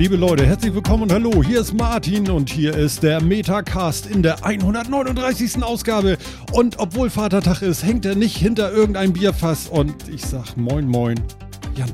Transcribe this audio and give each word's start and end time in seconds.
Liebe 0.00 0.16
Leute, 0.16 0.46
herzlich 0.46 0.72
willkommen 0.72 1.02
und 1.02 1.12
hallo. 1.12 1.44
Hier 1.44 1.60
ist 1.60 1.74
Martin 1.74 2.30
und 2.30 2.48
hier 2.48 2.74
ist 2.74 3.02
der 3.02 3.22
Metacast 3.22 4.06
in 4.06 4.22
der 4.22 4.42
139. 4.46 5.62
Ausgabe. 5.62 6.16
Und 6.52 6.78
obwohl 6.78 7.10
Vatertag 7.10 7.60
ist, 7.60 7.84
hängt 7.84 8.06
er 8.06 8.14
nicht 8.14 8.34
hinter 8.34 8.72
irgendein 8.72 9.12
Bierfass. 9.12 9.68
Und 9.68 10.08
ich 10.08 10.24
sag 10.24 10.56
Moin, 10.56 10.88
Moin, 10.88 11.20
Jan. 11.76 11.92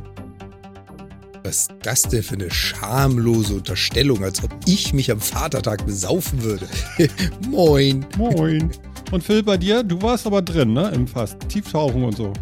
Was 1.42 1.62
ist 1.62 1.72
das 1.82 2.02
denn 2.02 2.22
für 2.22 2.34
eine 2.34 2.48
schamlose 2.48 3.54
Unterstellung, 3.54 4.22
als 4.22 4.40
ob 4.44 4.50
ich 4.66 4.92
mich 4.92 5.10
am 5.10 5.18
Vatertag 5.20 5.84
besaufen 5.84 6.44
würde? 6.44 6.68
Moin. 7.50 8.06
Moin. 8.16 8.70
Und 9.10 9.24
Phil, 9.24 9.42
bei 9.42 9.56
dir, 9.56 9.82
du 9.82 10.00
warst 10.00 10.28
aber 10.28 10.42
drin, 10.42 10.74
ne? 10.74 10.92
Im 10.94 11.08
Fass. 11.08 11.36
Tieftauchen 11.48 12.04
und 12.04 12.16
so. 12.16 12.32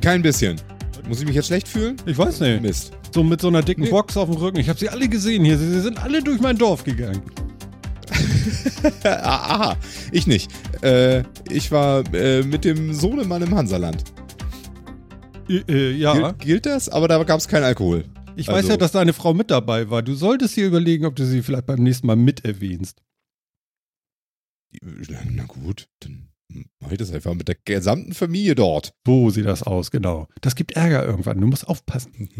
Kein 0.00 0.22
bisschen. 0.22 0.58
Muss 1.08 1.20
ich 1.20 1.26
mich 1.26 1.34
jetzt 1.36 1.46
schlecht 1.48 1.68
fühlen? 1.68 1.96
Ich 2.06 2.16
weiß 2.16 2.40
nicht. 2.40 2.62
Mist. 2.62 2.92
So 3.12 3.22
mit 3.22 3.40
so 3.40 3.48
einer 3.48 3.62
dicken 3.62 3.82
Nee. 3.82 3.90
Box 3.90 4.16
auf 4.16 4.28
dem 4.30 4.38
Rücken. 4.38 4.58
Ich 4.58 4.68
habe 4.68 4.78
sie 4.78 4.88
alle 4.88 5.08
gesehen 5.08 5.44
hier. 5.44 5.58
Sie, 5.58 5.80
sind 5.80 6.02
alle 6.02 6.22
durch 6.22 6.40
mein 6.40 6.56
Dorf 6.56 6.84
gegangen. 6.84 7.22
Aha, 9.04 9.76
ich 10.12 10.26
nicht. 10.26 10.50
Äh, 10.82 11.22
ich 11.50 11.70
war 11.72 12.02
äh, 12.14 12.42
mit 12.42 12.64
dem 12.64 12.92
Sohnemann 12.94 13.42
im 13.42 13.54
Hansaland. 13.54 14.02
Äh, 15.48 15.90
ja. 15.92 16.14
Gilt, 16.14 16.38
gilt 16.40 16.66
das? 16.66 16.88
Aber 16.88 17.06
da 17.08 17.22
gab 17.22 17.38
es 17.38 17.48
keinen 17.48 17.64
Alkohol. 17.64 18.04
Ich 18.36 18.48
weiß 18.48 18.56
Also- 18.56 18.70
ja, 18.70 18.76
dass 18.76 18.92
deine 18.92 19.12
Frau 19.12 19.34
mit 19.34 19.50
dabei 19.50 19.90
war. 19.90 20.02
Du 20.02 20.14
solltest 20.14 20.56
dir 20.56 20.66
überlegen, 20.66 21.04
ob 21.06 21.16
du 21.16 21.24
sie 21.26 21.42
vielleicht 21.42 21.66
beim 21.66 21.82
nächsten 21.82 22.06
Mal 22.06 22.16
mit 22.16 22.44
erwähnst. 22.44 23.02
Na 24.82 25.44
gut, 25.44 25.88
dann 26.00 26.28
mach 26.80 26.92
ich 26.92 26.98
das 26.98 27.12
einfach 27.12 27.34
mit 27.34 27.48
der 27.48 27.56
gesamten 27.64 28.14
Familie 28.14 28.54
dort. 28.54 28.92
So 29.06 29.30
sieht 29.30 29.46
das 29.46 29.62
aus, 29.62 29.90
genau. 29.90 30.28
Das 30.40 30.54
gibt 30.54 30.72
Ärger 30.72 31.04
irgendwann. 31.04 31.40
Du 31.40 31.46
musst 31.46 31.66
aufpassen. 31.68 32.38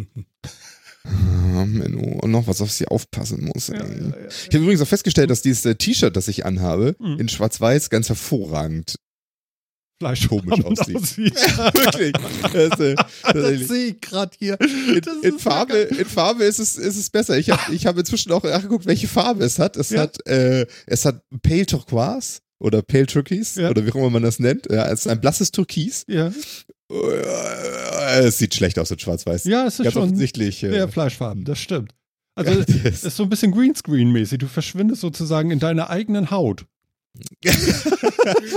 Menno, 1.66 2.18
und 2.20 2.30
noch 2.30 2.46
was, 2.46 2.60
auf 2.62 2.70
sie 2.70 2.88
aufpassen 2.88 3.44
muss. 3.54 3.68
Ja, 3.68 3.76
ja, 3.76 3.84
ja. 3.84 4.12
Ich 4.28 4.46
habe 4.54 4.58
übrigens 4.64 4.80
auch 4.80 4.86
festgestellt, 4.88 5.28
dass 5.30 5.42
dieses 5.42 5.64
äh, 5.66 5.74
T-Shirt, 5.74 6.16
das 6.16 6.28
ich 6.28 6.46
anhabe, 6.46 6.96
Mhm. 6.98 7.20
in 7.20 7.28
schwarz-weiß 7.28 7.90
ganz 7.90 8.08
hervorragend 8.08 8.96
Fleisch 10.00 10.26
komisch 10.28 10.64
aussieht. 10.64 11.16
Wirklich. 11.16 12.12
Das, 12.52 12.80
äh, 12.80 12.96
Das 13.22 13.68
sehe 13.68 13.86
ich 13.92 14.00
gerade 14.00 14.36
hier. 14.38 14.58
In, 14.60 15.02
in, 15.22 15.38
Farbe, 15.38 15.74
in 15.76 16.04
Farbe 16.04 16.42
ist 16.44 16.58
es, 16.58 16.76
ist 16.76 16.96
es 16.96 17.10
besser. 17.10 17.38
Ich 17.38 17.50
habe 17.50 17.72
ich 17.72 17.86
hab 17.86 17.96
inzwischen 17.96 18.32
auch 18.32 18.42
nachgeguckt, 18.42 18.86
welche 18.86 19.06
Farbe 19.06 19.44
es 19.44 19.58
hat. 19.60 19.76
Es 19.76 19.90
Ja. 19.90 20.00
hat, 20.02 20.26
äh, 20.26 20.66
es 20.86 21.04
hat 21.04 21.22
Pale 21.42 21.64
Turquoise 21.66 22.40
oder 22.60 22.82
Pale 22.82 23.06
Turquoise 23.06 23.62
Ja. 23.62 23.70
oder 23.70 23.84
wie 23.84 23.90
auch 23.90 23.96
immer 23.96 24.10
man 24.10 24.22
das 24.22 24.38
nennt. 24.38 24.66
Ja, 24.70 24.86
es 24.90 25.00
ist 25.00 25.06
ein 25.08 25.20
blasses 25.20 25.50
Türkis. 25.50 26.04
Ja, 26.08 26.32
Äh, 26.90 28.26
Es 28.26 28.38
sieht 28.38 28.54
schlecht 28.54 28.78
aus 28.78 28.90
in 28.90 28.98
Schwarz-Weiß. 28.98 29.44
ja 29.44 29.66
es 29.66 29.74
ist 29.78 29.84
Ganz 29.84 29.94
schon 29.94 30.02
offensichtlich. 30.04 30.58
sehr 30.60 30.72
Äh, 30.72 30.88
Fleischfarben. 30.88 31.44
Das 31.44 31.58
stimmt. 31.58 31.92
Also, 32.36 32.52
Ja, 32.52 32.58
es 32.60 32.82
das- 32.82 33.04
ist 33.04 33.16
so 33.16 33.22
ein 33.24 33.28
bisschen 33.28 33.52
Greenscreen-mäßig. 33.52 34.38
Du 34.38 34.46
verschwindest 34.48 35.00
sozusagen 35.00 35.50
in 35.50 35.58
deiner 35.60 35.90
eigenen 35.90 36.30
Haut. 36.30 36.66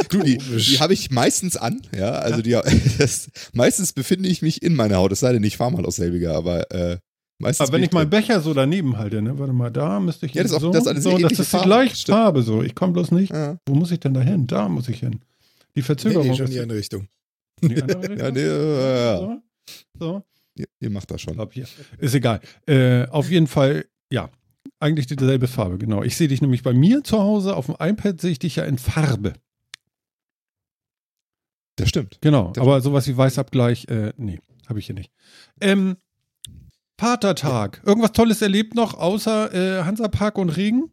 du, 0.09 0.23
die, 0.23 0.37
die 0.37 0.79
habe 0.79 0.93
ich 0.93 1.11
meistens 1.11 1.57
an. 1.57 1.81
Ja, 1.95 2.11
also 2.11 2.41
die, 2.41 2.51
das, 2.97 3.29
meistens 3.53 3.93
befinde 3.93 4.29
ich 4.29 4.41
mich 4.41 4.63
in 4.63 4.75
meiner 4.75 4.97
Haut. 4.97 5.11
Es 5.11 5.19
sei 5.19 5.31
denn, 5.33 5.43
ich 5.43 5.57
fahre 5.57 5.71
mal 5.71 5.85
aus 5.85 5.97
selbiger, 5.97 6.33
aber 6.35 6.71
äh, 6.71 6.97
meistens. 7.39 7.67
Aber 7.67 7.77
wenn 7.77 7.83
ich 7.83 7.91
meinen. 7.91 8.09
Becher 8.09 8.39
so 8.41 8.53
daneben 8.53 8.97
halte, 8.97 9.21
ne? 9.21 9.37
Warte 9.37 9.53
mal, 9.53 9.69
da 9.71 9.99
müsste 9.99 10.25
ich 10.25 10.33
Ja, 10.33 10.43
das 10.43 10.51
ist 10.51 10.57
auch- 10.57 10.61
so, 10.61 10.71
das 10.71 10.83
sehr 10.85 11.01
so, 11.01 11.17
das 11.17 11.39
ist 11.39 11.53
die 11.53 11.57
gleiche 11.59 11.95
Stimmt. 11.95 12.17
Farbe 12.17 12.41
so. 12.43 12.63
Ich 12.63 12.75
komme 12.75 12.93
bloß 12.93 13.11
nicht. 13.11 13.31
Ja. 13.33 13.57
Wo 13.65 13.75
muss 13.75 13.91
ich 13.91 13.99
denn 13.99 14.13
da 14.13 14.21
hin? 14.21 14.47
Da 14.47 14.67
muss 14.69 14.87
ich 14.89 14.99
hin. 14.99 15.19
Die 15.75 15.79
Nee, 15.79 15.81
Verzögerung 15.83 16.27
nee, 16.27 16.35
schon 16.35 16.45
ist 16.47 16.53
die 16.53 16.59
andere 16.59 16.77
Richtung. 16.79 17.07
in 17.61 17.69
die 17.69 17.81
andere 17.81 18.01
Ja, 18.17 18.25
Richtung. 18.27 18.33
nee, 18.33 18.39
äh, 18.41 19.05
ja. 19.05 19.17
So. 19.19 19.41
so. 19.99 20.23
Ihr, 20.55 20.65
ihr 20.79 20.89
macht 20.89 21.11
das 21.11 21.21
schon. 21.21 21.33
glaub 21.35 21.53
hier. 21.53 21.67
Ist 21.99 22.15
egal. 22.15 22.41
Äh, 22.65 23.05
auf 23.09 23.29
jeden 23.29 23.47
Fall, 23.47 23.85
ja. 24.11 24.29
Eigentlich 24.79 25.07
dieselbe 25.07 25.47
Farbe, 25.47 25.77
genau. 25.77 26.03
Ich 26.03 26.15
sehe 26.17 26.27
dich 26.27 26.41
nämlich 26.41 26.61
bei 26.63 26.73
mir 26.73 27.03
zu 27.03 27.17
Hause 27.19 27.55
auf 27.55 27.65
dem 27.67 27.75
iPad 27.79 28.19
sehe 28.21 28.31
ich 28.31 28.39
dich 28.39 28.55
ja 28.57 28.63
in 28.65 28.77
Farbe. 28.77 29.33
Das 31.77 31.89
stimmt. 31.89 32.17
Genau. 32.21 32.51
Das- 32.53 32.61
aber 32.61 32.81
sowas 32.81 33.07
wie 33.07 33.15
Weißabgleich, 33.15 33.87
äh, 33.89 34.13
nee, 34.17 34.39
habe 34.67 34.79
ich 34.79 34.87
hier 34.87 34.95
nicht. 34.95 35.11
Ähm, 35.61 35.97
Vatertag. 36.99 37.81
Irgendwas 37.85 38.11
Tolles 38.11 38.41
erlebt 38.41 38.75
noch, 38.75 38.95
außer 38.95 39.53
äh, 39.53 39.83
Hansapark 39.83 40.37
und 40.37 40.49
Regen? 40.49 40.91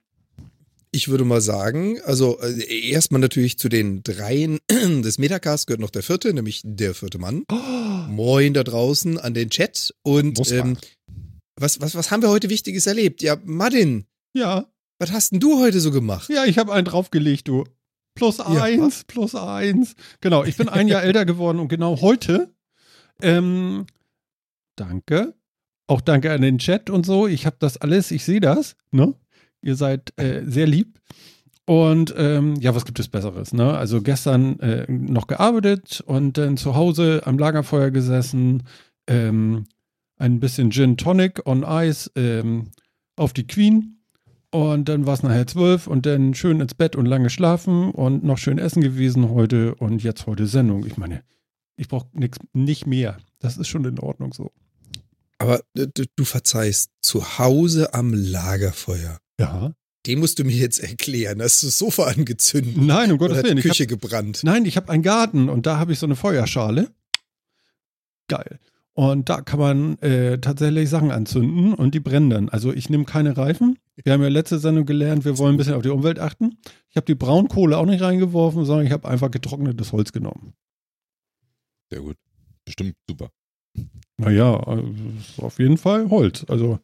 Ich 0.91 1.09
würde 1.09 1.25
mal 1.25 1.41
sagen, 1.41 1.99
also 2.05 2.39
äh, 2.41 2.91
erstmal 2.91 3.21
natürlich 3.21 3.59
zu 3.59 3.69
den 3.69 4.03
dreien 4.03 4.59
des 4.71 5.19
Metacasts 5.19 5.67
gehört 5.67 5.81
noch 5.81 5.91
der 5.91 6.03
vierte, 6.03 6.33
nämlich 6.33 6.61
der 6.65 6.95
vierte 6.95 7.19
Mann. 7.19 7.45
Moin 8.09 8.55
da 8.55 8.63
draußen 8.63 9.19
an 9.19 9.35
den 9.35 9.51
Chat. 9.51 9.95
Und 10.03 10.53
ähm, 10.53 10.77
was, 11.57 11.81
was, 11.81 11.95
was 11.97 12.11
haben 12.11 12.23
wir 12.23 12.29
heute 12.31 12.51
Wichtiges 12.51 12.87
erlebt? 12.87 13.23
Ja, 13.23 13.37
Martin, 13.45 14.05
Ja. 14.35 14.67
was 15.01 15.11
hast 15.11 15.33
denn 15.33 15.41
du 15.41 15.59
heute 15.59 15.81
so 15.81 15.91
gemacht? 15.91 16.29
Ja, 16.29 16.45
ich 16.45 16.59
habe 16.59 16.73
einen 16.73 16.85
draufgelegt, 16.85 17.49
du. 17.49 17.65
Plus 18.15 18.39
eins, 18.39 19.03
plus 19.05 19.35
eins. 19.35 19.97
Genau, 20.21 20.45
ich 20.45 20.57
bin 20.57 20.69
ein 20.69 20.87
Jahr 20.87 21.03
älter 21.03 21.25
geworden 21.25 21.59
und 21.59 21.67
genau 21.67 22.01
heute, 22.01 22.55
ähm, 23.21 23.87
danke. 24.77 25.35
Auch 25.87 26.01
danke 26.01 26.33
an 26.33 26.43
den 26.43 26.59
Chat 26.59 26.89
und 26.91 27.05
so. 27.05 27.27
Ich 27.27 27.47
habe 27.47 27.57
das 27.59 27.77
alles, 27.77 28.11
ich 28.11 28.25
sehe 28.25 28.41
das, 28.41 28.77
ne? 28.91 29.15
Ihr 29.61 29.77
seid 29.77 30.13
äh, 30.19 30.43
sehr 30.45 30.67
lieb. 30.67 30.99
Und 31.67 32.15
ähm, 32.19 32.57
ja, 32.61 32.75
was 32.75 32.85
gibt 32.85 33.01
es 33.01 33.09
Besseres, 33.09 33.53
ne? 33.53 33.77
Also 33.77 34.03
gestern 34.03 34.61
äh, 34.61 34.91
noch 34.91 35.27
gearbeitet 35.27 36.03
und 36.07 36.37
dann 36.37 36.57
zu 36.57 36.75
Hause 36.75 37.23
am 37.25 37.39
Lagerfeuer 37.39 37.91
gesessen, 37.91 38.65
ähm, 39.07 39.65
ein 40.19 40.41
bisschen 40.41 40.71
Gin 40.71 40.97
Tonic 40.97 41.47
on 41.47 41.65
Ice 41.67 42.11
ähm, 42.17 42.71
auf 43.17 43.33
die 43.33 43.47
Queen. 43.47 43.99
Und 44.51 44.89
dann 44.89 45.05
war 45.05 45.15
es 45.15 45.23
nachher 45.23 45.47
zwölf 45.47 45.87
und 45.89 46.07
dann 46.07 46.35
schön 46.35 46.61
ins 46.61 46.75
Bett 46.75 46.95
und 46.95 47.07
lange 47.07 47.29
schlafen 47.29 47.91
und 47.91 48.23
noch 48.23 48.39
schön 48.39 48.59
essen 48.59 48.83
gewesen 48.83 49.31
heute 49.31 49.75
und 49.75 50.03
jetzt 50.03 50.27
heute 50.27 50.47
Sendung. 50.47 50.87
Ich 50.87 50.97
meine, 50.97 51.23
ich 51.77 51.89
brauche 51.89 52.07
nichts, 52.13 52.39
nicht 52.53 52.87
mehr. 52.87 53.17
Das 53.41 53.57
ist 53.57 53.67
schon 53.67 53.85
in 53.85 53.99
Ordnung 53.99 54.33
so. 54.33 54.53
Aber 55.45 55.61
du, 55.75 56.05
du 56.17 56.25
verzeihst, 56.25 56.91
zu 57.03 57.39
Hause 57.39 57.95
am 57.95 58.13
Lagerfeuer. 58.15 59.19
Ja. 59.39 59.75
Den 60.07 60.19
musst 60.21 60.39
du 60.39 60.45
mir 60.45 60.55
jetzt 60.57 60.81
erklären. 60.81 61.41
Hast 61.41 61.63
du 61.63 61.67
das 61.67 61.79
Sofa 61.79 62.05
angezündet? 62.05 62.77
Nein, 62.77 63.11
um 63.13 63.19
Gottes 63.19 63.43
Willen. 63.43 63.57
die 63.57 63.61
Ich 63.61 63.65
hab, 63.67 63.71
Küche 63.73 63.87
gebrannt? 63.87 64.41
nein, 64.45 64.65
ich 64.67 64.77
habe 64.77 64.91
einen 64.91 65.03
Garten 65.03 65.49
und 65.49 65.67
da 65.67 65.79
habe 65.79 65.93
ich 65.93 65.99
so 65.99 66.07
eine 66.07 66.17
Feuerschale. 66.17 66.91
Geil. 68.29 68.59
Und 68.93 69.29
da 69.29 69.41
kann 69.41 69.59
man 69.59 69.99
äh, 69.99 70.39
tatsächlich 70.41 70.89
Sachen 70.89 71.11
anzünden 71.11 71.75
und 71.75 71.95
die 71.95 72.01
brennen 72.01 72.31
dann. 72.31 72.49
Also 72.49 72.73
ich 72.73 72.89
nehme 72.91 73.05
keine 73.05 73.37
Reifen. 73.37 73.79
Wir 73.97 74.13
haben 74.13 74.23
ja 74.23 74.29
letzte 74.29 74.59
Sendung 74.61 74.87
gelernt, 74.87 75.25
wir 75.25 75.37
wollen 75.39 75.55
ein 75.55 75.57
bisschen 75.59 75.75
auf 75.75 75.83
die 75.83 75.89
Umwelt 75.89 76.21
achten. 76.21 76.59
Ich 76.91 76.97
habe 76.97 77.07
die 77.07 77.15
Braunkohle 77.17 77.77
auch 77.77 77.87
nicht 77.87 78.03
reingeworfen, 78.03 78.65
sondern 78.65 78.87
ich 78.87 78.93
habe 78.93 79.09
einfach 79.09 79.31
getrocknetes 79.31 79.91
Holz 79.93 80.13
genommen. 80.13 80.55
Sehr 81.91 82.01
gut. 82.03 82.17
Bestimmt 82.65 82.95
super. 83.09 83.31
Naja, 84.17 84.57
also, 84.61 84.85
auf 85.39 85.59
jeden 85.59 85.79
Fall 85.79 86.09
Holz. 86.11 86.45
Also, 86.49 86.79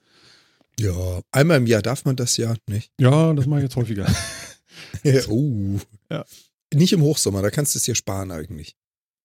Ja, 0.78 1.20
einmal 1.32 1.58
im 1.58 1.66
Jahr 1.66 1.82
darf 1.82 2.04
man 2.04 2.16
das 2.16 2.36
ja 2.36 2.54
nicht. 2.68 2.92
ja, 3.00 3.32
das 3.34 3.46
mache 3.46 3.60
ich 3.60 3.64
jetzt 3.64 3.76
häufiger. 3.76 4.06
oh. 5.28 5.78
Ja. 6.10 6.24
Nicht 6.74 6.92
im 6.92 7.02
Hochsommer, 7.02 7.42
da 7.42 7.50
kannst 7.50 7.74
du 7.74 7.78
es 7.78 7.84
dir 7.84 7.94
sparen 7.94 8.30
eigentlich. 8.30 8.76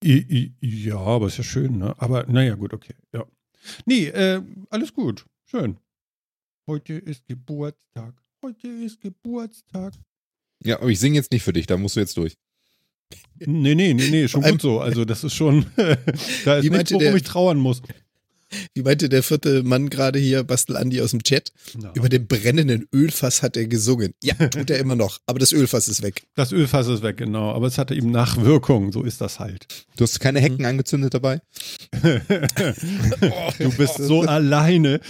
I, 0.04 0.54
I, 0.62 0.86
ja, 0.86 0.98
aber 0.98 1.28
ist 1.28 1.38
ja 1.38 1.44
schön, 1.44 1.78
ne? 1.78 1.96
Aber 2.00 2.26
naja, 2.28 2.56
gut, 2.56 2.74
okay. 2.74 2.94
Ja. 3.14 3.26
Nee, 3.86 4.08
äh, 4.08 4.42
alles 4.70 4.94
gut. 4.94 5.26
Schön. 5.46 5.78
Heute 6.68 6.94
ist 6.94 7.26
Geburtstag. 7.28 8.14
Heute 8.44 8.68
ist 8.68 9.00
Geburtstag. 9.02 9.94
Ja, 10.64 10.78
aber 10.80 10.90
ich 10.90 11.00
singe 11.00 11.16
jetzt 11.16 11.32
nicht 11.32 11.44
für 11.44 11.54
dich, 11.54 11.66
da 11.68 11.78
musst 11.78 11.96
du 11.96 12.00
jetzt 12.00 12.18
durch. 12.18 12.36
Nee, 13.40 13.76
nee, 13.76 13.94
nee, 13.94 14.10
nee, 14.10 14.28
schon 14.28 14.42
gut 14.44 14.62
so. 14.62 14.80
Also, 14.80 15.04
das 15.06 15.24
ist 15.24 15.34
schon, 15.34 15.66
da 16.46 16.58
ist 16.58 16.70
nichts, 16.70 16.92
worum 16.92 17.04
der- 17.04 17.16
ich 17.16 17.24
trauern 17.24 17.58
muss. 17.58 17.82
Wie 18.76 18.84
meinte 18.84 19.10
der 19.10 19.24
vierte 19.24 19.64
Mann 19.64 19.90
gerade 19.90 20.18
hier, 20.20 20.44
Bastel 20.44 20.78
Andi 20.78 21.02
aus 21.02 21.12
dem 21.12 21.24
Chat? 21.24 21.52
Ja. 21.82 21.92
Über 21.96 22.08
den 22.10 22.28
brennenden 22.28 22.88
Ölfass 22.94 23.42
hat 23.42 23.58
er 23.58 23.66
gesungen. 23.66 24.14
Ja, 24.24 24.36
tut 24.50 24.70
er 24.70 24.78
immer 24.78 24.96
noch. 24.96 25.20
Aber 25.26 25.40
das 25.40 25.52
Ölfass 25.52 25.88
ist 25.90 26.04
weg. 26.04 26.24
Das 26.36 26.52
Ölfass 26.54 26.88
ist 26.88 27.02
weg, 27.04 27.18
genau. 27.18 27.52
Aber 27.52 27.68
es 27.68 27.78
hatte 27.80 27.96
eben 27.96 28.12
Nachwirkungen. 28.12 28.92
So 28.94 29.04
ist 29.04 29.20
das 29.20 29.40
halt. 29.40 29.66
Du 29.98 30.04
hast 30.04 30.20
keine 30.22 30.40
Hecken 30.40 30.64
angezündet 30.66 31.14
dabei? 31.16 31.42
Du 33.60 33.72
bist 33.76 33.96
so 33.98 34.22
alleine. 34.22 35.02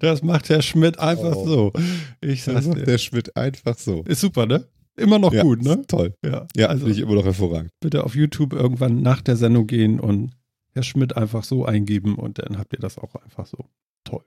das 0.00 0.22
macht 0.22 0.48
Herr 0.48 0.62
Schmidt 0.62 0.98
einfach 0.98 1.34
Oh. 1.34 1.46
so. 1.46 1.72
Ich 2.20 2.44
Das 2.44 2.54
sag's 2.54 2.66
macht 2.66 2.78
dir. 2.78 2.84
der 2.84 2.98
Schmidt 2.98 3.36
einfach 3.36 3.78
so. 3.78 4.02
Ist 4.06 4.20
super, 4.20 4.46
ne? 4.46 4.64
Immer 4.98 5.18
noch 5.18 5.32
ja, 5.32 5.42
gut, 5.42 5.62
ne? 5.62 5.82
Toll. 5.86 6.14
Ja, 6.24 6.46
Ja, 6.56 6.66
also 6.66 6.86
finde 6.86 6.94
ich 6.94 7.00
immer 7.02 7.14
noch 7.14 7.24
hervorragend. 7.24 7.70
bitte 7.80 8.04
auf 8.04 8.14
YouTube 8.14 8.52
irgendwann 8.52 9.00
nach 9.02 9.22
der 9.22 9.36
Sendung 9.36 9.66
gehen 9.66 10.00
und 10.00 10.32
Herr 10.74 10.82
Schmidt 10.82 11.16
einfach 11.16 11.44
so 11.44 11.64
eingeben 11.64 12.14
und 12.16 12.38
dann 12.38 12.58
habt 12.58 12.72
ihr 12.72 12.78
das 12.80 12.98
auch 12.98 13.14
einfach 13.16 13.46
so. 13.46 13.58
Toll. 14.04 14.22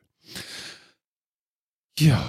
Ja. 2.00 2.24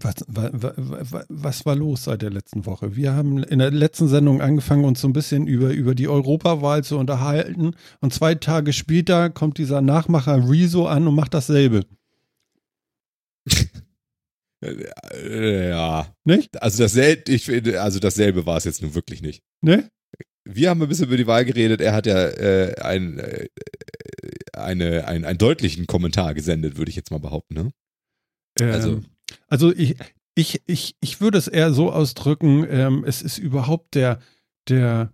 Was, 0.00 0.14
wa- 0.28 0.50
wa- 0.52 0.74
wa- 0.76 1.24
was 1.28 1.66
war 1.66 1.74
los 1.74 2.04
seit 2.04 2.22
der 2.22 2.30
letzten 2.30 2.66
Woche? 2.66 2.94
Wir 2.94 3.14
haben 3.14 3.42
in 3.42 3.58
der 3.58 3.72
letzten 3.72 4.06
Sendung 4.06 4.40
angefangen, 4.40 4.84
uns 4.84 5.00
so 5.00 5.08
ein 5.08 5.12
bisschen 5.12 5.48
über, 5.48 5.70
über 5.72 5.96
die 5.96 6.06
Europawahl 6.06 6.84
zu 6.84 6.96
unterhalten. 6.98 7.72
Und 8.00 8.14
zwei 8.14 8.36
Tage 8.36 8.72
später 8.72 9.28
kommt 9.28 9.58
dieser 9.58 9.80
Nachmacher 9.80 10.48
Rezo 10.48 10.86
an 10.86 11.08
und 11.08 11.16
macht 11.16 11.34
dasselbe. 11.34 11.84
Äh, 14.62 15.68
Ja. 15.70 16.14
Nicht? 16.24 16.60
Also 16.62 16.82
dasselbe, 16.82 17.30
ich 17.32 17.44
finde, 17.46 17.80
also 17.82 17.98
dasselbe 18.00 18.46
war 18.46 18.56
es 18.56 18.64
jetzt 18.64 18.82
nun 18.82 18.94
wirklich 18.94 19.22
nicht. 19.22 19.42
Ne? 19.62 19.88
Wir 20.44 20.70
haben 20.70 20.82
ein 20.82 20.88
bisschen 20.88 21.06
über 21.06 21.16
die 21.16 21.26
Wahl 21.26 21.44
geredet. 21.44 21.80
Er 21.80 21.92
hat 21.92 22.06
ja 22.06 22.16
äh, 22.28 22.74
ein, 22.80 23.18
äh, 23.18 23.48
eine, 24.52 25.06
ein, 25.06 25.24
einen 25.24 25.38
deutlichen 25.38 25.86
Kommentar 25.86 26.34
gesendet, 26.34 26.76
würde 26.76 26.88
ich 26.90 26.96
jetzt 26.96 27.10
mal 27.10 27.20
behaupten. 27.20 27.54
Ne? 27.54 27.72
Ähm, 28.60 28.70
Also- 28.72 29.00
also 29.48 29.72
ich, 29.74 29.96
ich, 30.34 30.62
ich, 30.66 30.94
ich 31.00 31.20
würde 31.20 31.36
es 31.38 31.48
eher 31.48 31.72
so 31.72 31.92
ausdrücken, 31.92 32.66
ähm, 32.70 33.04
es 33.06 33.20
ist 33.22 33.36
überhaupt 33.38 33.94
der, 33.94 34.20
der 34.68 35.12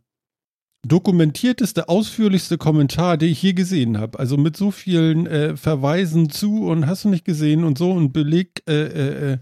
dokumentierteste, 0.85 1.89
ausführlichste 1.89 2.59
Kommentar, 2.59 3.17
den 3.17 3.31
ich 3.31 3.43
je 3.43 3.53
gesehen 3.53 3.99
habe. 3.99 4.19
Also 4.19 4.37
mit 4.37 4.57
so 4.57 4.71
vielen 4.71 5.27
äh, 5.27 5.57
Verweisen 5.57 6.31
zu 6.31 6.67
und 6.67 6.87
hast 6.87 7.05
du 7.05 7.09
nicht 7.09 7.25
gesehen 7.25 7.65
und 7.65 7.79
so 7.79 7.93
und 7.93 8.13
Beleg, 8.13 8.63
äh, 8.69 8.73
äh, 8.73 9.33
äh, 9.33 9.39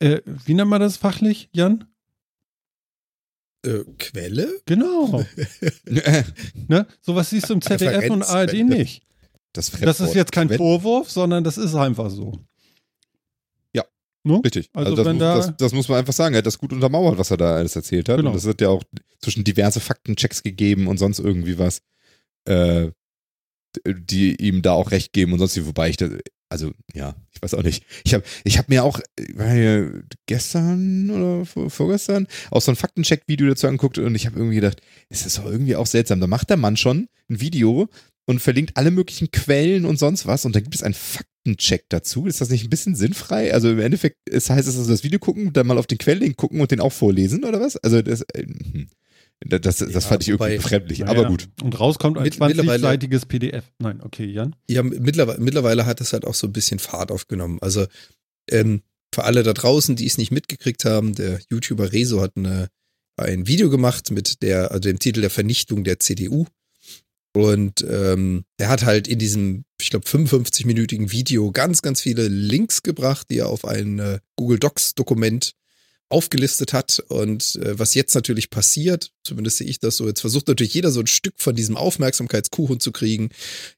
äh, 0.00 0.22
wie 0.24 0.54
nennt 0.54 0.70
man 0.70 0.80
das 0.80 0.96
fachlich, 0.96 1.48
Jan? 1.52 1.84
Äh, 3.64 3.84
Quelle? 3.98 4.48
Genau. 4.66 5.24
ne? 6.68 6.86
Sowas 7.00 7.30
siehst 7.30 7.50
du 7.50 7.54
im 7.54 7.60
ZDF 7.60 8.10
und 8.10 8.22
ARD 8.22 8.64
nicht. 8.64 9.02
Das, 9.52 9.70
Das 9.70 10.00
ist 10.00 10.14
jetzt 10.14 10.32
kein 10.32 10.50
Vorwurf, 10.50 11.10
sondern 11.10 11.42
das 11.42 11.58
ist 11.58 11.74
einfach 11.74 12.10
so. 12.10 12.32
Ja. 14.28 14.36
Ne? 14.36 14.40
Richtig. 14.44 14.68
Also 14.72 14.90
Also, 14.90 14.96
das, 14.96 15.06
wenn 15.06 15.16
muss, 15.16 15.20
da- 15.22 15.36
das, 15.36 15.56
das 15.56 15.72
muss 15.72 15.88
man 15.88 15.98
einfach 15.98 16.12
sagen. 16.12 16.34
Er 16.34 16.38
hat 16.38 16.46
das 16.46 16.58
gut 16.58 16.72
untermauert, 16.72 17.18
was 17.18 17.30
er 17.30 17.36
da 17.36 17.56
alles 17.56 17.74
erzählt 17.76 18.08
hat. 18.08 18.16
Genau. 18.18 18.30
Und 18.30 18.36
es 18.36 18.46
hat 18.46 18.60
ja 18.60 18.68
auch 18.68 18.82
zwischen 19.20 19.44
diverse 19.44 19.80
Faktenchecks 19.80 20.42
gegeben 20.42 20.86
und 20.86 20.98
sonst 20.98 21.18
irgendwie 21.18 21.58
was, 21.58 21.80
äh, 22.46 22.90
die 23.86 24.34
ihm 24.36 24.62
da 24.62 24.72
auch 24.72 24.90
recht 24.90 25.12
geben 25.12 25.32
und 25.32 25.38
sonst 25.38 25.56
wie, 25.56 25.66
wobei 25.66 25.90
ich 25.90 25.96
das, 25.96 26.10
also 26.48 26.72
ja, 26.94 27.14
ich 27.34 27.42
weiß 27.42 27.54
auch 27.54 27.62
nicht. 27.62 27.84
Ich 28.04 28.14
habe 28.14 28.24
ich 28.44 28.56
hab 28.58 28.68
mir 28.70 28.82
auch 28.84 29.00
hier 29.36 30.02
gestern 30.26 31.10
oder 31.10 31.44
vor, 31.44 31.68
vorgestern 31.70 32.26
auch 32.50 32.62
so 32.62 32.72
ein 32.72 32.76
Faktencheck-Video 32.76 33.46
dazu 33.48 33.66
angeguckt 33.66 33.98
und 33.98 34.14
ich 34.14 34.26
habe 34.26 34.36
irgendwie 34.38 34.56
gedacht, 34.56 34.80
ist 35.10 35.36
doch 35.38 35.44
irgendwie 35.44 35.76
auch 35.76 35.86
seltsam. 35.86 36.20
Da 36.20 36.26
macht 36.26 36.48
der 36.50 36.56
Mann 36.56 36.76
schon 36.78 37.08
ein 37.28 37.40
Video 37.40 37.88
und 38.28 38.40
verlinkt 38.40 38.76
alle 38.76 38.90
möglichen 38.90 39.30
Quellen 39.30 39.86
und 39.86 39.98
sonst 39.98 40.26
was 40.26 40.44
und 40.44 40.54
dann 40.54 40.62
gibt 40.62 40.74
es 40.74 40.82
einen 40.82 40.92
Faktencheck 40.94 41.86
dazu. 41.88 42.26
Ist 42.26 42.40
das 42.42 42.50
nicht 42.50 42.62
ein 42.64 42.70
bisschen 42.70 42.94
sinnfrei? 42.94 43.54
Also 43.54 43.70
im 43.70 43.78
Endeffekt 43.80 44.16
es 44.30 44.50
heißt 44.50 44.68
es 44.68 44.76
also 44.76 44.90
das 44.90 45.02
Video 45.02 45.18
gucken, 45.18 45.52
dann 45.54 45.66
mal 45.66 45.78
auf 45.78 45.86
den 45.86 45.96
Quelllink 45.98 46.36
gucken 46.36 46.60
und 46.60 46.70
den 46.70 46.80
auch 46.80 46.92
vorlesen 46.92 47.44
oder 47.44 47.58
was? 47.60 47.76
Also 47.78 48.02
das, 48.02 48.20
äh, 48.34 48.42
hm. 48.44 48.88
das, 49.40 49.60
das, 49.62 49.76
das 49.78 49.92
Ja, 49.92 50.00
fand 50.00 50.22
ich 50.24 50.28
irgendwie 50.28 50.56
befremdlich, 50.56 50.98
Naja. 50.98 51.12
aber 51.18 51.28
gut. 51.28 51.48
Und 51.62 51.80
rauskommt 51.80 52.18
ein 52.18 52.24
Mit- 52.24 52.38
mittlerweile- 52.38 52.86
20-seitiges 52.86 53.24
PDF. 53.26 53.64
Nein, 53.78 54.00
okay, 54.02 54.26
Jan. 54.26 54.54
Ja, 54.68 54.82
mittlerweile, 54.82 55.40
mittlerweile 55.40 55.86
hat 55.86 56.02
es 56.02 56.12
halt 56.12 56.26
auch 56.26 56.34
so 56.34 56.46
ein 56.48 56.52
bisschen 56.52 56.78
Fahrt 56.80 57.10
aufgenommen. 57.10 57.58
Also 57.62 57.86
ähm, 58.50 58.82
für 59.14 59.24
alle 59.24 59.42
da 59.42 59.54
draußen, 59.54 59.96
die 59.96 60.06
es 60.06 60.18
nicht 60.18 60.32
mitgekriegt 60.32 60.84
haben, 60.84 61.14
der 61.14 61.40
YouTuber 61.50 61.92
Rezo 61.94 62.20
hat 62.20 62.32
eine, 62.36 62.68
ein 63.16 63.46
Video 63.46 63.70
gemacht 63.70 64.10
mit 64.10 64.42
der, 64.42 64.70
also 64.70 64.80
dem 64.80 64.98
Titel 64.98 65.22
der 65.22 65.30
Vernichtung 65.30 65.82
der 65.82 65.98
CDU. 65.98 66.46
Und 67.38 67.86
ähm, 67.88 68.42
er 68.56 68.68
hat 68.68 68.84
halt 68.84 69.06
in 69.06 69.20
diesem, 69.20 69.64
ich 69.80 69.90
glaube, 69.90 70.08
55-minütigen 70.08 71.12
Video 71.12 71.52
ganz, 71.52 71.82
ganz 71.82 72.00
viele 72.00 72.26
Links 72.26 72.82
gebracht, 72.82 73.28
die 73.30 73.38
er 73.38 73.48
auf 73.48 73.64
ein 73.64 74.00
äh, 74.00 74.18
Google 74.34 74.58
Docs-Dokument 74.58 75.52
aufgelistet 76.08 76.72
hat. 76.72 76.98
Und 77.06 77.54
äh, 77.62 77.78
was 77.78 77.94
jetzt 77.94 78.16
natürlich 78.16 78.50
passiert, 78.50 79.12
zumindest 79.22 79.58
sehe 79.58 79.68
ich 79.68 79.78
das 79.78 79.98
so, 79.98 80.08
jetzt 80.08 80.20
versucht 80.20 80.48
natürlich 80.48 80.74
jeder 80.74 80.90
so 80.90 80.98
ein 80.98 81.06
Stück 81.06 81.34
von 81.36 81.54
diesem 81.54 81.76
Aufmerksamkeitskuchen 81.76 82.80
zu 82.80 82.90
kriegen. 82.90 83.28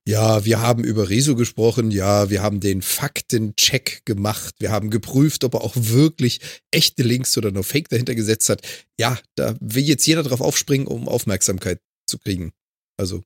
Ja, 0.06 0.42
wir 0.46 0.62
haben 0.62 0.82
über 0.82 1.10
Rezo 1.10 1.36
gesprochen. 1.36 1.90
Ja, 1.90 2.30
wir 2.30 2.40
haben 2.40 2.60
den 2.60 2.80
Faktencheck 2.80 4.06
gemacht. 4.06 4.54
Wir 4.58 4.70
haben 4.70 4.88
geprüft, 4.88 5.44
ob 5.44 5.52
er 5.52 5.60
auch 5.60 5.74
wirklich 5.76 6.40
echte 6.70 7.02
Links 7.02 7.36
oder 7.36 7.50
nur 7.50 7.64
Fake 7.64 7.90
dahinter 7.90 8.14
gesetzt 8.14 8.48
hat. 8.48 8.62
Ja, 8.98 9.18
da 9.34 9.54
will 9.60 9.84
jetzt 9.84 10.06
jeder 10.06 10.22
drauf 10.22 10.40
aufspringen, 10.40 10.86
um 10.86 11.08
Aufmerksamkeit 11.08 11.78
zu 12.06 12.16
kriegen. 12.16 12.52
Also, 12.96 13.22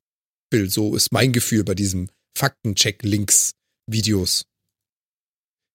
Bill, 0.54 0.70
so 0.70 0.94
ist 0.94 1.10
mein 1.10 1.32
Gefühl 1.32 1.64
bei 1.64 1.74
diesem 1.74 2.08
Faktencheck-Links-Videos. 2.38 4.46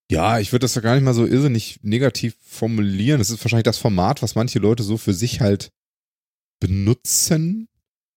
Ja, 0.09 0.39
ich 0.39 0.53
würde 0.53 0.63
das 0.63 0.75
ja 0.75 0.81
gar 0.81 0.95
nicht 0.95 1.03
mal 1.03 1.13
so 1.13 1.25
irrsinnig 1.25 1.79
negativ 1.81 2.37
formulieren. 2.41 3.19
Es 3.19 3.29
ist 3.29 3.43
wahrscheinlich 3.43 3.65
das 3.65 3.77
Format, 3.77 4.21
was 4.21 4.35
manche 4.35 4.59
Leute 4.59 4.83
so 4.83 4.95
für 4.95 5.13
sich 5.13 5.41
halt 5.41 5.73
benutzen. 6.61 7.67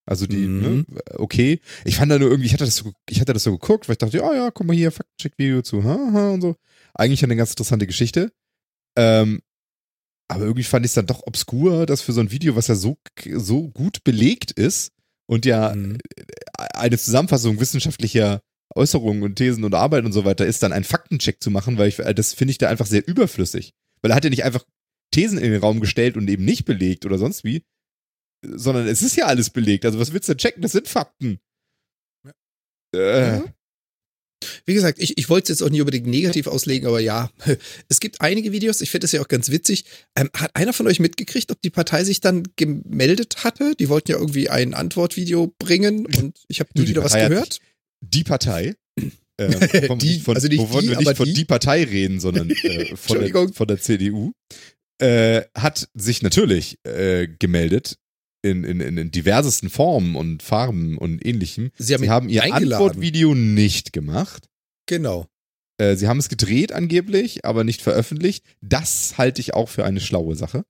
Also 0.07 0.29
die, 0.29 0.37
Mhm. 0.37 0.61
ne, 0.61 0.85
okay. 1.17 1.59
Ich 1.85 1.97
fand 1.97 2.13
da 2.13 2.21
nur 2.21 2.31
irgendwie, 2.31 2.47
ich 2.47 2.53
hatte 2.53 2.65
das 2.65 2.77
so, 2.77 2.93
ich 3.11 3.21
hatte 3.21 3.33
das 3.33 3.43
so 3.43 3.59
geguckt, 3.59 3.89
weil 3.89 3.95
ich 3.95 3.99
dachte, 3.99 4.19
ja, 4.19 4.33
ja, 4.33 4.53
guck 4.53 4.69
mal 4.69 4.77
hier, 4.77 4.93
Faktencheck-Video 4.93 5.63
zu, 5.63 5.83
haha, 5.83 6.31
und 6.31 6.43
so. 6.43 6.55
Eigentlich 6.95 7.25
eine 7.25 7.35
ganz 7.35 7.51
interessante 7.51 7.89
Geschichte. 7.89 8.33
Ähm, 8.97 9.43
aber 10.29 10.45
irgendwie 10.45 10.63
fand 10.63 10.87
ich 10.87 10.91
es 10.91 10.95
dann 10.95 11.07
doch 11.07 11.27
obskur, 11.27 11.87
dass 11.87 12.03
für 12.03 12.13
so 12.13 12.21
ein 12.21 12.31
Video, 12.31 12.55
was 12.55 12.69
ja 12.69 12.77
so, 12.77 12.99
so 13.35 13.69
gut 13.69 14.05
belegt 14.05 14.53
ist 14.53 14.93
und 15.33 15.47
ja 15.47 15.75
Mhm. 15.75 15.99
eine 16.75 16.99
Zusammenfassung 16.99 17.59
wissenschaftlicher 17.59 18.41
Äußerungen 18.75 19.23
und 19.23 19.37
Thesen 19.37 19.65
und 19.65 19.75
Arbeit 19.75 20.05
und 20.05 20.13
so 20.13 20.25
weiter 20.25 20.47
ist, 20.47 20.63
dann 20.63 20.73
einen 20.73 20.85
Faktencheck 20.85 21.43
zu 21.43 21.51
machen, 21.51 21.79
weil 21.79 21.89
ich, 21.89 21.99
äh, 21.99 22.15
das 22.15 22.35
finde 22.35 22.53
ich 22.53 22.59
da 22.59 22.69
einfach 22.69 22.87
sehr 22.87 23.07
überflüssig. 23.07 23.73
Weil 24.03 24.11
er 24.13 24.15
hat 24.17 24.25
ja 24.25 24.31
nicht 24.31 24.45
einfach 24.45 24.65
Thesen 25.11 25.39
in 25.39 25.51
den 25.53 25.61
Raum 25.61 25.81
gestellt 25.81 26.17
und 26.17 26.29
eben 26.29 26.45
nicht 26.45 26.65
belegt 26.65 27.05
oder 27.07 27.19
sonst 27.19 27.45
wie, 27.45 27.65
sondern 28.45 28.87
es 28.87 29.03
ist 29.03 29.17
ja 29.17 29.27
alles 29.27 29.51
belegt. 29.51 29.85
Also 29.85 29.99
was 29.99 30.13
willst 30.13 30.29
du 30.29 30.33
denn 30.33 30.39
checken? 30.39 30.63
Das 30.63 30.73
sind 30.73 30.89
Fakten. 30.89 31.39
Äh, 32.95 33.37
Ja. 33.39 33.45
Wie 34.67 34.75
gesagt, 34.75 34.99
ich, 35.01 35.19
ich 35.19 35.29
wollte 35.29 35.45
es 35.53 35.59
jetzt 35.61 35.67
auch 35.67 35.71
nicht 35.71 35.81
unbedingt 35.81 36.07
negativ 36.07 36.47
auslegen, 36.47 36.87
aber 36.87 37.01
ja, 37.01 37.31
es 37.89 38.01
gibt 38.01 38.21
einige 38.21 38.53
Videos, 38.53 38.81
ich 38.81 38.91
finde 38.91 39.05
das 39.05 39.13
ja 39.13 39.21
auch 39.21 39.29
ganz 39.29 39.51
witzig. 39.51 39.85
Ähm, 40.17 40.31
hat 40.37 40.55
einer 40.55 40.73
von 40.73 40.87
euch 40.87 41.01
mitgekriegt, 41.01 41.51
ob 41.51 41.61
die 41.63 41.71
Partei 41.71 42.05
sich 42.05 42.21
dann 42.21 42.45
gemeldet 42.57 43.45
hatte? 43.45 43.75
Die 43.79 43.89
wollten 43.89 44.11
ja 44.13 44.19
irgendwie 44.19 44.49
ein 44.49 44.75
Antwortvideo 44.75 45.55
bringen 45.59 46.07
und 46.07 46.39
ich 46.49 46.61
habe 46.61 46.71
nie 46.75 46.89
wieder 46.89 47.03
was 47.03 47.13
Partei 47.13 47.25
hat 47.25 47.31
gehört. 47.31 47.59
die 48.01 48.25
Partei, 48.25 48.75
äh, 49.37 49.87
vom, 49.87 49.99
Die, 49.99 50.21
von, 50.21 50.35
also 50.35 50.49
nicht 50.49 50.59
wovon 50.59 50.83
die, 50.83 50.91
wir 50.91 50.99
nicht 50.99 51.17
von 51.17 51.27
die. 51.27 51.35
die 51.35 51.45
Partei 51.45 51.85
reden, 51.85 52.21
sondern 52.21 52.51
äh, 52.51 52.97
von, 52.97 53.21
der, 53.21 53.49
von 53.53 53.67
der 53.67 53.81
CDU, 53.81 54.33
äh, 54.99 55.43
hat 55.57 55.89
sich 55.95 56.23
natürlich 56.23 56.79
äh, 56.85 57.29
gemeldet 57.39 57.99
in, 58.43 58.65
in, 58.65 58.81
in, 58.81 59.11
diversesten 59.11 59.71
Formen 59.71 60.17
und 60.17 60.43
Farben 60.43 60.99
und 60.99 61.25
ähnlichem. 61.25 61.71
Sie 61.79 61.95
haben, 61.95 62.03
Sie 62.03 62.11
haben 62.11 62.29
ihr 62.29 62.43
eingeladen. 62.43 62.85
Antwortvideo 62.85 63.35
nicht 63.35 63.93
gemacht. 63.93 64.49
Genau. 64.87 65.27
Äh, 65.79 65.97
sie 65.97 66.09
haben 66.09 66.19
es 66.19 66.29
gedreht 66.29 66.73
angeblich, 66.73 67.45
aber 67.45 67.65
nicht 67.65 67.83
veröffentlicht. 67.83 68.45
Das 68.61 69.17
halte 69.19 69.41
ich 69.41 69.55
auch 69.55 69.69
für 69.69 69.85
eine 69.85 70.01
schlaue 70.01 70.35
Sache. 70.35 70.65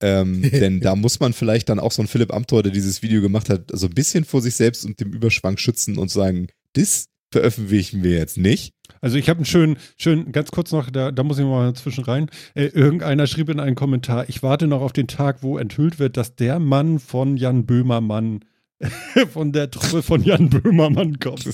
Ähm, 0.00 0.42
denn 0.50 0.80
da 0.80 0.94
muss 0.94 1.20
man 1.20 1.32
vielleicht 1.32 1.68
dann 1.68 1.80
auch 1.80 1.92
so 1.92 2.02
ein 2.02 2.08
Philipp 2.08 2.32
Amthor, 2.32 2.62
der 2.62 2.72
dieses 2.72 3.02
Video 3.02 3.20
gemacht 3.20 3.48
hat, 3.50 3.70
so 3.72 3.86
ein 3.86 3.94
bisschen 3.94 4.24
vor 4.24 4.40
sich 4.40 4.54
selbst 4.54 4.84
und 4.84 5.00
dem 5.00 5.12
Überschwang 5.12 5.56
schützen 5.56 5.98
und 5.98 6.10
sagen, 6.10 6.48
das 6.74 7.06
veröffentlichen 7.32 8.02
wir 8.02 8.12
jetzt 8.12 8.38
nicht. 8.38 8.72
Also 9.00 9.16
ich 9.16 9.28
habe 9.28 9.38
einen 9.38 9.44
schönen, 9.46 9.76
schönen, 9.96 10.32
ganz 10.32 10.50
kurz 10.50 10.72
noch, 10.72 10.90
da, 10.90 11.10
da 11.12 11.22
muss 11.22 11.38
ich 11.38 11.44
mal 11.44 11.72
zwischen 11.74 12.04
rein. 12.04 12.30
Äh, 12.54 12.66
irgendeiner 12.66 13.26
schrieb 13.26 13.48
in 13.48 13.60
einen 13.60 13.76
Kommentar, 13.76 14.28
ich 14.28 14.42
warte 14.42 14.66
noch 14.66 14.80
auf 14.80 14.92
den 14.92 15.06
Tag, 15.08 15.42
wo 15.42 15.58
enthüllt 15.58 15.98
wird, 15.98 16.16
dass 16.16 16.34
der 16.36 16.58
Mann 16.58 16.98
von 16.98 17.36
Jan 17.36 17.66
Böhmermann 17.66 18.40
von 19.32 19.52
der 19.52 19.70
Truppe 19.70 20.02
von 20.02 20.22
Jan 20.22 20.50
Böhmermann 20.50 21.18
kommt. 21.18 21.44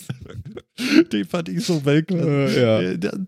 Den 1.13 1.25
fand 1.25 1.49
ich 1.49 1.65
so 1.65 1.85
weltklasse. 1.85 2.29
Äh, 2.29 2.61
ja. 2.63 2.81
Äh, 2.81 2.99
der- 2.99 3.27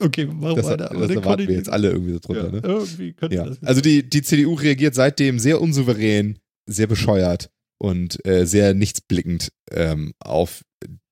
Okay, 0.00 0.26
mach 0.30 0.54
Das, 0.54 0.66
weiter. 0.66 0.90
Aber 0.90 1.06
das 1.06 1.16
erwarten 1.16 1.46
wir 1.46 1.54
jetzt 1.54 1.70
alle 1.70 1.90
irgendwie 1.90 2.14
so 2.14 2.18
drunter. 2.18 2.46
ja, 2.46 2.50
Ne? 2.50 2.60
Irgendwie 2.64 3.14
Ja. 3.30 3.46
Also 3.62 3.80
die, 3.80 4.08
die 4.08 4.22
CDU 4.22 4.54
reagiert 4.54 4.94
seitdem 4.94 5.38
sehr 5.38 5.60
unsouverän, 5.60 6.38
sehr 6.66 6.88
bescheuert 6.88 7.48
und 7.78 8.18
äh, 8.26 8.44
sehr 8.44 8.74
nichtsblickend 8.74 9.50
ähm, 9.70 10.12
auf, 10.18 10.62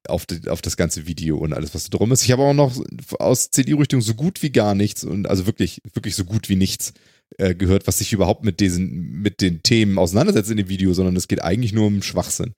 auf, 0.08 0.26
die, 0.26 0.48
auf 0.48 0.62
das 0.62 0.76
ganze 0.76 1.06
Video 1.06 1.38
und 1.38 1.52
alles, 1.52 1.74
was 1.74 1.88
da 1.88 1.96
drum 1.96 2.12
ist. 2.12 2.24
Ich 2.24 2.32
habe 2.32 2.42
auch 2.42 2.54
noch 2.54 2.76
aus 3.18 3.50
CDU-Richtung 3.50 4.00
so 4.00 4.14
gut 4.14 4.42
wie 4.42 4.50
gar 4.50 4.74
nichts 4.74 5.04
und 5.04 5.28
also 5.28 5.46
wirklich, 5.46 5.80
wirklich 5.94 6.14
so 6.14 6.24
gut 6.24 6.48
wie 6.48 6.56
nichts 6.56 6.92
äh, 7.38 7.54
gehört, 7.54 7.86
was 7.86 7.98
sich 7.98 8.12
überhaupt 8.12 8.44
mit 8.44 8.60
diesen, 8.60 9.22
mit 9.22 9.40
den 9.40 9.62
Themen 9.62 9.98
auseinandersetzt 9.98 10.50
in 10.50 10.56
dem 10.56 10.68
Video, 10.68 10.92
sondern 10.92 11.16
es 11.16 11.28
geht 11.28 11.42
eigentlich 11.42 11.72
nur 11.72 11.86
um 11.86 12.02
Schwachsinn. 12.02 12.54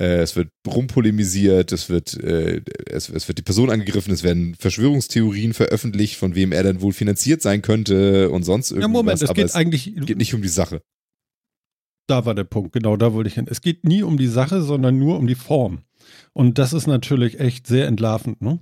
Äh, 0.00 0.22
es 0.22 0.36
wird 0.36 0.48
rumpolemisiert, 0.66 1.70
es 1.72 1.88
wird, 1.88 2.14
äh, 2.14 2.62
es, 2.86 3.08
es 3.10 3.28
wird 3.28 3.38
die 3.38 3.42
Person 3.42 3.70
angegriffen, 3.70 4.12
es 4.12 4.22
werden 4.22 4.54
Verschwörungstheorien 4.58 5.52
veröffentlicht, 5.52 6.16
von 6.16 6.34
wem 6.34 6.52
er 6.52 6.62
dann 6.62 6.80
wohl 6.80 6.92
finanziert 6.92 7.42
sein 7.42 7.62
könnte 7.62 8.30
und 8.30 8.42
sonst 8.44 8.70
irgendwas. 8.70 8.88
Ja, 8.88 8.92
Moment, 8.92 9.22
es 9.22 9.28
aber 9.28 9.34
geht 9.34 9.46
es 9.46 9.54
eigentlich, 9.54 9.92
geht 9.94 10.16
nicht 10.16 10.34
um 10.34 10.42
die 10.42 10.48
Sache. 10.48 10.80
da 12.06 12.24
war 12.24 12.34
der 12.34 12.44
Punkt, 12.44 12.72
genau 12.72 12.96
da 12.96 13.12
wollte 13.12 13.28
ich 13.28 13.34
hin. 13.34 13.46
Es 13.48 13.60
geht 13.60 13.84
nie 13.84 14.02
um 14.02 14.16
die 14.16 14.26
Sache, 14.26 14.62
sondern 14.62 14.98
nur 14.98 15.18
um 15.18 15.26
die 15.26 15.34
Form. 15.34 15.82
Und 16.32 16.58
das 16.58 16.72
ist 16.72 16.86
natürlich 16.86 17.40
echt 17.40 17.66
sehr 17.66 17.86
entlarvend, 17.86 18.40
ne? 18.42 18.58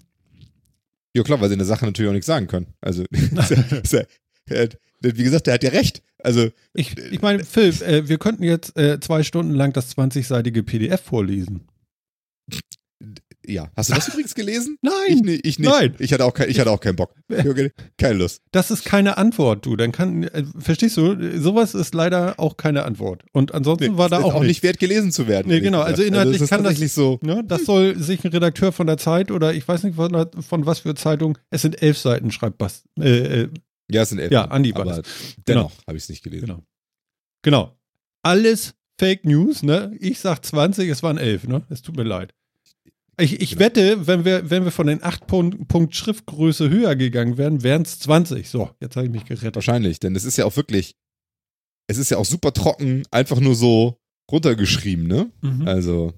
Ja, 1.15 1.23
klar, 1.23 1.41
weil 1.41 1.49
sie 1.49 1.55
in 1.55 1.59
der 1.59 1.67
Sache 1.67 1.85
natürlich 1.85 2.09
auch 2.09 2.15
nichts 2.15 2.27
sagen 2.27 2.47
können. 2.47 2.69
Also, 2.81 3.05
er 4.49 4.69
wie 5.01 5.23
gesagt, 5.25 5.47
der 5.47 5.55
hat 5.55 5.65
ja 5.65 5.71
recht. 5.71 6.03
Also, 6.19 6.51
Ich, 6.75 6.97
ich 6.99 7.23
meine, 7.23 7.45
Phil, 7.45 7.71
äh, 7.83 8.09
wir 8.09 8.19
könnten 8.19 8.43
jetzt 8.43 8.77
äh, 8.77 9.01
zwei 9.01 9.23
Stunden 9.23 9.55
lang 9.55 9.73
das 9.73 9.97
20-seitige 9.97 10.63
PDF 10.63 11.01
vorlesen. 11.01 11.63
Ja. 13.47 13.71
Hast 13.77 13.91
du 13.91 13.95
das 13.95 14.09
übrigens 14.13 14.35
gelesen? 14.35 14.77
Ich, 14.83 14.91
Nein, 14.91 15.19
ni- 15.25 15.41
ich 15.43 15.59
nicht. 15.59 15.69
Nein. 15.71 15.95
Ich 15.99 16.13
hatte 16.13 16.25
auch, 16.25 16.35
kein, 16.35 16.49
ich 16.51 16.59
hatte 16.61 16.71
auch 16.71 16.81
keinen 16.81 16.97
Bock. 16.97 17.15
Keine 17.99 18.15
Lust. 18.19 18.43
das 18.53 18.71
ist 18.71 18.85
keine 18.85 19.17
Antwort, 19.19 19.65
du. 19.67 19.77
Dann 19.77 19.93
kann, 19.93 20.25
äh, 20.25 20.45
verstehst 20.59 20.97
du, 20.97 21.41
sowas 21.41 21.75
ist 21.75 21.95
leider 21.95 22.39
auch 22.39 22.57
keine 22.57 22.85
Antwort. 22.85 23.23
Und 23.33 23.53
ansonsten 23.55 23.97
war 23.99 24.09
da 24.09 24.19
ist 24.19 24.25
auch, 24.25 24.35
auch 24.35 24.41
nicht. 24.41 24.49
nicht 24.49 24.63
wert, 24.63 24.79
gelesen 24.79 25.13
zu 25.13 25.27
werden. 25.29 25.49
Nee, 25.49 25.61
genau. 25.61 25.79
gesagt. 25.79 25.91
Also 25.99 26.03
inhaltlich 26.03 26.41
ist 26.43 26.49
kann 26.51 26.63
das- 26.63 26.73
tatsächlich 26.73 26.93
so. 26.93 27.19
Ne, 27.23 27.43
das 27.47 27.65
soll 27.65 27.97
sich 27.99 28.25
ein 28.25 28.31
Redakteur 28.33 28.73
von 28.73 28.87
der 28.87 28.97
Zeit 28.99 29.31
oder 29.31 29.55
ich 29.55 29.67
weiß 29.67 29.85
nicht 29.85 29.97
von, 29.97 30.27
von 30.41 30.67
was 30.67 30.81
für 30.81 30.95
Zeitung, 30.95 31.39
es 31.51 31.63
sind 31.63 31.83
elf 31.83 31.99
Seiten, 31.99 32.31
schreibt 32.31 32.59
Bast. 32.59 32.85
Äh, 33.01 33.43
äh, 33.43 33.49
Ja, 33.91 34.03
es 34.03 34.09
sind 34.11 34.19
elf. 34.19 34.33
Ja, 34.33 34.45
Andi 34.47 34.73
aber 34.75 34.85
das. 34.85 35.03
dennoch 35.49 35.73
habe 35.87 35.97
ich 35.97 36.05
es 36.05 36.09
nicht 36.09 36.23
gelesen. 36.23 36.47
genau. 36.47 36.63
Genau. 37.43 37.77
Alles 38.23 38.75
Fake 38.99 39.25
News, 39.25 39.63
ne? 39.63 39.97
Ich 39.99 40.19
sag 40.21 40.45
20, 40.45 40.89
es 40.91 41.03
waren 41.03 41.17
elf, 41.17 41.45
ne? 41.49 41.63
Es 41.71 41.81
tut 41.81 41.97
mir 41.97 42.03
leid. 42.03 42.35
Ich, 43.21 43.41
ich 43.41 43.51
Genau. 43.51 43.61
wette, 43.61 44.07
wenn 44.07 44.25
wir, 44.25 44.49
wenn 44.51 44.65
wir 44.65 44.71
von 44.73 44.87
den 44.87 45.03
8 45.03 45.27
Punkt, 45.27 45.69
Punkt 45.69 45.95
Schriftgröße 45.95 46.71
höher 46.71 46.97
gegangen 46.97 47.37
wären, 47.39 47.63
wären 47.63 47.83
es 47.83 47.99
20. 48.01 48.49
So, 48.49 48.71
jetzt 48.81 48.97
habe 48.97 49.07
ich 49.07 49.13
mich 49.13 49.25
gerettet. 49.25 49.55
Wahrscheinlich, 49.57 50.01
denn 50.01 50.17
es 50.17 50.25
ist 50.25 50.37
ja 50.39 50.45
auch 50.45 50.57
wirklich, 50.57 50.95
es 51.89 51.99
ist 51.99 52.11
ja 52.11 52.17
auch 52.19 52.25
super 52.25 52.53
trocken, 52.53 53.03
einfach 53.11 53.41
nur 53.41 53.55
so 53.55 53.99
runtergeschrieben, 54.31 55.07
ne? 55.07 55.31
Mhm. 55.43 55.67
Also. 55.69 56.13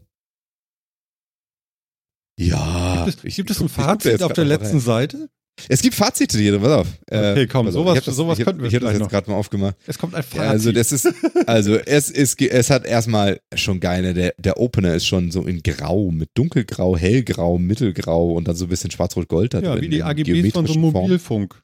Ja. 2.38 3.04
Gibt 3.04 3.18
es, 3.18 3.24
ich- 3.24 3.36
gibt 3.36 3.50
es 3.50 3.60
ein 3.60 3.68
Fazit 3.68 4.22
auf 4.22 4.32
der 4.32 4.44
letzten 4.44 4.76
rein. 4.76 4.80
Seite? 4.80 5.30
Es 5.68 5.82
gibt 5.82 5.94
Fazite 5.94 6.38
hier, 6.38 6.58
pass 6.58 6.70
auf. 6.72 6.86
Äh, 7.10 7.32
Okay, 7.32 7.46
komm, 7.46 7.70
sowas- 7.70 8.02
das, 8.04 8.16
sowas 8.16 8.38
ich 8.38 8.40
hab, 8.46 8.46
könnten 8.54 8.62
wir 8.62 8.68
Ich 8.68 8.74
habe 8.74 8.86
das 8.86 8.98
jetzt 8.98 9.08
gerade 9.10 9.30
mal 9.30 9.36
aufgemacht. 9.36 9.76
Es 9.86 9.98
kommt 9.98 10.14
ein 10.14 10.18
Ja, 10.18 10.22
Fazit. 10.22 10.50
also 10.50 10.72
das 10.72 10.92
ist, 10.92 11.08
also 11.46 11.76
es 11.76 12.10
ist, 12.10 12.40
es 12.40 12.70
hat 12.70 12.84
erstmal 12.86 13.38
schon 13.54 13.78
geil, 13.78 14.02
ne? 14.02 14.14
der, 14.14 14.34
der 14.38 14.58
Opener 14.58 14.94
ist 14.94 15.06
schon 15.06 15.30
so 15.30 15.42
in 15.46 15.62
Grau, 15.62 16.10
mit 16.10 16.30
dunkelgrau, 16.34 16.96
hellgrau, 16.96 17.58
mittelgrau 17.58 18.32
und 18.32 18.48
dann 18.48 18.56
so 18.56 18.64
ein 18.64 18.68
bisschen 18.68 18.90
schwarz-rot-gold 18.90 19.54
da 19.54 19.60
ja, 19.60 19.72
drin. 19.74 19.82
wie 19.82 19.88
die 19.90 20.02
AGBs 20.02 20.52
von 20.52 20.66
so 20.66 20.72
Formen. 20.72 20.92
Mobilfunk. 20.92 21.62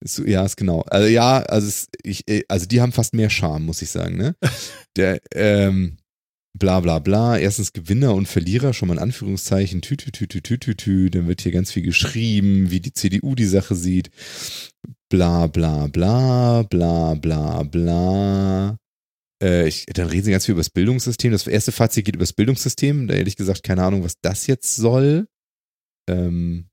Ist 0.00 0.16
so- 0.16 0.24
Ja, 0.26 0.44
ist 0.44 0.56
genau. 0.56 0.82
Also 0.82 1.08
ja, 1.08 1.38
also 1.38 1.66
es, 1.66 1.88
ich, 2.02 2.28
äh, 2.28 2.42
also 2.48 2.66
die 2.66 2.80
haben 2.82 2.92
fast 2.92 3.14
mehr 3.14 3.30
Charme, 3.30 3.64
muss 3.64 3.80
ich 3.82 3.90
sagen, 3.90 4.16
ne? 4.18 4.36
Der, 4.96 5.20
ähm, 5.34 5.96
bla 6.58 6.80
bla 6.80 6.98
bla, 7.00 7.38
erstens 7.38 7.72
Gewinner 7.72 8.14
und 8.14 8.26
Verlierer, 8.28 8.72
schon 8.72 8.88
mal 8.88 8.94
in 8.94 9.00
Anführungszeichen, 9.00 9.82
tü, 9.82 9.96
tü, 9.96 10.12
tü, 10.12 10.28
tü, 10.28 10.40
tü, 10.40 10.58
tü, 10.58 10.76
tü. 10.76 11.10
dann 11.10 11.26
wird 11.26 11.40
hier 11.40 11.52
ganz 11.52 11.72
viel 11.72 11.82
geschrieben, 11.82 12.70
wie 12.70 12.80
die 12.80 12.92
CDU 12.92 13.34
die 13.34 13.46
Sache 13.46 13.74
sieht, 13.74 14.10
bla 15.08 15.48
bla 15.48 15.88
bla, 15.88 16.62
bla 16.62 17.14
bla 17.14 17.62
bla. 17.64 18.78
Äh, 19.42 19.68
ich, 19.68 19.86
dann 19.86 20.08
reden 20.08 20.24
sie 20.24 20.30
ganz 20.30 20.46
viel 20.46 20.52
über 20.52 20.60
das 20.60 20.70
Bildungssystem. 20.70 21.32
Das 21.32 21.46
erste 21.46 21.72
Fazit 21.72 22.04
geht 22.04 22.14
über 22.14 22.22
das 22.22 22.32
Bildungssystem, 22.32 23.08
da 23.08 23.14
ehrlich 23.14 23.36
gesagt 23.36 23.62
keine 23.64 23.82
Ahnung, 23.82 24.04
was 24.04 24.20
das 24.20 24.46
jetzt 24.46 24.76
soll. 24.76 25.26
Ähm, 26.08 26.68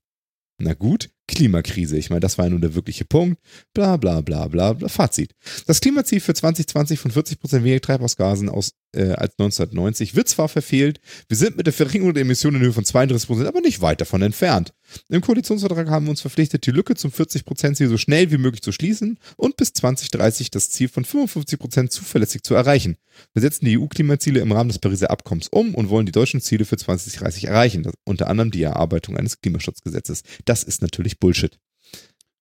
na 0.58 0.74
gut, 0.74 1.10
Klimakrise. 1.32 1.96
Ich 1.96 2.10
meine, 2.10 2.20
das 2.20 2.36
war 2.36 2.44
ja 2.44 2.50
nun 2.50 2.60
der 2.60 2.74
wirkliche 2.74 3.04
Punkt. 3.04 3.40
Bla 3.72 3.96
bla 3.96 4.20
bla 4.20 4.48
bla 4.48 4.74
bla. 4.74 4.88
Fazit. 4.88 5.34
Das 5.66 5.80
Klimaziel 5.80 6.20
für 6.20 6.34
2020 6.34 7.00
von 7.00 7.10
40% 7.10 7.64
weniger 7.64 7.80
Treibhausgasen 7.80 8.50
aus, 8.50 8.72
äh, 8.94 9.12
als 9.12 9.32
1990 9.38 10.14
wird 10.14 10.28
zwar 10.28 10.48
verfehlt, 10.48 11.00
wir 11.28 11.36
sind 11.36 11.56
mit 11.56 11.66
der 11.66 11.72
Verringerung 11.72 12.12
der 12.12 12.22
Emissionen 12.22 12.58
in 12.58 12.62
Höhe 12.64 12.72
von 12.72 12.84
32% 12.84 13.46
aber 13.46 13.60
nicht 13.62 13.80
weit 13.80 14.02
davon 14.02 14.20
entfernt. 14.20 14.74
Im 15.08 15.22
Koalitionsvertrag 15.22 15.88
haben 15.88 16.04
wir 16.06 16.10
uns 16.10 16.20
verpflichtet, 16.20 16.66
die 16.66 16.70
Lücke 16.70 16.94
zum 16.94 17.10
40%-Ziel 17.10 17.88
so 17.88 17.96
schnell 17.96 18.30
wie 18.30 18.36
möglich 18.36 18.60
zu 18.60 18.72
schließen 18.72 19.18
und 19.36 19.56
bis 19.56 19.72
2030 19.72 20.50
das 20.50 20.68
Ziel 20.68 20.88
von 20.88 21.04
55% 21.04 21.88
zuverlässig 21.88 22.42
zu 22.42 22.54
erreichen. 22.54 22.96
Wir 23.32 23.42
setzen 23.42 23.64
die 23.64 23.78
EU-Klimaziele 23.78 24.40
im 24.40 24.52
Rahmen 24.52 24.68
des 24.68 24.78
Pariser 24.78 25.10
Abkommens 25.10 25.48
um 25.48 25.74
und 25.74 25.88
wollen 25.88 26.06
die 26.06 26.12
deutschen 26.12 26.40
Ziele 26.40 26.64
für 26.64 26.76
2030 26.76 27.44
erreichen, 27.44 27.90
unter 28.04 28.28
anderem 28.28 28.50
die 28.50 28.62
Erarbeitung 28.62 29.16
eines 29.16 29.40
Klimaschutzgesetzes. 29.40 30.22
Das 30.44 30.62
ist 30.62 30.82
natürlich 30.82 31.18
Bullshit. 31.22 31.58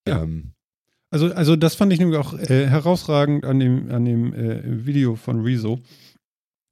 Ja. 0.07 0.23
Ähm, 0.23 0.53
Also, 1.13 1.33
also 1.33 1.55
das 1.55 1.75
fand 1.75 1.91
ich 1.93 1.99
nämlich 1.99 2.17
auch 2.17 2.33
äh, 2.33 2.67
herausragend 2.67 3.45
an 3.45 3.59
dem, 3.59 3.91
an 3.91 4.05
dem 4.05 4.33
äh, 4.33 4.85
Video 4.85 5.15
von 5.15 5.41
Rezo. 5.41 5.79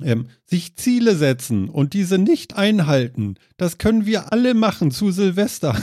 Ähm, 0.01 0.27
sich 0.45 0.75
Ziele 0.77 1.15
setzen 1.15 1.67
und 1.69 1.93
diese 1.93 2.17
nicht 2.17 2.55
einhalten, 2.55 3.35
das 3.57 3.77
können 3.77 4.05
wir 4.05 4.31
alle 4.31 4.53
machen 4.53 4.91
zu 4.91 5.11
Silvester. 5.11 5.75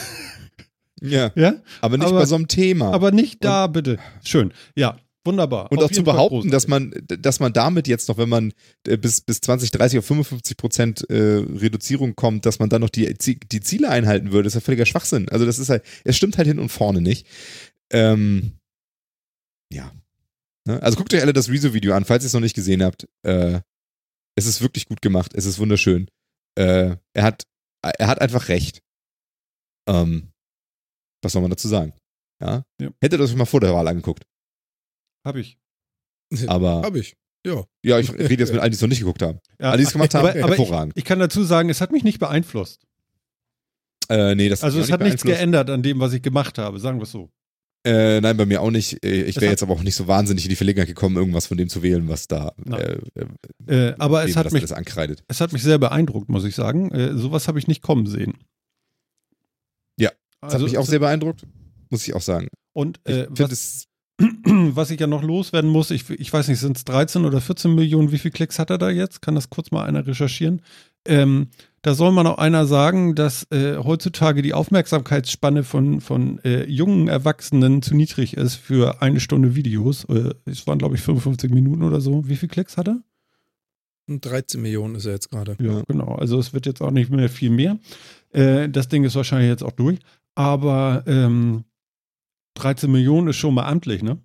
ja, 1.02 1.30
ja? 1.35 1.54
aber 1.83 1.99
nicht 1.99 2.06
Aber- 2.09 2.21
bei 2.21 2.25
so 2.26 2.35
einem 2.35 2.49
Thema. 2.49 2.92
Aber 2.95 3.12
nicht 3.12 3.45
da, 3.45 3.66
bitte. 3.66 3.99
Schön. 4.25 4.52
Ja, 4.75 4.97
wunderbar. 5.26 5.71
Und 5.71 5.83
auch 5.83 5.90
zu 5.90 6.02
behaupten, 6.02 6.50
dass 6.50 6.68
man, 6.68 6.95
dass 7.06 7.40
man 7.40 7.52
damit 7.52 7.88
jetzt 7.88 8.09
noch, 8.09 8.18
wenn 8.18 8.28
man 8.28 8.52
äh, 8.87 8.97
bis, 8.97 9.21
bis 9.21 9.40
2030 9.40 9.99
auf 9.99 10.06
55 10.06 10.56
Prozent 10.56 11.11
äh, 11.11 11.45
Reduzierung 11.45 12.16
kommt, 12.16 12.47
dass 12.47 12.59
man 12.59 12.68
dann 12.68 12.80
noch 12.80 12.90
die, 12.90 13.12
die 13.14 13.61
Ziele 13.61 13.90
einhalten 13.90 14.33
würde, 14.33 14.47
ist 14.47 14.54
ja 14.54 14.61
völliger 14.61 14.87
Schwachsinn. 14.87 15.28
Also 15.28 15.45
das 15.45 15.59
ist 15.59 15.68
halt, 15.68 15.85
es 16.04 16.16
stimmt 16.16 16.38
halt 16.38 16.49
hin 16.49 16.59
und 16.59 16.71
vorne 16.71 17.00
nicht. 17.00 17.26
Ähm, 17.92 18.52
ja. 19.73 19.92
Ne? 20.66 20.83
Also 20.83 20.97
guckt 20.97 21.12
euch 21.14 21.23
alle 21.23 21.33
das 21.33 21.49
Rezo-Video 21.49 21.95
an, 21.95 22.04
falls 22.04 22.25
ihr 22.25 22.28
es 22.28 22.33
noch 22.33 22.40
nicht 22.40 22.56
gesehen 22.56 22.83
habt. 22.83 23.09
Äh, 23.23 23.61
es 24.37 24.47
ist 24.47 24.61
wirklich 24.61 24.87
gut 24.87 25.02
gemacht, 25.02 25.33
es 25.35 25.47
ist 25.47 25.59
wunderschön. 25.59 26.09
Äh, 26.59 26.97
er 27.14 27.23
hat, 27.23 27.45
er 27.83 28.06
hat 28.06 28.21
einfach 28.21 28.49
recht. 28.49 28.83
Ähm, 29.88 30.33
was 31.23 31.33
soll 31.33 31.42
man 31.42 31.50
dazu 31.50 31.68
sagen? 31.68 31.92
Ja. 32.40 32.64
Ja. 32.80 32.90
Hättet 33.00 33.14
ihr 33.14 33.18
das 33.18 33.30
euch 33.30 33.37
mal 33.37 33.47
vor 33.47 33.61
der 33.61 33.73
Wahl 33.73 33.88
angeguckt. 33.88 34.25
Hab 35.26 35.37
ich. 35.37 35.59
Aber 36.47 36.83
Hab 36.83 36.95
ich. 36.97 37.14
Ja. 37.47 37.64
ja, 37.85 37.99
ich 38.00 38.12
rede 38.12 38.42
jetzt 38.42 38.52
mit 38.52 38.61
allen, 38.61 38.73
die 38.73 38.76
es 38.76 38.80
noch 38.83 38.88
nicht 38.88 38.99
geguckt 39.00 39.23
haben. 39.23 39.38
Ja, 39.61 39.71
Alle, 39.71 39.78
die 39.78 39.85
es 39.85 39.92
gemacht 39.92 40.14
haben, 40.14 40.26
aber, 40.26 40.30
aber 40.42 40.52
ich, 40.54 40.59
hervorragend. 40.59 40.92
ich 40.97 41.04
kann 41.04 41.18
dazu 41.21 41.45
sagen, 41.45 41.68
es 41.71 41.80
hat 41.80 41.92
mich 41.92 42.02
nicht 42.04 42.18
beeinflusst. 42.18 42.85
äh, 44.09 44.35
nee, 44.35 44.49
das 44.49 44.62
Also 44.64 44.80
es 44.80 44.90
hat 44.90 45.00
nicht 45.00 45.11
nichts 45.12 45.23
geändert 45.23 45.71
an 45.71 45.83
dem, 45.83 46.00
was 46.00 46.12
ich 46.12 46.23
gemacht 46.23 46.59
habe, 46.59 46.78
sagen 46.80 46.99
wir 46.99 47.04
es 47.04 47.12
so. 47.12 47.30
Äh, 47.87 48.21
nein, 48.21 48.37
bei 48.37 48.47
mir 48.47 48.61
auch 48.62 48.73
nicht. 48.73 49.04
Äh, 49.04 49.23
Ich 49.23 49.37
Es 49.37 49.40
wäre 49.40 49.52
jetzt 49.52 49.62
aber 49.62 49.75
auch 49.75 49.83
nicht 49.85 49.95
so 49.95 50.09
wahnsinnig 50.09 50.45
in 50.45 50.49
die 50.50 50.56
Verlegenheit 50.56 50.88
gekommen, 50.88 51.16
irgendwas 51.16 51.47
von 51.47 51.56
dem 51.56 51.68
zu 51.68 51.83
wählen, 51.85 52.09
was 52.09 52.26
da 52.26 52.52
äh, 52.68 52.99
äh, 53.14 53.26
Äh, 53.90 53.95
aber 53.99 54.25
es 54.25 54.35
hat, 54.37 54.50
mich, 54.50 54.75
ankreidet. 54.75 55.23
es 55.28 55.40
hat 55.40 55.52
mich 55.52 55.62
sehr 55.62 55.78
beeindruckt, 55.78 56.28
muss 56.28 56.45
ich 56.45 56.56
sagen. 56.56 56.90
Äh, 56.90 57.16
sowas 57.16 57.47
habe 57.47 57.61
ich 57.61 57.68
nicht 57.68 57.83
kommen 57.83 58.06
sehen. 58.06 58.35
Ja, 59.99 60.11
Das 60.40 60.54
Also, 60.54 60.66
hat 60.66 60.71
mich 60.73 60.78
auch 60.78 60.87
sehr 60.87 60.99
beeindruckt, 60.99 61.47
muss 61.90 62.06
ich 62.06 62.14
auch 62.14 62.23
sagen. 62.23 62.49
Und 62.73 63.00
Ich 63.06 63.14
äh, 63.14 63.25
finde 63.26 63.42
was, 63.45 63.52
es, 63.52 63.86
was 64.44 64.90
ich 64.90 64.99
ja 65.00 65.06
noch 65.06 65.23
loswerden 65.23 65.70
muss, 65.70 65.90
ich, 65.90 66.08
ich 66.11 66.32
weiß 66.32 66.49
nicht, 66.49 66.58
sind 66.58 66.76
es 66.76 66.85
13 66.85 67.25
oder 67.25 67.40
14 67.40 67.75
Millionen, 67.75 68.12
wie 68.12 68.18
viel 68.18 68.30
Klicks 68.30 68.58
hat 68.58 68.70
er 68.70 68.78
da 68.78 68.90
jetzt? 68.90 69.20
Kann 69.20 69.35
das 69.35 69.50
kurz 69.50 69.70
mal 69.70 69.85
einer 69.85 70.06
recherchieren? 70.06 70.62
Ähm, 71.04 71.49
da 71.82 71.94
soll 71.94 72.11
mal 72.12 72.25
noch 72.25 72.38
einer 72.38 72.66
sagen, 72.66 73.14
dass 73.14 73.44
äh, 73.52 73.76
heutzutage 73.76 74.42
die 74.42 74.54
Aufmerksamkeitsspanne 74.54 75.62
von, 75.62 76.00
von 76.00 76.38
äh, 76.44 76.64
jungen 76.64 77.08
Erwachsenen 77.08 77.82
zu 77.82 77.94
niedrig 77.94 78.37
ist 78.37 78.56
für 78.56 79.02
eine 79.02 79.20
Stunde 79.20 79.54
Videos. 79.54 80.04
Äh, 80.04 80.30
es 80.46 80.66
waren, 80.66 80.78
glaube 80.78 80.96
ich, 80.96 81.02
55 81.02 81.50
Minuten 81.52 81.82
oder 81.82 82.00
so. 82.00 82.26
Wie 82.28 82.37
viel 82.37 82.49
Klicks 82.49 82.76
hat 82.76 82.88
er? 82.88 83.02
Und 84.08 84.25
13 84.25 84.62
Millionen 84.62 84.94
ist 84.96 85.04
er 85.06 85.12
jetzt 85.12 85.30
gerade. 85.30 85.56
Ja, 85.61 85.75
Ja. 85.75 85.82
genau. 85.87 86.14
Also 86.14 86.38
es 86.38 86.52
wird 86.52 86.66
jetzt 86.66 86.80
auch 86.80 86.90
nicht 86.90 87.11
mehr 87.11 87.28
viel 87.28 87.50
mehr. 87.50 87.78
Äh, 88.32 88.68
das 88.68 88.88
Ding 88.88 89.04
ist 89.04 89.14
wahrscheinlich 89.14 89.49
jetzt 89.50 89.62
auch 89.62 89.73
durch. 89.73 89.99
Aber 90.35 91.04
ähm, 91.06 91.64
13 92.56 92.90
Millionen 92.90 93.28
ist 93.28 93.36
schon 93.36 93.54
mal 93.54 93.66
amtlich, 93.66 94.02
ne? 94.02 94.18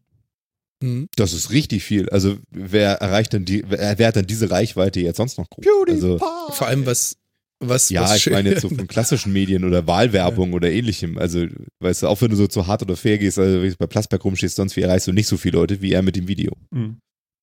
Mhm. 0.84 1.10
das 1.16 1.34
ist 1.34 1.52
richtig 1.52 1.84
viel. 1.84 2.10
Also 2.10 2.38
wer 2.50 2.94
erreicht 2.94 3.34
denn 3.34 3.46
die, 3.46 3.64
wer, 3.68 4.00
wer 4.00 4.08
hat 4.08 4.16
denn 4.16 4.26
diese 4.26 4.50
Reichweite 4.50 5.00
jetzt 5.00 5.18
sonst 5.18 5.38
noch 5.38 5.48
groß? 5.50 5.66
Also, 5.90 6.18
Vor 6.18 6.66
allem, 6.68 6.88
was, 6.88 7.18
was, 7.60 7.90
ja, 7.92 8.02
was 8.02 8.18
ich 8.18 8.32
meine 8.32 8.50
jetzt 8.50 8.62
so 8.62 8.70
von 8.70 8.88
klassischen 8.88 9.32
Medien 9.32 9.64
oder 9.64 9.86
Wahlwerbung 9.86 10.54
oder 10.54 10.72
ähnlichem. 10.72 11.20
Also, 11.20 11.46
weißt 11.82 12.04
du, 12.04 12.08
auch 12.08 12.20
wenn 12.22 12.32
du 12.32 12.36
so 12.36 12.48
zu 12.48 12.66
hart 12.66 12.82
oder 12.82 12.98
fair 12.98 13.20
gehst, 13.20 13.38
also 13.38 13.62
wenn 13.62 13.70
du 13.70 13.76
bei 13.78 13.86
Plasberg 13.86 14.26
rumstehst, 14.26 14.56
sonst 14.56 14.76
wie 14.76 14.82
erreichst 14.82 15.08
du 15.08 15.12
nicht 15.12 15.28
so 15.28 15.38
viele 15.38 15.60
Leute 15.60 15.82
wie 15.82 15.92
er 15.92 16.02
mit 16.02 16.16
dem 16.16 16.28
Video. 16.28 16.52
Mhm. 16.72 16.98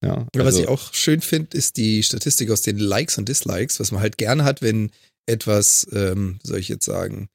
Ja, 0.04 0.26
Ja, 0.34 0.44
was 0.44 0.46
also, 0.46 0.62
ich 0.62 0.68
auch 0.68 0.92
schön 0.94 1.20
finde, 1.20 1.56
ist 1.56 1.76
die 1.76 2.02
Statistik 2.02 2.50
aus 2.50 2.62
den 2.62 2.78
Likes 2.78 3.18
und 3.18 3.28
Dislikes, 3.28 3.78
was 3.78 3.92
man 3.92 4.00
halt 4.00 4.18
gerne 4.18 4.44
hat, 4.44 4.62
wenn 4.62 4.90
etwas, 5.26 5.86
ähm, 5.92 6.38
soll 6.42 6.58
ich 6.58 6.68
jetzt 6.68 6.84
sagen, 6.84 7.28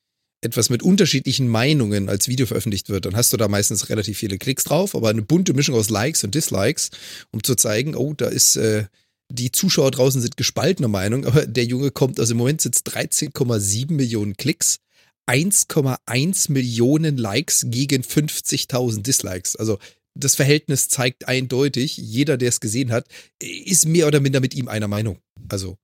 etwas 0.44 0.70
mit 0.70 0.84
unterschiedlichen 0.84 1.48
Meinungen 1.48 2.10
als 2.10 2.28
Video 2.28 2.46
veröffentlicht 2.46 2.90
wird, 2.90 3.06
dann 3.06 3.16
hast 3.16 3.34
du 3.34 3.38
da 3.38 3.48
meistens 3.48 3.90
relativ 3.90 4.18
viele 4.18 4.38
Klicks 4.38 4.64
drauf, 4.64 4.96
aber 4.96 5.10
eine 5.10 5.22
bunte 5.22 5.54
Mischung 5.54 5.76
aus 5.76 5.90
Likes 5.90 6.24
und 6.24 6.36
Dislikes, 6.36 6.90
um 7.32 7.44
zu 7.44 7.56
zeigen, 7.56 7.96
oh, 7.96 8.14
da 8.14 8.28
ist 8.28 8.56
äh, 8.56 8.86
die 9.32 9.52
Zuschauer 9.52 9.92
draußen 9.92 10.22
sind 10.22 10.38
gespaltener 10.38 10.88
Meinung, 10.88 11.26
aber 11.28 11.46
der 11.46 11.66
Junge 11.66 11.92
kommt, 11.92 12.20
also 12.20 12.34
im 12.34 12.38
Moment 12.38 12.66
es 12.66 12.86
13,7 12.86 13.92
Millionen 13.92 14.38
Klicks, 14.38 14.80
1,1 15.28 16.52
Millionen 16.52 17.18
Likes 17.18 17.66
gegen 17.70 18.02
50.000 18.02 19.04
Dislikes. 19.04 19.56
Also 19.56 19.80
das 20.16 20.36
Verhältnis 20.36 20.90
zeigt 20.90 21.28
eindeutig, 21.28 21.98
jeder, 21.98 22.38
der 22.38 22.50
es 22.50 22.60
gesehen 22.60 22.92
hat, 22.92 23.08
ist 23.40 23.86
mehr 23.86 24.08
oder 24.08 24.20
minder 24.20 24.42
mit 24.42 24.54
ihm 24.54 24.68
einer 24.68 24.88
Meinung. 24.88 25.20
Also 25.50 25.78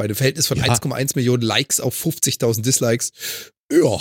bei 0.00 0.06
dem 0.06 0.16
Verhältnis 0.16 0.46
von 0.46 0.56
Ja. 0.56 0.64
1,1 0.64 1.12
Millionen 1.14 1.42
Likes 1.42 1.78
auf 1.78 1.94
50.000 1.94 2.62
Dislikes, 2.62 3.12
ja, 3.70 3.98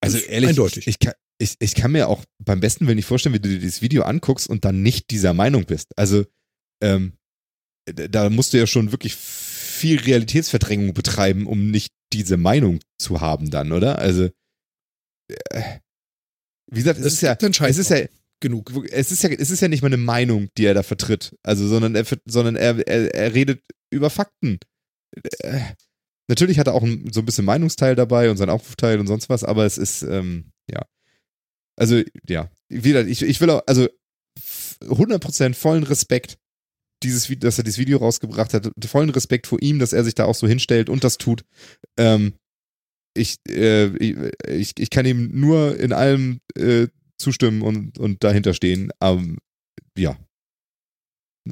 Also 0.00 0.18
ehrlich, 0.18 0.50
eindeutig. 0.50 0.86
Ich, 0.86 0.94
ich, 0.94 0.98
kann, 1.00 1.14
ich, 1.38 1.56
ich 1.58 1.74
kann 1.74 1.90
mir 1.90 2.06
auch 2.08 2.24
beim 2.38 2.60
besten 2.60 2.86
Willen 2.86 2.94
nicht 2.94 3.06
vorstellen, 3.06 3.34
wie 3.34 3.40
du 3.40 3.48
dir 3.48 3.58
dieses 3.58 3.82
Video 3.82 4.04
anguckst 4.04 4.48
und 4.48 4.64
dann 4.64 4.82
nicht 4.82 5.10
dieser 5.10 5.34
Meinung 5.34 5.64
bist. 5.64 5.88
Also, 5.96 6.24
ähm, 6.80 7.14
da 7.92 8.30
musst 8.30 8.52
du 8.52 8.58
ja 8.58 8.68
schon 8.68 8.92
wirklich 8.92 9.16
viel 9.16 9.98
Realitätsverdrängung 9.98 10.94
betreiben, 10.94 11.48
um 11.48 11.72
nicht 11.72 11.92
diese 12.12 12.36
Meinung 12.36 12.78
zu 12.96 13.20
haben 13.20 13.50
dann, 13.50 13.72
oder? 13.72 13.98
Also, 13.98 14.30
äh, 15.50 15.78
wie 16.70 16.78
gesagt, 16.78 16.98
es 17.00 17.04
Das 17.04 17.12
ist 17.14 17.22
ja, 17.22 17.36
es 17.66 17.78
ist 17.78 17.90
ja, 17.90 18.06
genug. 18.40 18.70
es 18.92 19.10
ist 19.10 19.24
ja, 19.24 19.30
es 19.30 19.50
ist 19.50 19.62
ja 19.62 19.66
nicht 19.66 19.82
mal 19.82 19.88
eine 19.88 19.96
Meinung, 19.96 20.48
die 20.56 20.66
er 20.66 20.74
da 20.74 20.84
vertritt, 20.84 21.34
also, 21.42 21.66
sondern 21.66 21.96
er, 21.96 22.04
sondern 22.24 22.54
er, 22.54 22.86
er, 22.86 23.12
er 23.12 23.34
redet 23.34 23.64
über 23.92 24.10
Fakten. 24.10 24.60
Äh, 25.40 25.60
natürlich 26.28 26.58
hat 26.58 26.66
er 26.66 26.74
auch 26.74 26.82
ein, 26.82 27.10
so 27.12 27.20
ein 27.20 27.26
bisschen 27.26 27.44
Meinungsteil 27.44 27.94
dabei 27.96 28.30
und 28.30 28.36
sein 28.36 28.50
Aufrufteil 28.50 28.98
und 29.00 29.06
sonst 29.06 29.28
was, 29.28 29.44
aber 29.44 29.64
es 29.64 29.78
ist, 29.78 30.02
ähm, 30.02 30.50
ja. 30.70 30.82
Also, 31.76 32.02
ja. 32.28 32.50
Wieder, 32.68 33.06
ich, 33.06 33.22
ich 33.22 33.40
will 33.40 33.50
auch, 33.50 33.62
also, 33.66 33.88
f- 34.36 34.78
100% 34.82 35.54
vollen 35.54 35.82
Respekt, 35.84 36.38
dieses, 37.02 37.28
dass 37.38 37.58
er 37.58 37.64
dieses 37.64 37.78
Video 37.78 37.98
rausgebracht 37.98 38.54
hat, 38.54 38.70
vollen 38.86 39.10
Respekt 39.10 39.46
vor 39.46 39.60
ihm, 39.60 39.78
dass 39.78 39.92
er 39.92 40.04
sich 40.04 40.14
da 40.14 40.24
auch 40.24 40.34
so 40.34 40.46
hinstellt 40.48 40.88
und 40.88 41.04
das 41.04 41.18
tut. 41.18 41.44
Ähm, 41.98 42.34
ich, 43.16 43.36
äh, 43.48 43.88
ich, 44.48 44.72
ich 44.78 44.90
kann 44.90 45.06
ihm 45.06 45.30
nur 45.38 45.78
in 45.78 45.92
allem 45.92 46.40
äh, 46.56 46.88
zustimmen 47.18 47.62
und, 47.62 47.98
und 47.98 48.24
dahinter 48.24 48.54
stehen. 48.54 48.90
Ähm, 49.00 49.38
ja. 49.96 50.16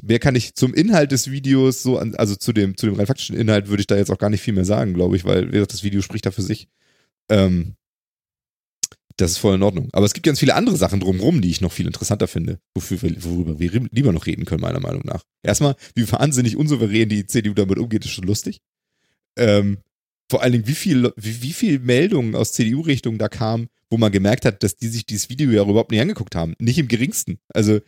Mehr 0.01 0.19
kann 0.19 0.35
ich 0.35 0.55
zum 0.55 0.73
Inhalt 0.73 1.11
des 1.11 1.29
Videos 1.29 1.83
so 1.83 1.99
an, 1.99 2.15
also 2.15 2.35
zu 2.35 2.51
dem, 2.51 2.75
zu 2.77 2.87
dem 2.87 2.95
rein 2.95 3.05
faktischen 3.05 3.35
Inhalt 3.35 3.67
würde 3.67 3.81
ich 3.81 3.87
da 3.87 3.95
jetzt 3.95 4.09
auch 4.09 4.17
gar 4.17 4.29
nicht 4.29 4.41
viel 4.41 4.53
mehr 4.53 4.65
sagen, 4.65 4.93
glaube 4.93 5.15
ich, 5.15 5.23
weil 5.23 5.47
wie 5.47 5.51
gesagt, 5.51 5.73
das 5.73 5.83
Video 5.83 6.01
spricht 6.01 6.25
da 6.25 6.31
für 6.31 6.41
sich. 6.41 6.67
Ähm, 7.29 7.75
das 9.17 9.31
ist 9.31 9.37
voll 9.37 9.55
in 9.55 9.63
Ordnung. 9.63 9.89
Aber 9.93 10.05
es 10.05 10.13
gibt 10.13 10.25
ganz 10.25 10.39
viele 10.39 10.55
andere 10.55 10.75
Sachen 10.75 10.99
drumherum, 10.99 11.41
die 11.41 11.51
ich 11.51 11.61
noch 11.61 11.71
viel 11.71 11.85
interessanter 11.85 12.27
finde, 12.27 12.59
wofür 12.73 13.01
wir, 13.01 13.23
worüber 13.23 13.59
wir 13.59 13.87
lieber 13.91 14.11
noch 14.11 14.25
reden 14.25 14.45
können, 14.45 14.61
meiner 14.61 14.79
Meinung 14.79 15.03
nach. 15.05 15.23
Erstmal, 15.43 15.75
wie 15.93 16.11
wahnsinnig 16.11 16.57
unsouverän 16.57 17.09
die 17.09 17.27
CDU 17.27 17.53
damit 17.53 17.77
umgeht, 17.77 18.05
ist 18.05 18.11
schon 18.11 18.25
lustig. 18.25 18.61
Ähm, 19.37 19.77
vor 20.29 20.41
allen 20.41 20.53
Dingen, 20.53 20.67
wie 20.67 20.73
viel, 20.73 21.13
wie, 21.15 21.43
wie 21.43 21.53
viel 21.53 21.79
Meldungen 21.79 22.33
aus 22.33 22.53
CDU-Richtung 22.53 23.19
da 23.19 23.29
kamen, 23.29 23.67
wo 23.89 23.97
man 23.97 24.11
gemerkt 24.11 24.45
hat, 24.45 24.63
dass 24.63 24.75
die 24.75 24.87
sich 24.87 25.05
dieses 25.05 25.29
Video 25.29 25.51
ja 25.51 25.61
überhaupt 25.61 25.91
nicht 25.91 26.01
angeguckt 26.01 26.35
haben. 26.35 26.55
Nicht 26.57 26.79
im 26.79 26.87
geringsten. 26.87 27.37
Also, 27.53 27.81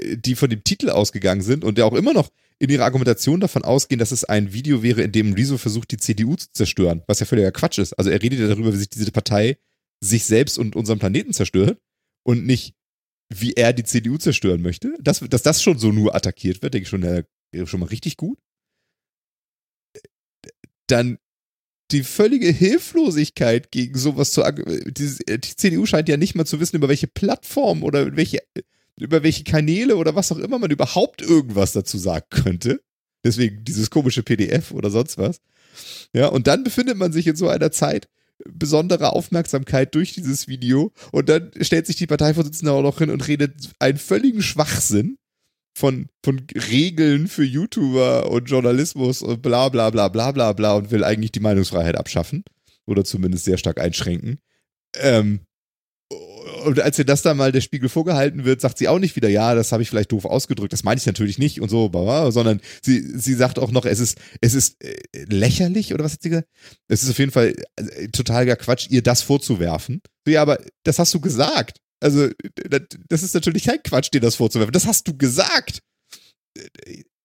die 0.00 0.34
von 0.34 0.50
dem 0.50 0.64
Titel 0.64 0.90
ausgegangen 0.90 1.42
sind 1.42 1.64
und 1.64 1.78
ja 1.78 1.84
auch 1.84 1.94
immer 1.94 2.12
noch 2.12 2.30
in 2.58 2.70
ihrer 2.70 2.84
Argumentation 2.84 3.40
davon 3.40 3.64
ausgehen, 3.64 3.98
dass 3.98 4.12
es 4.12 4.24
ein 4.24 4.52
Video 4.52 4.82
wäre, 4.82 5.02
in 5.02 5.10
dem 5.12 5.32
Rezo 5.32 5.58
versucht, 5.58 5.90
die 5.90 5.96
CDU 5.96 6.36
zu 6.36 6.46
zerstören, 6.52 7.02
was 7.08 7.18
ja 7.18 7.26
völliger 7.26 7.50
Quatsch 7.50 7.78
ist. 7.78 7.92
Also 7.94 8.10
er 8.10 8.22
redet 8.22 8.38
ja 8.38 8.46
darüber, 8.46 8.72
wie 8.72 8.76
sich 8.76 8.88
diese 8.88 9.10
Partei 9.10 9.58
sich 10.00 10.24
selbst 10.24 10.58
und 10.58 10.76
unseren 10.76 10.98
Planeten 10.98 11.32
zerstört 11.32 11.80
und 12.24 12.46
nicht, 12.46 12.74
wie 13.34 13.54
er 13.54 13.72
die 13.72 13.84
CDU 13.84 14.16
zerstören 14.18 14.62
möchte. 14.62 14.94
Das, 15.00 15.20
dass 15.20 15.42
das 15.42 15.62
schon 15.62 15.78
so 15.78 15.90
nur 15.90 16.14
attackiert 16.14 16.62
wird, 16.62 16.74
denke 16.74 16.84
ich 16.84 16.88
schon, 16.88 17.02
äh, 17.02 17.24
schon 17.64 17.80
mal 17.80 17.86
richtig 17.86 18.16
gut. 18.16 18.38
Dann 20.86 21.18
die 21.90 22.04
völlige 22.04 22.50
Hilflosigkeit 22.50 23.70
gegen 23.70 23.98
sowas 23.98 24.32
zu 24.32 24.42
die, 24.42 25.16
die 25.26 25.56
CDU 25.56 25.86
scheint 25.86 26.08
ja 26.08 26.16
nicht 26.16 26.34
mal 26.34 26.46
zu 26.46 26.60
wissen, 26.60 26.76
über 26.76 26.88
welche 26.88 27.06
Plattform 27.06 27.82
oder 27.82 28.16
welche, 28.16 28.38
über 28.98 29.22
welche 29.22 29.44
Kanäle 29.44 29.96
oder 29.96 30.14
was 30.14 30.32
auch 30.32 30.38
immer 30.38 30.58
man 30.58 30.70
überhaupt 30.70 31.22
irgendwas 31.22 31.72
dazu 31.72 31.98
sagen 31.98 32.26
könnte. 32.30 32.82
Deswegen 33.24 33.64
dieses 33.64 33.90
komische 33.90 34.22
PDF 34.22 34.72
oder 34.72 34.90
sonst 34.90 35.18
was. 35.18 35.40
Ja, 36.12 36.26
und 36.28 36.46
dann 36.46 36.64
befindet 36.64 36.96
man 36.96 37.12
sich 37.12 37.26
in 37.26 37.36
so 37.36 37.48
einer 37.48 37.70
Zeit 37.70 38.08
besonderer 38.44 39.14
Aufmerksamkeit 39.14 39.94
durch 39.94 40.12
dieses 40.12 40.48
Video 40.48 40.92
und 41.12 41.28
dann 41.28 41.52
stellt 41.60 41.86
sich 41.86 41.96
die 41.96 42.08
Parteivorsitzende 42.08 42.72
auch 42.72 42.82
noch 42.82 42.98
hin 42.98 43.10
und 43.10 43.26
redet 43.28 43.70
einen 43.78 43.98
völligen 43.98 44.42
Schwachsinn 44.42 45.16
von, 45.74 46.08
von 46.24 46.42
Regeln 46.70 47.28
für 47.28 47.44
YouTuber 47.44 48.30
und 48.30 48.50
Journalismus 48.50 49.22
und 49.22 49.42
bla 49.42 49.68
bla 49.68 49.90
bla 49.90 50.08
bla 50.08 50.32
bla 50.32 50.52
bla 50.52 50.74
und 50.74 50.90
will 50.90 51.04
eigentlich 51.04 51.32
die 51.32 51.40
Meinungsfreiheit 51.40 51.96
abschaffen 51.96 52.44
oder 52.86 53.04
zumindest 53.04 53.44
sehr 53.44 53.58
stark 53.58 53.80
einschränken. 53.80 54.40
Ähm, 54.96 55.40
und 56.64 56.80
als 56.80 56.98
ihr 56.98 57.04
das 57.04 57.22
dann 57.22 57.36
mal 57.36 57.52
der 57.52 57.60
Spiegel 57.60 57.88
vorgehalten 57.88 58.44
wird, 58.44 58.60
sagt 58.60 58.78
sie 58.78 58.88
auch 58.88 58.98
nicht 58.98 59.16
wieder, 59.16 59.28
ja, 59.28 59.54
das 59.54 59.72
habe 59.72 59.82
ich 59.82 59.90
vielleicht 59.90 60.12
doof 60.12 60.24
ausgedrückt, 60.24 60.72
das 60.72 60.84
meine 60.84 60.98
ich 60.98 61.06
natürlich 61.06 61.38
nicht 61.38 61.60
und 61.60 61.68
so, 61.68 61.90
sondern 62.30 62.60
sie, 62.82 63.00
sie 63.18 63.34
sagt 63.34 63.58
auch 63.58 63.70
noch, 63.70 63.84
es 63.84 64.00
ist, 64.00 64.18
es 64.40 64.54
ist 64.54 64.82
äh, 64.82 64.94
lächerlich 65.28 65.92
oder 65.94 66.04
was 66.04 66.12
hat 66.14 66.22
sie 66.22 66.30
gesagt? 66.30 66.48
Es 66.88 67.02
ist 67.02 67.10
auf 67.10 67.18
jeden 67.18 67.32
Fall 67.32 67.54
äh, 67.76 68.08
totaler 68.08 68.56
Quatsch, 68.56 68.88
ihr 68.90 69.02
das 69.02 69.22
vorzuwerfen. 69.22 70.00
So, 70.26 70.32
ja, 70.32 70.42
aber 70.42 70.58
das 70.84 70.98
hast 70.98 71.12
du 71.14 71.20
gesagt. 71.20 71.78
Also, 72.02 72.28
das- 72.68 72.82
das 73.08 73.22
ist 73.22 73.34
natürlich 73.34 73.64
kein 73.64 73.82
Quatsch, 73.82 74.10
dir 74.12 74.20
das 74.20 74.36
vorzuwerfen. 74.36 74.72
Das 74.72 74.86
hast 74.86 75.06
du 75.06 75.16
gesagt. 75.16 75.80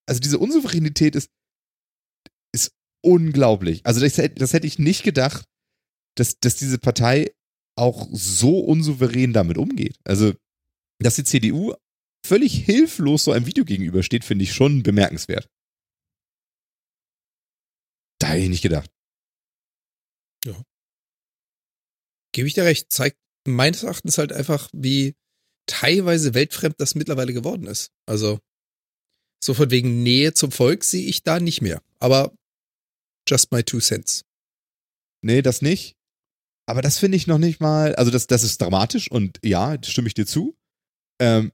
Also, 0.07 0.19
diese 0.21 0.39
Unsouveränität 0.39 1.15
ist, 1.15 1.29
ist 2.53 2.71
unglaublich. 3.03 3.81
Also, 3.85 3.99
das, 4.01 4.15
das 4.35 4.53
hätte 4.53 4.67
ich 4.67 4.79
nicht 4.79 5.03
gedacht, 5.03 5.45
dass, 6.15 6.39
dass 6.39 6.55
diese 6.55 6.77
Partei 6.77 7.31
auch 7.77 8.07
so 8.11 8.59
unsouverän 8.59 9.33
damit 9.33 9.57
umgeht. 9.57 9.97
Also, 10.03 10.33
dass 10.99 11.15
die 11.15 11.23
CDU 11.23 11.73
völlig 12.25 12.65
hilflos 12.65 13.23
so 13.23 13.31
einem 13.31 13.45
Video 13.45 13.65
gegenübersteht, 13.65 14.25
finde 14.25 14.43
ich 14.43 14.53
schon 14.53 14.83
bemerkenswert. 14.83 15.49
Da 18.19 18.29
hätte 18.29 18.43
ich 18.43 18.49
nicht 18.49 18.63
gedacht. 18.63 18.89
Gebe 22.33 22.47
ich 22.47 22.53
dir 22.53 22.65
recht. 22.65 22.91
Zeigt 22.91 23.17
meines 23.47 23.83
Erachtens 23.83 24.17
halt 24.17 24.31
einfach, 24.31 24.69
wie 24.71 25.15
teilweise 25.67 26.33
weltfremd 26.33 26.79
das 26.79 26.95
mittlerweile 26.95 27.33
geworden 27.33 27.65
ist. 27.65 27.91
Also, 28.05 28.39
so 29.43 29.53
von 29.53 29.71
wegen 29.71 30.03
Nähe 30.03 30.33
zum 30.33 30.51
Volk 30.51 30.83
sehe 30.83 31.07
ich 31.07 31.23
da 31.23 31.39
nicht 31.39 31.61
mehr. 31.61 31.81
Aber 31.99 32.33
just 33.27 33.51
my 33.51 33.63
two 33.63 33.79
cents. 33.79 34.23
Nee, 35.21 35.41
das 35.41 35.61
nicht. 35.61 35.96
Aber 36.67 36.81
das 36.81 36.99
finde 36.99 37.15
ich 37.15 37.27
noch 37.27 37.37
nicht 37.37 37.61
mal, 37.61 37.95
also 37.95 38.11
das, 38.11 38.27
das 38.27 38.43
ist 38.43 38.61
dramatisch 38.61 39.09
und 39.09 39.39
ja, 39.43 39.77
stimme 39.83 40.07
ich 40.07 40.13
dir 40.13 40.25
zu. 40.25 40.57
Ähm, 41.19 41.51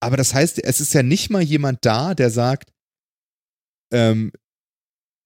aber 0.00 0.16
das 0.16 0.34
heißt, 0.34 0.62
es 0.62 0.80
ist 0.80 0.94
ja 0.94 1.02
nicht 1.02 1.30
mal 1.30 1.42
jemand 1.42 1.84
da, 1.84 2.14
der 2.14 2.30
sagt, 2.30 2.72
ähm, 3.92 4.32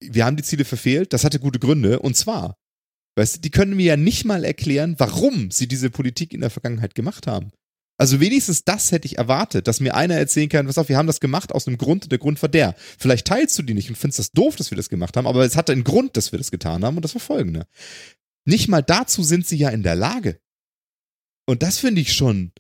wir 0.01 0.25
haben 0.25 0.37
die 0.37 0.43
Ziele 0.43 0.65
verfehlt, 0.65 1.13
das 1.13 1.25
hatte 1.25 1.41
gute 1.41 1.59
Gründe. 1.59 2.01
Und 2.01 2.17
zwar, 2.17 2.59
weißt 3.17 3.37
du, 3.37 3.41
die 3.41 3.51
können 3.51 3.77
mir 3.77 3.87
ja 3.87 3.97
nicht 3.97 4.25
mal 4.25 4.45
erklären, 4.45 4.97
warum 4.99 5.51
sie 5.51 5.67
diese 5.67 5.91
Politik 5.91 6.35
in 6.35 6.41
der 6.41 6.51
Vergangenheit 6.51 6.95
gemacht 6.95 7.27
haben. 7.27 7.51
Also 7.99 8.21
wenigstens 8.21 8.65
das 8.65 8.91
hätte 8.91 9.07
ich 9.07 9.19
erwartet, 9.19 9.69
dass 9.69 9.81
mir 9.81 9.95
einer 9.95 10.17
erzählen 10.17 10.49
kann, 10.49 10.67
pass 10.67 10.79
auf, 10.79 10.89
wir 10.89 10.97
haben 10.97 11.07
das 11.07 11.21
gemacht 11.21 11.53
aus 11.53 11.69
einem 11.69 11.79
Grund 11.79 12.05
und 12.05 12.13
der 12.13 12.19
Grund 12.19 12.41
war 12.43 12.49
der. 12.49 12.75
Vielleicht 12.99 13.27
teilst 13.27 13.59
du 13.59 13.63
die 13.63 13.75
nicht 13.75 13.91
und 13.91 13.97
findest 13.97 14.19
das 14.19 14.33
doof, 14.33 14.57
dass 14.57 14.71
wir 14.71 14.77
das 14.77 14.89
gemacht 14.89 15.17
haben, 15.17 15.27
aber 15.27 15.45
es 15.45 15.57
hatte 15.57 15.73
einen 15.73 15.85
Grund, 15.85 16.17
dass 16.17 16.33
wir 16.33 16.39
das 16.39 16.51
getan 16.51 16.85
haben 16.85 16.97
und 16.97 17.05
das 17.05 17.15
war 17.15 17.21
folgender. 17.21 17.67
Nicht 18.47 18.69
mal 18.69 18.83
dazu 18.83 19.23
sind 19.23 19.47
sie 19.47 19.57
ja 19.57 19.71
in 19.71 19.83
der 19.83 19.95
Lage. 19.95 20.41
Und 21.49 21.63
das 21.63 21.79
finde 21.79 22.01
ich 22.01 22.13
schon, 22.13 22.53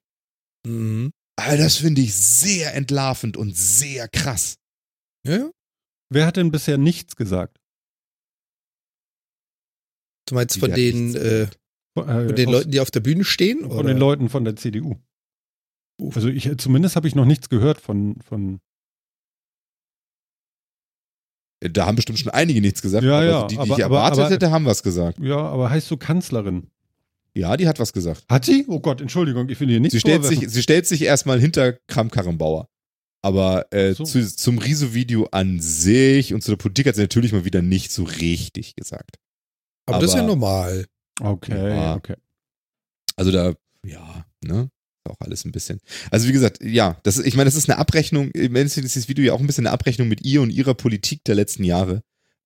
Mhm. 0.66 1.12
also 1.36 1.62
das 1.62 1.76
finde 1.76 2.02
ich 2.02 2.14
sehr 2.14 2.74
entlarvend 2.74 3.36
und 3.36 3.56
sehr 3.56 4.08
krass. 4.08 4.56
Ja. 5.26 5.50
Wer 6.12 6.26
hat 6.26 6.36
denn 6.36 6.50
bisher 6.50 6.78
nichts 6.78 7.16
gesagt? 7.16 7.58
Du 10.28 10.34
meinst 10.34 10.58
von 10.58 10.70
den, 10.72 11.14
äh, 11.16 11.42
Äh, 11.42 11.48
von 11.94 12.34
den 12.36 12.48
aus- 12.48 12.52
Leuten, 12.54 12.70
die 12.70 12.80
auf 12.80 12.90
der 12.90 13.00
Bühne 13.00 13.24
stehen? 13.24 13.60
Von 13.60 13.70
oder? 13.70 13.88
den 13.88 13.98
Leuten 13.98 14.28
von 14.28 14.44
der 14.44 14.56
CDU. 14.56 14.96
Also 16.00 16.28
ich, 16.28 16.48
zumindest 16.58 16.96
habe 16.96 17.06
ich 17.08 17.14
noch 17.14 17.24
nichts 17.26 17.48
gehört 17.48 17.80
von, 17.80 18.20
von 18.22 18.60
Da 21.70 21.86
haben 21.86 21.96
bestimmt 21.96 22.18
schon 22.18 22.30
einige 22.32 22.60
nichts 22.60 22.82
gesagt, 22.82 23.04
Ja, 23.04 23.16
aber 23.18 23.24
ja, 23.24 23.46
die, 23.46 23.54
die 23.54 23.58
aber- 23.60 23.66
ich 23.66 23.72
aber- 23.72 23.96
erwartet 23.96 24.20
aber- 24.20 24.30
hätte, 24.30 24.50
haben 24.50 24.64
was 24.66 24.82
gesagt. 24.82 25.18
ja, 25.20 25.36
aber 25.36 25.70
heißt 25.70 25.86
so 25.88 25.96
Kanzlerin. 25.96 26.66
Ja, 27.34 27.56
die 27.56 27.66
hat 27.68 27.78
was 27.78 27.92
gesagt. 27.92 28.24
Hat 28.30 28.44
sie? 28.44 28.64
Oh 28.68 28.80
Gott, 28.80 29.00
Entschuldigung, 29.00 29.48
ich 29.48 29.56
finde 29.56 29.72
hier 29.72 29.80
nichts 29.80 29.92
Sie 29.94 30.00
stellt, 30.00 30.24
sich, 30.24 30.48
sie 30.50 30.62
stellt 30.62 30.86
sich 30.86 31.02
erstmal 31.02 31.40
hinter 31.40 31.72
Kram 31.86 32.10
Karrenbauer. 32.10 32.68
Aber 33.24 33.72
äh, 33.72 33.94
So. 33.94 34.04
zu, 34.04 34.26
zum 34.36 34.58
Riso-Video 34.58 35.28
an 35.30 35.60
sich 35.60 36.34
und 36.34 36.42
zu 36.42 36.50
der 36.50 36.56
Politik 36.56 36.88
hat 36.88 36.96
sie 36.96 37.00
natürlich 37.02 37.32
mal 37.32 37.44
wieder 37.44 37.62
nicht 37.62 37.92
so 37.92 38.02
richtig 38.02 38.74
gesagt. 38.74 39.16
aber, 39.86 39.98
das 40.00 40.08
ist 40.10 40.14
ja 40.14 40.20
aber- 40.20 40.28
normal. 40.28 40.86
Okay, 41.20 41.70
Ja. 41.70 41.94
okay. 41.94 42.16
Also 43.16 43.30
da, 43.30 43.54
ja, 43.86 44.24
ne? 44.44 44.68
Auch 45.04 45.20
alles 45.20 45.44
ein 45.44 45.52
bisschen. 45.52 45.80
Also 46.10 46.28
wie 46.28 46.32
gesagt, 46.32 46.62
ja, 46.62 46.98
das 47.02 47.18
ich 47.18 47.34
meine, 47.34 47.48
das 47.48 47.56
ist 47.56 47.68
eine 47.68 47.78
Abrechnung, 47.78 48.30
im 48.30 48.54
Endeffekt 48.54 48.86
ist 48.86 48.94
dieses 48.94 49.08
Video 49.08 49.24
ja 49.24 49.32
auch 49.32 49.40
ein 49.40 49.46
bisschen 49.46 49.66
eine 49.66 49.74
Abrechnung 49.74 50.08
mit 50.08 50.24
ihr 50.24 50.42
und 50.42 50.50
ihrer 50.50 50.74
Politik 50.74 51.24
der 51.24 51.34
letzten 51.34 51.64
Jahre. 51.64 52.02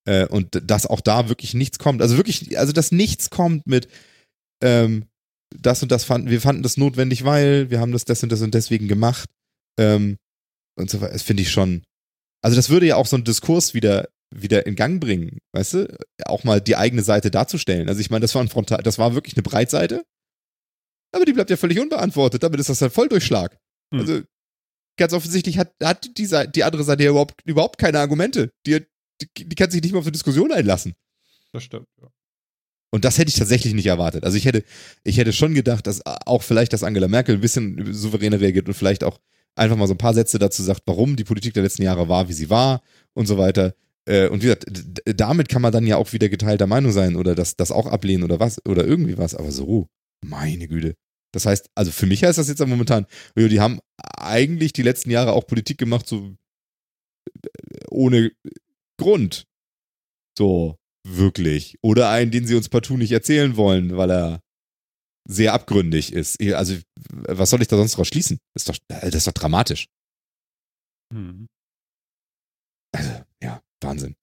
Äh, 0.06 0.26
und 0.26 0.62
dass 0.64 0.86
auch 0.86 1.00
da 1.00 1.28
wirklich 1.28 1.52
nichts 1.54 1.78
kommt. 1.78 2.00
Also 2.00 2.16
wirklich, 2.16 2.58
also 2.58 2.72
dass 2.72 2.92
nichts 2.92 3.28
kommt 3.28 3.66
mit 3.66 3.88
ähm, 4.62 5.06
das 5.54 5.82
und 5.82 5.92
das 5.92 6.04
fanden, 6.04 6.30
wir 6.30 6.40
fanden 6.40 6.62
das 6.62 6.76
notwendig, 6.76 7.24
weil 7.24 7.70
wir 7.70 7.80
haben 7.80 7.92
das 7.92 8.04
das 8.04 8.22
und 8.22 8.30
das 8.30 8.42
und 8.42 8.54
deswegen 8.54 8.88
gemacht. 8.88 9.28
Ähm, 9.78 10.16
und 10.78 10.90
so 10.90 11.00
weiter. 11.00 11.12
Das 11.12 11.22
finde 11.22 11.42
ich 11.42 11.50
schon. 11.50 11.82
Also 12.42 12.56
das 12.56 12.70
würde 12.70 12.86
ja 12.86 12.96
auch 12.96 13.06
so 13.06 13.16
einen 13.16 13.24
Diskurs 13.24 13.74
wieder 13.74 14.08
wieder 14.34 14.66
in 14.66 14.74
Gang 14.74 15.00
bringen, 15.00 15.38
weißt 15.52 15.74
du? 15.74 15.98
Auch 16.24 16.44
mal 16.44 16.60
die 16.60 16.76
eigene 16.76 17.02
Seite 17.02 17.30
darzustellen. 17.30 17.88
Also 17.88 18.00
ich 18.00 18.10
meine, 18.10 18.22
das 18.22 18.34
war 18.34 18.42
ein 18.42 18.48
Frontal, 18.48 18.82
das 18.82 18.98
war 18.98 19.14
wirklich 19.14 19.36
eine 19.36 19.42
Breitseite 19.42 20.04
Aber 21.16 21.24
die 21.24 21.32
bleibt 21.32 21.50
ja 21.50 21.56
völlig 21.56 21.80
unbeantwortet. 21.80 22.42
Damit 22.42 22.60
ist 22.60 22.68
das 22.68 22.82
ein 22.82 22.90
Volldurchschlag. 22.90 23.56
Hm. 23.92 24.00
Also, 24.00 24.20
ganz 24.98 25.12
offensichtlich 25.12 25.58
hat, 25.58 25.72
hat 25.82 26.08
die, 26.16 26.26
Seite, 26.26 26.52
die 26.52 26.62
andere 26.62 26.84
Seite 26.84 27.04
ja 27.04 27.10
überhaupt, 27.10 27.40
überhaupt 27.44 27.78
keine 27.78 27.98
Argumente. 27.98 28.52
Die, 28.66 28.80
die, 29.20 29.48
die 29.48 29.56
kann 29.56 29.70
sich 29.70 29.82
nicht 29.82 29.92
mal 29.92 29.98
auf 30.00 30.04
eine 30.04 30.12
Diskussion 30.12 30.52
einlassen. 30.52 30.94
Das 31.52 31.64
stimmt. 31.64 31.86
Ja. 32.00 32.08
Und 32.90 33.04
das 33.04 33.18
hätte 33.18 33.30
ich 33.30 33.34
tatsächlich 33.34 33.74
nicht 33.74 33.86
erwartet. 33.86 34.24
Also 34.24 34.36
ich 34.36 34.44
hätte, 34.44 34.62
ich 35.04 35.18
hätte 35.18 35.32
schon 35.32 35.54
gedacht, 35.54 35.86
dass 35.86 36.04
auch 36.04 36.42
vielleicht, 36.42 36.72
dass 36.72 36.84
Angela 36.84 37.08
Merkel 37.08 37.34
ein 37.34 37.40
bisschen 37.40 37.92
souveräner 37.92 38.40
reagiert 38.40 38.68
und 38.68 38.74
vielleicht 38.74 39.04
auch 39.04 39.18
einfach 39.54 39.76
mal 39.76 39.86
so 39.86 39.94
ein 39.94 39.98
paar 39.98 40.14
Sätze 40.14 40.38
dazu 40.38 40.62
sagt, 40.62 40.82
warum 40.86 41.16
die 41.16 41.24
Politik 41.24 41.54
der 41.54 41.62
letzten 41.62 41.82
Jahre 41.82 42.08
war, 42.08 42.28
wie 42.28 42.34
sie 42.34 42.50
war 42.50 42.82
und 43.14 43.26
so 43.26 43.38
weiter. 43.38 43.74
Äh, 44.06 44.28
Und 44.28 44.42
wie 44.42 44.46
gesagt, 44.46 44.66
damit 45.04 45.48
kann 45.48 45.62
man 45.62 45.72
dann 45.72 45.86
ja 45.86 45.96
auch 45.96 46.12
wieder 46.12 46.28
geteilter 46.28 46.66
Meinung 46.66 46.92
sein 46.92 47.16
oder 47.16 47.34
das, 47.34 47.56
das 47.56 47.72
auch 47.72 47.86
ablehnen 47.86 48.22
oder 48.22 48.38
was 48.38 48.64
oder 48.64 48.84
irgendwie 48.86 49.18
was. 49.18 49.34
Aber 49.34 49.50
so, 49.50 49.88
meine 50.24 50.68
Güte. 50.68 50.94
Das 51.36 51.44
heißt, 51.44 51.68
also 51.74 51.92
für 51.92 52.06
mich 52.06 52.24
heißt 52.24 52.38
das 52.38 52.48
jetzt 52.48 52.66
momentan, 52.66 53.06
die 53.36 53.60
haben 53.60 53.78
eigentlich 53.98 54.72
die 54.72 54.82
letzten 54.82 55.10
Jahre 55.10 55.32
auch 55.32 55.46
Politik 55.46 55.76
gemacht, 55.76 56.08
so 56.08 56.34
äh, 57.28 57.84
ohne 57.90 58.32
Grund. 58.98 59.46
So, 60.38 60.78
wirklich. 61.06 61.76
Oder 61.82 62.08
einen, 62.08 62.30
den 62.30 62.46
sie 62.46 62.54
uns 62.54 62.70
partout 62.70 62.96
nicht 62.96 63.12
erzählen 63.12 63.58
wollen, 63.58 63.98
weil 63.98 64.10
er 64.10 64.40
sehr 65.28 65.52
abgründig 65.52 66.14
ist. 66.14 66.40
Also, 66.54 66.78
was 67.10 67.50
soll 67.50 67.60
ich 67.60 67.68
da 67.68 67.76
sonst 67.76 67.98
draus 67.98 68.08
schließen? 68.08 68.38
Das 68.54 68.62
ist 68.62 68.68
doch, 68.70 68.78
das 68.88 69.14
ist 69.14 69.26
doch 69.26 69.34
dramatisch. 69.34 69.88
Hm. 71.12 71.48
Also, 72.94 73.10
ja, 73.42 73.62
Wahnsinn. 73.82 74.16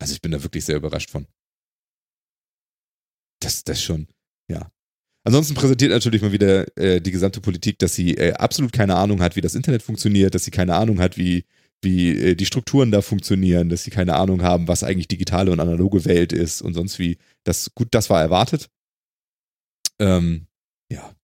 Also 0.00 0.14
ich 0.14 0.20
bin 0.20 0.30
da 0.30 0.40
wirklich 0.40 0.64
sehr 0.64 0.76
überrascht 0.76 1.10
von. 1.10 1.26
Das, 3.42 3.64
das 3.64 3.82
schon, 3.82 4.06
ja. 4.48 4.70
Ansonsten 5.28 5.54
präsentiert 5.56 5.90
natürlich 5.90 6.22
mal 6.22 6.32
wieder 6.32 6.64
äh, 6.78 7.02
die 7.02 7.10
gesamte 7.10 7.42
Politik, 7.42 7.78
dass 7.80 7.94
sie 7.94 8.16
äh, 8.16 8.32
absolut 8.32 8.72
keine 8.72 8.96
Ahnung 8.96 9.20
hat, 9.20 9.36
wie 9.36 9.42
das 9.42 9.54
Internet 9.54 9.82
funktioniert, 9.82 10.34
dass 10.34 10.46
sie 10.46 10.50
keine 10.50 10.74
Ahnung 10.74 11.00
hat, 11.00 11.18
wie, 11.18 11.44
wie 11.82 12.18
äh, 12.18 12.34
die 12.34 12.46
Strukturen 12.46 12.90
da 12.90 13.02
funktionieren, 13.02 13.68
dass 13.68 13.84
sie 13.84 13.90
keine 13.90 14.14
Ahnung 14.14 14.40
haben, 14.42 14.68
was 14.68 14.82
eigentlich 14.82 15.06
digitale 15.06 15.52
und 15.52 15.60
analoge 15.60 16.06
Welt 16.06 16.32
ist 16.32 16.62
und 16.62 16.72
sonst 16.72 16.98
wie. 16.98 17.18
Das, 17.44 17.74
gut, 17.74 17.88
das 17.90 18.08
war 18.08 18.22
erwartet. 18.22 18.70
Ähm, 19.98 20.46
ja. 20.90 21.14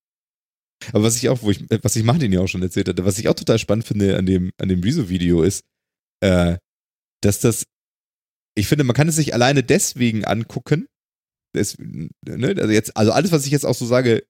Aber 0.92 1.02
was 1.02 1.16
ich 1.16 1.30
auch, 1.30 1.40
wo 1.40 1.50
ich, 1.50 1.62
äh, 1.70 1.78
was 1.80 1.96
ich 1.96 2.04
Martin 2.04 2.30
ja 2.30 2.40
auch 2.40 2.46
schon 2.46 2.60
erzählt 2.60 2.90
hatte, 2.90 3.06
was 3.06 3.18
ich 3.18 3.28
auch 3.28 3.34
total 3.34 3.58
spannend 3.58 3.86
finde 3.86 4.18
an 4.18 4.26
dem, 4.26 4.52
an 4.58 4.68
dem 4.68 4.82
Rezo-Video 4.82 5.42
ist, 5.42 5.64
äh, 6.20 6.58
dass 7.22 7.40
das, 7.40 7.64
ich 8.54 8.68
finde, 8.68 8.84
man 8.84 8.94
kann 8.94 9.08
es 9.08 9.16
sich 9.16 9.32
alleine 9.32 9.62
deswegen 9.62 10.26
angucken. 10.26 10.88
Das, 11.54 11.76
ne, 11.78 12.54
also 12.58 12.70
jetzt, 12.72 12.96
also 12.96 13.12
alles, 13.12 13.32
was 13.32 13.46
ich 13.46 13.52
jetzt 13.52 13.64
auch 13.64 13.74
so 13.74 13.86
sage, 13.86 14.24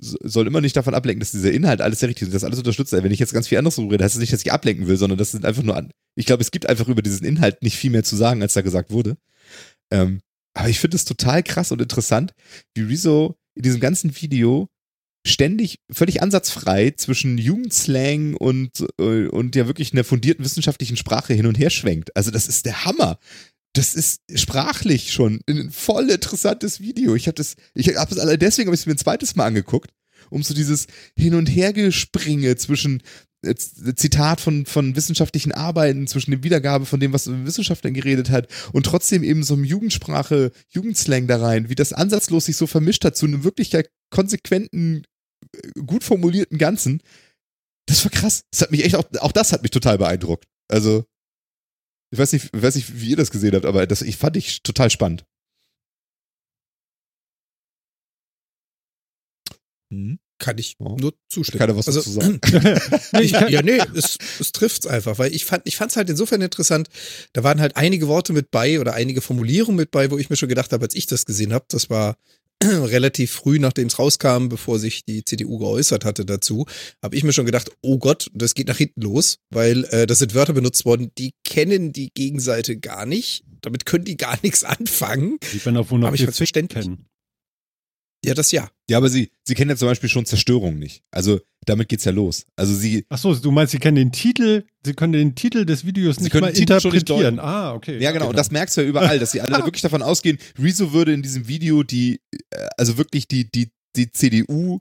so- 0.00 0.18
soll 0.22 0.46
immer 0.46 0.60
nicht 0.60 0.76
davon 0.76 0.94
ablenken, 0.94 1.20
dass 1.20 1.30
dieser 1.32 1.52
Inhalt 1.52 1.80
alles 1.80 2.00
sehr 2.00 2.08
richtig 2.08 2.28
ist, 2.28 2.34
dass 2.34 2.44
alles 2.44 2.58
unterstützt. 2.58 2.92
Wenn 2.92 3.12
ich 3.12 3.18
jetzt 3.18 3.32
ganz 3.34 3.48
viel 3.48 3.58
anderes 3.58 3.76
darüber 3.76 3.94
rede, 3.94 4.04
heißt 4.04 4.14
das 4.14 4.20
nicht, 4.20 4.32
dass 4.32 4.42
ich 4.42 4.52
ablenken 4.52 4.86
will, 4.86 4.96
sondern 4.96 5.18
das 5.18 5.30
sind 5.30 5.44
einfach 5.44 5.62
nur 5.62 5.76
an. 5.76 5.90
Ich 6.16 6.26
glaube, 6.26 6.42
es 6.42 6.50
gibt 6.50 6.68
einfach 6.68 6.88
über 6.88 7.02
diesen 7.02 7.26
Inhalt 7.26 7.62
nicht 7.62 7.76
viel 7.76 7.90
mehr 7.90 8.04
zu 8.04 8.16
sagen, 8.16 8.42
als 8.42 8.54
da 8.54 8.62
gesagt 8.62 8.90
wurde. 8.90 9.16
Ähm, 9.92 10.20
aber 10.54 10.68
ich 10.68 10.80
finde 10.80 10.96
es 10.96 11.04
total 11.04 11.42
krass 11.42 11.70
und 11.72 11.80
interessant, 11.80 12.32
wie 12.74 12.82
Rezo 12.82 13.36
in 13.54 13.62
diesem 13.62 13.80
ganzen 13.80 14.14
Video 14.20 14.68
ständig 15.26 15.80
völlig 15.92 16.22
ansatzfrei 16.22 16.92
zwischen 16.92 17.36
Jugendslang 17.36 18.34
und, 18.34 18.86
äh, 18.98 19.26
und 19.26 19.54
ja 19.54 19.66
wirklich 19.66 19.92
einer 19.92 20.04
fundierten 20.04 20.44
wissenschaftlichen 20.44 20.96
Sprache 20.96 21.34
hin 21.34 21.46
und 21.46 21.58
her 21.58 21.70
schwenkt. 21.70 22.16
Also 22.16 22.30
das 22.30 22.48
ist 22.48 22.64
der 22.64 22.84
Hammer. 22.84 23.18
Das 23.72 23.94
ist 23.94 24.20
sprachlich 24.34 25.12
schon 25.12 25.40
ein 25.48 25.70
voll 25.70 26.10
interessantes 26.10 26.80
Video. 26.80 27.14
Ich 27.14 27.26
habe 27.26 27.36
das, 27.36 27.54
ich 27.74 27.96
habe 27.96 28.12
es 28.12 28.18
allein 28.18 28.38
deswegen 28.38 28.68
habe 28.68 28.74
ich 28.74 28.80
es 28.80 28.86
mir 28.86 28.94
ein 28.94 28.98
zweites 28.98 29.36
Mal 29.36 29.46
angeguckt, 29.46 29.90
um 30.28 30.42
so 30.42 30.54
dieses 30.54 30.86
Hin 31.16 31.34
und 31.34 31.46
Hergespringe 31.46 32.56
zwischen 32.56 33.02
äh, 33.42 33.54
Zitat 33.54 34.40
von, 34.40 34.66
von 34.66 34.96
wissenschaftlichen 34.96 35.52
Arbeiten, 35.52 36.06
zwischen 36.06 36.30
dem 36.30 36.44
Wiedergabe 36.44 36.84
von 36.84 37.00
dem, 37.00 37.12
was 37.12 37.26
ein 37.26 37.46
Wissenschaftler 37.46 37.90
geredet 37.90 38.28
hat 38.28 38.48
und 38.72 38.84
trotzdem 38.84 39.22
eben 39.22 39.44
so 39.44 39.54
einem 39.54 39.64
Jugendsprache, 39.64 40.52
Jugendslang 40.68 41.26
da 41.26 41.40
rein, 41.40 41.70
wie 41.70 41.74
das 41.74 41.92
ansatzlos 41.92 42.46
sich 42.46 42.56
so 42.56 42.66
vermischt 42.66 43.04
hat 43.04 43.16
zu 43.16 43.26
einem 43.26 43.44
wirklich 43.44 43.72
konsequenten, 44.10 45.04
äh, 45.54 45.80
gut 45.86 46.04
formulierten 46.04 46.58
Ganzen. 46.58 47.02
Das 47.86 48.04
war 48.04 48.10
krass. 48.10 48.42
Das 48.50 48.60
hat 48.62 48.72
mich 48.72 48.84
echt 48.84 48.94
auch, 48.94 49.04
auch 49.20 49.32
das 49.32 49.52
hat 49.52 49.62
mich 49.62 49.70
total 49.70 49.96
beeindruckt. 49.96 50.44
Also, 50.68 51.04
ich 52.10 52.18
weiß 52.18 52.32
nicht, 52.32 52.50
ich 52.54 52.62
weiß 52.62 52.74
nicht, 52.74 53.00
wie 53.00 53.10
ihr 53.10 53.16
das 53.16 53.30
gesehen 53.30 53.54
habt, 53.54 53.64
aber 53.64 53.86
das 53.86 54.02
ich 54.02 54.16
fand 54.16 54.36
ich 54.36 54.62
total 54.62 54.90
spannend. 54.90 55.24
Kann 60.38 60.56
ich 60.56 60.76
Ja. 60.80 60.88
nur 60.96 61.14
zustimmen. 61.28 61.58
Keiner 61.58 61.76
was 61.76 61.86
also, 61.86 62.00
dazu 62.00 62.12
sagen. 62.12 62.40
Ich 63.20 63.32
ja, 63.50 63.62
nee, 63.62 63.78
es, 63.94 64.16
es 64.40 64.52
trifft's 64.52 64.86
einfach, 64.86 65.18
weil 65.18 65.34
ich 65.34 65.44
fand, 65.44 65.62
ich 65.66 65.76
fand's 65.76 65.96
halt 65.96 66.08
insofern 66.08 66.40
interessant. 66.40 66.88
Da 67.34 67.44
waren 67.44 67.60
halt 67.60 67.76
einige 67.76 68.08
Worte 68.08 68.32
mit 68.32 68.50
bei 68.50 68.80
oder 68.80 68.94
einige 68.94 69.20
Formulierungen 69.20 69.76
mit 69.76 69.90
bei, 69.90 70.10
wo 70.10 70.16
ich 70.18 70.30
mir 70.30 70.36
schon 70.36 70.48
gedacht 70.48 70.72
habe, 70.72 70.84
als 70.84 70.94
ich 70.94 71.06
das 71.06 71.26
gesehen 71.26 71.52
habe, 71.52 71.66
das 71.68 71.90
war 71.90 72.16
relativ 72.64 73.30
früh, 73.32 73.58
nachdem 73.58 73.86
es 73.88 73.98
rauskam, 73.98 74.48
bevor 74.48 74.78
sich 74.78 75.04
die 75.04 75.24
CDU 75.24 75.58
geäußert 75.58 76.04
hatte 76.04 76.24
dazu, 76.24 76.66
habe 77.02 77.16
ich 77.16 77.24
mir 77.24 77.32
schon 77.32 77.46
gedacht, 77.46 77.70
oh 77.80 77.98
Gott, 77.98 78.30
das 78.34 78.54
geht 78.54 78.68
nach 78.68 78.76
hinten 78.76 79.00
los, 79.00 79.38
weil 79.50 79.84
äh, 79.86 80.06
das 80.06 80.18
sind 80.18 80.34
Wörter 80.34 80.52
benutzt 80.52 80.84
worden, 80.84 81.10
die 81.16 81.32
kennen 81.44 81.92
die 81.92 82.10
Gegenseite 82.12 82.78
gar 82.78 83.06
nicht. 83.06 83.44
Damit 83.62 83.86
können 83.86 84.04
die 84.04 84.16
gar 84.16 84.38
nichts 84.42 84.64
anfangen. 84.64 85.38
ich 85.54 85.64
bin 85.64 85.76
auf 85.76 85.86
100 85.86 86.08
Aber 86.08 86.14
ich 86.14 86.22
fand's 86.22 86.36
verständlich. 86.36 86.84
kennen. 86.84 87.06
Ja, 88.24 88.34
das 88.34 88.52
ja. 88.52 88.70
Ja, 88.90 88.98
aber 88.98 89.08
sie, 89.08 89.30
sie 89.44 89.54
kennen 89.54 89.70
ja 89.70 89.76
zum 89.76 89.88
Beispiel 89.88 90.10
schon 90.10 90.26
Zerstörung 90.26 90.78
nicht. 90.78 91.02
Also 91.10 91.40
damit 91.70 91.88
geht's 91.88 92.04
ja 92.04 92.12
los. 92.12 92.44
Also 92.56 92.74
sie, 92.74 93.06
Ach 93.08 93.16
so, 93.18 93.34
du 93.34 93.50
meinst, 93.50 93.70
sie 93.72 93.78
kennen 93.78 93.96
den 93.96 94.12
Titel, 94.12 94.64
sie 94.84 94.92
können 94.94 95.12
den 95.14 95.34
Titel 95.34 95.64
des 95.64 95.86
Videos 95.86 96.16
Sie 96.16 96.24
nicht 96.24 96.32
können 96.32 96.42
mal 96.42 96.50
nicht 96.50 96.60
interpretieren. 96.60 97.36
deuten. 97.36 97.38
ah, 97.38 97.72
okay. 97.72 97.98
ja 98.02 98.10
genau, 98.12 98.28
und 98.28 98.36
das 98.38 98.50
merkst 98.50 98.76
du 98.76 98.82
ja 98.82 98.86
überall, 98.88 99.18
dass 99.18 99.32
sie 99.32 99.40
alle 99.40 99.52
wirklich 99.64 99.82
davon 99.82 100.02
ausgehen, 100.02 100.38
Rezo 100.58 100.92
würde 100.92 101.12
in 101.14 101.22
diesem 101.22 101.48
Video 101.48 101.82
die, 101.82 102.20
äh, 102.50 102.66
also 102.76 102.98
wirklich 102.98 103.26
die, 103.28 103.50
die, 103.50 103.70
die 103.96 104.10
CDU, 104.12 104.78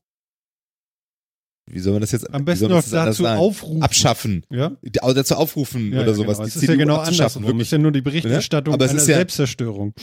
wie 1.72 1.80
soll 1.80 1.94
man 1.94 2.02
das 2.02 2.12
jetzt, 2.12 2.34
Am 2.34 2.46
besten 2.46 2.68
noch 2.70 2.84
dazu 2.90 3.26
aufrufen. 3.28 3.84
abschaffen, 3.84 4.44
Ja? 4.50 4.76
Also 5.02 5.14
dazu 5.14 5.36
aufrufen 5.36 5.94
Ja, 5.94 6.00
oder 6.02 6.10
ja, 6.10 6.14
sowas. 6.16 6.38
Genau. 6.38 6.44
Die 6.46 6.50
Es 6.50 6.56
ist 6.56 6.60
CDU 6.62 6.72
ja 6.74 6.78
genau 6.80 6.96
abzuschaffen. 6.98 7.44
Es 7.60 7.62
ist 7.68 7.72
ja 7.72 7.78
nur 7.78 7.92
die 7.92 8.02
Berichterstattung 8.02 8.74
Aber 8.74 8.86
es 8.86 8.92
einer 8.92 9.02
ist 9.02 9.08
ja- 9.08 9.16
Selbstzerstörung. 9.18 9.94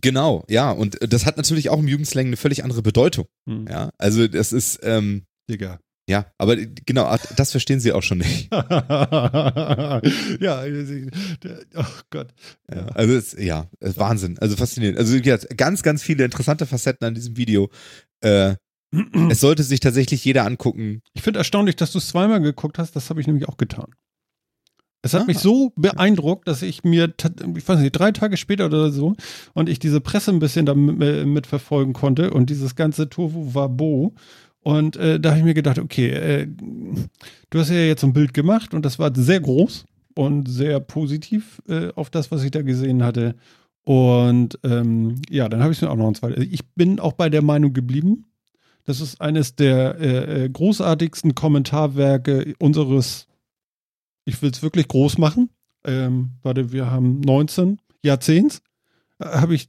Genau, 0.00 0.44
ja, 0.48 0.70
und 0.70 0.98
das 1.00 1.26
hat 1.26 1.36
natürlich 1.36 1.68
auch 1.68 1.80
im 1.80 1.88
Jugendslang 1.88 2.26
eine 2.26 2.36
völlig 2.36 2.62
andere 2.62 2.80
Bedeutung. 2.80 3.26
Hm. 3.48 3.66
Ja, 3.68 3.90
also 3.98 4.28
das 4.28 4.52
ist, 4.52 4.78
ähm, 4.84 5.24
Digga. 5.50 5.78
ja, 6.08 6.26
aber 6.38 6.56
genau, 6.56 7.14
das 7.36 7.50
verstehen 7.50 7.80
sie 7.80 7.92
auch 7.92 8.02
schon 8.02 8.18
nicht. 8.18 8.48
ja, 8.52 10.00
der- 11.42 11.60
oh 11.76 11.84
Gott. 12.10 12.28
Ja, 12.72 12.86
also 12.94 13.14
es, 13.14 13.32
ja, 13.38 13.66
es 13.80 13.90
ist 13.90 13.98
Wahnsinn, 13.98 14.38
also 14.38 14.56
faszinierend. 14.56 14.98
Also 14.98 15.20
gesagt, 15.20 15.56
ganz, 15.56 15.82
ganz 15.82 16.02
viele 16.02 16.24
interessante 16.24 16.66
Facetten 16.66 17.06
an 17.06 17.14
diesem 17.14 17.36
Video. 17.36 17.70
Äh, 18.22 18.54
es 18.92 18.92
sollte 19.40 19.62
sich 19.62 19.80
tatsächlich 19.80 20.24
jeder 20.24 20.44
angucken. 20.46 21.00
Ich 21.14 21.22
finde 21.22 21.38
erstaunlich, 21.38 21.76
dass 21.76 21.92
du 21.92 21.98
es 21.98 22.08
zweimal 22.08 22.40
geguckt 22.40 22.78
hast. 22.78 22.96
Das 22.96 23.10
habe 23.10 23.20
ich 23.20 23.26
nämlich 23.26 23.48
auch 23.48 23.56
getan. 23.56 23.86
Es 25.02 25.14
hat 25.14 25.22
Ah. 25.22 25.26
mich 25.26 25.38
so 25.38 25.72
beeindruckt, 25.76 26.46
dass 26.46 26.60
ich 26.60 26.84
mir, 26.84 27.14
ich 27.56 27.66
weiß 27.68 27.78
nicht, 27.80 27.92
drei 27.92 28.12
Tage 28.12 28.36
später 28.36 28.66
oder 28.66 28.90
so, 28.90 29.14
und 29.54 29.68
ich 29.70 29.78
diese 29.78 30.00
Presse 30.00 30.30
ein 30.30 30.40
bisschen 30.40 30.66
damit 30.66 31.00
äh, 31.00 31.24
mitverfolgen 31.24 31.94
konnte 31.94 32.32
und 32.32 32.50
dieses 32.50 32.74
ganze 32.74 33.08
Tovu 33.08 33.54
Wabo. 33.54 34.14
Und 34.62 34.96
äh, 34.96 35.18
da 35.18 35.30
habe 35.30 35.38
ich 35.38 35.44
mir 35.44 35.54
gedacht, 35.54 35.78
okay, 35.78 36.10
äh, 36.10 36.46
du 37.48 37.58
hast 37.58 37.70
ja 37.70 37.76
jetzt 37.76 38.02
so 38.02 38.06
ein 38.06 38.12
Bild 38.12 38.34
gemacht 38.34 38.74
und 38.74 38.84
das 38.84 38.98
war 38.98 39.14
sehr 39.14 39.40
groß 39.40 39.86
und 40.14 40.48
sehr 40.48 40.80
positiv 40.80 41.62
äh, 41.68 41.88
auf 41.94 42.10
das, 42.10 42.30
was 42.30 42.42
ich 42.44 42.50
da 42.50 42.62
gesehen 42.62 43.02
hatte. 43.02 43.36
Und 43.84 44.58
ähm, 44.62 45.16
ja, 45.30 45.48
dann 45.48 45.62
habe 45.62 45.72
ich 45.72 45.78
es 45.78 45.82
mir 45.82 45.90
auch 45.90 45.96
noch 45.96 46.08
ein 46.08 46.14
zweites. 46.14 46.44
Ich 46.50 46.68
bin 46.74 47.00
auch 47.00 47.14
bei 47.14 47.30
der 47.30 47.42
Meinung 47.42 47.72
geblieben. 47.72 48.26
Das 48.84 49.00
ist 49.00 49.20
eines 49.20 49.56
der 49.56 49.98
äh, 49.98 50.44
äh, 50.44 50.48
großartigsten 50.48 51.34
Kommentarwerke 51.34 52.54
unseres, 52.58 53.26
ich 54.24 54.40
will 54.42 54.50
es 54.50 54.62
wirklich 54.62 54.88
groß 54.88 55.18
machen. 55.18 55.50
Ähm, 55.84 56.32
warte, 56.42 56.72
wir 56.72 56.90
haben 56.90 57.20
19 57.20 57.78
Jahrzehnts. 58.02 58.62
Äh, 59.18 59.24
Hab 59.24 59.50
ich, 59.50 59.68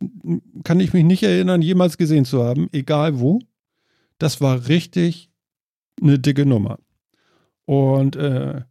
kann 0.63 0.79
ich 0.79 0.93
mich 0.93 1.03
nicht 1.03 1.23
erinnern, 1.23 1.61
jemals 1.61 1.97
gesehen 1.97 2.25
zu 2.25 2.43
haben, 2.43 2.67
egal 2.71 3.19
wo. 3.19 3.39
Das 4.21 4.39
war 4.39 4.67
richtig 4.67 5.31
eine 5.99 6.19
dicke 6.19 6.45
Nummer. 6.45 6.77
Und 7.65 8.15
äh, 8.15 8.61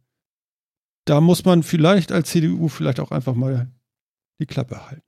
da 1.03 1.19
muss 1.19 1.43
man 1.43 1.63
vielleicht 1.63 2.13
als 2.13 2.29
CDU 2.29 2.69
vielleicht 2.69 3.01
auch 3.01 3.11
einfach 3.11 3.35
mal 3.35 3.69
die 4.39 4.45
Klappe 4.45 4.89
halten. 4.89 5.03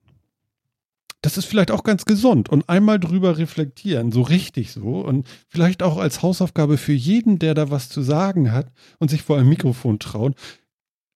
Das 1.22 1.38
ist 1.38 1.46
vielleicht 1.46 1.72
auch 1.72 1.84
ganz 1.84 2.04
gesund 2.04 2.50
und 2.50 2.68
einmal 2.68 3.00
drüber 3.00 3.38
reflektieren, 3.38 4.12
so 4.12 4.22
richtig 4.22 4.74
so 4.74 5.00
und 5.00 5.26
vielleicht 5.48 5.82
auch 5.82 5.96
als 5.96 6.22
Hausaufgabe 6.22 6.78
für 6.78 6.92
jeden, 6.92 7.40
der 7.40 7.54
da 7.54 7.72
was 7.72 7.88
zu 7.88 8.02
sagen 8.02 8.52
hat 8.52 8.70
und 9.00 9.10
sich 9.10 9.22
vor 9.22 9.38
einem 9.38 9.48
Mikrofon 9.48 10.00
traut, 10.00 10.36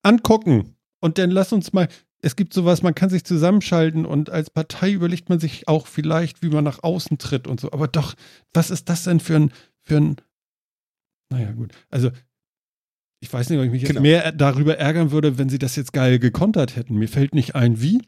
angucken 0.04 0.78
und 1.02 1.18
dann 1.18 1.32
lass 1.32 1.52
uns 1.52 1.74
mal, 1.74 1.90
es 2.22 2.36
gibt 2.36 2.54
sowas, 2.54 2.82
man 2.82 2.96
kann 2.96 3.10
sich 3.10 3.24
zusammenschalten 3.24 4.06
und 4.06 4.30
als 4.30 4.50
Partei 4.50 4.92
überlegt 4.92 5.30
man 5.30 5.40
sich 5.40 5.68
auch 5.68 5.88
vielleicht, 5.88 6.42
wie 6.42 6.50
man 6.50 6.64
nach 6.64 6.84
außen 6.84 7.18
tritt 7.18 7.48
und 7.48 7.60
so. 7.60 7.72
Aber 7.72 7.88
doch, 7.88 8.16
was 8.54 8.70
ist 8.72 8.90
das 8.90 9.04
denn 9.04 9.20
für 9.20 9.36
ein, 9.36 9.52
für 9.84 9.98
ein, 9.98 10.16
naja, 11.30 11.52
gut. 11.52 11.74
Also, 11.90 12.12
ich 13.20 13.32
weiß 13.32 13.50
nicht, 13.50 13.60
ob 13.60 13.66
ich 13.66 13.72
mich 13.72 13.82
jetzt 13.82 13.90
Genau. 13.90 14.02
mehr 14.02 14.32
darüber 14.32 14.78
ärgern 14.78 15.12
würde, 15.12 15.38
wenn 15.38 15.50
sie 15.50 15.60
das 15.60 15.76
jetzt 15.76 15.94
geil 15.94 16.20
gekontert 16.20 16.76
hätten. 16.76 16.96
Mir 16.96 17.10
fällt 17.10 17.36
nicht 17.36 17.56
ein, 17.56 17.82
wie. 17.82 18.02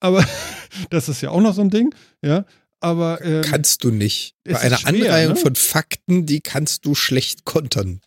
Aber 0.00 0.24
das 0.90 1.08
ist 1.08 1.20
ja 1.20 1.30
auch 1.30 1.40
noch 1.40 1.54
so 1.54 1.62
ein 1.62 1.70
Ding, 1.70 1.94
ja. 2.22 2.44
Aber 2.80 3.24
ähm, 3.24 3.42
Kannst 3.42 3.84
du 3.84 3.90
nicht. 3.90 4.34
Bei 4.44 4.58
einer 4.58 4.78
schwer, 4.78 4.88
Anreihung 4.88 5.34
ne? 5.34 5.38
von 5.38 5.54
Fakten, 5.54 6.26
die 6.26 6.40
kannst 6.40 6.84
du 6.84 6.94
schlecht 6.94 7.44
kontern. 7.44 8.00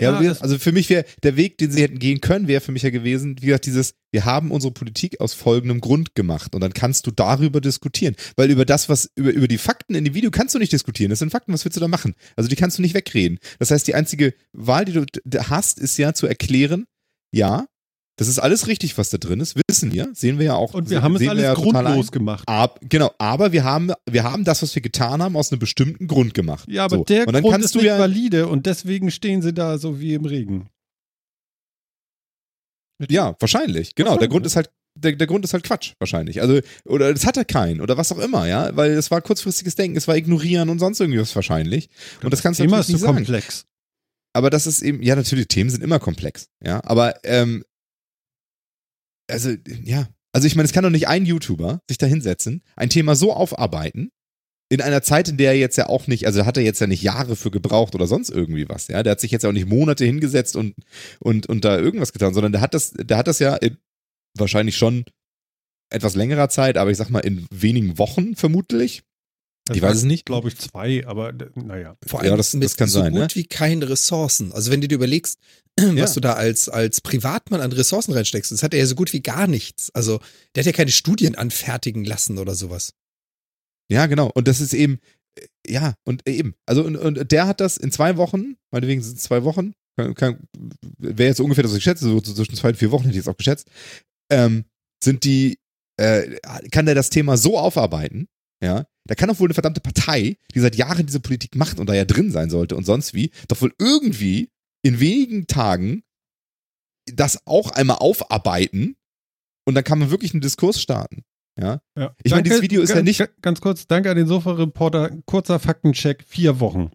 Ja, 0.00 0.18
gesagt, 0.18 0.42
also 0.42 0.58
für 0.58 0.72
mich 0.72 0.90
wäre 0.90 1.04
der 1.22 1.36
Weg, 1.36 1.58
den 1.58 1.70
sie 1.70 1.82
hätten 1.82 1.98
gehen 1.98 2.20
können, 2.20 2.48
wäre 2.48 2.60
für 2.60 2.72
mich 2.72 2.82
ja 2.82 2.90
gewesen, 2.90 3.36
wie 3.40 3.46
gesagt, 3.46 3.66
dieses, 3.66 3.94
wir 4.10 4.24
haben 4.24 4.50
unsere 4.50 4.72
Politik 4.72 5.20
aus 5.20 5.34
folgendem 5.34 5.80
Grund 5.80 6.14
gemacht 6.14 6.54
und 6.54 6.60
dann 6.60 6.72
kannst 6.72 7.06
du 7.06 7.10
darüber 7.10 7.60
diskutieren. 7.60 8.16
Weil 8.36 8.50
über 8.50 8.64
das, 8.64 8.88
was, 8.88 9.10
über, 9.14 9.30
über 9.30 9.48
die 9.48 9.58
Fakten 9.58 9.94
in 9.94 10.04
dem 10.04 10.14
Video 10.14 10.30
kannst 10.30 10.54
du 10.54 10.58
nicht 10.58 10.72
diskutieren. 10.72 11.10
Das 11.10 11.18
sind 11.18 11.30
Fakten, 11.30 11.52
was 11.52 11.64
willst 11.64 11.76
du 11.76 11.80
da 11.80 11.88
machen? 11.88 12.14
Also 12.36 12.48
die 12.48 12.56
kannst 12.56 12.78
du 12.78 12.82
nicht 12.82 12.94
wegreden. 12.94 13.38
Das 13.58 13.70
heißt, 13.70 13.86
die 13.86 13.94
einzige 13.94 14.34
Wahl, 14.52 14.84
die 14.84 14.92
du 14.92 15.04
hast, 15.50 15.78
ist 15.78 15.96
ja 15.98 16.14
zu 16.14 16.26
erklären, 16.26 16.86
ja, 17.32 17.66
das 18.18 18.26
ist 18.26 18.40
alles 18.40 18.66
richtig, 18.66 18.98
was 18.98 19.10
da 19.10 19.18
drin 19.18 19.38
ist, 19.38 19.56
wissen 19.68 19.92
wir, 19.92 20.10
sehen 20.12 20.40
wir 20.40 20.46
ja 20.46 20.54
auch. 20.54 20.74
und 20.74 20.90
wir 20.90 21.02
haben 21.02 21.14
es 21.14 21.26
alles 21.26 21.44
ja 21.44 21.54
total 21.54 21.84
grundlos 21.84 22.10
gemacht. 22.10 22.42
Ab, 22.48 22.80
genau, 22.82 23.12
aber 23.18 23.52
wir 23.52 23.62
haben, 23.62 23.92
wir 24.10 24.24
haben 24.24 24.42
das, 24.42 24.60
was 24.60 24.74
wir 24.74 24.82
getan 24.82 25.22
haben, 25.22 25.36
aus 25.36 25.52
einem 25.52 25.60
bestimmten 25.60 26.08
Grund 26.08 26.34
gemacht. 26.34 26.68
Ja, 26.68 26.84
aber 26.84 26.96
so. 26.96 27.04
der 27.04 27.28
und 27.28 27.32
dann 27.32 27.42
Grund 27.42 27.52
kannst 27.52 27.66
ist 27.66 27.74
du 27.76 27.78
nicht 27.78 27.86
ja, 27.86 27.98
valide 27.98 28.48
und 28.48 28.66
deswegen 28.66 29.12
stehen 29.12 29.40
sie 29.40 29.54
da 29.54 29.78
so 29.78 30.00
wie 30.00 30.14
im 30.14 30.24
Regen. 30.24 30.68
Ja, 33.08 33.36
wahrscheinlich. 33.38 33.94
Genau. 33.94 34.10
Der 34.10 34.14
Wahrscheinlich. 34.14 34.30
Grund 34.30 34.46
ist 34.46 34.56
halt, 34.56 34.70
der, 34.96 35.12
der 35.12 35.26
Grund 35.28 35.44
ist 35.44 35.52
halt 35.52 35.62
Quatsch, 35.62 35.92
wahrscheinlich. 36.00 36.40
Also, 36.40 36.58
oder 36.86 37.14
das 37.14 37.24
hatte 37.24 37.44
keinen 37.44 37.80
oder 37.80 37.96
was 37.96 38.10
auch 38.10 38.18
immer, 38.18 38.48
ja, 38.48 38.74
weil 38.76 38.90
es 38.90 39.12
war 39.12 39.20
kurzfristiges 39.20 39.76
Denken, 39.76 39.96
es 39.96 40.08
war 40.08 40.16
Ignorieren 40.16 40.70
und 40.70 40.80
sonst 40.80 40.98
irgendwas 40.98 41.36
wahrscheinlich. 41.36 41.88
Und 42.24 42.32
das 42.32 42.42
kannst 42.42 42.58
du 42.58 42.64
Thema 42.64 42.78
natürlich 42.78 42.88
ist 42.88 42.92
nicht 42.94 43.00
zu 43.00 43.06
sagen. 43.06 43.16
komplex. 43.18 43.64
Aber 44.32 44.50
das 44.50 44.66
ist 44.66 44.82
eben, 44.82 45.00
ja, 45.04 45.14
natürlich, 45.14 45.46
Themen 45.46 45.70
sind 45.70 45.84
immer 45.84 46.00
komplex, 46.00 46.48
ja, 46.64 46.82
aber, 46.84 47.14
ähm, 47.24 47.64
also, 49.28 49.50
ja. 49.84 50.08
Also, 50.32 50.46
ich 50.46 50.56
meine, 50.56 50.66
es 50.66 50.72
kann 50.72 50.84
doch 50.84 50.90
nicht 50.90 51.08
ein 51.08 51.24
YouTuber 51.24 51.80
sich 51.88 51.98
da 51.98 52.06
hinsetzen, 52.06 52.62
ein 52.76 52.90
Thema 52.90 53.16
so 53.16 53.32
aufarbeiten, 53.32 54.10
in 54.70 54.82
einer 54.82 55.02
Zeit, 55.02 55.28
in 55.28 55.38
der 55.38 55.52
er 55.52 55.58
jetzt 55.58 55.76
ja 55.76 55.88
auch 55.88 56.06
nicht, 56.06 56.26
also 56.26 56.44
hat 56.44 56.56
er 56.58 56.62
jetzt 56.62 56.80
ja 56.80 56.86
nicht 56.86 57.02
Jahre 57.02 57.36
für 57.36 57.50
gebraucht 57.50 57.94
oder 57.94 58.06
sonst 58.06 58.28
irgendwie 58.28 58.68
was, 58.68 58.88
ja. 58.88 59.02
Der 59.02 59.12
hat 59.12 59.20
sich 59.20 59.30
jetzt 59.30 59.42
ja 59.42 59.48
auch 59.48 59.54
nicht 59.54 59.68
Monate 59.68 60.04
hingesetzt 60.04 60.56
und, 60.56 60.74
und, 61.20 61.48
und 61.48 61.64
da 61.64 61.78
irgendwas 61.78 62.12
getan, 62.12 62.34
sondern 62.34 62.52
der 62.52 62.60
hat 62.60 62.74
das, 62.74 62.92
der 62.92 63.16
hat 63.16 63.26
das 63.26 63.38
ja 63.38 63.56
in, 63.56 63.78
wahrscheinlich 64.36 64.76
schon 64.76 65.04
etwas 65.90 66.14
längerer 66.16 66.50
Zeit, 66.50 66.76
aber 66.76 66.90
ich 66.90 66.98
sag 66.98 67.08
mal 67.08 67.20
in 67.20 67.46
wenigen 67.50 67.96
Wochen 67.98 68.36
vermutlich. 68.36 69.02
Ich 69.76 69.82
weiß 69.82 69.98
es 69.98 70.02
nicht. 70.04 70.26
Glaube 70.26 70.48
ich 70.48 70.56
zwei, 70.58 71.06
aber 71.06 71.32
naja. 71.54 71.96
Vor 72.06 72.22
Ja, 72.22 72.30
allem 72.30 72.38
das- 72.38 72.54
mit 72.54 72.64
das 72.64 72.76
kann 72.76 72.88
so 72.88 73.00
sein, 73.00 73.12
gut 73.12 73.20
ne? 73.20 73.28
wie 73.34 73.44
keine 73.44 73.88
Ressourcen. 73.88 74.52
Also 74.52 74.70
wenn 74.70 74.80
du 74.80 74.88
dir 74.88 74.94
überlegst, 74.96 75.38
was 75.80 76.14
du 76.14 76.20
da 76.20 76.32
als, 76.34 76.68
als 76.68 77.00
Privatmann 77.00 77.60
an 77.60 77.72
Ressourcen 77.72 78.12
reinsteckst, 78.12 78.50
das 78.52 78.62
hat 78.62 78.74
er 78.74 78.80
ja 78.80 78.86
so 78.86 78.94
gut 78.94 79.12
wie 79.12 79.20
gar 79.20 79.46
nichts. 79.46 79.90
Also 79.94 80.20
der 80.54 80.62
hat 80.62 80.66
ja 80.66 80.72
keine 80.72 80.90
Studien 80.90 81.34
anfertigen 81.36 82.04
lassen 82.04 82.38
oder 82.38 82.54
sowas. 82.54 82.92
Ja, 83.90 84.06
genau. 84.06 84.30
Und 84.34 84.48
das 84.48 84.60
ist 84.60 84.74
eben, 84.74 84.98
äh, 85.38 85.46
ja, 85.72 85.94
und 86.04 86.28
eben. 86.28 86.54
Also, 86.66 86.84
und, 86.84 86.96
und 86.96 87.30
der 87.32 87.46
hat 87.46 87.60
das 87.60 87.76
in 87.76 87.90
zwei 87.92 88.16
Wochen, 88.16 88.56
meinetwegen 88.70 89.02
sind 89.02 89.16
es 89.18 89.22
zwei 89.24 89.44
Wochen, 89.44 89.72
kann, 89.96 90.14
kann, 90.14 90.38
wäre 90.98 91.28
jetzt 91.28 91.38
so 91.38 91.44
ungefähr 91.44 91.62
das, 91.62 91.72
was 91.72 91.78
ich 91.78 91.84
schätze, 91.84 92.04
so, 92.04 92.20
so 92.22 92.34
zwischen 92.34 92.54
zwei 92.56 92.68
und 92.70 92.76
vier 92.76 92.90
Wochen 92.90 93.04
hätte 93.04 93.12
ich 93.12 93.24
jetzt 93.24 93.28
auch 93.28 93.36
geschätzt, 93.36 93.68
ähm, 94.30 94.64
sind 95.02 95.24
die, 95.24 95.58
äh, 95.96 96.36
kann 96.70 96.86
der 96.86 96.94
das 96.94 97.10
Thema 97.10 97.36
so 97.36 97.58
aufarbeiten, 97.58 98.28
ja, 98.62 98.86
da 99.06 99.14
kann 99.14 99.28
doch 99.28 99.38
wohl 99.40 99.46
eine 99.48 99.54
verdammte 99.54 99.80
Partei, 99.80 100.36
die 100.54 100.60
seit 100.60 100.76
Jahren 100.76 101.06
diese 101.06 101.20
Politik 101.20 101.54
macht 101.56 101.78
und 101.80 101.88
da 101.88 101.94
ja 101.94 102.04
drin 102.04 102.30
sein 102.30 102.50
sollte 102.50 102.76
und 102.76 102.84
sonst 102.84 103.14
wie, 103.14 103.30
doch 103.48 103.60
wohl 103.62 103.72
irgendwie 103.78 104.50
in 104.82 105.00
wenigen 105.00 105.46
Tagen 105.46 106.02
das 107.06 107.46
auch 107.46 107.70
einmal 107.70 107.96
aufarbeiten 107.98 108.96
und 109.64 109.74
dann 109.74 109.84
kann 109.84 109.98
man 109.98 110.10
wirklich 110.10 110.32
einen 110.34 110.40
Diskurs 110.42 110.80
starten. 110.80 111.24
Ja, 111.58 111.80
Ja. 111.96 112.14
Ich 112.22 112.30
meine, 112.32 112.44
dieses 112.44 112.62
Video 112.62 112.82
ist 112.82 112.90
ja 112.90 112.96
ganz, 112.96 113.06
nicht- 113.06 113.42
Ganz 113.42 113.60
kurz, 113.60 113.86
danke 113.86 114.10
an 114.10 114.16
den 114.16 114.26
Sofa-Reporter. 114.28 115.10
Kurzer 115.24 115.58
Faktencheck, 115.58 116.22
vier 116.26 116.60
Wochen. 116.60 116.90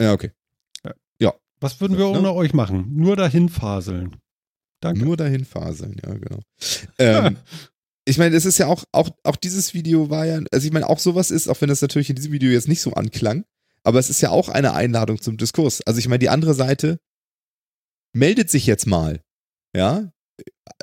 ja, 0.00 0.12
okay. 0.12 0.30
Was 1.60 1.80
würden 1.80 1.98
wir 1.98 2.04
Ja, 2.06 2.12
ne? 2.12 2.18
ohne 2.20 2.32
euch 2.34 2.54
machen? 2.54 2.94
Nur 2.94 3.16
dahin 3.16 3.48
faseln. 3.48 4.14
Danke. 4.78 5.04
Nur 5.04 5.16
dahin 5.16 5.44
faseln, 5.44 5.96
ja, 6.06 6.14
genau. 6.14 6.38
Ähm, 7.00 7.36
ich 8.08 8.16
meine, 8.16 8.34
es 8.34 8.46
ist 8.46 8.56
ja 8.56 8.66
auch, 8.66 8.84
auch, 8.92 9.10
auch 9.22 9.36
dieses 9.36 9.74
Video 9.74 10.08
war 10.08 10.24
ja, 10.24 10.40
also 10.50 10.66
ich 10.66 10.72
meine, 10.72 10.88
auch 10.88 10.98
sowas 10.98 11.30
ist, 11.30 11.46
auch 11.48 11.60
wenn 11.60 11.68
das 11.68 11.82
natürlich 11.82 12.08
in 12.08 12.16
diesem 12.16 12.32
Video 12.32 12.50
jetzt 12.50 12.66
nicht 12.66 12.80
so 12.80 12.94
anklang, 12.94 13.44
aber 13.82 13.98
es 13.98 14.08
ist 14.08 14.22
ja 14.22 14.30
auch 14.30 14.48
eine 14.48 14.72
Einladung 14.72 15.20
zum 15.20 15.36
Diskurs. 15.36 15.82
Also 15.82 15.98
ich 15.98 16.08
meine, 16.08 16.20
die 16.20 16.30
andere 16.30 16.54
Seite 16.54 17.00
meldet 18.14 18.48
sich 18.50 18.64
jetzt 18.66 18.86
mal, 18.86 19.22
ja, 19.76 20.10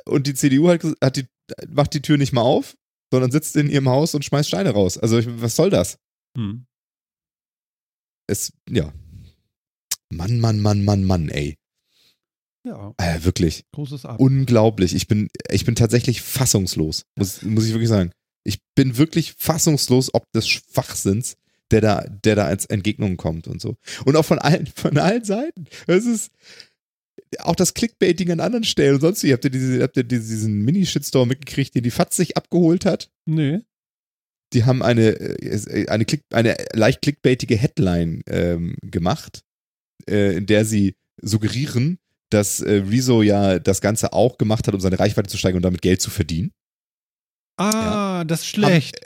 und 0.04 0.28
die 0.28 0.34
CDU 0.34 0.68
hat, 0.68 0.84
hat 1.02 1.16
die, 1.16 1.26
macht 1.68 1.94
die 1.94 2.02
Tür 2.02 2.16
nicht 2.16 2.32
mal 2.32 2.42
auf, 2.42 2.76
sondern 3.10 3.32
sitzt 3.32 3.56
in 3.56 3.68
ihrem 3.68 3.88
Haus 3.88 4.14
und 4.14 4.24
schmeißt 4.24 4.48
Steine 4.48 4.70
raus. 4.70 4.96
Also 4.96 5.18
ich, 5.18 5.26
was 5.28 5.56
soll 5.56 5.70
das? 5.70 5.98
Hm. 6.36 6.66
Es, 8.28 8.52
ja. 8.70 8.92
Mann, 10.10 10.38
Mann, 10.38 10.60
Mann, 10.60 10.84
Mann, 10.84 11.04
Mann, 11.04 11.28
ey. 11.28 11.56
Ja, 12.66 12.94
Äh, 12.98 13.22
wirklich. 13.24 13.64
großes 13.72 14.04
Ab. 14.04 14.18
unglaublich. 14.20 14.94
Ich 14.94 15.06
bin, 15.06 15.28
ich 15.50 15.64
bin 15.64 15.76
tatsächlich 15.76 16.20
fassungslos, 16.20 17.04
muss, 17.16 17.42
muss 17.42 17.64
ich 17.66 17.72
wirklich 17.72 17.88
sagen. 17.88 18.10
Ich 18.44 18.58
bin 18.74 18.96
wirklich 18.98 19.34
fassungslos, 19.38 20.12
ob 20.14 20.24
des 20.32 20.48
Schwachsinns, 20.48 21.36
der 21.70 21.80
da, 21.80 22.02
der 22.02 22.34
da 22.36 22.46
als 22.46 22.66
Entgegnung 22.66 23.16
kommt 23.16 23.46
und 23.48 23.60
so. 23.60 23.76
Und 24.04 24.16
auch 24.16 24.24
von 24.24 24.38
allen, 24.38 24.66
von 24.66 24.98
allen 24.98 25.24
Seiten. 25.24 25.66
Es 25.86 26.06
ist 26.06 26.30
auch 27.38 27.56
das 27.56 27.74
Clickbaiting 27.74 28.30
an 28.32 28.40
anderen 28.40 28.64
Stellen 28.64 28.94
und 28.96 29.00
sonst 29.00 29.22
wie. 29.22 29.32
Habt 29.32 29.44
ihr, 29.44 29.50
diese, 29.50 29.82
habt 29.82 29.96
ihr 29.96 30.04
diesen 30.04 30.64
Mini-Shitstorm 30.64 31.28
mitgekriegt, 31.28 31.74
den 31.74 31.82
die 31.82 31.90
FATS 31.90 32.16
sich 32.16 32.36
abgeholt 32.36 32.84
hat? 32.84 33.10
Nee. 33.26 33.60
Die 34.52 34.64
haben 34.64 34.82
eine, 34.82 35.08
äh, 35.10 35.88
eine, 35.88 36.04
Click, 36.04 36.22
eine 36.30 36.56
leicht 36.72 37.02
clickbaitige 37.02 37.56
Headline 37.56 38.22
ähm, 38.28 38.76
gemacht, 38.82 39.40
äh, 40.08 40.36
in 40.36 40.46
der 40.46 40.64
sie 40.64 40.94
suggerieren, 41.20 41.98
dass 42.30 42.60
äh, 42.60 42.82
Rezo 42.88 43.22
ja 43.22 43.58
das 43.58 43.80
Ganze 43.80 44.12
auch 44.12 44.38
gemacht 44.38 44.66
hat, 44.66 44.74
um 44.74 44.80
seine 44.80 44.98
Reichweite 44.98 45.28
zu 45.28 45.38
steigern 45.38 45.58
und 45.58 45.64
damit 45.64 45.82
Geld 45.82 46.00
zu 46.00 46.10
verdienen. 46.10 46.52
Ah, 47.58 48.24
das 48.24 48.40
ist 48.40 48.46
schlecht. 48.48 48.98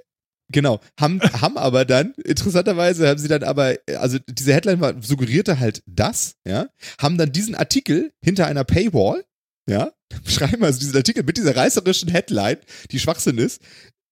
Genau, 0.53 0.81
haben, 0.99 1.21
haben 1.21 1.57
aber 1.57 1.85
dann, 1.85 2.13
interessanterweise 2.25 3.09
haben 3.09 3.19
sie 3.19 3.29
dann 3.29 3.45
aber, 3.45 3.77
also 3.99 4.19
diese 4.29 4.53
Headline 4.53 4.81
war, 4.81 5.01
suggerierte 5.01 5.61
halt 5.61 5.83
das, 5.87 6.35
ja, 6.47 6.69
haben 7.01 7.19
dann 7.19 7.31
diesen 7.31 7.55
Artikel 7.55 8.13
hinter 8.21 8.47
einer 8.47 8.65
Paywall, 8.65 9.25
ja, 9.69 9.93
schreiben 10.27 10.65
also 10.65 10.81
diesen 10.81 10.97
Artikel 10.97 11.23
mit 11.23 11.37
dieser 11.37 11.55
reißerischen 11.55 12.11
Headline, 12.11 12.59
die 12.91 12.99
Schwachsinn 12.99 13.39
ist, 13.39 13.63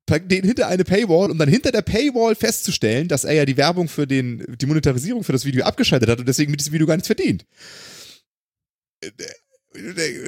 packen 0.06 0.28
den 0.28 0.44
hinter 0.44 0.68
eine 0.68 0.84
Paywall, 0.84 1.32
um 1.32 1.38
dann 1.38 1.48
hinter 1.48 1.72
der 1.72 1.82
Paywall 1.82 2.36
festzustellen, 2.36 3.08
dass 3.08 3.24
er 3.24 3.34
ja 3.34 3.44
die 3.44 3.56
Werbung 3.56 3.88
für 3.88 4.06
den, 4.06 4.44
die 4.60 4.66
Monetarisierung 4.66 5.24
für 5.24 5.32
das 5.32 5.44
Video 5.44 5.64
abgeschaltet 5.64 6.08
hat 6.08 6.20
und 6.20 6.28
deswegen 6.28 6.52
mit 6.52 6.60
diesem 6.60 6.72
Video 6.72 6.86
gar 6.86 6.94
nichts 6.94 7.08
verdient. 7.08 7.44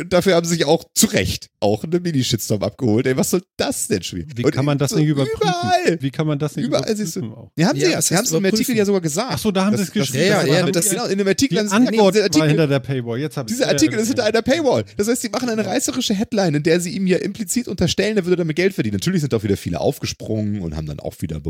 Dafür 0.09 0.35
haben 0.35 0.45
sie 0.47 0.55
sich 0.57 0.65
auch 0.67 0.85
zu 0.95 1.07
Recht 1.07 1.49
auch 1.61 1.83
eine 1.83 1.99
Mini-Shitstorm 1.99 2.63
abgeholt. 2.63 3.07
Ey, 3.07 3.17
was 3.17 3.31
soll 3.31 3.43
das 3.57 3.89
denn 3.89 4.03
schon? 4.03 4.25
Wie 4.37 4.45
Und 4.45 4.51
kann 4.53 4.67
man 4.67 4.77
das 4.77 4.91
so 4.91 4.99
nicht 4.99 5.09
überprüfen? 5.09 5.41
Überall! 5.41 5.99
Wie 6.03 6.11
kann 6.11 6.27
man 6.27 6.39
das 6.39 6.57
nicht 6.57 6.67
Überall 6.67 6.83
überprüfen? 6.83 7.05
siehst 7.07 7.17
du- 7.17 7.33
auch? 7.33 7.51
Ja, 7.57 7.69
haben 7.69 7.79
Ja, 7.79 7.87
sie 7.87 7.93
ja. 7.93 8.03
Sie 8.03 8.17
haben 8.17 8.25
es 8.27 8.33
im 8.33 8.45
Artikel 8.45 8.77
ja 8.77 8.85
sogar 8.85 9.01
gesagt. 9.01 9.29
Ach 9.33 9.39
so, 9.39 9.51
da 9.51 9.65
haben 9.65 9.77
sie 9.79 9.83
es 9.85 9.93
geschrieben. 9.93 10.27
Ja, 10.27 10.45
ja, 10.45 10.63
haben 10.63 10.73
das, 10.73 10.85
sie- 10.85 10.91
genau, 10.91 11.07
in 11.07 11.17
dem 11.19 11.27
Artikel 11.27 11.55
die 11.55 11.59
haben 11.59 11.69
sie- 11.69 11.75
Antwort 11.75 12.15
nee, 12.15 12.21
dieser 12.21 12.21
war 12.21 12.25
Artikel, 12.25 12.49
hinter 12.49 12.67
der 12.67 12.81
Paywall. 12.81 13.19
Jetzt 13.19 13.37
habe 13.39 13.51
ich 13.51 13.57
dieser 13.57 13.69
Artikel 13.69 13.99
ist 13.99 14.09
hinter 14.09 14.25
einer 14.25 14.43
Paywall. 14.43 14.85
Das 14.99 15.09
heißt, 15.09 15.23
sie 15.23 15.29
machen 15.31 15.49
eine 15.49 15.65
reißerische 15.65 16.15
Headline, 16.15 16.55
in 16.57 16.63
der 16.63 16.79
sie 16.81 16.91
ihm 16.91 17.07
ja 17.07 17.17
implizit 17.19 17.67
unterstellen, 17.67 18.19
er 18.19 18.25
würde 18.27 18.37
damit 18.37 18.57
Geld 18.57 18.75
verdienen. 18.75 18.97
Natürlich 18.97 19.23
sind 19.23 19.33
auch 19.35 19.43
wieder 19.43 19.57
viele 19.57 19.81
aufgesprungen 19.81 20.61
und 20.61 20.77
haben 20.77 20.87
dann 20.87 21.01
auch 21.01 21.15
wieder 21.21 21.41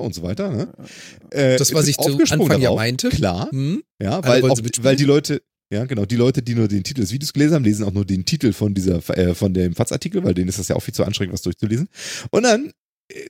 und 0.00 0.14
so 0.14 0.22
weiter. 0.22 0.50
Ne? 0.50 0.68
Äh, 1.30 1.56
Das, 1.56 1.72
was 1.72 1.88
ich 1.88 1.96
zu 1.96 2.10
Anfang 2.18 2.50
ja 2.50 2.58
darauf. 2.58 2.76
meinte. 2.76 3.08
Klar, 3.08 3.48
Hm? 3.50 3.82
ja, 4.00 4.22
weil, 4.24 4.44
auch, 4.50 4.58
weil 4.82 4.96
die 4.96 5.04
Leute, 5.04 5.42
ja 5.72 5.84
genau, 5.86 6.04
die 6.04 6.16
Leute, 6.16 6.42
die 6.42 6.54
nur 6.54 6.68
den 6.68 6.84
Titel 6.84 7.00
des 7.00 7.12
Videos 7.12 7.32
gelesen 7.32 7.54
haben, 7.54 7.64
lesen 7.64 7.84
auch 7.84 7.92
nur 7.92 8.04
den 8.04 8.24
Titel 8.24 8.52
von 8.52 8.74
dieser, 8.74 8.96
äh, 9.16 9.34
von 9.34 9.54
dem 9.54 9.74
FATS-Artikel, 9.74 10.22
weil 10.24 10.34
denen 10.34 10.48
ist 10.48 10.58
das 10.58 10.68
ja 10.68 10.76
auch 10.76 10.82
viel 10.82 10.94
zu 10.94 11.04
anstrengend, 11.04 11.32
was 11.34 11.42
durchzulesen. 11.42 11.88
Und 12.30 12.42
dann 12.44 12.72
äh, 13.12 13.26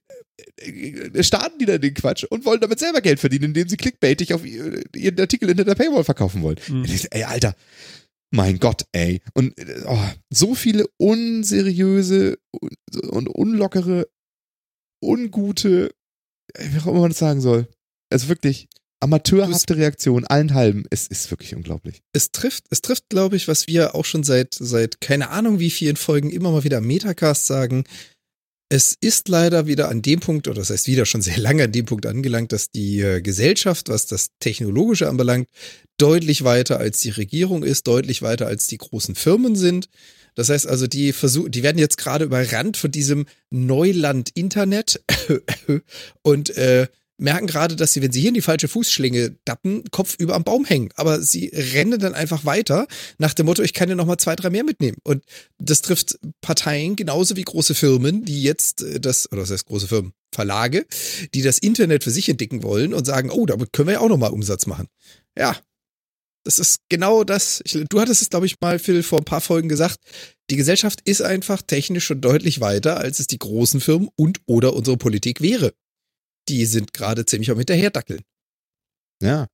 äh, 0.67 1.23
starten 1.23 1.59
die 1.59 1.65
dann 1.67 1.81
den 1.81 1.95
Quatsch 1.95 2.25
und 2.25 2.45
wollen 2.45 2.61
damit 2.61 2.79
selber 2.79 3.01
Geld 3.01 3.21
verdienen, 3.21 3.45
indem 3.45 3.69
sie 3.69 3.77
clickbaitig 3.77 4.35
auf 4.35 4.45
ihr- 4.45 4.83
ihren 4.95 5.19
Artikel 5.21 5.49
hinter 5.49 5.65
der 5.65 5.75
Paywall 5.75 6.05
verkaufen 6.05 6.43
wollen. 6.43 6.59
Mhm. 6.69 6.87
Ey, 7.11 7.23
Alter, 7.25 7.55
mein 8.33 8.59
Gott, 8.59 8.83
ey. 8.93 9.21
Und 9.35 9.57
äh, 9.59 9.83
oh, 9.87 9.99
so 10.33 10.55
viele 10.55 10.87
unseriöse 10.99 12.39
und, 12.51 12.77
und 13.11 13.29
unlockere, 13.29 14.09
ungute, 15.03 15.95
äh, 16.55 16.65
wie 16.73 16.79
auch 16.81 16.87
immer 16.89 17.01
man 17.01 17.11
das 17.11 17.19
sagen 17.19 17.41
soll. 17.41 17.69
Also 18.13 18.29
wirklich, 18.29 18.69
amateurhafte 19.05 19.77
Reaktion, 19.77 20.25
allen 20.25 20.55
halben. 20.55 20.85
Es 20.89 21.07
ist 21.07 21.31
wirklich 21.31 21.55
unglaublich. 21.55 22.01
Es 22.15 22.33
trifft, 22.33 22.65
es 22.71 22.81
trifft, 22.81 23.11
glaube 23.11 23.37
ich, 23.37 23.49
was 23.49 23.67
wir 23.67 23.95
auch 23.95 24.07
schon 24.07 24.25
seit, 24.25 24.55
seit 24.55 25.03
keine 25.03 25.29
Ahnung 25.29 25.61
wie 25.61 25.71
vielen 25.71 25.97
Folgen 25.97 26.31
immer 26.31 26.51
mal 26.51 26.65
wieder 26.65 26.81
Metacast 26.81 27.47
sagen. 27.47 27.85
Es 28.71 28.97
ist 28.99 29.29
leider 29.29 29.67
wieder 29.67 29.91
an 29.91 30.01
dem 30.01 30.21
Punkt, 30.21 30.49
oder 30.49 30.61
das 30.61 30.71
heißt 30.71 30.87
wieder 30.87 31.05
schon 31.05 31.21
sehr 31.21 31.37
lange 31.39 31.65
an 31.65 31.73
dem 31.73 31.85
Punkt 31.85 32.07
angelangt, 32.07 32.51
dass 32.53 32.71
die 32.71 33.03
äh, 33.03 33.21
Gesellschaft, 33.21 33.91
was 33.91 34.07
das 34.07 34.29
Technologische 34.41 35.07
anbelangt, 35.07 35.49
deutlich 35.99 36.43
weiter 36.43 36.79
als 36.79 37.01
die 37.01 37.11
Regierung 37.11 37.63
ist, 37.63 37.87
deutlich 37.87 38.23
weiter 38.23 38.47
als 38.47 38.69
die 38.69 38.79
großen 38.79 39.15
Firmen 39.15 39.55
sind. 39.55 39.91
Das 40.35 40.49
heißt 40.49 40.67
also, 40.67 40.87
die 40.87 41.13
versuchen, 41.13 41.51
die 41.53 41.63
werden 41.63 41.79
jetzt 41.79 41.99
gerade 41.99 42.25
überrannt 42.25 42.79
von 42.79 42.91
diesem 42.91 43.27
Neuland 43.51 44.31
Internet 44.35 45.05
und 46.23 46.57
äh, 46.57 46.89
merken 47.17 47.47
gerade, 47.47 47.77
dass 47.77 47.93
sie, 47.93 48.03
wenn 48.03 48.13
sie 48.13 48.21
hier 48.21 48.29
in 48.29 48.35
die 48.35 48.43
falsche 48.43 48.69
Fußschlinge 48.69 49.37
dappen, 49.45 49.85
Kopf 49.91 50.17
über 50.19 50.35
am 50.35 50.45
Baum 50.45 50.65
hängen. 50.65 50.91
Aber 50.97 51.21
sie 51.23 51.51
rennen 51.53 51.99
dann 52.01 52.15
einfach 52.15 52.45
weiter 52.45 52.87
nach 53.19 53.35
dem 53.35 53.47
Motto, 53.47 53.63
ich 53.63 53.73
kann 53.73 53.89
ja 53.89 53.95
noch 53.95 54.07
mal 54.07 54.19
zwei, 54.19 54.37
drei 54.37 54.51
mehr 54.51 54.65
mitnehmen. 54.65 54.99
Und 55.05 55.25
das 55.59 55.83
trifft 55.83 56.19
Parteien 56.41 56.97
genauso 56.97 57.37
wie 57.37 57.43
große 57.43 57.75
Firmen, 57.75 58.25
die 58.25 58.43
jetzt 58.43 58.83
äh, 58.83 59.01
das, 59.01 59.31
oder 59.31 59.43
das 59.43 59.51
heißt 59.51 59.67
große 59.67 59.89
Firmen, 59.89 60.13
Verlage, 60.33 60.87
die 61.35 61.43
das 61.43 61.59
Internet 61.59 62.05
für 62.05 62.11
sich 62.11 62.29
entdecken 62.29 62.63
wollen 62.63 62.93
und 62.93 63.05
sagen, 63.05 63.31
oh, 63.31 63.47
damit 63.47 63.73
können 63.73 63.89
wir 63.89 63.95
ja 63.95 64.01
auch 64.01 64.09
noch 64.09 64.19
mal 64.19 64.33
Umsatz 64.33 64.67
machen. 64.67 64.89
Ja, 65.39 65.57
das 66.45 66.59
ist 66.59 66.81
genau 66.89 67.25
das. 67.25 67.63
Ich, 67.65 67.73
du 67.89 68.01
hattest 68.01 68.21
es, 68.21 68.31
glaube 68.31 68.47
ich, 68.47 68.61
mal, 68.61 68.79
Phil, 68.79 69.03
vor 69.03 69.19
ein 69.19 69.25
paar 69.25 69.41
Folgen 69.41 69.69
gesagt. 69.69 69.99
Die 70.51 70.57
Gesellschaft 70.57 71.01
ist 71.05 71.23
einfach 71.23 71.63
technisch 71.63 72.05
schon 72.05 72.21
deutlich 72.21 72.61
weiter, 72.61 72.99
als 72.99 73.19
es 73.19 73.27
die 73.27 73.39
großen 73.39 73.81
Firmen 73.81 74.11
und 74.17 74.41
oder 74.47 74.75
unsere 74.75 74.99
Politik 74.99 75.41
wäre. 75.41 75.73
Die 76.49 76.67
sind 76.67 76.93
gerade 76.93 77.25
ziemlich 77.27 77.51
am 77.51 77.59
Hinterherdackeln. 77.59 78.23
Ja. 79.23 79.47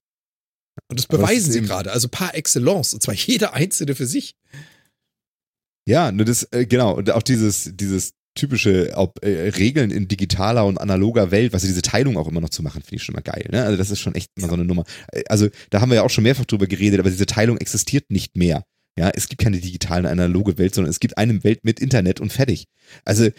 Und 0.89 0.99
das 0.99 1.07
beweisen 1.07 1.53
sie 1.53 1.63
gerade. 1.63 1.93
Also 1.93 2.09
par 2.09 2.35
excellence. 2.35 2.95
Und 2.95 3.03
zwar 3.03 3.15
jeder 3.15 3.53
einzelne 3.55 3.95
für 3.95 4.07
sich. 4.07 4.35
Ja, 5.87 6.13
nur 6.13 6.25
das, 6.25 6.45
äh, 6.53 6.67
genau. 6.67 6.95
Und 6.97 7.11
auch 7.11 7.23
dieses, 7.23 7.71
dieses 7.75 8.13
typische 8.35 8.93
ob, 8.95 9.25
äh, 9.25 9.51
Regeln 9.51 9.91
in 9.91 10.09
digitaler 10.09 10.65
und 10.65 10.79
analoger 10.79 11.31
Welt, 11.31 11.53
was 11.53 11.63
diese 11.63 11.83
Teilung 11.83 12.17
auch 12.17 12.29
immer 12.29 12.41
noch 12.41 12.51
zu 12.51 12.63
machen, 12.63 12.83
finde 12.83 12.97
ich 12.97 13.03
schon 13.03 13.15
mal 13.15 13.23
geil. 13.23 13.49
Ne? 13.51 13.65
Also 13.65 13.77
das 13.77 13.91
ist 13.91 14.01
schon 14.01 14.15
echt 14.15 14.31
immer 14.37 14.49
so 14.49 14.55
eine 14.55 14.65
Nummer. 14.65 14.85
Äh, 15.13 15.25
also 15.29 15.49
da 15.71 15.81
haben 15.81 15.91
wir 15.91 15.97
ja 15.97 16.03
auch 16.03 16.11
schon 16.11 16.25
mehrfach 16.25 16.45
drüber 16.45 16.67
geredet, 16.67 17.01
aber 17.01 17.11
diese 17.11 17.27
Teilung 17.27 17.59
existiert 17.59 18.11
nicht 18.11 18.37
mehr. 18.37 18.65
Ja, 18.99 19.11
es 19.11 19.29
gibt 19.29 19.43
keine 19.43 19.59
digitale, 19.59 20.09
analoge 20.11 20.59
Welt, 20.59 20.75
sondern 20.75 20.91
es 20.91 21.01
gibt 21.01 21.17
eine 21.17 21.43
Welt 21.45 21.65
mit 21.65 21.81
Internet 21.81 22.21
und 22.21 22.33
fertig. 22.33 22.67
Also 23.05 23.31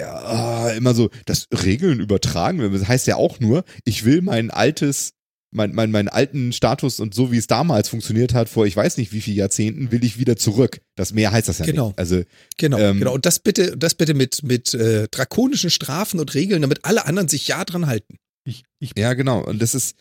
ja, 0.00 0.70
immer 0.70 0.94
so, 0.94 1.10
das 1.26 1.48
Regeln 1.64 2.00
übertragen, 2.00 2.72
das 2.72 2.86
heißt 2.86 3.06
ja 3.06 3.16
auch 3.16 3.40
nur, 3.40 3.64
ich 3.84 4.04
will 4.04 4.22
mein 4.22 4.50
altes 4.50 5.12
mein, 5.50 5.74
mein, 5.74 5.90
meinen 5.90 6.08
alten 6.08 6.52
Status 6.52 7.00
und 7.00 7.14
so 7.14 7.32
wie 7.32 7.38
es 7.38 7.46
damals 7.46 7.88
funktioniert 7.88 8.34
hat, 8.34 8.48
vor 8.48 8.66
ich 8.66 8.76
weiß 8.76 8.98
nicht 8.98 9.12
wie 9.12 9.20
viele 9.20 9.38
Jahrzehnten, 9.38 9.90
will 9.90 10.04
ich 10.04 10.18
wieder 10.18 10.36
zurück. 10.36 10.80
Das 10.94 11.12
mehr 11.12 11.32
heißt 11.32 11.48
das 11.48 11.58
ja 11.58 11.66
genau. 11.66 11.88
nicht. 11.88 11.98
Also, 11.98 12.22
genau, 12.58 12.78
ähm, 12.78 12.98
genau. 12.98 13.14
Und 13.14 13.24
das 13.24 13.38
bitte, 13.38 13.76
das 13.76 13.94
bitte 13.94 14.14
mit, 14.14 14.42
mit 14.42 14.74
äh, 14.74 15.08
drakonischen 15.08 15.70
Strafen 15.70 16.20
und 16.20 16.34
Regeln, 16.34 16.62
damit 16.62 16.84
alle 16.84 17.06
anderen 17.06 17.28
sich 17.28 17.48
ja 17.48 17.64
dran 17.64 17.86
halten. 17.86 18.18
Ich, 18.44 18.64
ich, 18.78 18.92
ja, 18.96 19.14
genau. 19.14 19.44
Und 19.44 19.62
das 19.62 19.74
ist. 19.74 19.96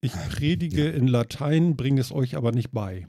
Ich 0.00 0.12
predige 0.30 0.86
ja. 0.86 0.90
in 0.92 1.08
Latein, 1.08 1.76
bringe 1.76 2.00
es 2.00 2.12
euch 2.12 2.36
aber 2.36 2.52
nicht 2.52 2.70
bei. 2.70 3.06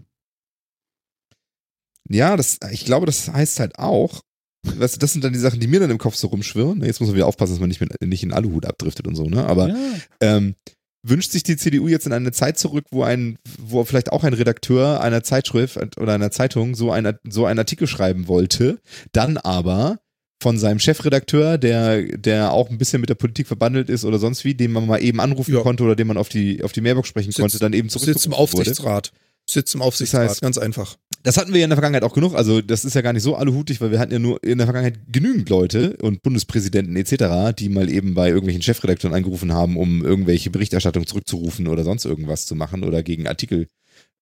Ja, 2.07 2.35
das, 2.35 2.57
ich 2.71 2.85
glaube, 2.85 3.05
das 3.05 3.27
heißt 3.27 3.59
halt 3.59 3.77
auch, 3.77 4.21
weißt 4.63 4.95
du, 4.95 4.99
das 4.99 5.13
sind 5.13 5.23
dann 5.23 5.33
die 5.33 5.39
Sachen, 5.39 5.59
die 5.59 5.67
mir 5.67 5.79
dann 5.79 5.89
im 5.89 5.97
Kopf 5.97 6.15
so 6.15 6.27
rumschwirren. 6.27 6.83
Jetzt 6.83 6.99
muss 6.99 7.07
man 7.07 7.15
wieder 7.15 7.27
aufpassen, 7.27 7.53
dass 7.53 7.59
man 7.59 7.69
nicht, 7.69 7.81
mit, 7.81 8.01
nicht 8.01 8.23
in 8.23 8.33
Aluhut 8.33 8.65
abdriftet 8.65 9.07
und 9.07 9.15
so, 9.15 9.25
ne? 9.25 9.45
Aber 9.45 9.69
ja. 9.69 9.75
ähm, 10.21 10.55
wünscht 11.03 11.31
sich 11.31 11.43
die 11.43 11.57
CDU 11.57 11.87
jetzt 11.87 12.05
in 12.05 12.13
eine 12.13 12.31
Zeit 12.31 12.57
zurück, 12.57 12.85
wo 12.91 13.03
ein, 13.03 13.37
wo 13.57 13.83
vielleicht 13.85 14.11
auch 14.11 14.23
ein 14.23 14.33
Redakteur 14.33 15.01
einer 15.01 15.23
Zeitschrift 15.23 15.77
oder 15.97 16.13
einer 16.13 16.31
Zeitung 16.31 16.75
so 16.75 16.91
ein, 16.91 17.13
so 17.27 17.45
einen 17.45 17.59
Artikel 17.59 17.87
schreiben 17.87 18.27
wollte, 18.27 18.79
dann 19.13 19.37
aber 19.37 19.99
von 20.41 20.57
seinem 20.57 20.79
Chefredakteur, 20.79 21.57
der, 21.57 22.17
der 22.17 22.51
auch 22.51 22.69
ein 22.69 22.77
bisschen 22.77 23.01
mit 23.01 23.09
der 23.09 23.15
Politik 23.15 23.47
verbandelt 23.47 23.89
ist 23.89 24.05
oder 24.05 24.19
sonst 24.19 24.45
wie, 24.45 24.55
den 24.55 24.71
man 24.71 24.87
mal 24.87 25.01
eben 25.01 25.19
anrufen 25.19 25.53
ja. 25.53 25.61
konnte 25.61 25.83
oder 25.83 25.95
den 25.95 26.07
man 26.07 26.17
auf 26.17 26.29
die, 26.29 26.63
auf 26.63 26.71
die 26.71 26.81
Mailbox 26.81 27.09
sprechen 27.09 27.31
Sitz, 27.31 27.41
konnte, 27.41 27.59
dann 27.59 27.73
eben 27.73 27.89
zurück. 27.89 28.05
Sitzt 28.05 28.25
im 28.25 28.33
Aufsichtsrat. 28.33 29.11
Sitzt 29.49 29.75
im 29.75 29.81
Aufsichtsrat, 29.81 30.23
das 30.23 30.31
heißt, 30.31 30.41
ganz 30.41 30.57
einfach 30.57 30.95
das 31.23 31.37
hatten 31.37 31.51
wir 31.51 31.59
ja 31.59 31.65
in 31.65 31.69
der 31.69 31.77
Vergangenheit 31.77 32.03
auch 32.03 32.13
genug. 32.13 32.35
Also 32.35 32.61
das 32.61 32.85
ist 32.85 32.93
ja 32.93 33.01
gar 33.01 33.13
nicht 33.13 33.23
so 33.23 33.35
aluhutig, 33.35 33.81
weil 33.81 33.91
wir 33.91 33.99
hatten 33.99 34.13
ja 34.13 34.19
nur 34.19 34.41
in 34.43 34.57
der 34.57 34.67
Vergangenheit 34.67 34.99
genügend 35.11 35.49
Leute 35.49 35.97
und 35.97 36.23
Bundespräsidenten 36.23 36.95
etc., 36.95 37.53
die 37.57 37.69
mal 37.69 37.89
eben 37.89 38.13
bei 38.13 38.29
irgendwelchen 38.29 38.61
Chefredakteuren 38.61 39.15
angerufen 39.15 39.53
haben, 39.53 39.75
um 39.75 40.05
irgendwelche 40.05 40.49
Berichterstattung 40.49 41.05
zurückzurufen 41.05 41.67
oder 41.67 41.83
sonst 41.83 42.05
irgendwas 42.05 42.45
zu 42.45 42.55
machen 42.55 42.83
oder 42.83 43.03
gegen 43.03 43.27
Artikel 43.27 43.67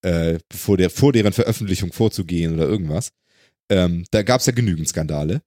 äh, 0.01 0.39
vor, 0.51 0.77
der, 0.77 0.89
vor 0.89 1.13
deren 1.13 1.33
Veröffentlichung 1.33 1.91
vorzugehen 1.91 2.55
oder 2.55 2.67
irgendwas. 2.67 3.11
Ähm, 3.69 4.05
da 4.11 4.23
gab 4.23 4.39
es 4.39 4.47
ja 4.47 4.53
genügend 4.53 4.87
Skandale. 4.87 5.41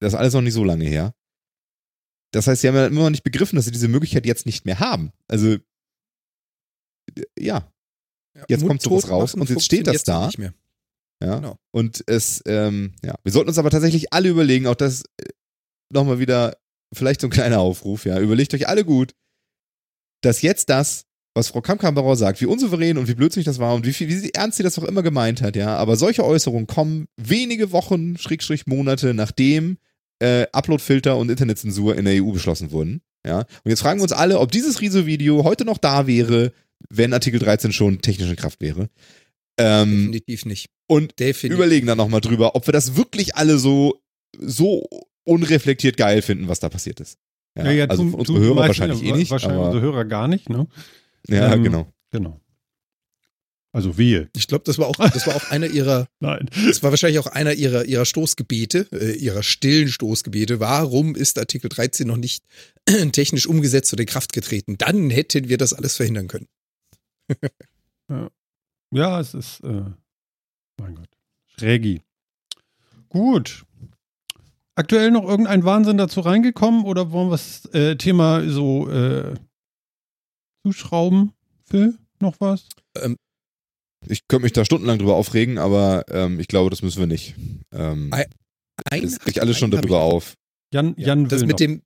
Das 0.00 0.14
ist 0.14 0.18
alles 0.18 0.32
noch 0.32 0.42
nicht 0.42 0.54
so 0.54 0.64
lange 0.64 0.84
her. 0.84 1.12
Das 2.32 2.46
heißt, 2.46 2.62
sie 2.62 2.68
haben 2.68 2.76
ja 2.76 2.86
immer 2.86 3.02
noch 3.02 3.10
nicht 3.10 3.24
begriffen, 3.24 3.56
dass 3.56 3.64
sie 3.64 3.72
diese 3.72 3.88
Möglichkeit 3.88 4.26
jetzt 4.26 4.46
nicht 4.46 4.64
mehr 4.64 4.80
haben. 4.80 5.12
Also, 5.28 5.56
ja. 7.38 7.70
Jetzt 8.48 8.66
kommt 8.66 8.82
sowas 8.82 9.10
raus 9.10 9.34
und 9.34 9.48
jetzt 9.50 9.64
steht 9.64 9.86
das 9.86 10.04
da. 10.04 10.30
Ja. 11.22 11.36
Genau. 11.36 11.56
Und 11.72 12.04
es, 12.06 12.42
ähm, 12.46 12.92
ja, 13.04 13.14
wir 13.22 13.32
sollten 13.32 13.48
uns 13.48 13.58
aber 13.58 13.70
tatsächlich 13.70 14.12
alle 14.12 14.28
überlegen, 14.28 14.66
auch 14.66 14.74
das 14.74 15.02
äh, 15.02 15.28
nochmal 15.92 16.18
wieder, 16.18 16.56
vielleicht 16.92 17.20
so 17.20 17.26
ein 17.26 17.30
kleiner 17.30 17.60
Aufruf, 17.60 18.04
ja, 18.04 18.18
überlegt 18.20 18.54
euch 18.54 18.68
alle 18.68 18.84
gut, 18.84 19.14
dass 20.22 20.42
jetzt 20.42 20.70
das, 20.70 21.04
was 21.34 21.48
Frau 21.48 21.60
Kamm-Kammerer 21.60 22.16
sagt, 22.16 22.40
wie 22.40 22.46
unsouverän 22.46 22.98
und 22.98 23.08
wie 23.08 23.14
blödsinnig 23.14 23.46
das 23.46 23.58
war 23.58 23.74
und 23.74 23.86
wie, 23.86 23.92
viel, 23.92 24.08
wie 24.08 24.30
ernst 24.30 24.56
sie 24.56 24.62
das 24.62 24.78
auch 24.78 24.84
immer 24.84 25.02
gemeint 25.02 25.42
hat, 25.42 25.56
ja, 25.56 25.76
aber 25.76 25.96
solche 25.96 26.24
Äußerungen 26.24 26.66
kommen 26.66 27.08
wenige 27.16 27.72
Wochen, 27.72 28.16
Schrägstrich 28.16 28.66
Monate, 28.66 29.14
nachdem 29.14 29.78
äh, 30.20 30.46
Uploadfilter 30.52 31.16
und 31.16 31.30
Internetzensur 31.30 31.96
in 31.96 32.04
der 32.04 32.22
EU 32.22 32.32
beschlossen 32.32 32.70
wurden, 32.70 33.02
ja. 33.26 33.40
Und 33.40 33.70
jetzt 33.70 33.80
fragen 33.80 33.98
wir 33.98 34.04
uns 34.04 34.12
alle, 34.12 34.38
ob 34.38 34.52
dieses 34.52 34.80
Riso-Video 34.80 35.44
heute 35.44 35.64
noch 35.64 35.78
da 35.78 36.06
wäre, 36.06 36.52
wenn 36.88 37.12
Artikel 37.12 37.40
13 37.40 37.72
schon 37.72 38.00
technisch 38.00 38.30
in 38.30 38.36
Kraft 38.36 38.60
wäre. 38.60 38.88
Ähm, 39.58 40.12
Definitiv 40.12 40.46
nicht. 40.46 40.70
Und 40.88 41.18
Definitiv. 41.20 41.56
überlegen 41.56 41.86
dann 41.86 41.98
nochmal 41.98 42.20
drüber, 42.20 42.56
ob 42.56 42.66
wir 42.66 42.72
das 42.72 42.96
wirklich 42.96 43.36
alle 43.36 43.58
so, 43.58 44.00
so 44.38 44.88
unreflektiert 45.24 45.96
geil 45.96 46.22
finden, 46.22 46.48
was 46.48 46.60
da 46.60 46.68
passiert 46.68 47.00
ist. 47.00 47.18
Ja, 47.56 47.64
ja, 47.64 47.70
ja 47.72 47.84
also 47.86 48.04
tu, 48.04 48.16
unsere 48.16 48.38
tu, 48.38 48.44
Hörer 48.44 48.56
wahrscheinlich 48.56 49.02
eh 49.02 49.12
nicht. 49.12 49.30
Wahrscheinlich 49.30 49.60
unsere 49.60 49.82
Hörer 49.82 50.04
gar 50.06 50.28
nicht, 50.28 50.48
ne? 50.48 50.66
Ja, 51.28 51.52
ähm, 51.52 51.62
genau. 51.62 51.92
Genau. 52.10 52.40
Also 53.72 53.98
wehe. 53.98 54.30
Ich 54.34 54.48
glaube, 54.48 54.64
das 54.64 54.78
war 54.78 54.86
auch, 54.86 54.96
das 54.96 55.26
war 55.26 55.36
auch 55.36 55.50
einer 55.50 55.66
ihrer, 55.66 56.08
Nein. 56.20 56.48
Das 56.66 56.82
war 56.82 56.90
wahrscheinlich 56.90 57.18
auch 57.18 57.26
einer 57.26 57.52
ihrer, 57.52 57.84
ihrer 57.84 58.06
Stoßgebete, 58.06 58.88
äh, 58.92 59.12
ihrer 59.12 59.42
stillen 59.42 59.88
Stoßgebete. 59.88 60.58
Warum 60.58 61.14
ist 61.14 61.38
Artikel 61.38 61.68
13 61.68 62.06
noch 62.06 62.16
nicht 62.16 62.44
technisch 63.12 63.46
umgesetzt 63.46 63.92
oder 63.92 64.00
in 64.00 64.08
Kraft 64.08 64.32
getreten? 64.32 64.78
Dann 64.78 65.10
hätten 65.10 65.50
wir 65.50 65.58
das 65.58 65.74
alles 65.74 65.96
verhindern 65.96 66.28
können. 66.28 66.48
ja. 68.10 68.30
Ja, 68.90 69.20
es 69.20 69.34
ist, 69.34 69.60
äh, 69.64 69.82
mein 70.78 70.94
Gott, 70.94 71.08
Schrägi. 71.46 72.02
Gut. 73.08 73.64
Aktuell 74.74 75.10
noch 75.10 75.24
irgendein 75.24 75.64
Wahnsinn 75.64 75.98
dazu 75.98 76.20
reingekommen 76.20 76.84
oder 76.84 77.10
wollen 77.10 77.28
wir 77.28 77.32
das 77.32 77.64
äh, 77.74 77.96
Thema 77.96 78.48
so 78.48 78.88
äh, 78.88 79.34
zuschrauben? 80.64 81.32
Phil, 81.64 81.98
noch 82.20 82.36
was? 82.40 82.68
Ähm, 82.96 83.16
ich 84.06 84.28
könnte 84.28 84.44
mich 84.44 84.52
da 84.52 84.64
stundenlang 84.64 84.98
drüber 84.98 85.16
aufregen, 85.16 85.58
aber 85.58 86.04
ähm, 86.10 86.38
ich 86.38 86.48
glaube, 86.48 86.70
das 86.70 86.82
müssen 86.82 87.00
wir 87.00 87.06
nicht. 87.06 87.34
Ähm, 87.72 88.12
ein, 88.12 89.02
das 89.02 89.26
regt 89.26 89.40
alles 89.40 89.58
schon 89.58 89.70
darüber 89.70 90.00
auf. 90.00 90.34
Jan, 90.72 90.94
Jan 90.96 91.22
ja, 91.22 91.28
das 91.28 91.44
mit 91.44 91.60
dem 91.60 91.82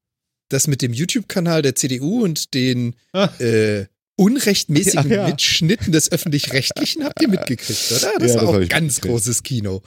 das 0.49 0.67
mit 0.67 0.83
dem 0.83 0.93
YouTube-Kanal 0.93 1.63
der 1.63 1.75
CDU 1.75 2.23
und 2.23 2.53
den 2.53 2.95
ah. 3.13 3.31
äh, 3.39 3.87
unrechtmäßigen 4.17 5.11
ja, 5.11 5.17
ja. 5.17 5.29
Mitschnitten 5.29 5.93
des 5.93 6.11
Öffentlich-Rechtlichen 6.13 7.05
habt 7.05 7.21
ihr 7.23 7.29
mitgekriegt, 7.29 7.93
oder? 7.93 8.13
Das 8.19 8.35
ja, 8.35 8.43
war 8.43 8.59
das 8.59 8.65
auch 8.65 8.69
ganz 8.69 9.01
großes 9.01 9.43
Kino. 9.43 9.83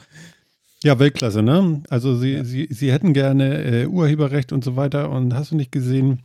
Ja, 0.83 0.99
Weltklasse, 0.99 1.41
ne? 1.41 1.83
Also 1.89 2.17
sie, 2.17 2.43
sie, 2.43 2.67
sie 2.69 2.91
hätten 2.91 3.13
gerne 3.13 3.63
äh, 3.63 3.85
Urheberrecht 3.87 4.51
und 4.51 4.63
so 4.63 4.75
weiter 4.75 5.09
und 5.09 5.33
hast 5.33 5.51
du 5.51 5.55
nicht 5.55 5.71
gesehen, 5.71 6.23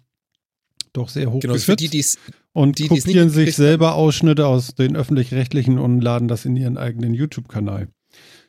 doch 0.92 1.08
sehr 1.08 1.30
hoch 1.30 1.40
genau, 1.40 1.54
für 1.56 1.76
die, 1.76 1.88
die's, 1.88 2.18
und 2.52 2.78
die, 2.78 2.88
kopieren 2.88 3.30
sich 3.30 3.54
selber 3.54 3.94
Ausschnitte 3.94 4.46
aus 4.46 4.74
den 4.74 4.96
öffentlich-rechtlichen 4.96 5.78
und 5.78 6.00
laden 6.00 6.28
das 6.28 6.44
in 6.44 6.56
ihren 6.56 6.76
eigenen 6.76 7.14
YouTube-Kanal. 7.14 7.88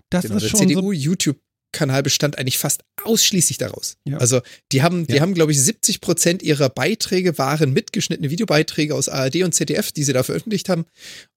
Das 0.10 0.24
genau, 0.24 0.38
ist 0.38 0.49
schon 0.49 0.60
CDU 0.60 0.82
so 0.82 0.91
YouTube 0.91 1.39
Kanal 1.72 2.03
bestand 2.03 2.38
eigentlich 2.38 2.57
fast 2.57 2.82
ausschließlich 3.03 3.57
daraus. 3.57 3.97
Ja. 4.05 4.17
Also 4.17 4.41
die 4.72 4.84
haben, 4.84 5.07
die 5.07 5.15
ja. 5.15 5.22
haben, 5.22 5.34
glaube 5.34 5.51
ich, 5.51 5.61
70 5.61 6.01
Prozent 6.01 6.43
ihrer 6.43 6.69
Beiträge 6.69 7.38
waren 7.38 7.74
mitgeschnittene 7.74 8.30
Videobeiträge 8.30 8.95
aus 8.95 9.09
ARD 9.09 9.38
und 9.43 9.53
ZDF, 9.53 9.91
die 9.91 10.03
sie 10.03 10.13
da 10.13 10.24
veröffentlicht 10.24 10.69
haben. 10.69 10.86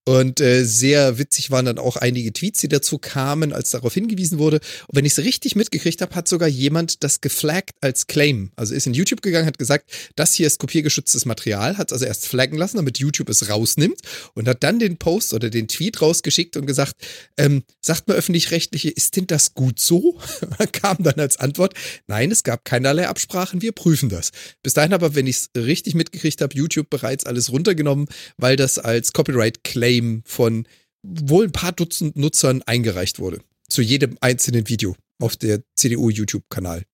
Und 0.04 0.40
äh, 0.40 0.64
sehr 0.64 1.18
witzig 1.18 1.50
waren 1.50 1.64
dann 1.64 1.78
auch 1.78 1.96
einige 1.96 2.32
Tweets, 2.32 2.60
die 2.60 2.68
dazu 2.68 2.98
kamen, 2.98 3.54
als 3.54 3.70
darauf 3.70 3.94
hingewiesen 3.94 4.38
wurde. 4.38 4.56
Und 4.86 4.96
wenn 4.96 5.06
ich 5.06 5.12
es 5.12 5.24
richtig 5.24 5.56
mitgekriegt 5.56 6.02
habe, 6.02 6.14
hat 6.14 6.28
sogar 6.28 6.48
jemand 6.48 7.02
das 7.02 7.22
geflaggt 7.22 7.76
als 7.80 8.06
Claim. 8.06 8.50
Also 8.54 8.74
ist 8.74 8.86
in 8.86 8.92
YouTube 8.92 9.22
gegangen, 9.22 9.46
hat 9.46 9.58
gesagt, 9.58 9.90
das 10.14 10.34
hier 10.34 10.46
ist 10.46 10.58
kopiergeschütztes 10.58 11.24
Material, 11.24 11.78
hat 11.78 11.88
es 11.88 11.92
also 11.94 12.04
erst 12.04 12.26
flaggen 12.26 12.58
lassen, 12.58 12.76
damit 12.76 12.98
YouTube 12.98 13.30
es 13.30 13.48
rausnimmt 13.48 14.00
und 14.34 14.46
hat 14.46 14.62
dann 14.62 14.78
den 14.78 14.98
Post 14.98 15.32
oder 15.32 15.48
den 15.48 15.68
Tweet 15.68 16.02
rausgeschickt 16.02 16.58
und 16.58 16.66
gesagt, 16.66 16.96
ähm, 17.38 17.62
sagt 17.80 18.06
mal 18.06 18.16
öffentlich-rechtliche, 18.16 18.90
ist 18.90 19.16
denn 19.16 19.26
das 19.26 19.54
gut 19.54 19.80
so? 19.80 20.20
kam 20.72 20.98
dann 21.00 21.18
als 21.18 21.38
Antwort, 21.38 21.72
nein, 22.08 22.30
es 22.30 22.42
gab 22.42 22.64
keinerlei 22.66 23.08
Absprachen, 23.08 23.62
wir 23.62 23.72
prüfen 23.72 24.10
das. 24.10 24.32
Bis 24.62 24.74
dahin 24.74 24.92
aber, 24.92 25.14
wenn 25.14 25.26
ich 25.26 25.36
es 25.36 25.50
richtig 25.56 25.94
mitgekriegt 25.94 26.42
habe, 26.42 26.54
YouTube 26.54 26.90
bereits 26.90 27.24
alles 27.24 27.50
runtergenommen, 27.50 28.06
weil 28.36 28.56
das 28.56 28.78
als 28.78 29.12
Copyright-Claim 29.14 29.93
Claim 29.94 30.22
von 30.24 30.66
wohl 31.02 31.44
ein 31.44 31.52
paar 31.52 31.72
Dutzend 31.72 32.16
Nutzern 32.16 32.62
eingereicht 32.62 33.18
wurde. 33.18 33.40
Zu 33.68 33.82
jedem 33.82 34.16
einzelnen 34.20 34.68
Video 34.68 34.96
auf 35.20 35.36
der 35.36 35.62
CDU-YouTube-Kanal. 35.76 36.84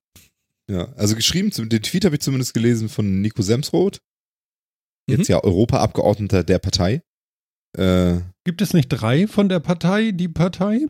Ja, 0.71 0.93
also 0.95 1.17
geschrieben, 1.17 1.51
den 1.51 1.83
Tweet 1.83 2.05
habe 2.05 2.17
ich 2.17 2.21
zumindest 2.21 2.55
gelesen 2.55 2.89
von 2.89 3.21
Nico 3.21 3.43
Semsroth. 3.43 4.01
Jetzt 5.09 5.29
mhm. 5.29 5.33
ja 5.33 5.43
Europaabgeordneter 5.43 6.45
der 6.45 6.59
Partei. 6.59 7.03
Äh, 7.77 8.21
Gibt 8.45 8.63
es 8.63 8.73
nicht 8.73 8.89
drei 8.89 9.27
von 9.27 9.49
der 9.49 9.61
Partei, 9.61 10.13
die 10.13 10.29
Partei? 10.29 10.87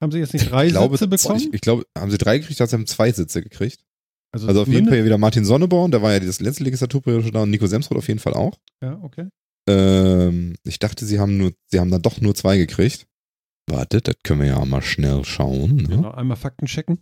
Haben 0.00 0.12
sie 0.12 0.18
jetzt 0.18 0.32
nicht 0.32 0.50
drei 0.50 0.68
glaube, 0.68 0.96
Sitze 0.96 1.08
bekommen? 1.08 1.40
Ich, 1.40 1.54
ich, 1.54 1.60
glaube, 1.60 1.84
haben 1.96 2.10
sie 2.10 2.18
drei 2.18 2.38
gekriegt, 2.38 2.60
also 2.60 2.76
haben 2.76 2.86
zwei 2.86 3.10
Sitze 3.10 3.42
gekriegt. 3.42 3.84
Also, 4.30 4.46
also 4.46 4.62
auf 4.62 4.68
jeden 4.68 4.88
Fall 4.88 5.04
wieder 5.04 5.18
Martin 5.18 5.44
Sonneborn, 5.44 5.90
der 5.90 6.02
war 6.02 6.12
ja 6.12 6.20
das 6.20 6.40
letzte 6.40 6.62
Legislaturperiode 6.64 7.24
schon 7.24 7.32
da 7.32 7.42
und 7.42 7.50
Nico 7.50 7.66
Semsroth 7.66 7.98
auf 7.98 8.08
jeden 8.08 8.20
Fall 8.20 8.34
auch. 8.34 8.58
Ja, 8.82 9.00
okay. 9.02 9.28
Ähm, 9.68 10.37
ich 10.68 10.78
dachte, 10.78 11.04
sie 11.06 11.18
haben 11.18 11.36
nur, 11.36 11.52
sie 11.66 11.80
haben 11.80 11.90
dann 11.90 12.02
doch 12.02 12.20
nur 12.20 12.34
zwei 12.34 12.58
gekriegt. 12.58 13.06
Warte, 13.66 14.00
das 14.00 14.16
können 14.22 14.40
wir 14.40 14.48
ja 14.48 14.64
mal 14.64 14.82
schnell 14.82 15.24
schauen. 15.24 15.76
Ne? 15.76 15.88
Genau, 15.88 16.10
einmal 16.10 16.36
Fakten 16.36 16.66
checken. 16.66 16.98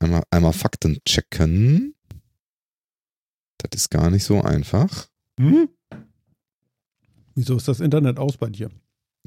Einmal, 0.00 0.22
einmal 0.30 0.52
Fakten 0.52 0.98
checken. 1.04 1.94
Das 3.58 3.70
ist 3.80 3.90
gar 3.90 4.10
nicht 4.10 4.24
so 4.24 4.42
einfach. 4.42 5.08
Hm? 5.38 5.68
Wieso 7.34 7.56
ist 7.56 7.68
das 7.68 7.80
Internet 7.80 8.18
aus 8.18 8.36
bei 8.36 8.48
dir? 8.48 8.70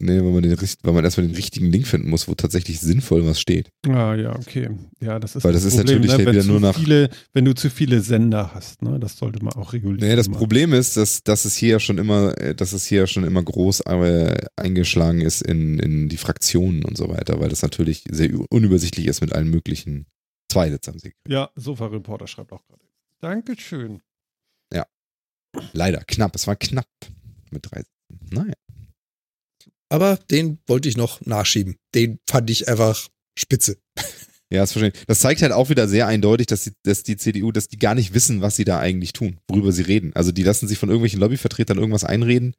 Nee, 0.01 0.17
weil 0.17 0.31
man, 0.31 0.41
den, 0.41 0.57
weil 0.57 0.93
man 0.93 1.03
erstmal 1.03 1.27
den 1.27 1.35
richtigen 1.35 1.67
Link 1.67 1.85
finden 1.85 2.09
muss, 2.09 2.27
wo 2.27 2.33
tatsächlich 2.33 2.79
sinnvoll 2.79 3.25
was 3.25 3.39
steht. 3.39 3.69
Ah, 3.87 4.15
ja, 4.15 4.35
okay. 4.35 4.69
Ja, 4.99 5.19
das 5.19 5.35
ist 5.35 5.43
Weil 5.43 5.53
das, 5.53 5.63
das 5.63 5.73
ist 5.73 5.79
Problem, 5.79 6.01
natürlich 6.01 6.25
ne? 6.25 6.33
wieder 6.33 6.43
nur 6.43 6.59
nach. 6.59 6.75
Viele, 6.75 7.09
wenn 7.33 7.45
du 7.45 7.53
zu 7.53 7.69
viele 7.69 8.01
Sender 8.01 8.53
hast, 8.53 8.81
ne? 8.81 8.99
Das 8.99 9.17
sollte 9.17 9.43
man 9.43 9.53
auch 9.53 9.73
regulieren. 9.73 10.09
Nee, 10.09 10.15
das 10.15 10.27
machen. 10.27 10.39
Problem 10.39 10.73
ist, 10.73 10.97
dass, 10.97 11.23
dass 11.23 11.45
es 11.45 11.55
hier 11.55 11.79
schon 11.79 11.99
immer, 11.99 12.33
dass 12.33 12.73
es 12.73 12.85
hier 12.85 13.05
schon 13.05 13.23
immer 13.23 13.43
groß 13.43 13.81
äh, 13.81 14.47
eingeschlagen 14.55 15.21
ist 15.21 15.41
in, 15.43 15.77
in 15.79 16.09
die 16.09 16.17
Fraktionen 16.17 16.83
und 16.83 16.97
so 16.97 17.09
weiter, 17.09 17.39
weil 17.39 17.49
das 17.49 17.61
natürlich 17.61 18.03
sehr 18.09 18.31
unübersichtlich 18.49 19.05
ist 19.05 19.21
mit 19.21 19.33
allen 19.33 19.49
möglichen 19.49 20.07
Zweisitz 20.49 20.89
am 20.89 20.97
Sieg. 20.97 21.15
Ja, 21.27 21.49
Sofa-Reporter 21.55 22.27
schreibt 22.27 22.51
auch 22.51 22.65
gerade. 22.65 22.83
Dankeschön. 23.19 24.01
Ja. 24.73 24.87
Leider, 25.73 26.03
knapp. 26.07 26.35
Es 26.35 26.47
war 26.47 26.55
knapp 26.55 26.89
mit 27.51 27.69
drei 27.69 27.79
Sitzen. 27.79 28.19
Naja. 28.31 28.53
Aber 29.91 30.17
den 30.31 30.59
wollte 30.67 30.87
ich 30.87 30.95
noch 30.95 31.19
nachschieben. 31.21 31.75
Den 31.93 32.19
fand 32.25 32.49
ich 32.49 32.69
einfach 32.69 33.09
spitze. 33.37 33.77
Ja, 34.49 34.63
ist 34.63 34.73
verständlich. 34.73 35.05
Das 35.07 35.19
zeigt 35.19 35.41
halt 35.41 35.53
auch 35.53 35.69
wieder 35.69 35.87
sehr 35.87 36.07
eindeutig, 36.07 36.47
dass 36.47 36.63
die, 36.65 36.71
dass 36.83 37.03
die 37.03 37.15
CDU, 37.15 37.53
dass 37.53 37.69
die 37.69 37.77
gar 37.77 37.95
nicht 37.95 38.13
wissen, 38.13 38.41
was 38.41 38.57
sie 38.57 38.65
da 38.65 38.79
eigentlich 38.79 39.13
tun, 39.13 39.37
worüber 39.47 39.71
sie 39.71 39.83
reden. 39.83 40.11
Also 40.13 40.33
die 40.33 40.43
lassen 40.43 40.67
sich 40.67 40.77
von 40.77 40.89
irgendwelchen 40.89 41.21
Lobbyvertretern 41.21 41.77
irgendwas 41.77 42.03
einreden 42.03 42.55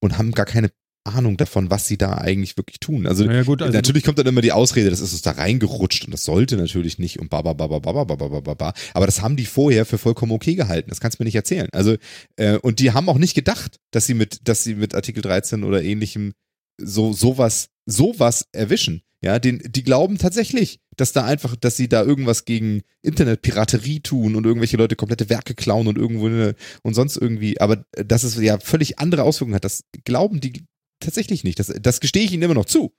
und 0.00 0.18
haben 0.18 0.32
gar 0.32 0.44
keine 0.44 0.70
Ahnung 1.04 1.36
davon, 1.36 1.70
was 1.70 1.86
sie 1.86 1.96
da 1.96 2.14
eigentlich 2.14 2.56
wirklich 2.56 2.80
tun. 2.80 3.06
Also, 3.06 3.24
ja, 3.24 3.42
gut, 3.42 3.62
also 3.62 3.72
natürlich 3.74 4.04
kommt 4.04 4.18
dann 4.18 4.26
immer 4.26 4.40
die 4.40 4.52
Ausrede, 4.52 4.90
das 4.90 5.00
ist 5.00 5.12
uns 5.12 5.22
da 5.22 5.32
reingerutscht 5.32 6.04
und 6.04 6.12
das 6.12 6.24
sollte 6.24 6.56
natürlich 6.56 6.98
nicht 6.98 7.18
und 7.18 7.28
baba 7.28 7.54
baba 7.54 7.80
baba 7.80 8.04
baba 8.04 8.28
baba 8.28 8.54
ba. 8.54 8.72
Aber 8.94 9.06
das 9.06 9.20
haben 9.20 9.36
die 9.36 9.46
vorher 9.46 9.84
für 9.84 9.98
vollkommen 9.98 10.32
okay 10.32 10.54
gehalten. 10.54 10.90
Das 10.90 11.00
kannst 11.00 11.18
du 11.18 11.22
mir 11.22 11.26
nicht 11.26 11.34
erzählen. 11.34 11.68
Also 11.72 11.96
äh, 12.36 12.58
und 12.58 12.78
die 12.78 12.92
haben 12.92 13.08
auch 13.08 13.18
nicht 13.18 13.34
gedacht, 13.34 13.78
dass 13.90 14.06
sie 14.06 14.14
mit, 14.14 14.48
dass 14.48 14.64
sie 14.64 14.74
mit 14.74 14.94
Artikel 14.94 15.22
13 15.22 15.64
oder 15.64 15.82
ähnlichem 15.82 16.34
so 16.82 17.12
sowas 17.12 17.70
sowas 17.86 18.46
erwischen. 18.52 19.02
Ja, 19.24 19.38
den, 19.38 19.62
die 19.64 19.84
glauben 19.84 20.18
tatsächlich, 20.18 20.80
dass 20.96 21.12
da 21.12 21.24
einfach, 21.24 21.54
dass 21.54 21.76
sie 21.76 21.88
da 21.88 22.02
irgendwas 22.02 22.44
gegen 22.44 22.82
Internetpiraterie 23.02 24.00
tun 24.00 24.34
und 24.34 24.44
irgendwelche 24.44 24.76
Leute 24.76 24.96
komplette 24.96 25.30
Werke 25.30 25.54
klauen 25.54 25.86
und 25.86 25.96
irgendwo 25.96 26.26
eine, 26.26 26.56
und 26.82 26.94
sonst 26.94 27.16
irgendwie, 27.16 27.60
aber 27.60 27.86
dass 27.92 28.24
es 28.24 28.36
ja 28.40 28.58
völlig 28.58 28.98
andere 28.98 29.22
Auswirkungen 29.22 29.54
hat, 29.54 29.64
das 29.64 29.84
glauben 30.04 30.40
die 30.40 30.64
tatsächlich 30.98 31.44
nicht. 31.44 31.60
Das, 31.60 31.68
das 31.68 32.00
gestehe 32.00 32.24
ich 32.24 32.32
ihnen 32.32 32.42
immer 32.42 32.54
noch 32.54 32.64
zu. 32.64 32.92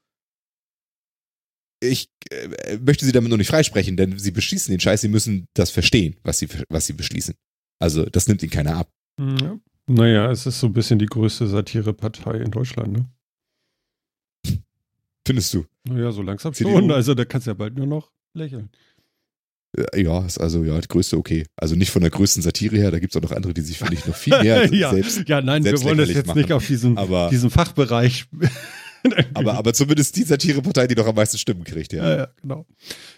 Ich 1.81 2.09
äh, 2.31 2.77
möchte 2.77 3.05
sie 3.05 3.11
damit 3.11 3.29
noch 3.29 3.37
nicht 3.37 3.49
freisprechen, 3.49 3.97
denn 3.97 4.17
sie 4.17 4.31
beschließen 4.31 4.71
den 4.71 4.79
Scheiß, 4.79 5.01
sie 5.01 5.09
müssen 5.09 5.47
das 5.53 5.71
verstehen, 5.71 6.15
was 6.23 6.39
sie, 6.39 6.47
was 6.69 6.85
sie 6.85 6.93
beschließen. 6.93 7.35
Also, 7.79 8.05
das 8.05 8.29
nimmt 8.29 8.41
ihnen 8.43 8.51
keiner 8.51 8.77
ab. 8.77 8.93
Ja. 9.19 9.59
Naja, 9.87 10.31
es 10.31 10.45
ist 10.45 10.61
so 10.61 10.67
ein 10.67 10.73
bisschen 10.73 10.99
die 10.99 11.05
größte 11.05 11.47
Satirepartei 11.47 12.37
in 12.37 12.51
Deutschland, 12.51 12.93
ne? 12.93 13.09
Findest 15.25 15.53
du? 15.53 15.65
Naja, 15.87 16.11
so 16.11 16.21
langsam 16.21 16.53
CDU. 16.53 16.71
schon. 16.71 16.91
Also 16.91 17.13
da 17.13 17.25
kannst 17.25 17.47
du 17.47 17.51
ja 17.51 17.55
bald 17.55 17.75
nur 17.75 17.87
noch 17.87 18.11
lächeln. 18.33 18.69
Ja, 19.95 20.23
ist 20.23 20.39
also 20.39 20.63
ja, 20.63 20.79
die 20.79 20.87
größte 20.87 21.17
okay. 21.17 21.45
Also 21.55 21.75
nicht 21.75 21.89
von 21.89 22.01
der 22.03 22.11
größten 22.11 22.43
Satire 22.43 22.75
her, 22.75 22.91
da 22.91 22.99
gibt 22.99 23.15
es 23.15 23.17
auch 23.17 23.27
noch 23.27 23.35
andere, 23.35 23.55
die 23.55 23.61
sich, 23.61 23.79
finde 23.79 23.95
ich, 23.95 24.05
noch 24.05 24.15
viel 24.15 24.39
mehr 24.39 24.65
ja, 24.73 24.91
selbst. 24.91 25.27
Ja, 25.27 25.41
nein, 25.41 25.63
selbst 25.63 25.81
wir 25.81 25.89
wollen 25.89 25.97
das 25.97 26.13
jetzt 26.13 26.27
machen. 26.27 26.39
nicht 26.39 26.51
auf 26.51 26.67
diesen, 26.67 26.97
aber, 26.97 27.29
diesen 27.31 27.49
Fachbereich. 27.49 28.25
aber, 29.33 29.55
aber 29.55 29.73
zumindest 29.73 30.15
die 30.15 30.23
Satirepartei, 30.23 30.85
die 30.85 30.93
doch 30.93 31.07
am 31.07 31.15
meisten 31.15 31.39
Stimmen 31.39 31.63
kriegt, 31.63 31.91
ja. 31.91 32.07
Ja, 32.07 32.17
ja 32.17 32.27
genau. 32.39 32.67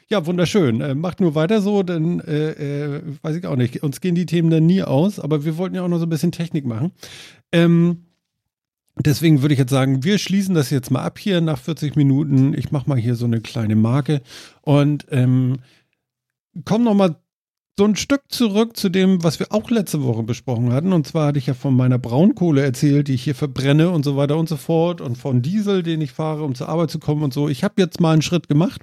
Ja, 0.09 0.25
wunderschön. 0.25 0.79
Äh, 0.79 0.95
macht 0.95 1.19
nur 1.19 1.35
weiter 1.35 1.61
so, 1.61 1.83
denn 1.83 2.21
äh, 2.21 2.51
äh, 2.51 3.01
weiß 3.21 3.35
ich 3.35 3.45
auch 3.45 3.57
nicht. 3.57 3.83
Uns 3.83 3.99
gehen 3.99 4.15
die 4.15 4.25
Themen 4.25 4.49
dann 4.49 4.65
nie 4.65 4.81
aus, 4.81 5.19
aber 5.19 5.43
wir 5.43 5.57
wollten 5.57 5.75
ja 5.75 5.81
auch 5.81 5.89
noch 5.89 5.99
so 5.99 6.05
ein 6.05 6.09
bisschen 6.09 6.31
Technik 6.31 6.65
machen. 6.65 6.93
Ähm, 7.51 8.05
Deswegen 8.97 9.41
würde 9.41 9.53
ich 9.53 9.59
jetzt 9.59 9.71
sagen, 9.71 10.03
wir 10.03 10.17
schließen 10.17 10.55
das 10.55 10.69
jetzt 10.69 10.89
mal 10.89 11.03
ab 11.03 11.19
hier 11.19 11.41
nach 11.41 11.59
40 11.59 11.95
Minuten. 11.95 12.53
Ich 12.57 12.71
mache 12.71 12.87
mal 12.87 12.97
hier 12.97 13.15
so 13.15 13.25
eine 13.25 13.41
kleine 13.41 13.75
Marke 13.75 14.21
und 14.61 15.05
ähm, 15.11 15.57
komm 16.63 16.83
noch 16.83 16.93
mal 16.93 17.17
so 17.77 17.83
ein 17.83 17.97
Stück 17.97 18.21
zurück 18.29 18.77
zu 18.77 18.87
dem, 18.87 19.21
was 19.21 19.39
wir 19.39 19.51
auch 19.51 19.69
letzte 19.69 20.01
Woche 20.01 20.23
besprochen 20.23 20.71
hatten. 20.71 20.93
Und 20.93 21.05
zwar 21.05 21.27
hatte 21.27 21.39
ich 21.39 21.47
ja 21.47 21.53
von 21.53 21.75
meiner 21.75 21.99
Braunkohle 21.99 22.63
erzählt, 22.63 23.09
die 23.09 23.15
ich 23.15 23.23
hier 23.23 23.35
verbrenne 23.35 23.89
und 23.89 24.05
so 24.05 24.15
weiter 24.15 24.37
und 24.37 24.47
so 24.47 24.55
fort. 24.55 25.01
Und 25.01 25.17
von 25.17 25.41
Diesel, 25.41 25.83
den 25.83 25.99
ich 25.99 26.13
fahre, 26.13 26.43
um 26.43 26.55
zur 26.55 26.69
Arbeit 26.69 26.89
zu 26.89 26.99
kommen 26.99 27.23
und 27.23 27.33
so. 27.33 27.49
Ich 27.49 27.65
habe 27.65 27.73
jetzt 27.77 27.99
mal 27.99 28.13
einen 28.13 28.21
Schritt 28.21 28.47
gemacht. 28.47 28.81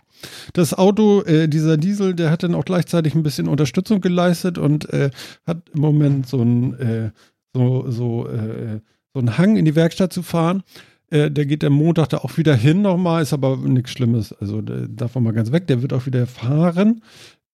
Das 0.52 0.74
Auto, 0.74 1.22
äh, 1.22 1.48
dieser 1.48 1.78
Diesel, 1.78 2.14
der 2.14 2.30
hat 2.30 2.42
dann 2.42 2.54
auch 2.54 2.66
gleichzeitig 2.66 3.14
ein 3.14 3.22
bisschen 3.22 3.48
Unterstützung 3.48 4.02
geleistet 4.02 4.58
und 4.58 4.90
äh, 4.90 5.10
hat 5.46 5.70
im 5.72 5.80
Moment 5.80 6.28
so 6.28 6.42
ein, 6.42 6.74
äh, 6.74 7.10
so, 7.54 7.90
so, 7.90 8.28
äh, 8.28 8.80
so 9.14 9.20
einen 9.20 9.38
Hang 9.38 9.56
in 9.56 9.64
die 9.64 9.76
Werkstatt 9.76 10.12
zu 10.12 10.22
fahren. 10.22 10.62
Äh, 11.10 11.30
der 11.30 11.46
geht 11.46 11.64
am 11.64 11.74
Montag 11.74 12.08
da 12.08 12.18
auch 12.18 12.36
wieder 12.36 12.54
hin 12.54 12.82
nochmal, 12.82 13.22
ist 13.22 13.32
aber 13.32 13.56
nichts 13.56 13.90
Schlimmes. 13.90 14.32
Also 14.32 14.62
davon 14.62 15.22
mal 15.22 15.32
ganz 15.32 15.52
weg, 15.52 15.66
der 15.66 15.82
wird 15.82 15.92
auch 15.92 16.06
wieder 16.06 16.26
fahren. 16.26 17.02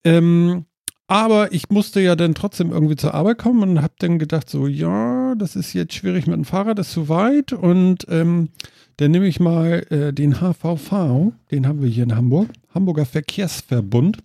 Ähm, 0.03 0.65
aber 1.07 1.51
ich 1.51 1.69
musste 1.69 2.01
ja 2.01 2.15
dann 2.15 2.35
trotzdem 2.35 2.71
irgendwie 2.71 2.95
zur 2.95 3.15
Arbeit 3.15 3.39
kommen 3.39 3.67
und 3.67 3.81
habe 3.81 3.95
dann 3.97 4.19
gedacht, 4.19 4.47
so, 4.47 4.67
ja, 4.67 5.33
das 5.35 5.55
ist 5.55 5.73
jetzt 5.73 5.95
schwierig 5.95 6.27
mit 6.27 6.35
dem 6.35 6.45
Fahrrad, 6.45 6.77
das 6.77 6.89
ist 6.89 6.93
zu 6.93 7.09
weit. 7.09 7.51
Und 7.51 8.05
ähm, 8.09 8.49
dann 8.97 9.09
nehme 9.09 9.27
ich 9.27 9.39
mal 9.39 9.87
äh, 9.89 10.13
den 10.13 10.35
HVV, 10.39 11.33
den 11.49 11.67
haben 11.67 11.81
wir 11.81 11.89
hier 11.89 12.03
in 12.03 12.15
Hamburg, 12.15 12.49
Hamburger 12.75 13.07
Verkehrsverbund, 13.07 14.19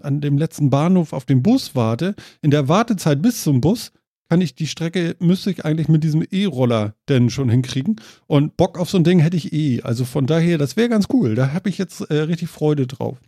an 0.00 0.20
dem 0.20 0.38
letzten 0.38 0.70
Bahnhof 0.70 1.12
auf 1.12 1.24
den 1.24 1.42
Bus 1.42 1.74
warte, 1.74 2.14
in 2.40 2.50
der 2.50 2.68
Wartezeit 2.68 3.22
bis 3.22 3.42
zum 3.42 3.60
Bus, 3.60 3.92
kann 4.28 4.40
ich 4.40 4.54
die 4.54 4.66
Strecke, 4.66 5.16
müsste 5.18 5.50
ich 5.50 5.64
eigentlich 5.64 5.88
mit 5.88 6.04
diesem 6.04 6.24
E-Roller 6.30 6.94
denn 7.08 7.28
schon 7.28 7.50
hinkriegen. 7.50 7.96
Und 8.26 8.56
Bock 8.56 8.78
auf 8.78 8.88
so 8.88 8.96
ein 8.96 9.04
Ding 9.04 9.18
hätte 9.18 9.36
ich 9.36 9.52
eh. 9.52 9.82
Also 9.82 10.04
von 10.04 10.26
daher, 10.26 10.56
das 10.56 10.76
wäre 10.76 10.88
ganz 10.88 11.06
cool. 11.12 11.34
Da 11.34 11.52
habe 11.52 11.68
ich 11.68 11.76
jetzt 11.76 12.00
äh, 12.02 12.14
richtig 12.14 12.48
Freude 12.48 12.86
drauf. 12.86 13.18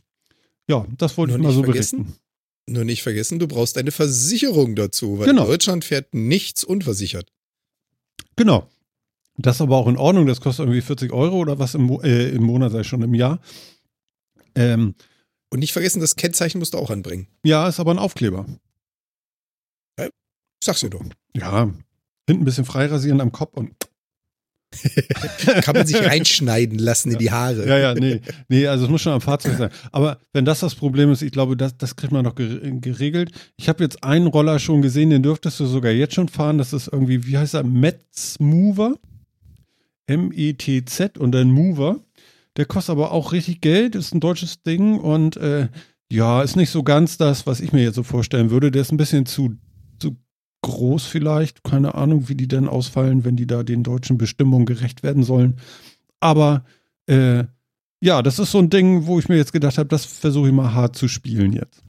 Ja, 0.69 0.87
das 0.97 1.19
wollte 1.19 1.33
Nur 1.33 1.41
ich 1.41 1.45
mal 1.45 1.53
so 1.53 1.63
vergessen. 1.65 2.05
berichten. 2.05 2.21
Nur 2.67 2.85
nicht 2.85 3.03
vergessen, 3.03 3.39
du 3.39 3.47
brauchst 3.47 3.77
eine 3.77 3.91
Versicherung 3.91 4.75
dazu, 4.75 5.19
weil 5.19 5.27
genau. 5.27 5.45
Deutschland 5.45 5.85
fährt 5.85 6.15
nichts 6.15 6.65
unversichert. 6.65 7.31
Genau. 8.37 8.67
Das 9.37 9.57
ist 9.57 9.63
aber 9.63 9.77
auch 9.77 9.89
in 9.89 9.97
Ordnung, 9.97 10.27
das 10.27 10.41
kostet 10.41 10.65
irgendwie 10.65 10.81
40 10.81 11.13
Euro 11.13 11.37
oder 11.39 11.59
was 11.59 11.75
im, 11.75 11.91
äh, 12.03 12.29
im 12.29 12.45
Monat, 12.45 12.73
sei 12.73 12.85
schon 12.85 13.03
im 13.03 13.15
Jahr. 13.15 13.41
Ähm, 14.55 14.95
und 15.51 15.59
nicht 15.61 15.73
vergessen, 15.73 16.01
das 16.01 16.17
Kennzeichen 16.17 16.59
musst 16.59 16.75
du 16.75 16.79
auch 16.79 16.91
anbringen. 16.91 17.29
Ja, 17.45 17.69
ist 17.69 17.81
aber 17.81 17.93
ein 17.93 17.99
Aufkleber. 17.99 18.47
Ja, 19.99 20.09
sag's 20.63 20.81
dir 20.81 20.91
doch. 20.91 21.05
Ja, 21.37 21.71
hinten 22.27 22.43
ein 22.43 22.45
bisschen 22.45 22.65
freirasieren 22.65 23.21
am 23.21 23.33
Kopf 23.33 23.57
und. 23.57 23.73
Kann 25.63 25.77
man 25.77 25.87
sich 25.87 26.05
reinschneiden 26.05 26.81
lassen 26.81 27.13
in 27.13 27.19
die 27.19 27.31
Haare. 27.31 27.65
Ja, 27.69 27.79
ja, 27.79 27.95
nee. 27.95 28.21
Nee, 28.49 28.67
also 28.67 28.85
es 28.87 28.91
muss 28.91 29.03
schon 29.03 29.13
am 29.13 29.21
Fahrzeug 29.21 29.57
sein. 29.57 29.71
Aber 29.93 30.19
wenn 30.33 30.45
das 30.45 30.59
das 30.59 30.75
Problem 30.75 31.13
ist, 31.13 31.23
ich 31.23 31.31
glaube, 31.31 31.57
das, 31.57 31.77
das 31.77 31.95
kriegt 31.95 32.13
man 32.13 32.25
noch 32.25 32.35
geregelt. 32.35 33.31
Ich 33.57 33.69
habe 33.69 33.85
jetzt 33.85 34.03
einen 34.03 34.27
Roller 34.27 34.59
schon 34.59 34.83
gesehen, 34.83 35.11
den 35.11 35.23
dürftest 35.23 35.61
du 35.61 35.67
sogar 35.67 35.93
jetzt 35.93 36.15
schon 36.15 36.27
fahren. 36.27 36.59
Das 36.59 36.73
ist 36.73 36.89
irgendwie, 36.89 37.25
wie 37.25 37.39
heißt 37.39 37.55
er? 37.55 37.63
Metz 37.63 38.41
Mover. 38.41 38.97
M-E-T-Z 40.07 41.19
und 41.19 41.35
ein 41.35 41.51
Mover. 41.51 42.01
Der 42.57 42.67
kostet 42.67 42.93
aber 42.93 43.13
auch 43.13 43.33
richtig 43.33 43.61
Geld, 43.61 43.95
ist 43.95 44.15
ein 44.15 44.21
deutsches 44.21 44.63
Ding 44.63 44.99
und 44.99 45.37
äh, 45.37 45.69
ja, 46.11 46.43
ist 46.43 46.57
nicht 46.57 46.71
so 46.71 46.83
ganz 46.83 47.17
das, 47.17 47.47
was 47.47 47.61
ich 47.61 47.73
mir 47.73 47.83
jetzt 47.83 47.97
so 47.97 48.03
vorstellen 48.03 48.51
würde. 48.51 48.71
Der 48.71 48.83
ist 48.83 48.93
ein 48.93 48.97
bisschen 48.97 49.27
zu, 49.27 49.57
zu 49.99 50.17
groß 50.63 51.05
vielleicht. 51.05 51.65
Keine 51.65 51.95
Ahnung, 51.95 52.29
wie 52.29 52.35
die 52.35 52.49
denn 52.49 52.69
ausfallen, 52.69 53.25
wenn 53.25 53.37
die 53.37 53.47
da 53.47 53.63
den 53.63 53.83
deutschen 53.83 54.19
Bestimmungen 54.19 54.67
gerecht 54.67 55.03
werden 55.03 55.23
sollen. 55.23 55.57
Aber 56.21 56.65
äh, 57.07 57.45
ja, 58.01 58.23
das 58.23 58.39
ist 58.39 58.53
so 58.53 58.59
ein 58.59 58.71
Ding, 58.71 59.07
wo 59.07 59.19
ich 59.19 59.29
mir 59.29 59.37
jetzt 59.37 59.53
gedacht 59.53 59.79
habe, 59.79 59.89
das 59.89 60.05
versuche 60.05 60.49
ich 60.49 60.55
mal 60.55 60.75
hart 60.75 60.97
zu 60.97 61.09
spielen 61.09 61.53
jetzt. 61.53 61.84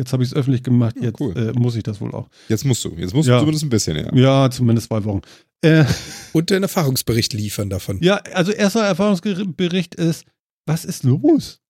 Jetzt 0.00 0.14
habe 0.14 0.22
ich 0.22 0.30
es 0.30 0.34
öffentlich 0.34 0.62
gemacht, 0.62 0.96
ja, 0.96 1.08
jetzt 1.08 1.20
cool. 1.20 1.36
äh, 1.36 1.52
muss 1.52 1.76
ich 1.76 1.82
das 1.82 2.00
wohl 2.00 2.14
auch. 2.14 2.30
Jetzt 2.48 2.64
musst 2.64 2.82
du, 2.86 2.94
jetzt 2.96 3.12
musst 3.12 3.28
ja. 3.28 3.34
du 3.34 3.40
zumindest 3.40 3.64
ein 3.64 3.68
bisschen, 3.68 3.96
ja. 3.98 4.14
Ja, 4.14 4.50
zumindest 4.50 4.88
zwei 4.88 5.04
Wochen. 5.04 5.20
Äh, 5.60 5.84
Und 6.32 6.48
den 6.48 6.62
Erfahrungsbericht 6.62 7.34
liefern 7.34 7.68
davon. 7.68 7.98
Ja, 8.00 8.16
also 8.32 8.50
erster 8.50 8.80
Erfahrungsbericht 8.80 9.94
ist, 9.96 10.24
was 10.64 10.86
ist 10.86 11.04
los? 11.04 11.60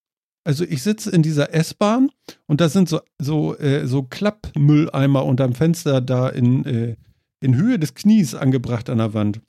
Also 0.44 0.62
ich 0.64 0.84
sitze 0.84 1.10
in 1.10 1.24
dieser 1.24 1.52
S-Bahn 1.52 2.10
und 2.46 2.60
da 2.60 2.68
sind 2.68 2.88
so, 2.88 3.00
so, 3.18 3.58
äh, 3.58 3.88
so 3.88 4.04
Klappmülleimer 4.04 5.24
unterm 5.24 5.54
Fenster 5.54 6.00
da 6.00 6.28
in, 6.28 6.64
äh, 6.66 6.96
in 7.40 7.56
Höhe 7.56 7.80
des 7.80 7.94
Knies 7.94 8.36
angebracht 8.36 8.90
an 8.90 8.98
der 8.98 9.12
Wand. 9.12 9.40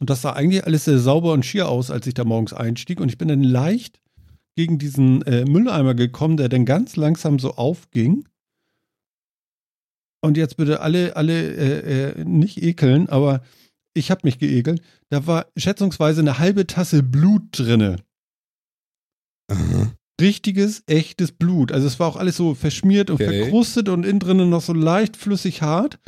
Und 0.00 0.10
das 0.10 0.20
sah 0.20 0.34
eigentlich 0.34 0.66
alles 0.66 0.84
sehr 0.84 0.98
sauber 0.98 1.32
und 1.32 1.46
schier 1.46 1.70
aus, 1.70 1.90
als 1.90 2.06
ich 2.06 2.12
da 2.12 2.24
morgens 2.24 2.52
einstieg. 2.52 3.00
Und 3.00 3.08
ich 3.08 3.16
bin 3.16 3.28
dann 3.28 3.42
leicht 3.42 3.99
gegen 4.60 4.76
diesen 4.76 5.22
äh, 5.22 5.46
Mülleimer 5.46 5.94
gekommen, 5.94 6.36
der 6.36 6.50
dann 6.50 6.66
ganz 6.66 6.94
langsam 6.96 7.38
so 7.38 7.54
aufging. 7.54 8.28
Und 10.22 10.36
jetzt 10.36 10.58
bitte 10.58 10.80
alle, 10.80 11.16
alle 11.16 11.32
äh, 11.32 12.10
äh, 12.10 12.24
nicht 12.26 12.62
ekeln, 12.62 13.08
aber 13.08 13.42
ich 13.94 14.10
habe 14.10 14.20
mich 14.24 14.38
geekelt. 14.38 14.82
Da 15.08 15.26
war 15.26 15.46
schätzungsweise 15.56 16.20
eine 16.20 16.38
halbe 16.38 16.66
Tasse 16.66 17.02
Blut 17.02 17.44
drinne. 17.52 17.96
Aha. 19.50 19.94
Richtiges, 20.20 20.82
echtes 20.86 21.32
Blut. 21.32 21.72
Also 21.72 21.86
es 21.86 21.98
war 21.98 22.08
auch 22.08 22.16
alles 22.16 22.36
so 22.36 22.54
verschmiert 22.54 23.08
und 23.08 23.14
okay. 23.14 23.44
verkrustet 23.44 23.88
und 23.88 24.04
innen 24.04 24.18
drinnen 24.18 24.50
noch 24.50 24.60
so 24.60 24.74
leicht 24.74 25.16
flüssig 25.16 25.62
hart. 25.62 25.98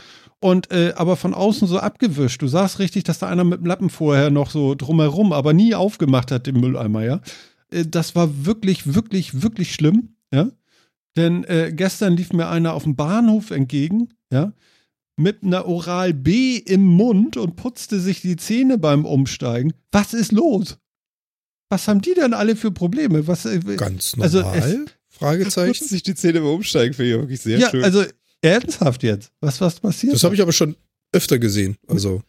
Und 0.40 0.70
äh, 0.72 0.92
aber 0.96 1.16
von 1.16 1.32
außen 1.32 1.66
so 1.66 1.78
abgewischt. 1.78 2.42
Du 2.42 2.48
sahst 2.48 2.80
richtig, 2.80 3.04
dass 3.04 3.18
da 3.18 3.28
einer 3.28 3.44
mit 3.44 3.60
dem 3.60 3.66
Lappen 3.66 3.88
vorher 3.88 4.28
noch 4.28 4.50
so 4.50 4.74
drumherum, 4.74 5.32
aber 5.32 5.54
nie 5.54 5.74
aufgemacht 5.74 6.30
hat, 6.30 6.46
den 6.46 6.60
Mülleimer, 6.60 7.02
ja. 7.02 7.22
Äh, 7.72 7.86
das 7.86 8.14
war 8.14 8.46
wirklich, 8.46 8.94
wirklich, 8.94 9.42
wirklich 9.42 9.74
schlimm, 9.74 10.16
ja. 10.32 10.50
Denn 11.16 11.44
äh, 11.44 11.72
gestern 11.74 12.16
lief 12.16 12.32
mir 12.32 12.48
einer 12.48 12.72
auf 12.72 12.84
dem 12.84 12.96
Bahnhof 12.96 13.50
entgegen, 13.50 14.14
ja, 14.32 14.52
mit 15.16 15.42
einer 15.42 15.66
Oral 15.66 16.14
B 16.14 16.56
im 16.56 16.84
Mund 16.84 17.36
und 17.36 17.56
putzte 17.56 18.00
sich 18.00 18.22
die 18.22 18.36
Zähne 18.36 18.78
beim 18.78 19.04
Umsteigen. 19.04 19.74
Was 19.90 20.14
ist 20.14 20.32
los? 20.32 20.78
Was 21.68 21.86
haben 21.86 22.00
die 22.00 22.14
denn 22.14 22.34
alle 22.34 22.56
für 22.56 22.70
Probleme? 22.70 23.26
Was, 23.26 23.44
äh, 23.44 23.60
Ganz 23.76 24.14
also 24.18 24.40
normal? 24.40 24.60
Also 24.60 24.76
es, 24.84 24.90
Fragezeichen. 25.08 25.72
Putzen 25.72 25.88
sich 25.88 26.02
die 26.02 26.14
Zähne 26.14 26.40
beim 26.40 26.50
Umsteigen, 26.50 26.94
finde 26.94 27.12
ich 27.12 27.18
wirklich 27.18 27.40
sehr 27.40 27.58
ja, 27.58 27.70
schön. 27.70 27.84
Also 27.84 28.04
ernsthaft 28.40 29.02
jetzt. 29.02 29.30
Was, 29.40 29.60
was 29.60 29.80
passiert? 29.80 30.14
Das 30.14 30.24
habe 30.24 30.34
ich 30.34 30.40
aber 30.40 30.52
schon 30.52 30.76
öfter 31.12 31.38
gesehen. 31.38 31.76
Also. 31.86 32.22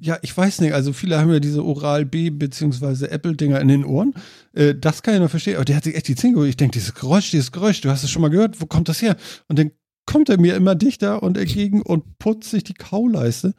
Ja, 0.00 0.18
ich 0.22 0.36
weiß 0.36 0.60
nicht. 0.60 0.74
Also 0.74 0.92
viele 0.92 1.18
haben 1.18 1.32
ja 1.32 1.40
diese 1.40 1.64
Oral-B 1.64 2.30
bzw. 2.30 3.06
Apple-Dinger 3.06 3.60
in 3.60 3.68
den 3.68 3.84
Ohren. 3.84 4.14
Äh, 4.52 4.74
das 4.74 5.02
kann 5.02 5.14
ich 5.14 5.20
noch 5.20 5.30
verstehen. 5.30 5.56
Aber 5.56 5.64
der 5.64 5.76
hat 5.76 5.84
sich 5.84 5.94
echt 5.94 6.08
die 6.08 6.14
Zähne 6.14 6.34
geholt. 6.34 6.50
Ich 6.50 6.56
denke, 6.56 6.78
dieses 6.78 6.94
Geräusch, 6.94 7.30
dieses 7.30 7.52
Geräusch, 7.52 7.80
du 7.80 7.90
hast 7.90 8.04
es 8.04 8.10
schon 8.10 8.22
mal 8.22 8.28
gehört. 8.28 8.60
Wo 8.60 8.66
kommt 8.66 8.88
das 8.88 9.00
her? 9.00 9.16
Und 9.48 9.58
dann 9.58 9.70
kommt 10.06 10.28
er 10.28 10.38
mir 10.38 10.56
immer 10.56 10.74
dichter 10.74 11.22
und 11.22 11.38
entgegen 11.38 11.82
und 11.82 12.18
putzt 12.18 12.50
sich 12.50 12.64
die 12.64 12.74
Kauleiste. 12.74 13.54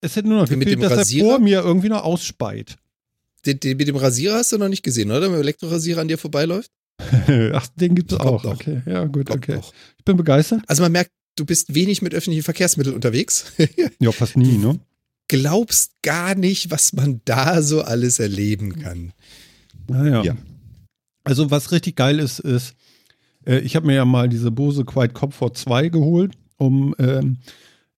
Es 0.00 0.16
hätte 0.16 0.28
nur 0.28 0.38
noch 0.38 0.48
gefehlt, 0.48 0.82
dass 0.82 0.92
Rasierer? 0.92 1.26
er 1.26 1.30
vor 1.30 1.40
mir 1.40 1.60
irgendwie 1.62 1.88
noch 1.88 2.04
ausspeit. 2.04 2.76
Den, 3.46 3.58
den, 3.60 3.76
mit 3.76 3.88
dem 3.88 3.96
Rasierer 3.96 4.36
hast 4.36 4.52
du 4.52 4.58
noch 4.58 4.68
nicht 4.68 4.82
gesehen, 4.82 5.10
oder? 5.10 5.22
Wenn 5.22 5.32
der 5.32 5.40
Elektrorasierer 5.40 6.00
an 6.00 6.08
dir 6.08 6.18
vorbeiläuft? 6.18 6.70
Ach, 7.52 7.66
den 7.74 7.94
gibt 7.94 8.12
es 8.12 8.20
auch. 8.20 8.44
Noch. 8.44 8.54
Okay, 8.54 8.82
ja, 8.86 9.04
gut, 9.04 9.26
Kommt 9.26 9.44
okay. 9.44 9.56
Noch. 9.56 9.72
Ich 9.98 10.04
bin 10.04 10.16
begeistert. 10.16 10.62
Also 10.66 10.82
man 10.82 10.92
merkt, 10.92 11.10
du 11.36 11.44
bist 11.44 11.74
wenig 11.74 12.02
mit 12.02 12.14
öffentlichen 12.14 12.44
Verkehrsmitteln 12.44 12.94
unterwegs. 12.94 13.52
ja, 13.98 14.12
fast 14.12 14.36
nie, 14.36 14.58
ne? 14.58 14.78
glaubst 15.32 16.02
gar 16.02 16.34
nicht, 16.34 16.70
was 16.70 16.92
man 16.92 17.22
da 17.24 17.62
so 17.62 17.80
alles 17.80 18.18
erleben 18.18 18.78
kann. 18.78 19.14
Naja. 19.88 20.22
Ja. 20.22 20.36
Also 21.24 21.50
was 21.50 21.72
richtig 21.72 21.96
geil 21.96 22.18
ist, 22.18 22.38
ist, 22.38 22.74
äh, 23.46 23.60
ich 23.60 23.74
habe 23.74 23.86
mir 23.86 23.94
ja 23.94 24.04
mal 24.04 24.28
diese 24.28 24.50
Bose 24.50 24.84
Quiet 24.84 25.14
Comfort 25.14 25.52
2 25.54 25.88
geholt, 25.88 26.34
um 26.58 26.94
ähm, 26.98 27.38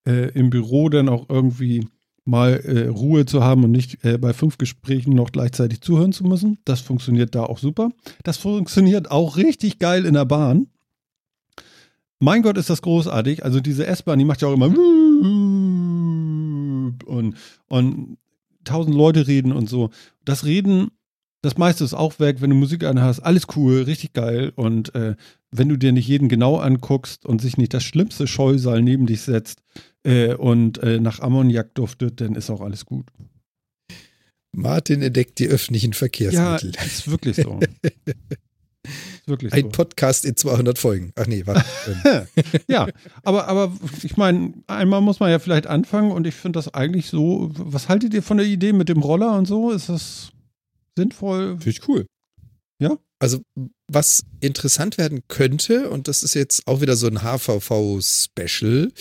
äh, 0.07 0.31
im 0.31 0.51
Büro 0.51 0.89
dann 0.89 1.09
auch 1.09 1.29
irgendwie 1.29 1.89
mal 2.25 2.53
äh, 2.53 2.87
Ruhe 2.87 3.27
zu 3.27 3.43
haben 3.43 3.65
und 3.65 3.73
nicht 3.73 4.05
äh, 4.05 4.17
bei 4.17 4.33
fünf 4.33 4.57
Gesprächen 4.57 5.17
noch 5.17 5.33
gleichzeitig 5.33 5.81
zuhören 5.81 6.13
zu 6.13 6.23
müssen. 6.23 6.59
Das 6.65 6.83
funktioniert 6.83 7.35
da 7.35 7.43
auch 7.43 7.59
super. 7.59 7.91
Das 8.23 8.37
funktioniert 8.37 9.11
auch 9.11 9.37
richtig 9.37 9.81
geil 9.81 10.05
in 10.05 10.15
der 10.15 10.25
Bahn. 10.25 10.69
Mein 12.21 12.43
Gott, 12.43 12.59
ist 12.59 12.71
das 12.71 12.81
großartig. 12.81 13.45
Also 13.45 13.59
diese 13.59 13.87
S-Bahn, 13.87 14.21
die 14.21 14.25
macht 14.25 14.41
ja 14.41 14.47
auch 14.47 14.55
immer 14.55 14.71
und, 17.05 17.37
und 17.67 18.19
tausend 18.65 18.95
Leute 18.95 19.27
reden 19.27 19.53
und 19.53 19.69
so. 19.69 19.91
Das 20.25 20.45
Reden, 20.45 20.91
das 21.43 21.59
meiste 21.59 21.85
ist 21.85 21.95
auch 21.95 22.19
weg, 22.19 22.41
wenn 22.41 22.51
du 22.51 22.57
Musik 22.57 22.85
anhast, 22.85 23.23
alles 23.23 23.47
cool, 23.57 23.83
richtig 23.83 24.13
geil. 24.13 24.53
Und 24.57 24.95
äh, 24.95 25.17
wenn 25.51 25.69
du 25.69 25.77
dir 25.77 25.93
nicht 25.93 26.09
jeden 26.09 26.29
genau 26.29 26.57
anguckst 26.57 27.27
und 27.27 27.41
sich 27.41 27.57
nicht 27.57 27.75
das 27.75 27.85
schlimmste 27.85 28.27
Scheusal 28.27 28.83
neben 28.83 29.07
dich 29.07 29.23
setzt 29.23 29.63
äh, 30.05 30.35
und 30.35 30.79
äh, 30.79 31.01
nach 31.01 31.21
Ammoniak 31.21 31.75
duftet, 31.75 32.21
dann 32.21 32.35
ist 32.35 32.51
auch 32.51 32.61
alles 32.61 32.87
gut. 32.87 33.07
Martin 34.53 35.03
entdeckt 35.03 35.39
die 35.39 35.49
öffentlichen 35.49 35.93
Verkehrsmittel. 35.93 36.73
Ja, 36.77 36.83
ist 36.85 37.11
wirklich 37.11 37.37
so. 37.37 37.61
ist 39.25 39.29
wirklich 39.29 39.53
Ein 39.53 39.65
so. 39.65 39.69
Podcast 39.71 40.25
in 40.25 40.37
200 40.37 40.79
Folgen. 40.79 41.13
Ach 41.17 41.27
nee, 41.27 41.47
warte. 41.47 41.65
Ähm, 42.05 42.27
ja, 42.69 42.89
aber, 43.23 43.49
aber 43.49 43.73
ich 44.03 44.17
meine, 44.17 44.55
einmal 44.67 45.01
muss 45.01 45.21
man 45.21 45.31
ja 45.31 45.39
vielleicht 45.39 45.67
anfangen 45.67 46.13
und 46.13 46.27
ich 46.27 46.35
finde 46.35 46.59
das 46.59 46.73
eigentlich 46.73 47.09
so. 47.09 47.51
Was 47.55 47.89
haltet 47.89 48.15
ihr 48.15 48.23
von 48.23 48.37
der 48.37 48.47
Idee 48.47 48.73
mit 48.73 48.89
dem 48.89 49.01
Roller 49.01 49.37
und 49.37 49.47
so? 49.47 49.71
Ist 49.71 49.89
das 49.89 50.33
sinnvoll? 50.97 51.57
Finde 51.59 51.71
ich 51.71 51.89
cool. 51.89 52.07
Also, 53.25 53.41
was 53.89 54.25
interessant 54.41 54.99
werden 54.99 55.23
könnte, 55.29 55.89
und 55.89 56.09
das 56.09 56.23
ist 56.23 56.35
jetzt 56.35 56.67
auch 56.67 56.83
wieder 56.83 56.95
so 56.95 57.07
ein 57.07 57.23
HVV-Special. 57.23 58.93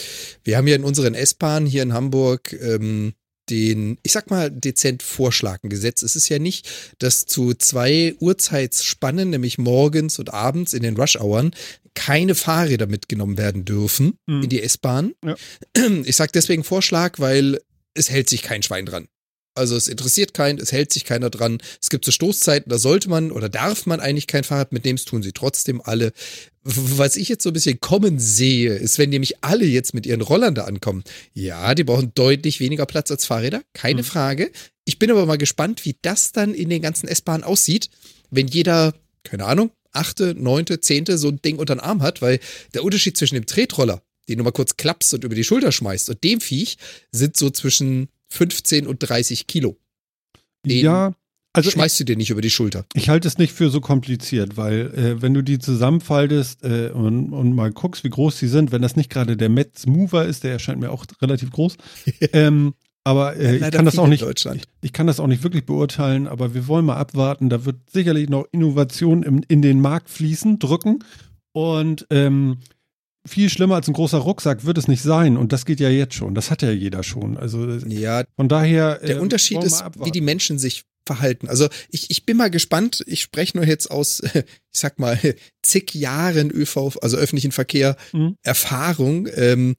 Wir 0.45 0.55
haben 0.55 0.67
ja 0.67 0.77
in 0.77 0.85
unseren 0.85 1.13
S-Bahnen 1.13 1.65
hier 1.65 1.83
in 1.83 1.91
Hamburg 1.91 2.53
ähm, 2.53 3.11
den, 3.53 3.97
ich 4.01 4.11
sag 4.11 4.31
mal, 4.31 4.49
dezent 4.49 5.03
Vorschlagen 5.03 5.69
gesetzt. 5.69 6.01
Es 6.01 6.15
ist 6.15 6.27
ja 6.29 6.39
nicht, 6.39 6.67
dass 6.97 7.25
zu 7.27 7.53
zwei 7.53 8.15
Uhrzeitsspannen, 8.19 9.29
nämlich 9.29 9.57
morgens 9.59 10.17
und 10.17 10.33
abends 10.33 10.73
in 10.73 10.81
den 10.81 10.97
Rush-Hours, 10.97 11.51
keine 11.93 12.33
Fahrräder 12.33 12.87
mitgenommen 12.87 13.37
werden 13.37 13.65
dürfen 13.65 14.17
Mhm. 14.25 14.43
in 14.43 14.49
die 14.49 14.63
S-Bahn. 14.63 15.13
Ja. 15.23 15.35
Ich 16.05 16.15
sag 16.15 16.31
deswegen 16.33 16.63
Vorschlag, 16.63 17.19
weil 17.19 17.59
es 17.93 18.09
hält 18.09 18.27
sich 18.29 18.41
kein 18.41 18.63
Schwein 18.63 18.87
dran. 18.87 19.07
Also 19.55 19.75
es 19.75 19.87
interessiert 19.87 20.33
keinen, 20.33 20.59
es 20.59 20.71
hält 20.71 20.91
sich 20.91 21.05
keiner 21.05 21.29
dran. 21.29 21.59
Es 21.81 21.89
gibt 21.89 22.05
so 22.05 22.11
Stoßzeiten, 22.11 22.69
da 22.69 22.77
sollte 22.79 23.09
man 23.09 23.31
oder 23.31 23.49
darf 23.49 23.85
man 23.85 23.99
eigentlich 23.99 24.27
kein 24.27 24.43
Fahrrad 24.43 24.71
mitnehmen, 24.71 24.97
das 24.97 25.05
tun 25.05 25.21
sie 25.21 25.31
trotzdem 25.31 25.81
alle. 25.81 26.11
Was 26.63 27.17
ich 27.17 27.29
jetzt 27.29 27.43
so 27.43 27.49
ein 27.49 27.53
bisschen 27.53 27.79
kommen 27.79 28.19
sehe, 28.19 28.73
ist, 28.73 28.97
wenn 28.97 29.09
nämlich 29.09 29.43
alle 29.43 29.65
jetzt 29.65 29.93
mit 29.93 30.05
ihren 30.05 30.21
Rollern 30.21 30.55
da 30.55 30.63
ankommen. 30.63 31.03
Ja, 31.33 31.75
die 31.75 31.83
brauchen 31.83 32.13
deutlich 32.15 32.59
weniger 32.59 32.85
Platz 32.85 33.11
als 33.11 33.25
Fahrräder, 33.25 33.61
keine 33.73 34.01
Mhm. 34.01 34.05
Frage. 34.05 34.51
Ich 34.85 34.97
bin 34.97 35.11
aber 35.11 35.25
mal 35.25 35.37
gespannt, 35.37 35.85
wie 35.85 35.97
das 36.01 36.31
dann 36.31 36.53
in 36.53 36.69
den 36.69 36.81
ganzen 36.81 37.07
S-Bahnen 37.07 37.43
aussieht, 37.43 37.89
wenn 38.31 38.47
jeder, 38.47 38.93
keine 39.23 39.45
Ahnung, 39.45 39.71
achte, 39.91 40.33
neunte, 40.35 40.79
zehnte 40.79 41.17
so 41.17 41.27
ein 41.29 41.41
Ding 41.41 41.59
unter 41.59 41.75
den 41.75 41.81
Arm 41.81 42.01
hat, 42.01 42.21
weil 42.21 42.39
der 42.73 42.83
Unterschied 42.83 43.17
zwischen 43.17 43.35
dem 43.35 43.45
Tretroller, 43.45 44.01
den 44.27 44.37
du 44.39 44.43
mal 44.43 44.51
kurz 44.51 44.77
klappst 44.77 45.13
und 45.13 45.23
über 45.23 45.35
die 45.35 45.43
Schulter 45.43 45.71
schmeißt, 45.71 46.09
und 46.09 46.23
dem 46.23 46.41
Viech 46.41 46.77
sind 47.11 47.37
so 47.37 47.49
zwischen 47.49 48.07
15 48.33 48.87
und 48.87 48.97
30 48.99 49.47
Kilo. 49.47 49.77
Den 50.65 50.83
ja, 50.83 51.13
also 51.53 51.67
ich, 51.67 51.73
schmeißt 51.73 51.99
du 51.99 52.03
dir 52.03 52.17
nicht 52.17 52.31
über 52.31 52.41
die 52.41 52.49
Schulter. 52.49 52.85
ich 52.95 53.09
halte 53.09 53.27
es 53.27 53.37
nicht 53.37 53.53
für 53.53 53.69
so 53.69 53.79
kompliziert, 53.79 54.57
weil 54.57 54.91
äh, 54.95 55.21
wenn 55.21 55.33
du 55.35 55.43
die 55.43 55.59
zusammenfaltest 55.59 56.63
äh, 56.63 56.89
und, 56.89 57.31
und 57.31 57.53
mal 57.53 57.71
guckst, 57.71 58.03
wie 58.03 58.09
groß 58.09 58.39
die 58.39 58.47
sind, 58.47 58.71
wenn 58.71 58.81
das 58.81 58.95
nicht 58.95 59.11
gerade 59.11 59.37
der 59.37 59.49
Metz 59.49 59.85
Mover 59.85 60.25
ist, 60.25 60.43
der 60.43 60.53
erscheint 60.53 60.79
mir 60.79 60.89
auch 60.89 61.05
relativ 61.21 61.51
groß, 61.51 61.77
ähm, 62.33 62.73
aber 63.03 63.35
äh, 63.35 63.57
ich 63.57 63.71
kann 63.71 63.85
das 63.85 63.99
auch 63.99 64.07
nicht. 64.07 64.23
Deutschland. 64.23 64.63
Ich 64.81 64.93
kann 64.93 65.07
das 65.07 65.19
auch 65.19 65.27
nicht 65.27 65.43
wirklich 65.43 65.65
beurteilen, 65.65 66.25
aber 66.25 66.53
wir 66.53 66.67
wollen 66.67 66.85
mal 66.85 66.95
abwarten. 66.95 67.49
Da 67.49 67.65
wird 67.65 67.75
sicherlich 67.91 68.29
noch 68.29 68.47
Innovation 68.51 69.23
im, 69.23 69.43
in 69.47 69.61
den 69.61 69.81
Markt 69.81 70.09
fließen, 70.09 70.57
drücken. 70.57 71.03
Und 71.51 72.07
ähm, 72.09 72.59
viel 73.25 73.49
schlimmer 73.49 73.75
als 73.75 73.87
ein 73.87 73.93
großer 73.93 74.17
Rucksack 74.17 74.65
wird 74.65 74.77
es 74.77 74.87
nicht 74.87 75.01
sein. 75.01 75.37
Und 75.37 75.51
das 75.53 75.65
geht 75.65 75.79
ja 75.79 75.89
jetzt 75.89 76.13
schon. 76.15 76.35
Das 76.35 76.51
hat 76.51 76.61
ja 76.61 76.71
jeder 76.71 77.03
schon. 77.03 77.37
Also 77.37 77.67
Ja, 77.87 78.23
von 78.35 78.49
daher. 78.49 78.99
der 78.99 79.17
äh, 79.17 79.19
Unterschied 79.19 79.63
ist, 79.63 79.81
abwarten. 79.81 80.05
wie 80.05 80.11
die 80.11 80.21
Menschen 80.21 80.59
sich 80.59 80.83
verhalten. 81.05 81.49
Also 81.49 81.67
ich, 81.89 82.09
ich 82.11 82.25
bin 82.25 82.37
mal 82.37 82.49
gespannt. 82.49 83.03
Ich 83.07 83.21
spreche 83.21 83.57
nur 83.57 83.65
jetzt 83.65 83.91
aus, 83.91 84.21
ich 84.33 84.43
sag 84.71 84.99
mal, 84.99 85.17
zig 85.61 85.93
Jahren 85.93 86.49
ÖV, 86.51 86.97
also 87.01 87.17
öffentlichen 87.17 87.51
Verkehr 87.51 87.95
Mhm. 88.13 88.35
Erfahrung. 88.43 89.27
Ähm, 89.35 89.75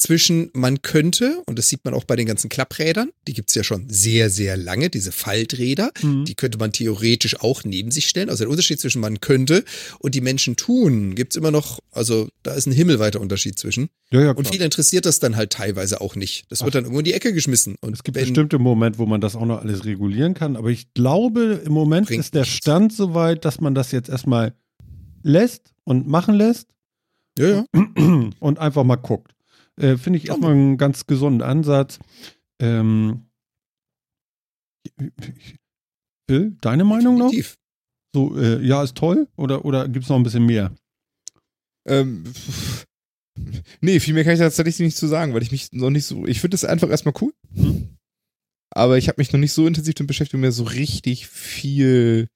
zwischen 0.00 0.50
man 0.54 0.82
könnte, 0.82 1.42
und 1.46 1.58
das 1.58 1.68
sieht 1.68 1.84
man 1.84 1.94
auch 1.94 2.04
bei 2.04 2.16
den 2.16 2.26
ganzen 2.26 2.48
Klapprädern, 2.48 3.10
die 3.28 3.34
gibt's 3.34 3.54
ja 3.54 3.62
schon 3.62 3.88
sehr, 3.88 4.30
sehr 4.30 4.56
lange, 4.56 4.90
diese 4.90 5.12
Falträder, 5.12 5.90
Mhm. 6.02 6.24
die 6.24 6.34
könnte 6.34 6.58
man 6.58 6.72
theoretisch 6.72 7.40
auch 7.40 7.64
neben 7.64 7.90
sich 7.90 8.06
stellen. 8.06 8.28
Also 8.30 8.44
der 8.44 8.50
Unterschied 8.50 8.80
zwischen 8.80 9.00
man 9.00 9.20
könnte 9.20 9.64
und 9.98 10.14
die 10.14 10.20
Menschen 10.20 10.56
tun, 10.56 11.14
gibt's 11.14 11.36
immer 11.36 11.50
noch, 11.50 11.80
also 11.92 12.28
da 12.42 12.54
ist 12.54 12.66
ein 12.66 12.72
himmelweiter 12.72 13.20
Unterschied 13.20 13.58
zwischen. 13.58 13.90
ja, 14.10 14.22
ja, 14.22 14.30
Und 14.32 14.48
viele 14.48 14.64
interessiert 14.64 15.06
das 15.06 15.18
dann 15.20 15.36
halt 15.36 15.50
teilweise 15.52 16.00
auch 16.00 16.16
nicht. 16.16 16.44
Das 16.50 16.64
wird 16.64 16.74
dann 16.74 16.84
irgendwo 16.84 17.00
in 17.00 17.04
die 17.04 17.12
Ecke 17.12 17.32
geschmissen. 17.32 17.76
Und 17.80 17.92
Es 17.94 18.02
gibt 18.02 18.16
wenn, 18.16 18.24
bestimmte 18.24 18.58
Momente, 18.58 18.98
wo 18.98 19.06
man 19.06 19.20
das 19.20 19.36
auch 19.36 19.44
noch 19.46 19.60
alles 19.60 19.84
regulieren 19.84 20.34
kann. 20.34 20.56
Aber 20.56 20.70
ich 20.70 20.92
glaube, 20.94 21.60
im 21.64 21.72
Moment 21.72 22.10
ist 22.10 22.34
der 22.34 22.42
nichts. 22.42 22.56
Stand 22.56 22.92
so 22.92 23.14
weit, 23.14 23.44
dass 23.44 23.60
man 23.60 23.74
das 23.74 23.92
jetzt 23.92 24.08
erstmal 24.08 24.54
lässt 25.22 25.72
und 25.84 26.08
machen 26.08 26.34
lässt. 26.34 26.68
ja, 27.38 27.64
ja. 27.74 28.30
und 28.40 28.58
einfach 28.58 28.84
mal 28.84 28.96
guckt. 28.96 29.32
Äh, 29.80 29.96
Finde 29.96 30.18
ich 30.18 30.28
erstmal 30.28 30.52
einen 30.52 30.76
ganz 30.76 31.06
gesunden 31.06 31.42
Ansatz. 31.42 31.98
Ähm, 32.60 33.26
Phil, 36.28 36.56
deine 36.60 36.84
Meinung 36.84 37.18
noch? 37.18 37.30
definitiv. 37.30 37.56
So, 38.14 38.36
äh, 38.36 38.64
ja, 38.64 38.82
ist 38.82 38.96
toll? 38.96 39.28
Oder, 39.36 39.64
oder 39.64 39.88
gibt 39.88 40.04
es 40.04 40.08
noch 40.08 40.16
ein 40.16 40.22
bisschen 40.22 40.44
mehr? 40.46 40.74
Ähm, 41.86 42.24
nee, 43.80 44.00
viel 44.00 44.14
mehr 44.14 44.24
kann 44.24 44.34
ich 44.34 44.40
tatsächlich 44.40 44.78
nicht 44.80 44.96
zu 44.96 45.06
sagen, 45.06 45.32
weil 45.32 45.42
ich 45.42 45.52
mich 45.52 45.72
noch 45.72 45.90
nicht 45.90 46.06
so. 46.06 46.26
Ich 46.26 46.40
finde 46.40 46.56
es 46.56 46.64
einfach 46.64 46.90
erstmal 46.90 47.14
cool. 47.20 47.32
Hm? 47.54 47.96
Aber 48.72 48.98
ich 48.98 49.08
habe 49.08 49.20
mich 49.20 49.32
noch 49.32 49.40
nicht 49.40 49.52
so 49.52 49.66
intensiv 49.66 49.94
damit 49.94 50.08
beschäftigt, 50.08 50.34
um 50.34 50.40
mir 50.40 50.52
so 50.52 50.64
richtig 50.64 51.26
viel, 51.26 52.28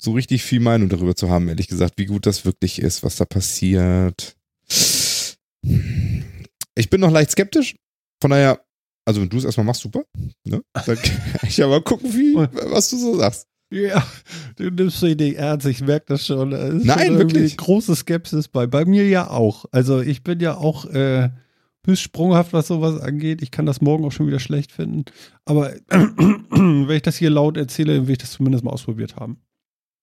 so 0.00 0.12
richtig 0.12 0.42
viel 0.42 0.60
Meinung 0.60 0.88
darüber 0.88 1.14
zu 1.14 1.30
haben, 1.30 1.48
ehrlich 1.48 1.68
gesagt, 1.68 1.94
wie 1.98 2.06
gut 2.06 2.26
das 2.26 2.44
wirklich 2.44 2.80
ist, 2.80 3.02
was 3.02 3.16
da 3.16 3.24
passiert. 3.24 4.36
Ich 6.74 6.90
bin 6.90 7.00
noch 7.00 7.10
leicht 7.10 7.30
skeptisch. 7.30 7.76
Von 8.20 8.30
daher, 8.30 8.64
also 9.04 9.20
wenn 9.20 9.28
du 9.28 9.36
es 9.36 9.44
erstmal 9.44 9.66
machst, 9.66 9.82
super. 9.82 10.04
Ne? 10.44 10.62
Dann 10.86 10.96
kann 10.96 11.48
ich 11.48 11.56
ja 11.56 11.68
mal 11.68 11.82
gucken, 11.82 12.12
wie, 12.12 12.34
was 12.34 12.90
du 12.90 12.96
so 12.96 13.16
sagst. 13.18 13.46
Ja, 13.70 14.06
du 14.56 14.70
nimmst 14.70 15.02
die 15.02 15.06
Idee 15.08 15.34
ernst, 15.34 15.66
ich 15.66 15.80
merke 15.80 16.06
das 16.08 16.26
schon. 16.26 16.52
Ist 16.52 16.84
Nein, 16.84 17.06
schon 17.06 17.18
wirklich. 17.18 17.56
Große 17.56 17.96
Skepsis 17.96 18.48
bei. 18.48 18.66
Bei 18.66 18.84
mir 18.84 19.08
ja 19.08 19.30
auch. 19.30 19.64
Also 19.72 20.00
ich 20.00 20.22
bin 20.22 20.38
ja 20.38 20.56
auch 20.56 20.84
äh, 20.86 21.30
höchst 21.84 22.02
sprunghaft, 22.02 22.52
was 22.52 22.68
sowas 22.68 23.00
angeht. 23.00 23.42
Ich 23.42 23.50
kann 23.50 23.66
das 23.66 23.80
morgen 23.80 24.04
auch 24.04 24.12
schon 24.12 24.26
wieder 24.26 24.38
schlecht 24.38 24.70
finden. 24.70 25.04
Aber 25.44 25.72
wenn 25.88 26.90
ich 26.90 27.02
das 27.02 27.16
hier 27.16 27.30
laut 27.30 27.56
erzähle, 27.56 28.06
will 28.06 28.12
ich 28.12 28.18
das 28.18 28.32
zumindest 28.32 28.64
mal 28.64 28.70
ausprobiert 28.70 29.16
haben. 29.16 29.38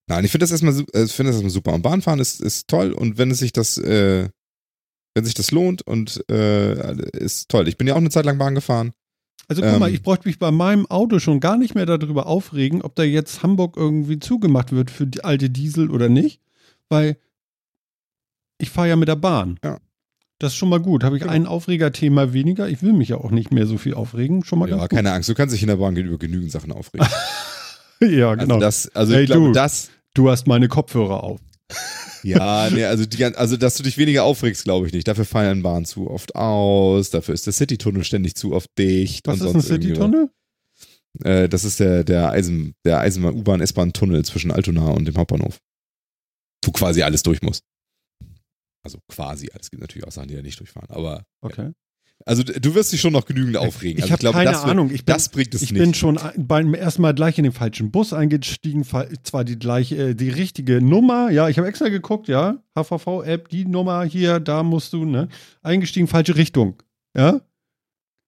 Nein, 0.07 0.25
ich 0.25 0.31
finde 0.31 0.43
das 0.43 0.51
erstmal, 0.51 0.73
äh, 0.93 1.03
ich 1.03 1.13
finde 1.13 1.31
das 1.31 1.35
erstmal 1.35 1.51
super. 1.51 1.73
Und 1.73 1.81
Bahnfahren 1.83 2.19
ist, 2.19 2.41
ist 2.41 2.67
toll 2.67 2.91
und 2.91 3.17
wenn 3.17 3.31
es 3.31 3.39
sich 3.39 3.53
das, 3.53 3.77
äh, 3.77 4.29
wenn 5.13 5.25
sich 5.25 5.33
das 5.33 5.51
lohnt 5.51 5.81
und 5.81 6.23
äh, 6.29 6.95
ist 7.17 7.49
toll. 7.49 7.67
Ich 7.67 7.77
bin 7.77 7.87
ja 7.87 7.93
auch 7.93 7.97
eine 7.99 8.09
Zeit 8.09 8.25
lang 8.25 8.37
Bahn 8.37 8.55
gefahren. 8.55 8.91
Also 9.47 9.61
guck 9.61 9.79
mal, 9.79 9.89
Ähm. 9.89 9.95
ich 9.95 10.01
bräuchte 10.03 10.27
mich 10.27 10.39
bei 10.39 10.51
meinem 10.51 10.85
Auto 10.85 11.19
schon 11.19 11.39
gar 11.41 11.57
nicht 11.57 11.75
mehr 11.75 11.85
darüber 11.85 12.25
aufregen, 12.27 12.81
ob 12.81 12.95
da 12.95 13.03
jetzt 13.03 13.43
Hamburg 13.43 13.75
irgendwie 13.75 14.19
zugemacht 14.19 14.71
wird 14.71 14.89
für 14.91 15.05
die 15.07 15.23
alte 15.23 15.49
Diesel 15.49 15.89
oder 15.91 16.07
nicht, 16.07 16.39
weil 16.87 17.17
ich 18.59 18.69
fahre 18.69 18.89
ja 18.89 18.95
mit 18.95 19.07
der 19.09 19.15
Bahn. 19.17 19.59
Ja. 19.63 19.79
Das 20.39 20.53
ist 20.53 20.57
schon 20.57 20.69
mal 20.69 20.79
gut. 20.79 21.03
Habe 21.03 21.17
ich 21.17 21.21
Genau. 21.23 21.33
ein 21.33 21.45
Aufregerthema 21.45 22.33
weniger. 22.33 22.67
Ich 22.69 22.81
will 22.81 22.93
mich 22.93 23.09
ja 23.09 23.17
auch 23.17 23.29
nicht 23.31 23.51
mehr 23.51 23.67
so 23.67 23.77
viel 23.77 23.93
aufregen. 23.93 24.43
Schon 24.45 24.59
mal 24.59 24.69
Ja, 24.69 24.87
keine 24.87 25.11
Angst, 25.11 25.27
du 25.29 25.35
kannst 25.35 25.53
dich 25.53 25.61
in 25.61 25.67
der 25.67 25.75
Bahn 25.75 25.95
über 25.95 26.17
genügend 26.17 26.51
Sachen 26.51 26.71
aufregen. 26.71 27.07
Ja, 28.03 28.33
genau. 28.33 28.55
Also 28.55 28.59
das, 28.65 28.95
also 28.95 29.13
Hey, 29.13 29.23
ich 29.25 29.29
glaube, 29.29 29.45
du. 29.47 29.51
das, 29.51 29.91
du 30.15 30.31
hast 30.31 30.47
meine 30.47 30.67
Kopfhörer 30.67 31.23
auf. 31.23 31.39
Ja, 32.23 32.69
nee, 32.69 32.85
also 32.85 33.05
die, 33.05 33.23
also 33.23 33.57
dass 33.57 33.75
du 33.75 33.83
dich 33.83 33.97
weniger 33.97 34.23
aufregst, 34.23 34.63
glaube 34.63 34.87
ich 34.87 34.93
nicht. 34.93 35.07
Dafür 35.07 35.25
fallen 35.25 35.63
Bahnen 35.63 35.85
zu 35.85 36.09
oft 36.09 36.35
aus, 36.35 37.09
dafür 37.09 37.33
ist 37.33 37.45
der 37.45 37.53
Citytunnel 37.53 38.03
ständig 38.03 38.35
zu 38.35 38.53
oft 38.53 38.69
dicht. 38.77 39.27
Was 39.27 39.41
und 39.41 39.47
ist 39.47 39.55
ein 39.55 39.61
City-Tunnel? 39.61 40.29
Äh, 41.23 41.49
das 41.49 41.63
ist 41.63 41.79
der, 41.79 42.03
der 42.03 42.29
Eisen, 42.31 42.75
der 42.85 42.99
Eisenbahn, 42.99 43.35
U-Bahn, 43.35 43.61
S-Bahn-Tunnel 43.61 44.23
zwischen 44.25 44.51
Altona 44.51 44.91
und 44.91 45.05
dem 45.05 45.17
Hauptbahnhof. 45.17 45.59
Wo 46.63 46.71
quasi 46.71 47.01
alles 47.01 47.23
durch 47.23 47.41
muss. 47.41 47.63
Also 48.83 48.99
quasi 49.07 49.49
alles. 49.51 49.67
Es 49.67 49.71
gibt 49.71 49.81
natürlich 49.81 50.07
auch 50.07 50.11
Sachen, 50.11 50.29
die 50.29 50.35
da 50.35 50.41
nicht 50.41 50.59
durchfahren. 50.59 50.89
Aber 50.89 51.25
Okay. 51.41 51.71
Also 52.25 52.43
du 52.43 52.75
wirst 52.75 52.91
dich 52.91 53.01
schon 53.01 53.13
noch 53.13 53.25
genügend 53.25 53.57
aufregen. 53.57 53.97
Ich 53.97 54.03
also, 54.03 54.13
habe 54.13 54.19
glaube, 54.19 54.37
keine 54.37 54.51
das 54.51 54.63
Ahnung. 54.63 54.91
Ich 54.91 55.05
bin, 55.05 55.13
das 55.13 55.29
bringt 55.29 55.53
es 55.53 55.61
ich 55.61 55.71
nicht. 55.71 55.81
bin 55.81 55.93
schon 55.93 56.19
beim 56.37 56.73
ersten 56.73 57.01
Mal 57.01 57.13
gleich 57.13 57.37
in 57.37 57.43
den 57.43 57.53
falschen 57.53 57.91
Bus 57.91 58.13
eingestiegen. 58.13 58.83
Zwar 58.83 59.43
die 59.43 59.57
gleiche, 59.57 60.09
äh, 60.09 60.15
die 60.15 60.29
richtige 60.29 60.81
Nummer. 60.81 61.29
Ja, 61.31 61.49
ich 61.49 61.57
habe 61.57 61.67
extra 61.67 61.89
geguckt, 61.89 62.27
ja. 62.27 62.57
HVV-App, 62.77 63.49
die 63.49 63.65
Nummer 63.65 64.03
hier, 64.03 64.39
da 64.39 64.63
musst 64.63 64.93
du, 64.93 65.05
ne? 65.05 65.27
Eingestiegen, 65.61 66.07
falsche 66.07 66.35
Richtung. 66.35 66.81
Ja? 67.15 67.41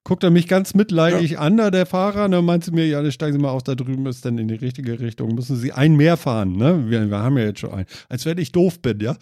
Guckt 0.06 0.24
er 0.26 0.32
mich 0.32 0.50
ganz 0.50 0.74
mitleidig 0.74 1.40
an, 1.40 1.56
da 1.56 1.72
der 1.72 1.86
Fahrer, 1.86 2.28
ne, 2.28 2.42
meinte 2.42 2.74
mir, 2.74 2.86
ja, 2.86 3.02
dann 3.02 3.12
steigen 3.14 3.38
Sie 3.38 3.40
mal 3.40 3.52
aus, 3.52 3.64
da 3.64 3.74
drüben 3.74 4.06
ist 4.06 4.26
dann 4.26 4.38
in 4.38 4.50
die 4.50 4.56
richtige 4.56 5.00
Richtung. 5.00 5.34
Müssen 5.34 5.56
Sie 5.56 5.72
ein 5.72 5.96
mehr 5.96 6.18
fahren, 6.18 6.58
ne? 6.58 6.90
Wir, 6.90 7.10
wir 7.10 7.20
haben 7.20 7.38
ja 7.38 7.46
jetzt 7.46 7.62
schon 7.62 7.72
einen. 7.72 7.86
Als 8.10 8.26
wenn 8.26 8.38
ich 8.38 8.52
doof 8.52 8.82
bin, 8.82 9.00
ja. 9.00 9.16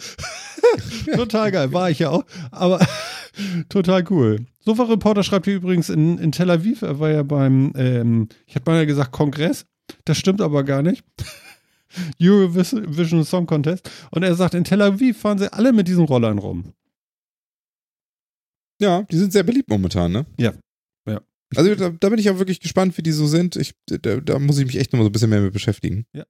total 1.16 1.52
geil, 1.52 1.72
war 1.72 1.92
ich 1.92 2.00
ja 2.00 2.10
auch. 2.10 2.26
Aber 2.50 2.80
total 3.70 4.04
cool. 4.10 4.48
Sofa-Reporter 4.64 5.24
schreibt 5.24 5.46
hier 5.46 5.56
übrigens 5.56 5.90
in, 5.90 6.18
in 6.18 6.32
Tel 6.32 6.50
Aviv, 6.52 6.82
er 6.84 7.00
war 7.00 7.10
ja 7.10 7.24
beim, 7.24 7.74
ähm, 7.76 8.30
ich 8.46 8.56
hätte 8.56 8.70
mal 8.70 8.86
gesagt 8.86 9.12
Kongress. 9.12 9.66
Das 10.06 10.18
stimmt 10.18 10.40
aber 10.42 10.64
gar 10.64 10.82
nicht. 10.82 11.04
Eurovision 12.22 13.26
Song 13.26 13.46
Contest. 13.48 13.90
Und 14.12 14.24
er 14.24 14.36
sagt, 14.36 14.54
in 14.54 14.64
Tel 14.64 14.82
Aviv 14.82 15.18
fahren 15.20 15.38
sie 15.40 15.52
alle 15.52 15.74
mit 15.74 15.88
diesen 15.88 16.06
Rollern 16.06 16.38
rum. 16.38 16.74
ja, 18.82 19.04
die 19.04 19.18
sind 19.18 19.32
sehr 19.34 19.44
beliebt 19.44 19.70
momentan, 19.70 20.12
ne? 20.12 20.26
Ja. 20.40 20.54
Ja. 21.08 21.22
Also 21.56 21.76
da, 21.76 21.90
da 21.90 22.10
bin 22.10 22.20
ich 22.20 22.30
auch 22.30 22.38
wirklich 22.40 22.60
gespannt, 22.62 22.98
wie 22.98 23.04
die 23.04 23.12
so 23.12 23.28
sind. 23.28 23.56
Ich, 23.58 23.74
da, 23.88 24.18
da 24.22 24.40
muss 24.40 24.58
ich 24.58 24.66
mich 24.66 24.78
echt 24.78 24.94
noch 24.94 25.00
mal 25.00 25.04
so 25.04 25.10
ein 25.10 25.12
bisschen 25.12 25.30
mehr 25.30 25.42
mit 25.42 25.54
beschäftigen. 25.54 26.06
Ja. 26.14 26.26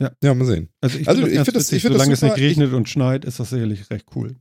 Ja. 0.00 0.12
Ja, 0.22 0.32
mal 0.34 0.44
sehen. 0.46 0.68
Also 0.80 0.96
ich, 0.98 1.08
Also 1.08 1.22
finde 1.22 1.32
ich 1.34 1.38
das 1.38 1.44
find 1.46 1.54
ganz 1.56 1.66
das- 1.66 1.72
ich 1.72 1.82
find 1.82 1.94
das 1.94 1.98
solange 2.00 2.14
es 2.14 2.22
nicht 2.22 2.30
super. 2.30 2.40
regnet 2.42 2.72
und 2.72 2.88
schneit, 2.88 3.24
ist 3.24 3.40
das 3.40 3.50
sicherlich 3.50 3.90
recht 3.90 4.06
cool. 4.14 4.36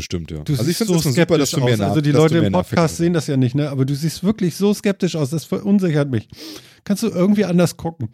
Bestimmt, 0.00 0.30
ja. 0.30 0.38
Du 0.38 0.52
also 0.52 0.62
ich 0.62 0.66
siehst 0.68 0.78
finde 0.78 0.94
es 0.96 1.02
so 1.04 1.10
super, 1.10 1.36
dass 1.38 1.50
skeptisch 1.50 1.66
du 1.68 1.72
aus. 1.74 1.78
nach, 1.78 1.88
Also 1.90 2.00
die 2.00 2.12
Leute 2.12 2.38
im 2.38 2.52
Podcast 2.52 2.96
sehen 2.96 3.12
das 3.12 3.26
ja 3.26 3.36
nicht, 3.36 3.54
ne? 3.54 3.68
Aber 3.70 3.84
du 3.84 3.94
siehst 3.94 4.24
wirklich 4.24 4.56
so 4.56 4.72
skeptisch 4.72 5.14
aus. 5.16 5.30
Das 5.30 5.44
verunsichert 5.44 6.10
mich. 6.10 6.28
Kannst 6.84 7.02
du 7.02 7.08
irgendwie 7.08 7.44
anders 7.44 7.76
gucken? 7.76 8.08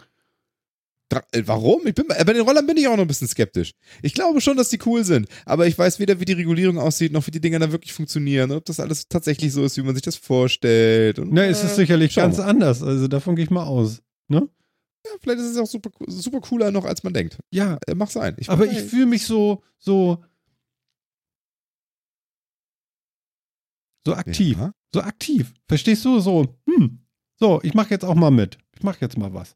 Äh, 1.30 1.42
Warum? 1.46 1.86
Ich 1.86 1.94
bin, 1.94 2.06
bei 2.08 2.24
den 2.24 2.42
Rollern 2.42 2.66
bin 2.66 2.76
ich 2.76 2.88
auch 2.88 2.96
noch 2.96 3.02
ein 3.02 3.06
bisschen 3.06 3.28
skeptisch. 3.28 3.70
Ich 4.02 4.12
glaube 4.14 4.40
schon, 4.40 4.56
dass 4.56 4.70
die 4.70 4.80
cool 4.86 5.04
sind, 5.04 5.28
aber 5.44 5.68
ich 5.68 5.78
weiß 5.78 6.00
weder, 6.00 6.18
wie 6.18 6.24
die 6.24 6.32
Regulierung 6.32 6.78
aussieht, 6.78 7.12
noch 7.12 7.24
wie 7.28 7.30
die 7.30 7.40
Dinger 7.40 7.60
dann 7.60 7.70
wirklich 7.70 7.92
funktionieren 7.92 8.50
und 8.50 8.56
ob 8.56 8.64
das 8.64 8.80
alles 8.80 9.06
tatsächlich 9.08 9.52
so 9.52 9.62
ist, 9.64 9.76
wie 9.76 9.82
man 9.82 9.94
sich 9.94 10.02
das 10.02 10.16
vorstellt. 10.16 11.20
Und, 11.20 11.32
Ne, 11.32 11.46
ist 11.46 11.62
es 11.62 11.72
äh, 11.72 11.76
sicherlich 11.76 12.16
ganz 12.16 12.38
wir. 12.38 12.46
anders. 12.46 12.82
Also 12.82 13.06
davon 13.06 13.36
gehe 13.36 13.44
ich 13.44 13.50
mal 13.52 13.62
aus. 13.62 14.02
Ne? 14.26 14.48
Ja, 15.06 15.12
vielleicht 15.22 15.38
ist 15.38 15.52
es 15.52 15.58
auch 15.58 15.68
super, 15.68 15.90
super 16.08 16.40
cooler 16.40 16.72
noch, 16.72 16.84
als 16.84 17.04
man 17.04 17.12
denkt. 17.14 17.38
Ja, 17.52 17.78
Äh, 17.86 17.94
Mach 17.94 18.10
sein. 18.10 18.34
Ich, 18.40 18.50
aber 18.50 18.66
ich 18.66 18.80
fühle 18.80 19.06
mich 19.06 19.24
so, 19.26 19.62
so, 19.78 20.24
so 24.06 24.14
aktiv. 24.14 24.56
Ja. 24.56 24.72
So 24.94 25.02
aktiv. 25.02 25.52
Verstehst 25.68 26.04
du? 26.04 26.20
So, 26.20 26.56
hm. 26.66 27.00
So, 27.38 27.60
ich 27.62 27.74
mache 27.74 27.90
jetzt 27.90 28.04
auch 28.04 28.14
mal 28.14 28.30
mit. 28.30 28.56
Ich 28.74 28.82
mache 28.82 28.98
jetzt 29.00 29.18
mal 29.18 29.34
was. 29.34 29.54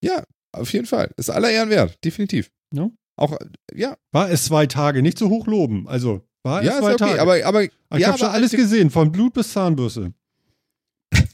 ja, 0.00 0.22
auf 0.52 0.72
jeden 0.72 0.86
Fall. 0.86 1.10
Ist 1.16 1.30
aller 1.30 1.50
Ehren 1.50 1.70
wert, 1.70 1.98
definitiv. 2.04 2.50
Ja. 2.72 2.90
Auch, 3.16 3.32
äh, 3.32 3.46
ja, 3.74 3.96
War 4.12 4.30
es 4.30 4.44
zwei 4.44 4.66
Tage, 4.66 5.02
nicht 5.02 5.18
zu 5.18 5.30
hoch 5.30 5.46
loben. 5.46 5.88
Also, 5.88 6.22
war 6.44 6.62
ja, 6.62 6.72
es 6.72 6.76
ist 6.76 6.82
zwei 6.84 6.94
okay, 6.94 7.04
Tage. 7.16 7.22
aber, 7.22 7.44
aber 7.44 7.64
ich 7.64 7.72
ja, 7.96 8.08
habe 8.08 8.18
schon 8.18 8.28
alles 8.28 8.52
gesehen, 8.52 8.90
von 8.90 9.10
Blut 9.10 9.34
bis 9.34 9.52
Zahnbürste. 9.52 10.12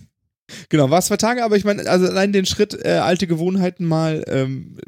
Genau, 0.69 0.89
war 0.91 0.99
es 0.99 1.07
zwei 1.07 1.17
Tage, 1.17 1.43
aber 1.43 1.57
ich 1.57 1.65
meine, 1.65 1.89
also 1.89 2.07
allein 2.07 2.33
den 2.33 2.47
Schritt, 2.47 2.79
äh, 2.85 2.91
alte 2.91 3.27
Gewohnheiten 3.27 3.87
mal, 3.87 4.23
ähm, 4.29 4.79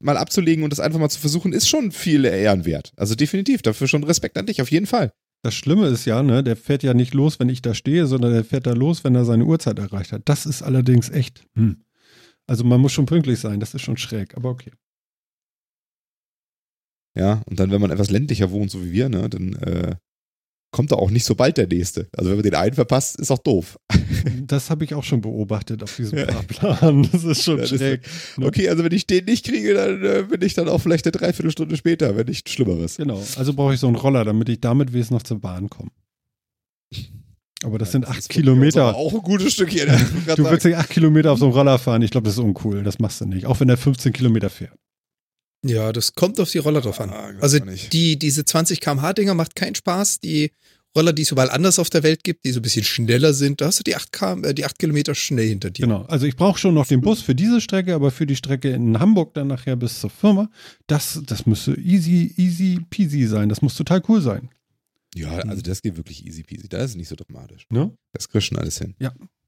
mal 0.00 0.16
abzulegen 0.16 0.62
und 0.62 0.70
das 0.70 0.78
einfach 0.78 1.00
mal 1.00 1.08
zu 1.08 1.18
versuchen, 1.18 1.52
ist 1.52 1.68
schon 1.68 1.90
viel 1.90 2.24
ehrenwert. 2.24 2.92
Also 2.96 3.14
definitiv, 3.14 3.62
dafür 3.62 3.88
schon 3.88 4.04
Respekt 4.04 4.38
an 4.38 4.46
dich, 4.46 4.62
auf 4.62 4.70
jeden 4.70 4.86
Fall. 4.86 5.12
Das 5.46 5.54
Schlimme 5.54 5.86
ist 5.86 6.06
ja, 6.06 6.24
ne, 6.24 6.42
der 6.42 6.56
fährt 6.56 6.82
ja 6.82 6.92
nicht 6.92 7.14
los, 7.14 7.38
wenn 7.38 7.48
ich 7.48 7.62
da 7.62 7.72
stehe, 7.72 8.08
sondern 8.08 8.32
der 8.32 8.44
fährt 8.44 8.66
da 8.66 8.72
los, 8.72 9.04
wenn 9.04 9.14
er 9.14 9.24
seine 9.24 9.44
Uhrzeit 9.44 9.78
erreicht 9.78 10.10
hat. 10.10 10.22
Das 10.24 10.44
ist 10.44 10.60
allerdings 10.60 11.08
echt. 11.08 11.46
Hm. 11.54 11.84
Also 12.48 12.64
man 12.64 12.80
muss 12.80 12.90
schon 12.90 13.06
pünktlich 13.06 13.38
sein, 13.38 13.60
das 13.60 13.72
ist 13.72 13.82
schon 13.82 13.96
schräg, 13.96 14.36
aber 14.36 14.50
okay. 14.50 14.72
Ja, 17.14 17.42
und 17.46 17.60
dann, 17.60 17.70
wenn 17.70 17.80
man 17.80 17.92
etwas 17.92 18.10
ländlicher 18.10 18.50
wohnt, 18.50 18.72
so 18.72 18.84
wie 18.84 18.90
wir, 18.90 19.08
ne, 19.08 19.28
dann 19.28 19.52
äh, 19.52 19.94
kommt 20.76 20.92
da 20.92 20.96
auch 20.96 21.10
nicht 21.10 21.24
so 21.24 21.34
bald 21.34 21.56
der 21.56 21.66
nächste. 21.66 22.06
Also 22.14 22.28
wenn 22.28 22.36
man 22.36 22.42
den 22.44 22.54
einen 22.54 22.74
verpasst, 22.74 23.18
ist 23.18 23.30
auch 23.30 23.38
doof. 23.38 23.78
Das 24.48 24.70
habe 24.70 24.84
ich 24.84 24.94
auch 24.94 25.02
schon 25.02 25.20
beobachtet 25.22 25.82
auf 25.82 25.96
diesem 25.96 26.18
Ja. 26.18 26.26
Fahrplan. 26.30 27.08
Das 27.10 27.24
ist 27.24 27.42
schon 27.42 27.56
Das 27.58 27.72
ist- 27.72 27.78
schräg. 27.80 28.02
Ne? 28.36 28.46
Okay, 28.46 28.68
also 28.68 28.84
wenn 28.84 28.92
ich 28.92 29.06
den 29.06 29.24
nicht 29.24 29.44
kriege, 29.46 29.74
dann 29.74 30.04
äh, 30.04 30.22
bin 30.28 30.40
ich 30.42 30.54
dann 30.54 30.68
auch 30.68 30.78
vielleicht 30.78 31.04
eine 31.06 31.12
Dreiviertelstunde 31.12 31.76
später, 31.76 32.16
wenn 32.16 32.26
nicht 32.26 32.48
Schlimmeres. 32.48 32.96
Genau. 32.98 33.20
Also 33.36 33.54
brauche 33.54 33.74
ich 33.74 33.80
so 33.80 33.86
einen 33.88 33.96
Roller, 33.96 34.24
damit 34.24 34.48
ich 34.48 34.60
damit 34.60 34.92
wenigstens 34.92 35.14
noch 35.16 35.22
zur 35.24 35.40
Bahn 35.40 35.68
komme. 35.70 35.90
Aber 37.64 37.78
das 37.78 37.92
sind 37.92 38.04
ist 38.04 38.10
acht 38.10 38.28
Kilometer. 38.28 38.94
Auch 38.94 39.14
ein 39.14 39.22
gutes 39.22 39.52
Stück 39.54 39.70
hier. 39.70 39.86
ne? 39.86 39.98
Du 40.36 40.44
willst 40.48 40.64
nicht 40.66 40.76
acht 40.76 40.90
Kilometer 40.90 41.32
auf 41.32 41.38
so 41.38 41.46
einem 41.46 41.54
Roller 41.54 41.78
fahren. 41.78 42.02
Ich 42.02 42.10
glaube, 42.10 42.26
das 42.26 42.34
ist 42.34 42.38
uncool. 42.40 42.82
Das 42.84 42.98
machst 42.98 43.20
du 43.20 43.24
nicht. 43.26 43.46
Auch 43.46 43.58
wenn 43.60 43.68
er 43.68 43.76
15 43.76 44.12
Kilometer 44.12 44.50
fährt. 44.50 44.74
Ja, 45.68 45.92
das 45.92 46.14
kommt 46.14 46.38
auf 46.40 46.50
die 46.50 46.58
Roller 46.58 46.80
drauf 46.80 47.00
an. 47.00 47.10
Ah, 47.10 47.32
Also 47.40 47.58
die, 47.92 48.18
diese 48.18 48.44
20 48.44 48.80
km/h 48.80 49.12
Dinger 49.14 49.34
macht 49.34 49.56
keinen 49.56 49.74
Spaß. 49.74 50.20
Die 50.20 50.50
Roller, 50.96 51.12
die 51.12 51.22
es 51.22 51.30
überall 51.30 51.50
anders 51.50 51.78
auf 51.78 51.90
der 51.90 52.02
Welt 52.02 52.24
gibt, 52.24 52.44
die 52.46 52.52
so 52.52 52.58
ein 52.60 52.62
bisschen 52.62 52.84
schneller 52.84 53.34
sind, 53.34 53.60
da 53.60 53.66
hast 53.66 53.78
du 53.80 53.82
die 53.82 53.94
8, 53.96 54.12
km, 54.12 54.44
äh, 54.44 54.54
die 54.54 54.64
8 54.64 54.78
Kilometer 54.78 55.14
schnell 55.14 55.46
hinter 55.48 55.70
dir. 55.70 55.82
Genau. 55.82 56.02
Also 56.04 56.24
ich 56.26 56.36
brauche 56.36 56.58
schon 56.58 56.74
noch 56.74 56.86
den 56.86 57.02
Bus 57.02 57.20
für 57.20 57.34
diese 57.34 57.60
Strecke, 57.60 57.94
aber 57.94 58.10
für 58.10 58.26
die 58.26 58.34
Strecke 58.36 58.70
in 58.70 58.98
Hamburg 58.98 59.34
dann 59.34 59.48
nachher 59.48 59.76
bis 59.76 60.00
zur 60.00 60.08
Firma, 60.10 60.50
das, 60.86 61.20
das 61.26 61.44
müsste 61.44 61.74
easy, 61.74 62.32
easy 62.38 62.80
peasy 62.88 63.26
sein. 63.26 63.50
Das 63.50 63.60
muss 63.60 63.74
total 63.74 64.02
cool 64.08 64.22
sein. 64.22 64.48
Ja, 65.14 65.30
also 65.40 65.60
das 65.62 65.82
geht 65.82 65.96
wirklich 65.96 66.26
easy 66.26 66.42
peasy. 66.42 66.68
Da 66.68 66.78
ist 66.78 66.90
es 66.90 66.96
nicht 66.96 67.08
so 67.08 67.16
dramatisch. 67.16 67.66
Ne? 67.70 67.92
Das 68.12 68.28
kriegst 68.28 68.46
du 68.46 68.54
schon 68.54 68.58
alles 68.58 68.78
hin. 68.78 68.94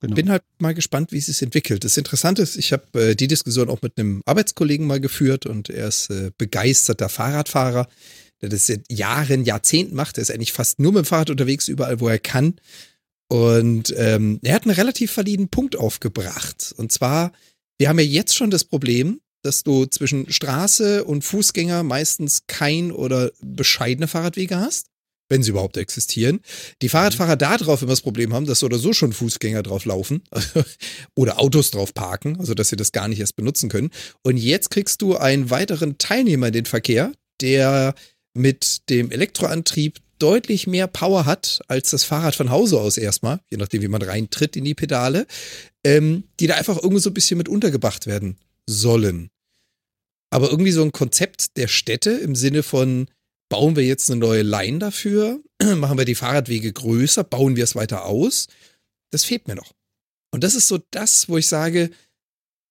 Genau. 0.00 0.14
Bin 0.14 0.30
halt 0.30 0.42
mal 0.58 0.74
gespannt, 0.74 1.10
wie 1.10 1.18
es 1.18 1.26
sich 1.26 1.42
entwickelt. 1.42 1.82
Das 1.82 1.96
Interessante 1.96 2.42
ist, 2.42 2.56
ich 2.56 2.72
habe 2.72 3.00
äh, 3.00 3.14
die 3.16 3.26
Diskussion 3.26 3.68
auch 3.68 3.82
mit 3.82 3.98
einem 3.98 4.22
Arbeitskollegen 4.26 4.86
mal 4.86 5.00
geführt 5.00 5.44
und 5.44 5.70
er 5.70 5.88
ist 5.88 6.10
äh, 6.10 6.30
begeisterter 6.38 7.08
Fahrradfahrer, 7.08 7.88
der 8.40 8.48
das 8.48 8.66
seit 8.68 8.90
Jahren, 8.92 9.44
Jahrzehnten 9.44 9.96
macht. 9.96 10.18
Er 10.18 10.22
ist 10.22 10.30
eigentlich 10.30 10.52
fast 10.52 10.78
nur 10.78 10.92
mit 10.92 11.04
dem 11.04 11.06
Fahrrad 11.06 11.30
unterwegs, 11.30 11.66
überall, 11.66 11.98
wo 11.98 12.08
er 12.08 12.20
kann. 12.20 12.60
Und 13.28 13.92
ähm, 13.96 14.38
er 14.42 14.54
hat 14.54 14.64
einen 14.64 14.74
relativ 14.74 15.16
validen 15.16 15.48
Punkt 15.48 15.76
aufgebracht. 15.76 16.72
Und 16.76 16.92
zwar, 16.92 17.32
wir 17.78 17.88
haben 17.88 17.98
ja 17.98 18.04
jetzt 18.04 18.36
schon 18.36 18.50
das 18.50 18.64
Problem, 18.64 19.20
dass 19.42 19.64
du 19.64 19.86
zwischen 19.86 20.30
Straße 20.30 21.04
und 21.04 21.24
Fußgänger 21.24 21.82
meistens 21.82 22.46
kein 22.46 22.92
oder 22.92 23.32
bescheidene 23.40 24.08
Fahrradwege 24.08 24.58
hast, 24.58 24.86
wenn 25.28 25.42
sie 25.42 25.50
überhaupt 25.50 25.76
existieren. 25.76 26.40
Die 26.82 26.88
Fahrradfahrer 26.88 27.36
da 27.36 27.56
drauf 27.56 27.82
immer 27.82 27.92
das 27.92 28.00
Problem 28.00 28.32
haben, 28.32 28.46
dass 28.46 28.60
so 28.60 28.66
oder 28.66 28.78
so 28.78 28.92
schon 28.92 29.12
Fußgänger 29.12 29.62
drauf 29.62 29.84
laufen 29.84 30.22
oder 31.14 31.40
Autos 31.40 31.70
drauf 31.70 31.94
parken, 31.94 32.38
also 32.38 32.54
dass 32.54 32.68
sie 32.68 32.76
das 32.76 32.92
gar 32.92 33.08
nicht 33.08 33.20
erst 33.20 33.36
benutzen 33.36 33.68
können. 33.68 33.90
Und 34.22 34.36
jetzt 34.36 34.70
kriegst 34.70 35.02
du 35.02 35.16
einen 35.16 35.50
weiteren 35.50 35.98
Teilnehmer 35.98 36.48
in 36.48 36.52
den 36.52 36.66
Verkehr, 36.66 37.12
der 37.40 37.94
mit 38.34 38.88
dem 38.88 39.10
Elektroantrieb 39.10 39.98
deutlich 40.18 40.66
mehr 40.66 40.86
Power 40.86 41.26
hat 41.26 41.60
als 41.68 41.90
das 41.90 42.04
Fahrrad 42.04 42.34
von 42.34 42.50
Hause 42.50 42.80
aus 42.80 42.96
erstmal, 42.96 43.40
je 43.50 43.56
nachdem, 43.56 43.82
wie 43.82 43.88
man 43.88 44.02
reintritt 44.02 44.56
in 44.56 44.64
die 44.64 44.74
Pedale, 44.74 45.26
ähm, 45.84 46.24
die 46.40 46.46
da 46.46 46.54
einfach 46.54 46.76
irgendwie 46.76 47.00
so 47.00 47.10
ein 47.10 47.14
bisschen 47.14 47.38
mit 47.38 47.48
untergebracht 47.48 48.06
werden 48.06 48.36
sollen. 48.66 49.30
Aber 50.30 50.50
irgendwie 50.50 50.72
so 50.72 50.82
ein 50.82 50.92
Konzept 50.92 51.56
der 51.56 51.68
Städte 51.68 52.10
im 52.10 52.34
Sinne 52.34 52.62
von, 52.62 53.08
bauen 53.48 53.76
wir 53.76 53.84
jetzt 53.84 54.10
eine 54.10 54.20
neue 54.20 54.42
Line 54.42 54.78
dafür, 54.78 55.40
machen 55.76 55.98
wir 55.98 56.04
die 56.04 56.14
Fahrradwege 56.14 56.72
größer, 56.72 57.24
bauen 57.24 57.56
wir 57.56 57.64
es 57.64 57.74
weiter 57.74 58.04
aus, 58.04 58.48
das 59.10 59.24
fehlt 59.24 59.48
mir 59.48 59.54
noch. 59.54 59.72
Und 60.30 60.44
das 60.44 60.54
ist 60.54 60.68
so 60.68 60.78
das, 60.90 61.28
wo 61.28 61.38
ich 61.38 61.46
sage, 61.46 61.90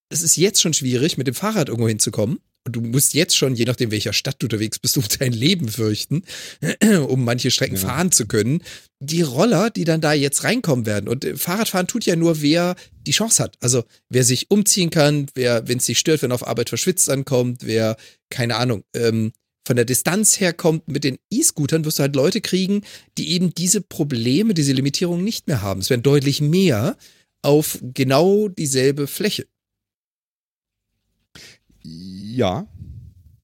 es 0.09 0.21
ist 0.21 0.37
jetzt 0.37 0.61
schon 0.61 0.73
schwierig, 0.73 1.17
mit 1.17 1.27
dem 1.27 1.33
Fahrrad 1.33 1.69
irgendwo 1.69 1.87
hinzukommen. 1.89 2.39
Und 2.65 2.75
du 2.75 2.81
musst 2.81 3.13
jetzt 3.13 3.35
schon, 3.35 3.55
je 3.55 3.63
nachdem, 3.63 3.91
welcher 3.91 4.11
Stadt 4.11 4.35
du 4.39 4.45
unterwegs 4.45 4.77
bist, 4.77 4.97
um 4.97 5.03
dein 5.19 5.31
Leben 5.33 5.69
fürchten, 5.69 6.23
um 7.07 7.23
manche 7.23 7.49
Strecken 7.49 7.75
Ja. 7.77 7.81
fahren 7.81 8.11
zu 8.11 8.27
können. 8.27 8.61
Die 8.99 9.21
Roller, 9.21 9.69
die 9.69 9.85
dann 9.85 10.01
da 10.01 10.13
jetzt 10.13 10.43
reinkommen 10.43 10.85
werden. 10.85 11.07
Und 11.07 11.23
äh, 11.25 11.35
Fahrradfahren 11.35 11.87
tut 11.87 12.05
ja 12.05 12.15
nur, 12.15 12.41
wer 12.41 12.75
die 13.05 13.11
Chance 13.11 13.41
hat. 13.41 13.55
Also 13.61 13.83
wer 14.09 14.23
sich 14.23 14.51
umziehen 14.51 14.89
kann, 14.89 15.27
wer, 15.33 15.67
wenn 15.67 15.77
es 15.77 15.85
sich 15.85 15.97
stört, 15.97 16.21
wenn 16.21 16.31
auf 16.31 16.45
Arbeit 16.45 16.69
verschwitzt 16.69 17.09
ankommt, 17.09 17.65
wer, 17.65 17.95
keine 18.29 18.57
Ahnung, 18.57 18.83
ähm, 18.93 19.31
von 19.67 19.75
der 19.75 19.85
Distanz 19.85 20.39
her 20.39 20.53
kommt, 20.53 20.87
mit 20.87 21.03
den 21.03 21.17
E-Scootern 21.29 21.85
wirst 21.85 21.99
du 21.99 22.01
halt 22.03 22.15
Leute 22.15 22.41
kriegen, 22.41 22.81
die 23.17 23.29
eben 23.31 23.53
diese 23.53 23.81
Probleme, 23.81 24.53
diese 24.55 24.73
Limitierungen 24.73 25.23
nicht 25.23 25.47
mehr 25.47 25.61
haben. 25.61 25.81
Es 25.81 25.89
werden 25.91 26.01
deutlich 26.03 26.41
mehr 26.41 26.97
auf 27.43 27.77
genau 27.93 28.47
dieselbe 28.47 29.05
Fläche. 29.07 29.45
Ja, 31.83 32.67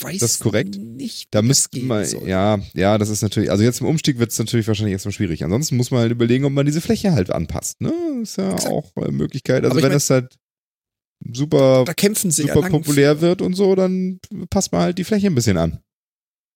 Weiß 0.02 0.20
Das 0.20 0.32
ist 0.32 0.40
korrekt. 0.40 0.76
nicht, 0.78 1.28
da 1.32 1.42
müsste 1.42 1.80
man, 1.80 2.04
soll. 2.04 2.28
ja, 2.28 2.60
ja, 2.74 2.98
das 2.98 3.10
ist 3.10 3.22
natürlich, 3.22 3.50
also 3.50 3.64
jetzt 3.64 3.80
im 3.80 3.88
Umstieg 3.88 4.20
wird 4.20 4.32
es 4.32 4.40
natürlich 4.40 4.68
wahrscheinlich 4.68 4.92
erstmal 4.94 5.14
schwierig. 5.14 5.44
Ansonsten 5.46 5.78
muss 5.78 5.92
man 5.92 6.02
halt 6.02 6.12
überlegen, 6.12 6.44
ob 6.44 6.52
man 6.52 6.66
diese 6.66 6.82
Fläche 6.82 7.14
halt 7.14 7.30
anpasst. 7.30 7.80
Ne? 7.80 7.94
Ist 8.22 8.38
ja 8.38 8.52
Exakt. 8.54 8.74
auch 8.74 8.92
eine 8.98 9.12
Möglichkeit. 9.12 9.64
Also 9.64 9.76
wenn 9.78 9.84
mein- 9.84 9.92
das 9.94 10.10
halt 10.10 10.36
super, 11.34 11.86
ja 11.88 11.94
super 11.96 12.62
lang 12.62 12.72
populär 12.72 13.16
für. 13.16 13.22
wird 13.22 13.42
und 13.42 13.54
so, 13.54 13.76
dann 13.76 14.20
passt 14.50 14.74
man 14.74 14.82
halt 14.82 14.98
die 14.98 15.06
Fläche 15.06 15.28
ein 15.28 15.36
bisschen 15.36 15.58
an. 15.58 15.80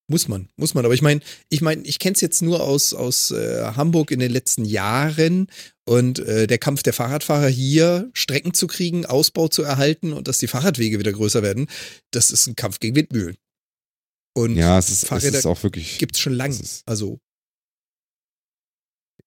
Muss 0.10 0.30
man, 0.30 0.47
muss 0.55 0.74
man. 0.74 0.86
Aber 0.86 0.93
ich 0.93 1.01
meine, 1.01 1.20
ich 1.49 1.60
meine, 1.62 1.82
ich 1.84 1.99
kenne 1.99 2.14
es 2.16 2.22
jetzt 2.22 2.41
nur 2.41 2.64
aus, 2.64 2.93
aus 2.93 3.32
äh, 3.32 3.64
Hamburg 3.76 4.10
in 4.12 4.20
den 4.20 4.32
letzten 4.32 4.64
Jahren 4.64 5.47
und 5.86 6.20
äh, 6.20 6.47
der 6.47 6.58
Kampf 6.60 6.82
der 6.84 6.93
Fahrradfahrer 6.93 7.49
hier, 7.49 8.10
Strecken 8.14 8.53
zu 8.53 8.68
kriegen, 8.68 9.05
Ausbau 9.05 9.49
zu 9.49 9.64
erhalten 9.64 10.14
und 10.14 10.30
dass 10.30 10.38
die 10.38 10.47
Fahrradwege 10.47 10.97
wieder 10.99 11.12
größer 11.12 11.43
werden, 11.43 11.68
das 12.12 12.32
ist 12.32 12.47
ein 12.47 12.55
Kampf 12.55 12.80
gegen 12.80 12.95
Windmühlen. 12.95 13.36
Und 14.34 14.55
Ja, 14.55 14.80
es 14.80 14.89
ist, 14.89 15.03
es 15.03 15.10
Fahrräder 15.10 15.39
ist 15.39 15.45
auch 15.45 15.62
wirklich. 15.64 15.99
schon 16.16 16.34
lang. 16.34 16.51
es 16.51 16.62
ist- 16.62 16.88
Also 16.88 17.20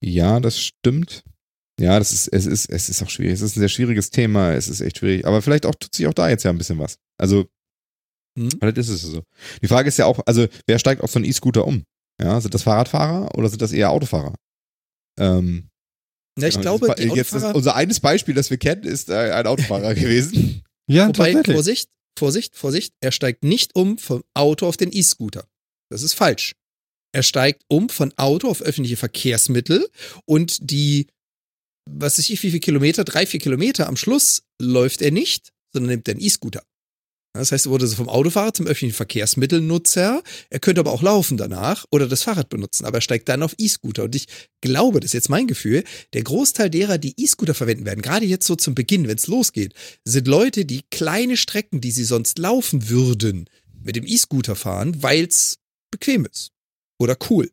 Ja, 0.03 0.41
das 0.41 0.59
stimmt. 0.59 1.25
Ja, 1.79 1.99
das 1.99 2.13
ist, 2.13 2.29
es 2.29 2.47
ist, 2.47 2.71
es 2.71 2.89
ist 2.89 3.03
auch 3.03 3.11
schwierig. 3.11 3.35
Es 3.35 3.41
ist 3.43 3.57
ein 3.57 3.61
sehr 3.61 3.69
schwieriges 3.69 4.11
Thema. 4.11 4.53
Es 4.55 4.69
ist 4.69 4.81
echt 4.81 4.99
schwierig. 4.99 5.27
Aber 5.27 5.43
vielleicht 5.43 5.67
auch 5.67 5.75
tut 5.75 5.95
sich 5.95 6.07
auch 6.07 6.15
da 6.15 6.29
jetzt 6.29 6.43
ja 6.45 6.51
ein 6.51 6.59
bisschen 6.59 6.79
was. 6.79 6.97
Also, 7.19 7.49
Hm. 8.41 8.51
vielleicht 8.59 8.79
ist 8.79 8.89
es 8.89 9.03
so. 9.03 9.23
Die 9.63 9.69
Frage 9.69 9.89
ist 9.89 9.99
ja 9.99 10.07
auch, 10.07 10.21
also, 10.27 10.47
wer 10.67 10.79
steigt 10.79 11.03
auf 11.03 11.11
so 11.11 11.19
einen 11.19 11.27
E-Scooter 11.27 11.67
um? 11.67 11.85
Ja, 12.21 12.41
sind 12.41 12.55
das 12.55 12.63
Fahrradfahrer 12.63 13.35
oder 13.37 13.49
sind 13.49 13.63
das 13.63 13.73
eher 13.73 13.91
Autofahrer? 13.91 14.35
Ähm, 15.19 15.69
ja, 16.39 16.49
ich 16.49 16.55
genau, 16.55 16.79
glaube, 16.79 16.95
die 16.97 17.09
jetzt 17.09 17.29
ist 17.29 17.35
Autofahrer, 17.35 17.57
unser 17.57 17.77
eines 17.77 18.01
Beispiel, 18.01 18.35
das 18.35 18.51
wir 18.51 18.59
kennen, 18.59 18.85
ist 18.85 19.11
äh, 19.11 19.33
ein 19.33 19.47
Autofahrer 19.47 19.95
gewesen. 19.95 20.63
Ja, 20.87 21.09
wobei, 21.09 21.33
tatsächlich. 21.33 21.55
Vorsicht, 21.55 21.91
Vorsicht, 22.19 22.57
Vorsicht, 22.57 22.95
er 23.01 23.13
steigt 23.13 23.45
nicht 23.45 23.75
um 23.75 23.99
vom 23.99 24.23
Auto 24.35 24.67
auf 24.67 24.77
den 24.77 24.93
E-Scooter. 24.93 25.47
Das 25.91 26.03
ist 26.03 26.15
falsch. 26.15 26.55
Er 27.13 27.23
steigt 27.23 27.65
um 27.69 27.89
von 27.89 28.13
Auto 28.17 28.49
auf 28.49 28.63
öffentliche 28.63 28.97
Verkehrsmittel 28.97 29.89
und 30.27 30.71
die, 30.71 31.09
was 31.91 32.19
weiß 32.19 32.31
ich, 32.31 32.43
wie 32.43 32.51
viele 32.51 32.61
Kilometer, 32.61 33.05
drei, 33.05 33.27
vier 33.27 33.41
Kilometer 33.41 33.89
am 33.89 33.97
Schluss 33.97 34.43
läuft 34.61 35.03
er 35.03 35.11
nicht, 35.11 35.51
sondern 35.73 35.91
nimmt 35.91 36.07
den 36.07 36.21
E-Scooter. 36.21 36.63
Das 37.33 37.53
heißt, 37.53 37.67
er 37.67 37.71
wurde 37.71 37.87
vom 37.87 38.09
Autofahrer 38.09 38.53
zum 38.53 38.67
öffentlichen 38.67 38.95
Verkehrsmittelnutzer. 38.95 40.23
Er 40.51 40.59
könnte 40.59 40.81
aber 40.81 40.93
auch 40.93 41.03
laufen 41.03 41.37
danach 41.37 41.85
oder 41.93 42.09
das 42.09 42.25
Fahrrad 42.25 42.49
benutzen, 42.49 42.85
aber 42.85 42.99
er 42.99 43.03
steigt 43.03 43.29
dann 43.29 43.45
auf 43.45 43.55
E-Scooter. 43.57 44.05
Und 44.05 44.17
ich 44.17 44.27
glaube, 44.61 44.99
das 44.99 45.11
ist 45.11 45.15
jetzt 45.15 45.29
mein 45.29 45.47
Gefühl, 45.47 45.85
der 46.13 46.25
Großteil 46.25 46.71
derer, 46.71 46.99
die 46.99 47.15
E-Scooter 47.17 47.55
verwenden 47.55 47.85
werden, 47.85 48.03
gerade 48.03 48.27
jetzt 48.27 48.47
so 48.47 48.57
zum 48.57 48.75
Beginn, 48.75 49.07
wenn 49.07 49.17
es 49.17 49.29
losgeht, 49.29 49.75
sind 50.05 50.27
Leute, 50.27 50.65
die 50.65 50.83
kleine 50.91 51.37
Strecken, 51.37 51.81
die 51.81 51.93
sie 51.93 52.05
sonst 52.05 52.39
laufen 52.39 52.89
würden, 52.89 53.49
mit 53.81 53.95
dem 53.95 54.07
E-Scooter 54.07 54.57
fahren, 54.57 55.01
weil 55.03 55.27
es 55.27 55.59
bequem 55.93 56.27
ist 56.27 56.51
oder 56.99 57.17
cool 57.31 57.49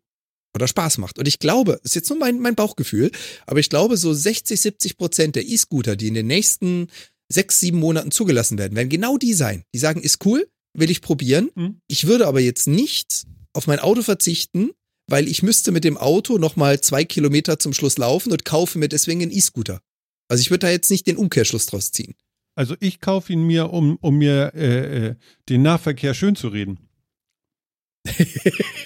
oder 0.55 0.67
Spaß 0.67 0.97
macht. 0.97 1.19
Und 1.19 1.27
ich 1.27 1.37
glaube, 1.37 1.79
ist 1.83 1.95
jetzt 1.95 2.09
nur 2.09 2.17
mein, 2.17 2.39
mein 2.39 2.55
Bauchgefühl, 2.55 3.11
aber 3.45 3.59
ich 3.59 3.69
glaube, 3.69 3.95
so 3.95 4.11
60, 4.11 4.59
70 4.59 4.97
Prozent 4.97 5.35
der 5.35 5.47
E-Scooter, 5.47 5.95
die 5.95 6.07
in 6.07 6.15
den 6.15 6.27
nächsten 6.27 6.87
sechs, 7.29 7.59
sieben 7.59 7.79
Monaten 7.79 8.11
zugelassen 8.11 8.57
werden, 8.57 8.75
werden 8.75 8.89
genau 8.89 9.17
die 9.17 9.33
sein. 9.33 9.63
Die 9.73 9.79
sagen, 9.79 10.01
ist 10.01 10.25
cool, 10.25 10.47
will 10.73 10.91
ich 10.91 11.01
probieren. 11.01 11.49
Mhm. 11.55 11.81
Ich 11.87 12.07
würde 12.07 12.27
aber 12.27 12.39
jetzt 12.39 12.67
nicht 12.67 13.25
auf 13.53 13.67
mein 13.67 13.79
Auto 13.79 14.01
verzichten, 14.01 14.71
weil 15.09 15.27
ich 15.27 15.43
müsste 15.43 15.71
mit 15.71 15.83
dem 15.83 15.97
Auto 15.97 16.37
nochmal 16.37 16.81
zwei 16.81 17.05
Kilometer 17.05 17.59
zum 17.59 17.73
Schluss 17.73 17.97
laufen 17.97 18.31
und 18.31 18.45
kaufe 18.45 18.77
mir 18.77 18.89
deswegen 18.89 19.21
einen 19.21 19.31
E-Scooter. 19.31 19.81
Also 20.29 20.41
ich 20.41 20.49
würde 20.49 20.67
da 20.67 20.71
jetzt 20.71 20.91
nicht 20.91 21.07
den 21.07 21.17
Umkehrschluss 21.17 21.65
draus 21.65 21.91
ziehen. 21.91 22.15
Also 22.55 22.75
ich 22.79 22.99
kaufe 22.99 23.31
ihn 23.33 23.43
mir, 23.43 23.71
um, 23.71 23.97
um 24.01 24.17
mir 24.17 24.51
äh, 24.55 25.07
äh, 25.07 25.15
den 25.47 25.61
Nahverkehr 25.61 26.13
schön 26.13 26.35
zu 26.35 26.47
reden. 26.49 26.79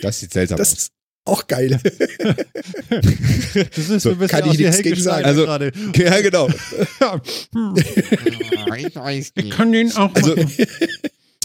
Das 0.02 0.20
sieht 0.20 0.34
seltsam 0.34 0.58
Das 0.58 0.74
aus. 0.74 0.92
Auch 1.32 1.48
geil. 1.48 1.80
Das 2.90 3.78
ist 3.90 4.04
So, 4.04 4.12
ein 4.12 4.18
bisschen 4.18 4.28
kann 4.28 4.52
ich 4.52 4.58
nichts 4.60 4.82
gegen 4.82 5.02
sagen. 5.02 5.26
Also- 5.26 5.46
gerade. 5.46 5.72
Ja, 5.96 6.22
genau. 6.22 6.48
Ich 9.36 9.50
kann 9.50 9.72
den 9.72 9.92
auch 9.96 10.14
Also. 10.16 10.36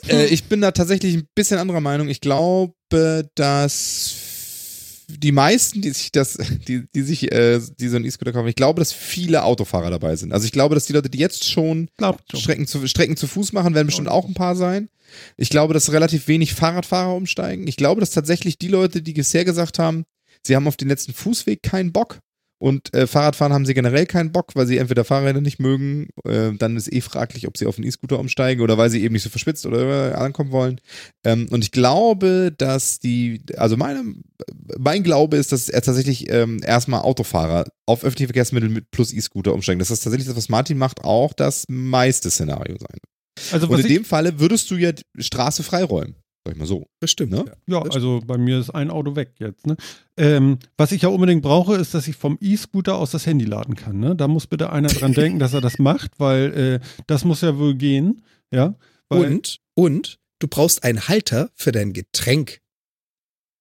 Äh, 0.09 0.27
ich 0.27 0.45
bin 0.45 0.61
da 0.61 0.71
tatsächlich 0.71 1.17
ein 1.17 1.27
bisschen 1.35 1.59
anderer 1.59 1.81
Meinung. 1.81 2.09
Ich 2.09 2.21
glaube, 2.21 2.75
dass 3.35 4.15
die 5.09 5.33
meisten, 5.33 5.83
die 5.83 5.91
sich 5.91 6.13
das, 6.13 6.39
die, 6.69 6.87
die 6.95 7.03
sich, 7.03 7.31
äh, 7.33 7.61
die 7.79 7.89
so 7.89 7.97
einen 7.97 8.05
E-Scooter 8.05 8.33
kaufen, 8.33 8.49
ich 8.49 8.57
glaube, 8.57 8.81
dass 8.81 8.93
viele 8.93 9.45
Autofahrer 9.45 9.91
dabei 9.91 10.17
sind. 10.17 10.33
Also 10.33 10.47
ich 10.47 10.53
glaube, 10.53 10.75
dass 10.75 10.87
die 10.87 10.93
Leute, 10.93 11.11
die 11.11 11.19
jetzt 11.19 11.49
schon. 11.49 11.89
Strecken 12.41 12.67
zu, 12.67 12.87
Strecken 12.87 13.17
zu 13.17 13.27
Fuß 13.27 13.53
machen, 13.53 13.75
werden 13.75 13.87
bestimmt 13.87 14.09
auch 14.09 14.27
ein 14.27 14.35
paar 14.35 14.57
sein. 14.57 14.89
Ich 15.37 15.51
glaube, 15.51 15.75
dass 15.75 15.93
relativ 15.93 16.27
wenig 16.29 16.55
Fahrradfahrer 16.55 17.15
umsteigen. 17.15 17.67
Ich 17.69 17.77
glaube, 17.77 18.01
dass 18.01 18.11
tatsächlich 18.11 18.59
die 18.59 18.69
Leute, 18.69 19.03
die 19.03 19.13
bisher 19.13 19.45
gesagt 19.45 19.79
haben, 19.79 20.05
sie 20.43 20.57
haben 20.57 20.67
auf 20.67 20.77
den 20.77 20.89
letzten 20.89 21.13
Fußweg 21.13 21.63
keinen 21.63 21.93
Bock 21.93 22.19
und 22.59 22.95
äh, 22.95 23.07
Fahrradfahren 23.07 23.53
haben 23.53 23.67
sie 23.67 23.75
generell 23.75 24.07
keinen 24.07 24.33
Bock, 24.33 24.53
weil 24.55 24.67
sie 24.67 24.79
entweder 24.79 25.05
Fahrräder 25.05 25.43
nicht 25.43 25.61
mögen, 25.61 26.09
äh, 26.25 26.53
dann 26.53 26.77
ist 26.77 26.91
eh 26.91 27.03
fraglich, 27.03 27.47
ob 27.47 27.59
sie 27.59 27.67
auf 27.67 27.77
einen 27.77 27.87
E-Scooter 27.87 28.19
umsteigen 28.19 28.63
oder 28.63 28.79
weil 28.79 28.89
sie 28.89 29.03
eben 29.03 29.13
nicht 29.13 29.23
so 29.23 29.29
verspitzt 29.29 29.67
oder 29.67 30.19
ankommen 30.19 30.53
wollen. 30.53 30.81
Ähm, 31.25 31.49
und 31.51 31.63
ich 31.63 31.71
glaube, 31.71 32.55
dass 32.57 32.99
die, 32.99 33.43
also 33.57 33.77
meine, 33.77 34.03
mein 34.79 35.03
Glaube 35.03 35.37
ist, 35.37 35.53
dass 35.53 35.69
er 35.69 35.83
tatsächlich 35.83 36.31
ähm, 36.33 36.61
erstmal 36.65 37.03
Autofahrer 37.03 37.67
auf 37.85 38.05
öffentliche 38.05 38.29
Verkehrsmittel 38.29 38.71
mit 38.71 38.91
plus 38.91 39.13
E-Scooter 39.13 39.53
umsteigen. 39.53 39.79
Das 39.79 39.91
ist 39.91 40.01
tatsächlich 40.01 40.29
das, 40.29 40.37
was 40.37 40.49
Martin 40.49 40.79
macht, 40.79 41.05
auch 41.05 41.35
das 41.35 41.67
meiste 41.69 42.31
Szenario 42.31 42.77
sein. 42.79 42.99
Also 43.53 43.69
Und 43.69 43.81
in 43.81 43.89
dem 43.89 44.05
Falle 44.05 44.41
würdest 44.41 44.71
du 44.71 44.77
ja 44.77 44.93
Straße 45.19 45.63
freiräumen. 45.63 46.17
Sag 46.47 46.53
ich 46.53 46.59
mal 46.61 46.67
so. 46.67 46.87
Bestimmt. 47.01 47.33
Ne? 47.33 47.45
Ja. 47.67 47.83
ja, 47.83 47.91
also 47.91 48.21
bei 48.25 48.39
mir 48.39 48.61
ist 48.61 48.71
ein 48.71 48.89
Auto 48.89 49.17
weg 49.17 49.33
jetzt. 49.39 49.67
Ne? 49.67 49.77
Ähm, 50.17 50.59
was 50.77 50.93
ich 50.93 51.03
ja 51.03 51.09
unbedingt 51.09 51.43
brauche, 51.43 51.75
ist, 51.75 51.93
dass 51.93 52.07
ich 52.07 52.15
vom 52.15 52.39
E-Scooter 52.41 52.97
aus 52.97 53.11
das 53.11 53.27
Handy 53.27 53.45
laden 53.45 53.75
kann. 53.75 53.99
Ne? 53.99 54.15
Da 54.15 54.29
muss 54.29 54.47
bitte 54.47 54.71
einer 54.71 54.87
dran 54.87 55.13
denken, 55.15 55.41
dass 55.41 55.55
er 55.55 55.61
das 55.61 55.81
macht, 55.81 56.21
weil 56.21 56.81
äh, 56.81 56.87
das 57.09 57.25
muss 57.25 57.41
ja 57.41 57.59
wohl 57.59 57.75
gehen. 57.75 58.23
Ja. 58.53 58.77
Weil, 59.09 59.33
Und, 59.33 59.59
und 59.75 60.21
du 60.39 60.47
brauchst 60.47 60.85
einen 60.85 61.09
Halter 61.09 61.51
für 61.57 61.73
dein 61.73 61.93
Getränk. 61.93 62.61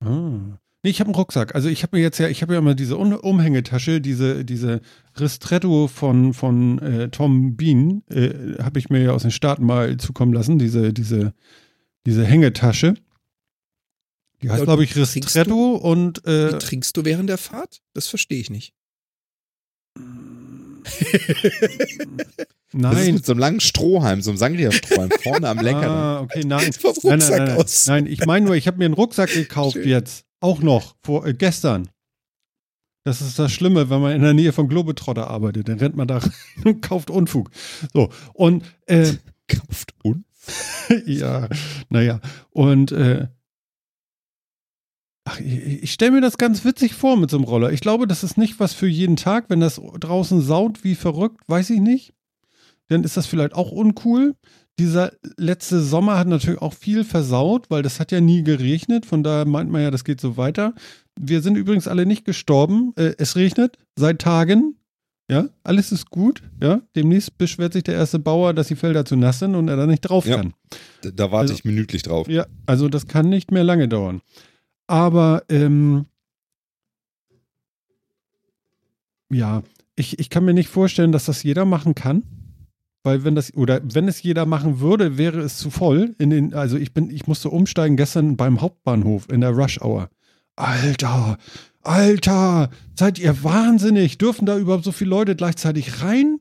Ah. 0.01 0.59
Nee, 0.83 0.91
ich 0.91 0.99
habe 0.99 1.07
einen 1.07 1.15
Rucksack. 1.15 1.55
Also 1.55 1.67
ich 1.67 1.81
habe 1.81 1.97
mir 1.97 2.03
jetzt 2.03 2.19
ja, 2.19 2.27
ich 2.27 2.43
habe 2.43 2.53
ja 2.53 2.59
immer 2.59 2.75
diese 2.75 2.97
Umhängetasche, 2.97 3.99
diese, 3.99 4.45
diese 4.45 4.81
Ristretto 5.19 5.87
von, 5.87 6.35
von 6.35 6.77
äh, 6.77 7.09
Tom 7.09 7.55
Bean, 7.55 8.03
äh, 8.11 8.61
habe 8.61 8.77
ich 8.77 8.91
mir 8.91 9.01
ja 9.01 9.11
aus 9.11 9.23
den 9.23 9.31
Staaten 9.31 9.65
mal 9.65 9.97
zukommen 9.97 10.33
lassen, 10.33 10.59
diese, 10.59 10.93
diese, 10.93 11.33
diese 12.05 12.25
Hängetasche. 12.25 12.95
Die 14.41 14.49
heißt, 14.49 14.59
Ja, 14.59 14.65
glaube 14.65 14.83
ich, 14.83 14.95
Ristretto 14.95 15.75
und 15.75 16.21
Wie 16.25 16.29
äh, 16.31 16.57
trinkst 16.59 16.95
du 16.97 17.05
während 17.05 17.29
der 17.29 17.37
Fahrt? 17.37 17.81
Das 17.93 18.07
verstehe 18.07 18.39
ich 18.39 18.49
nicht. 18.49 18.73
Das 20.85 21.01
ist 21.01 22.73
nein. 22.73 23.13
mit 23.15 23.25
so 23.25 23.31
einem 23.31 23.39
langen 23.39 23.59
Strohhalm, 23.59 24.21
so 24.21 24.31
einem 24.31 24.37
Sangria-Strohhalm 24.37 25.09
vorne 25.23 25.47
am 25.47 25.59
Lenker. 25.59 25.89
Ah, 25.89 26.21
okay, 26.21 26.43
nein. 26.45 26.69
Nein, 26.69 26.73
nein, 26.83 26.85
Rucksack 27.11 27.37
nein, 27.39 27.47
nein. 27.47 27.57
aus. 27.57 27.87
nein, 27.87 28.05
ich 28.05 28.25
meine 28.25 28.45
nur, 28.45 28.55
ich 28.55 28.67
habe 28.67 28.77
mir 28.77 28.85
einen 28.85 28.93
Rucksack 28.93 29.33
gekauft 29.33 29.73
Schön. 29.73 29.87
jetzt. 29.87 30.25
Auch 30.41 30.61
noch, 30.61 30.95
vor, 31.01 31.25
äh, 31.25 31.33
gestern. 31.33 31.89
Das 33.03 33.21
ist 33.21 33.39
das 33.39 33.51
Schlimme, 33.51 33.89
wenn 33.89 34.01
man 34.01 34.15
in 34.15 34.21
der 34.21 34.33
Nähe 34.33 34.51
vom 34.51 34.67
Globetrotter 34.67 35.27
arbeitet. 35.27 35.69
Dann 35.69 35.79
rennt 35.79 35.95
man 35.95 36.07
da 36.07 36.17
rein 36.17 36.33
und 36.65 36.81
kauft 36.81 37.09
Unfug. 37.09 37.49
So, 37.93 38.09
und 38.33 38.63
äh, 38.87 39.13
Kauft 39.47 39.93
und 40.03 40.25
ja, 41.05 41.49
naja. 41.89 42.19
Und 42.51 42.91
äh, 42.91 43.27
ach, 45.25 45.39
ich, 45.39 45.83
ich 45.83 45.91
stelle 45.91 46.11
mir 46.11 46.21
das 46.21 46.37
ganz 46.37 46.63
witzig 46.65 46.93
vor 46.93 47.17
mit 47.17 47.29
so 47.29 47.37
einem 47.37 47.45
Roller. 47.45 47.71
Ich 47.71 47.81
glaube, 47.81 48.07
das 48.07 48.23
ist 48.23 48.37
nicht 48.37 48.59
was 48.59 48.73
für 48.73 48.87
jeden 48.87 49.15
Tag. 49.15 49.45
Wenn 49.49 49.59
das 49.59 49.81
draußen 49.99 50.41
saut 50.41 50.83
wie 50.83 50.95
verrückt, 50.95 51.41
weiß 51.47 51.69
ich 51.71 51.79
nicht. 51.79 52.13
Dann 52.87 53.03
ist 53.03 53.17
das 53.17 53.25
vielleicht 53.25 53.53
auch 53.53 53.71
uncool. 53.71 54.35
Dieser 54.77 55.13
letzte 55.37 55.81
Sommer 55.81 56.19
hat 56.19 56.27
natürlich 56.27 56.61
auch 56.61 56.73
viel 56.73 57.03
versaut, 57.03 57.69
weil 57.69 57.81
das 57.81 57.99
hat 57.99 58.11
ja 58.11 58.19
nie 58.19 58.43
geregnet. 58.43 59.05
Von 59.05 59.23
daher 59.23 59.45
meint 59.45 59.71
man 59.71 59.81
ja, 59.81 59.89
das 59.89 60.03
geht 60.03 60.19
so 60.19 60.37
weiter. 60.37 60.73
Wir 61.17 61.41
sind 61.41 61.55
übrigens 61.55 61.87
alle 61.87 62.05
nicht 62.05 62.25
gestorben. 62.25 62.93
Äh, 62.97 63.13
es 63.17 63.35
regnet 63.35 63.77
seit 63.95 64.19
Tagen. 64.19 64.77
Ja, 65.29 65.47
alles 65.63 65.91
ist 65.91 66.09
gut. 66.11 66.43
Ja, 66.61 66.81
demnächst 66.95 67.37
beschwert 67.37 67.73
sich 67.73 67.83
der 67.83 67.95
erste 67.95 68.19
Bauer, 68.19 68.53
dass 68.53 68.67
die 68.67 68.75
Felder 68.75 69.05
zu 69.05 69.15
nass 69.15 69.39
sind 69.39 69.55
und 69.55 69.67
er 69.69 69.75
da 69.75 69.87
nicht 69.87 70.01
drauf 70.01 70.25
Ja. 70.27 70.37
kann. 70.37 70.53
da, 71.01 71.09
da 71.11 71.23
warte 71.31 71.51
Also- 71.51 71.53
ich 71.55 71.65
minütlich 71.65 72.03
drauf. 72.03 72.27
Ja, 72.27 72.45
also 72.67 72.89
das 72.89 73.07
kann 73.07 73.29
nicht 73.29 73.51
mehr 73.51 73.63
lange 73.63 73.87
dauern. 73.87 74.21
Aber 74.87 75.43
ähm, 75.49 76.05
ja, 79.31 79.63
ich, 79.95 80.19
ich 80.19 80.29
kann 80.29 80.45
mir 80.45 80.53
nicht 80.53 80.69
vorstellen, 80.69 81.11
dass 81.11 81.25
das 81.25 81.43
jeder 81.43 81.65
machen 81.65 81.95
kann. 81.95 82.23
Weil 83.03 83.23
wenn 83.23 83.35
das, 83.35 83.53
oder 83.55 83.81
wenn 83.83 84.07
es 84.07 84.23
jeder 84.23 84.45
machen 84.47 84.79
würde, 84.79 85.17
wäre 85.17 85.39
es 85.39 85.57
zu 85.59 85.69
voll. 85.69 86.15
In 86.17 86.31
den, 86.31 86.53
also 86.55 86.75
ich 86.77 86.91
bin, 86.93 87.11
ich 87.11 87.27
musste 87.27 87.49
umsteigen 87.49 87.97
gestern 87.97 88.35
beim 88.35 88.61
Hauptbahnhof 88.61 89.29
in 89.29 89.41
der 89.41 89.51
Rush 89.51 89.79
Hour. 89.81 90.09
Alter, 90.55 91.37
Alter, 91.85 92.69
seid 92.97 93.19
ihr 93.19 93.43
wahnsinnig? 93.43 94.17
Dürfen 94.17 94.45
da 94.45 94.57
überhaupt 94.57 94.83
so 94.83 94.91
viele 94.91 95.09
Leute 95.11 95.35
gleichzeitig 95.35 96.01
rein? 96.01 96.39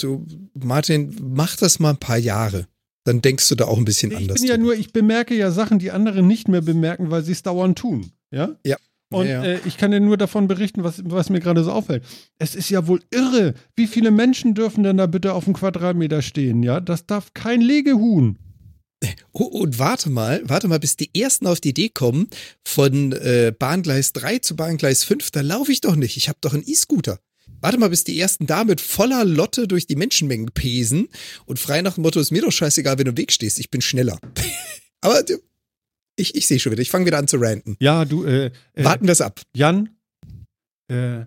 Du, 0.00 0.26
Martin, 0.54 1.16
mach 1.20 1.56
das 1.56 1.78
mal 1.78 1.90
ein 1.90 1.96
paar 1.98 2.18
Jahre. 2.18 2.66
Dann 3.04 3.20
denkst 3.22 3.48
du 3.48 3.54
da 3.54 3.66
auch 3.66 3.78
ein 3.78 3.84
bisschen 3.84 4.10
Ich 4.12 4.16
anders. 4.18 4.40
bin 4.40 4.48
ja 4.50 4.56
nur, 4.56 4.74
ich 4.74 4.92
bemerke 4.92 5.34
ja 5.34 5.50
Sachen, 5.50 5.78
die 5.78 5.90
andere 5.90 6.22
nicht 6.22 6.48
mehr 6.48 6.62
bemerken, 6.62 7.10
weil 7.10 7.22
sie 7.22 7.32
es 7.32 7.42
dauernd 7.42 7.78
tun. 7.78 8.12
Ja? 8.30 8.56
Ja. 8.64 8.76
Und 9.12 9.26
Ja, 9.26 9.44
ja. 9.44 9.52
Äh, 9.52 9.60
ich 9.66 9.76
kann 9.76 9.90
dir 9.90 10.00
nur 10.00 10.16
davon 10.16 10.48
berichten, 10.48 10.82
was, 10.84 11.02
was 11.04 11.30
mir 11.30 11.40
gerade 11.40 11.62
so 11.62 11.70
auffällt. 11.70 12.02
Es 12.38 12.54
ist 12.54 12.70
ja 12.70 12.86
wohl 12.86 13.00
irre. 13.12 13.54
Wie 13.76 13.86
viele 13.86 14.10
Menschen 14.10 14.54
dürfen 14.54 14.82
denn 14.82 14.96
da 14.96 15.06
bitte 15.06 15.34
auf 15.34 15.44
dem 15.44 15.52
Quadratmeter 15.52 16.22
stehen? 16.22 16.62
Ja, 16.62 16.80
das 16.80 17.06
darf 17.06 17.32
kein 17.34 17.60
Legehuhn. 17.60 18.38
Oh, 19.32 19.44
und 19.44 19.78
warte 19.78 20.10
mal, 20.10 20.42
warte 20.44 20.68
mal, 20.68 20.78
bis 20.78 20.96
die 20.96 21.10
ersten 21.14 21.46
auf 21.46 21.60
die 21.60 21.70
Idee 21.70 21.88
kommen, 21.88 22.28
von 22.64 23.12
äh, 23.12 23.52
Bahngleis 23.56 24.12
3 24.12 24.38
zu 24.38 24.56
Bahngleis 24.56 25.04
5, 25.04 25.30
da 25.30 25.40
laufe 25.40 25.72
ich 25.72 25.80
doch 25.80 25.96
nicht. 25.96 26.16
Ich 26.16 26.28
habe 26.28 26.38
doch 26.40 26.54
einen 26.54 26.66
E-Scooter. 26.66 27.18
Warte 27.60 27.78
mal, 27.78 27.88
bis 27.88 28.04
die 28.04 28.18
ersten 28.18 28.46
da 28.46 28.64
mit 28.64 28.80
voller 28.80 29.24
Lotte 29.24 29.66
durch 29.66 29.86
die 29.86 29.96
Menschenmengen 29.96 30.50
pesen 30.52 31.08
und 31.46 31.58
frei 31.58 31.82
nach 31.82 31.94
dem 31.94 32.02
Motto, 32.02 32.20
ist 32.20 32.30
mir 32.30 32.42
doch 32.42 32.52
scheißegal, 32.52 32.98
wenn 32.98 33.06
du 33.06 33.10
im 33.10 33.16
Weg 33.16 33.32
stehst, 33.32 33.58
ich 33.58 33.70
bin 33.70 33.80
schneller. 33.80 34.18
Aber 35.00 35.22
du, 35.22 35.38
ich, 36.16 36.34
ich 36.34 36.46
sehe 36.46 36.58
schon 36.58 36.72
wieder, 36.72 36.82
ich 36.82 36.90
fange 36.90 37.06
wieder 37.06 37.18
an 37.18 37.28
zu 37.28 37.36
ranten. 37.38 37.76
Ja, 37.80 38.04
du, 38.04 38.24
äh, 38.24 38.46
äh, 38.46 38.84
Warten 38.84 39.06
wir 39.06 39.12
es 39.12 39.20
ab. 39.20 39.40
Jan, 39.54 39.90
äh, 40.88 41.24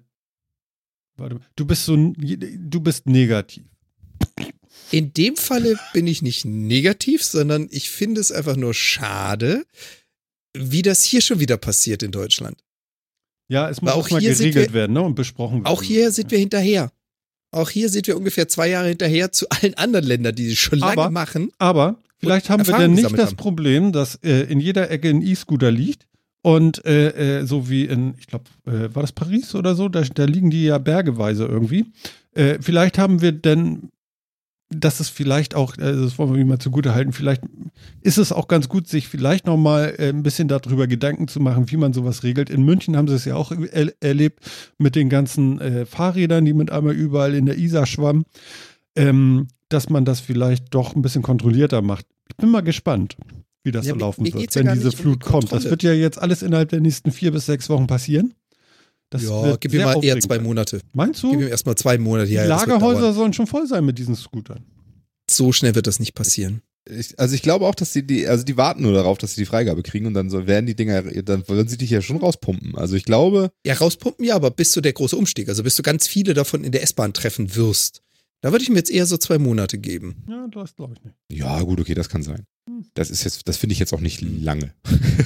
warte 1.16 1.36
mal, 1.36 1.46
du 1.56 1.66
bist 1.66 1.86
so, 1.86 1.96
du 1.96 2.80
bist 2.82 3.08
negativ. 3.08 3.66
In 4.92 5.14
dem 5.14 5.36
Falle 5.36 5.78
bin 5.94 6.08
ich 6.08 6.22
nicht 6.22 6.46
negativ, 6.46 7.24
sondern 7.24 7.68
ich 7.72 7.90
finde 7.90 8.22
es 8.22 8.32
einfach 8.32 8.56
nur 8.56 8.74
schade, 8.74 9.66
wie 10.56 10.82
das 10.82 11.04
hier 11.04 11.22
schon 11.22 11.40
wieder 11.40 11.58
passiert 11.58 12.04
in 12.04 12.12
Deutschland. 12.12 12.58
Ja, 13.50 13.70
es 13.70 13.82
muss 13.82 13.92
Aber 13.92 14.00
auch 14.02 14.10
mal 14.10 14.22
geregelt 14.22 14.56
wir- 14.56 14.74
werden 14.74 14.94
ne, 14.94 15.02
und 15.02 15.16
besprochen 15.16 15.58
werden. 15.64 15.68
Auch 15.68 15.84
hier 15.84 16.12
sind 16.12 16.32
wir 16.32 16.40
hinterher. 16.40 16.92
Auch 17.52 17.70
hier 17.70 17.90
sind 17.90 18.08
wir 18.08 18.18
ungefähr 18.18 18.48
zwei 18.48 18.68
Jahre 18.70 18.90
hinterher 18.90 19.32
zu 19.32 19.48
allen 19.50 19.74
anderen 19.76 20.06
Ländern, 20.06 20.36
die 20.36 20.52
es 20.52 20.58
schon 20.58 20.80
lange 20.80 20.94
Aber- 21.02 21.10
machen. 21.12 21.52
Aber 21.58 22.02
vielleicht 22.18 22.50
haben 22.50 22.66
wir 22.68 22.78
denn 22.78 22.94
nicht 22.94 23.12
das 23.18 23.28
haben. 23.30 23.38
Problem, 23.38 23.92
dass 23.92 24.16
äh, 24.24 24.42
in 24.52 24.60
jeder 24.60 24.90
Ecke 24.92 25.10
ein 25.10 25.22
E-Scooter 25.22 25.72
liegt 25.72 26.08
und 26.42 26.84
äh, 26.86 27.40
äh, 27.40 27.46
so 27.46 27.70
wie 27.70 27.86
in, 27.86 28.16
ich 28.20 28.28
glaube, 28.28 28.46
äh, 28.66 28.94
war 28.94 29.02
das 29.04 29.12
Paris 29.14 29.56
oder 29.56 29.76
so, 29.76 29.88
da, 29.90 30.02
da 30.02 30.26
liegen 30.26 30.50
die 30.50 30.66
ja 30.66 30.78
bergeweise 30.78 31.46
irgendwie. 31.46 31.86
Äh, 32.34 32.58
vielleicht 32.62 32.98
haben 32.98 33.22
wir 33.22 33.32
denn 33.32 33.90
dass 34.70 35.00
es 35.00 35.10
vielleicht 35.10 35.56
auch, 35.56 35.78
äh, 35.78 35.94
das 35.94 36.18
wollen 36.18 36.36
wir 36.36 36.46
mal 36.46 36.60
zugute 36.60 36.94
halten, 36.94 37.14
vielleicht 37.14 37.42
ist 38.02 38.18
es 38.18 38.32
auch 38.32 38.48
ganz 38.48 38.68
gut, 38.68 38.88
sich 38.88 39.08
vielleicht 39.08 39.46
nochmal 39.46 39.96
äh, 39.98 40.10
ein 40.10 40.24
bisschen 40.24 40.48
darüber 40.48 40.88
Gedanken 40.88 41.28
zu 41.28 41.40
machen, 41.40 41.72
wie 41.72 41.78
man 41.78 41.94
sowas 41.94 42.24
regelt. 42.24 42.50
In 42.50 42.64
München 42.64 42.98
haben 42.98 43.08
sie 43.08 43.16
es 43.16 43.26
ja 43.26 43.36
auch 43.36 43.52
er 43.52 43.94
erlebt 44.02 44.40
mit 44.78 44.96
den 44.96 45.10
ganzen 45.10 45.62
äh, 45.62 45.86
Fahrrädern, 45.86 46.46
die 46.46 46.54
mit 46.54 46.72
einmal 46.72 46.96
überall 46.96 47.34
in 47.34 47.46
der 47.46 47.58
Isar 47.58 47.86
schwammen, 47.86 48.26
ähm, 48.96 49.48
dass 49.70 49.90
man 49.90 50.06
das 50.06 50.20
vielleicht 50.20 50.74
doch 50.74 50.96
ein 50.96 51.02
bisschen 51.02 51.22
kontrollierter 51.22 51.82
macht. 51.82 52.06
Ich 52.30 52.36
bin 52.36 52.50
mal 52.50 52.62
gespannt, 52.62 53.16
wie 53.64 53.72
das 53.72 53.86
Ja, 53.86 53.94
so 53.94 54.00
laufen 54.00 54.26
wird, 54.26 54.36
wenn 54.36 54.42
diese 54.42 54.64
nicht 54.64 54.84
um 54.84 54.90
die 54.92 54.96
Flut 54.98 55.24
kommt. 55.24 55.52
Das 55.52 55.66
wird 55.66 55.84
ja 55.84 55.94
jetzt 55.94 56.22
alles 56.22 56.42
innerhalb 56.42 56.70
der 56.70 56.82
nächsten 56.82 57.12
vier 57.12 57.32
bis 57.32 57.46
sechs 57.46 57.70
Wochen 57.70 57.88
passieren. 57.88 58.34
Das 59.10 59.24
ja, 59.24 59.44
wird 59.44 59.62
gib 59.62 59.72
mir 59.72 59.78
sehr 59.78 59.86
mal 59.86 60.04
eher 60.04 60.20
zwei. 60.20 60.40
Monate. 60.40 60.82
Meinst 60.94 61.22
Gib 61.22 61.32
du? 61.32 61.38
mir 61.38 61.50
erstmal 61.50 61.76
zwei 61.76 61.98
Monate. 61.98 62.30
Ja, 62.30 62.44
die 62.44 62.50
Lagerhäuser 62.50 63.14
sollen 63.14 63.34
schon 63.34 63.48
voll 63.48 63.66
sein 63.68 63.86
mit 63.86 63.98
diesen 63.98 64.16
Scootern. 64.16 64.66
So 65.30 65.52
schnell 65.54 65.76
wird 65.76 65.88
das 65.88 66.00
nicht 66.00 66.14
passieren. 66.14 66.62
Ich, 66.90 67.20
also 67.20 67.36
ich 67.36 67.42
glaube 67.42 67.68
auch, 67.68 67.76
dass 67.76 67.92
die, 67.92 68.06
die, 68.08 68.28
also 68.28 68.46
die 68.46 68.56
warten 68.56 68.82
nur 68.82 68.94
darauf, 68.94 69.18
dass 69.18 69.36
sie 69.36 69.42
die 69.42 69.46
Freigabe 69.46 69.84
kriegen 69.84 70.06
und 70.06 70.14
dann 70.14 70.30
so 70.30 70.48
werden 70.48 70.66
die 70.66 70.76
Dinger, 70.76 71.02
dann 71.24 71.48
wollen 71.50 71.68
sie 71.68 71.78
dich 71.78 71.90
ja 71.90 72.02
schon 72.02 72.18
rauspumpen. 72.18 72.76
Also 72.76 72.96
ich 72.96 73.04
glaube, 73.04 73.52
Ja, 73.66 73.74
rauspumpen 73.74 74.26
ja, 74.26 74.36
aber 74.36 74.52
bis 74.52 74.72
zu 74.72 74.80
der 74.80 74.94
große 74.94 75.16
Umstieg, 75.18 75.50
also 75.50 75.64
bis 75.64 75.76
du 75.76 75.84
ganz 75.84 76.08
viele 76.08 76.34
davon 76.34 76.64
in 76.64 76.72
der 76.72 76.84
S-Bahn 76.84 77.12
treffen 77.14 77.56
wirst, 77.56 78.02
da 78.42 78.52
würde 78.52 78.64
ich 78.64 78.70
mir 78.70 78.78
jetzt 78.78 78.92
eher 78.92 79.06
so 79.06 79.18
zwei 79.18 79.38
Monate 79.38 79.78
geben. 79.80 80.24
Ja, 80.30 80.48
das 80.50 80.76
glaube 80.76 80.94
ich 80.98 81.04
nicht. 81.04 81.16
ja 81.32 81.62
gut, 81.62 81.80
okay, 81.82 81.94
das 81.94 82.08
kann 82.08 82.24
sein. 82.24 82.46
Das 82.94 83.10
ist 83.10 83.24
jetzt, 83.26 83.48
das 83.50 83.58
finde 83.58 83.74
ich 83.74 83.80
jetzt 83.80 83.94
auch 83.94 84.00
nicht 84.00 84.22
lange. 84.22 84.74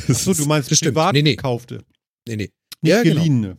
Achso, 0.08 0.34
du 0.34 0.46
meinst 0.46 0.72
das 0.72 0.78
stimmt. 0.80 0.96
privat 0.96 1.14
Nee, 1.14 1.22
nee. 1.22 1.36
gekaufte, 1.36 1.84
Nee, 2.28 2.38
nee. 2.38 2.50
nicht 2.82 2.92
Ja, 2.92 3.04
genau. 3.04 3.56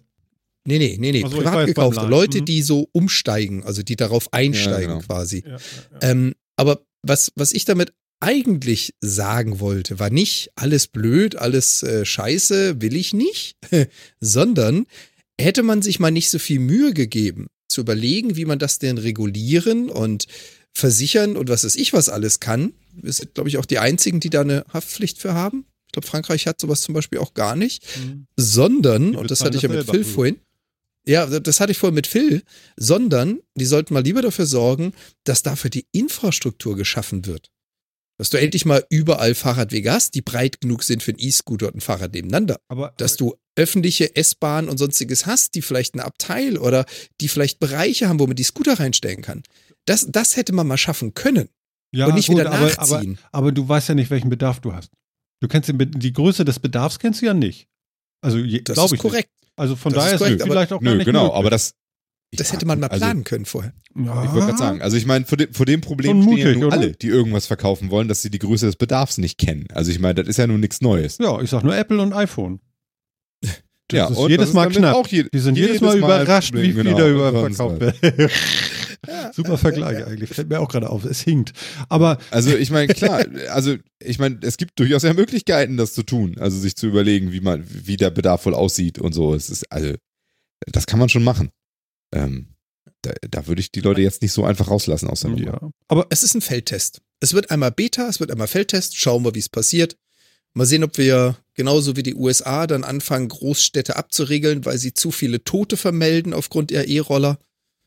Nee, 0.65 0.79
nee, 0.79 0.97
nee, 0.99 1.13
nee. 1.13 1.23
Ach 1.27 1.31
so, 1.31 1.39
ich 1.41 1.45
war 1.45 1.65
Privat. 1.65 1.95
Laden. 1.97 2.11
Leute, 2.11 2.41
Mhm. 2.41 2.45
die 2.45 2.63
so 2.63 2.89
umsteigen, 2.93 3.65
also 3.65 3.83
die 3.83 3.97
darauf 3.97 4.33
einsteigen 4.33 4.89
genau. 4.91 5.01
quasi. 5.01 5.43
Ja, 5.45 5.53
ja, 5.53 5.57
ja. 5.57 6.11
Ähm, 6.11 6.35
aber 6.57 6.83
was, 7.03 7.33
was 7.35 7.53
ich 7.53 7.65
damit 7.65 7.93
eigentlich 8.21 8.95
sagen 9.01 9.59
wollte, 9.59 9.99
war 9.99 10.11
nicht 10.11 10.51
alles 10.55 10.87
blöd, 10.87 11.35
alles 11.35 11.83
äh, 11.83 12.05
scheiße, 12.05 12.81
will 12.81 12.95
ich 12.95 13.13
nicht, 13.13 13.57
sondern 14.21 14.87
hätte 15.41 15.63
man 15.63 15.83
sich 15.83 15.99
mal 15.99 16.11
nicht 16.11 16.31
so 16.31 16.39
viel 16.39 16.61
Mühe 16.61 16.95
gegeben, 16.95 17.49
zu 17.69 17.81
überlegen, 17.81 18.37
wie 18.37 18.45
man 18.45 18.59
das 18.59 18.79
denn 18.79 18.99
regulieren 18.99 19.89
und 19.91 20.27
versichern 20.75 21.37
und 21.37 21.49
was 21.49 21.65
weiß 21.65 21.75
ich 21.77 21.93
was 21.93 22.09
alles 22.09 22.39
kann. 22.41 22.73
Wir 22.95 23.13
sind, 23.13 23.35
glaube 23.35 23.49
ich, 23.49 23.59
auch 23.59 23.67
die 23.67 23.79
einzigen, 23.79 24.21
die 24.21 24.31
da 24.31 24.43
eine 24.43 24.65
Haftpflicht 24.73 25.19
für 25.19 25.35
haben. 25.35 25.65
Ich 25.87 25.93
glaube, 25.93 26.07
Frankreich 26.07 26.47
hat 26.47 26.61
sowas 26.61 26.83
zum 26.83 26.95
Beispiel 26.95 27.19
auch 27.19 27.35
gar 27.35 27.57
nicht 27.57 27.85
Mhm. 27.99 28.27
sondern, 28.37 29.17
und 29.17 29.31
das 29.31 29.41
hatte 29.43 29.57
ich 29.57 29.63
ja 29.63 29.69
mit. 29.69 29.89
Phil 29.91 30.05
vorhin, 30.05 30.37
ja, 31.07 31.27
das 31.27 31.61
hatte 31.61 31.73
ich 31.73 31.79
vorhin 31.79 31.95
mit 31.95 32.07
Phil, 32.07 32.43
sondern 32.77 33.41
die 33.57 33.65
sollten 33.65 33.95
mal 33.95 34.03
lieber 34.03 34.23
dafür 34.23 34.47
sorgen, 34.47 34.93
dass 35.25 35.43
dafür 35.43 35.71
die 35.71 35.87
Infrastruktur 35.93 36.77
geschaffen 36.77 37.27
wird. 37.27 37.51
Dass 38.19 38.31
du 38.31 38.39
endlich 38.39 38.65
mal 38.67 38.85
überall 38.89 39.35
Fahrradwege 39.35 39.91
hast, 39.91 40.15
die 40.15 40.23
breit 40.23 40.61
genug 40.61 40.85
sind 40.85 41.03
für 41.03 41.11
einen 41.11 41.19
E-Scooter 41.19 41.67
und 41.69 41.77
ein 41.77 41.81
Fahrrad 41.81 42.13
nebeneinander. 42.13 42.61
Aber 42.69 42.95
Dass 42.99 43.17
du 43.17 43.35
öffentliche 43.57 44.15
S-Bahn 44.15 44.69
und 44.69 44.79
sonstiges 44.79 45.27
hast, 45.27 45.55
die 45.55 45.63
vielleicht 45.63 45.95
ein 45.95 46.01
Abteil 46.01 46.57
oder 46.57 46.85
die 47.21 47.29
vielleicht 47.29 47.59
Bereiche 47.59 48.09
haben, 48.09 48.21
wo 48.21 48.27
man 48.27 48.37
die 48.37 48.45
Scooter 48.45 48.79
reinstellen 48.79 49.23
kann. 49.23 49.43
Das, 49.87 50.07
das 50.09 50.37
hätte 50.37 50.53
man 50.53 50.67
mal 50.69 50.79
schaffen 50.79 51.15
können 51.15 51.49
ja, 51.93 52.07
und 52.07 52.15
nicht 52.15 52.29
gut, 52.29 52.39
wieder 52.39 52.53
aber, 52.53 52.79
aber, 52.79 52.97
nachziehen. 52.97 53.19
aber 53.33 53.51
du 53.51 53.69
weißt 53.69 53.89
ja 53.89 53.95
nicht, 53.95 54.11
welchen 54.11 54.31
Bedarf 54.31 54.61
du 54.61 54.73
hast. 54.73 54.91
Du 55.41 55.49
kennst 55.49 55.69
den, 55.69 55.79
Be- 55.79 55.87
die 55.87 56.13
Größe 56.13 56.45
des 56.45 56.61
Bedarfs 56.61 57.01
kennst 57.01 57.23
du 57.23 57.27
ja 57.27 57.35
nicht. 57.35 57.67
Also 58.21 58.39
das 58.39 58.75
glaube 58.75 58.87
ist 58.87 58.93
ich 58.93 59.01
korrekt. 59.01 59.31
Nicht. 59.33 59.41
Also 59.57 59.77
von 59.77 59.93
Das 59.93 60.05
daher 60.05 60.15
ist 60.15 60.19
korrekt, 60.21 60.37
es 60.37 60.43
aber- 60.43 60.53
vielleicht 60.53 60.73
auch 60.73 60.81
gar 60.81 60.91
Nö, 60.91 60.97
nicht 60.97 61.07
genau, 61.07 61.25
möglich. 61.25 61.39
aber 61.39 61.51
das. 61.51 61.75
Das 62.35 62.51
hätte 62.53 62.65
man 62.65 62.81
mal 62.81 62.87
also, 62.87 63.05
planen 63.05 63.25
können 63.25 63.45
vorher. 63.45 63.75
ja. 63.95 64.25
Ich 64.25 64.31
wollte 64.33 64.47
gerade 64.47 64.57
sagen, 64.59 64.81
also 64.81 64.97
ich 64.97 65.05
meine, 65.05 65.27
vor 65.27 65.37
dem, 65.37 65.53
vor 65.53 65.67
dem 65.67 65.83
Problem 65.83 66.23
Schon 66.23 66.33
stehen 66.33 66.39
ja 66.39 66.45
mutig, 66.47 66.57
nun 66.63 66.65
oder? 66.69 66.77
alle, 66.79 66.93
die 66.93 67.09
irgendwas 67.09 67.45
verkaufen 67.47 67.91
wollen, 67.91 68.09
dass 68.09 68.23
sie 68.23 68.31
die 68.31 68.39
Größe 68.39 68.65
des 68.65 68.77
Bedarfs 68.77 69.19
nicht 69.19 69.37
kennen. 69.37 69.67
Also 69.75 69.91
ich 69.91 69.99
meine, 69.99 70.15
das 70.15 70.29
ist 70.29 70.39
ja 70.39 70.47
nun 70.47 70.61
nichts 70.61 70.81
Neues. 70.81 71.19
Ja, 71.19 71.39
ich 71.43 71.51
sag 71.51 71.63
nur 71.63 71.77
Apple 71.77 72.01
und 72.01 72.15
iPhone. 72.15 72.61
Das 73.43 73.53
ja, 73.99 74.09
ist 74.09 74.17
und 74.17 74.31
jedes 74.31 74.47
das 74.47 74.55
Mal 74.55 74.71
knapp. 74.71 74.95
Auch 74.95 75.07
je, 75.09 75.25
Die 75.31 75.39
sind 75.41 75.59
jedes, 75.59 75.83
Mal 75.83 75.93
ein 75.93 75.99
überrascht, 75.99 76.53
Problem, 76.55 76.71
wie 76.71 76.75
viel 76.75 76.85
genau, 76.95 77.31
da 77.31 77.39
und 77.41 77.55
sonst 77.55 77.93
wird. 79.07 79.35
Super 79.35 79.59
Vergleich 79.59 80.05
eigentlich. 80.07 80.31
Fällt 80.31 80.49
mir 80.49 80.61
auch 80.61 80.69
gerade 80.69 80.91
auf. 80.91 81.05
Es 81.05 81.21
hinkt. 81.21 81.53
Aber 81.89 82.19
Also 82.31 82.57
ich 82.57 82.71
meine, 82.71 82.93
klar, 82.93 83.25
also 83.51 83.77
ich 83.99 84.19
meine, 84.19 84.39
es 84.43 84.57
gibt 84.57 84.79
durchaus 84.79 85.03
ja 85.03 85.13
Möglichkeiten, 85.15 85.77
das 85.77 85.95
zu 85.95 86.03
tun. 86.03 86.37
Also 86.39 86.59
sich 86.59 86.77
zu 86.77 86.87
überlegen, 86.87 87.33
wie 87.33 87.41
man, 87.41 87.65
wie 87.69 87.97
der 87.97 88.11
Bedarf 88.11 88.47
wohl 88.47 88.55
aussieht 88.55 88.99
und 88.99 89.13
so. 89.13 89.35
Es 89.35 89.51
ist, 89.51 89.71
also, 89.73 89.95
das 90.67 90.87
kann 90.87 90.99
man 90.99 91.09
schon 91.09 91.25
machen. 91.25 91.51
Ähm, 92.13 92.49
da, 93.03 93.13
da 93.29 93.47
würde 93.47 93.61
ich 93.61 93.73
die 93.73 93.81
Leute 93.81 94.01
jetzt 94.01 94.23
nicht 94.23 94.33
so 94.33 94.45
einfach 94.45 94.69
rauslassen 94.69 95.09
aus 95.09 95.21
der 95.21 95.31
Nummer. 95.31 95.45
ja. 95.45 95.71
Aber 95.89 96.07
Es 96.11 96.23
ist 96.23 96.35
ein 96.35 96.41
Feldtest. 96.41 97.01
Es 97.21 97.35
wird 97.35 97.51
einmal 97.51 97.73
Beta, 97.73 98.09
es 98.09 98.21
wird 98.21 98.31
einmal 98.31 98.47
Feldtest. 98.49 98.97
Schauen 98.97 99.25
wir, 99.25 99.35
wie 99.35 99.41
es 99.41 99.49
passiert. 99.49 99.97
Mal 100.55 100.67
sehen, 100.67 100.85
ob 100.85 100.99
wir 100.99 101.37
genauso 101.55 101.97
wie 101.97 102.03
die 102.03 102.15
USA 102.15 102.67
dann 102.67 102.85
anfangen, 102.85 103.29
Großstädte 103.29 103.97
abzuregeln, 103.97 104.65
weil 104.65 104.79
sie 104.79 104.93
zu 104.93 105.11
viele 105.11 105.43
Tote 105.45 105.77
vermelden 105.77 106.35
aufgrund 106.35 106.71
ihrer 106.71 106.85
E-Roller. 106.85 107.39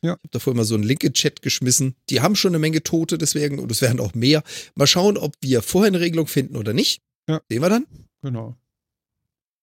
Ja. 0.05 0.13
Ich 0.13 0.19
habe 0.19 0.29
davor 0.31 0.53
immer 0.53 0.65
so 0.65 0.75
einen 0.75 0.83
Link 0.83 1.03
in 1.03 1.13
Chat 1.13 1.41
geschmissen. 1.41 1.95
Die 2.09 2.21
haben 2.21 2.35
schon 2.35 2.51
eine 2.51 2.59
Menge 2.59 2.83
Tote, 2.83 3.17
deswegen, 3.17 3.57
und 3.59 3.71
es 3.71 3.81
werden 3.81 3.99
auch 3.99 4.13
mehr. 4.13 4.43
Mal 4.75 4.85
schauen, 4.87 5.17
ob 5.17 5.33
wir 5.41 5.61
vorher 5.63 5.87
eine 5.87 5.99
Regelung 5.99 6.27
finden 6.27 6.55
oder 6.55 6.73
nicht. 6.73 7.01
Ja. 7.27 7.41
Sehen 7.49 7.61
wir 7.61 7.69
dann. 7.69 7.85
genau. 8.21 8.55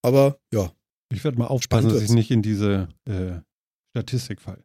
Aber 0.05 0.41
ja, 0.53 0.73
Ich 1.15 1.23
werde 1.23 1.39
mal 1.39 1.47
aufpassen, 1.47 1.89
dass 1.91 2.03
ich 2.03 2.11
nicht 2.11 2.33
in 2.33 2.43
diese 2.43 2.89
äh, 3.05 3.39
Statistik 3.97 4.41
falle. 4.41 4.65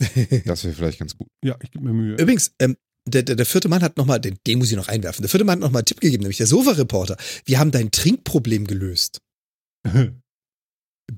Das 0.44 0.62
wäre 0.64 0.74
vielleicht 0.74 1.00
ganz 1.00 1.16
gut. 1.16 1.26
Ja, 1.44 1.56
ich 1.60 1.72
gebe 1.72 1.84
mir 1.84 1.92
Mühe. 1.92 2.14
Übrigens, 2.14 2.54
ähm, 2.60 2.76
der, 3.06 3.24
der, 3.24 3.34
der 3.36 3.46
vierte 3.46 3.68
Mann 3.68 3.82
hat 3.82 3.96
nochmal, 3.96 4.20
den, 4.20 4.38
den 4.46 4.58
muss 4.58 4.70
ich 4.70 4.76
noch 4.76 4.88
einwerfen. 4.88 5.22
Der 5.22 5.28
vierte 5.28 5.44
Mann 5.44 5.54
hat 5.56 5.60
nochmal 5.62 5.80
einen 5.80 5.86
Tipp 5.86 6.00
gegeben, 6.00 6.22
nämlich 6.22 6.36
der 6.38 6.46
Sofa-Reporter. 6.46 7.16
Wir 7.44 7.58
haben 7.58 7.70
dein 7.72 7.90
Trinkproblem 7.90 8.66
gelöst. 8.66 9.20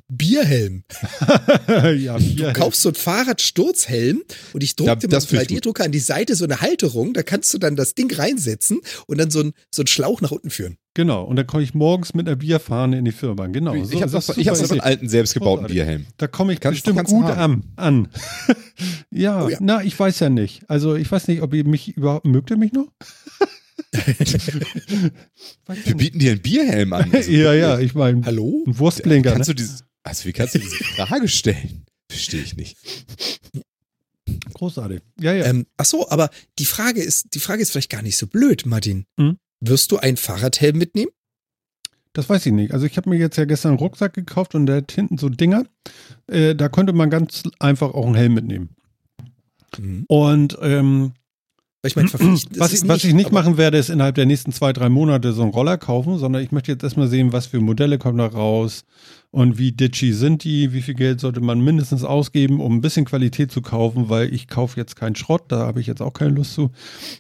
Bierhelm. 0.09 0.84
ja, 1.97 2.18
Du 2.18 2.24
vier 2.24 2.53
kaufst 2.53 2.82
so 2.82 2.89
einen 2.89 2.97
Fahrradsturzhelm 2.97 4.22
und 4.53 4.62
ich 4.62 4.74
druck 4.76 4.89
Ja, 4.89 4.97
dir 4.97 5.07
mit 5.09 5.14
einem 5.14 5.22
find 5.26 5.51
ich 5.51 5.59
3D-Drucker 5.59 5.84
an 5.84 5.93
die 5.93 5.99
Seite 6.01 6.34
so 6.34 6.45
eine 6.45 6.61
Halterung, 6.61 7.12
da 7.14 7.22
kannst 7.22 7.53
du 7.55 7.59
dann 7.59 7.76
das 7.76 7.95
Ding 7.95 8.12
reinsetzen 8.12 8.80
und 9.07 9.18
dann 9.18 9.30
so 9.30 9.41
einen 9.41 9.53
so 9.70 9.82
einen 9.82 9.87
Schlauch 9.87 10.20
nach 10.20 10.30
unten 10.32 10.51
führen. 10.51 10.76
Genau, 10.95 11.24
und 11.24 11.37
dann 11.37 11.47
komme 11.47 11.62
ich 11.62 11.74
morgens 11.74 12.14
mit 12.14 12.26
einer 12.26 12.37
Bierfahne 12.37 12.99
in 12.99 13.05
die 13.05 13.12
Firma. 13.12 13.47
Genau. 13.49 13.74
ich 13.74 13.89
so, 13.89 14.01
habe 14.01 14.41
ich 14.41 14.49
hab 14.49 14.70
einen 14.70 14.80
alten, 14.80 15.09
selbstgebauten. 15.09 15.66
Bierhelm. 15.66 16.07
Da 16.16 16.26
komme 16.26 16.53
ich 16.55 16.61
Kannst- 16.61 16.84
bestimmt 16.84 17.07
du 17.09 17.12
gut 17.14 17.26
haben. 17.26 17.72
an. 17.76 18.07
an. 18.07 18.57
ja, 19.11 19.45
Oh 19.45 19.49
ja. 19.49 19.59
na, 19.61 19.84
ich 19.84 19.99
weiß 19.99 20.18
ja 20.20 20.30
nicht. 20.30 20.62
Also 20.68 20.95
ich 20.97 21.11
weiß 21.12 21.28
nicht, 21.28 21.43
ob 21.43 21.53
ihr 21.55 21.64
mich 21.66 21.97
überhaupt, 21.97 22.24
mögt 22.26 22.51
ihr 22.51 22.57
mich 22.57 22.72
noch? 22.72 22.89
Wir 25.66 25.96
bieten 25.96 26.18
dir 26.18 26.32
einen 26.32 26.40
Bierhelm 26.42 26.92
an. 26.92 27.10
Also, 27.12 27.30
ja, 27.30 27.52
ja, 27.54 27.78
ich 27.78 27.94
meine, 27.94 28.24
Hallo? 28.24 28.64
ein 28.66 28.78
Wurstblinker. 28.78 29.32
Kannst 29.32 29.48
Ne? 29.48 29.54
du 29.54 29.62
dieses, 29.62 29.84
also 30.02 30.24
wie 30.24 30.32
kannst 30.32 30.54
du 30.54 30.58
diese 30.58 30.76
Frage 30.76 31.28
stellen? 31.28 31.84
Verstehe 32.08 32.42
ich 32.42 32.56
nicht. 32.56 32.76
Großartig. 34.54 35.00
Ja, 35.20 35.32
ja. 35.32 35.44
Ähm, 35.46 35.66
ach 35.76 35.84
so, 35.84 36.08
aber 36.08 36.30
die 36.58 36.64
Frage 36.64 37.02
ist, 37.02 37.34
die 37.34 37.40
Frage 37.40 37.62
ist 37.62 37.72
vielleicht 37.72 37.90
gar 37.90 38.02
nicht 38.02 38.16
so 38.16 38.26
blöd, 38.26 38.64
Martin. 38.66 39.06
Hm? 39.18 39.38
Wirst 39.60 39.90
du 39.92 39.98
einen 39.98 40.16
Fahrradhelm 40.16 40.78
mitnehmen? 40.78 41.10
Das 42.12 42.28
weiß 42.28 42.46
ich 42.46 42.52
nicht. 42.52 42.72
Also 42.72 42.86
ich 42.86 42.96
habe 42.96 43.10
mir 43.10 43.18
jetzt 43.18 43.36
ja 43.36 43.44
gestern 43.44 43.70
einen 43.72 43.78
Rucksack 43.78 44.14
gekauft 44.14 44.54
und 44.54 44.66
der 44.66 44.76
hat 44.76 44.92
hinten 44.92 45.18
so 45.18 45.28
Dinger. 45.28 45.66
Äh, 46.28 46.54
da 46.54 46.68
könnte 46.68 46.92
man 46.94 47.10
ganz 47.10 47.42
einfach 47.58 47.92
auch 47.92 48.06
einen 48.06 48.14
Helm 48.14 48.34
mitnehmen. 48.34 48.70
Mhm. 49.78 50.04
Und 50.08 50.56
ähm, 50.62 51.12
Weil 51.82 51.88
ich 51.90 51.96
meine, 51.96 52.08
verpflichtend 52.08 52.58
was, 52.58 52.72
ich, 52.72 52.88
was 52.88 53.04
ich 53.04 53.14
nicht 53.14 53.32
machen 53.32 53.58
werde, 53.58 53.78
ist 53.78 53.90
innerhalb 53.90 54.14
der 54.14 54.26
nächsten 54.26 54.52
zwei, 54.52 54.72
drei 54.72 54.88
Monate 54.88 55.32
so 55.32 55.42
einen 55.42 55.52
Roller 55.52 55.78
kaufen, 55.78 56.18
sondern 56.18 56.42
ich 56.42 56.50
möchte 56.50 56.72
jetzt 56.72 56.82
erstmal 56.82 57.08
sehen, 57.08 57.32
was 57.32 57.46
für 57.46 57.60
Modelle 57.60 57.98
kommen 57.98 58.18
da 58.18 58.26
raus 58.26 58.84
und 59.30 59.58
wie 59.58 59.72
ditchy 59.72 60.12
sind 60.12 60.44
die, 60.44 60.72
wie 60.72 60.80
viel 60.80 60.94
Geld 60.94 61.20
sollte 61.20 61.40
man 61.40 61.60
mindestens 61.60 62.04
ausgeben, 62.04 62.60
um 62.60 62.76
ein 62.76 62.80
bisschen 62.80 63.04
Qualität 63.04 63.52
zu 63.52 63.60
kaufen, 63.60 64.08
weil 64.08 64.32
ich 64.32 64.48
kaufe 64.48 64.80
jetzt 64.80 64.96
keinen 64.96 65.14
Schrott, 65.14 65.44
da 65.48 65.66
habe 65.66 65.80
ich 65.80 65.86
jetzt 65.86 66.00
auch 66.00 66.12
keine 66.12 66.30
Lust 66.30 66.54
zu. 66.54 66.70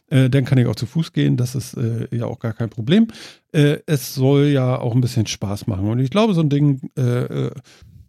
Äh, 0.08 0.30
dann 0.30 0.44
kann 0.46 0.58
ich 0.58 0.66
auch 0.66 0.76
zu 0.76 0.86
Fuß 0.86 1.12
gehen, 1.12 1.36
das 1.36 1.54
ist 1.54 1.74
äh, 1.74 2.08
ja 2.10 2.24
auch 2.24 2.38
gar 2.38 2.54
kein 2.54 2.70
Problem. 2.70 3.08
Äh, 3.52 3.80
es 3.86 4.14
soll 4.14 4.46
ja 4.46 4.78
auch 4.78 4.94
ein 4.94 5.00
bisschen 5.00 5.26
Spaß 5.26 5.66
machen 5.66 5.88
und 5.88 5.98
ich 5.98 6.10
glaube, 6.10 6.34
so 6.34 6.40
ein 6.40 6.48
Ding, 6.48 6.90
äh, 6.96 7.02
äh, 7.02 7.50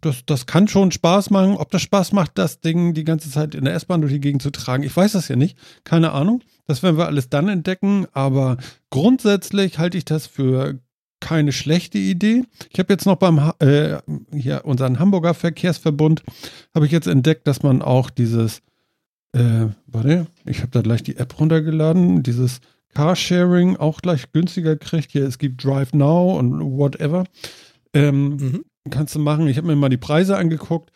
das, 0.00 0.24
das 0.26 0.46
kann 0.46 0.68
schon 0.68 0.90
Spaß 0.90 1.30
machen. 1.30 1.56
Ob 1.56 1.70
das 1.70 1.82
Spaß 1.82 2.12
macht, 2.12 2.38
das 2.38 2.60
Ding 2.60 2.94
die 2.94 3.04
ganze 3.04 3.30
Zeit 3.30 3.54
in 3.54 3.64
der 3.64 3.74
S-Bahn 3.74 4.00
durch 4.00 4.12
die 4.12 4.20
Gegend 4.20 4.42
zu 4.42 4.50
tragen, 4.50 4.82
ich 4.82 4.96
weiß 4.96 5.12
das 5.12 5.28
ja 5.28 5.36
nicht. 5.36 5.56
Keine 5.84 6.12
Ahnung. 6.12 6.42
Das 6.66 6.82
werden 6.82 6.98
wir 6.98 7.06
alles 7.06 7.28
dann 7.28 7.48
entdecken. 7.48 8.06
Aber 8.12 8.56
grundsätzlich 8.90 9.78
halte 9.78 9.98
ich 9.98 10.04
das 10.04 10.26
für 10.26 10.78
keine 11.20 11.52
schlechte 11.52 11.98
Idee. 11.98 12.44
Ich 12.70 12.78
habe 12.78 12.92
jetzt 12.92 13.06
noch 13.06 13.16
beim 13.16 13.52
äh, 13.58 13.98
hier 14.32 14.64
unseren 14.64 14.98
Hamburger 14.98 15.34
Verkehrsverbund 15.34 16.22
habe 16.74 16.86
ich 16.86 16.92
jetzt 16.92 17.08
entdeckt, 17.08 17.46
dass 17.46 17.62
man 17.62 17.82
auch 17.82 18.10
dieses 18.10 18.62
äh, 19.32 19.66
warte, 19.86 20.26
ich 20.46 20.58
habe 20.60 20.70
da 20.70 20.80
gleich 20.80 21.02
die 21.02 21.16
App 21.16 21.38
runtergeladen, 21.38 22.22
dieses 22.22 22.60
Carsharing 22.94 23.76
auch 23.76 24.00
gleich 24.00 24.32
günstiger 24.32 24.76
kriegt. 24.76 25.10
Hier 25.10 25.26
es 25.26 25.38
gibt 25.38 25.62
Drive 25.64 25.92
Now 25.92 26.38
und 26.38 26.60
whatever. 26.60 27.24
Ähm, 27.92 28.36
Mhm. 28.36 28.64
Kannst 28.90 29.14
du 29.14 29.18
machen. 29.18 29.46
Ich 29.48 29.56
habe 29.56 29.66
mir 29.66 29.76
mal 29.76 29.88
die 29.88 29.96
Preise 29.96 30.36
angeguckt 30.36 30.90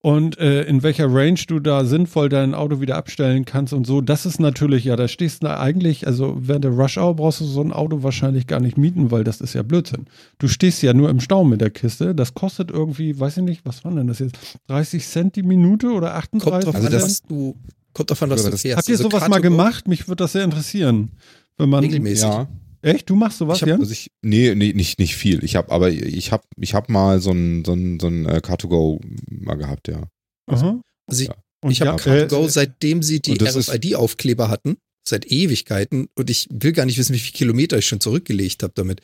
und 0.00 0.36
äh, 0.38 0.64
in 0.64 0.82
welcher 0.82 1.06
Range 1.12 1.38
du 1.48 1.60
da 1.60 1.84
sinnvoll 1.86 2.28
dein 2.28 2.54
Auto 2.54 2.80
wieder 2.82 2.96
abstellen 2.96 3.46
kannst 3.46 3.72
und 3.72 3.86
so. 3.86 4.02
Das 4.02 4.26
ist 4.26 4.38
natürlich, 4.38 4.84
ja, 4.84 4.96
da 4.96 5.08
stehst 5.08 5.42
du 5.42 5.48
eigentlich, 5.58 6.06
also 6.06 6.36
während 6.38 6.64
der 6.64 6.72
Rush 6.72 6.98
Hour 6.98 7.16
brauchst 7.16 7.40
du 7.40 7.44
so 7.46 7.62
ein 7.62 7.72
Auto 7.72 8.02
wahrscheinlich 8.02 8.46
gar 8.46 8.60
nicht 8.60 8.76
mieten, 8.76 9.10
weil 9.10 9.24
das 9.24 9.40
ist 9.40 9.54
ja 9.54 9.62
Blödsinn. 9.62 10.04
Du 10.38 10.46
stehst 10.48 10.82
ja 10.82 10.92
nur 10.92 11.08
im 11.08 11.20
Stau 11.20 11.42
mit 11.44 11.62
der 11.62 11.70
Kiste. 11.70 12.14
Das 12.14 12.34
kostet 12.34 12.70
irgendwie, 12.70 13.18
weiß 13.18 13.38
ich 13.38 13.42
nicht, 13.44 13.64
was 13.64 13.82
war 13.84 13.92
denn 13.92 14.06
das 14.06 14.18
jetzt? 14.18 14.36
30 14.68 15.06
Cent 15.06 15.36
die 15.36 15.42
Minute 15.42 15.90
oder 15.90 16.16
38 16.16 16.42
Kommt 16.52 16.66
drauf 16.66 16.74
Also 16.74 16.86
an, 17.06 17.12
du, 17.28 17.56
kommt 17.94 18.10
was 18.10 18.20
Ja, 18.20 18.26
du 18.26 18.50
das- 18.50 18.60
fährst. 18.60 18.76
Habt 18.76 18.88
ihr 18.88 18.96
Also 18.96 19.08
sowas 19.08 19.26
mal 19.28 19.38
Car2Go 19.38 19.42
gemacht? 19.42 19.88
Mich 19.88 20.06
würde 20.06 20.24
das 20.24 20.32
sehr 20.32 20.44
interessieren. 20.44 21.12
Wenn 21.56 21.70
man, 21.70 21.82
Regelmäßig. 21.84 22.24
Ja. 22.24 22.46
Echt, 22.84 23.10
du 23.10 23.16
machst 23.16 23.38
sowas, 23.38 23.58
Ich 23.58 23.62
hab, 23.62 23.68
Jan? 23.68 23.80
also 23.80 23.92
ich, 23.92 24.10
nee, 24.22 24.54
nee, 24.54 24.72
nicht, 24.72 24.98
nicht 24.98 25.16
viel. 25.16 25.42
Ich 25.44 25.56
habe, 25.56 25.70
aber 25.70 25.90
ich 25.90 26.32
habe, 26.32 26.44
ich 26.58 26.74
habe 26.74 26.92
mal 26.92 27.20
so 27.20 27.32
ein, 27.32 27.64
so 27.64 27.72
ein, 27.72 28.00
so 28.00 28.06
ein 28.08 28.26
äh, 28.26 28.40
Car2Go 28.44 29.00
mal 29.28 29.56
gehabt, 29.56 29.88
ja. 29.88 30.08
Aha. 30.46 30.80
Also 31.06 31.22
ich, 31.22 31.28
Ja. 31.28 31.34
Ich 31.70 31.80
habe 31.80 31.90
ja, 31.90 31.96
Car2Go, 31.96 32.44
äh, 32.44 32.50
seitdem 32.50 33.02
sie 33.02 33.20
die 33.20 33.42
RFID-Aufkleber 33.42 34.48
hatten, 34.50 34.76
seit 35.08 35.30
Ewigkeiten. 35.30 36.08
Und 36.14 36.28
ich 36.28 36.46
will 36.50 36.72
gar 36.72 36.84
nicht 36.84 36.98
wissen, 36.98 37.14
wie 37.14 37.18
viele 37.18 37.36
Kilometer 37.36 37.78
ich 37.78 37.86
schon 37.86 38.00
zurückgelegt 38.00 38.62
habe 38.62 38.74
damit. 38.76 39.00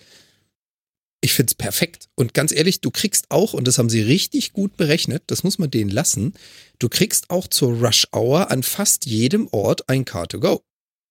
Ich 1.23 1.33
find's 1.33 1.55
perfekt. 1.55 2.09
Und 2.17 2.33
ganz 2.33 2.53
ehrlich, 2.53 2.81
du 2.81 2.91
kriegst 2.91 3.31
auch, 3.31 3.53
und 3.53 3.67
das 3.67 3.79
haben 3.79 3.91
sie 3.91 4.01
richtig 4.01 4.53
gut 4.53 4.77
berechnet, 4.77 5.23
das 5.27 5.43
muss 5.45 5.59
man 5.59 5.71
denen 5.71 5.91
lassen, 5.91 6.35
du 6.79 6.89
kriegst 6.89 7.29
auch 7.29 7.47
zur 7.47 7.75
Rush 7.85 8.07
Hour 8.15 8.51
an 8.51 8.63
fast 8.63 9.07
jedem 9.07 9.49
Ort 9.49 9.89
ein 9.89 10.05
Car2Go. 10.05 10.63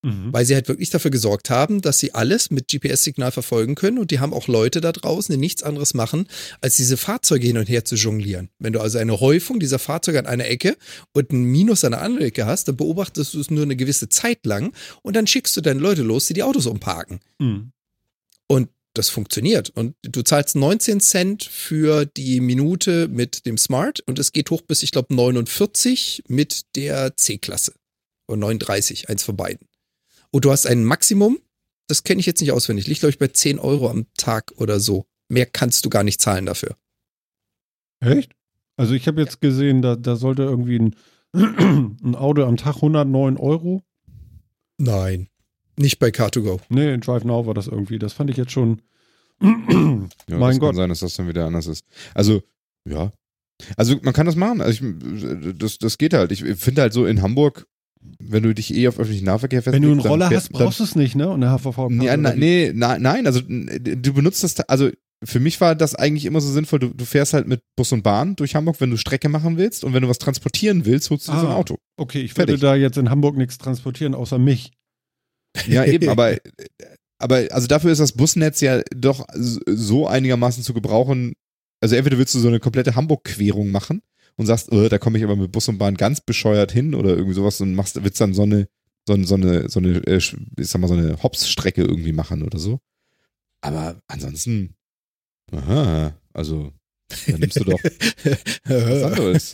Mhm. 0.02 0.32
Weil 0.32 0.45
sie 0.45 0.56
halt 0.56 0.70
wirklich 0.70 0.89
dafür 0.89 1.12
gesorgt 1.12 1.50
haben, 1.50 1.82
dass 1.82 2.00
sie 2.00 2.14
alles 2.14 2.52
mit 2.52 2.70
GPS-Signal 2.70 3.32
verfolgen 3.32 3.76
können 3.76 3.97
und 3.97 4.12
die 4.12 4.20
haben 4.20 4.34
auch 4.34 4.47
Leute 4.47 4.80
da 4.80 4.93
draußen, 4.93 5.34
die 5.34 5.39
nichts 5.39 5.62
anderes 5.62 5.93
machen, 5.93 6.28
als 6.62 6.78
diese 6.78 6.95
Fahrzeuge 6.95 7.47
hin 7.47 7.58
und 7.58 7.68
her 7.68 7.84
zu 7.84 7.95
jonglieren. 7.95 8.50
Wenn 8.60 8.72
du 8.72 8.80
also 8.80 8.97
eine 8.97 9.20
Häufung 9.20 9.60
dieser 9.60 9.78
Fahrzeuge 9.78 10.20
an 10.20 10.26
einer 10.26 10.47
Ecke 10.47 10.78
und 11.14 11.32
ein 11.32 11.43
Minus 11.43 11.84
an 11.84 11.91
der 11.91 12.02
anderen 12.02 12.28
Ecke 12.28 12.45
hast, 12.45 12.70
dann 12.70 12.78
beobachtest 12.78 13.34
du 13.34 13.41
es 13.41 13.52
nur 13.52 13.64
eine 13.64 13.76
gewisse 13.76 14.08
Zeit 14.08 14.45
lang 14.45 14.74
und 15.02 15.18
dann 15.18 15.28
schickst 15.28 15.58
du 15.58 15.62
deine 15.62 15.82
Leute 15.82 16.04
los, 16.04 16.28
die 16.28 16.34
die 16.34 16.43
Autos 16.43 16.66
umparken. 16.66 17.20
Mhm. 17.39 17.72
Und 18.47 18.70
das 18.93 19.10
funktioniert. 19.10 19.70
Und 19.70 19.95
du 20.02 20.24
zahlst 20.24 20.56
19 20.56 21.00
Cent 21.02 21.43
für 21.43 22.06
die 22.06 22.39
Minute 22.39 23.08
mit 23.08 23.45
dem 23.45 23.58
Smart 23.58 24.00
und 24.02 24.18
es 24.18 24.32
geht 24.32 24.50
hoch 24.50 24.62
bis, 24.62 24.82
ich 24.82 24.91
glaube, 24.91 25.14
49 25.14 26.24
mit 26.28 26.76
der 26.76 27.16
C-Klasse. 27.16 27.74
Oder 28.28 28.38
39, 28.39 29.10
eins 29.10 29.24
von 29.24 29.36
beiden. 29.36 29.68
Und 30.32 30.45
du 30.45 30.51
hast 30.51 30.65
ein 30.65 30.84
Maximum, 30.84 31.39
das 31.88 32.03
kenne 32.03 32.19
ich 32.19 32.25
jetzt 32.25 32.41
nicht 32.41 32.51
auswendig, 32.51 32.88
liegt, 32.88 32.99
glaube 32.99 33.11
ich, 33.11 33.19
bei 33.19 33.27
10 33.27 33.59
Euro 33.59 33.89
am 33.89 34.05
Tag 34.15 34.51
oder 34.57 34.80
so. 34.80 35.05
Mehr 35.27 35.45
kannst 35.45 35.86
du 35.86 35.89
gar 35.89 36.03
nicht 36.03 36.21
zahlen 36.21 36.45
dafür. 36.45 36.75
Echt? 37.99 38.34
Also 38.77 38.93
ich 38.93 39.07
habe 39.07 39.21
jetzt 39.21 39.41
gesehen, 39.41 39.82
da, 39.82 39.95
da 39.95 40.15
sollte 40.15 40.43
irgendwie 40.43 40.80
ein, 40.80 40.95
ein 41.34 42.15
Auto 42.15 42.45
am 42.45 42.57
Tag 42.57 42.77
109 42.77 43.38
Euro. 43.38 43.84
Nein. 44.77 45.27
Nicht 45.77 45.99
bei 45.99 46.07
Car2Go. 46.09 46.59
Nee, 46.69 46.93
in 46.93 47.01
Drive 47.01 47.23
Now 47.23 47.45
war 47.45 47.53
das 47.53 47.67
irgendwie. 47.67 47.99
Das 47.99 48.13
fand 48.13 48.30
ich 48.30 48.38
jetzt 48.38 48.51
schon. 48.51 48.82
Ja, 50.27 50.38
mein 50.38 50.51
das 50.51 50.59
Gott. 50.59 50.69
kann 50.69 50.75
sein, 50.75 50.89
dass 50.89 50.99
das 50.99 51.15
dann 51.15 51.27
wieder 51.27 51.45
anders 51.45 51.67
ist. 51.67 51.84
Also, 52.13 52.43
ja. 52.88 53.11
Also 53.77 53.97
man 54.03 54.13
kann 54.13 54.25
das 54.25 54.36
machen. 54.36 54.61
Also 54.61 54.86
ich, 54.86 55.57
das, 55.57 55.77
das 55.77 55.97
geht 55.97 56.13
halt. 56.13 56.32
Ich 56.32 56.43
finde 56.43 56.82
halt 56.84 56.93
so 56.93 57.05
in 57.05 57.21
Hamburg, 57.21 57.67
wenn 58.20 58.43
du 58.43 58.54
dich 58.54 58.74
eh 58.74 58.88
auf 58.88 59.00
öffentlichen 59.00 59.26
Nahverkehr 59.26 59.66
Wenn 59.66 59.82
du 59.82 59.89
einen 59.91 60.02
festlegst, 60.02 60.06
dann 60.06 60.12
Roller 60.12 60.30
hast, 60.30 60.50
brauchst 60.52 60.80
du 60.80 60.84
es 60.84 60.95
nicht, 60.95 61.16
ne? 61.16 61.30
Und 61.30 61.41
der 61.41 61.52
HVV. 61.52 61.89
ja, 62.02 62.16
na, 62.18 62.34
nee, 62.34 62.72
na, 62.74 62.97
nein, 62.97 63.26
also 63.28 63.41
du 63.41 64.14
benutzt 64.14 64.43
das, 64.43 64.60
also 64.62 64.89
für 65.26 65.41
mich 65.41 65.60
war 65.60 65.76
das 65.76 65.95
eigentlich 65.95 66.24
immer 66.24 66.39
so 66.39 66.50
sinnvoll, 66.50 66.80
du, 66.80 66.89
du 66.89 67.04
fährst 67.04 67.34
halt 67.34 67.45
mit 67.47 67.62
Bus 67.76 67.91
und 67.91 68.04
Bahn 68.04 68.38
durch 68.38 68.56
Hamburg, 68.56 68.80
wenn 68.80 68.89
du 68.89 68.95
Strecke 68.97 69.28
machen 69.28 69.58
willst 69.58 69.84
und 69.84 69.93
wenn 69.93 70.02
du 70.02 70.08
was 70.08 70.18
transportieren 70.18 70.86
willst, 70.86 71.10
holst 71.10 71.28
du 71.28 71.34
dir 71.34 71.39
so 71.41 71.47
ein 71.47 71.52
Ah. 71.54 71.58
Auto. 71.58 71.78
Okay, 71.97 72.22
ich 72.22 72.32
würde 72.38 72.54
Fertig. 72.54 72.62
da 72.62 72.76
jetzt 72.76 72.97
in 72.97 73.10
Hamburg 73.10 73.36
nichts 73.36 73.58
transportieren, 73.58 74.16
außer 74.16 74.39
mich. 74.39 74.72
Ja, 75.68 75.84
eben, 75.84 76.08
aber, 76.10 76.38
aber 77.22 77.47
also 77.52 77.68
dafür 77.68 77.91
ist 77.91 78.00
das 78.00 78.14
Busnetz 78.14 78.62
ja 78.62 78.82
doch 78.95 79.26
so 79.34 80.08
einigermaßen 80.08 80.64
zu 80.64 80.74
gebrauchen. 80.74 81.34
Also 81.82 81.95
entweder 81.97 82.18
willst 82.18 82.34
du 82.36 82.39
so 82.39 82.47
eine 82.47 82.60
komplette 82.62 82.95
Hamburg-Querung 82.95 83.72
machen 83.72 84.02
und 84.39 84.45
sagst, 84.45 84.71
äh, 84.71 84.87
da 84.89 84.97
komme 84.97 85.17
ich 85.17 85.23
aber 85.25 85.35
mit 85.35 85.51
Bus 85.51 85.67
und 85.67 85.77
Bahn 85.77 85.95
ganz 85.95 86.21
bescheuert 86.21 86.71
hin 86.71 86.95
oder 86.95 87.09
irgendwie 87.09 87.33
sowas 87.35 87.59
und 87.61 87.75
machst, 87.75 88.01
willst 88.03 88.19
dann 88.21 88.33
so 88.33 88.43
eine, 88.43 88.67
so 89.07 89.13
eine, 89.13 89.25
so 89.27 89.35
eine, 89.35 89.69
so 89.69 89.79
eine 89.79 89.97
äh, 90.07 90.15
ich 90.17 90.35
sag 90.67 90.79
mal, 90.79 90.87
so 90.87 90.93
eine 90.93 91.21
Hops-Strecke 91.21 91.81
irgendwie 91.81 92.13
machen 92.13 92.41
oder 92.43 92.57
so. 92.57 92.79
Aber 93.61 94.01
ansonsten, 94.07 94.75
aha, 95.51 96.13
also 96.33 96.71
dann 97.27 97.39
nimmst 97.39 97.59
du 97.59 97.63
doch 97.65 97.79
was 98.65 99.03
anderes. 99.03 99.53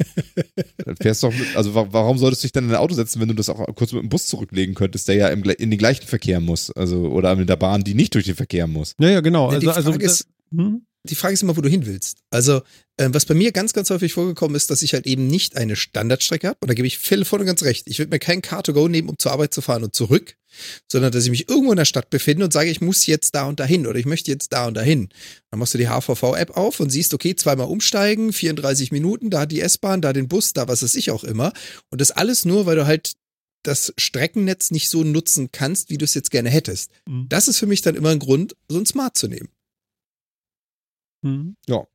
Dann 0.86 0.96
fährst 0.98 1.24
du 1.24 1.28
doch 1.30 1.36
mit, 1.38 1.56
also 1.56 1.74
wa- 1.74 1.88
warum 1.90 2.18
solltest 2.18 2.44
du 2.44 2.48
dich 2.48 2.52
dann 2.52 2.66
in 2.66 2.70
ein 2.72 2.76
Auto 2.76 2.94
setzen, 2.94 3.22
wenn 3.22 3.30
du 3.30 3.34
das 3.34 3.50
auch 3.50 3.66
kurz 3.76 3.92
mit 3.94 4.04
dem 4.04 4.10
Bus 4.10 4.28
zurücklegen 4.28 4.76
könntest, 4.76 5.08
der 5.08 5.16
ja 5.16 5.28
im, 5.30 5.42
in 5.44 5.72
den 5.72 5.80
gleichen 5.80 6.06
Verkehr 6.06 6.40
muss, 6.42 6.70
also 6.72 7.08
oder 7.10 7.36
mit 7.36 7.48
der 7.50 7.56
Bahn, 7.56 7.84
die 7.84 7.94
nicht 7.96 8.14
durch 8.14 8.26
den 8.26 8.36
Verkehr 8.36 8.68
muss. 8.68 8.94
Ja, 9.00 9.10
ja, 9.10 9.22
genau. 9.22 9.50
Ja, 9.52 9.56
Also, 9.56 9.72
also 9.72 9.92
ist- 9.94 10.28
hm? 10.52 10.86
Die 11.06 11.16
Frage 11.16 11.34
ist 11.34 11.44
immer, 11.44 11.56
wo 11.56 11.62
du 11.62 11.70
hin 11.70 11.86
willst. 11.86 12.20
Also, 12.30 12.62
äh, 12.98 13.10
was 13.12 13.26
bei 13.26 13.34
mir 13.34 13.52
ganz, 13.52 13.74
ganz 13.74 13.90
häufig 13.90 14.14
vorgekommen 14.14 14.56
ist, 14.56 14.70
dass 14.70 14.82
ich 14.82 14.94
halt 14.94 15.06
eben 15.06 15.28
nicht 15.28 15.58
eine 15.58 15.76
Standardstrecke 15.76 16.48
habe. 16.48 16.58
Und 16.62 16.70
da 16.70 16.74
gebe 16.74 16.88
ich 16.88 16.98
Phil 16.98 17.26
voll 17.26 17.40
und 17.42 17.46
ganz 17.46 17.64
recht. 17.64 17.88
Ich 17.88 18.00
würde 18.00 18.12
mir 18.12 18.20
kein 18.20 18.42
Car2Go 18.42 18.90
nehmen, 18.90 19.10
um 19.10 19.18
zur 19.18 19.32
Arbeit 19.32 19.54
zu 19.54 19.62
fahren 19.62 19.84
und 19.84 19.96
zurück, 19.96 20.36
sondern 20.92 21.12
dass 21.12 21.24
ich 21.24 21.30
mich 21.30 21.50
irgendwo 21.50 21.72
in 21.72 21.78
der 21.78 21.86
Stadt 21.86 22.10
befinde 22.10 22.46
und 22.46 22.54
sage, 22.54 22.70
ich 22.70 22.82
muss 22.82 23.06
jetzt 23.06 23.36
da 23.36 23.46
und 23.46 23.60
dahin 23.60 23.88
oder 23.88 24.00
ich 24.00 24.06
möchte 24.06 24.32
jetzt 24.32 24.54
da 24.54 24.68
und 24.68 24.76
dahin. 24.76 25.10
Dann 25.52 25.60
machst 25.60 25.74
du 25.74 25.78
die 25.78 25.90
HVV-App 25.90 26.58
auf 26.58 26.80
und 26.80 26.90
siehst, 26.90 27.14
okay, 27.14 27.36
zweimal 27.36 27.68
umsteigen, 27.68 28.34
34 28.34 28.92
Minuten, 28.92 29.30
da 29.30 29.46
die 29.46 29.62
S-Bahn, 29.62 30.02
da 30.02 30.14
den 30.14 30.28
Bus, 30.28 30.54
da 30.54 30.68
was 30.68 30.84
weiß 30.84 30.96
ich 30.96 31.12
auch 31.12 31.24
immer. 31.24 31.54
Und 31.90 32.02
das 32.02 32.12
alles 32.12 32.46
nur, 32.46 32.66
weil 32.66 32.76
du 32.76 32.86
halt 32.86 33.14
das 33.66 33.94
Streckennetz 33.98 34.72
nicht 34.72 34.90
so 34.90 35.04
nutzen 35.04 35.50
kannst, 35.52 35.90
wie 35.90 35.98
du 35.98 36.06
es 36.06 36.14
jetzt 36.14 36.32
gerne 36.32 36.50
hättest. 36.50 36.92
Hm. 37.08 37.26
Das 37.30 37.48
ist 37.48 37.58
für 37.58 37.68
mich 37.68 37.82
dann 37.82 37.96
immer 37.96 38.10
ein 38.10 38.20
Grund, 38.20 38.56
so 38.70 38.78
ein 38.78 38.86
Smart 38.86 39.18
zu 39.18 39.28
nehmen. 39.28 39.50
Hm. 41.26 41.56
Ja. 41.68 41.88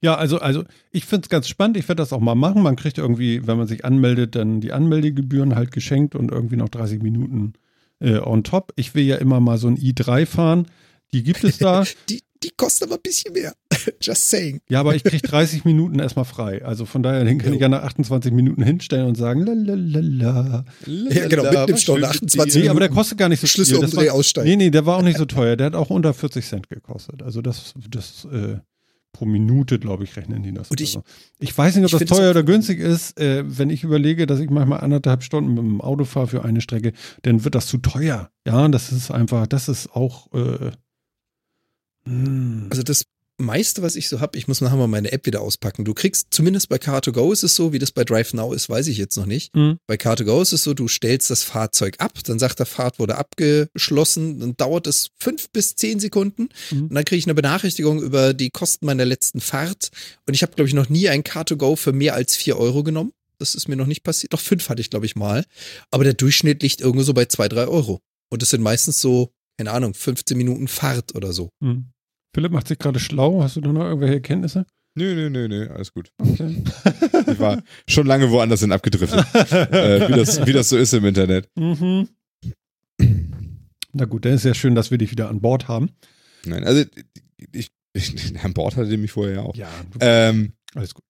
Ja, 0.00 0.16
also, 0.16 0.38
also 0.38 0.64
ich 0.90 1.06
finde 1.06 1.24
es 1.24 1.28
ganz 1.30 1.48
spannend. 1.48 1.76
Ich 1.76 1.88
werde 1.88 2.02
das 2.02 2.12
auch 2.12 2.20
mal 2.20 2.34
machen. 2.34 2.62
Man 2.62 2.76
kriegt 2.76 2.98
irgendwie, 2.98 3.46
wenn 3.46 3.56
man 3.56 3.66
sich 3.66 3.84
anmeldet, 3.84 4.34
dann 4.34 4.60
die 4.60 4.72
Anmeldegebühren 4.72 5.54
halt 5.54 5.70
geschenkt 5.70 6.14
und 6.14 6.30
irgendwie 6.30 6.56
noch 6.56 6.68
30 6.68 7.00
Minuten 7.02 7.54
äh, 8.00 8.18
on 8.18 8.44
top. 8.44 8.72
Ich 8.76 8.94
will 8.94 9.04
ja 9.04 9.16
immer 9.16 9.40
mal 9.40 9.56
so 9.56 9.68
ein 9.68 9.78
i3 9.78 10.26
fahren. 10.26 10.66
Die 11.12 11.22
gibt 11.22 11.44
es 11.44 11.58
da. 11.58 11.84
Die, 12.08 12.22
die 12.42 12.50
kosten 12.56 12.84
aber 12.84 12.96
ein 12.96 13.02
bisschen 13.02 13.32
mehr. 13.32 13.54
Just 14.00 14.30
saying. 14.30 14.60
ja, 14.68 14.80
aber 14.80 14.94
ich 14.94 15.04
kriege 15.04 15.26
30 15.26 15.64
Minuten 15.64 15.98
erstmal 15.98 16.24
frei. 16.24 16.64
Also 16.64 16.84
von 16.86 17.02
daher, 17.02 17.24
den 17.24 17.38
kann 17.38 17.50
Jo. 17.50 17.54
ich 17.56 17.60
ja 17.60 17.68
nach 17.68 17.82
28 17.82 18.32
Minuten 18.32 18.62
hinstellen 18.62 19.06
und 19.06 19.16
sagen, 19.16 19.40
lalalala. 19.44 20.64
Ja, 20.86 21.28
genau, 21.28 21.44
mitten 21.44 21.70
im 21.72 21.76
Stau 21.76 21.96
nach 21.98 22.10
28 22.10 22.62
Nee, 22.64 22.68
aber 22.68 22.80
der 22.80 22.88
kostet 22.88 23.18
gar 23.18 23.28
nicht 23.28 23.40
so 23.40 23.46
Schlüssel 23.46 23.74
viel. 23.76 23.82
Das 23.82 23.92
umdreh, 23.94 24.08
war, 24.08 24.14
aussteigen. 24.14 24.48
nee, 24.48 24.56
nee, 24.56 24.70
der 24.70 24.86
war 24.86 24.96
auch 24.98 25.02
nicht 25.02 25.18
so 25.18 25.24
teuer. 25.24 25.56
Der 25.56 25.66
hat 25.66 25.74
auch 25.74 25.90
unter 25.90 26.14
40 26.14 26.44
Cent 26.46 26.68
gekostet. 26.70 27.22
Also 27.22 27.42
das, 27.42 27.74
das 27.90 28.26
äh, 28.32 28.58
pro 29.12 29.26
Minute, 29.26 29.78
glaube 29.78 30.02
ich, 30.04 30.16
rechnen 30.16 30.42
die 30.42 30.52
das. 30.52 30.70
Und 30.70 30.80
ich- 30.80 30.98
ich 31.38 31.56
weiß 31.56 31.76
nicht, 31.76 31.84
ob 31.92 32.00
das 32.00 32.08
teuer 32.08 32.30
oder 32.30 32.42
günstig 32.42 32.80
ist. 32.80 33.18
Äh, 33.20 33.44
wenn 33.46 33.70
ich 33.70 33.84
überlege, 33.84 34.26
dass 34.26 34.40
ich 34.40 34.50
manchmal 34.50 34.80
anderthalb 34.80 35.22
Stunden 35.22 35.50
mit 35.54 35.58
dem 35.62 35.80
Auto 35.80 36.04
fahre 36.04 36.26
für 36.26 36.44
eine 36.44 36.60
Strecke, 36.60 36.92
dann 37.22 37.44
wird 37.44 37.54
das 37.54 37.66
zu 37.68 37.78
teuer. 37.78 38.30
Ja, 38.46 38.66
das 38.68 38.90
ist 38.92 39.10
einfach, 39.12 39.46
das 39.46 39.68
ist 39.68 39.94
auch. 39.94 40.32
Äh, 40.34 40.70
hm. 42.06 42.66
Also 42.70 42.82
das 42.82 43.04
meiste, 43.38 43.82
was 43.82 43.96
ich 43.96 44.08
so 44.08 44.20
habe, 44.20 44.38
ich 44.38 44.46
muss 44.48 44.60
nachher 44.60 44.76
mal 44.76 44.86
meine 44.86 45.10
App 45.12 45.26
wieder 45.26 45.40
auspacken. 45.40 45.84
Du 45.84 45.92
kriegst, 45.94 46.28
zumindest 46.30 46.68
bei 46.68 46.76
Car2Go 46.76 47.32
ist 47.32 47.42
es 47.42 47.56
so, 47.56 47.72
wie 47.72 47.78
das 47.78 47.90
bei 47.92 48.04
DriveNow 48.04 48.54
ist, 48.54 48.68
weiß 48.68 48.86
ich 48.86 48.96
jetzt 48.98 49.16
noch 49.16 49.26
nicht. 49.26 49.52
Hm. 49.54 49.78
Bei 49.86 49.96
Car2Go 49.96 50.40
ist 50.42 50.52
es 50.52 50.62
so, 50.62 50.72
du 50.74 50.86
stellst 50.88 51.30
das 51.30 51.42
Fahrzeug 51.42 51.96
ab, 51.98 52.12
dann 52.24 52.38
sagt 52.38 52.58
der 52.60 52.66
Fahrt 52.66 52.98
wurde 52.98 53.16
abgeschlossen, 53.16 54.38
dann 54.40 54.56
dauert 54.56 54.86
es 54.86 55.08
fünf 55.18 55.50
bis 55.50 55.74
zehn 55.76 56.00
Sekunden 56.00 56.48
Mhm. 56.70 56.82
und 56.84 56.94
dann 56.94 57.04
kriege 57.04 57.18
ich 57.18 57.26
eine 57.26 57.34
Benachrichtigung 57.34 58.02
über 58.02 58.34
die 58.34 58.50
Kosten 58.50 58.86
meiner 58.86 59.04
letzten 59.04 59.40
Fahrt 59.40 59.88
und 60.26 60.34
ich 60.34 60.42
habe, 60.42 60.54
glaube 60.54 60.68
ich, 60.68 60.74
noch 60.74 60.88
nie 60.88 61.08
ein 61.08 61.22
Car2Go 61.24 61.76
für 61.76 61.92
mehr 61.92 62.14
als 62.14 62.36
vier 62.36 62.56
Euro 62.58 62.82
genommen. 62.84 63.12
Das 63.38 63.54
ist 63.54 63.68
mir 63.68 63.76
noch 63.76 63.86
nicht 63.86 64.04
passiert. 64.04 64.32
Doch 64.32 64.40
fünf 64.40 64.68
hatte 64.68 64.80
ich, 64.80 64.90
glaube 64.90 65.06
ich, 65.06 65.16
mal. 65.16 65.44
Aber 65.90 66.04
der 66.04 66.14
Durchschnitt 66.14 66.62
liegt 66.62 66.80
irgendwo 66.80 67.02
so 67.02 67.12
bei 67.14 67.24
zwei, 67.26 67.48
drei 67.48 67.66
Euro. 67.66 68.00
Und 68.30 68.42
das 68.42 68.50
sind 68.50 68.62
meistens 68.62 69.00
so, 69.00 69.32
keine 69.58 69.72
Ahnung, 69.72 69.92
15 69.92 70.36
Minuten 70.38 70.68
Fahrt 70.68 71.14
oder 71.16 71.32
so. 71.32 71.50
Hm. 71.60 71.86
Philipp 72.34 72.52
macht 72.52 72.68
sich 72.68 72.78
gerade 72.78 72.98
schlau. 72.98 73.42
Hast 73.42 73.56
du 73.56 73.60
da 73.60 73.72
noch 73.72 73.84
irgendwelche 73.84 74.14
Erkenntnisse? 74.14 74.66
Nö, 74.96 75.14
nö, 75.14 75.28
nö, 75.30 75.48
nö, 75.48 75.68
alles 75.70 75.92
gut. 75.92 76.10
Okay. 76.18 76.62
Ich 77.26 77.38
war 77.40 77.62
schon 77.88 78.06
lange 78.06 78.30
woanders 78.30 78.60
hin 78.60 78.70
abgedriftet, 78.70 79.24
äh, 79.50 80.08
wie, 80.08 80.12
das, 80.12 80.46
wie 80.46 80.52
das 80.52 80.68
so 80.68 80.76
ist 80.76 80.92
im 80.92 81.04
Internet. 81.06 81.48
mhm. 81.56 82.08
Na 83.92 84.04
gut, 84.04 84.24
dann 84.24 84.32
ist 84.34 84.44
ja 84.44 84.54
schön, 84.54 84.74
dass 84.74 84.90
wir 84.90 84.98
dich 84.98 85.10
wieder 85.10 85.28
an 85.30 85.40
Bord 85.40 85.68
haben. 85.68 85.90
Nein, 86.44 86.64
also 86.64 86.84
ich, 87.52 87.70
ich, 87.92 88.34
an 88.44 88.52
Bord 88.52 88.76
hatte 88.76 88.96
mich 88.96 89.12
vorher 89.12 89.36
ja 89.36 89.42
auch. 89.42 89.56
Ja, 89.56 89.68
Ähm, 90.00 90.52
alles 90.74 90.94
gut. 90.94 91.02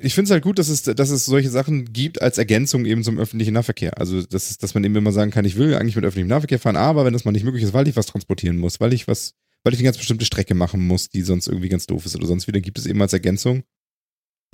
ich 0.00 0.14
finde 0.14 0.26
es 0.28 0.30
halt 0.30 0.44
gut, 0.44 0.58
dass 0.58 0.68
es, 0.68 0.82
dass 0.82 1.10
es 1.10 1.24
solche 1.24 1.50
Sachen 1.50 1.86
gibt 1.92 2.22
als 2.22 2.38
Ergänzung 2.38 2.84
eben 2.84 3.02
zum 3.02 3.18
öffentlichen 3.18 3.54
Nahverkehr. 3.54 3.98
Also, 3.98 4.22
das 4.22 4.50
ist, 4.50 4.62
dass 4.62 4.74
man 4.74 4.84
eben 4.84 4.94
immer 4.96 5.12
sagen 5.12 5.30
kann, 5.30 5.44
ich 5.44 5.56
will 5.56 5.74
eigentlich 5.74 5.96
mit 5.96 6.04
öffentlichem 6.04 6.28
Nahverkehr 6.28 6.58
fahren, 6.58 6.76
aber 6.76 7.04
wenn 7.04 7.12
das 7.14 7.24
mal 7.24 7.32
nicht 7.32 7.44
möglich 7.44 7.62
ist, 7.64 7.72
weil 7.72 7.88
ich 7.88 7.96
was 7.96 8.06
transportieren 8.06 8.58
muss, 8.58 8.78
weil 8.80 8.92
ich 8.92 9.08
was, 9.08 9.34
weil 9.64 9.72
ich 9.72 9.80
eine 9.80 9.84
ganz 9.86 9.96
bestimmte 9.98 10.24
Strecke 10.24 10.54
machen 10.54 10.86
muss, 10.86 11.08
die 11.08 11.22
sonst 11.22 11.48
irgendwie 11.48 11.68
ganz 11.68 11.86
doof 11.86 12.06
ist 12.06 12.14
oder 12.14 12.26
sonst 12.26 12.46
wieder, 12.46 12.60
gibt 12.60 12.78
es 12.78 12.86
eben 12.86 13.00
als 13.02 13.12
Ergänzung 13.12 13.64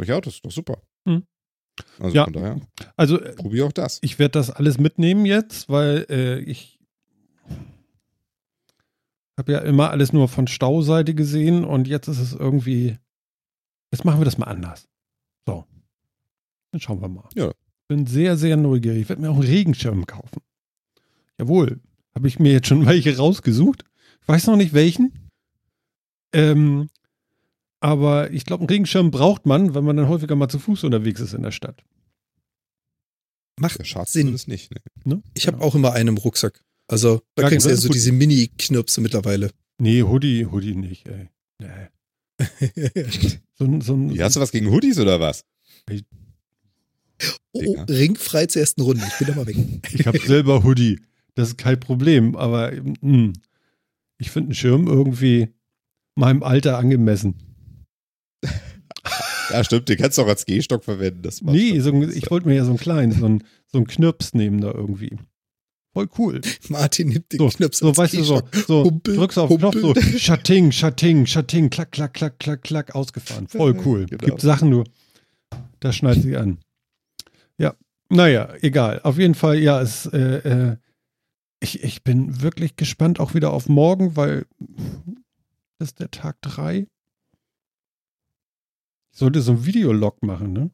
Ja, 0.03 0.21
das 0.21 0.35
ist 0.37 0.45
doch 0.45 0.51
super. 0.53 0.81
Hm. 1.07 1.25
Also 1.99 2.17
Ja. 2.17 2.25
von 2.25 2.33
daher, 2.33 2.61
Also 2.97 3.21
äh, 3.21 3.35
probier 3.35 3.67
auch 3.67 3.73
das. 3.73 3.99
ich 4.03 4.19
werde 4.19 4.33
das 4.33 4.51
alles 4.51 4.79
mitnehmen 4.79 5.27
jetzt, 5.27 5.69
weil 5.69 6.07
äh, 6.09 6.39
ich 6.41 6.79
habe 9.39 9.53
ja 9.53 9.59
immer 9.61 9.91
alles 9.91 10.13
nur 10.13 10.29
von 10.29 10.47
Stauseite 10.47 11.15
gesehen 11.15 11.65
und 11.65 11.89
jetzt 11.89 12.09
ist 12.09 12.19
es 12.19 12.33
irgendwie, 12.35 12.99
jetzt 13.91 14.05
machen 14.05 14.21
wir 14.21 14.25
das 14.27 14.37
mal 14.39 14.47
anders. 14.47 14.87
So, 15.47 15.65
dann 16.73 16.81
schauen 16.81 17.01
wir 17.01 17.09
mal. 17.09 17.29
Ja. 17.35 17.51
Bin 17.89 18.07
sehr, 18.07 18.37
sehr 18.37 18.57
neugierig. 18.57 19.03
Ich 19.03 19.09
werde 19.09 19.23
mir 19.23 19.31
auch 19.31 19.35
einen 19.37 19.45
Regenschirm 19.49 20.07
kaufen. 20.07 20.43
Jawohl, 21.39 21.81
habe 22.15 22.29
ich 22.29 22.39
mir 22.39 22.53
jetzt 22.53 22.69
schon 22.69 22.85
welche 22.87 23.17
rausgesucht. 23.17 23.85
Ich 24.31 24.35
weiß 24.35 24.47
noch 24.47 24.57
nicht 24.57 24.73
welchen. 24.75 25.13
Ähm, 26.33 26.89
aber 27.81 28.31
ich 28.31 28.45
glaube, 28.45 28.61
einen 28.61 28.69
Regenschirm 28.69 29.11
braucht 29.11 29.45
man, 29.45 29.75
wenn 29.75 29.83
man 29.85 29.97
dann 29.97 30.07
häufiger 30.09 30.37
mal 30.37 30.49
zu 30.49 30.61
Fuß 30.61 30.85
unterwegs 30.85 31.21
ist 31.21 31.35
in 31.35 31.43
der 31.43 31.51
Stadt. 31.51 31.83
Macht 33.59 33.85
Schatz 33.85 34.13
Sinn. 34.13 34.31
das 34.31 34.47
nicht. 34.47 34.71
Ne? 34.73 34.81
Ne? 35.05 35.23
Ich 35.35 35.49
habe 35.49 35.61
auch 35.61 35.75
immer 35.75 35.93
einen 35.95 36.11
im 36.11 36.17
Rucksack. 36.19 36.63
Also 36.87 37.23
da 37.35 37.43
Ja, 37.43 37.49
kriegst 37.49 37.67
du 37.67 37.71
ja 37.71 37.75
ist 37.75 37.83
so 37.83 37.89
gut. 37.89 37.97
diese 37.97 38.13
Mini-Knirpse 38.13 39.01
mittlerweile. 39.01 39.51
Nee, 39.79 40.03
Hoodie, 40.05 40.47
Hoodie 40.47 40.77
nicht, 40.77 41.09
ey. 41.09 41.29
Nee. 41.59 41.89
So, 43.59 43.81
so 43.81 43.95
ein, 43.95 44.11
Ja, 44.13 44.27
hast 44.27 44.37
du 44.37 44.41
was 44.41 44.53
gegen 44.53 44.71
Hoodies 44.71 44.99
oder 45.01 45.19
was? 45.21 45.43
oh, 45.91 45.97
oh, 47.53 47.61
Dinger. 47.61 47.89
ringfrei 47.89 48.47
zur 48.47 48.61
ersten 48.61 48.81
Runde. 48.83 49.05
Ich 49.07 49.19
bin 49.19 49.27
da 49.27 49.35
mal 49.35 49.47
weg. 49.47 49.57
ich 49.93 50.07
habe 50.07 50.19
selber 50.21 50.63
Hoodie. 50.65 51.01
Das 51.35 51.49
ist 51.49 51.59
kein 51.59 51.79
Problem, 51.81 52.37
aber 52.37 52.73
mm, 53.03 53.33
ich 54.21 54.31
finde 54.31 54.49
einen 54.49 54.55
Schirm 54.55 54.87
irgendwie 54.87 55.49
meinem 56.15 56.43
Alter 56.43 56.79
angemessen. 56.79 57.35
Ja, 59.53 59.65
stimmt, 59.65 59.89
den 59.89 59.99
kannst 59.99 60.17
du 60.17 60.23
auch 60.23 60.29
als 60.29 60.47
Gehstock 60.47 60.85
verwenden. 60.85 61.23
Das 61.23 61.43
Nee, 61.43 61.81
so 61.81 61.91
ein, 61.91 62.09
ich 62.17 62.31
wollte 62.31 62.47
mir 62.47 62.55
ja 62.55 62.63
so 62.63 62.71
einen 62.71 62.79
kleinen, 62.79 63.11
so 63.11 63.27
einen, 63.27 63.43
so 63.67 63.79
einen 63.79 63.89
Knirps 63.89 64.33
nehmen 64.33 64.61
da 64.61 64.71
irgendwie. 64.71 65.19
Voll 65.93 66.09
cool. 66.19 66.41
Martin 66.69 67.09
nimmt 67.09 67.33
den 67.33 67.39
So, 67.39 67.49
Knirps 67.49 67.79
so 67.79 67.97
weißt 67.97 68.15
du, 68.15 68.23
so, 68.23 68.43
so 68.53 68.85
Humpel, 68.85 69.17
drückst 69.17 69.39
auf 69.39 69.49
den 69.49 69.59
Knopf, 69.59 69.81
so. 69.81 69.95
Schatting, 70.19 70.71
Schatting, 70.71 71.27
Schatting, 71.27 71.69
klack, 71.69 71.91
klack, 71.91 72.15
klack, 72.15 72.39
klack, 72.39 72.63
klack, 72.63 72.95
ausgefahren. 72.95 73.49
Voll 73.49 73.77
cool. 73.85 74.07
Genau. 74.07 74.25
Gibt 74.25 74.41
Sachen 74.41 74.71
nur, 74.71 74.85
da 75.81 75.93
schneidet 75.93 76.23
sie 76.23 76.37
an. 76.37 76.59
Ja, 77.59 77.75
naja, 78.09 78.55
egal. 78.61 79.01
Auf 79.03 79.19
jeden 79.19 79.35
Fall, 79.35 79.59
ja, 79.59 79.81
es, 79.81 80.07
äh, 80.07 80.19
äh, 80.19 80.77
ich, 81.61 81.83
ich 81.83 82.03
bin 82.03 82.43
wirklich 82.43 82.77
gespannt 82.77 83.21
auch 83.21 83.35
wieder 83.35 83.53
auf 83.53 83.69
morgen, 83.69 84.17
weil 84.17 84.47
das 85.79 85.89
ist 85.89 86.01
der 86.01 86.11
Tag 86.11 86.41
drei. 86.43 86.87
Ich 89.13 89.19
sollte 89.19 89.43
so 89.43 89.53
ein 89.53 89.67
Videolog 89.67 90.23
machen, 90.23 90.53
ne? 90.53 90.71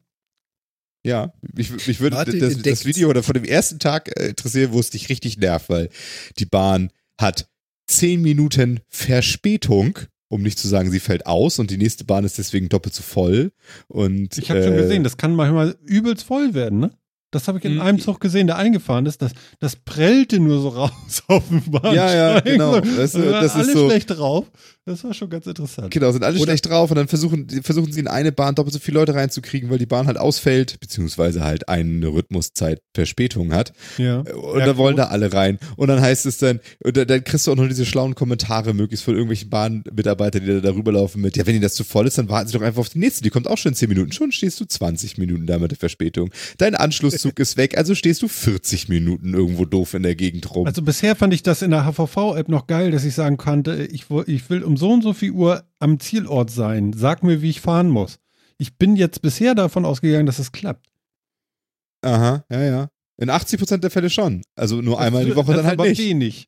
Ja, 1.05 1.33
mich, 1.53 1.87
mich 1.87 1.99
würde 1.99 2.15
Martin 2.15 2.39
das, 2.39 2.61
das 2.61 2.85
Video 2.85 3.09
oder 3.09 3.23
von 3.23 3.33
dem 3.33 3.45
ersten 3.45 3.79
Tag 3.79 4.09
äh, 4.19 4.29
interessieren, 4.29 4.73
wo 4.73 4.79
es 4.79 4.89
dich 4.89 5.09
richtig 5.09 5.37
nervt, 5.37 5.69
weil 5.69 5.89
die 6.37 6.45
Bahn 6.45 6.91
hat 7.19 7.49
zehn 7.87 8.21
Minuten 8.21 8.81
Verspätung, 8.89 9.99
um 10.27 10.41
nicht 10.41 10.59
zu 10.59 10.67
sagen, 10.67 10.91
sie 10.91 10.99
fällt 10.99 11.25
aus 11.25 11.59
und 11.59 11.71
die 11.71 11.77
nächste 11.77 12.03
Bahn 12.03 12.25
ist 12.25 12.37
deswegen 12.37 12.67
doppelt 12.67 12.93
so 12.93 13.03
voll. 13.03 13.53
Und 13.87 14.37
Ich 14.37 14.49
habe 14.49 14.63
schon 14.63 14.73
äh, 14.73 14.81
gesehen, 14.81 15.03
das 15.03 15.17
kann 15.17 15.33
manchmal 15.33 15.77
übelst 15.85 16.25
voll 16.25 16.53
werden, 16.53 16.79
ne? 16.79 16.97
Das 17.31 17.47
habe 17.47 17.57
ich 17.59 17.65
in 17.65 17.75
Mhm. 17.75 17.81
einem 17.81 17.99
Zug 17.99 18.19
gesehen, 18.21 18.47
der 18.47 18.55
eingefahren 18.57 19.05
ist. 19.05 19.21
Das, 19.21 19.31
das 19.59 19.75
prellte 19.75 20.39
nur 20.39 20.61
so 20.61 20.69
raus 20.77 21.23
auf 21.27 21.47
dem 21.49 21.61
Bahnsteig. 21.69 21.93
Ja, 21.95 22.13
ja, 22.13 22.39
genau. 22.39 22.79
Das, 22.79 23.11
das 23.11 23.15
ist 23.15 23.55
alle 23.55 23.73
so- 23.73 23.89
schlecht 23.89 24.11
drauf. 24.11 24.45
Das 24.87 25.03
war 25.03 25.13
schon 25.13 25.29
ganz 25.29 25.45
interessant. 25.45 25.91
Genau, 25.91 26.09
sind 26.13 26.23
alle 26.23 26.37
Oder- 26.37 26.45
schlecht 26.45 26.69
drauf 26.69 26.89
und 26.89 26.95
dann 26.95 27.09
versuchen, 27.09 27.49
versuchen 27.61 27.91
sie 27.91 27.99
in 27.99 28.07
eine 28.07 28.31
Bahn 28.31 28.55
doppelt 28.55 28.73
so 28.73 28.79
viele 28.79 28.99
Leute 28.99 29.13
reinzukriegen, 29.15 29.69
weil 29.69 29.79
die 29.79 29.85
Bahn 29.85 30.07
halt 30.07 30.17
ausfällt, 30.17 30.79
beziehungsweise 30.79 31.43
halt 31.43 31.67
eine 31.67 32.07
Rhythmuszeit 32.07 32.81
Verspätung 32.93 33.51
hat. 33.53 33.73
Ja. 33.97 34.19
Und 34.19 34.59
Ja, 34.59 34.65
da 34.65 34.77
wollen 34.77 34.95
da 34.95 35.07
alle 35.07 35.33
rein. 35.33 35.59
Und 35.75 35.89
dann 35.89 35.99
heißt 35.99 36.25
es 36.25 36.37
dann, 36.37 36.61
und 36.85 36.95
dann, 36.95 37.05
dann 37.05 37.21
kriegst 37.25 37.45
du 37.47 37.51
auch 37.51 37.57
noch 37.57 37.67
diese 37.67 37.85
schlauen 37.85 38.15
Kommentare 38.15 38.73
möglichst 38.73 39.03
von 39.03 39.13
irgendwelchen 39.15 39.49
Bahnmitarbeitern, 39.49 40.45
die 40.45 40.53
da 40.53 40.59
darüber 40.61 40.93
laufen 40.93 41.21
mit, 41.21 41.35
ja, 41.35 41.45
wenn 41.45 41.55
ihnen 41.55 41.63
das 41.63 41.73
zu 41.75 41.83
voll 41.83 42.07
ist, 42.07 42.17
dann 42.17 42.29
warten 42.29 42.47
sie 42.47 42.53
doch 42.57 42.61
einfach 42.63 42.79
auf 42.79 42.89
die 42.89 42.99
nächste. 42.99 43.23
Die 43.23 43.29
kommt 43.29 43.49
auch 43.49 43.57
schon 43.57 43.73
in 43.73 43.75
10 43.75 43.89
Minuten. 43.89 44.13
Schon 44.13 44.31
stehst 44.31 44.57
du 44.61 44.65
20 44.65 45.17
Minuten 45.17 45.47
da 45.47 45.59
mit 45.59 45.71
der 45.71 45.77
Verspätung. 45.77 46.29
Dein 46.59 46.75
Anschlusszug 46.75 47.37
ist 47.39 47.57
weg, 47.57 47.77
also 47.77 47.93
stehst 47.93 48.21
du 48.21 48.29
40 48.29 48.87
Minuten 48.87 49.33
irgendwo 49.33 49.65
doof 49.65 49.95
in 49.95 50.03
der 50.03 50.15
Gegend 50.15 50.49
rum. 50.55 50.65
Also 50.65 50.81
bisher 50.81 51.17
fand 51.17 51.33
ich 51.33 51.43
das 51.43 51.61
in 51.61 51.71
der 51.71 51.83
HVV-App 51.85 52.47
noch 52.47 52.67
geil, 52.67 52.91
dass 52.91 53.03
ich 53.03 53.15
sagen 53.15 53.35
konnte, 53.35 53.85
ich, 53.91 54.05
ich 54.27 54.49
will 54.49 54.63
um 54.63 54.76
so 54.77 54.91
und 54.91 55.01
so 55.01 55.13
viel 55.13 55.31
Uhr 55.31 55.63
am 55.79 55.99
Zielort 55.99 56.49
sein. 56.49 56.93
Sag 56.93 57.23
mir, 57.23 57.41
wie 57.41 57.49
ich 57.49 57.61
fahren 57.61 57.89
muss. 57.89 58.19
Ich 58.57 58.77
bin 58.77 58.95
jetzt 58.95 59.21
bisher 59.21 59.53
davon 59.55 59.85
ausgegangen, 59.85 60.25
dass 60.25 60.39
es 60.39 60.51
klappt. 60.51 60.87
Aha, 62.01 62.45
ja, 62.51 62.63
ja. 62.63 62.89
In 63.19 63.29
80% 63.29 63.77
der 63.77 63.89
Fälle 63.91 64.09
schon. 64.09 64.43
Also 64.55 64.81
nur 64.81 64.99
einmal 64.99 65.23
die 65.23 65.29
Das- 65.31 65.37
Woche 65.37 65.47
das 65.47 65.57
dann 65.57 65.65
halt 65.67 65.79
aber 65.79 65.89
nicht. 65.89 65.99
wenig. 65.99 66.47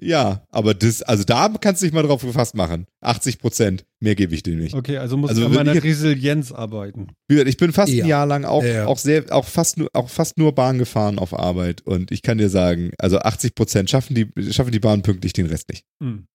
Ja, 0.00 0.44
aber 0.50 0.74
das, 0.74 1.02
also 1.02 1.24
da 1.24 1.48
kannst 1.60 1.82
du 1.82 1.86
dich 1.86 1.92
mal 1.92 2.04
drauf 2.04 2.22
gefasst 2.22 2.54
machen. 2.54 2.86
80 3.00 3.40
Prozent, 3.40 3.84
mehr 3.98 4.14
gebe 4.14 4.32
ich 4.32 4.44
dir 4.44 4.54
nicht. 4.54 4.74
Okay, 4.74 4.96
also 4.98 5.16
muss 5.16 5.30
Also 5.30 5.42
ich 5.42 5.48
an 5.48 5.54
meiner 5.54 5.74
ich- 5.74 5.82
Resilienz 5.82 6.52
arbeiten. 6.52 7.08
Wie 7.26 7.34
gesagt, 7.34 7.48
ich 7.48 7.56
bin 7.56 7.72
fast 7.72 7.92
Ja. 7.92 8.04
ein 8.04 8.08
Jahr 8.08 8.24
lang 8.26 8.44
auch, 8.44 8.62
Ja, 8.62 8.86
auch 8.86 8.98
sehr, 8.98 9.24
auch 9.34 9.44
fast 9.44 9.76
nur, 9.76 9.88
auch 9.94 10.08
fast 10.08 10.38
nur 10.38 10.54
Bahn 10.54 10.78
gefahren 10.78 11.18
auf 11.18 11.34
Arbeit 11.36 11.80
und 11.80 12.12
ich 12.12 12.22
kann 12.22 12.38
dir 12.38 12.48
sagen, 12.48 12.92
also 12.98 13.18
80 13.18 13.56
Prozent 13.56 13.90
schaffen 13.90 14.14
die, 14.14 14.52
schaffen 14.52 14.70
die 14.70 14.78
Bahn 14.78 15.02
pünktlich, 15.02 15.32
den 15.32 15.46
Rest 15.46 15.68
nicht. 15.68 15.84
Hm. 16.00 16.28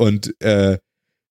Und, 0.00 0.34
äh, 0.42 0.78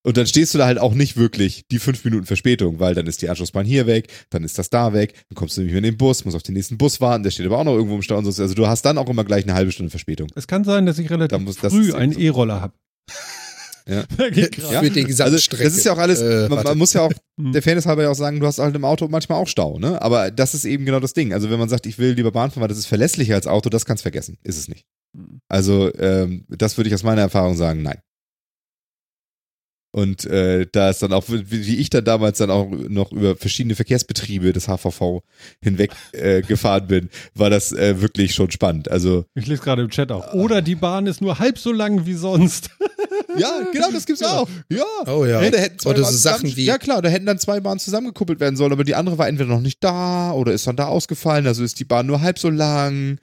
und 0.05 0.15
dann 0.15 0.27
stehst 0.27 0.53
du 0.53 0.57
da 0.59 0.65
halt 0.65 0.77
auch 0.79 0.93
nicht 0.93 1.17
wirklich 1.17 1.63
die 1.71 1.79
fünf 1.79 2.05
Minuten 2.05 2.25
Verspätung, 2.25 2.79
weil 2.79 2.93
dann 2.95 3.05
ist 3.07 3.21
die 3.21 3.29
Anschlussbahn 3.29 3.65
hier 3.65 3.85
weg, 3.87 4.07
dann 4.29 4.43
ist 4.43 4.57
das 4.57 4.69
da 4.69 4.93
weg, 4.93 5.13
dann 5.29 5.35
kommst 5.35 5.57
du 5.57 5.61
nämlich 5.61 5.75
mit 5.75 5.85
dem 5.85 5.97
Bus, 5.97 6.23
musst 6.23 6.37
auf 6.37 6.43
den 6.43 6.53
nächsten 6.53 6.77
Bus 6.77 7.01
warten, 7.01 7.23
der 7.23 7.31
steht 7.31 7.45
aber 7.47 7.57
auch 7.57 7.63
noch 7.65 7.73
irgendwo 7.75 7.95
im 7.95 8.01
Stau 8.01 8.17
und 8.17 8.25
so. 8.31 8.41
Also 8.41 8.53
du 8.55 8.67
hast 8.67 8.83
dann 8.85 8.97
auch 8.97 9.09
immer 9.09 9.25
gleich 9.25 9.43
eine 9.43 9.55
halbe 9.55 9.71
Stunde 9.71 9.89
Verspätung. 9.89 10.29
Es 10.35 10.47
kann 10.47 10.63
sein, 10.63 10.85
dass 10.85 10.99
ich 10.99 11.09
relativ 11.09 11.29
Da 11.37 11.39
muss- 11.43 11.57
das 11.57 11.73
früh 11.73 11.93
einen 11.93 12.13
so. 12.13 12.19
E-Roller 12.19 12.61
habe. 12.61 12.73
Ja. 13.87 14.03
Ja. 14.71 14.81
Für 14.81 14.89
die 14.91 15.01
Also 15.01 15.07
Gesamtstrecke. 15.07 15.63
das 15.63 15.75
ist 15.75 15.83
ja 15.85 15.93
auch 15.93 15.97
alles, 15.97 16.21
Äh, 16.21 16.47
man, 16.47 16.63
man 16.63 16.77
muss 16.77 16.93
ja 16.93 17.01
auch 17.01 17.11
Hm. 17.41 17.53
der 17.53 17.61
Fairness 17.63 17.87
halber 17.87 18.03
ja 18.03 18.09
auch 18.11 18.15
sagen, 18.15 18.39
du 18.39 18.45
hast 18.45 18.59
halt 18.59 18.75
im 18.75 18.85
Auto 18.85 19.07
manchmal 19.07 19.39
auch 19.41 19.47
Stau, 19.47 19.79
ne? 19.79 19.99
Aber 20.01 20.29
das 20.29 20.53
ist 20.53 20.65
eben 20.65 20.85
genau 20.85 20.99
das 20.99 21.13
Ding. 21.13 21.33
Also 21.33 21.49
wenn 21.49 21.57
man 21.57 21.69
sagt, 21.69 21.87
ich 21.87 21.97
will 21.97 22.11
lieber 22.13 22.31
Bahn 22.31 22.51
fahren, 22.51 22.61
weil 22.61 22.67
das 22.67 22.77
ist 22.77 22.85
verlässlicher 22.85 23.33
als 23.33 23.47
Auto, 23.47 23.69
das 23.69 23.85
kannst 23.85 24.03
vergessen. 24.03 24.37
Ist 24.43 24.57
es 24.59 24.67
nicht. 24.67 24.85
Hm. 25.17 25.39
Also 25.49 25.91
ähm, 25.97 26.45
das 26.49 26.77
würde 26.77 26.87
ich 26.89 26.93
aus 26.93 27.01
meiner 27.03 27.21
Erfahrung 27.21 27.57
sagen, 27.57 27.81
nein. 27.81 27.99
Und 29.91 30.25
äh, 30.25 30.67
da 30.71 30.91
ist 30.91 31.01
dann 31.01 31.13
auch, 31.13 31.23
wie 31.27 31.77
ich 31.77 31.89
dann 31.89 32.05
damals 32.05 32.37
dann 32.37 32.51
auch 32.51 32.69
noch 32.69 33.11
über 33.11 33.35
verschiedene 33.35 33.73
Verkehrsbetriebe 33.73 34.53
des 34.53 34.67
HVV 34.67 35.21
hinweg 35.63 35.91
äh, 36.11 36.41
gefahren 36.43 36.85
bin, 36.85 37.09
war 37.33 37.49
das 37.49 37.71
äh, 37.71 37.99
wirklich 37.99 38.35
schon 38.35 38.51
spannend. 38.51 38.91
Also 38.91 39.25
Ich 39.33 39.47
lese 39.47 39.63
gerade 39.63 39.81
im 39.81 39.89
Chat 39.89 40.11
auch. 40.11 40.31
Oder 40.35 40.61
die 40.61 40.75
Bahn 40.75 41.07
ist 41.07 41.21
nur 41.21 41.39
halb 41.39 41.57
so 41.57 41.71
lang 41.71 42.05
wie 42.05 42.13
sonst. 42.13 42.69
ja, 43.35 43.61
genau, 43.73 43.89
das 43.91 44.05
gibt's 44.05 44.21
auch. 44.21 44.47
Ja. 44.71 44.83
Oh 45.07 45.25
ja. 45.25 45.41
Ja, 45.41 45.49
da 45.49 45.57
hätten 45.57 45.79
zwei 45.79 45.89
Oder 45.89 46.01
Bahnen 46.03 46.13
so 46.13 46.19
Sachen 46.19 46.55
wie- 46.55 46.65
Ja 46.65 46.77
klar, 46.77 47.01
da 47.01 47.09
hätten 47.09 47.25
dann 47.25 47.39
zwei 47.39 47.59
Bahnen 47.59 47.79
zusammengekuppelt 47.79 48.39
werden 48.39 48.57
sollen, 48.57 48.71
aber 48.71 48.83
die 48.83 48.93
andere 48.93 49.17
war 49.17 49.27
entweder 49.27 49.49
noch 49.49 49.61
nicht 49.61 49.83
da 49.83 50.33
oder 50.33 50.51
ist 50.53 50.67
dann 50.67 50.75
da 50.75 50.85
ausgefallen, 50.85 51.47
also 51.47 51.63
ist 51.63 51.79
die 51.79 51.85
Bahn 51.85 52.05
nur 52.05 52.21
halb 52.21 52.37
so 52.37 52.51
lang 52.51 53.17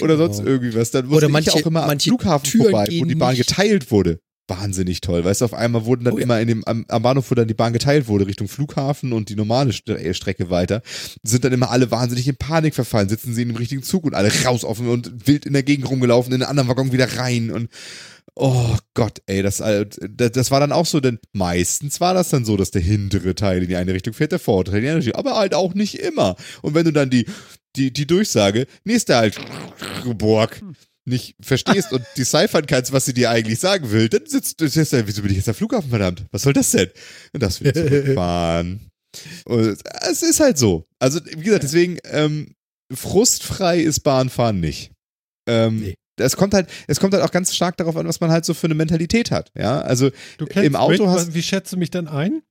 oder 0.00 0.16
Genau. 0.16 0.32
sonst 0.32 0.46
irgendwie 0.46 0.74
was. 0.76 0.92
Dann 0.92 1.06
musste 1.06 1.16
Oder 1.18 1.26
ich 1.26 1.32
manche- 1.32 1.52
auch 1.54 1.66
immer 1.66 1.88
am 1.90 1.98
Flughafen 1.98 2.44
Türen 2.48 2.70
vorbei, 2.70 2.86
wo 3.00 3.04
die 3.04 3.14
Bahn 3.16 3.34
nicht. 3.34 3.48
geteilt 3.48 3.90
wurde. 3.90 4.20
Wahnsinnig 4.60 5.00
toll. 5.00 5.24
Weißt 5.24 5.40
du, 5.40 5.44
auf 5.46 5.54
einmal 5.54 5.84
wurden 5.84 6.04
dann 6.04 6.14
Oh 6.14 6.18
ja. 6.18 6.24
immer 6.24 6.40
in 6.40 6.48
dem, 6.48 6.64
am, 6.66 6.84
am 6.88 7.02
Bahnhof, 7.02 7.30
wo 7.30 7.34
dann 7.34 7.48
die 7.48 7.54
Bahn 7.54 7.72
geteilt 7.72 8.08
wurde, 8.08 8.26
Richtung 8.26 8.48
Flughafen 8.48 9.12
und 9.12 9.28
die 9.28 9.36
normale 9.36 9.70
St- 9.72 9.94
äh, 9.94 10.14
Strecke 10.14 10.50
weiter, 10.50 10.82
sind 11.22 11.44
dann 11.44 11.52
immer 11.52 11.70
alle 11.70 11.90
wahnsinnig 11.90 12.28
in 12.28 12.36
Panik 12.36 12.74
verfallen, 12.74 13.08
sitzen 13.08 13.34
sie 13.34 13.42
in 13.42 13.48
dem 13.48 13.56
richtigen 13.56 13.82
Zug 13.82 14.04
und 14.04 14.14
alle 14.14 14.30
raus 14.44 14.64
offen 14.64 14.88
und 14.88 15.26
wild 15.26 15.46
in 15.46 15.52
der 15.52 15.62
Gegend 15.62 15.88
rumgelaufen, 15.88 16.32
in 16.32 16.40
den 16.40 16.48
anderen 16.48 16.68
Waggon 16.68 16.92
wieder 16.92 17.16
rein 17.18 17.50
und 17.50 17.68
Oh 18.34 18.76
Gott, 18.94 19.20
ey, 19.26 19.42
das, 19.42 19.60
äh, 19.60 19.84
das, 20.08 20.32
das 20.32 20.50
war 20.50 20.58
dann 20.60 20.72
auch 20.72 20.86
so, 20.86 21.00
denn 21.00 21.18
meistens 21.32 22.00
war 22.00 22.14
das 22.14 22.30
dann 22.30 22.46
so, 22.46 22.56
dass 22.56 22.70
der 22.70 22.80
hintere 22.80 23.34
Teil 23.34 23.62
in 23.62 23.68
die 23.68 23.76
eine 23.76 23.92
Richtung 23.92 24.14
fährt, 24.14 24.32
der 24.32 24.38
vordere 24.38 24.76
in 24.76 24.82
die 24.82 24.88
andere 24.88 25.04
Richtung, 25.04 25.18
aber 25.18 25.36
halt 25.36 25.54
auch 25.54 25.74
nicht 25.74 25.98
immer. 25.98 26.36
Und 26.62 26.74
wenn 26.74 26.84
du 26.86 26.92
dann 26.92 27.10
die, 27.10 27.26
die, 27.76 27.92
die 27.92 28.06
Durchsage, 28.06 28.66
nächster 28.84 29.16
halt, 29.16 29.38
Borg, 30.16 30.62
nicht 31.04 31.34
verstehst 31.40 31.92
und 31.92 32.04
deciphern 32.16 32.66
kannst, 32.66 32.92
was 32.92 33.04
sie 33.04 33.14
dir 33.14 33.30
eigentlich 33.30 33.58
sagen 33.58 33.90
will, 33.90 34.08
dann 34.08 34.26
sitzt 34.26 34.60
du, 34.60 34.66
du, 34.68 35.06
wieso 35.06 35.22
bin 35.22 35.30
ich 35.32 35.36
jetzt 35.38 35.48
am 35.48 35.54
Flughafen, 35.54 35.90
verdammt? 35.90 36.24
Was 36.30 36.42
soll 36.42 36.52
das 36.52 36.70
denn? 36.70 36.90
Und 37.32 37.42
das 37.42 37.60
will 37.60 37.72
zurückfahren. 37.72 38.88
Und 39.44 39.78
es 40.10 40.22
ist 40.22 40.40
halt 40.40 40.56
so. 40.56 40.86
Also, 40.98 41.20
wie 41.36 41.42
gesagt, 41.42 41.64
deswegen, 41.64 41.98
ähm, 42.04 42.54
frustfrei 42.94 43.80
ist 43.80 44.00
Bahnfahren 44.00 44.60
nicht. 44.60 44.92
Ähm, 45.48 45.80
Nee. 45.80 45.94
Es 46.16 46.36
kommt 46.36 46.52
halt, 46.54 46.68
es 46.86 47.00
kommt 47.00 47.14
halt 47.14 47.24
auch 47.24 47.30
ganz 47.30 47.54
stark 47.54 47.78
darauf 47.78 47.96
an, 47.96 48.06
was 48.06 48.20
man 48.20 48.30
halt 48.30 48.44
so 48.44 48.52
für 48.52 48.66
eine 48.66 48.74
Mentalität 48.74 49.30
hat. 49.30 49.50
Ja, 49.56 49.80
also 49.80 50.10
Du 50.36 50.44
kennst 50.44 50.66
Im 50.66 50.76
Auto 50.76 51.04
mich, 51.06 51.12
hast- 51.12 51.34
Wie 51.34 51.42
schätzt 51.42 51.72
du 51.72 51.78
mich 51.78 51.90
denn 51.90 52.06
ein? 52.06 52.42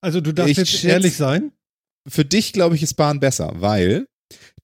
Also 0.00 0.20
du 0.22 0.32
darfst 0.32 0.56
jetzt 0.56 0.82
ehrlich 0.82 1.14
sein. 1.16 1.52
für 2.08 2.24
dich, 2.24 2.52
glaube 2.54 2.74
ich, 2.74 2.82
ist 2.82 2.94
Bahn 2.94 3.20
besser, 3.20 3.52
weil 3.56 4.06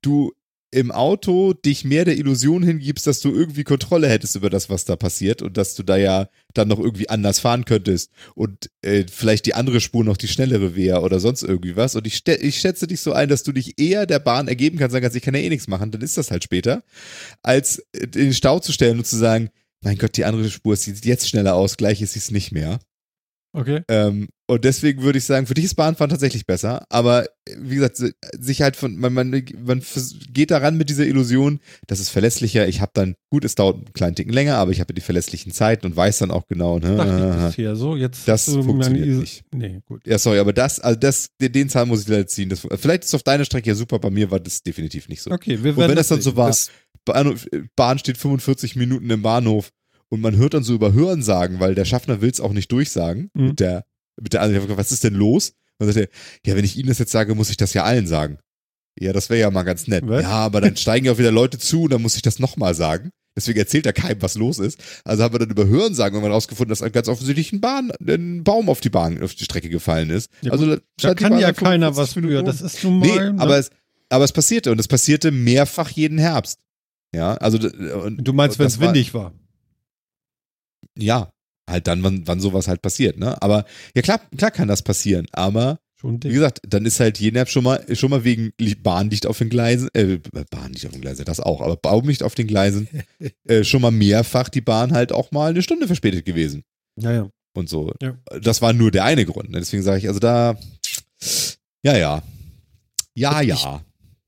du 0.00 0.32
im 0.70 0.90
Auto 0.90 1.54
dich 1.54 1.84
mehr 1.84 2.04
der 2.04 2.18
Illusion 2.18 2.62
hingibst, 2.62 3.06
dass 3.06 3.20
du 3.20 3.32
irgendwie 3.32 3.64
Kontrolle 3.64 4.08
hättest 4.08 4.36
über 4.36 4.50
das, 4.50 4.68
was 4.68 4.84
da 4.84 4.96
passiert 4.96 5.40
und 5.40 5.56
dass 5.56 5.74
du 5.74 5.82
da 5.82 5.96
ja 5.96 6.28
dann 6.52 6.68
noch 6.68 6.78
irgendwie 6.78 7.08
anders 7.08 7.40
fahren 7.40 7.64
könntest 7.64 8.10
und 8.34 8.70
äh, 8.82 9.04
vielleicht 9.10 9.46
die 9.46 9.54
andere 9.54 9.80
Spur 9.80 10.04
noch 10.04 10.18
die 10.18 10.28
schnellere 10.28 10.76
wäre 10.76 11.00
oder 11.00 11.20
sonst 11.20 11.42
irgendwie 11.42 11.76
was. 11.76 11.96
Und 11.96 12.06
ich, 12.06 12.26
ich 12.26 12.60
schätze 12.60 12.86
dich 12.86 13.00
so 13.00 13.12
ein, 13.12 13.28
dass 13.28 13.42
du 13.42 13.52
dich 13.52 13.80
eher 13.80 14.04
der 14.04 14.18
Bahn 14.18 14.48
ergeben 14.48 14.78
kannst, 14.78 14.92
sagen 14.92 15.02
kannst, 15.02 15.16
ich 15.16 15.22
kann 15.22 15.34
ja 15.34 15.40
eh 15.40 15.48
nichts 15.48 15.68
machen, 15.68 15.90
dann 15.90 16.02
ist 16.02 16.18
das 16.18 16.30
halt 16.30 16.44
später, 16.44 16.82
als 17.42 17.78
äh, 17.92 18.04
in 18.04 18.10
den 18.10 18.34
Stau 18.34 18.58
zu 18.58 18.72
stellen 18.72 18.98
und 18.98 19.06
zu 19.06 19.16
sagen, 19.16 19.48
mein 19.80 19.96
Gott, 19.96 20.16
die 20.16 20.24
andere 20.24 20.50
Spur 20.50 20.76
sieht 20.76 21.04
jetzt 21.04 21.28
schneller 21.28 21.54
aus, 21.54 21.76
gleich 21.76 22.02
ist 22.02 22.12
sie 22.12 22.18
es 22.18 22.30
nicht 22.30 22.52
mehr. 22.52 22.80
Okay. 23.52 23.82
Ähm, 23.88 24.28
und 24.50 24.64
deswegen 24.64 25.02
würde 25.02 25.18
ich 25.18 25.24
sagen, 25.24 25.46
für 25.46 25.52
dich 25.52 25.66
ist 25.66 25.74
Bahnfahren 25.74 26.08
tatsächlich 26.08 26.46
besser. 26.46 26.86
Aber 26.88 27.26
wie 27.58 27.74
gesagt, 27.74 28.02
sich 28.38 28.62
halt 28.62 28.76
von, 28.76 28.96
man, 28.96 29.12
man, 29.12 29.44
man 29.62 29.82
geht 30.32 30.50
daran 30.50 30.78
mit 30.78 30.88
dieser 30.88 31.06
Illusion, 31.06 31.60
das 31.86 32.00
ist 32.00 32.08
verlässlicher. 32.08 32.66
Ich 32.66 32.80
habe 32.80 32.90
dann, 32.94 33.14
gut, 33.30 33.44
es 33.44 33.56
dauert 33.56 33.76
einen 33.76 33.92
kleinen 33.92 34.16
Ticken 34.16 34.32
länger, 34.32 34.56
aber 34.56 34.70
ich 34.70 34.80
habe 34.80 34.94
die 34.94 35.02
verlässlichen 35.02 35.52
Zeiten 35.52 35.84
und 35.84 35.96
weiß 35.96 36.18
dann 36.18 36.30
auch 36.30 36.46
genau, 36.46 36.78
ne, 36.78 36.96
das 36.96 37.56
hier 37.56 37.76
so. 37.76 37.94
Jetzt 37.94 38.26
das 38.26 38.46
funktioniert 38.46 39.20
nicht. 39.20 39.44
Nee, 39.54 39.80
gut. 39.84 40.00
Ja, 40.06 40.18
sorry, 40.18 40.38
aber 40.38 40.54
das, 40.54 40.80
also 40.80 40.98
das, 40.98 41.28
den, 41.38 41.52
den 41.52 41.68
Zahl 41.68 41.84
muss 41.84 42.00
ich 42.00 42.08
leider 42.08 42.26
ziehen. 42.26 42.48
Das, 42.48 42.66
vielleicht 42.76 43.02
ist 43.02 43.10
es 43.10 43.14
auf 43.14 43.22
deiner 43.22 43.44
Strecke 43.44 43.68
ja 43.68 43.74
super, 43.74 43.98
bei 43.98 44.10
mir 44.10 44.30
war 44.30 44.40
das 44.40 44.62
definitiv 44.62 45.10
nicht 45.10 45.20
so. 45.20 45.30
Okay, 45.30 45.58
wir 45.58 45.76
werden 45.76 45.82
und 45.82 45.88
wenn 45.90 45.96
das 45.96 46.08
dann 46.08 46.22
so 46.22 46.36
war, 46.36 46.54
Bahn 47.76 47.98
steht 47.98 48.16
45 48.16 48.76
Minuten 48.76 49.10
im 49.10 49.20
Bahnhof 49.20 49.68
und 50.08 50.22
man 50.22 50.36
hört 50.36 50.54
dann 50.54 50.62
so 50.62 50.74
über 50.74 50.94
Hören 50.94 51.22
sagen, 51.22 51.60
weil 51.60 51.74
der 51.74 51.84
Schaffner 51.84 52.22
will 52.22 52.30
es 52.30 52.40
auch 52.40 52.52
nicht 52.52 52.72
durchsagen. 52.72 53.30
Mhm. 53.34 53.56
Der, 53.56 53.84
mit 54.20 54.32
der 54.32 54.42
anderen, 54.42 54.76
was 54.76 54.92
ist 54.92 55.04
denn 55.04 55.14
los? 55.14 55.50
Und 55.78 55.86
dann 55.86 55.92
sagt 55.92 56.08
er, 56.08 56.50
ja, 56.50 56.56
wenn 56.56 56.64
ich 56.64 56.76
Ihnen 56.76 56.88
das 56.88 56.98
jetzt 56.98 57.12
sage, 57.12 57.34
muss 57.34 57.50
ich 57.50 57.56
das 57.56 57.74
ja 57.74 57.84
allen 57.84 58.06
sagen. 58.06 58.38
Ja, 58.98 59.12
das 59.12 59.30
wäre 59.30 59.40
ja 59.40 59.50
mal 59.50 59.62
ganz 59.62 59.86
nett. 59.86 60.04
Was? 60.06 60.22
Ja, 60.22 60.30
aber 60.30 60.60
dann 60.60 60.76
steigen 60.76 61.06
ja 61.06 61.12
auch 61.12 61.18
wieder 61.18 61.30
Leute 61.30 61.58
zu 61.58 61.82
und 61.82 61.92
dann 61.92 62.02
muss 62.02 62.16
ich 62.16 62.22
das 62.22 62.38
nochmal 62.38 62.74
sagen. 62.74 63.10
Deswegen 63.36 63.60
erzählt 63.60 63.86
er 63.86 63.92
keinem, 63.92 64.20
was 64.20 64.34
los 64.34 64.58
ist. 64.58 64.82
Also 65.04 65.22
haben 65.22 65.32
wir 65.32 65.38
dann 65.38 65.50
über 65.50 65.68
Hören 65.68 65.94
sagen 65.94 66.16
irgendwann 66.16 66.32
rausgefunden, 66.32 66.76
dass 66.76 66.92
ganz 66.92 67.06
offensichtlich 67.06 67.52
ein, 67.52 67.60
Bahn, 67.60 67.92
ein 68.00 68.42
Baum 68.42 68.68
auf 68.68 68.80
die 68.80 68.90
Bahn, 68.90 69.22
auf 69.22 69.36
die 69.36 69.44
Strecke 69.44 69.68
gefallen 69.68 70.10
ist. 70.10 70.28
Ja, 70.40 70.50
also 70.50 70.74
da, 70.74 70.82
da 70.96 71.14
kann 71.14 71.38
ja 71.38 71.52
keiner 71.52 71.96
was 71.96 72.14
für. 72.14 72.42
Das 72.42 72.60
ist 72.60 72.82
nun 72.82 72.98
mal. 72.98 73.06
Nee, 73.06 73.14
ne? 73.14 73.34
aber 73.38 73.58
es, 73.58 73.70
aber 74.08 74.24
es 74.24 74.32
passierte 74.32 74.72
und 74.72 74.80
es 74.80 74.88
passierte 74.88 75.30
mehrfach 75.30 75.90
jeden 75.90 76.18
Herbst. 76.18 76.58
Ja, 77.14 77.34
also. 77.34 77.58
Und, 77.58 78.16
du 78.26 78.32
meinst, 78.32 78.58
wenn 78.58 78.66
es 78.66 78.80
windig 78.80 79.14
war? 79.14 79.32
ja, 80.98 81.30
halt 81.68 81.86
dann, 81.86 82.02
wann, 82.02 82.26
wann 82.26 82.40
sowas 82.40 82.68
halt 82.68 82.82
passiert, 82.82 83.18
ne? 83.18 83.40
Aber 83.42 83.64
ja, 83.94 84.02
klar, 84.02 84.20
klar 84.36 84.50
kann 84.50 84.68
das 84.68 84.82
passieren, 84.82 85.26
aber 85.32 85.78
wie 86.02 86.28
gesagt, 86.28 86.60
dann 86.68 86.86
ist 86.86 87.00
halt 87.00 87.18
Jenab 87.18 87.48
schon 87.48 87.64
mal, 87.64 87.84
schon 87.96 88.10
mal 88.10 88.22
wegen 88.22 88.52
Bahndicht 88.82 89.26
auf 89.26 89.38
den 89.38 89.48
Gleisen, 89.48 89.88
äh, 89.94 90.20
Bahndicht 90.48 90.86
auf 90.86 90.92
den 90.92 91.00
Gleisen, 91.00 91.24
das 91.24 91.40
auch, 91.40 91.60
aber 91.60 91.76
Baumlicht 91.76 92.22
auf 92.22 92.36
den 92.36 92.46
Gleisen, 92.46 92.88
äh, 93.48 93.64
schon 93.64 93.82
mal 93.82 93.90
mehrfach 93.90 94.48
die 94.48 94.60
Bahn 94.60 94.92
halt 94.92 95.10
auch 95.10 95.32
mal 95.32 95.50
eine 95.50 95.62
Stunde 95.62 95.88
verspätet 95.88 96.24
gewesen. 96.24 96.62
Ja, 96.96 97.12
ja. 97.12 97.30
Und 97.54 97.68
so. 97.68 97.92
Ja. 98.00 98.16
Das 98.40 98.62
war 98.62 98.72
nur 98.72 98.92
der 98.92 99.04
eine 99.04 99.26
Grund. 99.26 99.50
Ne? 99.50 99.58
Deswegen 99.58 99.82
sage 99.82 99.98
ich, 99.98 100.06
also 100.06 100.20
da, 100.20 100.56
ja, 101.82 101.96
ja. 101.96 102.22
Ja, 103.14 103.40
ja. 103.40 103.84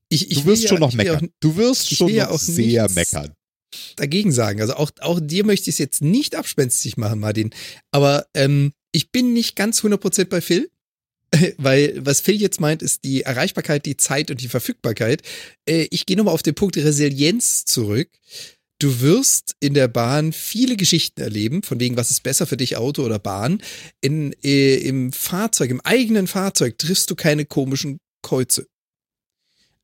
Ich, 0.09 0.29
ich, 0.29 0.39
du 0.39 0.45
wirst 0.47 0.67
schon 0.67 0.81
ja, 0.81 0.87
noch 0.87 0.93
meckern. 0.93 1.25
Auch, 1.25 1.39
du 1.39 1.55
wirst 1.55 1.95
schon 1.95 2.13
noch 2.13 2.37
sehr 2.37 2.83
nichts, 2.83 2.95
meckern 2.95 3.33
dagegen 3.95 4.31
sagen. 4.31 4.61
Also 4.61 4.75
auch, 4.75 4.91
auch 4.99 5.19
dir 5.21 5.45
möchte 5.45 5.69
ich 5.69 5.75
es 5.75 5.79
jetzt 5.79 6.01
nicht 6.01 6.35
abspenstig 6.35 6.97
machen, 6.97 7.19
Martin. 7.19 7.51
Aber 7.91 8.27
ähm, 8.33 8.73
ich 8.91 9.11
bin 9.11 9.33
nicht 9.33 9.55
ganz 9.55 9.81
100% 9.81 10.25
bei 10.25 10.41
Phil. 10.41 10.69
Weil 11.57 11.93
was 12.05 12.21
Phil 12.21 12.41
jetzt 12.41 12.59
meint, 12.59 12.81
ist 12.81 13.03
die 13.03 13.21
Erreichbarkeit, 13.21 13.85
die 13.85 13.97
Zeit 13.97 14.31
und 14.31 14.41
die 14.41 14.49
Verfügbarkeit. 14.49 15.21
Äh, 15.67 15.87
ich 15.89 16.05
gehe 16.05 16.17
nochmal 16.17 16.33
auf 16.33 16.43
den 16.43 16.55
Punkt 16.55 16.77
Resilienz 16.77 17.65
zurück. 17.65 18.09
Du 18.79 18.99
wirst 18.99 19.55
in 19.59 19.75
der 19.75 19.87
Bahn 19.87 20.33
viele 20.33 20.75
Geschichten 20.75 21.21
erleben, 21.21 21.61
von 21.61 21.79
wegen, 21.79 21.97
was 21.97 22.09
ist 22.09 22.23
besser 22.23 22.47
für 22.47 22.57
dich, 22.57 22.77
Auto 22.77 23.03
oder 23.03 23.19
Bahn. 23.19 23.61
In, 24.01 24.33
äh, 24.43 24.77
Im 24.77 25.13
Fahrzeug, 25.13 25.69
im 25.69 25.81
eigenen 25.81 26.27
Fahrzeug 26.27 26.77
triffst 26.79 27.09
du 27.11 27.15
keine 27.15 27.45
komischen 27.45 27.99
Kreuze. 28.23 28.67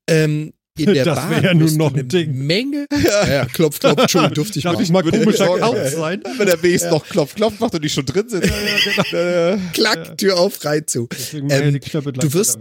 Ähm, 0.09 0.53
in 0.77 0.93
der 0.93 1.05
das 1.05 1.29
wäre 1.29 1.43
ja 1.43 1.53
nun 1.53 1.75
noch 1.75 1.93
ein 1.95 2.07
Ding. 2.07 2.33
Menge. 2.33 2.87
Ja, 2.97 3.27
ja 3.27 3.45
klopf, 3.45 3.79
klopf, 3.79 4.01
Entschuldigung, 4.01 4.33
durfte 4.35 4.59
ich 4.59 4.63
Darf 4.63 4.81
ich 4.81 4.89
mal 4.89 5.03
komischer 5.03 5.57
Couch 5.57 5.91
sein? 5.95 6.23
Wenn 6.37 6.47
der 6.47 6.57
Bs 6.57 6.83
ja. 6.83 6.91
noch 6.91 7.07
klopf, 7.07 7.35
klopf 7.35 7.59
macht 7.59 7.75
und 7.75 7.83
die 7.83 7.89
schon 7.89 8.05
drin 8.05 8.27
sind. 8.27 8.45
Ja, 8.45 8.51
ja, 8.51 9.55
genau. 9.55 9.71
Klack, 9.73 10.17
Tür 10.17 10.37
auf, 10.39 10.63
rein 10.65 10.85
zu. 10.87 11.07
Ähm, 11.33 11.79
du, 11.79 12.33
wirst, 12.33 12.59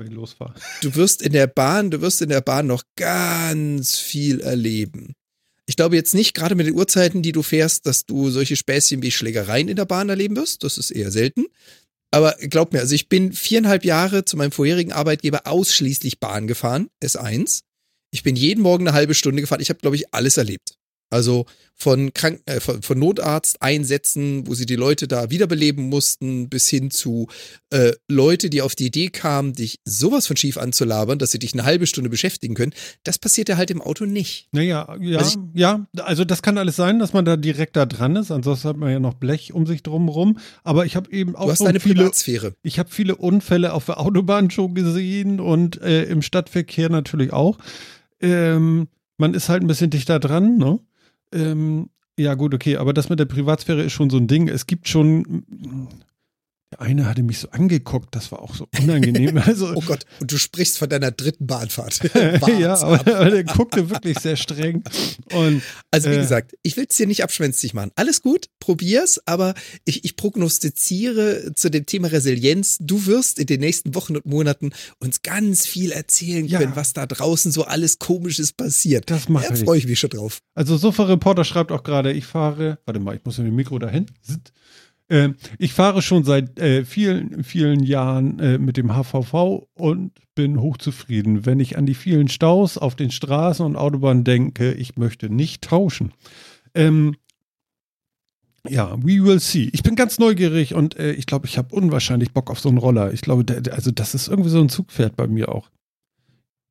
du 0.82 0.94
wirst 0.94 1.22
in 1.22 1.32
der 1.32 1.46
Bahn, 1.46 1.90
du 1.90 2.00
wirst 2.00 2.22
in 2.22 2.28
der 2.28 2.42
Bahn 2.42 2.66
noch 2.66 2.82
ganz 2.96 3.98
viel 3.98 4.40
erleben. 4.40 5.14
Ich 5.66 5.76
glaube 5.76 5.96
jetzt 5.96 6.14
nicht, 6.14 6.34
gerade 6.34 6.54
mit 6.54 6.66
den 6.66 6.74
Uhrzeiten, 6.74 7.22
die 7.22 7.32
du 7.32 7.42
fährst, 7.42 7.86
dass 7.86 8.06
du 8.06 8.30
solche 8.30 8.54
Späßchen 8.54 9.02
wie 9.02 9.10
Schlägereien 9.10 9.68
in 9.68 9.76
der 9.76 9.84
Bahn 9.84 10.08
erleben 10.08 10.36
wirst. 10.36 10.62
Das 10.62 10.78
ist 10.78 10.92
eher 10.92 11.10
selten. 11.10 11.46
Aber 12.12 12.36
glaub 12.40 12.72
mir, 12.72 12.80
also 12.80 12.94
ich 12.94 13.08
bin 13.08 13.32
viereinhalb 13.32 13.84
Jahre 13.84 14.24
zu 14.24 14.36
meinem 14.36 14.52
vorherigen 14.52 14.92
Arbeitgeber 14.92 15.46
ausschließlich 15.46 16.20
Bahn 16.20 16.46
gefahren, 16.46 16.88
S1. 17.02 17.62
Ich 18.16 18.22
bin 18.22 18.34
jeden 18.34 18.62
Morgen 18.62 18.88
eine 18.88 18.96
halbe 18.96 19.12
Stunde 19.12 19.42
gefahren. 19.42 19.60
Ich 19.60 19.68
habe, 19.68 19.78
glaube 19.78 19.94
ich, 19.94 20.14
alles 20.14 20.38
erlebt. 20.38 20.78
Also 21.10 21.44
von, 21.74 22.14
Krank 22.14 22.40
äh, 22.46 22.60
von, 22.60 22.80
von 22.80 22.98
Notarzt-Einsätzen, 22.98 24.46
wo 24.46 24.54
sie 24.54 24.64
die 24.64 24.74
Leute 24.74 25.06
da 25.06 25.30
wiederbeleben 25.30 25.84
mussten, 25.84 26.48
bis 26.48 26.66
hin 26.68 26.90
zu 26.90 27.28
äh, 27.68 27.92
Leute, 28.08 28.48
die 28.48 28.62
auf 28.62 28.74
die 28.74 28.86
Idee 28.86 29.10
kamen, 29.10 29.52
dich 29.52 29.80
sowas 29.84 30.26
von 30.26 30.38
schief 30.38 30.56
anzulabern, 30.56 31.18
dass 31.18 31.32
sie 31.32 31.38
dich 31.38 31.52
eine 31.52 31.64
halbe 31.64 31.86
Stunde 31.86 32.08
beschäftigen 32.08 32.54
können. 32.54 32.72
Das 33.04 33.18
passiert 33.18 33.50
ja 33.50 33.58
halt 33.58 33.70
im 33.70 33.82
Auto 33.82 34.06
nicht. 34.06 34.48
Naja, 34.52 34.96
ja, 34.98 35.18
also 35.18 35.38
ich, 35.38 35.60
ja, 35.60 35.86
also 35.98 36.24
das 36.24 36.40
kann 36.40 36.56
alles 36.56 36.76
sein, 36.76 36.98
dass 36.98 37.12
man 37.12 37.26
da 37.26 37.36
direkt 37.36 37.76
da 37.76 37.84
dran 37.84 38.16
ist. 38.16 38.30
Ansonsten 38.30 38.68
hat 38.68 38.76
man 38.78 38.90
ja 38.90 38.98
noch 38.98 39.14
Blech 39.14 39.52
um 39.52 39.66
sich 39.66 39.82
drum 39.82 40.08
rum. 40.08 40.38
Aber 40.64 40.86
ich 40.86 40.96
habe 40.96 41.12
eben 41.12 41.36
auch 41.36 41.44
du 41.44 41.52
hast 41.52 41.60
deine 41.60 41.78
viele, 41.78 41.96
Privatsphäre. 41.96 42.54
Ich 42.62 42.78
habe 42.78 42.90
viele 42.90 43.16
Unfälle 43.16 43.74
auf 43.74 43.84
der 43.84 44.00
Autobahn 44.00 44.50
schon 44.50 44.74
gesehen 44.74 45.40
und 45.40 45.80
äh, 45.82 46.04
im 46.04 46.22
Stadtverkehr 46.22 46.88
natürlich 46.88 47.34
auch. 47.34 47.58
Ähm, 48.20 48.88
man 49.18 49.34
ist 49.34 49.48
halt 49.48 49.62
ein 49.62 49.66
bisschen 49.66 49.90
dichter 49.90 50.18
dran, 50.18 50.58
ne? 50.58 50.78
Ähm, 51.32 51.90
ja, 52.18 52.34
gut, 52.34 52.54
okay, 52.54 52.76
aber 52.76 52.92
das 52.92 53.08
mit 53.08 53.18
der 53.18 53.26
Privatsphäre 53.26 53.82
ist 53.82 53.92
schon 53.92 54.10
so 54.10 54.16
ein 54.16 54.26
Ding. 54.26 54.48
Es 54.48 54.66
gibt 54.66 54.88
schon 54.88 55.44
der 56.72 56.80
eine 56.80 57.06
hatte 57.06 57.22
mich 57.22 57.38
so 57.38 57.48
angeguckt, 57.50 58.14
das 58.14 58.32
war 58.32 58.42
auch 58.42 58.54
so 58.54 58.66
unangenehm. 58.80 59.36
Also, 59.46 59.72
oh 59.74 59.82
Gott, 59.82 60.04
und 60.20 60.32
du 60.32 60.38
sprichst 60.38 60.78
von 60.78 60.88
deiner 60.88 61.12
dritten 61.12 61.46
Bahnfahrt. 61.46 62.00
ja, 62.58 62.74
aber, 62.74 63.00
aber, 63.00 63.30
der 63.30 63.44
guckte 63.44 63.90
wirklich 63.90 64.18
sehr 64.18 64.34
streng. 64.34 64.82
Und, 65.32 65.62
also 65.92 66.10
wie 66.10 66.14
äh, 66.14 66.20
gesagt, 66.20 66.56
ich 66.62 66.76
will 66.76 66.86
es 66.88 66.96
dir 66.96 67.06
nicht 67.06 67.22
abschwänzig 67.22 67.74
machen. 67.74 67.92
Alles 67.94 68.22
gut, 68.22 68.46
probier's, 68.58 69.20
aber 69.26 69.54
ich, 69.84 70.04
ich 70.04 70.16
prognostiziere 70.16 71.52
zu 71.54 71.70
dem 71.70 71.86
Thema 71.86 72.08
Resilienz, 72.08 72.78
du 72.80 73.06
wirst 73.06 73.38
in 73.38 73.46
den 73.46 73.60
nächsten 73.60 73.94
Wochen 73.94 74.16
und 74.16 74.26
Monaten 74.26 74.70
uns 74.98 75.22
ganz 75.22 75.66
viel 75.66 75.92
erzählen 75.92 76.48
können, 76.48 76.70
ja. 76.70 76.76
was 76.76 76.92
da 76.92 77.06
draußen 77.06 77.52
so 77.52 77.64
alles 77.64 77.98
Komisches 77.98 78.52
passiert. 78.52 79.08
Das 79.10 79.28
mache 79.28 79.48
da 79.48 79.54
freue 79.54 79.78
ich 79.78 79.86
mich 79.86 80.00
schon 80.00 80.10
drauf. 80.10 80.40
Also 80.54 80.76
Sofa-Reporter 80.76 81.44
schreibt 81.44 81.70
auch 81.70 81.84
gerade, 81.84 82.12
ich 82.12 82.26
fahre, 82.26 82.78
warte 82.84 82.98
mal, 82.98 83.14
ich 83.14 83.24
muss 83.24 83.38
mit 83.38 83.46
dem 83.46 83.54
Mikro 83.54 83.78
dahin. 83.78 84.06
Äh, 85.08 85.30
ich 85.58 85.72
fahre 85.72 86.02
schon 86.02 86.24
seit 86.24 86.58
äh, 86.58 86.84
vielen, 86.84 87.44
vielen 87.44 87.82
Jahren 87.82 88.38
äh, 88.38 88.58
mit 88.58 88.76
dem 88.76 88.92
HVV 88.92 89.68
und 89.74 90.12
bin 90.34 90.60
hochzufrieden. 90.60 91.46
Wenn 91.46 91.60
ich 91.60 91.78
an 91.78 91.86
die 91.86 91.94
vielen 91.94 92.28
Staus 92.28 92.76
auf 92.78 92.94
den 92.96 93.10
Straßen 93.10 93.64
und 93.64 93.76
Autobahnen 93.76 94.24
denke, 94.24 94.72
ich 94.72 94.96
möchte 94.96 95.30
nicht 95.30 95.62
tauschen. 95.62 96.12
Ähm, 96.74 97.16
ja, 98.68 98.96
we 98.98 99.24
will 99.24 99.38
see. 99.38 99.70
Ich 99.72 99.82
bin 99.82 99.94
ganz 99.94 100.18
neugierig 100.18 100.74
und 100.74 100.98
äh, 100.98 101.12
ich 101.12 101.26
glaube, 101.26 101.46
ich 101.46 101.56
habe 101.56 101.74
unwahrscheinlich 101.74 102.32
Bock 102.32 102.50
auf 102.50 102.60
so 102.60 102.68
einen 102.68 102.78
Roller. 102.78 103.12
Ich 103.12 103.20
glaube, 103.20 103.44
also 103.70 103.90
das 103.90 104.14
ist 104.14 104.28
irgendwie 104.28 104.50
so 104.50 104.60
ein 104.60 104.68
Zugpferd 104.68 105.16
bei 105.16 105.28
mir 105.28 105.50
auch. 105.50 105.70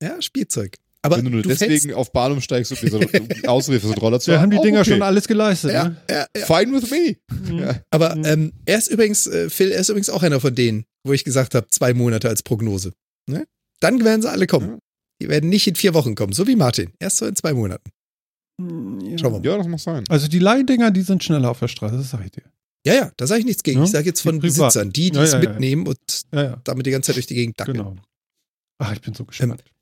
Ja, 0.01 0.21
Spielzeug. 0.21 0.75
Aber 1.05 1.17
Wenn 1.17 1.25
du 1.25 1.31
nur 1.31 1.41
du 1.43 1.49
deswegen 1.49 1.93
auf 1.93 2.11
Bahn 2.11 2.31
umsteigst, 2.31 2.71
um 2.71 2.77
für 2.77 2.89
so 2.89 2.99
einen 3.13 3.93
Roller 3.99 4.19
zu 4.19 4.31
haben. 4.31 4.37
Wir 4.37 4.41
haben 4.41 4.49
die 4.49 4.59
Dinger 4.59 4.79
okay. 4.81 4.91
schon 4.91 5.01
alles 5.03 5.27
geleistet. 5.27 5.71
Ja, 5.71 5.89
ne? 5.89 5.97
ja, 6.09 6.25
ja. 6.35 6.45
Fine 6.45 6.73
with 6.73 6.89
me. 6.89 7.15
Mhm. 7.31 7.59
Ja. 7.59 7.81
Aber 7.91 8.15
ähm, 8.25 8.53
er 8.65 8.79
ist 8.79 8.87
übrigens, 8.87 9.27
äh, 9.27 9.49
Phil, 9.49 9.71
er 9.71 9.81
ist 9.81 9.89
übrigens 9.89 10.09
auch 10.09 10.23
einer 10.23 10.39
von 10.39 10.55
denen, 10.55 10.85
wo 11.05 11.13
ich 11.13 11.23
gesagt 11.23 11.53
habe, 11.53 11.67
zwei 11.69 11.93
Monate 11.93 12.27
als 12.27 12.41
Prognose. 12.41 12.91
Ne? 13.29 13.45
Dann 13.81 14.03
werden 14.03 14.23
sie 14.23 14.31
alle 14.31 14.47
kommen. 14.47 14.79
Die 15.21 15.29
werden 15.29 15.49
nicht 15.49 15.67
in 15.67 15.75
vier 15.75 15.93
Wochen 15.93 16.15
kommen, 16.15 16.33
so 16.33 16.47
wie 16.47 16.55
Martin. 16.55 16.91
Erst 16.99 17.17
so 17.17 17.25
in 17.27 17.35
zwei 17.35 17.53
Monaten. 17.53 17.91
Mhm, 18.59 19.17
Schauen 19.17 19.33
wir 19.33 19.39
mal. 19.39 19.45
Ja, 19.45 19.57
das 19.57 19.67
muss 19.67 19.83
sein. 19.83 20.03
Also 20.09 20.27
die 20.27 20.39
Leihdinger, 20.39 20.89
die 20.89 21.03
sind 21.03 21.23
schneller 21.23 21.51
auf 21.51 21.59
der 21.59 21.67
Straße, 21.67 21.97
das 21.97 22.09
sage 22.09 22.25
ich 22.25 22.31
dir. 22.31 22.43
Ja, 22.85 22.93
ja, 22.93 23.11
da 23.17 23.27
sage 23.27 23.39
ich 23.39 23.45
nichts 23.45 23.63
gegen. 23.63 23.83
Ich 23.83 23.91
sage 23.91 24.05
jetzt 24.05 24.21
von 24.21 24.39
Besitzern, 24.39 24.91
die, 24.91 25.11
die 25.11 25.19
es 25.19 25.35
mitnehmen 25.37 25.87
und 25.87 25.97
damit 26.31 26.85
die 26.85 26.91
ganze 26.91 27.07
Zeit 27.07 27.15
durch 27.17 27.27
die 27.27 27.35
Gegend 27.35 27.59
dackeln. 27.59 27.77
Genau. 27.77 27.95
Ach, 28.77 28.93
ich 28.93 29.01
bin 29.01 29.13
so 29.13 29.25
gespannt. 29.25 29.63
Ähm, 29.63 29.74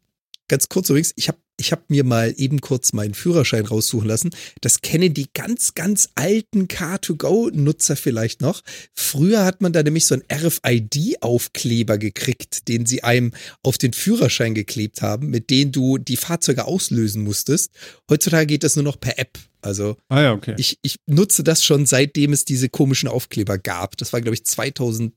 ganz 0.47 0.69
kurz 0.69 0.89
übrigens, 0.89 1.13
ich 1.15 1.27
habe 1.27 1.39
ich 1.57 1.71
hab 1.71 1.89
mir 1.89 2.03
mal 2.03 2.33
eben 2.37 2.61
kurz 2.61 2.93
meinen 2.93 3.13
Führerschein 3.13 3.65
raussuchen 3.65 4.07
lassen. 4.07 4.31
Das 4.61 4.81
kennen 4.81 5.13
die 5.13 5.27
ganz, 5.33 5.75
ganz 5.75 6.09
alten 6.15 6.67
Car2Go-Nutzer 6.67 7.95
vielleicht 7.95 8.41
noch. 8.41 8.61
Früher 8.95 9.45
hat 9.45 9.61
man 9.61 9.71
da 9.71 9.83
nämlich 9.83 10.07
so 10.07 10.15
einen 10.15 10.23
RFID-Aufkleber 10.31 11.99
gekriegt, 11.99 12.67
den 12.67 12.85
sie 12.85 13.03
einem 13.03 13.33
auf 13.61 13.77
den 13.77 13.93
Führerschein 13.93 14.55
geklebt 14.55 15.01
haben, 15.01 15.29
mit 15.29 15.51
dem 15.51 15.71
du 15.71 15.99
die 15.99 16.17
Fahrzeuge 16.17 16.65
auslösen 16.65 17.23
musstest. 17.23 17.71
Heutzutage 18.09 18.47
geht 18.47 18.63
das 18.63 18.75
nur 18.75 18.83
noch 18.83 18.99
per 18.99 19.19
App. 19.19 19.37
Also 19.61 19.95
Ah 20.09 20.21
ja, 20.21 20.33
okay. 20.33 20.55
ich, 20.57 20.79
ich 20.81 20.97
nutze 21.05 21.43
das 21.43 21.63
schon 21.63 21.85
seitdem 21.85 22.33
es 22.33 22.45
diese 22.45 22.67
komischen 22.67 23.07
Aufkleber 23.07 23.57
gab. 23.57 23.95
Das 23.97 24.11
war, 24.11 24.21
glaube 24.21 24.35
ich, 24.35 24.43
2012 24.43 25.13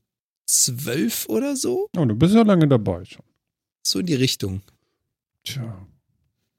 oder 1.27 1.55
so. 1.55 1.89
Oh, 1.97 2.05
du 2.05 2.15
bist 2.15 2.35
ja 2.35 2.43
lange 2.43 2.67
dabei 2.67 3.03
schon. 3.05 3.23
So 3.85 3.99
in 3.99 4.05
die 4.05 4.15
Richtung. 4.15 4.61
Tja. 5.53 5.87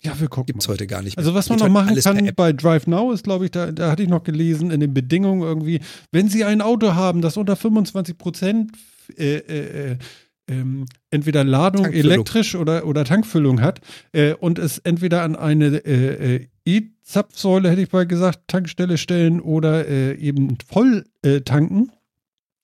Ja, 0.01 0.19
wir 0.21 0.29
gucken 0.29 0.47
Gibt's 0.47 0.69
mal. 0.69 0.75
heute 0.75 0.87
gar 0.87 1.03
nicht 1.03 1.17
mehr. 1.17 1.25
Also 1.25 1.35
was 1.35 1.49
man 1.49 1.59
Geht 1.59 1.67
noch 1.67 1.73
machen 1.73 1.97
kann 2.01 2.31
bei 2.37 2.53
Drive 2.53 2.87
Now 2.87 3.13
ist, 3.13 3.25
glaube 3.25 3.47
ich, 3.47 3.51
da, 3.51 3.73
da 3.73 3.91
hatte 3.91 4.03
ich 4.03 4.09
noch 4.09 4.23
gelesen, 4.23 4.71
in 4.71 4.81
den 4.81 4.95
Bedingungen 4.95 5.43
irgendwie, 5.43 5.81
wenn 6.13 6.29
Sie 6.29 6.45
ein 6.45 6.61
Auto 6.61 6.95
haben, 6.95 7.21
das 7.21 7.37
unter 7.37 7.57
25 7.57 8.17
Prozent 8.17 8.73
äh, 9.17 9.39
äh, 9.39 9.93
äh, 9.93 9.99
ähm, 10.47 10.87
entweder 11.11 11.45
Ladung 11.45 11.87
elektrisch 11.87 12.55
oder, 12.55 12.87
oder 12.87 13.05
Tankfüllung 13.05 13.61
hat 13.61 13.81
äh, 14.13 14.35
und 14.35 14.59
es 14.59 14.79
entweder 14.79 15.23
an 15.23 15.37
eine 15.37 15.85
äh, 15.85 16.37
äh, 16.37 16.47
E-Zapfsäule, 16.65 17.71
hätte 17.71 17.83
ich 17.83 17.93
mal 17.93 18.07
gesagt, 18.07 18.43
Tankstelle 18.47 18.99
stellen 18.99 19.41
oder 19.41 19.87
äh, 19.89 20.15
eben 20.15 20.57
voll 20.67 21.05
äh, 21.23 21.41
tanken, 21.41 21.91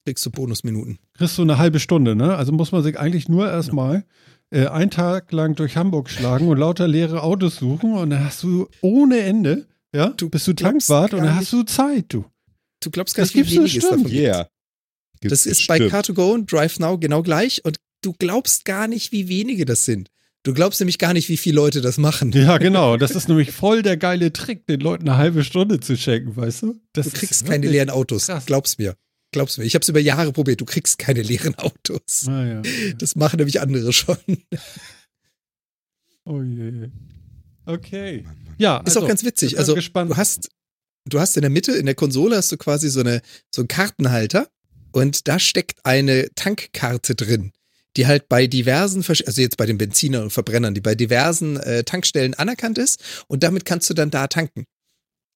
Kriegst 0.06 0.24
du 0.26 0.30
Bonusminuten. 0.30 0.98
kriegst 1.14 1.38
du 1.38 1.42
eine 1.42 1.56
halbe 1.56 1.80
Stunde, 1.80 2.14
ne? 2.14 2.36
Also 2.36 2.52
muss 2.52 2.72
man 2.72 2.82
sich 2.82 2.98
eigentlich 2.98 3.28
nur 3.28 3.50
erstmal 3.50 4.04
äh, 4.54 4.66
einen 4.68 4.90
Tag 4.90 5.32
lang 5.32 5.54
durch 5.56 5.76
Hamburg 5.76 6.08
schlagen 6.08 6.48
und 6.48 6.58
lauter 6.58 6.86
leere 6.88 7.22
Autos 7.22 7.56
suchen 7.56 7.92
und 7.94 8.10
dann 8.10 8.24
hast 8.24 8.42
du 8.42 8.68
ohne 8.80 9.18
Ende, 9.20 9.66
ja, 9.94 10.08
Du 10.16 10.28
bist 10.30 10.46
du 10.46 10.52
Tankwart 10.52 11.12
und 11.14 11.22
dann 11.24 11.34
hast 11.36 11.52
du 11.52 11.62
Zeit, 11.64 12.06
du. 12.08 12.24
Du 12.80 12.90
glaubst 12.90 13.14
gar 13.14 13.24
Das 13.24 13.34
nicht, 13.34 13.50
wie 13.50 13.56
wenig 13.56 13.76
es 13.76 13.82
davon 13.84 14.04
gibt. 14.04 14.14
Yeah. 14.14 14.48
Gibt's 15.20 15.44
Das 15.44 15.46
ist 15.46 15.66
bei 15.66 15.78
bestimmt. 15.78 16.04
Car2Go 16.18 16.32
und 16.34 16.52
Drive 16.52 16.78
Now 16.78 16.98
genau 16.98 17.22
gleich 17.22 17.64
und 17.64 17.78
du 18.02 18.12
glaubst 18.12 18.64
gar 18.64 18.88
nicht, 18.88 19.12
wie 19.12 19.28
wenige 19.28 19.64
das 19.64 19.84
sind. 19.84 20.10
Du 20.42 20.52
glaubst 20.52 20.78
nämlich 20.80 20.98
gar 20.98 21.14
nicht, 21.14 21.30
wie 21.30 21.38
viele 21.38 21.56
Leute 21.56 21.80
das 21.80 21.96
machen. 21.96 22.30
Ja, 22.32 22.58
genau. 22.58 22.98
Das 22.98 23.12
ist 23.12 23.28
nämlich 23.28 23.50
voll 23.50 23.82
der 23.82 23.96
geile 23.96 24.30
Trick, 24.32 24.66
den 24.66 24.80
Leuten 24.80 25.08
eine 25.08 25.16
halbe 25.16 25.42
Stunde 25.42 25.80
zu 25.80 25.96
schenken, 25.96 26.36
weißt 26.36 26.62
du? 26.64 26.80
Das 26.92 27.06
Du 27.08 27.12
kriegst 27.12 27.46
keine 27.46 27.66
leeren 27.66 27.88
Autos. 27.88 28.26
krass. 28.26 28.44
Glaub's 28.44 28.76
mir. 28.76 28.94
Glaub's 29.34 29.58
mir. 29.58 29.64
Ich 29.64 29.74
habe 29.74 29.82
es 29.82 29.88
über 29.88 29.98
Jahre 29.98 30.32
probiert. 30.32 30.60
Du 30.60 30.64
kriegst 30.64 30.96
keine 30.96 31.20
leeren 31.20 31.56
Autos. 31.56 32.28
Ah, 32.28 32.46
ja. 32.46 32.62
Das 32.98 33.16
machen 33.16 33.38
nämlich 33.38 33.60
andere 33.60 33.92
schon. 33.92 34.16
Oh 36.24 36.40
je. 36.40 36.88
Okay. 37.66 38.22
Mann, 38.22 38.36
Mann. 38.44 38.54
Ja, 38.58 38.76
Ist 38.78 38.86
also, 38.86 39.00
auch 39.02 39.08
ganz 39.08 39.24
witzig. 39.24 39.58
Also 39.58 39.74
gespannt. 39.74 40.12
du 40.12 40.16
hast, 40.16 40.50
du 41.06 41.18
hast 41.18 41.36
in 41.36 41.40
der 41.40 41.50
Mitte, 41.50 41.72
in 41.72 41.86
der 41.86 41.96
Konsole 41.96 42.36
hast 42.36 42.52
du 42.52 42.56
quasi 42.56 42.88
so 42.88 43.00
eine, 43.00 43.22
so 43.52 43.62
einen 43.62 43.68
Kartenhalter 43.68 44.48
und 44.92 45.26
da 45.26 45.40
steckt 45.40 45.84
eine 45.84 46.28
Tankkarte 46.36 47.16
drin, 47.16 47.50
die 47.96 48.06
halt 48.06 48.28
bei 48.28 48.46
diversen, 48.46 49.04
also 49.04 49.42
jetzt 49.42 49.56
bei 49.56 49.66
den 49.66 49.78
Benzinern 49.78 50.22
und 50.22 50.30
Verbrennern, 50.30 50.74
die 50.74 50.80
bei 50.80 50.94
diversen 50.94 51.56
äh, 51.56 51.82
Tankstellen 51.82 52.34
anerkannt 52.34 52.78
ist 52.78 53.02
und 53.26 53.42
damit 53.42 53.64
kannst 53.64 53.90
du 53.90 53.94
dann 53.94 54.10
da 54.10 54.28
tanken. 54.28 54.64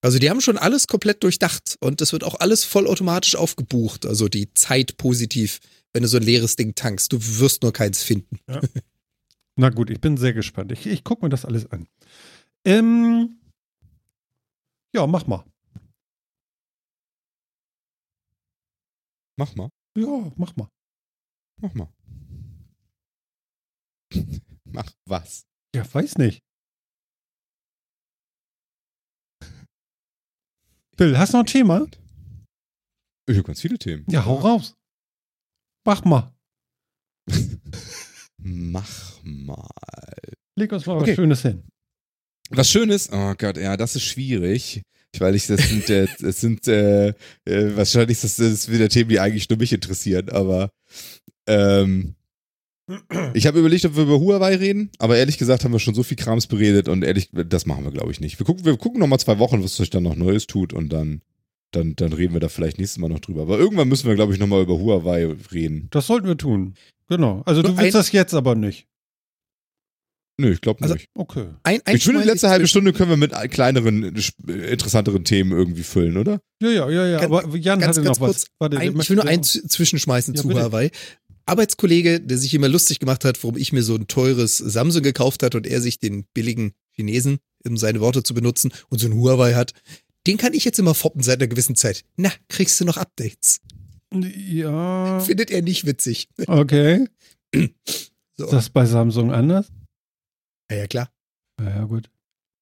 Also 0.01 0.19
die 0.19 0.31
haben 0.31 0.41
schon 0.41 0.59
alles 0.59 0.87
komplett 0.87 1.25
durchdacht 1.25 1.77
und 1.81 2.01
das 2.01 2.13
wird 2.13 2.23
auch 2.23 2.39
alles 2.39 2.65
vollautomatisch 2.65 3.35
aufgebucht, 3.35 4.07
also 4.07 4.29
die 4.29 4.53
Zeit 4.55 4.97
positiv, 4.97 5.59
wenn 5.93 6.03
du 6.03 6.09
so 6.09 6.19
ein 6.19 6.23
leeres 6.23 6.55
Ding 6.55 6.75
tankst. 6.75 7.13
Du 7.13 7.19
wirst 7.21 7.63
nur 7.63 7.73
keins 7.73 8.03
finden. 8.03 8.39
Na 9.57 9.71
gut, 9.71 9.91
ich 9.91 10.01
bin 10.01 10.17
sehr 10.17 10.33
gespannt. 10.33 10.71
Ich, 10.71 10.87
ich 10.87 11.03
gucke 11.03 11.25
mir 11.25 11.31
das 11.31 11.45
alles 11.45 11.67
an. 11.73 11.89
Ähm, 12.65 13.41
ja, 14.95 15.07
mach 15.07 15.27
mal. 15.27 15.45
Mach 19.37 19.55
mal. 19.57 19.71
Ja, 19.97 20.33
mach 20.37 20.55
mal. 20.57 20.69
Mach 21.61 21.75
mal. 21.75 21.89
Mach 24.65 24.91
was? 25.07 25.47
Ja, 25.75 25.83
weiß 25.93 26.19
nicht. 26.19 26.43
Bill, 30.99 31.17
hast 31.17 31.33
du 31.33 31.37
noch 31.39 31.45
ein 31.45 31.47
Thema? 31.47 31.87
Ich 33.29 33.37
habe 33.37 33.47
ganz 33.47 33.61
viele 33.61 33.79
Themen. 33.79 34.05
Ja, 34.11 34.25
hau 34.25 34.35
raus. 34.35 34.75
Mach 35.87 36.05
mal. 36.05 36.35
Mach 38.39 39.23
mal. 39.23 39.69
Leg 40.57 40.73
uns 40.73 40.87
mal 40.87 40.97
Okay. 40.97 41.11
was 41.11 41.17
Schönes 41.17 41.43
hin. 41.43 41.63
Was 42.51 42.71
Schönes? 42.71 43.11
Oh 43.13 43.35
Gott, 43.39 43.59
ja, 43.59 43.77
das 43.77 43.95
ist 43.95 44.03
schwierig. 44.05 44.83
Weil 45.19 45.37
ich, 45.37 45.47
das 45.47 45.69
sind, 45.69 45.89
äh, 45.89 46.07
das 46.19 46.41
sind, 46.41 46.67
äh, 46.67 47.09
äh, 47.45 47.77
wahrscheinlich 47.77 48.21
das, 48.21 48.37
das 48.37 48.69
wieder 48.71 48.89
Themen, 48.89 49.09
die 49.09 49.21
eigentlich 49.21 49.49
nur 49.49 49.59
mich 49.59 49.73
interessieren, 49.73 50.29
aber 50.31 50.71
ähm, 51.47 52.15
ich 53.35 53.47
habe 53.47 53.59
überlegt, 53.59 53.85
ob 53.85 53.97
wir 53.97 54.05
über 54.05 54.19
Huawei 54.21 54.57
reden, 54.57 54.91
aber 54.99 55.17
ehrlich 55.17 55.39
gesagt 55.39 55.65
haben 55.65 55.73
wir 55.73 55.79
schon 55.79 55.95
so 55.95 56.03
viel 56.03 56.17
Krams 56.17 56.47
beredet 56.47 56.89
und 56.89 57.03
ehrlich, 57.05 57.29
das 57.33 57.67
machen 57.67 57.85
wir, 57.85 57.91
glaube 57.93 58.11
ich, 58.13 58.21
nicht. 58.21 58.39
Wir 58.39 58.47
gucken, 58.47 58.65
wir 58.65 58.77
gucken 58.77 59.01
noch 59.01 59.07
mal 59.07 59.19
zwei 59.19 59.39
Wochen, 59.39 59.63
was 59.63 59.77
sich 59.77 59.91
dann 59.91 60.03
noch 60.05 60.17
Neues 60.17 60.47
tut 60.47 60.73
und 60.73 60.91
dann, 60.93 61.23
dann, 61.73 61.95
dann 61.97 62.13
reden 62.13 62.33
wir 62.33 62.41
da 62.41 62.49
vielleicht 62.49 62.79
nächstes 62.79 62.99
Mal 62.99 63.09
noch 63.09 63.21
drüber. 63.21 63.43
Aber 63.43 63.59
irgendwann 63.59 63.89
müssen 63.89 64.09
wir, 64.09 64.15
glaube 64.15 64.33
ich, 64.33 64.39
noch 64.41 64.47
mal 64.47 64.63
über 64.63 64.79
Huawei 64.79 65.27
reden. 65.53 65.89
Das 65.91 66.07
sollten 66.07 66.27
wir 66.27 66.37
tun. 66.39 66.75
Genau. 67.09 67.43
Also 67.47 67.63
du 67.63 67.69
Nur 67.69 67.79
willst 67.79 67.95
ein- 67.97 68.01
das 68.01 68.13
jetzt 68.13 68.35
aber 68.35 68.55
nicht. 68.55 68.87
Nö, 70.41 70.53
ich 70.53 70.61
glaube 70.61 70.81
Also, 70.83 70.95
nicht. 70.95 71.09
Okay. 71.15 71.47
Ein, 71.65 71.81
Ich 71.93 72.05
finde, 72.05 72.21
die 72.23 72.27
letzte 72.29 72.47
ist 72.47 72.51
halbe 72.53 72.69
Stunde 72.69 72.93
können 72.93 73.11
wir 73.11 73.17
mit 73.17 73.33
kleineren, 73.51 74.15
interessanteren 74.47 75.25
Themen 75.25 75.51
irgendwie 75.51 75.83
füllen, 75.83 76.17
oder? 76.17 76.41
Ja, 76.63 76.71
ja, 76.71 76.89
ja, 76.91 77.07
ja. 77.09 77.19
Ganz- 77.21 77.45
aber 77.45 77.57
Jan 77.57 77.81
ganz- 77.81 77.97
hatte 77.97 78.05
ganz 78.05 78.21
noch 78.21 78.27
kurz, 78.29 78.43
was. 78.43 78.47
Warte, 78.61 78.79
Ein, 78.79 78.97
ich 79.01 79.11
will 79.11 79.17
nur 79.17 79.43
z- 79.43 79.69
zwischenschmeißen 79.71 80.35
Ja, 80.35 80.41
zu 80.43 80.47
bitte. 80.49 80.61
Huawei. 80.61 80.91
Arbeitskollege, 81.49 82.21
der 82.21 82.39
sich 82.39 82.55
immer 82.55 82.69
lustig 82.69 82.99
gemacht 82.99 83.25
hat, 83.25 83.43
warum 83.43 83.57
ich 83.57 83.73
mir 83.73 83.83
so 83.83 83.95
ein 83.95 84.09
teures 84.09 84.59
Samsung 84.59 85.03
gekauft 85.03 85.43
hat 85.43 85.55
und 85.55 85.67
er 85.67 85.81
sich 85.81 85.99
den 85.99 86.25
billigen 86.35 86.73
Chinesen, 86.91 87.39
um 87.67 87.77
seine 87.77 88.01
Worte 88.01 88.23
zu 88.23 88.35
benutzen, 88.35 88.73
und 88.89 88.99
so 88.99 89.07
ein 89.07 89.15
Huawei 89.15 89.55
hat, 89.55 89.73
den 90.27 90.37
kann 90.37 90.53
ich 90.53 90.65
jetzt 90.65 90.79
immer 90.79 90.95
foppen 90.95 91.23
seit 91.23 91.41
einer 91.41 91.49
gewissen 91.49 91.77
Zeit. 91.77 92.05
Na, 92.17 92.31
kriegst 92.49 92.81
du 92.81 92.85
noch 92.85 92.97
Updates? 92.97 93.61
Ja. 94.13 95.21
Findet 95.27 95.51
er 95.51 95.63
nicht 95.63 95.87
witzig. 95.87 96.29
Okay. 96.47 97.09
So. 98.41 98.45
Ist 98.45 98.53
das 98.53 98.71
bei 98.71 98.87
Samsung 98.87 99.33
anders? 99.33 99.67
Ja, 100.71 100.77
ja, 100.77 100.87
klar. 100.87 101.11
Ja, 101.61 101.71
ja, 101.71 101.85
gut. 101.87 102.09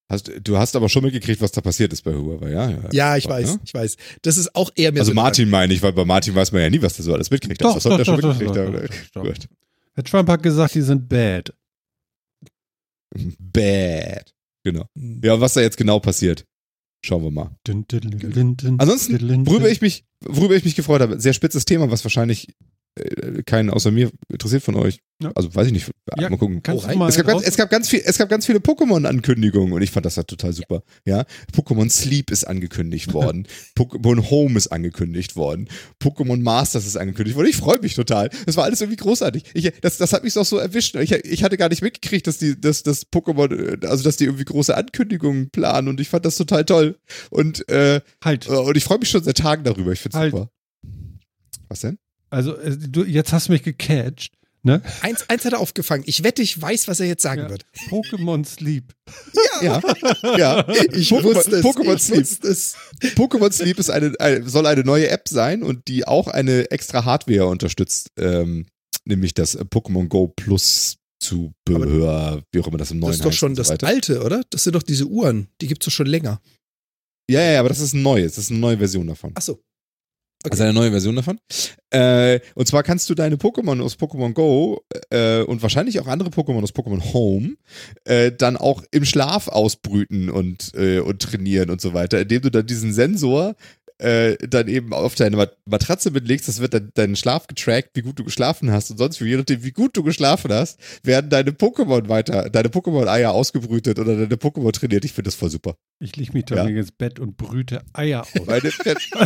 Hast, 0.09 0.31
du 0.43 0.57
hast 0.57 0.77
aber 0.77 0.89
schon 0.89 1.03
mitgekriegt, 1.03 1.41
was 1.41 1.51
da 1.51 1.61
passiert 1.61 1.93
ist 1.93 2.03
bei 2.03 2.15
Huawei, 2.15 2.51
ja? 2.51 2.71
Ja, 2.71 2.89
Ja, 2.93 3.17
ich 3.17 3.27
weiß, 3.29 3.55
ne? 3.55 3.61
ich 3.65 3.75
weiß. 3.75 3.97
Das 4.23 4.37
ist 4.39 4.55
auch 4.55 4.71
eher 4.77 4.93
mehr 4.93 5.01
Also 5.01 5.11
so 5.11 5.17
Martin 5.17 5.51
meine 5.51 5.75
ich, 5.75 5.83
weil 5.83 5.93
bei 5.93 6.05
Martin 6.05 6.35
weiß 6.35 6.53
man 6.53 6.63
ja 6.63 6.71
nie, 6.71 6.81
was 6.81 6.95
der 6.95 7.05
so 7.05 7.13
alles 7.13 7.31
mitkriegt. 7.31 7.61
Doch, 7.61 7.75
das 7.75 7.83
doch, 7.83 7.99
er 7.99 8.05
schon 8.05 8.21
doch, 8.21 8.35
doch, 8.35 8.39
mitgekriegt 8.39 9.17
doch, 9.17 9.23
doch, 9.23 9.25
doch, 9.25 9.39
doch. 9.39 9.47
Herr 9.95 10.05
Trump 10.05 10.29
hat 10.29 10.43
gesagt, 10.43 10.75
die 10.75 10.83
sind 10.83 11.09
bad. 11.09 11.53
Bad. 13.39 14.33
Genau. 14.63 14.85
Ja, 14.95 15.41
was 15.41 15.55
da 15.55 15.61
jetzt 15.61 15.77
genau 15.77 15.99
passiert, 16.01 16.45
schauen 17.05 17.23
wir 17.25 17.31
mal. 17.31 17.57
Dün, 17.67 17.87
dün, 17.89 18.57
dün, 18.57 18.79
Ansonsten, 18.79 19.47
Worüber 19.47 19.71
ich 19.71 19.81
mich, 19.81 20.05
worüber 20.21 20.55
ich 20.55 20.65
mich 20.65 20.77
gefreut 20.77 21.01
habe, 21.01 21.19
sehr 21.21 21.33
spitzes 21.33 21.65
Thema, 21.65 21.91
was 21.91 22.05
wahrscheinlich 22.05 22.55
keinen 23.45 23.71
außer 23.71 23.91
mir 23.91 24.11
interessiert 24.29 24.63
von 24.63 24.75
euch. 24.75 25.01
Ja. 25.23 25.31
Also 25.35 25.55
weiß 25.55 25.67
ich 25.67 25.73
nicht. 25.73 25.91
Ja, 26.19 26.29
mal 26.29 26.37
gucken. 26.37 26.63
Oh, 26.69 26.97
mal 26.97 27.09
Es 27.09 27.17
gab, 27.17 27.27
ganz, 27.27 27.43
es, 27.43 27.57
gab 27.57 27.71
ganz 27.71 27.89
viel, 27.89 28.03
es 28.05 28.19
gab 28.19 28.29
ganz 28.29 28.47
viele 28.47 28.59
Pokémon-Ankündigungen 28.59 29.73
und 29.73 29.83
ich 29.83 29.91
fand 29.91 30.05
das 30.07 30.17
ja 30.17 30.23
total 30.23 30.53
super. 30.53 30.83
Ja, 31.07 31.25
Pokémon 31.55 31.91
Sleep 31.91 32.31
ist 32.31 32.45
angekündigt 32.45 33.13
worden, 33.13 33.47
Pokémon 33.79 34.31
Home 34.31 34.57
ist 34.57 34.69
angekündigt 34.69 35.37
worden, 35.37 35.69
Pokémon 36.03 36.41
Masters 36.41 36.87
ist 36.87 36.97
angekündigt 36.97 37.37
worden. 37.37 37.49
Ich 37.49 37.57
freue 37.57 37.81
mich 37.81 37.95
total. 37.95 38.31
Das 38.45 38.57
war 38.57 38.65
alles 38.65 38.81
irgendwie 38.81 38.97
großartig. 38.97 39.45
Ich, 39.55 39.73
das, 39.81 39.99
das 39.99 40.13
hat 40.13 40.25
mich 40.25 40.37
auch 40.39 40.45
so 40.45 40.59
erwischt. 40.59 40.97
Ich, 40.97 41.13
ich 41.13 41.45
hatte 41.45 41.57
gar 41.57 41.69
nicht 41.69 41.83
mitgekriegt, 41.83 42.27
dass 42.27 42.39
die, 42.39 42.61
dass 42.61 42.83
das 42.83 43.07
Pokémon, 43.11 43.83
äh, 43.83 43.87
also 43.87 44.05
dass 44.05 44.17
die 44.17 44.25
irgendwie 44.25 44.45
große 44.45 44.77
Ankündigungen 44.77 45.51
planen 45.51 45.89
und 45.89 46.01
ich 46.01 46.09
fand 46.09 46.25
das 46.25 46.37
total 46.37 46.65
toll. 46.65 46.99
Und, 47.31 47.69
äh, 47.69 48.01
halt. 48.23 48.49
und 48.49 48.77
ich 48.77 48.85
freue 48.85 48.99
mich 48.99 49.09
schon 49.11 49.25
seit 49.25 49.39
Tagen 49.39 49.65
darüber. 49.65 49.93
Ich 49.93 50.01
finde 50.01 50.19
Halt. 50.19 50.33
super. 50.33 50.51
Was 51.69 51.81
denn? 51.81 51.99
Also, 52.37 52.55
äh, 52.59 52.77
du, 52.77 53.05
jetzt 53.05 53.33
hast 53.33 53.49
du 53.49 53.53
mich 53.53 53.63
gecatcht. 53.63 54.35
Ne? 54.63 54.83
Eins, 55.01 55.25
eins 55.31 55.45
hat 55.45 55.53
er 55.55 55.61
aufgefangen. 55.61 56.03
Ich 56.07 56.23
wette, 56.25 56.43
ich 56.43 56.61
weiß, 56.61 56.87
was 56.89 57.01
er 57.01 57.07
jetzt 57.07 57.23
sagen 57.23 57.43
Ja. 57.43 57.49
wird. 57.51 57.65
Pokémon 57.89 58.45
Sleep. 58.45 58.93
Ja, 59.63 59.81
ja. 60.37 60.69
Ich 60.93 61.11
Pokémon- 61.13 61.23
wusste 61.23 61.57
es. 61.57 61.65
Pokémon 61.65 61.95
ich 61.97 62.03
Sleep. 62.03 62.21
wusste 62.21 62.49
es. 62.49 62.75
Pokémon 63.15 63.53
Sleep 63.53 63.79
ist 63.79 63.91
eine, 63.91 64.13
eine, 64.19 64.47
soll 64.49 64.67
eine 64.67 64.83
neue 64.83 65.09
App 65.09 65.29
sein 65.29 65.63
und 65.63 65.87
die 65.89 66.07
auch 66.07 66.27
eine 66.27 66.71
extra 66.73 67.05
Hardware 67.07 67.47
unterstützt, 67.47 68.11
ähm, 68.19 68.67
nämlich 69.07 69.33
das 69.35 69.55
äh, 69.55 69.63
Pokémon 69.65 70.09
Go 70.09 70.29
Plus 70.29 70.97
Zubehör, 71.23 72.43
wie 72.53 72.61
auch 72.61 72.67
immer 72.67 72.77
das 72.79 72.91
im 72.91 72.99
neuen 72.99 73.13
Das 73.13 73.17
ist 73.21 73.25
doch 73.25 73.33
schon 73.33 73.55
so 73.55 73.63
das 73.63 73.71
alte, 73.83 74.23
oder? 74.23 74.43
Das 74.51 74.65
sind 74.65 74.75
doch 74.75 74.83
diese 74.83 75.07
Uhren. 75.07 75.49
Die 75.61 75.69
gibt's 75.69 75.87
doch 75.87 75.93
schon 75.93 76.07
länger. 76.07 76.41
Ja, 77.31 77.41
ja, 77.41 77.53
ja, 77.53 77.61
aber 77.61 77.69
das 77.71 77.81
ist 77.81 77.95
ein 77.95 78.03
neues, 78.03 78.35
das 78.35 78.45
ist 78.45 78.51
eine 78.51 78.61
neue 78.61 78.79
Version 78.79 79.07
davon. 79.07 79.33
Ach 79.35 79.43
so. 79.43 79.61
Also 80.51 80.65
eine 80.65 80.73
neue 80.73 80.91
Version 80.91 81.17
davon. 81.17 81.39
Äh, 81.91 82.41
und 82.55 82.67
zwar 82.67 82.83
kannst 82.83 83.09
du 83.11 83.15
deine 83.15 83.37
Pokémon 83.37 83.81
aus 83.83 83.95
Pokémon 83.95 84.33
Go 84.33 84.81
äh, 85.11 85.43
und 85.43 85.63
wahrscheinlich 85.63 86.01
auch 86.01 86.07
andere 86.07 86.31
Pokémon 86.31 86.63
aus 86.63 86.75
Pokémon 86.75 87.13
Home 87.13 87.57
äh, 88.05 88.33
dann 88.33 88.57
auch 88.57 88.83
im 88.91 89.05
Schlaf 89.05 89.49
ausbrüten 89.49 90.31
und, 90.31 90.73
äh, 90.75 91.01
und 91.01 91.23
trainieren 91.23 91.71
und 91.71 91.81
so 91.81 91.95
weiter, 91.95 92.21
indem 92.21 92.43
du 92.43 92.51
dann 92.51 92.67
diesen 92.67 92.93
Sensor 92.93 93.55
äh, 93.99 94.37
dann 94.47 94.69
eben 94.69 94.93
auf 94.93 95.15
deine 95.15 95.37
Mat 95.37 95.57
Matratze 95.65 96.11
mitlegst, 96.11 96.47
das 96.49 96.61
wird 96.61 96.75
dann 96.75 96.91
deinen 96.95 97.17
Schlaf 97.17 97.47
getrackt, 97.47 97.91
wie 97.95 98.03
gut 98.03 98.19
du 98.19 98.25
geschlafen 98.25 98.71
hast 98.71 98.91
und 98.91 98.99
sonst 98.99 99.21
wie, 99.21 99.29
je 99.29 99.37
nachdem, 99.37 99.65
wie 99.65 99.73
gut 99.73 99.97
du 99.97 100.03
geschlafen 100.03 100.53
hast, 100.53 100.79
werden 101.03 101.31
deine 101.31 101.51
Pokémon 101.53 102.09
weiter, 102.09 102.51
deine 102.51 102.69
Pokémon-Eier 102.69 103.33
ausgebrütet 103.33 103.99
oder 103.99 104.15
deine 104.17 104.37
Pokémon 104.37 104.71
trainiert. 104.73 105.05
Ich 105.05 105.13
finde 105.13 105.29
das 105.29 105.35
voll 105.35 105.51
super. 105.51 105.77
Ich 105.99 106.15
leg 106.17 106.35
mich 106.35 106.45
doch 106.45 106.57
Ja. 106.57 106.65
ins 106.67 106.93
Bett 106.93 107.19
und 107.19 107.37
brüte 107.37 107.83
Eier 107.95 108.23
aus. 108.23 108.29
Meine, 108.47 108.71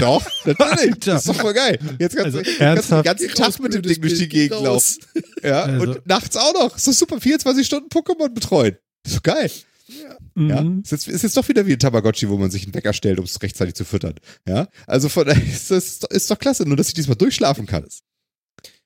doch, 0.00 0.24
natürlich. 0.44 1.00
Das 1.00 1.26
ist 1.26 1.28
doch 1.28 1.40
voll 1.40 1.54
geil. 1.54 1.78
Jetzt 1.98 2.16
kannst, 2.16 2.36
Also 2.36 2.42
du, 2.42 2.58
kannst 2.58 2.90
du 2.90 2.94
den 2.94 3.02
ganzen 3.04 3.28
Tag 3.34 3.60
mit 3.60 3.74
dem 3.74 3.82
Ding 3.82 4.00
durch 4.00 4.18
die 4.18 4.28
Gegend 4.28 4.60
laufen. 4.62 4.98
Ja, 5.42 5.62
Also- 5.64 5.82
und 5.82 6.06
nachts 6.06 6.36
auch 6.36 6.54
noch. 6.54 6.76
Ist 6.76 6.86
doch 6.86 6.92
super, 6.92 7.20
24 7.20 7.66
Stunden 7.66 7.88
Pokémon 7.88 8.28
betreuen. 8.32 8.76
Ist 9.04 9.16
doch 9.16 9.22
geil. 9.22 9.50
Ja, 10.36 10.62
Mhm. 10.62 10.80
ist, 10.84 10.90
jetzt, 10.92 11.08
ist 11.08 11.22
jetzt 11.22 11.36
doch 11.36 11.48
wieder 11.48 11.66
wie 11.66 11.72
ein 11.72 11.78
Tamagotchi, 11.78 12.28
wo 12.28 12.36
man 12.38 12.50
sich 12.50 12.64
einen 12.64 12.74
Wecker 12.74 12.92
stellt, 12.92 13.18
um 13.18 13.24
es 13.24 13.42
rechtzeitig 13.42 13.74
zu 13.74 13.84
füttern. 13.84 14.14
Ja, 14.46 14.68
also 14.86 15.08
von 15.08 15.26
daher 15.26 15.42
ist 15.44 15.70
das 15.70 16.00
ist 16.10 16.30
doch 16.30 16.38
klasse, 16.38 16.64
nur 16.66 16.76
dass 16.76 16.88
ich 16.88 16.94
diesmal 16.94 17.16
durchschlafen 17.16 17.66
kann. 17.66 17.84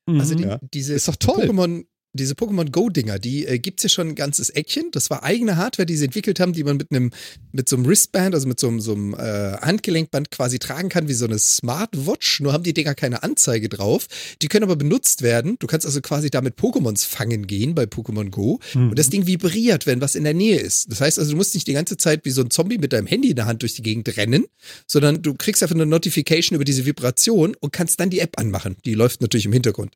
Mhm. 0.06 0.20
Also 0.20 0.34
die, 0.34 0.44
Ja. 0.44 0.58
diese 0.72 0.94
Ist 0.94 1.08
doch 1.08 1.16
toll. 1.16 1.44
Pokémon, 1.46 1.84
diese 2.14 2.34
Pokémon 2.34 2.70
Go-Dinger, 2.70 3.18
die 3.18 3.46
äh, 3.46 3.58
gibt's 3.58 3.82
ja 3.82 3.88
schon 3.88 4.08
ein 4.08 4.14
ganzes 4.14 4.48
Eckchen. 4.50 4.90
Das 4.92 5.10
war 5.10 5.24
eigene 5.24 5.56
Hardware, 5.56 5.84
die 5.84 5.96
sie 5.96 6.06
entwickelt 6.06 6.40
haben, 6.40 6.52
die 6.52 6.62
man 6.62 6.76
mit 6.76 6.90
einem, 6.90 7.10
mit 7.52 7.68
so 7.68 7.76
einem 7.76 7.86
Wristband, 7.86 8.34
also 8.34 8.46
mit 8.46 8.60
so 8.60 8.68
einem, 8.68 8.80
so 8.80 8.92
einem 8.92 9.14
äh, 9.14 9.56
Handgelenkband 9.60 10.30
quasi 10.30 10.58
tragen 10.58 10.88
kann, 10.88 11.08
wie 11.08 11.14
so 11.14 11.26
eine 11.26 11.38
Smartwatch. 11.38 12.40
Nur 12.40 12.52
haben 12.52 12.62
die 12.62 12.72
Dinger 12.72 12.94
keine 12.94 13.22
Anzeige 13.22 13.68
drauf. 13.68 14.06
Die 14.40 14.48
können 14.48 14.64
aber 14.64 14.76
benutzt 14.76 15.22
werden. 15.22 15.56
Du 15.58 15.66
kannst 15.66 15.86
also 15.86 16.00
quasi 16.00 16.30
damit 16.30 16.56
Pokémons 16.56 17.04
fangen 17.04 17.46
gehen 17.46 17.74
bei 17.74 17.84
Pokémon 17.84 18.30
Go. 18.30 18.60
Mhm. 18.74 18.90
Und 18.90 18.98
das 18.98 19.10
Ding 19.10 19.26
vibriert, 19.26 19.86
wenn 19.86 20.00
was 20.00 20.14
in 20.14 20.24
der 20.24 20.34
Nähe 20.34 20.58
ist. 20.58 20.90
Das 20.90 21.00
heißt 21.00 21.18
also, 21.18 21.32
du 21.32 21.36
musst 21.36 21.54
nicht 21.54 21.66
die 21.66 21.72
ganze 21.72 21.96
Zeit 21.96 22.24
wie 22.24 22.30
so 22.30 22.42
ein 22.42 22.50
Zombie 22.50 22.78
mit 22.78 22.92
deinem 22.92 23.06
Handy 23.06 23.30
in 23.30 23.36
der 23.36 23.46
Hand 23.46 23.62
durch 23.62 23.74
die 23.74 23.82
Gegend 23.82 24.16
rennen, 24.16 24.44
sondern 24.86 25.20
du 25.20 25.34
kriegst 25.34 25.62
einfach 25.62 25.74
eine 25.74 25.86
Notification 25.86 26.54
über 26.54 26.64
diese 26.64 26.86
Vibration 26.86 27.56
und 27.58 27.72
kannst 27.72 27.98
dann 27.98 28.10
die 28.10 28.20
App 28.20 28.38
anmachen. 28.38 28.76
Die 28.84 28.94
läuft 28.94 29.20
natürlich 29.20 29.46
im 29.46 29.52
Hintergrund. 29.52 29.92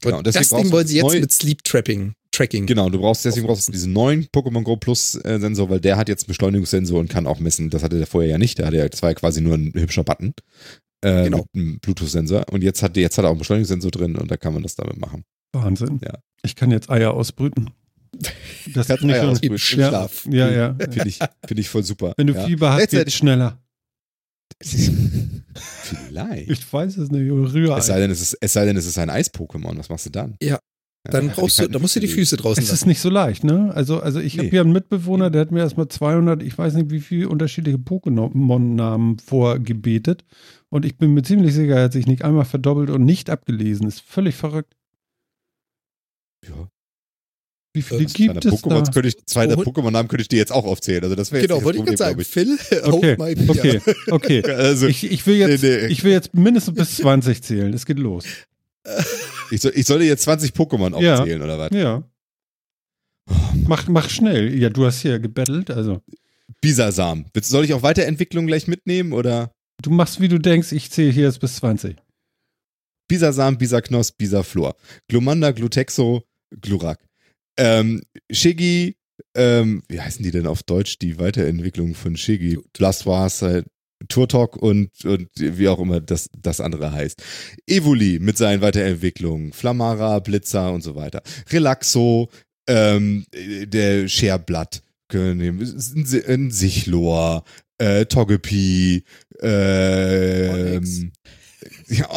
Genau, 0.00 0.18
und 0.18 0.26
deswegen 0.26 0.42
das 0.42 0.48
brauchst 0.50 0.64
Ding 0.64 0.72
wollen 0.72 0.86
sie 0.86 0.96
jetzt 0.96 1.12
mit 1.14 1.32
Sleep 1.32 1.64
Trapping, 1.64 2.12
Tracking. 2.32 2.66
Genau, 2.66 2.90
du 2.90 2.98
brauchst 2.98 3.24
deswegen 3.24 3.46
brauchst 3.46 3.68
du 3.68 3.72
diesen 3.72 3.92
neuen 3.92 4.24
Pokémon 4.26 4.62
Go 4.62 4.76
Plus 4.76 5.14
äh, 5.24 5.38
Sensor, 5.40 5.70
weil 5.70 5.80
der 5.80 5.96
hat 5.96 6.08
jetzt 6.08 6.24
einen 6.24 6.28
Beschleunigungssensor 6.28 7.00
und 7.00 7.08
kann 7.10 7.26
auch 7.26 7.38
messen. 7.40 7.70
Das 7.70 7.82
hatte 7.82 7.96
der 7.98 8.06
vorher 8.06 8.30
ja 8.30 8.38
nicht. 8.38 8.58
Der 8.58 8.66
hatte 8.66 8.76
ja, 8.76 8.88
das 8.88 9.02
war 9.02 9.10
ja 9.10 9.14
quasi 9.14 9.40
nur 9.40 9.54
ein 9.54 9.72
hübscher 9.74 10.04
Button. 10.04 10.34
Äh, 11.02 11.24
Genau. 11.24 11.38
Mit 11.38 11.46
einem 11.54 11.78
Bluetooth-Sensor. 11.80 12.46
Und 12.50 12.62
jetzt 12.64 12.82
hat, 12.82 12.96
der- 12.96 13.02
jetzt 13.02 13.16
hat 13.18 13.24
er 13.24 13.28
auch 13.28 13.32
einen 13.32 13.38
Beschleunigungssensor 13.38 13.90
drin 13.90 14.16
und 14.16 14.30
da 14.30 14.36
kann 14.36 14.52
man 14.54 14.62
das 14.62 14.74
damit 14.76 14.98
machen. 14.98 15.24
Wahnsinn. 15.52 16.00
Ja. 16.04 16.14
Ich 16.42 16.56
kann 16.56 16.70
jetzt 16.70 16.90
Eier 16.90 17.12
ausbrüten. 17.14 17.70
Das 18.74 18.88
ist 18.88 19.02
nicht 19.02 19.14
Eier 19.14 19.22
so- 19.24 19.28
ausbrüten 19.32 19.56
im 19.56 19.78
ja, 19.80 19.88
Schlaf. 19.88 20.26
Ja, 20.30 20.50
ja. 20.50 20.74
Finde 20.90 21.08
ich, 21.08 21.18
finde 21.46 21.60
ich 21.60 21.68
voll 21.68 21.82
super. 21.84 22.14
Wenn 22.16 22.26
du 22.26 22.32
ja. 22.34 22.44
Fieber 22.46 22.72
hast, 22.72 22.88
geht's 22.90 23.14
schneller. 23.14 23.58
Vielleicht. 25.54 26.50
Ich 26.50 26.72
weiß 26.72 26.96
es 26.96 27.10
nicht. 27.10 27.30
Rührei. 27.30 27.78
Es 27.78 27.86
sei 27.86 28.00
denn, 28.00 28.10
es 28.10 28.20
ist, 28.20 28.38
es 28.40 28.52
sei 28.52 28.64
denn, 28.64 28.76
es 28.76 28.86
ist 28.86 28.98
ein 28.98 29.10
Eis-Pokémon. 29.10 29.76
Was 29.78 29.88
machst 29.88 30.06
du 30.06 30.10
dann? 30.10 30.36
Ja. 30.42 30.58
Dann 31.08 31.28
Ja, 31.28 31.34
brauchst 31.36 31.60
du, 31.60 31.68
da 31.68 31.78
musst 31.78 31.94
du 31.94 32.00
die 32.00 32.08
Füße 32.08 32.36
draußen 32.36 32.60
Es 32.60 32.68
ist 32.68 32.80
lassen. 32.80 32.88
nicht 32.88 33.00
so 33.00 33.10
leicht, 33.10 33.44
ne? 33.44 33.70
Also, 33.72 34.00
also 34.00 34.18
ich 34.18 34.34
Nee. 34.34 34.40
habe 34.40 34.50
hier 34.50 34.60
einen 34.62 34.72
Mitbewohner, 34.72 35.30
der 35.30 35.42
hat 35.42 35.52
mir 35.52 35.60
erstmal 35.60 35.86
200, 35.86 36.42
ich 36.42 36.58
weiß 36.58 36.74
nicht 36.74 36.90
wie 36.90 36.98
viele 37.00 37.28
unterschiedliche 37.28 37.78
Pokémon-Namen 37.78 39.18
vorgebetet. 39.20 40.24
Und 40.68 40.84
ich 40.84 40.98
bin 40.98 41.14
mir 41.14 41.22
ziemlich 41.22 41.54
sicher, 41.54 41.76
er 41.76 41.84
hat 41.84 41.92
sich 41.92 42.08
nicht 42.08 42.24
einmal 42.24 42.44
verdoppelt 42.44 42.90
und 42.90 43.04
nicht 43.04 43.30
abgelesen. 43.30 43.86
Ist 43.86 44.00
völlig 44.00 44.34
verrückt. 44.34 44.74
Ja. 46.44 46.68
Wie 47.76 47.82
viele 47.82 48.04
Das 48.04 48.14
gibt 48.14 48.36
es 48.36 48.42
da? 48.44 48.50
Pokémons 48.50 48.90
könnte 48.92 49.08
ich, 49.08 49.24
zwei 49.26 49.46
der 49.46 49.58
Oh. 49.58 49.62
Pokémon-Namen 49.62 50.08
könnte 50.08 50.22
ich 50.22 50.28
dir 50.28 50.38
jetzt 50.38 50.50
auch 50.52 50.64
aufzählen. 50.64 51.04
Also 51.04 51.14
das 51.14 51.30
wäre 51.30 51.42
jetzt 51.42 51.50
Genau, 51.50 51.62
wollte 51.62 51.78
ich 51.78 51.84
gerade 51.84 51.96
sagen. 51.98 52.20
Problem, 52.22 52.58
Phil, 52.58 52.82
Okay, 52.84 53.16
beer. 53.16 53.46
okay, 53.48 53.80
okay. 54.10 54.38
ich. 54.40 54.48
Also, 54.50 54.86
Ich, 54.88 55.10
ich, 55.10 55.26
will 55.26 55.36
jetzt, 55.36 55.62
Nee, 55.62 55.76
nee. 55.82 55.86
ich 55.86 56.02
will 56.02 56.12
jetzt 56.12 56.34
mindestens 56.34 56.74
bis 56.74 56.96
20 56.96 57.42
zählen. 57.42 57.72
Es 57.74 57.84
geht 57.86 57.98
los. 57.98 58.24
ich, 59.50 59.60
soll, 59.60 59.72
ich 59.74 59.86
soll 59.86 59.98
dir 60.00 60.06
jetzt 60.06 60.22
20 60.22 60.52
Pokémon 60.52 61.00
Ja. 61.02 61.18
aufzählen, 61.20 61.42
oder 61.42 61.58
was? 61.58 61.70
Ja. 61.72 62.02
Mach, 63.66 63.86
mach 63.88 64.08
schnell. 64.08 64.56
Ja, 64.58 64.70
du 64.70 64.86
hast 64.86 65.00
hier 65.02 65.18
gebettelt, 65.18 65.70
also. 65.70 66.00
Bisasam. 66.60 67.26
Soll 67.42 67.64
ich 67.64 67.74
auch 67.74 67.82
Weiterentwicklung 67.82 68.46
gleich 68.46 68.66
mitnehmen 68.68 69.12
oder? 69.12 69.50
Du 69.82 69.90
machst, 69.90 70.20
wie 70.20 70.28
du 70.28 70.38
denkst, 70.38 70.72
ich 70.72 70.90
zähle 70.90 71.10
hier 71.12 71.24
jetzt 71.24 71.40
bis 71.40 71.56
20. 71.56 71.96
Bisasam, 73.08 73.58
Bisaknos, 73.58 74.12
Bisaflor. 74.12 74.74
Glumanda, 75.08 75.50
Glutexo, 75.52 76.22
Glurak. 76.60 76.98
Ähm, 77.56 78.02
Shiggy, 78.30 78.96
ähm, 79.34 79.82
wie 79.88 80.00
heißen 80.00 80.22
die 80.22 80.30
denn 80.30 80.46
auf 80.46 80.62
Deutsch, 80.62 80.98
die 80.98 81.18
Weiterentwicklung 81.18 81.94
von 81.94 82.16
Shiggy? 82.16 82.58
Blastoise, 82.72 83.64
Turtok 84.08 84.56
und, 84.56 84.90
und 85.04 85.28
wie 85.36 85.68
auch 85.68 85.78
immer 85.78 86.00
das, 86.00 86.28
das 86.36 86.60
andere 86.60 86.92
heißt. 86.92 87.22
Evoli 87.66 88.18
mit 88.20 88.36
seinen 88.36 88.60
Weiterentwicklungen. 88.60 89.52
Flamara, 89.52 90.18
Blitzer 90.18 90.72
und 90.72 90.82
so 90.82 90.94
weiter. 90.94 91.22
Relaxo, 91.50 92.28
ähm, 92.68 93.26
der 93.32 94.08
Scherblatt. 94.08 94.82
Können 95.08 95.38
wir 95.40 95.52
nehmen. 95.52 96.22
Ein 96.26 96.50
Sichlor, 96.50 97.44
äh, 97.78 98.06
Togepi, 98.06 99.04
ähm, 99.40 101.12
ja, 101.88 102.08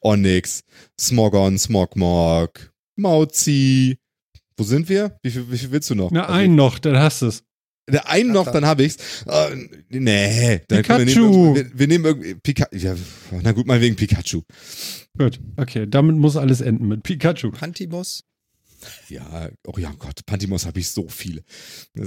Onyx, 0.00 0.62
Smogon, 0.98 1.58
Smogmog, 1.58 2.72
Mauzi. 2.96 3.98
Wo 4.56 4.64
sind 4.64 4.88
wir? 4.88 5.18
Wie 5.22 5.30
viel, 5.30 5.50
wie 5.50 5.58
viel 5.58 5.70
willst 5.70 5.90
du 5.90 5.94
noch? 5.94 6.10
Na, 6.10 6.22
Also, 6.22 6.32
einen 6.32 6.54
noch, 6.56 6.78
dann 6.78 6.96
hast 6.96 7.22
du 7.22 7.26
es. 7.26 7.42
Der 7.88 8.08
einen 8.08 8.32
noch, 8.32 8.50
dann 8.50 8.64
habe 8.66 8.82
ich's. 8.82 8.96
Äh, 9.26 9.54
nee, 9.90 10.60
dann 10.66 10.82
Pikachu. 10.82 11.04
Wir 11.04 11.06
nehmen, 11.06 11.54
wir, 11.54 11.78
wir 11.78 11.86
nehmen 11.86 12.04
irgendwie 12.04 12.34
Pika 12.34 12.66
ja, 12.72 12.96
na 13.42 13.52
gut, 13.52 13.66
mal 13.66 13.80
wegen 13.80 13.94
Pikachu. 13.94 14.42
Gut, 15.16 15.38
okay, 15.56 15.86
damit 15.88 16.16
muss 16.16 16.36
alles 16.36 16.60
enden 16.60 16.88
mit 16.88 17.04
Pikachu. 17.04 17.52
Pantimos. 17.52 18.24
Ja, 19.08 19.50
oh 19.66 19.78
ja 19.78 19.92
Gott, 19.98 20.26
Pantimos 20.26 20.66
habe 20.66 20.80
ich 20.80 20.90
so 20.90 21.06
viele. 21.08 21.42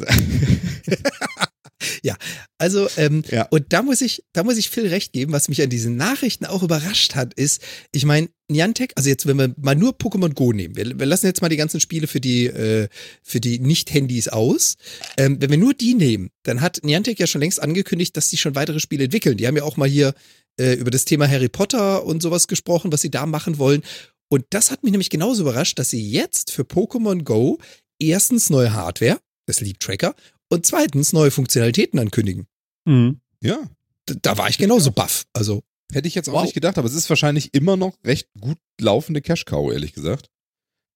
Also, 2.58 2.90
ähm, 2.98 3.24
Ja. 3.30 3.44
und 3.52 3.72
da 3.72 3.82
muss 3.82 4.02
ich, 4.02 4.24
da 4.34 4.44
muss 4.44 4.58
ich 4.58 4.70
Phil 4.70 4.88
recht 4.88 5.14
geben, 5.14 5.32
was 5.32 5.48
mich 5.48 5.62
an 5.62 5.70
diesen 5.70 5.96
Nachrichten 5.96 6.46
auch 6.46 6.62
überrascht 6.62 7.16
hat, 7.16 7.34
ist, 7.36 7.62
ich 7.92 8.06
meine, 8.06 8.28
Niantic, 8.52 8.92
also 8.96 9.10
jetzt, 9.10 9.28
wenn 9.28 9.38
wir 9.38 9.54
mal 9.58 9.76
nur 9.76 9.94
Pokémon 9.94 10.34
Go 10.34 10.52
nehmen, 10.52 10.76
wir, 10.76 11.00
wir 11.00 11.06
lassen 11.06 11.28
jetzt 11.28 11.42
mal 11.42 11.50
die 11.50 11.56
ganzen 11.56 11.80
Spiele 11.80 12.08
für 12.08 12.20
die, 12.20 12.48
äh, 12.48 12.90
für 13.24 13.40
die 13.40 13.60
Nicht-Handys 13.60 14.28
aus. 14.28 14.76
Ähm, 15.18 15.38
wenn 15.40 15.52
wir 15.52 15.58
nur 15.58 15.74
die 15.74 15.94
nehmen, 15.94 16.32
dann 16.44 16.60
hat 16.60 16.80
Niantic 16.84 17.20
ja 17.20 17.28
schon 17.28 17.42
längst 17.42 17.62
angekündigt, 17.62 18.18
dass 18.18 18.30
sie 18.30 18.38
schon 18.38 18.56
weitere 18.56 18.80
Spiele 18.80 19.06
entwickeln. 19.06 19.38
Die 19.38 19.48
haben 19.48 19.56
ja 19.56 19.64
auch 19.64 19.78
mal 19.78 19.88
hier 19.88 20.14
äh, 20.60 20.74
über 20.74 20.92
das 20.92 21.06
Thema 21.06 21.30
Harry 21.30 21.48
Potter 21.50 22.04
und 22.04 22.22
sowas 22.22 22.48
gesprochen, 22.48 22.92
was 22.92 23.02
sie 23.02 23.12
da 23.12 23.26
machen 23.26 23.58
wollen. 23.58 23.84
Und 24.30 24.46
das 24.50 24.70
hat 24.72 24.84
mich 24.84 24.92
nämlich 24.92 25.10
genauso 25.10 25.44
überrascht, 25.44 25.80
dass 25.80 25.92
sie 25.92 26.10
jetzt 26.10 26.52
für 26.52 26.64
Pokémon 26.64 27.24
Go 27.24 27.60
erstens 28.00 28.50
neue 28.50 28.74
Hardware, 28.74 29.20
das 29.46 29.62
Leap 29.62 29.80
Tracker, 29.80 30.16
und 30.50 30.66
zweitens 30.66 31.14
neue 31.14 31.32
Funktionalitäten 31.32 32.00
ankündigen. 32.00 32.48
Mhm. 32.86 33.22
Ja, 33.42 33.70
Da, 34.06 34.16
da 34.22 34.38
war 34.38 34.50
ich 34.50 34.58
genauso 34.58 34.92
baff. 34.92 35.26
Also, 35.34 35.62
hätte 35.92 36.08
ich 36.08 36.16
jetzt 36.16 36.28
auch 36.30 36.34
Wow. 36.34 36.44
nicht 36.44 36.54
gedacht, 36.56 36.78
aber 36.78 36.88
es 36.88 36.94
ist 36.96 37.10
wahrscheinlich 37.10 37.54
immer 37.54 37.78
noch 37.78 37.96
recht 38.04 38.28
gut 38.40 38.58
laufende 38.82 39.22
Cash-Cow, 39.22 39.72
ehrlich 39.72 39.94
gesagt. 39.94 40.30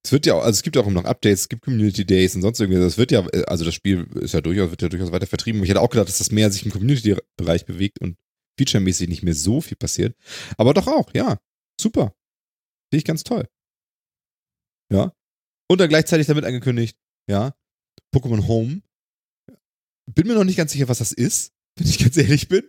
Es 0.05 0.11
wird 0.11 0.25
ja, 0.25 0.33
auch- 0.33 0.41
also 0.43 0.57
es 0.57 0.63
gibt 0.63 0.75
auch 0.77 0.85
immer 0.87 1.01
noch 1.01 1.09
Updates, 1.09 1.41
es 1.41 1.49
gibt 1.49 1.61
Community 1.63 2.05
Days 2.05 2.35
und 2.35 2.41
sonst 2.41 2.59
irgendwas. 2.59 2.83
Das 2.83 2.97
wird 2.97 3.11
ja, 3.11 3.25
also 3.47 3.63
das 3.63 3.73
Spiel 3.75 4.03
ist 4.19 4.33
ja 4.33 4.41
durchaus, 4.41 4.71
wird 4.71 4.81
ja 4.81 4.89
durchaus 4.89 5.11
weiter 5.11 5.27
vertrieben. 5.27 5.63
Ich 5.63 5.69
hätte 5.69 5.79
auch 5.81 5.89
gedacht, 5.89 6.07
dass 6.09 6.17
das 6.17 6.31
mehr 6.31 6.51
sich 6.51 6.65
im 6.65 6.71
Community-Bereich 6.71 7.65
bewegt 7.65 8.01
und 8.01 8.17
featuremäßig 8.59 9.07
nicht 9.07 9.23
mehr 9.23 9.33
so 9.35 9.61
viel 9.61 9.77
passiert. 9.77 10.15
Aber 10.57 10.73
doch 10.73 10.87
auch, 10.87 11.09
ja. 11.13 11.39
Super. 11.79 12.13
Finde 12.89 12.97
ich 12.99 13.05
ganz 13.05 13.23
toll. 13.23 13.47
Ja. 14.91 15.13
Und 15.69 15.79
dann 15.79 15.89
gleichzeitig 15.89 16.27
damit 16.27 16.45
angekündigt, 16.45 16.97
ja, 17.29 17.55
Pokémon 18.13 18.47
Home. 18.47 18.81
Bin 20.05 20.27
mir 20.27 20.33
noch 20.35 20.43
nicht 20.43 20.57
ganz 20.57 20.71
sicher, 20.71 20.87
was 20.89 20.99
das 20.99 21.11
ist, 21.11 21.51
wenn 21.77 21.87
ich 21.87 21.97
ganz 21.99 22.17
ehrlich 22.17 22.47
bin. 22.47 22.63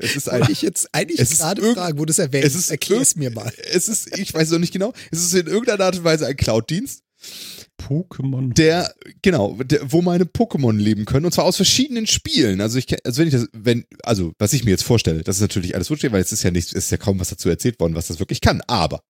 Es 0.00 0.14
ist 0.14 0.28
ein, 0.28 0.46
ich 0.48 0.62
jetzt 0.62 0.88
eigentlich 0.92 1.18
es 1.18 1.32
ist 1.32 1.38
gerade 1.38 1.60
irgend- 1.60 1.76
fragen, 1.78 1.98
wo 1.98 2.04
du 2.04 2.12
es 2.12 2.18
erwähnt 2.20 2.44
es 2.44 2.54
ist 2.54 2.70
Erklär 2.70 3.00
es 3.00 3.16
mir 3.16 3.30
mal. 3.30 3.52
es 3.72 3.88
ist, 3.88 4.16
ich 4.16 4.32
weiß 4.32 4.50
noch 4.50 4.60
nicht 4.60 4.72
genau, 4.72 4.92
es 5.10 5.18
ist 5.24 5.34
in 5.34 5.48
irgendeiner 5.48 5.86
Art 5.86 5.96
und 5.98 6.04
Weise 6.04 6.26
ein 6.26 6.36
Cloud-Dienst, 6.36 7.02
Pokémon. 7.80 8.54
der, 8.54 8.94
genau, 9.22 9.54
der, 9.62 9.90
wo 9.90 10.02
meine 10.02 10.24
Pokémon 10.24 10.76
leben 10.76 11.04
können 11.04 11.26
und 11.26 11.32
zwar 11.32 11.44
aus 11.46 11.56
verschiedenen 11.56 12.06
Spielen. 12.06 12.60
Also 12.60 12.78
ich, 12.78 12.86
also 13.04 13.20
wenn 13.20 13.26
ich 13.28 13.34
das, 13.34 13.48
wenn, 13.52 13.86
also 14.04 14.32
was 14.38 14.52
ich 14.52 14.64
mir 14.64 14.70
jetzt 14.70 14.84
vorstelle, 14.84 15.22
das 15.22 15.36
ist 15.36 15.42
natürlich 15.42 15.74
alles 15.74 15.90
wurscht, 15.90 16.04
weil 16.10 16.22
es 16.22 16.32
ist 16.32 16.42
ja 16.44 16.50
nicht, 16.50 16.68
es 16.68 16.84
ist 16.84 16.90
ja 16.90 16.96
kaum 16.96 17.18
was 17.18 17.30
dazu 17.30 17.48
erzählt 17.48 17.78
worden, 17.80 17.94
was 17.94 18.06
das 18.08 18.18
wirklich 18.20 18.40
kann. 18.40 18.60
Aber, 18.68 19.02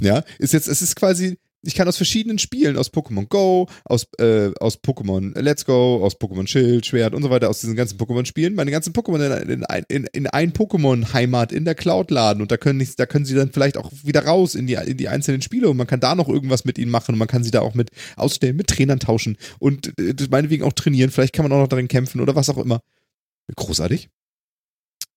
ja, 0.00 0.22
ist 0.38 0.52
jetzt, 0.52 0.68
es 0.68 0.82
ist 0.82 0.94
quasi 0.96 1.38
ich 1.66 1.74
kann 1.74 1.88
aus 1.88 1.96
verschiedenen 1.96 2.38
Spielen, 2.38 2.76
aus 2.76 2.92
Pokémon 2.92 3.26
Go, 3.28 3.68
aus, 3.84 4.06
äh, 4.18 4.50
aus 4.60 4.82
Pokémon 4.82 5.38
Let's 5.38 5.64
Go, 5.64 6.04
aus 6.04 6.18
Pokémon 6.18 6.46
Schild, 6.46 6.86
Schwert 6.86 7.14
und 7.14 7.22
so 7.22 7.30
weiter, 7.30 7.48
aus 7.48 7.60
diesen 7.60 7.76
ganzen 7.76 7.98
Pokémon-Spielen, 7.98 8.54
meine 8.54 8.70
ganzen 8.70 8.92
Pokémon 8.92 9.42
in, 9.42 9.62
in, 9.62 9.84
in, 9.88 10.04
in 10.12 10.26
ein 10.26 10.52
Pokémon-Heimat 10.52 11.52
in 11.52 11.64
der 11.64 11.74
Cloud 11.74 12.10
laden 12.10 12.42
und 12.42 12.50
da 12.50 12.56
können, 12.56 12.86
da 12.96 13.06
können 13.06 13.24
sie 13.24 13.34
dann 13.34 13.52
vielleicht 13.52 13.76
auch 13.76 13.90
wieder 14.02 14.24
raus 14.24 14.54
in 14.54 14.66
die, 14.66 14.74
in 14.74 14.96
die 14.96 15.08
einzelnen 15.08 15.42
Spiele 15.42 15.68
und 15.68 15.76
man 15.76 15.86
kann 15.86 16.00
da 16.00 16.14
noch 16.14 16.28
irgendwas 16.28 16.64
mit 16.64 16.78
ihnen 16.78 16.90
machen 16.90 17.12
und 17.12 17.18
man 17.18 17.28
kann 17.28 17.44
sie 17.44 17.50
da 17.50 17.60
auch 17.60 17.74
mit 17.74 17.90
ausstellen, 18.16 18.56
mit 18.56 18.68
Trainern 18.68 19.00
tauschen 19.00 19.36
und 19.58 19.92
äh, 19.98 20.14
meinetwegen 20.30 20.64
auch 20.64 20.72
trainieren, 20.72 21.10
vielleicht 21.10 21.34
kann 21.34 21.44
man 21.44 21.52
auch 21.52 21.62
noch 21.62 21.68
darin 21.68 21.88
kämpfen 21.88 22.20
oder 22.20 22.34
was 22.34 22.50
auch 22.50 22.58
immer. 22.58 22.80
Großartig. 23.56 24.08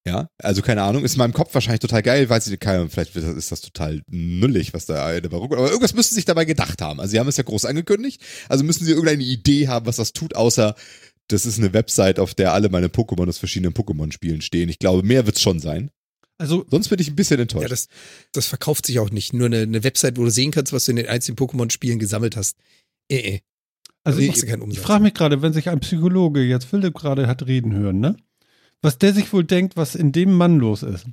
Ja, 0.07 0.29
also 0.37 0.61
keine 0.61 0.83
Ahnung, 0.83 1.03
ist 1.03 1.15
in 1.15 1.17
meinem 1.17 1.33
Kopf 1.33 1.53
wahrscheinlich 1.53 1.81
total 1.81 2.01
geil, 2.01 2.29
weiß 2.29 2.47
ich, 2.47 2.59
keine, 2.61 2.87
vielleicht 2.87 3.13
ist 3.17 3.51
das 3.51 3.59
total 3.59 4.03
nullig, 4.09 4.73
was 4.73 4.85
da 4.85 5.19
dabei 5.19 5.37
rumkommt, 5.37 5.59
aber 5.59 5.69
irgendwas 5.69 5.93
müssen 5.93 6.11
sie 6.11 6.15
sich 6.15 6.25
dabei 6.25 6.45
gedacht 6.45 6.81
haben. 6.81 7.01
Also 7.01 7.11
sie 7.11 7.19
haben 7.19 7.27
es 7.27 7.35
ja 7.35 7.43
groß 7.43 7.65
angekündigt, 7.65 8.21
also 8.47 8.63
müssen 8.63 8.85
sie 8.85 8.91
irgendeine 8.91 9.23
Idee 9.23 9.67
haben, 9.67 9.85
was 9.85 9.97
das 9.97 10.13
tut, 10.13 10.33
außer 10.35 10.75
das 11.27 11.45
ist 11.45 11.59
eine 11.59 11.73
Website, 11.73 12.19
auf 12.19 12.33
der 12.35 12.53
alle 12.53 12.69
meine 12.69 12.87
Pokémon 12.87 13.27
aus 13.27 13.37
verschiedenen 13.37 13.73
Pokémon-Spielen 13.73 14.39
stehen. 14.39 14.69
Ich 14.69 14.79
glaube, 14.79 15.03
mehr 15.03 15.25
wird 15.25 15.35
es 15.35 15.41
schon 15.41 15.59
sein. 15.59 15.91
Also, 16.37 16.65
Sonst 16.69 16.87
bin 16.87 16.99
ich 16.99 17.09
ein 17.09 17.17
bisschen 17.17 17.39
enttäuscht. 17.41 17.63
Ja, 17.63 17.67
das, 17.67 17.89
das 18.31 18.45
verkauft 18.45 18.85
sich 18.85 18.99
auch 18.99 19.09
nicht. 19.09 19.33
Nur 19.33 19.47
eine, 19.47 19.63
eine 19.63 19.83
Website, 19.83 20.17
wo 20.17 20.23
du 20.23 20.29
sehen 20.29 20.51
kannst, 20.51 20.71
was 20.71 20.85
du 20.85 20.91
in 20.91 20.97
den 20.97 21.07
einzelnen 21.07 21.35
Pokémon-Spielen 21.35 21.99
gesammelt 21.99 22.37
hast. 22.37 22.55
Äh, 23.11 23.17
äh. 23.17 23.39
Also, 24.05 24.19
also 24.19 24.31
ich, 24.31 24.43
ich 24.71 24.79
frage 24.79 25.03
mich 25.03 25.15
gerade, 25.15 25.41
wenn 25.41 25.51
sich 25.51 25.67
ein 25.67 25.81
Psychologe 25.81 26.41
jetzt 26.41 26.63
Philipp 26.63 26.93
gerade 26.93 27.27
hat 27.27 27.45
reden 27.45 27.75
hören, 27.75 27.99
ne? 27.99 28.15
Was 28.81 28.97
der 28.97 29.13
sich 29.13 29.31
wohl 29.33 29.43
denkt, 29.43 29.75
was 29.75 29.95
in 29.95 30.11
dem 30.11 30.33
Mann 30.33 30.57
los 30.57 30.83
ist. 30.83 31.05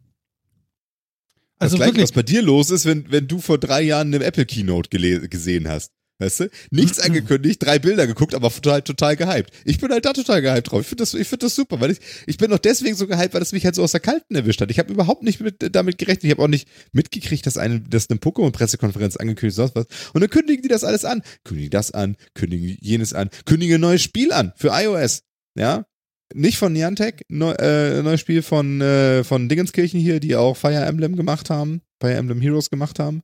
Also 1.58 1.78
das 1.78 1.86
wirklich, 1.86 2.04
was 2.04 2.12
bei 2.12 2.22
dir 2.22 2.42
los 2.42 2.70
ist, 2.70 2.84
wenn, 2.84 3.10
wenn 3.10 3.28
du 3.28 3.40
vor 3.40 3.58
drei 3.58 3.82
Jahren 3.82 4.14
eine 4.14 4.24
Apple 4.24 4.46
Keynote 4.46 4.90
gesehen 5.28 5.68
hast. 5.68 5.92
Weißt 6.20 6.40
du? 6.40 6.50
Nichts 6.70 6.98
mhm. 6.98 7.06
angekündigt, 7.06 7.62
drei 7.62 7.80
Bilder 7.80 8.06
geguckt, 8.06 8.34
aber 8.34 8.48
total, 8.50 8.82
total 8.82 9.16
gehypt. 9.16 9.50
Ich 9.64 9.78
bin 9.78 9.90
halt 9.90 10.04
da 10.04 10.12
total 10.12 10.42
gehypt 10.42 10.70
drauf. 10.70 10.82
Ich 10.82 10.86
finde 10.86 11.02
das, 11.02 11.14
ich 11.14 11.26
finde 11.26 11.46
das 11.46 11.56
super, 11.56 11.80
weil 11.80 11.90
ich, 11.90 11.98
ich 12.26 12.36
bin 12.36 12.52
auch 12.52 12.58
deswegen 12.58 12.94
so 12.94 13.08
gehypt, 13.08 13.34
weil 13.34 13.42
es 13.42 13.52
mich 13.52 13.64
halt 13.64 13.74
so 13.74 13.82
aus 13.82 13.90
der 13.90 14.00
Kalten 14.00 14.36
erwischt 14.36 14.60
hat. 14.60 14.70
Ich 14.70 14.78
habe 14.78 14.92
überhaupt 14.92 15.24
nicht 15.24 15.40
mit, 15.40 15.74
damit 15.74 15.98
gerechnet. 15.98 16.24
Ich 16.24 16.30
habe 16.30 16.42
auch 16.42 16.48
nicht 16.48 16.68
mitgekriegt, 16.92 17.44
dass 17.46 17.58
eine, 17.58 17.80
dass 17.80 18.08
eine 18.10 18.20
Pokémon-Pressekonferenz 18.20 19.16
angekündigt 19.16 19.58
ist, 19.58 19.74
was. 19.74 19.86
Und 20.12 20.20
dann 20.20 20.30
kündigen 20.30 20.62
die 20.62 20.68
das 20.68 20.84
alles 20.84 21.04
an. 21.04 21.22
Kündigen 21.42 21.70
das 21.70 21.90
an, 21.90 22.16
kündigen 22.34 22.76
jenes 22.80 23.12
an, 23.12 23.28
kündigen 23.44 23.76
ein 23.76 23.80
neues 23.80 24.02
Spiel 24.02 24.32
an 24.32 24.52
für 24.56 24.68
iOS. 24.68 25.24
Ja? 25.58 25.84
Nicht 26.32 26.58
von 26.58 26.72
Niantic, 26.72 27.24
neu, 27.28 27.52
äh, 27.52 28.02
neues 28.02 28.20
Spiel 28.20 28.42
von, 28.42 28.80
äh, 28.80 29.24
von 29.24 29.48
Dingenskirchen 29.48 30.00
hier, 30.00 30.20
die 30.20 30.36
auch 30.36 30.56
Fire 30.56 30.84
Emblem 30.84 31.16
gemacht 31.16 31.50
haben, 31.50 31.82
Fire 32.00 32.14
Emblem 32.14 32.40
Heroes 32.40 32.70
gemacht 32.70 32.98
haben. 32.98 33.22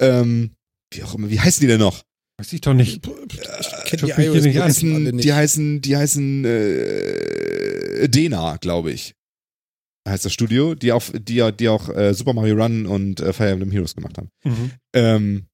Ähm, 0.00 0.52
wie 0.92 1.02
auch 1.02 1.14
immer, 1.14 1.30
wie 1.30 1.40
heißen 1.40 1.60
die 1.60 1.66
denn 1.66 1.80
noch? 1.80 2.02
Weiß 2.38 2.52
ich 2.54 2.62
doch 2.62 2.72
nicht. 2.72 3.06
Ich 3.06 3.84
kenne 3.84 4.14
die 4.14 4.22
iOS 4.22 4.42
die 4.42 4.60
heißen, 4.60 5.18
die 5.18 5.32
heißen, 5.32 5.82
die 5.82 5.96
heißen 5.96 6.44
äh, 6.46 8.08
Dena, 8.08 8.56
glaube 8.56 8.92
ich. 8.92 9.14
Heißt 10.08 10.24
das 10.24 10.32
Studio, 10.32 10.74
die 10.74 10.92
auch, 10.92 11.04
die, 11.12 11.52
die 11.52 11.68
auch 11.68 11.90
äh, 11.90 12.14
Super 12.14 12.32
Mario 12.32 12.54
Run 12.54 12.86
und 12.86 13.20
äh, 13.20 13.34
Fire 13.34 13.50
Emblem 13.50 13.70
Heroes 13.70 13.94
gemacht 13.94 14.16
haben. 14.16 14.30
Mhm. 14.44 14.70
Ähm, 14.94 15.46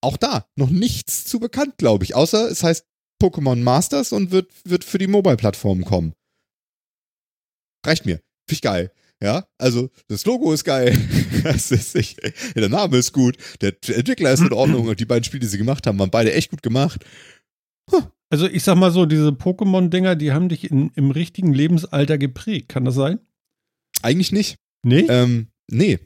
auch 0.00 0.16
da 0.16 0.46
noch 0.56 0.70
nichts 0.70 1.24
zu 1.24 1.38
bekannt, 1.38 1.76
glaube 1.76 2.04
ich. 2.04 2.14
Außer 2.14 2.50
es 2.50 2.62
heißt 2.62 2.86
Pokémon 3.20 3.56
Masters 3.56 4.12
und 4.12 4.30
wird, 4.30 4.50
wird 4.64 4.84
für 4.84 4.98
die 4.98 5.06
Mobile-Plattformen 5.06 5.84
kommen. 5.84 6.12
Reicht 7.84 8.06
mir. 8.06 8.16
Finde 8.46 8.54
ich 8.54 8.62
geil. 8.62 8.92
Ja, 9.20 9.46
also 9.58 9.90
das 10.06 10.24
Logo 10.24 10.52
ist 10.52 10.64
geil. 10.64 10.96
ist 11.44 11.94
nicht, 11.94 12.20
der 12.54 12.68
Name 12.68 12.98
ist 12.98 13.12
gut. 13.12 13.36
Der 13.60 13.70
Entwickler 13.88 14.32
ist 14.32 14.40
in 14.40 14.52
Ordnung 14.52 14.86
und 14.86 15.00
die 15.00 15.04
beiden 15.04 15.24
Spiele, 15.24 15.40
die 15.40 15.48
sie 15.48 15.58
gemacht 15.58 15.86
haben, 15.86 15.98
waren 15.98 16.10
beide 16.10 16.32
echt 16.32 16.50
gut 16.50 16.62
gemacht. 16.62 17.04
Huh. 17.90 18.02
Also 18.30 18.46
ich 18.46 18.62
sag 18.62 18.76
mal 18.76 18.92
so, 18.92 19.06
diese 19.06 19.30
Pokémon-Dinger, 19.30 20.14
die 20.14 20.32
haben 20.32 20.48
dich 20.48 20.70
in, 20.70 20.90
im 20.94 21.10
richtigen 21.10 21.52
Lebensalter 21.52 22.16
geprägt. 22.18 22.68
Kann 22.68 22.84
das 22.84 22.94
sein? 22.94 23.18
Eigentlich 24.02 24.30
nicht. 24.30 24.56
Nee? 24.84 25.06
Ähm, 25.08 25.48
nee. 25.68 25.98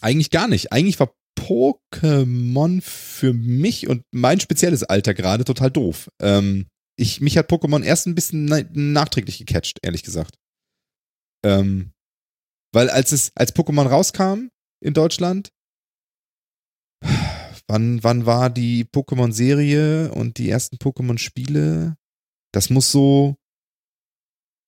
Eigentlich 0.00 0.30
gar 0.30 0.48
nicht. 0.48 0.72
Eigentlich 0.72 0.98
war 1.00 1.12
Pokémon 1.36 2.80
für 2.82 3.32
mich 3.32 3.88
und 3.88 4.02
mein 4.10 4.40
spezielles 4.40 4.82
Alter 4.82 5.14
gerade 5.14 5.44
total 5.44 5.70
doof. 5.70 6.10
Ähm, 6.20 6.66
ich, 6.98 7.20
mich 7.20 7.36
hat 7.36 7.50
Pokémon 7.50 7.82
erst 7.82 8.06
ein 8.06 8.14
bisschen 8.14 8.46
na 8.46 8.60
nachträglich 8.72 9.38
gecatcht, 9.38 9.78
ehrlich 9.82 10.02
gesagt. 10.02 10.36
Ähm, 11.44 11.92
weil 12.72 12.90
als 12.90 13.12
es, 13.12 13.32
als 13.34 13.54
Pokémon 13.54 13.86
rauskam 13.86 14.48
in 14.82 14.94
Deutschland, 14.94 15.52
wann, 17.68 18.02
wann 18.02 18.26
war 18.26 18.50
die 18.50 18.84
Pokémon-Serie 18.84 20.12
und 20.12 20.38
die 20.38 20.48
ersten 20.48 20.76
Pokémon-Spiele? 20.76 21.96
Das 22.52 22.70
muss 22.70 22.90
so 22.90 23.36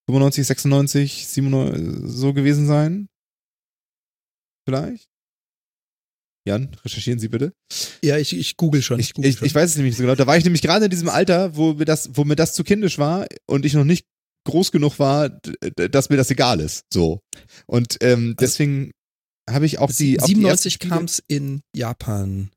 95, 0.09 0.47
96, 0.47 1.27
97 1.28 2.11
so 2.11 2.32
gewesen 2.32 2.66
sein. 2.66 3.09
Vielleicht? 4.66 5.09
Jan, 6.48 6.70
recherchieren 6.84 7.18
Sie 7.18 7.28
bitte. 7.28 7.52
Ja, 8.02 8.16
ich, 8.16 8.36
ich 8.36 8.56
google 8.56 8.82
schon. 8.82 8.98
Ich, 8.98 9.12
google 9.12 9.30
ich, 9.30 9.38
schon. 9.38 9.46
ich 9.46 9.54
weiß 9.54 9.70
es 9.70 9.76
nämlich 9.76 9.92
nicht 9.92 9.98
so 9.98 10.02
genau. 10.04 10.14
Da 10.14 10.26
war 10.26 10.36
ich 10.36 10.44
nämlich 10.44 10.62
gerade 10.62 10.86
in 10.86 10.90
diesem 10.90 11.08
Alter, 11.08 11.56
wo 11.56 11.74
mir 11.74 11.84
das, 11.84 12.10
wo 12.14 12.24
mir 12.24 12.36
das 12.36 12.54
zu 12.54 12.64
kindisch 12.64 12.98
war 12.98 13.26
und 13.46 13.64
ich 13.64 13.74
noch 13.74 13.84
nicht 13.84 14.06
groß 14.44 14.72
genug 14.72 14.98
war, 14.98 15.28
dass 15.76 16.08
mir 16.08 16.16
das 16.16 16.30
egal 16.30 16.60
ist. 16.60 16.84
So. 16.92 17.20
Und 17.66 17.98
ähm, 18.00 18.28
also 18.28 18.34
deswegen 18.40 18.92
also, 19.46 19.56
habe 19.56 19.66
ich 19.66 19.78
auch 19.78 19.92
die. 19.92 20.18
97 20.18 20.78
kam 20.78 21.04
es 21.04 21.22
in 21.28 21.60
Japan. 21.76 22.50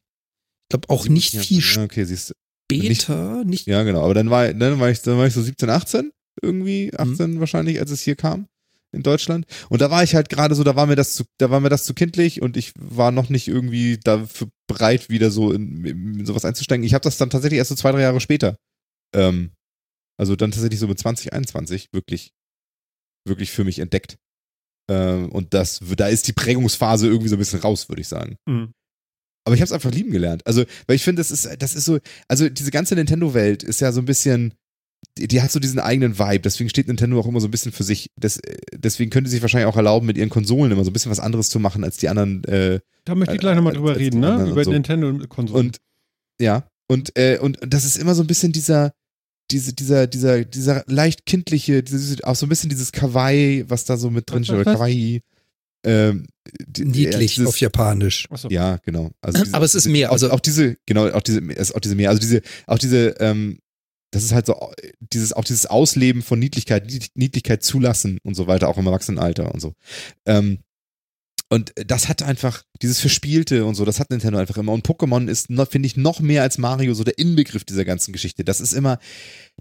Ich 0.63 0.69
glaube 0.69 0.89
auch 0.89 1.07
nicht 1.07 1.33
Japan. 1.33 1.47
viel 1.47 1.61
ja, 1.61 1.83
okay, 1.83 2.05
siehst 2.05 2.33
später. 2.71 3.43
Nicht, 3.43 3.47
nicht, 3.47 3.67
ja, 3.67 3.83
genau. 3.83 4.03
Aber 4.03 4.13
dann 4.13 4.29
war, 4.29 4.53
dann 4.53 4.79
war 4.79 4.89
ich, 4.89 5.01
dann 5.01 5.17
war 5.17 5.27
ich 5.27 5.33
so 5.33 5.41
17, 5.41 5.69
18 5.69 6.11
irgendwie, 6.41 6.91
18 6.95 7.31
mhm. 7.31 7.39
wahrscheinlich, 7.41 7.79
als 7.79 7.91
es 7.91 8.01
hier 8.01 8.15
kam 8.15 8.47
in 8.91 9.03
Deutschland. 9.03 9.45
Und 9.69 9.81
da 9.81 9.89
war 9.89 10.03
ich 10.03 10.15
halt 10.15 10.29
gerade 10.29 10.55
so, 10.55 10.63
da 10.63 10.75
war 10.75 10.85
mir 10.85 10.95
das 10.95 11.13
zu, 11.13 11.23
da 11.37 11.49
war 11.49 11.59
mir 11.59 11.69
das 11.69 11.85
zu 11.85 11.93
kindlich 11.93 12.41
und 12.41 12.57
ich 12.57 12.73
war 12.77 13.11
noch 13.11 13.29
nicht 13.29 13.47
irgendwie 13.47 13.97
dafür 13.97 14.49
bereit, 14.67 15.09
wieder 15.09 15.31
so 15.31 15.51
in, 15.51 15.85
in 15.85 16.25
sowas 16.25 16.45
einzusteigen. 16.45 16.85
Ich 16.85 16.93
habe 16.93 17.03
das 17.03 17.17
dann 17.17 17.29
tatsächlich 17.29 17.57
erst 17.57 17.69
so 17.69 17.75
zwei, 17.75 17.91
drei 17.91 18.01
Jahre 18.01 18.21
später. 18.21 18.57
Ähm, 19.15 19.51
also 20.19 20.35
dann 20.35 20.51
tatsächlich 20.51 20.79
so 20.79 20.87
mit 20.87 20.99
2021 20.99 21.89
wirklich, 21.93 22.31
wirklich 23.27 23.51
für 23.51 23.63
mich 23.63 23.79
entdeckt. 23.79 24.17
Ähm, 24.89 25.31
und 25.31 25.53
das, 25.53 25.79
da 25.97 26.07
ist 26.07 26.27
die 26.27 26.33
Prägungsphase 26.33 27.07
irgendwie 27.07 27.29
so 27.29 27.35
ein 27.35 27.39
bisschen 27.39 27.61
raus, 27.61 27.89
würde 27.89 28.01
ich 28.01 28.07
sagen. 28.07 28.37
Mhm. 28.45 28.73
Aber 29.45 29.55
ich 29.55 29.61
habe 29.61 29.65
es 29.65 29.71
einfach 29.71 29.91
lieben 29.91 30.11
gelernt. 30.11 30.45
Also, 30.45 30.63
weil 30.85 30.95
ich 30.95 31.03
finde, 31.03 31.21
das 31.21 31.31
ist, 31.31 31.49
das 31.59 31.73
ist 31.73 31.85
so, 31.85 31.99
also 32.27 32.47
diese 32.49 32.71
ganze 32.71 32.95
Nintendo-Welt 32.95 33.63
ist 33.63 33.81
ja 33.81 33.91
so 33.91 34.01
ein 34.01 34.05
bisschen, 34.05 34.53
die, 35.17 35.27
die, 35.27 35.41
hat 35.41 35.51
so 35.51 35.59
diesen 35.59 35.79
eigenen 35.79 36.17
Vibe, 36.17 36.39
deswegen 36.39 36.69
steht 36.69 36.87
Nintendo 36.87 37.19
auch 37.19 37.27
immer 37.27 37.41
so 37.41 37.47
ein 37.47 37.51
bisschen 37.51 37.71
für 37.71 37.83
sich. 37.83 38.11
Das, 38.15 38.39
deswegen 38.73 39.09
könnte 39.09 39.29
sie 39.29 39.35
sich 39.35 39.41
wahrscheinlich 39.41 39.67
auch 39.67 39.77
erlauben, 39.77 40.07
mit 40.07 40.17
ihren 40.17 40.29
Konsolen 40.29 40.71
immer 40.71 40.83
so 40.83 40.89
ein 40.89 40.93
bisschen 40.93 41.11
was 41.11 41.19
anderes 41.19 41.49
zu 41.49 41.59
machen 41.59 41.83
als 41.83 41.97
die 41.97 42.09
anderen. 42.09 42.43
Äh, 42.45 42.79
da 43.05 43.15
möchte 43.15 43.35
ich 43.35 43.39
gleich 43.39 43.55
nochmal 43.55 43.73
drüber 43.73 43.97
reden, 43.97 44.19
ne? 44.19 44.47
Über 44.49 44.63
so. 44.63 44.71
Nintendo-Konsolen. 44.71 45.67
Und 45.67 45.77
ja, 46.39 46.67
und, 46.87 47.17
äh, 47.17 47.37
und 47.39 47.57
das 47.61 47.85
ist 47.85 47.97
immer 47.97 48.15
so 48.15 48.23
ein 48.23 48.27
bisschen 48.27 48.51
dieser, 48.51 48.93
diese, 49.51 49.73
dieser, 49.73 50.07
dieser, 50.07 50.45
dieser 50.45 50.83
leicht 50.87 51.25
kindliche, 51.25 51.83
dieses, 51.83 52.23
auch 52.23 52.35
so 52.35 52.45
ein 52.45 52.49
bisschen 52.49 52.69
dieses 52.69 52.91
Kawaii, 52.91 53.65
was 53.67 53.85
da 53.85 53.97
so 53.97 54.09
mit 54.09 54.29
drin 54.29 54.43
steht, 54.43 54.57
oder 54.57 54.73
Kawaii. 54.73 55.21
Ähm, 55.83 56.27
die, 56.67 56.85
Niedlich 56.85 57.35
dieses, 57.35 57.47
auf 57.47 57.59
Japanisch. 57.59 58.27
So. 58.35 58.49
Ja, 58.49 58.77
genau. 58.77 59.11
Also 59.21 59.43
diese, 59.43 59.53
Aber 59.53 59.65
es 59.65 59.73
ist 59.73 59.87
mehr. 59.87 60.11
Also 60.11 60.27
auch, 60.29 60.33
auch 60.33 60.39
diese, 60.39 60.77
genau, 60.85 61.09
auch 61.09 61.21
diese, 61.21 61.41
auch 61.73 61.79
diese 61.79 61.95
mehr. 61.95 62.09
Also 62.09 62.21
diese, 62.21 62.41
auch 62.67 62.77
diese 62.77 63.15
ähm, 63.19 63.59
das 64.11 64.23
ist 64.23 64.33
halt 64.33 64.45
so 64.45 64.71
dieses 64.99 65.33
auch 65.33 65.43
dieses 65.43 65.65
Ausleben 65.65 66.21
von 66.21 66.37
Niedlichkeit, 66.37 66.85
Niedlichkeit 67.15 67.63
zulassen 67.63 68.19
und 68.23 68.35
so 68.35 68.47
weiter, 68.47 68.67
auch 68.67 68.77
im 68.77 68.85
Erwachsenenalter 68.85 69.53
und 69.53 69.61
so. 69.61 69.73
Ähm, 70.25 70.59
und 71.51 71.73
das 71.75 72.07
hat 72.07 72.23
einfach, 72.23 72.63
dieses 72.81 73.01
Verspielte 73.01 73.65
und 73.65 73.75
so, 73.75 73.83
das 73.83 73.99
hat 73.99 74.09
Nintendo 74.09 74.39
einfach 74.39 74.55
immer. 74.55 74.71
Und 74.71 74.87
Pokémon 74.87 75.27
ist, 75.27 75.47
finde 75.69 75.85
ich, 75.85 75.97
noch 75.97 76.21
mehr 76.21 76.43
als 76.43 76.57
Mario 76.57 76.93
so 76.93 77.03
der 77.03 77.17
Inbegriff 77.17 77.65
dieser 77.65 77.83
ganzen 77.83 78.13
Geschichte. 78.13 78.45
Das 78.45 78.61
ist 78.61 78.71
immer, 78.71 78.99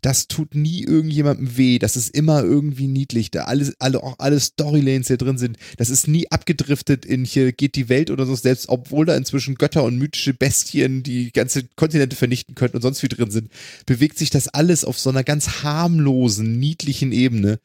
das 0.00 0.28
tut 0.28 0.54
nie 0.54 0.84
irgendjemandem 0.84 1.56
weh. 1.56 1.80
Das 1.80 1.96
ist 1.96 2.14
immer 2.14 2.44
irgendwie 2.44 2.86
niedlich. 2.86 3.32
Da 3.32 3.42
alles, 3.46 3.74
alle, 3.80 4.04
auch 4.04 4.14
alle 4.20 4.38
Storylanes 4.38 5.08
hier 5.08 5.16
drin 5.16 5.36
sind. 5.36 5.58
Das 5.78 5.90
ist 5.90 6.06
nie 6.06 6.30
abgedriftet 6.30 7.04
in 7.04 7.24
hier 7.24 7.50
geht 7.50 7.74
die 7.74 7.88
Welt 7.88 8.12
oder 8.12 8.24
so, 8.24 8.36
selbst 8.36 8.68
obwohl 8.68 9.04
da 9.04 9.16
inzwischen 9.16 9.56
Götter 9.56 9.82
und 9.82 9.98
mythische 9.98 10.32
Bestien, 10.32 11.02
die 11.02 11.32
ganze 11.32 11.64
Kontinente 11.74 12.14
vernichten 12.14 12.54
könnten 12.54 12.76
und 12.76 12.82
sonst 12.82 13.02
wie 13.02 13.08
drin 13.08 13.32
sind, 13.32 13.50
bewegt 13.84 14.16
sich 14.16 14.30
das 14.30 14.46
alles 14.46 14.84
auf 14.84 14.96
so 14.96 15.10
einer 15.10 15.24
ganz 15.24 15.64
harmlosen, 15.64 16.56
niedlichen 16.56 17.10
Ebene. 17.10 17.58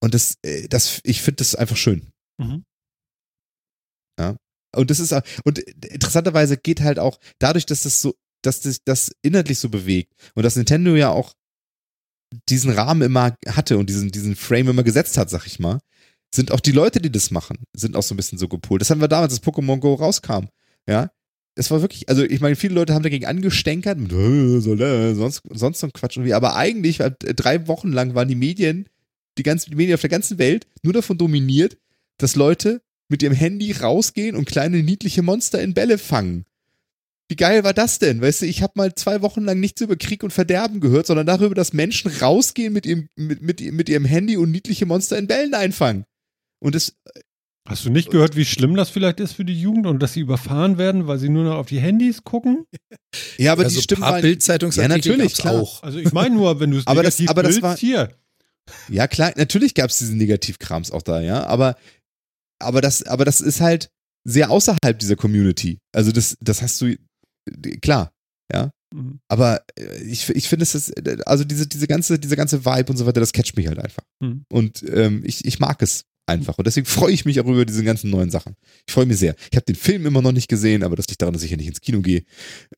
Und 0.00 0.14
das, 0.14 0.38
äh, 0.40 0.68
das, 0.68 1.02
ich 1.04 1.20
finde 1.20 1.36
das 1.36 1.54
einfach 1.54 1.76
schön. 1.76 2.06
Mhm. 2.38 2.64
Und 4.74 4.90
das 4.90 5.00
ist 5.00 5.14
und 5.44 5.58
interessanterweise 5.58 6.56
geht 6.56 6.80
halt 6.80 6.98
auch 6.98 7.18
dadurch, 7.38 7.66
dass 7.66 7.82
das 7.82 8.02
so, 8.02 8.14
dass 8.42 8.60
das, 8.60 8.82
das 8.84 9.10
inhaltlich 9.22 9.58
so 9.58 9.68
bewegt 9.68 10.12
und 10.34 10.42
dass 10.42 10.56
Nintendo 10.56 10.94
ja 10.94 11.10
auch 11.10 11.34
diesen 12.48 12.70
Rahmen 12.70 13.02
immer 13.02 13.34
hatte 13.48 13.78
und 13.78 13.88
diesen, 13.88 14.10
diesen 14.10 14.36
Frame 14.36 14.68
immer 14.68 14.82
gesetzt 14.82 15.16
hat, 15.16 15.30
sag 15.30 15.46
ich 15.46 15.58
mal, 15.58 15.80
sind 16.34 16.52
auch 16.52 16.60
die 16.60 16.72
Leute, 16.72 17.00
die 17.00 17.10
das 17.10 17.30
machen, 17.30 17.64
sind 17.74 17.96
auch 17.96 18.02
so 18.02 18.14
ein 18.14 18.18
bisschen 18.18 18.38
so 18.38 18.48
gepolt. 18.48 18.82
Das 18.82 18.90
haben 18.90 19.00
wir 19.00 19.08
damals, 19.08 19.32
als 19.32 19.42
Pokémon 19.42 19.78
Go 19.78 19.94
rauskam. 19.94 20.48
Ja, 20.86 21.10
das 21.54 21.70
war 21.70 21.80
wirklich, 21.80 22.08
also 22.08 22.22
ich 22.22 22.40
meine, 22.40 22.56
viele 22.56 22.74
Leute 22.74 22.94
haben 22.94 23.02
dagegen 23.02 23.26
angestänkert, 23.26 23.98
mit, 23.98 24.12
sonst, 25.16 25.42
sonst 25.50 25.80
so 25.80 25.86
ein 25.86 25.92
Quatsch 25.92 26.16
irgendwie, 26.16 26.34
aber 26.34 26.54
eigentlich, 26.54 27.00
äh, 27.00 27.10
drei 27.10 27.66
Wochen 27.66 27.90
lang 27.90 28.14
waren 28.14 28.28
die 28.28 28.34
Medien, 28.34 28.88
die 29.38 29.42
ganzen 29.42 29.70
die 29.70 29.76
Medien 29.76 29.94
auf 29.94 30.00
der 30.00 30.10
ganzen 30.10 30.38
Welt 30.38 30.66
nur 30.82 30.92
davon 30.92 31.18
dominiert, 31.18 31.78
dass 32.18 32.36
Leute 32.36 32.82
mit 33.08 33.22
ihrem 33.22 33.34
Handy 33.34 33.72
rausgehen 33.72 34.36
und 34.36 34.44
kleine 34.46 34.82
niedliche 34.82 35.22
Monster 35.22 35.60
in 35.62 35.74
Bälle 35.74 35.98
fangen. 35.98 36.44
Wie 37.30 37.36
geil 37.36 37.62
war 37.62 37.74
das 37.74 37.98
denn? 37.98 38.22
Weißt 38.22 38.40
du, 38.42 38.46
ich 38.46 38.62
habe 38.62 38.72
mal 38.76 38.94
zwei 38.94 39.20
Wochen 39.20 39.42
lang 39.44 39.60
nichts 39.60 39.80
über 39.82 39.96
Krieg 39.96 40.22
und 40.22 40.32
Verderben 40.32 40.80
gehört, 40.80 41.06
sondern 41.06 41.26
darüber, 41.26 41.54
dass 41.54 41.74
Menschen 41.74 42.10
rausgehen 42.10 42.72
mit 42.72 42.86
ihrem, 42.86 43.08
mit, 43.16 43.42
mit, 43.42 43.60
mit 43.60 43.88
ihrem 43.90 44.06
Handy 44.06 44.36
und 44.38 44.50
niedliche 44.50 44.86
Monster 44.86 45.18
in 45.18 45.26
Bällen 45.26 45.52
einfangen. 45.54 46.04
Und 46.58 46.74
das. 46.74 46.94
Hast 47.68 47.84
du 47.84 47.90
nicht 47.90 48.10
gehört, 48.10 48.34
wie 48.34 48.46
schlimm 48.46 48.76
das 48.76 48.88
vielleicht 48.88 49.20
ist 49.20 49.32
für 49.34 49.44
die 49.44 49.60
Jugend 49.60 49.86
und 49.86 49.98
dass 50.02 50.14
sie 50.14 50.20
überfahren 50.20 50.78
werden, 50.78 51.06
weil 51.06 51.18
sie 51.18 51.28
nur 51.28 51.44
noch 51.44 51.56
auf 51.56 51.66
die 51.66 51.80
Handys 51.80 52.24
gucken? 52.24 52.64
Ja, 53.36 53.52
aber 53.52 53.64
also 53.64 53.76
die 53.76 53.82
Stimmen 53.82 54.02
paar 54.02 54.20
Bildzeitungsartikel 54.20 54.90
Ja, 55.12 55.16
natürlich, 55.16 55.32
gab's 55.34 55.40
klar. 55.42 55.54
auch. 55.62 55.82
Also 55.82 55.98
ich 55.98 56.12
meine 56.12 56.34
nur, 56.34 56.60
wenn 56.60 56.70
du 56.72 56.78
es 56.78 56.86
Aber 56.86 57.02
das- 57.02 57.18
negativ 57.18 57.30
aber 57.30 57.42
das 57.42 57.62
war- 57.62 57.76
hier. 57.76 58.08
Ja, 58.88 59.06
klar, 59.06 59.32
natürlich 59.36 59.74
gab 59.74 59.90
es 59.90 59.98
diesen 59.98 60.18
Negativkrams 60.18 60.90
auch 60.90 61.02
da, 61.02 61.20
ja, 61.22 61.46
aber, 61.46 61.76
aber, 62.58 62.80
das, 62.80 63.02
aber 63.04 63.24
das 63.24 63.40
ist 63.40 63.60
halt 63.60 63.90
sehr 64.24 64.50
außerhalb 64.50 64.98
dieser 64.98 65.16
Community. 65.16 65.78
Also 65.94 66.12
das, 66.12 66.36
das 66.40 66.62
hast 66.62 66.80
du, 66.80 66.96
klar, 67.80 68.12
ja. 68.52 68.70
Mhm. 68.94 69.20
Aber 69.28 69.62
äh, 69.78 70.02
ich, 70.02 70.28
ich 70.30 70.48
finde 70.48 70.62
es, 70.62 70.74
ist, 70.74 70.92
also 71.26 71.44
diese, 71.44 71.66
diese, 71.66 71.86
ganze, 71.86 72.18
diese 72.18 72.36
ganze 72.36 72.64
Vibe 72.64 72.90
und 72.90 72.96
so 72.96 73.06
weiter, 73.06 73.20
das 73.20 73.32
catcht 73.32 73.56
mich 73.56 73.66
halt 73.66 73.78
einfach. 73.78 74.02
Mhm. 74.20 74.44
Und 74.50 74.82
ähm, 74.88 75.22
ich, 75.24 75.44
ich 75.44 75.58
mag 75.58 75.82
es 75.82 76.04
einfach. 76.26 76.58
Und 76.58 76.66
deswegen 76.66 76.86
freue 76.86 77.12
ich 77.12 77.24
mich 77.24 77.40
auch 77.40 77.46
über 77.46 77.64
diese 77.64 77.84
ganzen 77.84 78.10
neuen 78.10 78.30
Sachen. 78.30 78.54
Ich 78.86 78.92
freue 78.92 79.06
mich 79.06 79.18
sehr. 79.18 79.34
Ich 79.50 79.56
habe 79.56 79.64
den 79.66 79.76
Film 79.76 80.06
immer 80.06 80.22
noch 80.22 80.32
nicht 80.32 80.48
gesehen, 80.48 80.82
aber 80.82 80.96
das 80.96 81.08
liegt 81.08 81.20
daran, 81.22 81.34
dass 81.34 81.42
ich 81.42 81.50
ja 81.50 81.56
nicht 81.56 81.68
ins 81.68 81.80
Kino 81.80 82.00
gehe. 82.00 82.24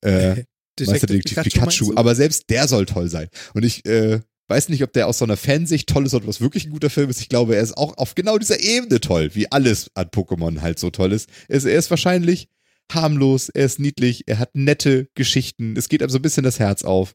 Äh, 0.00 0.44
Meisterdetektiv 0.80 1.42
Pikachu, 1.42 1.86
du? 1.86 1.96
aber 1.96 2.14
selbst 2.14 2.48
der 2.48 2.66
soll 2.66 2.86
toll 2.86 3.10
sein. 3.10 3.28
Und 3.54 3.64
ich 3.64 3.84
äh, 3.84 4.20
weiß 4.50 4.68
nicht, 4.68 4.82
ob 4.82 4.92
der 4.92 5.06
aus 5.06 5.18
so 5.18 5.24
einer 5.24 5.36
Fansicht 5.36 5.88
toll 5.88 6.04
ist 6.06 6.14
oder 6.14 6.26
was 6.26 6.40
wirklich 6.40 6.66
ein 6.66 6.72
guter 6.72 6.90
Film 6.90 7.08
ist. 7.08 7.20
Ich 7.20 7.28
glaube, 7.28 7.56
er 7.56 7.62
ist 7.62 7.76
auch 7.76 7.96
auf 7.96 8.14
genau 8.14 8.36
dieser 8.36 8.60
Ebene 8.60 9.00
toll, 9.00 9.34
wie 9.34 9.50
alles 9.50 9.90
an 9.94 10.08
Pokémon 10.08 10.60
halt 10.60 10.78
so 10.78 10.90
toll 10.90 11.12
ist. 11.12 11.30
Er 11.48 11.56
ist, 11.56 11.64
er 11.64 11.78
ist 11.78 11.88
wahrscheinlich 11.90 12.48
harmlos, 12.92 13.48
er 13.48 13.64
ist 13.64 13.78
niedlich, 13.78 14.24
er 14.26 14.38
hat 14.40 14.54
nette 14.54 15.08
Geschichten, 15.14 15.76
es 15.76 15.88
geht 15.88 16.02
einem 16.02 16.10
so 16.10 16.18
ein 16.18 16.22
bisschen 16.22 16.42
das 16.42 16.58
Herz 16.58 16.82
auf. 16.84 17.14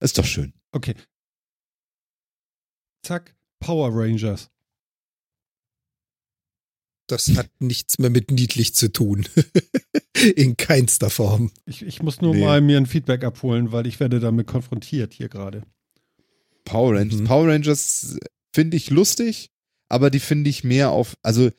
Ist 0.00 0.18
doch 0.18 0.24
schön. 0.24 0.52
Okay. 0.72 0.94
Zack, 3.06 3.36
Power 3.60 3.90
Rangers. 3.92 4.50
Das 7.06 7.28
hat 7.36 7.50
nichts 7.58 7.98
mehr 7.98 8.10
mit 8.10 8.30
niedlich 8.30 8.74
zu 8.74 8.92
tun. 8.92 9.26
In 10.36 10.56
keinster 10.56 11.10
Form. 11.10 11.50
Ich, 11.66 11.82
ich 11.82 12.02
muss 12.02 12.20
nur 12.20 12.34
Nee. 12.34 12.44
mal 12.44 12.60
mir 12.60 12.76
ein 12.76 12.86
Feedback 12.86 13.24
abholen, 13.24 13.72
weil 13.72 13.86
ich 13.86 13.98
werde 14.00 14.20
damit 14.20 14.46
konfrontiert 14.46 15.12
hier 15.12 15.28
gerade. 15.28 15.62
Power 16.64 16.96
Rangers. 16.96 17.20
Mhm. 17.20 17.24
Power 17.24 17.48
Rangers 17.48 18.16
finde 18.54 18.76
ich 18.76 18.90
lustig, 18.90 19.50
aber 19.88 20.10
die 20.10 20.20
finde 20.20 20.50
ich 20.50 20.64
mehr 20.64 20.90
auf, 20.90 21.16
also 21.22 21.50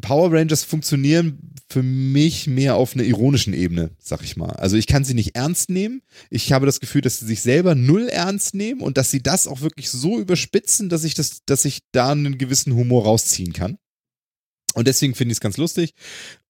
Power 0.00 0.32
Rangers 0.32 0.64
funktionieren 0.64 1.54
für 1.68 1.82
mich 1.82 2.46
mehr 2.46 2.74
auf 2.74 2.94
einer 2.94 3.04
ironischen 3.04 3.54
Ebene, 3.54 3.90
sag 3.98 4.24
ich 4.24 4.36
mal. 4.36 4.50
Also 4.50 4.76
ich 4.76 4.86
kann 4.86 5.04
sie 5.04 5.14
nicht 5.14 5.36
ernst 5.36 5.70
nehmen. 5.70 6.02
Ich 6.30 6.52
habe 6.52 6.66
das 6.66 6.80
Gefühl, 6.80 7.02
dass 7.02 7.20
sie 7.20 7.26
sich 7.26 7.42
selber 7.42 7.74
null 7.74 8.08
ernst 8.08 8.54
nehmen 8.54 8.80
und 8.80 8.96
dass 8.96 9.10
sie 9.10 9.22
das 9.22 9.46
auch 9.46 9.60
wirklich 9.60 9.90
so 9.90 10.18
überspitzen, 10.18 10.88
dass 10.88 11.04
ich 11.04 11.14
das, 11.14 11.44
dass 11.46 11.64
ich 11.64 11.80
da 11.92 12.10
einen 12.10 12.38
gewissen 12.38 12.74
Humor 12.74 13.04
rausziehen 13.04 13.52
kann. 13.52 13.78
Und 14.74 14.86
deswegen 14.86 15.14
finde 15.14 15.32
ich 15.32 15.36
es 15.36 15.40
ganz 15.40 15.56
lustig. 15.56 15.94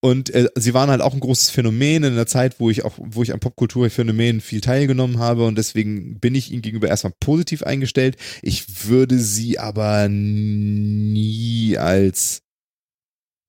Und 0.00 0.30
äh, 0.30 0.48
sie 0.56 0.74
waren 0.74 0.90
halt 0.90 1.00
auch 1.00 1.14
ein 1.14 1.20
großes 1.20 1.50
Phänomen 1.50 2.04
in 2.04 2.14
der 2.14 2.26
Zeit, 2.26 2.60
wo 2.60 2.68
ich 2.68 2.84
auch, 2.84 2.94
wo 2.98 3.22
ich 3.22 3.32
an 3.32 3.40
Popkulturphänomenen 3.40 4.40
viel 4.40 4.60
teilgenommen 4.60 5.18
habe 5.18 5.46
und 5.46 5.56
deswegen 5.56 6.18
bin 6.20 6.34
ich 6.34 6.50
ihnen 6.52 6.62
gegenüber 6.62 6.88
erstmal 6.88 7.14
positiv 7.20 7.62
eingestellt. 7.62 8.16
Ich 8.42 8.86
würde 8.88 9.18
sie 9.18 9.58
aber 9.58 10.08
nie 10.08 11.78
als 11.78 12.42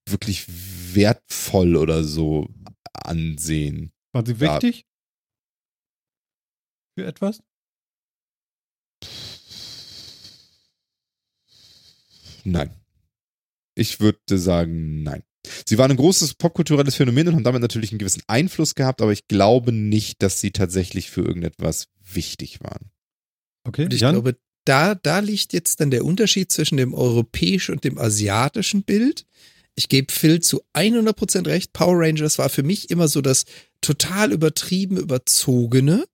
wirklich 0.08 0.46
wertvoll 0.48 1.76
oder 1.76 2.04
so 2.04 2.48
ansehen. 2.94 3.91
Waren 4.14 4.26
sie 4.26 4.34
Ja. 4.34 4.54
wichtig? 4.54 4.86
Für 6.98 7.06
etwas? 7.06 7.41
Nein. 12.44 12.79
Ich 13.80 14.00
würde 14.00 14.38
sagen, 14.38 15.04
nein. 15.04 15.24
Sie 15.66 15.78
waren 15.78 15.92
ein 15.92 15.98
großes 15.98 16.36
popkulturelles 16.36 16.96
Phänomen 16.96 17.28
und 17.30 17.36
haben 17.36 17.44
damit 17.44 17.62
natürlich 17.62 17.92
einen 17.92 18.00
gewissen 18.00 18.24
Einfluss 18.28 18.76
gehabt, 18.76 19.02
aber 19.02 19.14
ich 19.14 19.28
glaube 19.28 19.72
nicht, 19.72 20.22
dass 20.22 20.42
sie 20.42 20.52
tatsächlich 20.52 21.10
für 21.10 21.22
irgendetwas 21.22 21.88
wichtig 22.04 22.60
waren. 22.62 22.92
Okay, 23.66 23.86
Und 23.86 23.94
ich 23.94 24.02
Jan? 24.02 24.16
glaube, 24.16 24.38
da, 24.66 24.96
da 24.96 25.20
liegt 25.20 25.54
jetzt 25.54 25.80
dann 25.80 25.92
der 25.92 26.06
Unterschied 26.06 26.52
zwischen 26.52 26.78
dem 26.78 26.94
europäischen 26.94 27.74
und 27.74 27.84
dem 27.84 27.98
asiatischen 27.98 28.84
Bild. 28.84 29.26
Ich 29.76 29.88
gebe 29.88 30.12
Phil 30.12 30.42
zu 30.42 30.62
100% 30.74 31.48
recht. 31.48 31.72
Power 31.72 31.98
Rangers 32.00 32.38
war 32.38 32.50
für 32.50 32.64
mich 32.64 32.90
immer 32.90 33.08
so 33.08 33.22
das 33.22 33.46
total 33.82 34.34
übertrieben 34.34 34.98
überzogene. 34.98 36.06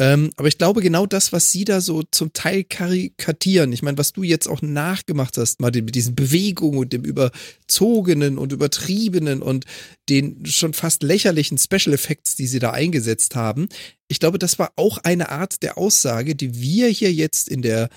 Ähm, 0.00 0.30
aber 0.36 0.46
ich 0.46 0.58
glaube, 0.58 0.80
genau 0.80 1.06
das, 1.06 1.32
was 1.32 1.50
sie 1.50 1.64
da 1.64 1.80
so 1.80 2.04
zum 2.04 2.32
Teil 2.32 2.62
karikatieren, 2.62 3.72
ich 3.72 3.82
meine, 3.82 3.98
was 3.98 4.12
du 4.12 4.22
jetzt 4.22 4.46
auch 4.46 4.62
nachgemacht 4.62 5.36
hast, 5.36 5.60
Martin, 5.60 5.84
mit 5.84 5.96
diesen 5.96 6.14
Bewegungen 6.14 6.78
und 6.78 6.92
dem 6.92 7.04
überzogenen 7.04 8.38
und 8.38 8.52
übertriebenen 8.52 9.42
und 9.42 9.64
den 10.08 10.46
schon 10.46 10.72
fast 10.72 11.02
lächerlichen 11.02 11.58
Special 11.58 11.92
Effects, 11.92 12.36
die 12.36 12.46
sie 12.46 12.60
da 12.60 12.70
eingesetzt 12.70 13.34
haben, 13.34 13.68
ich 14.06 14.20
glaube, 14.20 14.38
das 14.38 14.58
war 14.58 14.72
auch 14.76 14.98
eine 14.98 15.30
Art 15.30 15.62
der 15.62 15.76
Aussage, 15.76 16.36
die 16.36 16.60
wir 16.60 16.88
hier 16.88 17.12
jetzt 17.12 17.48
in 17.48 17.62
der 17.62 17.88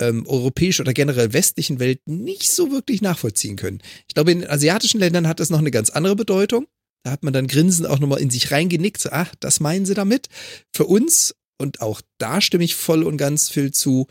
ähm, 0.00 0.26
europäischen 0.26 0.82
oder 0.82 0.92
generell 0.92 1.32
westlichen 1.32 1.80
Welt 1.80 2.00
nicht 2.06 2.50
so 2.50 2.70
wirklich 2.70 3.02
nachvollziehen 3.02 3.56
können. 3.56 3.80
Ich 4.06 4.14
glaube, 4.14 4.32
in 4.32 4.48
asiatischen 4.48 5.00
Ländern 5.00 5.26
hat 5.26 5.40
das 5.40 5.50
noch 5.50 5.58
eine 5.58 5.70
ganz 5.70 5.90
andere 5.90 6.14
Bedeutung. 6.14 6.66
Da 7.04 7.12
hat 7.12 7.22
man 7.22 7.32
dann 7.32 7.46
grinsend 7.46 7.88
auch 7.88 7.98
nochmal 7.98 8.20
in 8.20 8.30
sich 8.30 8.50
reingenickt, 8.50 9.00
so, 9.00 9.10
ach, 9.10 9.34
das 9.40 9.60
meinen 9.60 9.86
sie 9.86 9.94
damit. 9.94 10.28
Für 10.74 10.86
uns, 10.86 11.34
und 11.60 11.80
auch 11.80 12.00
da 12.18 12.40
stimme 12.40 12.64
ich 12.64 12.74
voll 12.74 13.02
und 13.02 13.16
ganz 13.16 13.48
viel 13.48 13.72
zu, 13.72 14.06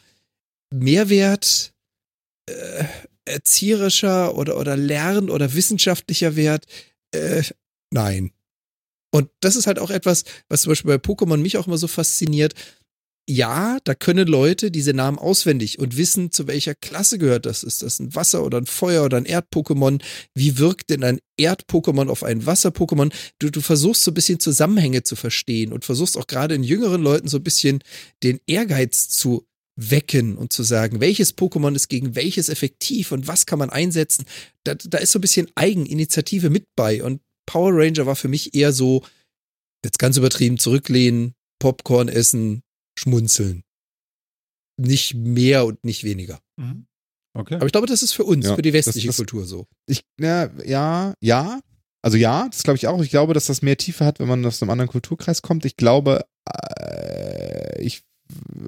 Mehrwert, 0.73 1.73
äh, 2.49 2.85
erzieherischer 3.25 4.35
oder, 4.35 4.57
oder 4.57 4.75
lern- 4.77 5.29
oder 5.29 5.53
wissenschaftlicher 5.53 6.35
Wert, 6.35 6.65
äh, 7.11 7.43
nein. 7.91 8.31
Und 9.13 9.29
das 9.39 9.55
ist 9.55 9.67
halt 9.67 9.79
auch 9.79 9.89
etwas, 9.89 10.23
was 10.49 10.61
zum 10.61 10.71
Beispiel 10.71 10.97
bei 10.97 11.03
Pokémon 11.03 11.37
mich 11.37 11.57
auch 11.57 11.67
immer 11.67 11.77
so 11.77 11.87
fasziniert. 11.87 12.53
Ja, 13.29 13.79
da 13.83 13.93
können 13.93 14.25
Leute 14.25 14.71
diese 14.71 14.93
Namen 14.93 15.19
auswendig 15.19 15.79
und 15.79 15.97
wissen, 15.97 16.31
zu 16.31 16.47
welcher 16.47 16.75
Klasse 16.75 17.17
gehört 17.17 17.45
das. 17.45 17.63
Ist 17.63 17.83
das 17.83 17.99
ein 17.99 18.15
Wasser- 18.15 18.45
oder 18.45 18.57
ein 18.57 18.65
Feuer- 18.65 19.03
oder 19.03 19.17
ein 19.17 19.25
Erd-Pokémon? 19.25 20.01
Wie 20.33 20.57
wirkt 20.57 20.89
denn 20.89 21.03
ein 21.03 21.19
Erd-Pokémon 21.37 22.07
auf 22.07 22.23
ein 22.23 22.45
Wasser-Pokémon? 22.45 23.11
Du, 23.39 23.49
du 23.49 23.59
versuchst 23.59 24.03
so 24.03 24.11
ein 24.11 24.13
bisschen 24.13 24.39
Zusammenhänge 24.39 25.03
zu 25.03 25.17
verstehen 25.17 25.73
und 25.73 25.83
versuchst 25.83 26.17
auch 26.17 26.27
gerade 26.27 26.55
in 26.55 26.63
jüngeren 26.63 27.01
Leuten 27.01 27.27
so 27.27 27.37
ein 27.37 27.43
bisschen 27.43 27.83
den 28.23 28.39
Ehrgeiz 28.47 29.09
zu 29.09 29.45
wecken 29.75 30.37
und 30.37 30.53
zu 30.53 30.63
sagen, 30.63 31.01
welches 31.01 31.37
Pokémon 31.37 31.75
ist 31.75 31.89
gegen 31.89 32.15
welches 32.15 32.47
effektiv 32.47 33.11
und 33.11 33.27
was 33.27 33.45
kann 33.45 33.59
man 33.59 33.69
einsetzen. 33.69 34.23
Da, 34.63 34.75
da 34.75 34.99
ist 34.99 35.11
so 35.11 35.19
ein 35.19 35.21
bisschen 35.21 35.49
Eigeninitiative 35.55 36.49
mit 36.49 36.63
bei 36.77 37.03
und 37.03 37.21
Power 37.45 37.71
Ranger 37.73 38.05
war 38.05 38.15
für 38.15 38.29
mich 38.29 38.55
eher 38.55 38.71
so, 38.71 39.03
jetzt 39.83 39.99
ganz 39.99 40.15
übertrieben, 40.15 40.57
zurücklehnen, 40.57 41.33
Popcorn 41.59 42.07
essen, 42.07 42.61
schmunzeln. 42.97 43.63
Nicht 44.79 45.15
mehr 45.15 45.65
und 45.65 45.83
nicht 45.83 46.03
weniger. 46.03 46.39
Mhm. 46.57 46.85
Okay. 47.33 47.55
Aber 47.55 47.65
ich 47.65 47.71
glaube, 47.71 47.87
das 47.87 48.03
ist 48.03 48.13
für 48.13 48.23
uns, 48.25 48.45
Ja, 48.45 48.55
für 48.55 48.61
die 48.61 48.73
westliche 48.73 49.07
das- 49.07 49.15
das- 49.15 49.17
Kultur 49.17 49.45
so. 49.45 49.67
Ich, 49.87 50.03
ja, 50.19 50.49
ja, 50.63 51.13
ja. 51.21 51.59
Also 52.03 52.17
ja, 52.17 52.47
das 52.49 52.63
glaube 52.63 52.77
ich 52.77 52.87
auch. 52.87 53.01
Ich 53.01 53.09
glaube, 53.09 53.33
dass 53.33 53.47
das 53.47 53.61
mehr 53.61 53.77
Tiefe 53.77 54.05
hat, 54.05 54.19
wenn 54.19 54.27
man 54.27 54.45
aus 54.45 54.61
einem 54.61 54.69
anderen 54.71 54.89
Kulturkreis 54.89 55.41
kommt. 55.41 55.65
Ich 55.65 55.75
glaube, 55.77 56.25
äh, 56.49 57.81
ich, 57.81 58.03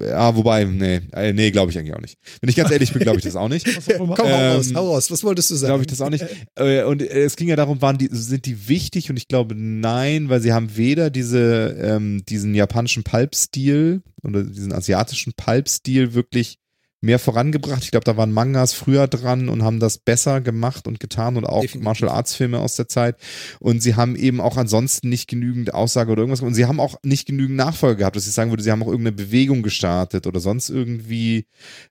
ja, 0.00 0.34
wobei, 0.36 0.64
nee, 0.64 1.00
äh, 1.12 1.32
nee, 1.32 1.50
glaube 1.50 1.70
ich 1.70 1.78
eigentlich 1.78 1.94
auch 1.94 2.00
nicht. 2.00 2.18
Wenn 2.40 2.48
ich 2.48 2.56
ganz 2.56 2.70
ehrlich 2.70 2.92
bin, 2.92 3.02
glaube 3.02 3.18
ich 3.18 3.24
das 3.24 3.36
auch 3.36 3.48
nicht. 3.48 3.66
Komm, 3.98 4.16
hau 4.16 4.24
Ähm, 4.24 4.56
raus, 4.56 4.72
hau 4.74 4.92
raus. 4.92 5.10
Was 5.10 5.24
wolltest 5.24 5.50
du 5.50 5.56
sagen? 5.56 5.70
Glaube 5.70 5.82
ich 5.82 5.86
das 5.88 6.00
auch 6.00 6.10
nicht. 6.10 6.24
Äh, 6.56 6.84
Und 6.84 7.02
äh, 7.02 7.22
es 7.24 7.36
ging 7.36 7.48
ja 7.48 7.56
darum, 7.56 7.82
waren 7.82 7.98
die, 7.98 8.08
sind 8.10 8.46
die 8.46 8.68
wichtig? 8.68 9.10
Und 9.10 9.16
ich 9.16 9.28
glaube 9.28 9.54
nein, 9.56 10.28
weil 10.28 10.40
sie 10.40 10.52
haben 10.52 10.76
weder 10.76 11.10
diese, 11.10 11.76
ähm, 11.80 12.22
diesen 12.28 12.54
japanischen 12.54 13.02
Pulp-Stil 13.02 14.02
oder 14.22 14.44
diesen 14.44 14.72
asiatischen 14.72 15.32
Pulp-Stil 15.34 16.14
wirklich 16.14 16.59
mehr 17.00 17.18
vorangebracht. 17.18 17.82
Ich 17.82 17.90
glaube, 17.90 18.04
da 18.04 18.16
waren 18.16 18.32
Mangas 18.32 18.72
früher 18.72 19.08
dran 19.08 19.48
und 19.48 19.62
haben 19.62 19.80
das 19.80 19.98
besser 19.98 20.40
gemacht 20.40 20.86
und 20.86 21.00
getan 21.00 21.36
und 21.36 21.44
auch 21.46 21.62
Definitiv. 21.62 21.84
Martial 21.84 22.10
Arts 22.10 22.34
Filme 22.34 22.58
aus 22.58 22.76
der 22.76 22.88
Zeit. 22.88 23.16
Und 23.58 23.82
sie 23.82 23.94
haben 23.94 24.16
eben 24.16 24.40
auch 24.40 24.56
ansonsten 24.56 25.08
nicht 25.08 25.28
genügend 25.28 25.72
Aussage 25.72 26.12
oder 26.12 26.20
irgendwas. 26.20 26.42
Und 26.42 26.54
sie 26.54 26.66
haben 26.66 26.80
auch 26.80 26.96
nicht 27.02 27.26
genügend 27.26 27.56
Nachfolge 27.56 27.98
gehabt, 27.98 28.16
dass 28.16 28.26
ich 28.26 28.32
sagen 28.32 28.50
würde, 28.50 28.62
sie 28.62 28.70
haben 28.70 28.82
auch 28.82 28.88
irgendeine 28.88 29.16
Bewegung 29.16 29.62
gestartet 29.62 30.26
oder 30.26 30.40
sonst 30.40 30.68
irgendwie. 30.68 31.46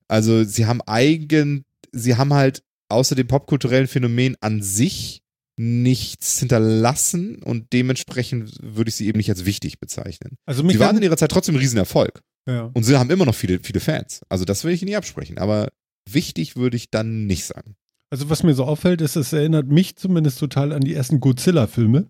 Also 0.07 0.43
sie 0.43 0.67
haben 0.67 0.81
eigen, 0.85 1.65
sie 1.91 2.15
haben 2.15 2.33
halt 2.33 2.63
außer 2.89 3.15
dem 3.15 3.27
popkulturellen 3.27 3.87
Phänomen 3.87 4.35
an 4.41 4.61
sich 4.61 5.23
nichts 5.57 6.39
hinterlassen 6.39 7.43
und 7.43 7.73
dementsprechend 7.73 8.57
würde 8.61 8.89
ich 8.89 8.95
sie 8.95 9.07
eben 9.07 9.17
nicht 9.17 9.29
als 9.29 9.43
wichtig 9.43 9.79
bezeichnen. 9.79 10.37
Also 10.45 10.63
mich 10.63 10.77
Sie 10.77 10.79
waren 10.79 10.95
in 10.95 11.03
ihrer 11.03 11.17
Zeit 11.17 11.31
trotzdem 11.31 11.55
ein 11.55 11.59
Riesenerfolg 11.59 12.21
ja. 12.49 12.69
und 12.73 12.83
sie 12.83 12.97
haben 12.97 13.09
immer 13.09 13.25
noch 13.25 13.35
viele, 13.35 13.59
viele 13.59 13.79
Fans. 13.79 14.21
Also 14.29 14.45
das 14.45 14.63
will 14.63 14.73
ich 14.73 14.81
nicht 14.81 14.97
absprechen, 14.97 15.37
aber 15.37 15.69
wichtig 16.09 16.55
würde 16.55 16.77
ich 16.77 16.89
dann 16.89 17.25
nicht 17.27 17.45
sagen. 17.45 17.75
Also 18.09 18.29
was 18.29 18.43
mir 18.43 18.53
so 18.55 18.65
auffällt, 18.65 19.01
ist, 19.01 19.15
es 19.15 19.33
erinnert 19.33 19.67
mich 19.67 19.95
zumindest 19.95 20.39
total 20.39 20.71
an 20.73 20.81
die 20.81 20.93
ersten 20.95 21.19
Godzilla-Filme. 21.19 22.07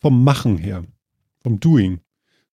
Vom 0.00 0.24
Machen 0.24 0.56
her. 0.56 0.82
Vom 1.42 1.60
Doing. 1.60 2.00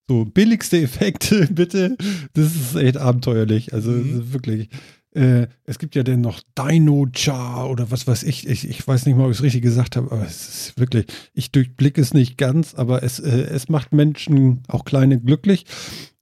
So 0.10 0.26
billigste 0.26 0.82
Effekte, 0.82 1.48
bitte. 1.52 1.96
Das 2.34 2.56
ist 2.56 2.76
echt 2.76 2.98
abenteuerlich. 2.98 3.74
Also 3.74 3.92
Mhm. 3.92 4.34
wirklich. 4.34 4.70
Äh, 5.16 5.48
es 5.64 5.80
gibt 5.80 5.96
ja 5.96 6.04
dann 6.04 6.20
noch 6.22 6.42
Dino 6.60 7.08
Jar 7.16 7.70
oder 7.70 7.90
was 7.90 8.06
weiß 8.06 8.24
ich. 8.24 8.46
ich. 8.48 8.70
Ich 8.70 8.86
weiß 8.86 9.06
nicht 9.06 9.16
mal, 9.18 9.24
ob 9.26 9.32
ich 9.32 9.38
es 9.38 9.44
richtig 9.44 9.62
gesagt 9.64 9.96
habe, 9.96 10.12
aber 10.12 10.26
es 10.26 10.50
ist 10.68 10.80
wirklich, 10.80 11.06
ich 11.34 11.52
durchblicke 11.54 12.02
es 12.02 12.14
nicht 12.14 12.38
ganz, 12.38 12.76
aber 12.76 13.02
es, 13.02 13.20
äh, 13.20 13.30
es 13.30 13.70
macht 13.70 13.94
Menschen, 13.94 14.62
auch 14.68 14.84
kleine, 14.86 15.20
glücklich. 15.20 15.66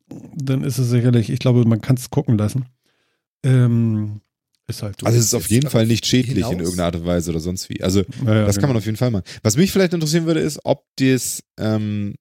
Dann 0.08 0.64
ist 0.64 0.78
es 0.78 0.90
sicherlich, 0.90 1.30
ich 1.30 1.40
glaube, 1.40 1.66
man 1.66 1.82
kann 1.82 1.96
es 1.96 2.10
gucken 2.10 2.38
lassen. 2.38 2.66
Ähm, 3.44 4.22
ist 4.68 4.82
halt 4.82 5.00
so. 5.00 5.06
Also 5.06 5.20
es 5.20 5.26
ist 5.26 5.34
auf 5.34 5.50
jeden 5.50 5.70
Fall 5.70 5.86
nicht 5.86 6.06
schädlich 6.06 6.36
hinaus? 6.36 6.54
in 6.54 6.60
irgendeiner 6.60 6.86
Art 6.86 6.96
und 6.96 7.06
Weise 7.06 7.32
oder 7.32 7.40
sonst 7.40 7.70
wie. 7.70 7.84
Also 7.84 8.04
Ja, 8.26 8.36
ja, 8.36 8.46
das 8.46 8.56
kann 8.56 8.64
genau. 8.64 8.68
man 8.70 8.78
auf 8.78 8.86
jeden 8.86 8.98
Fall 8.98 9.12
machen. 9.12 9.26
Was 9.44 9.58
mich 9.58 9.72
vielleicht 9.72 9.94
interessieren 9.94 10.26
würde, 10.26 10.40
ist, 10.40 10.60
ob 10.64 10.86
das, 10.98 11.44
ähm, 11.60 12.16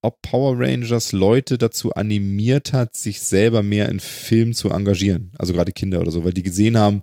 ob 0.00 0.20
Power 0.22 0.58
Rangers 0.58 1.12
Leute 1.12 1.58
dazu 1.58 1.92
animiert 1.92 2.72
hat, 2.72 2.96
sich 2.96 3.20
selber 3.20 3.62
mehr 3.62 3.88
in 3.88 4.00
Filmen 4.00 4.54
zu 4.54 4.70
engagieren. 4.70 5.30
Also 5.38 5.52
gerade 5.52 5.72
Kinder 5.72 6.00
oder 6.00 6.10
so, 6.10 6.24
weil 6.24 6.32
die 6.32 6.42
gesehen 6.42 6.76
haben, 6.76 7.02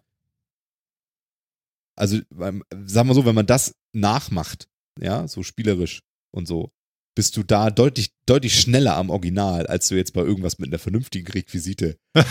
also 1.96 2.18
sagen 2.32 3.10
wir 3.10 3.14
so, 3.14 3.26
wenn 3.26 3.36
man 3.36 3.46
das 3.46 3.76
nachmacht, 3.94 4.68
ja, 5.00 5.28
so 5.28 5.44
spielerisch 5.44 6.02
und 6.32 6.48
so, 6.48 6.72
bist 7.20 7.36
du 7.36 7.44
da 7.44 7.70
deutlich, 7.70 8.12
deutlich 8.26 8.58
schneller 8.58 8.96
am 8.96 9.10
Original, 9.10 9.68
als 9.68 9.90
du 9.90 9.96
jetzt 9.96 10.14
bei 10.14 10.22
irgendwas 10.22 10.58
mit 10.58 10.70
einer 10.70 10.80
vernünftigen 10.80 11.28
Requisite 11.30 11.98
etc. 12.16 12.24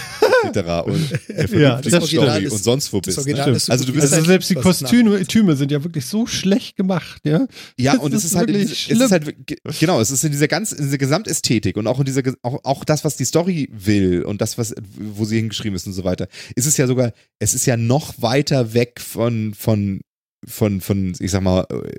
und 0.47 0.56
einer 0.56 1.47
vernünftigen 1.47 1.60
Ja, 1.60 1.82
das 1.82 2.09
Story 2.09 2.44
ist- 2.44 2.52
und 2.52 2.65
sonst 2.65 2.90
wo 2.94 3.02
bist. 3.02 3.19
Ne? 3.27 3.51
ist 3.51 3.66
so 3.66 3.73
Also 3.73 3.85
du 3.85 3.93
bist 3.93 4.06
es 4.06 4.12
Also 4.15 4.23
sein, 4.23 4.24
selbst 4.24 4.48
die 4.48 4.55
es 4.56 4.62
Kostüme 4.62 5.27
Tüme 5.27 5.56
sind 5.56 5.70
ja 5.70 5.85
wirklich 5.85 6.06
so 6.06 6.27
schlecht 6.27 6.77
gemacht, 6.77 7.20
ja. 7.27 7.47
Ja, 7.78 7.97
Das 7.97 8.02
und 8.02 8.15
es 8.15 8.24
ist 8.24 8.31
ist 8.31 8.36
halt, 8.39 8.48
in 8.48 8.55
wirklich 8.55 8.86
diese, 8.86 8.94
es 8.94 9.05
ist 9.05 9.12
halt, 9.12 9.47
ge- 9.47 9.59
genau, 9.78 10.01
es 10.01 10.10
ist 10.10 10.24
in 10.24 10.32
dieser 10.32 10.48
ganz, 10.48 10.73
in 10.73 10.85
dieser 10.86 10.97
Gesamtästhetik 10.97 11.77
und 11.77 11.86
auch 11.86 11.98
in 11.98 12.06
dieser, 12.06 12.23
auch, 12.40 12.59
auch 12.65 12.85
das, 12.85 13.05
was 13.05 13.19
die 13.19 13.27
Story 13.27 13.69
will 13.70 14.23
und 14.23 14.40
das, 14.40 14.56
was, 14.56 14.74
wo 14.97 15.27
sie 15.27 15.36
hingeschrieben 15.36 15.77
ist 15.77 15.86
und 15.86 15.93
so 15.93 16.05
weiter, 16.05 16.28
ist 16.56 16.65
es 16.65 16.78
ja 16.78 16.86
sogar, 16.86 17.12
es 17.40 17.52
ist 17.52 17.66
ja 17.66 17.77
noch 17.77 18.15
weiter 18.23 18.73
weg 18.73 19.02
von, 19.02 19.52
von, 19.52 20.01
von, 20.47 20.81
von, 20.81 21.12
ich 21.20 21.31
sag 21.31 21.43
mal, 21.43 21.66
äh, 21.70 21.93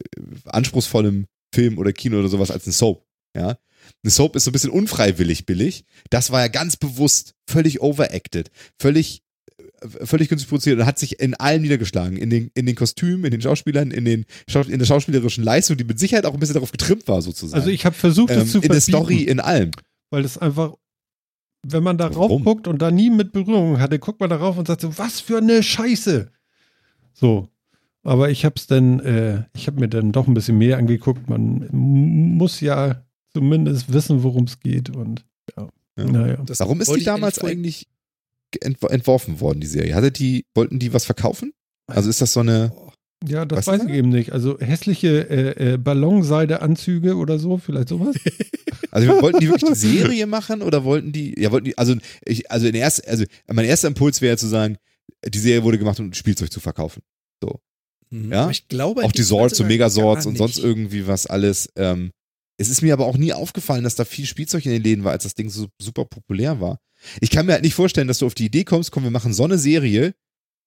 anspruchsvollem 0.45 1.27
Film 1.53 1.77
oder 1.77 1.93
Kino 1.93 2.19
oder 2.19 2.29
sowas 2.29 2.51
als 2.51 2.67
ein 2.67 2.71
Soap, 2.71 3.05
ja. 3.35 3.57
Eine 4.03 4.11
Soap 4.11 4.35
ist 4.35 4.43
so 4.43 4.51
ein 4.51 4.53
bisschen 4.53 4.69
unfreiwillig 4.69 5.45
billig. 5.45 5.85
Das 6.09 6.31
war 6.31 6.41
ja 6.41 6.47
ganz 6.47 6.77
bewusst 6.77 7.35
völlig 7.47 7.81
overacted, 7.81 8.51
völlig, 8.77 9.23
äh, 9.57 10.05
völlig 10.05 10.29
günstig 10.29 10.49
produziert 10.49 10.79
und 10.79 10.85
hat 10.85 10.99
sich 10.99 11.19
in 11.19 11.33
allem 11.35 11.61
niedergeschlagen. 11.61 12.17
In 12.17 12.29
den, 12.29 12.51
in 12.53 12.65
den 12.65 12.75
Kostümen, 12.75 13.25
in 13.25 13.31
den 13.31 13.41
Schauspielern, 13.41 13.91
in, 13.91 14.05
den, 14.05 14.25
in 14.67 14.79
der 14.79 14.85
schauspielerischen 14.85 15.43
Leistung, 15.43 15.77
die 15.77 15.83
mit 15.83 15.99
Sicherheit 15.99 16.25
auch 16.25 16.33
ein 16.33 16.39
bisschen 16.39 16.55
darauf 16.55 16.71
getrimmt 16.71 17.07
war, 17.07 17.21
sozusagen. 17.21 17.59
Also 17.59 17.71
ich 17.71 17.85
habe 17.85 17.95
versucht, 17.95 18.31
ähm, 18.31 18.39
das 18.39 18.51
zu 18.51 18.59
in 18.59 18.71
der 18.71 18.81
Story, 18.81 19.23
in 19.23 19.39
allem. 19.39 19.71
weil 20.11 20.23
das 20.23 20.37
einfach, 20.37 20.75
wenn 21.63 21.83
man 21.83 21.97
da 21.97 22.13
Warum? 22.13 22.31
rauf 22.31 22.43
guckt 22.43 22.67
und 22.67 22.81
da 22.81 22.91
nie 22.91 23.09
mit 23.09 23.31
Berührung 23.31 23.79
hatte, 23.79 23.99
guckt 23.99 24.19
man 24.19 24.29
da 24.29 24.37
rauf 24.37 24.57
und 24.57 24.67
sagt 24.67 24.81
so, 24.81 24.97
was 24.97 25.19
für 25.19 25.37
eine 25.37 25.63
Scheiße. 25.63 26.31
So. 27.13 27.49
Aber 28.03 28.29
ich 28.29 28.45
habe 28.45 28.55
es 28.57 28.67
dann, 28.67 28.99
äh, 29.01 29.43
ich 29.53 29.67
habe 29.67 29.79
mir 29.79 29.87
dann 29.89 30.11
doch 30.11 30.27
ein 30.27 30.33
bisschen 30.33 30.57
mehr 30.57 30.77
angeguckt. 30.77 31.29
Man 31.29 31.67
muss 31.71 32.61
ja 32.61 33.05
zumindest 33.33 33.91
wissen, 33.91 34.23
worum 34.23 34.45
es 34.45 34.59
geht 34.59 34.89
und 34.95 35.25
ja. 35.57 35.67
Ja. 35.97 36.05
Naja. 36.05 36.43
Das 36.45 36.59
Warum 36.61 36.79
ist 36.79 36.93
die 36.95 37.03
damals 37.03 37.39
eigentlich 37.39 37.87
ge- 38.51 38.61
entw 38.63 38.87
entworfen 38.87 39.41
worden, 39.41 39.59
die 39.59 39.67
Serie? 39.67 39.93
Hatte 39.95 40.11
die, 40.11 40.45
wollten 40.55 40.79
die 40.79 40.93
was 40.93 41.03
verkaufen? 41.05 41.51
Also 41.87 42.09
ist 42.09 42.21
das 42.21 42.31
so 42.33 42.39
eine. 42.39 42.71
Ja, 43.27 43.43
das 43.43 43.67
weiß 43.67 43.83
ich 43.83 43.89
eben 43.91 44.07
nicht. 44.09 44.31
Also 44.31 44.57
hässliche 44.59 45.29
äh, 45.29 45.73
äh, 45.73 45.77
Ballonseideanzüge 45.77 47.15
oder 47.17 47.37
so, 47.39 47.57
vielleicht 47.57 47.89
sowas. 47.89 48.15
Also 48.91 49.21
wollten 49.21 49.39
die 49.39 49.49
wirklich 49.49 49.69
die 49.71 49.77
Serie 49.77 50.25
machen 50.25 50.63
oder 50.63 50.83
wollten 50.83 51.11
die, 51.11 51.39
ja, 51.39 51.51
wollten 51.51 51.65
die, 51.65 51.77
also 51.77 51.93
ich, 52.25 52.49
also 52.49 52.65
in 52.65 52.73
erst, 52.73 53.07
also 53.07 53.23
mein 53.45 53.65
erster 53.65 53.87
Impuls 53.87 54.19
wäre 54.19 54.35
zu 54.35 54.47
sagen, 54.47 54.77
die 55.23 55.37
Serie 55.37 55.61
wurde 55.63 55.77
gemacht, 55.77 55.99
um 55.99 56.11
Spielzeug 56.13 56.51
zu 56.51 56.59
verkaufen. 56.59 57.03
Mhm. 58.09 58.31
Ja? 58.31 58.51
Glaube, 58.67 59.03
auch 59.03 59.11
die 59.11 59.23
Swords 59.23 59.59
und 59.59 59.67
Megasorts 59.67 60.25
und 60.25 60.37
sonst 60.37 60.59
irgendwie 60.59 61.07
was 61.07 61.25
alles. 61.25 61.69
Ähm, 61.75 62.11
es 62.57 62.69
ist 62.69 62.81
mir 62.81 62.93
aber 62.93 63.05
auch 63.05 63.17
nie 63.17 63.31
aufgefallen, 63.31 63.85
dass 63.85 63.95
da 63.95 64.03
viel 64.03 64.25
Spielzeug 64.25 64.65
in 64.65 64.71
den 64.71 64.83
Läden 64.83 65.03
war, 65.05 65.13
als 65.13 65.23
das 65.23 65.33
Ding 65.33 65.49
so 65.49 65.67
super 65.81 66.03
populär 66.05 66.59
war. 66.59 66.79
Ich 67.21 67.29
kann 67.29 67.45
mir 67.45 67.53
halt 67.53 67.63
nicht 67.63 67.75
vorstellen, 67.75 68.09
dass 68.09 68.19
du 68.19 68.25
auf 68.25 68.35
die 68.35 68.45
Idee 68.45 68.65
kommst, 68.65 68.91
komm, 68.91 69.03
wir 69.03 69.11
machen 69.11 69.33
so 69.33 69.45
eine 69.45 69.57
Serie, 69.57 70.13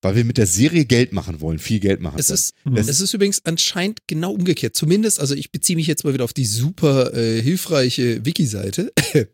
weil 0.03 0.16
wir 0.16 0.24
mit 0.24 0.37
der 0.37 0.47
Serie 0.47 0.85
Geld 0.85 1.12
machen 1.12 1.41
wollen, 1.41 1.59
viel 1.59 1.81
Geld 1.81 2.01
machen 2.01 2.19
Es 2.19 2.29
wollen. 2.29 2.35
ist, 2.35 2.55
Mhm. 2.65 2.77
es 2.77 3.01
ist 3.01 3.15
übrigens 3.15 3.41
anscheinend 3.45 4.01
genau 4.09 4.33
umgekehrt. 4.33 4.74
Zumindest, 4.77 5.20
also 5.20 5.35
ich 5.35 5.51
beziehe 5.53 5.77
mich 5.77 5.87
jetzt 5.87 6.05
mal 6.05 6.12
wieder 6.12 6.24
auf 6.24 6.33
die 6.33 6.45
super 6.45 7.15
äh, 7.15 7.41
hilfreiche 7.41 8.24
Wiki-Seite. 8.24 8.93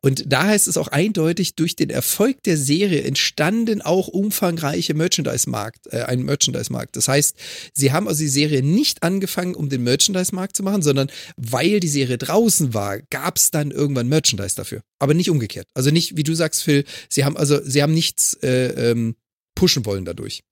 Und 0.00 0.24
da 0.32 0.44
heißt 0.46 0.68
es 0.68 0.76
auch 0.76 0.88
eindeutig, 0.88 1.54
durch 1.56 1.76
den 1.76 1.90
Erfolg 1.90 2.42
der 2.44 2.56
Serie 2.56 3.02
entstanden 3.02 3.82
auch 3.82 4.08
umfangreiche 4.08 4.94
Merchandise-Markt, 4.94 5.88
äh, 5.92 6.02
ein 6.02 6.22
Merchandise-Markt. 6.22 6.96
Das 6.96 7.08
heißt, 7.08 7.36
sie 7.72 7.92
haben 7.92 8.08
also 8.08 8.20
die 8.22 8.28
Serie 8.28 8.62
nicht 8.62 9.02
angefangen, 9.02 9.54
um 9.54 9.68
den 9.68 9.82
Merchandise-Markt 9.82 10.56
zu 10.56 10.62
machen, 10.62 10.82
sondern 10.82 11.10
weil 11.36 11.80
die 11.80 11.88
Serie 11.88 12.18
draußen 12.18 12.74
war, 12.74 13.00
gab 13.10 13.36
es 13.38 13.50
dann 13.50 13.70
irgendwann 13.70 14.08
Merchandise 14.08 14.54
dafür. 14.56 14.82
Aber 14.98 15.14
nicht 15.14 15.30
umgekehrt. 15.30 15.66
Also 15.74 15.90
nicht, 15.90 16.16
wie 16.16 16.22
du 16.22 16.34
sagst, 16.34 16.62
Phil, 16.62 16.84
sie 17.08 17.24
haben 17.24 17.36
also, 17.36 17.60
sie 17.64 17.82
haben 17.82 17.92
nichts 17.94 18.34
äh, 18.42 18.90
ähm, 18.90 19.16
pushen 19.54 19.84
wollen 19.84 20.04
dadurch. 20.04 20.42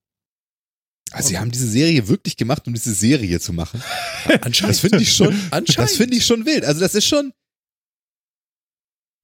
Also 1.11 1.29
sie 1.29 1.39
haben 1.39 1.51
diese 1.51 1.69
Serie 1.69 2.09
wirklich 2.09 2.37
gemacht, 2.37 2.67
um 2.67 2.73
diese 2.75 2.95
Serie 2.95 3.39
zu 3.39 3.53
machen. 3.53 3.83
Anscheinend. 4.41 4.71
Das 4.77 4.81
finde 4.81 5.03
ich 5.03 5.15
schon, 5.15 5.35
Anscheinend. 5.51 5.79
das 5.91 5.97
finde 5.97 6.17
ich 6.17 6.25
schon 6.25 6.47
wild. 6.47 6.65
Also 6.65 6.81
das 6.81 6.95
ist 6.95 7.07
schon, 7.07 7.33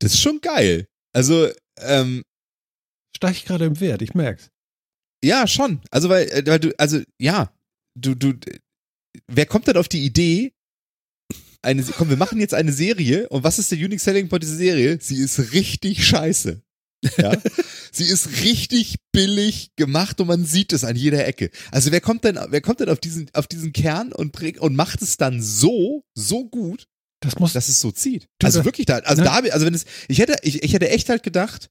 das 0.00 0.14
ist 0.14 0.20
schon 0.20 0.40
geil. 0.40 0.86
Also, 1.14 1.50
ähm, 1.78 2.22
Steigt 3.16 3.46
gerade 3.46 3.64
im 3.64 3.80
Wert, 3.80 4.02
ich 4.02 4.14
merk's. 4.14 4.50
ja, 5.24 5.46
schon. 5.46 5.80
Also 5.90 6.08
weil, 6.08 6.28
äh, 6.28 6.46
weil 6.46 6.60
du, 6.60 6.78
also 6.78 7.00
ja, 7.18 7.52
du, 7.98 8.14
du, 8.14 8.34
wer 9.26 9.46
kommt 9.46 9.66
denn 9.66 9.76
auf 9.76 9.88
die 9.88 10.04
Idee, 10.04 10.52
eine, 11.62 11.82
komm, 11.82 12.10
wir 12.10 12.16
machen 12.16 12.38
jetzt 12.38 12.54
eine 12.54 12.72
Serie 12.72 13.28
und 13.30 13.42
was 13.42 13.58
ist 13.58 13.72
der 13.72 13.78
Unique 13.78 13.98
Selling 14.00 14.28
Point 14.28 14.44
dieser 14.44 14.56
Serie? 14.56 14.98
Sie 15.00 15.16
ist 15.16 15.52
richtig 15.52 16.06
scheiße. 16.06 16.62
Ja? 17.16 17.32
Sie 17.92 18.04
ist 18.04 18.42
richtig 18.42 18.96
billig 19.12 19.70
gemacht 19.76 20.20
und 20.20 20.26
man 20.26 20.44
sieht 20.44 20.72
es 20.72 20.84
an 20.84 20.96
jeder 20.96 21.26
Ecke. 21.26 21.50
Also 21.70 21.92
wer 21.92 22.00
kommt 22.00 22.24
denn, 22.24 22.38
wer 22.48 22.60
kommt 22.60 22.80
denn 22.80 22.88
auf 22.88 23.00
diesen, 23.00 23.30
auf 23.34 23.46
diesen 23.46 23.72
Kern 23.72 24.12
und, 24.12 24.36
und 24.60 24.76
macht 24.76 25.02
es 25.02 25.16
dann 25.16 25.40
so, 25.42 26.04
so 26.14 26.48
gut, 26.48 26.86
Das 27.20 27.38
muss, 27.38 27.52
dass 27.52 27.68
es 27.68 27.80
so 27.80 27.90
zieht? 27.90 28.28
Also 28.42 28.64
wirklich 28.64 28.86
da, 28.86 28.98
also 28.98 29.22
ne? 29.22 29.28
da, 29.28 29.52
also 29.52 29.66
wenn 29.66 29.74
es, 29.74 29.84
ich 30.08 30.18
hätte, 30.18 30.36
ich, 30.42 30.62
ich 30.62 30.72
hätte 30.72 30.90
echt 30.90 31.08
halt 31.08 31.22
gedacht, 31.22 31.70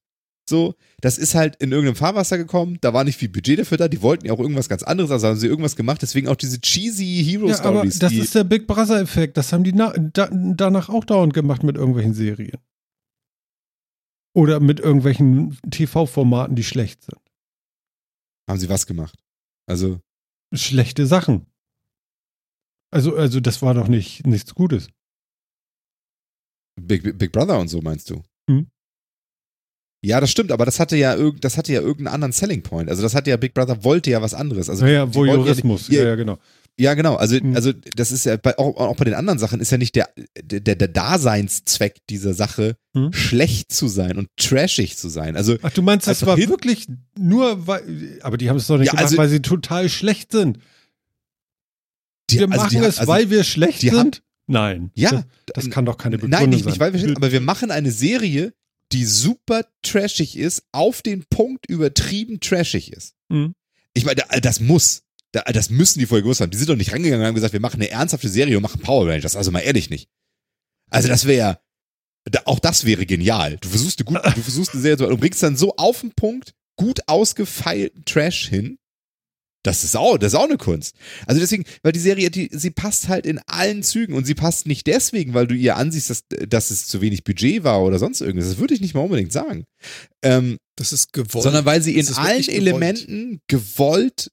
so, 0.49 0.75
das 1.01 1.17
ist 1.17 1.35
halt 1.35 1.57
in 1.57 1.71
irgendeinem 1.71 1.97
Fahrwasser 1.97 2.37
gekommen, 2.37 2.77
da 2.81 2.93
war 2.93 3.03
nicht 3.03 3.17
viel 3.17 3.29
Budget 3.29 3.59
dafür 3.59 3.77
da, 3.77 3.87
die 3.87 4.01
wollten 4.01 4.25
ja 4.25 4.33
auch 4.33 4.39
irgendwas 4.39 4.69
ganz 4.69 4.81
anderes, 4.83 5.11
also 5.11 5.27
haben 5.27 5.37
sie 5.37 5.47
irgendwas 5.47 5.75
gemacht, 5.75 6.01
deswegen 6.01 6.29
auch 6.29 6.37
diese 6.37 6.61
cheesy 6.61 7.23
Hero 7.23 7.49
ja, 7.49 7.61
aber 7.63 7.85
das 7.85 8.13
ist 8.13 8.33
der 8.33 8.45
Big 8.45 8.65
Brother-Effekt. 8.65 9.35
Das 9.35 9.51
haben 9.51 9.63
die 9.63 9.73
da, 9.73 9.93
danach 10.31 10.89
auch 10.89 11.03
dauernd 11.03 11.33
gemacht 11.33 11.63
mit 11.63 11.75
irgendwelchen 11.75 12.13
Serien. 12.13 12.57
Oder 14.37 14.59
mit 14.59 14.79
irgendwelchen 14.79 15.57
TV-Formaten, 15.71 16.55
die 16.55 16.63
schlecht 16.63 17.01
sind. 17.03 17.19
haben 18.47 18.59
sie 18.59 18.69
was 18.69 18.85
gemacht. 18.85 19.17
Also, 19.67 19.99
Schlechte 20.53 21.07
Sachen. 21.07 21.47
Also, 22.93 23.15
also 23.17 23.39
das 23.41 23.61
war 23.63 23.73
doch 23.73 23.87
nicht 23.87 24.25
nichts 24.27 24.53
Gutes. 24.53 24.89
Big, 26.79 27.17
Big 27.17 27.31
Brother 27.31 27.59
und 27.59 27.67
so 27.67 27.81
meinst 27.81 28.09
du? 28.11 28.21
Hm. 28.49 28.67
Ja, 30.05 30.21
das 30.21 30.29
stimmt, 30.29 30.51
aber 30.51 30.65
das 30.65 30.79
hatte 30.79 30.95
ja 30.95 31.15
irgend, 31.15 31.43
das 31.43 31.57
hatte 31.57 31.73
ja 31.73 31.81
irgendeinen 31.81 32.13
anderen 32.13 32.31
Selling 32.31 32.61
Point. 32.61 32.89
Also 32.89 33.01
das 33.01 33.15
hatte 33.15 33.31
ja 33.31 33.37
Big 33.37 33.53
Brother 33.55 33.83
wollte 33.83 34.11
ja 34.11 34.21
was 34.21 34.35
anderes. 34.35 34.69
Also 34.69 34.83
wollten 34.83 34.93
ja 34.93 35.13
Voyeurismus. 35.13 35.89
nicht- 35.89 35.97
Ja, 35.97 36.05
ja, 36.05 36.15
genau. 36.15 36.37
Ja, 36.79 36.93
genau. 36.93 37.15
Also, 37.15 37.37
Mhm. 37.41 37.55
also 37.55 37.73
das 37.73 38.11
ist 38.11 38.25
ja 38.25 38.37
bei, 38.37 38.55
auch, 38.59 38.75
auch 38.77 38.95
bei 38.97 39.05
den 39.05 39.15
anderen 39.15 39.39
Sachen 39.39 39.59
ist 39.59 39.71
ja 39.71 39.79
nicht 39.79 39.95
der, 39.95 40.09
der, 40.39 40.75
der 40.75 40.87
Daseinszweck 40.87 41.95
dieser 42.09 42.33
Sache, 42.35 42.77
Mhm. 42.93 43.13
schlecht 43.13 43.71
zu 43.71 43.87
sein 43.87 44.17
und 44.17 44.27
trashig 44.37 44.95
zu 44.97 45.09
sein. 45.09 45.35
Also, 45.35 45.57
Ach, 45.63 45.71
du 45.71 45.81
meinst, 45.81 46.05
das 46.07 46.25
war 46.25 46.37
wirklich 46.37 46.87
nur, 47.17 47.65
weil, 47.65 48.19
aber 48.21 48.37
die 48.37 48.49
haben 48.49 48.57
es 48.57 48.67
doch 48.67 48.77
nicht 48.77 48.87
Ja, 48.87 48.91
gemacht, 48.91 49.05
also- 49.05 49.17
weil 49.17 49.29
sie 49.29 49.41
total 49.41 49.89
schlecht 49.89 50.31
sind. 50.31 50.59
die, 52.29 52.39
Wir 52.39 52.51
also 52.51 52.57
machen 52.65 52.69
die, 52.81 52.85
es, 52.85 52.99
also, 52.99 53.11
weil 53.11 53.29
wir 53.29 53.43
schlecht 53.43 53.81
die 53.81 53.91
haben- 53.91 53.97
sind? 53.97 54.23
Nein. 54.47 54.91
Ja, 54.95 55.11
Das, 55.11 55.25
das 55.65 55.69
kann 55.69 55.85
doch 55.85 55.97
keine 55.97 56.17
Begründung 56.17 56.39
Nein, 56.41 56.49
nicht, 56.51 56.63
sein. 56.63 56.71
nicht 56.71 56.79
weil 56.79 56.93
wir 56.93 56.99
schlecht, 56.99 57.17
aber 57.17 57.31
wir 57.31 57.41
machen 57.41 57.71
eine 57.71 57.91
Serie, 57.91 58.53
die 58.93 59.03
super 59.05 59.65
trashig 59.81 60.37
ist, 60.37 60.63
auf 60.71 61.01
den 61.01 61.25
Punkt 61.29 61.69
übertrieben 61.69 62.39
trashig 62.39 62.93
ist. 62.93 63.15
Mhm. 63.29 63.53
Ich 63.93 64.05
meine, 64.05 64.21
da- 64.29 64.39
das 64.39 64.59
muss. 64.59 65.03
Da, 65.33 65.41
das 65.43 65.69
müssen 65.69 65.99
die 65.99 66.05
vorher 66.05 66.23
gewusst 66.23 66.41
haben. 66.41 66.51
Die 66.51 66.57
sind 66.57 66.69
doch 66.69 66.75
nicht 66.75 66.93
rangegangen 66.93 67.21
und 67.21 67.27
haben 67.27 67.35
gesagt, 67.35 67.53
wir 67.53 67.59
machen 67.59 67.81
eine 67.81 67.89
ernsthafte 67.89 68.29
Serie 68.29 68.55
und 68.57 68.63
machen 68.63 68.81
Power 68.81 69.07
Rangers. 69.07 69.35
Also 69.35 69.51
mal 69.51 69.59
ehrlich 69.59 69.89
nicht. 69.89 70.07
Also 70.89 71.07
das 71.09 71.25
wäre, 71.25 71.59
da, 72.23 72.41
auch 72.45 72.59
das 72.59 72.85
wäre 72.85 73.05
genial. 73.05 73.57
Du 73.59 73.67
versuchst 73.69 73.99
eine 73.99 74.05
gut, 74.05 74.35
du 74.35 74.41
versuchst 74.41 74.71
eine 74.73 74.81
Serie 74.81 74.97
zu 74.97 75.07
und 75.07 75.19
bringst 75.19 75.43
dann 75.43 75.57
so 75.57 75.75
auf 75.75 76.01
den 76.01 76.11
Punkt 76.13 76.53
gut 76.77 77.01
ausgefeilten 77.07 78.05
Trash 78.05 78.47
hin. 78.47 78.77
Das 79.63 79.83
ist 79.83 79.97
auch, 79.97 80.17
das 80.17 80.31
ist 80.31 80.39
auch 80.39 80.45
eine 80.45 80.55
Kunst. 80.57 80.95
Also 81.25 81.41
deswegen, 81.41 81.65
weil 81.83 81.91
die 81.91 81.99
Serie, 81.99 82.31
die, 82.31 82.49
sie 82.53 82.69
passt 82.69 83.09
halt 83.09 83.25
in 83.25 83.39
allen 83.47 83.83
Zügen 83.83 84.13
und 84.13 84.25
sie 84.25 84.35
passt 84.35 84.65
nicht 84.65 84.87
deswegen, 84.87 85.33
weil 85.33 85.47
du 85.47 85.55
ihr 85.55 85.75
ansiehst, 85.75 86.09
dass, 86.09 86.23
dass 86.47 86.71
es 86.71 86.87
zu 86.87 87.01
wenig 87.01 87.25
Budget 87.25 87.65
war 87.65 87.83
oder 87.83 87.99
sonst 87.99 88.21
irgendwas. 88.21 88.47
Das 88.49 88.59
würde 88.59 88.75
ich 88.75 88.79
nicht 88.81 88.93
mal 88.93 89.01
unbedingt 89.01 89.33
sagen. 89.33 89.65
Ähm, 90.23 90.57
Das 90.77 90.93
ist 90.93 91.11
gewollt. 91.11 91.43
sondern 91.43 91.65
weil 91.65 91.81
sie 91.81 91.97
in 91.97 92.07
allen 92.13 92.41
gewollt. 92.43 92.47
Elementen 92.49 93.41
gewollt, 93.47 94.31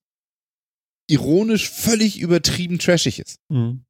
ironisch, 1.08 1.70
völlig 1.70 2.18
übertrieben 2.18 2.78
trashig 2.78 3.18
ist. 3.18 3.38
Mhm. 3.48 3.84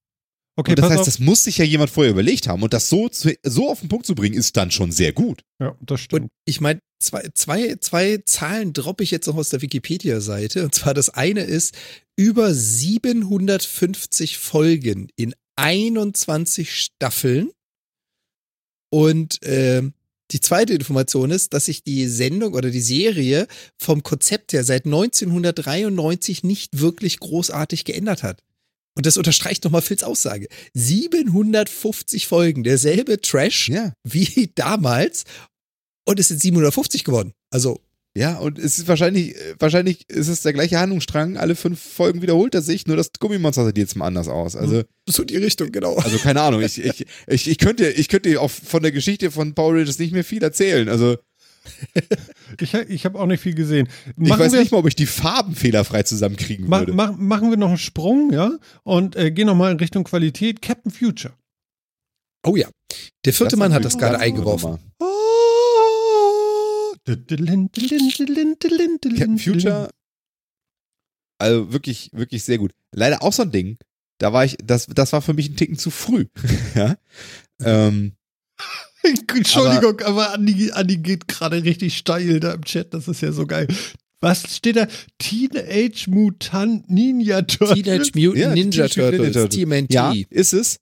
Okay, 0.57 0.73
und 0.73 0.79
das 0.79 0.91
heißt, 0.91 1.01
auf. 1.01 1.07
das 1.07 1.19
muss 1.19 1.45
sich 1.45 1.59
ja 1.59 1.65
jemand 1.65 1.91
vorher 1.91 2.13
überlegt 2.13 2.47
haben. 2.47 2.63
Und 2.63 2.73
das 2.73 2.89
so, 2.89 3.09
zu, 3.09 3.35
so 3.43 3.71
auf 3.71 3.81
den 3.81 3.89
Punkt 3.89 4.07
zu 4.07 4.15
bringen, 4.15 4.37
ist 4.37 4.57
dann 4.57 4.71
schon 4.71 4.93
sehr 4.93 5.13
gut. 5.13 5.43
ja, 5.61 5.77
das 5.81 6.01
stimmt. 6.01 6.23
Und 6.23 6.31
ich 6.45 6.61
meine, 6.61 6.81
zwei, 7.01 7.29
zwei, 7.35 7.77
zwei 7.81 8.19
Zahlen 8.25 8.73
droppe 8.73 9.03
ich 9.03 9.11
jetzt 9.11 9.27
noch 9.27 9.37
aus 9.37 9.49
der 9.49 9.63
Wikipedia-Seite. 9.63 10.65
Und 10.65 10.75
zwar 10.75 10.95
das 10.95 11.11
eine 11.11 11.43
ist 11.43 11.75
über 12.17 12.55
750 12.55 14.39
Folgen 14.39 15.09
in 15.17 15.35
21 15.57 16.73
Staffeln. 16.73 17.51
Und 18.91 19.41
ähm, 19.43 19.93
die 20.35 20.41
zweite 20.41 20.75
Information 20.75 21.31
ist, 21.31 21.55
dass 21.55 21.67
sich 21.67 21.85
die 21.85 22.09
Sendung 22.09 22.55
oder 22.55 22.71
die 22.71 22.81
Serie 22.81 23.47
vom 23.79 24.03
Konzept 24.03 24.53
her 24.53 24.65
seit 24.65 24.85
1993 24.85 26.43
nicht 26.43 26.81
wirklich 26.81 27.21
großartig 27.21 27.85
geändert 27.85 28.25
hat. 28.25 28.43
Und 28.97 29.07
das 29.07 29.17
unterstreicht 29.17 29.65
nochmal 29.65 29.83
Phils 29.83 30.03
Aussage. 30.03 30.49
750 30.75 32.27
Folgen, 32.27 32.65
derselbe 32.65 33.21
Trash 33.21 33.69
Ja. 33.69 33.93
wie 34.05 34.51
damals 34.55 35.25
und 36.05 36.19
es 36.21 36.29
sind 36.29 36.41
750 36.41 37.05
geworden. 37.05 37.33
Also, 37.51 37.81
Ja, 38.17 38.39
und 38.39 38.59
es 38.61 38.79
ist 38.79 38.87
wahrscheinlich, 38.87 39.35
äh, 39.35 39.55
wahrscheinlich 39.59 40.09
ist 40.09 40.29
es 40.29 40.43
der 40.43 40.53
gleiche 40.53 40.79
Handlungsstrang. 40.79 41.37
Alle 41.37 41.57
fünf 41.57 41.81
Folgen 41.81 42.23
wiederholt 42.23 42.55
er 42.55 42.63
sich, 42.63 42.87
nur 42.87 42.97
das 42.97 43.11
Gummimonster 43.19 43.67
sieht 43.67 43.79
jetzt 43.79 43.97
mal 43.97 44.07
anders 44.07 44.29
aus. 44.29 44.55
Also, 44.55 44.85
so 45.09 45.25
die 45.25 45.37
Richtung, 45.37 45.73
genau. 45.73 45.97
also 45.97 46.19
keine 46.19 46.41
Ahnung. 46.43 46.63
Ich, 46.63 46.79
ich, 46.83 47.07
ich, 47.27 47.49
ich 47.51 47.59
könnte, 47.59 47.89
ich 47.91 48.09
könnte 48.09 48.41
auch 48.41 48.51
von 48.51 48.83
der 48.83 48.93
Geschichte 48.93 49.33
von 49.33 49.55
Power 49.55 49.75
Rangers 49.75 49.99
nicht 49.99 50.13
mehr 50.13 50.25
viel 50.25 50.43
erzählen. 50.43 50.89
Also, 50.89 51.17
Ich, 52.61 52.75
ich 52.75 53.05
habe 53.05 53.19
auch 53.19 53.27
nicht 53.27 53.41
viel 53.41 53.55
gesehen. 53.55 53.89
ich 54.07 54.29
Machen 54.29 54.41
weiß 54.41 54.53
wir, 54.53 54.61
nicht 54.61 54.71
mal, 54.73 54.79
ob 54.79 54.87
ich 54.87 54.95
die 54.97 55.07
Farben 55.07 55.55
fehlerfrei 55.55 56.03
zusammenkriegen 56.03 56.69
ma, 56.69 56.81
würde. 56.81 56.93
ma, 56.93 57.13
machen 57.13 57.51
wir 57.51 57.57
noch 57.57 57.69
einen 57.69 57.79
Sprung, 57.79 58.33
ja? 58.33 58.53
Und 58.83 59.17
äh, 59.17 59.31
gehen 59.31 59.47
nochmal 59.47 59.73
in 59.73 59.79
Richtung 59.79 60.05
Qualität. 60.05 60.63
Captain 60.63 60.93
Future. 60.93 61.35
Oh 62.47 62.57
ja. 62.57 62.69
Der 63.25 63.33
vierte 63.33 63.53
Das 63.53 63.59
Mann 63.59 63.73
hat 63.73 63.85
das 63.85 63.99
gerade 63.99 64.19
eingeworfen. 64.19 64.79
normal. 64.99 65.14
Captain 69.19 69.39
Future, 69.39 69.91
also 71.39 71.73
wirklich, 71.73 72.11
wirklich 72.13 72.45
sehr 72.45 72.59
gut. 72.59 72.73
Leider 72.93 73.23
auch 73.23 73.33
so 73.33 73.43
ein 73.43 73.51
Ding. 73.51 73.77
Da 74.19 74.33
war 74.33 74.45
ich, 74.45 74.57
das, 74.65 74.87
das 74.87 75.13
war 75.13 75.21
für 75.23 75.35
mich 75.35 75.51
ein 75.51 75.57
Ticken 75.57 75.77
zu 75.77 75.91
früh. 75.91 76.27
ja. 76.75 76.97
Ähm, 77.63 78.13
Entschuldigung, 79.03 80.01
aber, 80.01 80.33
Andi, 80.33 80.71
Andi 80.73 80.97
geht 80.99 81.29
gerade 81.29 81.63
richtig 81.63 81.97
steil 81.99 82.41
da 82.41 82.53
im 82.53 82.65
Chat. 82.65 82.95
Das 82.95 83.09
ist 83.09 83.21
ja 83.21 83.33
so 83.33 83.47
geil. 83.47 83.69
Was 84.21 84.57
steht 84.57 84.77
da? 84.77 84.87
Teenage 85.19 86.07
Mutant 86.09 86.89
Ninja 86.89 87.43
Turtles. 87.43 87.83
Teenage 87.83 88.13
Mutant 88.15 88.37
Ja, 88.39 88.55
Ninja 88.55 88.85
Ninja 88.85 88.89
Turtles, 88.89 89.33
Turtles. 89.33 89.55
TMNT. 89.55 89.93
Ja, 89.93 90.15
ist 90.31 90.55
es. 90.55 90.79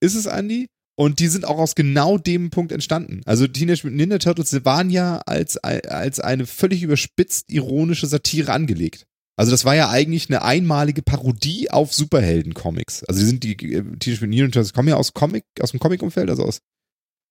Ist 0.00 0.14
es, 0.14 0.26
Andy? 0.26 0.68
Und 0.98 1.20
die 1.20 1.28
sind 1.28 1.44
auch 1.44 1.58
aus 1.58 1.74
genau 1.74 2.16
dem 2.16 2.50
Punkt 2.50 2.72
entstanden. 2.72 3.20
Also 3.26 3.46
Teenage 3.46 3.82
Mutant 3.84 3.96
Ninja 3.96 4.18
Turtles 4.18 4.64
waren 4.64 4.88
ja 4.88 5.18
als, 5.26 5.58
als 5.58 6.20
eine 6.20 6.46
völlig 6.46 6.82
überspitzt 6.82 7.52
ironische 7.52 8.06
Satire 8.06 8.52
angelegt. 8.52 9.06
Also 9.36 9.50
das 9.50 9.66
war 9.66 9.76
ja 9.76 9.90
eigentlich 9.90 10.30
eine 10.30 10.42
einmalige 10.42 11.02
Parodie 11.02 11.70
auf 11.70 11.92
Superhelden-Comics. 11.92 13.04
Also 13.04 13.20
die 13.20 13.26
sind 13.26 13.44
die 13.44 13.52
äh, 13.52 13.82
Teenage 13.98 14.08
Mutant 14.08 14.30
Ninja 14.30 14.44
Turtles 14.46 14.72
kommen 14.72 14.88
ja 14.88 14.96
aus 14.96 15.12
Comic, 15.12 15.44
aus 15.60 15.72
dem 15.72 15.80
Comic-Umfeld, 15.80 16.30
also 16.30 16.44
aus 16.44 16.60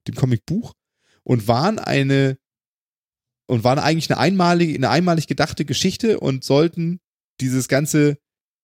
dem 0.08 0.14
Comicbuch 0.14 0.74
und 1.24 1.48
waren 1.48 1.80
eine 1.80 2.38
und 3.48 3.64
waren 3.64 3.80
eigentlich 3.80 4.12
eine 4.12 4.20
einmalige, 4.20 4.76
eine 4.76 4.90
einmalig 4.90 5.28
gedachte 5.28 5.66
Geschichte 5.66 6.20
und 6.20 6.44
sollten 6.44 7.00
dieses 7.42 7.68
ganze 7.68 8.18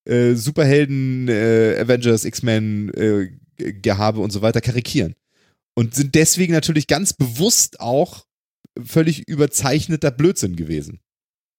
äh, 0.05 0.33
Superhelden, 0.33 1.27
äh, 1.27 1.77
Avengers, 1.79 2.25
X-Men, 2.25 2.93
äh, 2.93 3.29
Gehabe 3.81 4.19
und 4.19 4.31
so 4.31 4.41
weiter 4.41 4.61
karikieren. 4.61 5.15
Und 5.75 5.95
sind 5.95 6.15
deswegen 6.15 6.53
natürlich 6.53 6.87
ganz 6.87 7.13
bewusst 7.13 7.79
auch 7.79 8.25
völlig 8.81 9.27
überzeichneter 9.27 10.11
Blödsinn 10.11 10.55
gewesen. 10.55 10.99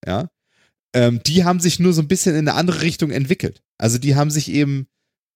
Ja. 0.06 0.30
Ähm, 0.94 1.20
die 1.26 1.44
haben 1.44 1.60
sich 1.60 1.78
nur 1.78 1.92
so 1.92 2.02
ein 2.02 2.08
bisschen 2.08 2.34
in 2.34 2.48
eine 2.48 2.54
andere 2.54 2.82
Richtung 2.82 3.10
entwickelt. 3.10 3.62
Also 3.78 3.98
die 3.98 4.14
haben 4.14 4.30
sich 4.30 4.50
eben, 4.50 4.86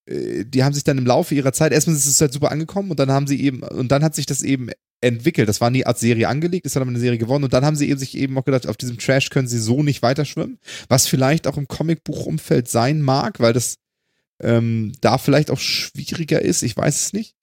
äh, 0.06 0.44
die 0.44 0.64
haben 0.64 0.74
sich 0.74 0.84
dann 0.84 0.98
im 0.98 1.06
Laufe 1.06 1.34
ihrer 1.34 1.52
Zeit, 1.52 1.72
erstmal 1.72 1.96
ist 1.96 2.06
es 2.06 2.20
halt 2.20 2.32
super 2.32 2.50
angekommen 2.50 2.90
und 2.90 3.00
dann 3.00 3.10
haben 3.10 3.26
sie 3.26 3.40
eben, 3.40 3.62
und 3.62 3.88
dann 3.88 4.04
hat 4.04 4.14
sich 4.14 4.26
das 4.26 4.42
eben 4.42 4.68
entwickelt. 5.00 5.48
Das 5.48 5.60
war 5.60 5.70
nie 5.70 5.84
als 5.84 6.00
Serie 6.00 6.28
angelegt, 6.28 6.66
ist 6.66 6.76
dann 6.76 6.82
aber 6.82 6.90
eine 6.90 7.00
Serie 7.00 7.18
geworden 7.18 7.44
und 7.44 7.52
dann 7.52 7.64
haben 7.64 7.76
sie 7.76 7.88
eben 7.88 7.98
sich 7.98 8.16
eben 8.16 8.36
auch 8.36 8.44
gedacht, 8.44 8.66
auf 8.66 8.76
diesem 8.76 8.98
Trash 8.98 9.30
können 9.30 9.48
sie 9.48 9.58
so 9.58 9.82
nicht 9.82 10.02
weiterschwimmen, 10.02 10.58
was 10.88 11.06
vielleicht 11.06 11.46
auch 11.46 11.56
im 11.56 11.68
Comicbuchumfeld 11.68 12.68
sein 12.68 13.00
mag, 13.00 13.40
weil 13.40 13.52
das 13.52 13.76
ähm, 14.42 14.92
da 15.00 15.18
vielleicht 15.18 15.50
auch 15.50 15.58
schwieriger 15.58 16.42
ist, 16.42 16.62
ich 16.62 16.76
weiß 16.76 17.06
es 17.06 17.12
nicht. 17.12 17.34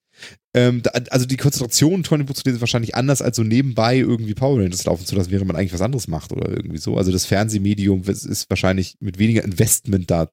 Ähm, 0.55 0.83
da, 0.83 0.91
also 1.09 1.25
die 1.25 1.37
Konzentration, 1.37 2.03
Comicbuch 2.03 2.35
zu 2.35 2.43
lesen, 2.45 2.57
ist 2.57 2.61
wahrscheinlich 2.61 2.95
anders 2.95 3.21
als 3.21 3.35
so 3.35 3.43
nebenbei 3.43 3.97
irgendwie 3.97 4.35
Power 4.35 4.59
Rangers 4.59 4.85
laufen 4.85 5.05
zu 5.05 5.15
lassen, 5.15 5.31
während 5.31 5.47
man 5.47 5.55
eigentlich 5.55 5.73
was 5.73 5.81
anderes 5.81 6.07
macht 6.07 6.31
oder 6.31 6.49
irgendwie 6.49 6.77
so. 6.77 6.95
Also 6.97 7.11
das 7.11 7.25
Fernsehmedium 7.25 8.03
ist 8.03 8.49
wahrscheinlich 8.49 8.95
mit 8.99 9.17
weniger 9.17 9.43
Investment 9.43 10.11
da 10.11 10.29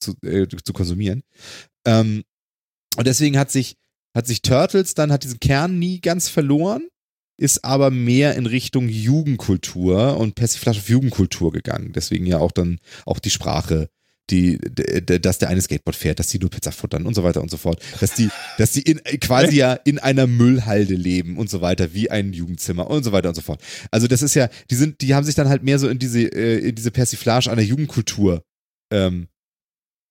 zu, 0.00 0.14
äh, 0.22 0.46
zu 0.48 0.72
konsumieren. 0.72 1.22
Ähm, 1.86 2.24
und 2.96 3.06
deswegen 3.06 3.38
hat 3.38 3.50
sich, 3.50 3.76
hat 4.14 4.26
sich 4.26 4.42
Turtles 4.42 4.94
dann, 4.94 5.12
hat 5.12 5.24
diesen 5.24 5.40
Kern 5.40 5.78
nie 5.78 6.00
ganz 6.00 6.28
verloren, 6.28 6.86
ist 7.38 7.64
aber 7.64 7.90
mehr 7.90 8.34
in 8.34 8.46
Richtung 8.46 8.88
Jugendkultur 8.88 10.18
und 10.18 10.34
Persiflage 10.34 10.78
auf 10.78 10.88
Jugendkultur 10.88 11.52
gegangen. 11.52 11.92
Deswegen 11.94 12.26
ja 12.26 12.38
auch 12.38 12.52
dann 12.52 12.78
auch 13.04 13.18
die 13.18 13.30
Sprache, 13.30 13.88
die, 14.30 14.58
dass 14.58 15.38
der 15.38 15.48
eine 15.48 15.60
Skateboard 15.60 15.96
fährt, 15.96 16.18
dass 16.18 16.28
die 16.28 16.38
nur 16.38 16.50
Pizza 16.50 16.72
futtern 16.72 17.06
und 17.06 17.14
so 17.14 17.22
weiter 17.22 17.42
und 17.42 17.50
so 17.50 17.56
fort. 17.56 17.82
Dass 18.00 18.14
die, 18.14 18.28
dass 18.58 18.72
die 18.72 18.82
in, 18.82 19.00
quasi 19.20 19.56
ja 19.56 19.74
in 19.74 19.98
einer 19.98 20.26
Müllhalde 20.26 20.94
leben 20.94 21.36
und 21.36 21.48
so 21.48 21.60
weiter, 21.60 21.94
wie 21.94 22.10
ein 22.10 22.32
Jugendzimmer 22.32 22.88
und 22.90 23.04
so 23.04 23.12
weiter 23.12 23.28
und 23.28 23.34
so 23.34 23.42
fort. 23.42 23.60
Also 23.90 24.06
das 24.06 24.22
ist 24.22 24.34
ja, 24.34 24.48
die 24.70 24.74
sind, 24.74 25.00
die 25.00 25.14
haben 25.14 25.24
sich 25.24 25.34
dann 25.34 25.48
halt 25.48 25.62
mehr 25.62 25.78
so 25.78 25.88
in 25.88 25.98
diese, 25.98 26.20
äh, 26.20 26.68
in 26.68 26.74
diese 26.74 26.90
Persiflage 26.90 27.50
einer 27.50 27.62
Jugendkultur 27.62 28.42
ähm, 28.92 29.28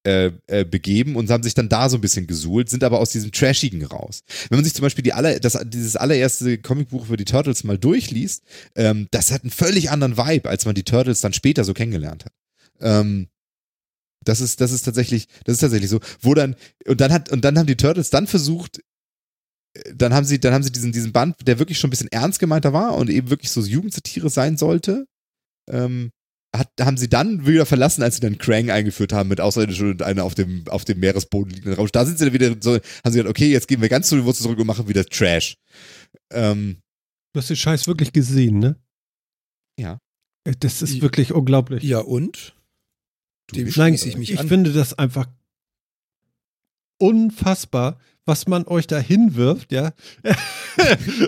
äh, 0.05 0.31
äh, 0.47 0.63
begeben 0.63 1.15
und 1.15 1.31
haben 1.31 1.41
sich 1.41 1.55
dann 1.55 1.67
da 1.67 1.89
so 1.89 1.97
ein 1.97 2.01
bisschen 2.01 2.27
gesuhlt, 2.27 2.69
sind 2.69 2.83
aber 2.83 2.99
aus 2.99 3.09
diesem 3.09 3.31
Trashigen 3.31 3.83
raus. 3.83 4.21
Wenn 4.49 4.59
man 4.59 4.63
sich 4.63 4.75
zum 4.75 4.83
Beispiel 4.83 5.03
die 5.03 5.13
aller, 5.13 5.39
das, 5.39 5.57
dieses 5.65 5.95
allererste 5.95 6.59
Comicbuch 6.59 7.07
über 7.07 7.17
die 7.17 7.25
Turtles 7.25 7.63
mal 7.63 7.79
durchliest, 7.79 8.43
ähm, 8.75 9.07
das 9.09 9.31
hat 9.31 9.41
einen 9.41 9.49
völlig 9.49 9.89
anderen 9.89 10.15
Vibe, 10.15 10.47
als 10.47 10.65
man 10.65 10.75
die 10.75 10.83
Turtles 10.83 11.21
dann 11.21 11.33
später 11.33 11.63
so 11.63 11.73
kennengelernt 11.73 12.25
hat. 12.25 12.33
Ähm, 12.81 13.29
das 14.25 14.41
ist, 14.41 14.59
das 14.61 14.71
ist 14.71 14.83
tatsächlich, 14.83 15.27
das 15.45 15.53
ist 15.55 15.59
tatsächlich 15.61 15.89
so. 15.89 15.99
Wo 16.21 16.33
dann, 16.33 16.55
und 16.87 16.99
dann 17.01 17.11
hat, 17.13 17.31
und 17.31 17.45
dann 17.45 17.57
haben 17.57 17.67
die 17.67 17.77
Turtles 17.77 18.09
dann 18.09 18.27
versucht, 18.27 18.79
äh, 19.77 19.93
dann 19.95 20.13
haben 20.13 20.25
sie, 20.25 20.39
dann 20.39 20.53
haben 20.53 20.63
sie 20.63 20.71
diesen, 20.71 20.91
diesen 20.91 21.11
Band, 21.13 21.35
der 21.47 21.59
wirklich 21.59 21.79
schon 21.79 21.87
ein 21.87 21.91
bisschen 21.91 22.11
ernst 22.11 22.39
gemeinter 22.39 22.73
war 22.73 22.95
und 22.95 23.09
eben 23.09 23.29
wirklich 23.29 23.51
so 23.51 23.61
Jugendsatire 23.61 24.29
sein 24.29 24.57
sollte, 24.57 25.05
ähm, 25.69 26.11
hat, 26.55 26.69
haben 26.79 26.95
sie 26.97 27.09
dann 27.09 27.45
wieder 27.45 27.65
verlassen, 27.65 28.01
als 28.01 28.15
sie 28.15 28.21
dann 28.21 28.37
Krang 28.37 28.69
eingeführt 28.69 29.11
haben 29.11 29.27
mit 29.27 29.41
Außerirdischen 29.41 29.91
und 29.91 30.01
einer 30.03 30.23
auf 30.23 30.35
dem, 30.35 30.65
auf 30.69 30.85
dem 30.85 30.99
Meeresboden 31.01 31.51
liegenden 31.51 31.73
Raum. 31.73 31.89
Da 31.91 32.05
sind 32.05 32.17
sie 32.17 32.25
dann 32.25 32.33
wieder 32.33 32.55
so, 32.61 32.75
haben 32.75 32.81
sie 33.05 33.11
gesagt, 33.11 33.29
okay, 33.29 33.51
jetzt 33.51 33.67
gehen 33.67 33.81
wir 33.81 33.89
ganz 33.89 34.07
zu 34.07 34.15
den 34.15 34.23
Wurzeln 34.25 34.43
zurück 34.45 34.59
und 34.59 34.67
machen 34.67 34.87
wieder 34.87 35.05
Trash. 35.05 35.55
Ähm, 36.31 36.77
Du 37.33 37.39
hast 37.39 37.49
den 37.49 37.57
Scheiß 37.57 37.87
wirklich 37.87 38.13
gesehen, 38.13 38.59
ne? 38.59 38.79
Ja. 39.77 39.99
Äh, 40.45 40.53
Das 40.57 40.81
ist 40.81 40.93
Ja. 40.95 41.01
wirklich 41.01 41.33
unglaublich. 41.33 41.83
Ja, 41.83 41.99
und? 41.99 42.55
Dem 43.53 43.65
Nein, 43.75 43.97
schließe 43.97 44.09
ich 44.09 44.17
mich 44.17 44.31
ich 44.31 44.39
an. 44.39 44.47
finde 44.47 44.73
das 44.73 44.97
einfach 44.97 45.27
unfassbar, 46.97 47.99
was 48.25 48.47
man 48.47 48.65
euch 48.67 48.87
da 48.87 48.97
hinwirft, 48.97 49.71
ja. 49.71 49.91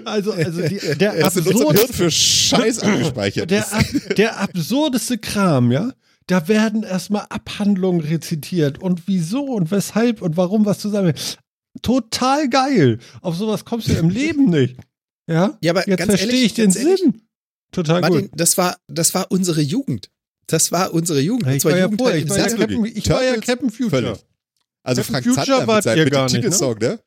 also, 0.06 0.32
also 0.32 0.62
die, 0.68 0.80
der 1.00 1.16
das 1.16 1.38
absurdeste, 1.38 1.94
für 1.94 2.12
Scheiß 2.12 2.80
angespeichert. 2.84 3.52
der, 3.52 3.72
ab, 3.74 3.86
der 4.18 4.40
absurdeste 4.40 5.18
Kram, 5.18 5.72
ja. 5.72 5.92
Da 6.26 6.50
werden 6.50 6.84
erstmal 6.84 7.26
Abhandlungen 7.30 8.02
rezitiert 8.02 8.80
und 8.80 9.08
wieso 9.08 9.46
und 9.46 9.72
weshalb 9.72 10.22
und 10.22 10.36
warum 10.36 10.66
was 10.66 10.80
zusammen. 10.80 11.14
Total 11.82 12.50
geil. 12.50 13.00
Auf 13.22 13.38
sowas 13.38 13.64
kommst 13.64 13.88
du 13.88 13.94
im 13.94 14.10
Leben 14.10 14.50
nicht. 14.50 14.76
Ja? 15.28 15.58
Ja, 15.62 15.72
aber 15.72 15.88
Jetzt 15.88 16.04
verstehe 16.04 16.44
ich 16.44 16.54
den 16.54 16.72
ehrlich, 16.72 17.00
Sinn. 17.00 17.22
Total 17.72 18.02
Martin, 18.02 18.30
gut. 18.30 18.32
das 18.36 18.58
war, 18.58 18.76
das 18.88 19.14
war 19.14 19.32
unsere 19.32 19.62
Jugend. 19.62 20.10
Das 20.48 20.72
war 20.72 20.94
unsere 20.94 21.20
Jugend. 21.20 21.48
Ich 21.54 21.66
war 21.66 21.76
ja 21.78 21.84
Jugend 21.84 22.00
vorher, 22.02 22.16
halt 22.18 22.24
ich 22.26 22.30
war 22.30 22.38
ja 22.38 22.48
Captain, 22.58 22.86
ich 22.86 23.10
war 23.10 23.24
ja 23.24 23.36
Captain 23.38 23.70
Future. 23.70 23.90
völlig. 23.90 24.20
Also 24.84 25.02
Captain 25.02 25.24
Frank 25.24 25.26
Future 25.26 25.58
Zander 25.60 25.76
mit, 25.76 25.84
seinem, 25.84 26.04
mit 26.06 26.14
dem 26.14 26.24
nicht, 26.24 26.34
ne? 26.34 26.40
Titelsong, 26.42 26.78
ne? 26.80 27.00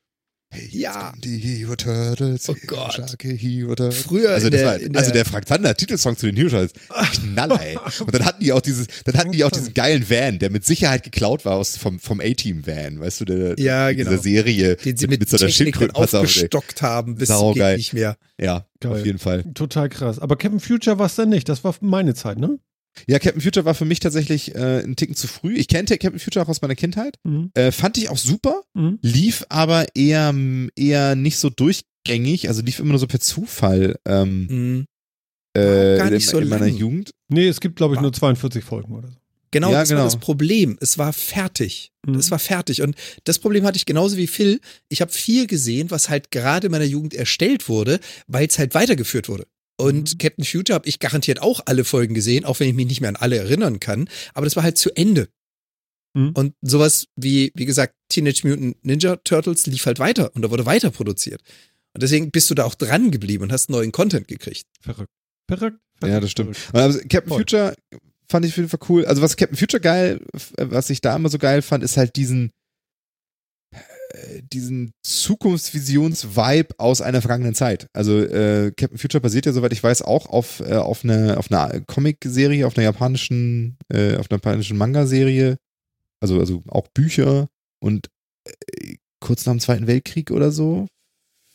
Hey, 0.53 0.69
Ja. 0.73 1.13
die 1.23 1.39
Hero 1.39 1.77
Turtles. 1.77 2.49
Oh 2.49 2.57
Gott. 2.67 2.95
Starke 2.95 3.29
Hero 3.29 3.75
Turtles. 3.77 4.03
Früher 4.03 4.31
also, 4.31 4.51
der- 4.51 4.67
war, 4.67 4.79
in 4.81 4.97
also 4.97 5.11
der- 5.13 5.23
der 5.23 5.25
Frank 5.25 5.47
Zander 5.47 5.77
Titelsong 5.77 6.17
zu 6.17 6.27
den 6.27 6.35
Hero 6.37 6.49
Turtles, 6.51 6.73
Knaller, 7.13 7.61
ey. 7.63 7.79
Und 8.01 8.13
dann 8.13 8.25
hatten 8.25 8.43
die 8.43 8.53
auch 8.53 8.61
dieses, 8.61 8.89
dann 9.05 9.15
hatten 9.17 9.31
die 9.31 9.45
auch 9.45 9.51
diesen 9.53 9.73
geilen 9.75 10.11
Van, 10.11 10.41
der 10.41 10.51
mit 10.51 10.67
Sicherheit 10.67 11.05
geklaut 11.05 11.45
war 11.45 11.55
aus, 11.55 11.77
vom, 11.77 12.01
vom 12.01 12.21
A-Team-Van, 12.21 12.99
weißt 12.99 13.21
du, 13.21 13.25
der, 13.27 13.59
Ja, 13.61 13.89
in 13.91 13.99
genau. 13.99 14.11
dieser 14.11 14.23
Serie. 14.23 14.75
den 14.77 14.97
sie 14.97 15.07
mit, 15.07 15.21
mit 15.21 15.29
so 15.31 15.37
einer 15.37 15.49
ey. 15.51 15.91
aufgestockt 15.95 16.83
haben, 16.83 17.15
bis 17.15 17.29
Saugeil. 17.29 17.77
geht 17.77 17.79
nicht 17.79 17.93
mehr. 17.95 18.17
Ja, 18.39 18.67
Geil. 18.81 18.93
auf 18.93 19.07
jeden 19.07 19.19
Fall. 19.21 19.45
Total 19.55 19.89
krass. 19.89 20.19
Aber 20.19 20.37
Captain 20.37 20.59
Future 20.61 20.99
war 20.99 21.07
es 21.07 21.15
dann 21.15 21.29
nicht. 21.29 21.49
Das 21.49 21.63
war 21.65 21.75
meine 21.81 22.15
Zeit, 22.15 22.39
ne? 22.39 22.59
Ja, 23.07 23.19
Captain 23.19 23.41
Future 23.41 23.65
war 23.65 23.75
für 23.75 23.85
mich 23.85 24.01
tatsächlich 24.01 24.55
äh, 24.55 24.81
ein 24.83 24.97
Ticken 24.97 25.15
zu 25.15 25.27
früh. 25.29 25.55
Ich 25.57 25.69
kannte 25.69 25.97
Captain 25.99 26.19
Future 26.21 26.45
auch 26.45 26.49
aus 26.49 26.61
meiner 26.63 26.75
Kindheit. 26.75 27.17
Mhm. 27.25 27.51
Äh, 27.55 27.73
fand 27.73 27.97
ich 27.99 28.09
auch 28.09 28.19
super, 28.19 28.63
Mhm. 28.75 28.99
lief 29.03 29.45
aber 29.49 29.87
eher, 29.95 30.35
eher 30.77 31.15
nicht 31.17 31.39
so 31.39 31.51
durchgängig, 31.51 32.49
also 32.49 32.63
lief 32.63 32.79
immer 32.81 32.91
nur 32.91 32.99
so 32.99 33.07
per 33.07 33.21
Zufall 33.21 33.97
ähm, 34.07 34.47
Mhm. 34.51 34.85
äh, 35.57 35.97
gar 35.99 36.11
nicht 36.11 36.25
in, 36.25 36.31
so 36.31 36.39
in 36.39 36.49
meiner 36.49 36.67
lang. 36.67 36.77
Jugend. 36.77 37.11
Nee, 37.29 37.49
es 37.49 37.61
gibt, 37.61 37.77
glaube 37.77 37.95
ich, 37.95 38.01
nur 38.01 38.13
42 38.13 38.65
Folgen 38.65 38.95
oder 38.95 39.09
so. 39.09 39.15
Genau, 39.53 39.73
Ja, 39.73 39.81
das 39.81 39.89
genau. 39.89 40.01
war 40.03 40.07
das 40.07 40.17
Problem. 40.19 40.79
Es 40.81 40.97
war 40.97 41.13
fertig. 41.13 41.91
Mhm. 42.07 42.15
Es 42.15 42.31
war 42.31 42.39
fertig. 42.39 42.83
Und 42.83 42.95
das 43.25 43.41
Problem 43.41 43.65
hatte 43.65 43.77
ich 43.79 43.85
genauso 43.87 44.17
wie 44.17 44.29
Phil. 44.29 44.61
Ich 44.89 45.01
habe 45.01 45.11
viel 45.11 45.49
gesehen, 45.49 45.91
was 45.91 46.09
halt 46.09 46.31
gerade 46.31 46.67
in 46.67 46.71
meiner 46.71 46.85
Jugend 46.85 47.15
erstellt 47.15 47.69
wurde, 47.69 47.99
weil 48.29 48.47
es 48.47 48.59
halt 48.61 48.75
weitergeführt 48.75 49.29
wurde. 49.29 49.47
Und 49.81 50.15
Mhm. 50.15 50.19
Captain 50.19 50.45
Future 50.45 50.75
habe 50.75 50.89
ich 50.89 50.99
garantiert 50.99 51.41
auch 51.43 51.61
alle 51.65 51.85
Folgen 51.85 52.15
gesehen, 52.15 52.45
auch 52.45 52.61
wenn 52.61 52.69
ich 52.69 52.75
mich 52.75 52.87
nicht 52.87 53.01
mehr 53.01 53.09
an 53.09 53.17
alle 53.17 53.39
erinnern 53.39 53.81
kann. 53.81 54.09
Aber 54.35 54.47
das 54.47 54.57
war 54.57 54.63
halt 54.63 54.79
zu 54.79 54.91
Ende. 54.95 55.29
Mhm. 56.15 56.31
Und 56.35 56.55
sowas 56.61 57.07
wie, 57.17 57.53
wie 57.55 57.65
gesagt, 57.65 57.95
Teenage 58.09 58.47
Mutant 58.47 58.85
Ninja 58.85 59.17
Turtles 59.17 59.67
lief 59.67 59.87
halt 59.87 59.99
weiter 59.99 60.35
und 60.35 60.43
da 60.43 60.51
wurde 60.51 60.67
weiter 60.67 60.91
produziert. 60.91 61.41
Und 61.95 62.03
deswegen 62.03 62.31
bist 62.31 62.51
du 62.51 62.55
da 62.55 62.65
auch 62.65 62.75
dran 62.75 63.11
geblieben 63.11 63.45
und 63.45 63.53
hast 63.53 63.71
neuen 63.71 63.93
Content 63.93 64.29
gekriegt. 64.29 64.67
Verrückt. 64.81 65.11
Verrückt. 65.49 65.79
Ja, 66.03 66.09
verrückt, 66.09 66.25
das 66.25 66.31
stimmt. 66.31 66.57
Also 66.73 66.99
Captain 67.01 67.29
Voll. 67.29 67.39
Future 67.39 67.75
fand 68.29 68.45
ich 68.45 68.53
auf 68.53 68.57
jeden 68.59 68.69
Fall 68.69 68.81
cool. 68.89 69.05
Also 69.07 69.23
was 69.23 69.37
Captain 69.37 69.57
Future 69.57 69.81
geil, 69.81 70.21
was 70.57 70.91
ich 70.91 71.01
da 71.01 71.17
immer 71.17 71.29
so 71.29 71.39
geil 71.39 71.63
fand, 71.63 71.83
ist 71.83 71.97
halt 71.97 72.17
diesen 72.17 72.47
äh, 72.47 72.51
diesen 74.53 74.93
Zukunftsvisions-Vibe 75.03 76.75
aus 76.79 77.01
einer 77.01 77.21
vergangenen 77.21 77.55
Zeit. 77.55 77.87
Also 77.93 78.19
äh, 78.19 78.73
Captain 78.77 78.99
Future 78.99 79.21
basiert 79.21 79.47
ja, 79.47 79.53
soweit 79.53 79.73
ich 79.73 79.83
weiß, 79.83 80.03
auch 80.03 80.27
auf, 80.27 80.61
äh, 80.61 80.75
auf 80.75 81.05
einer 81.05 81.39
auf 81.39 81.51
einer 81.51 81.81
Comic-Serie, 81.81 82.67
auf 82.67 82.77
einer 82.77 82.85
japanischen, 82.85 83.77
äh, 83.89 84.17
auf 84.17 84.31
einer 84.31 84.39
japanischen 84.39 84.77
Manga-Serie. 84.77 85.57
Also, 86.21 86.39
also 86.39 86.63
auch 86.69 86.89
Bücher 86.89 87.49
und 87.81 88.09
äh, 88.47 88.97
kurz 89.21 89.47
nach 89.47 89.53
dem 89.53 89.61
Zweiten 89.61 89.87
Weltkrieg 89.87 90.31
oder 90.31 90.51
so. 90.51 90.87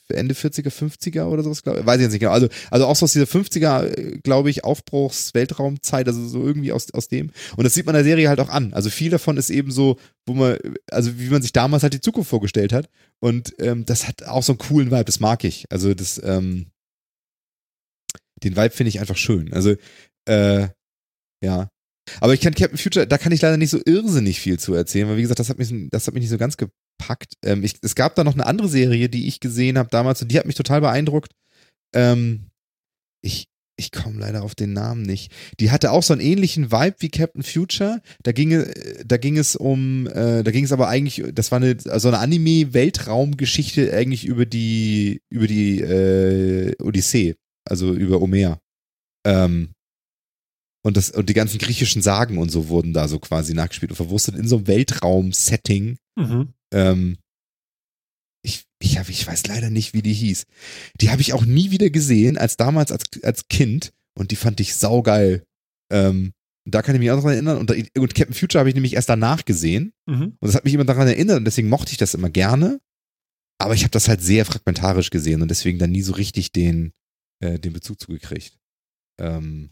Ende 0.10 0.36
40er, 0.36 0.70
50er 0.70 1.26
oder 1.26 1.44
sowas, 1.44 1.64
glaub, 1.64 1.86
weiß 1.86 1.98
ich 1.98 2.04
jetzt 2.04 2.12
nicht 2.12 2.20
genau. 2.20 2.32
Also, 2.32 2.48
also 2.70 2.86
auch 2.86 2.96
so 2.96 3.06
aus 3.06 3.14
dieser 3.14 3.26
50er, 3.26 3.86
äh, 3.86 4.20
glaube 4.20 4.50
ich, 4.50 4.64
Aufbruchs, 4.64 5.34
Weltraumzeit, 5.34 6.08
also 6.08 6.28
so 6.28 6.46
irgendwie 6.46 6.72
aus, 6.72 6.94
aus 6.94 7.08
dem. 7.08 7.32
Und 7.58 7.64
das 7.64 7.74
sieht 7.74 7.86
man 7.86 7.96
der 7.96 8.04
Serie 8.04 8.30
halt 8.30 8.40
auch 8.40 8.50
an. 8.50 8.74
Also 8.74 8.90
viel 8.90 9.10
davon 9.10 9.38
ist 9.38 9.50
eben 9.50 9.72
so, 9.72 9.98
wo 10.26 10.34
man, 10.34 10.58
also 10.92 11.18
wie 11.20 11.30
man 11.30 11.42
sich 11.42 11.54
damals 11.54 11.84
halt 11.84 11.94
die 11.94 12.02
Zukunft 12.02 12.30
vorgestellt 12.30 12.74
hat. 12.74 12.90
Und 13.20 13.56
ähm, 13.60 13.86
das 13.86 14.08
hat 14.08 14.24
auch 14.24 14.44
so 14.44 14.54
einen 14.54 14.60
coolen 14.60 14.92
Vibe, 14.92 15.06
das 15.06 15.20
mag 15.20 15.44
ich. 15.44 15.66
Also 15.70 15.94
das, 15.94 16.22
ähm, 16.24 16.68
den 18.44 18.56
Vibe 18.56 18.72
finde 18.72 18.90
ich 18.90 19.00
einfach 19.00 19.18
schön. 19.18 19.54
Also, 19.54 19.76
äh, 20.28 20.68
ja. 21.44 21.70
Aber 22.22 22.34
ich 22.34 22.42
kann 22.42 22.54
Captain 22.54 22.78
Future, 22.78 23.08
da 23.08 23.18
kann 23.18 23.32
ich 23.32 23.42
leider 23.42 23.58
nicht 23.58 23.72
so 23.72 23.82
irrsinnig 23.84 24.40
viel 24.40 24.60
zu 24.60 24.74
erzählen, 24.74 25.08
weil 25.08 25.18
wie 25.18 25.24
gesagt, 25.24 25.40
das 25.40 25.50
hat 25.50 25.58
mich, 25.58 25.74
das 25.90 26.06
hat 26.06 26.14
mich 26.14 26.22
nicht 26.22 26.30
so 26.30 26.38
ganz 26.38 26.56
gepackt. 26.98 27.34
Ähm, 27.44 27.64
ich, 27.64 27.76
es 27.82 27.96
gab 27.96 28.16
da 28.16 28.24
noch 28.24 28.34
eine 28.34 28.46
andere 28.46 28.68
Serie, 28.68 29.10
die 29.10 29.28
ich 29.28 29.40
gesehen 29.40 29.78
habe 29.78 29.90
damals 29.90 30.22
und 30.22 30.32
die 30.32 30.38
hat 30.38 30.46
mich 30.46 30.56
total 30.56 30.82
beeindruckt. 30.82 31.32
Ähm, 31.94 32.50
ich, 33.22 33.48
ich 33.78 33.92
komme 33.92 34.20
leider 34.20 34.44
auf 34.44 34.56
den 34.56 34.74
Namen 34.74 35.02
nicht. 35.02 35.32
Die 35.60 35.72
hatte 35.72 35.92
auch 35.92 36.04
so 36.04 36.14
einen 36.14 36.22
ähnlichen 36.22 36.72
Vibe 36.72 36.96
wie 37.00 37.10
Captain 37.10 37.44
Future. 37.44 38.02
Da 38.24 38.32
ging, 38.32 38.52
äh, 38.52 39.04
da 39.06 39.18
ging 39.18 39.38
es 39.38 39.56
um, 39.56 40.08
äh, 40.08 40.44
da 40.44 40.52
ging 40.52 40.66
es 40.66 40.72
aber 40.72 40.88
eigentlich, 40.88 41.24
das 41.34 41.52
war 41.52 41.58
eine, 41.58 41.78
also 41.90 42.08
eine 42.08 42.20
Anime-Weltraumgeschichte 42.20 43.94
eigentlich 43.94 44.26
über 44.26 44.46
die, 44.46 45.22
über 45.30 45.48
die 45.48 45.82
äh, 45.82 46.76
Odyssee, 46.82 47.36
also 47.68 47.94
über 47.94 48.22
Omer. 48.22 48.60
Ähm, 49.26 49.75
und, 50.86 50.98
das, 50.98 51.10
und 51.10 51.30
die 51.30 51.34
ganzen 51.34 51.58
griechischen 51.58 52.04
Sagen 52.04 52.38
und 52.38 52.52
so 52.52 52.70
wurden 52.70 52.94
da 52.94 53.08
so 53.08 53.18
quasi 53.18 53.56
nachgespielt 53.56 53.92
und 53.92 53.96
verwurstet 53.96 54.36
in 54.36 54.48
so 54.48 54.58
einem 54.58 54.68
Weltraum-Setting. 54.68 55.98
Mhm. 56.16 56.54
Ähm, 56.72 57.18
ich, 58.44 58.66
ich, 58.80 59.00
hab, 59.00 59.10
ich 59.10 59.26
weiß 59.26 59.48
leider 59.48 59.72
nicht, 59.72 59.96
wie 59.96 60.04
die 60.04 60.14
hieß. 60.14 60.46
Die 61.02 61.10
habe 61.10 61.22
ich 61.22 61.34
auch 61.34 61.44
nie 61.44 61.72
wieder 61.72 61.90
gesehen, 61.90 62.38
als 62.38 62.56
damals 62.56 62.92
als, 62.92 63.06
als 63.24 63.48
Kind. 63.48 63.94
Und 64.16 64.30
die 64.30 64.36
fand 64.36 64.60
ich 64.60 64.76
saugeil. 64.76 65.44
Ähm, 65.92 66.34
da 66.70 66.84
kann 66.84 66.94
ich 66.94 67.00
mich 67.00 67.10
auch 67.10 67.18
noch 67.18 67.32
erinnern. 67.32 67.58
Und, 67.58 67.72
und 67.72 68.14
Captain 68.14 68.36
Future 68.36 68.60
habe 68.60 68.70
ich 68.70 68.76
nämlich 68.76 68.94
erst 68.94 69.10
danach 69.10 69.44
gesehen. 69.44 69.92
Mhm. 70.06 70.38
Und 70.40 70.48
das 70.48 70.54
hat 70.54 70.66
mich 70.66 70.76
immer 70.76 70.86
daran 70.86 71.08
erinnert. 71.08 71.40
Und 71.40 71.46
deswegen 71.46 71.70
mochte 71.70 71.94
ich 71.94 71.98
das 71.98 72.14
immer 72.14 72.30
gerne. 72.30 72.80
Aber 73.58 73.74
ich 73.74 73.82
habe 73.82 73.92
das 73.92 74.08
halt 74.08 74.22
sehr 74.22 74.46
fragmentarisch 74.46 75.10
gesehen 75.10 75.42
und 75.42 75.50
deswegen 75.50 75.80
dann 75.80 75.92
nie 75.92 76.04
so 76.04 76.14
richtig 76.14 76.52
den, 76.52 76.92
äh, 77.40 77.58
den 77.58 77.74
Bezug 77.74 78.00
zugekriegt. 78.00 78.60
Ähm, 79.20 79.72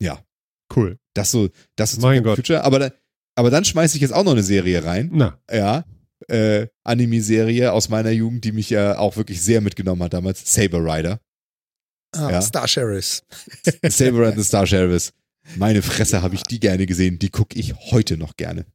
ja, 0.00 0.22
Cool. 0.74 0.98
das 1.14 1.30
so, 1.30 1.48
das 1.76 1.92
ist 1.94 2.00
Mein 2.02 2.22
Gott. 2.22 2.36
Future. 2.36 2.62
Aber, 2.64 2.78
da, 2.78 2.92
aber 3.34 3.50
dann 3.50 3.64
schmeiße 3.64 3.96
ich 3.96 4.02
jetzt 4.02 4.12
auch 4.12 4.24
noch 4.24 4.32
eine 4.32 4.42
Serie 4.42 4.84
rein 4.84 5.10
Na, 5.12 5.38
ja, 5.50 5.84
äh, 6.28 6.66
Anime-Serie 6.84 7.72
aus 7.72 7.88
meiner 7.88 8.10
Jugend, 8.10 8.44
die 8.44 8.52
mich 8.52 8.70
ja 8.70 8.98
auch 8.98 9.16
wirklich 9.16 9.42
sehr 9.42 9.60
mitgenommen 9.60 10.02
hat 10.02 10.12
damals. 10.12 10.42
Saber 10.52 10.78
Rider. 10.84 11.20
Ah, 12.14 12.30
Ja. 12.30 12.42
Star 12.42 12.68
Sheriffs. 12.68 13.22
Saber 13.88 14.28
Rider 14.28 14.44
Star 14.44 14.66
Sheriffs. 14.66 15.12
Meine 15.56 15.82
Fresse 15.82 16.22
habe 16.22 16.34
ich 16.34 16.42
die 16.44 16.60
gerne 16.60 16.86
gesehen. 16.86 17.18
Die 17.18 17.30
gucke 17.30 17.58
ich 17.58 17.74
heute 17.90 18.16
noch 18.16 18.36
gerne. 18.36 18.66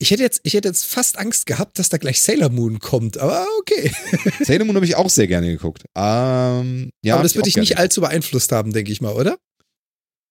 Ich 0.00 0.12
hätte 0.12 0.22
jetzt, 0.22 0.40
ich 0.44 0.54
hätte 0.54 0.68
jetzt 0.68 0.84
fast 0.86 1.18
Angst 1.18 1.46
gehabt, 1.46 1.78
dass 1.80 1.88
da 1.88 1.96
gleich 1.96 2.20
Sailor 2.22 2.50
Moon 2.50 2.78
kommt, 2.78 3.18
aber 3.18 3.44
okay. 3.58 3.90
Sailor 4.44 4.64
Moon 4.64 4.76
habe 4.76 4.86
ich 4.86 4.94
auch 4.94 5.10
sehr 5.10 5.26
gerne 5.26 5.48
geguckt. 5.48 5.84
Ähm, 5.96 6.90
ja, 7.02 7.14
aber 7.14 7.24
das 7.24 7.32
ich 7.32 7.38
auch 7.40 7.42
dich 7.42 7.56
nicht 7.56 7.68
gerne. 7.70 7.80
allzu 7.80 8.00
beeinflusst 8.00 8.52
haben, 8.52 8.72
denke 8.72 8.92
ich 8.92 9.00
mal, 9.00 9.12
oder? 9.12 9.38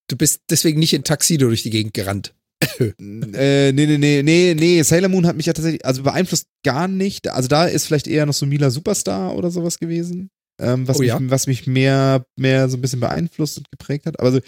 Du 0.07 0.15
bist 0.15 0.41
deswegen 0.49 0.79
nicht 0.79 0.93
in 0.93 1.03
Taxido 1.03 1.47
durch 1.47 1.63
die 1.63 1.69
Gegend 1.69 1.93
gerannt. 1.93 2.33
äh, 2.79 3.71
nee, 3.71 3.85
nee, 3.85 3.97
nee, 3.97 4.23
nee, 4.23 4.55
nee. 4.57 4.81
Sailor 4.81 5.09
Moon 5.09 5.27
hat 5.27 5.35
mich 5.35 5.45
ja 5.45 5.53
tatsächlich, 5.53 5.85
also 5.85 6.03
beeinflusst 6.03 6.47
gar 6.63 6.87
nicht. 6.87 7.29
Also 7.29 7.47
da 7.47 7.65
ist 7.65 7.85
vielleicht 7.85 8.07
eher 8.07 8.25
noch 8.25 8.33
so 8.33 8.45
Mila 8.45 8.69
Superstar 8.69 9.35
oder 9.35 9.51
sowas 9.51 9.79
gewesen. 9.79 10.29
Ähm, 10.59 10.87
was, 10.87 10.97
Oh 10.97 11.01
mich, 11.01 11.09
ja. 11.09 11.19
was 11.21 11.45
mich 11.45 11.67
mehr, 11.67 12.25
mehr 12.35 12.67
so 12.67 12.77
ein 12.77 12.81
bisschen 12.81 12.99
beeinflusst 12.99 13.59
und 13.59 13.69
geprägt 13.69 14.07
hat. 14.07 14.19
Aber 14.19 14.29
also, 14.29 14.39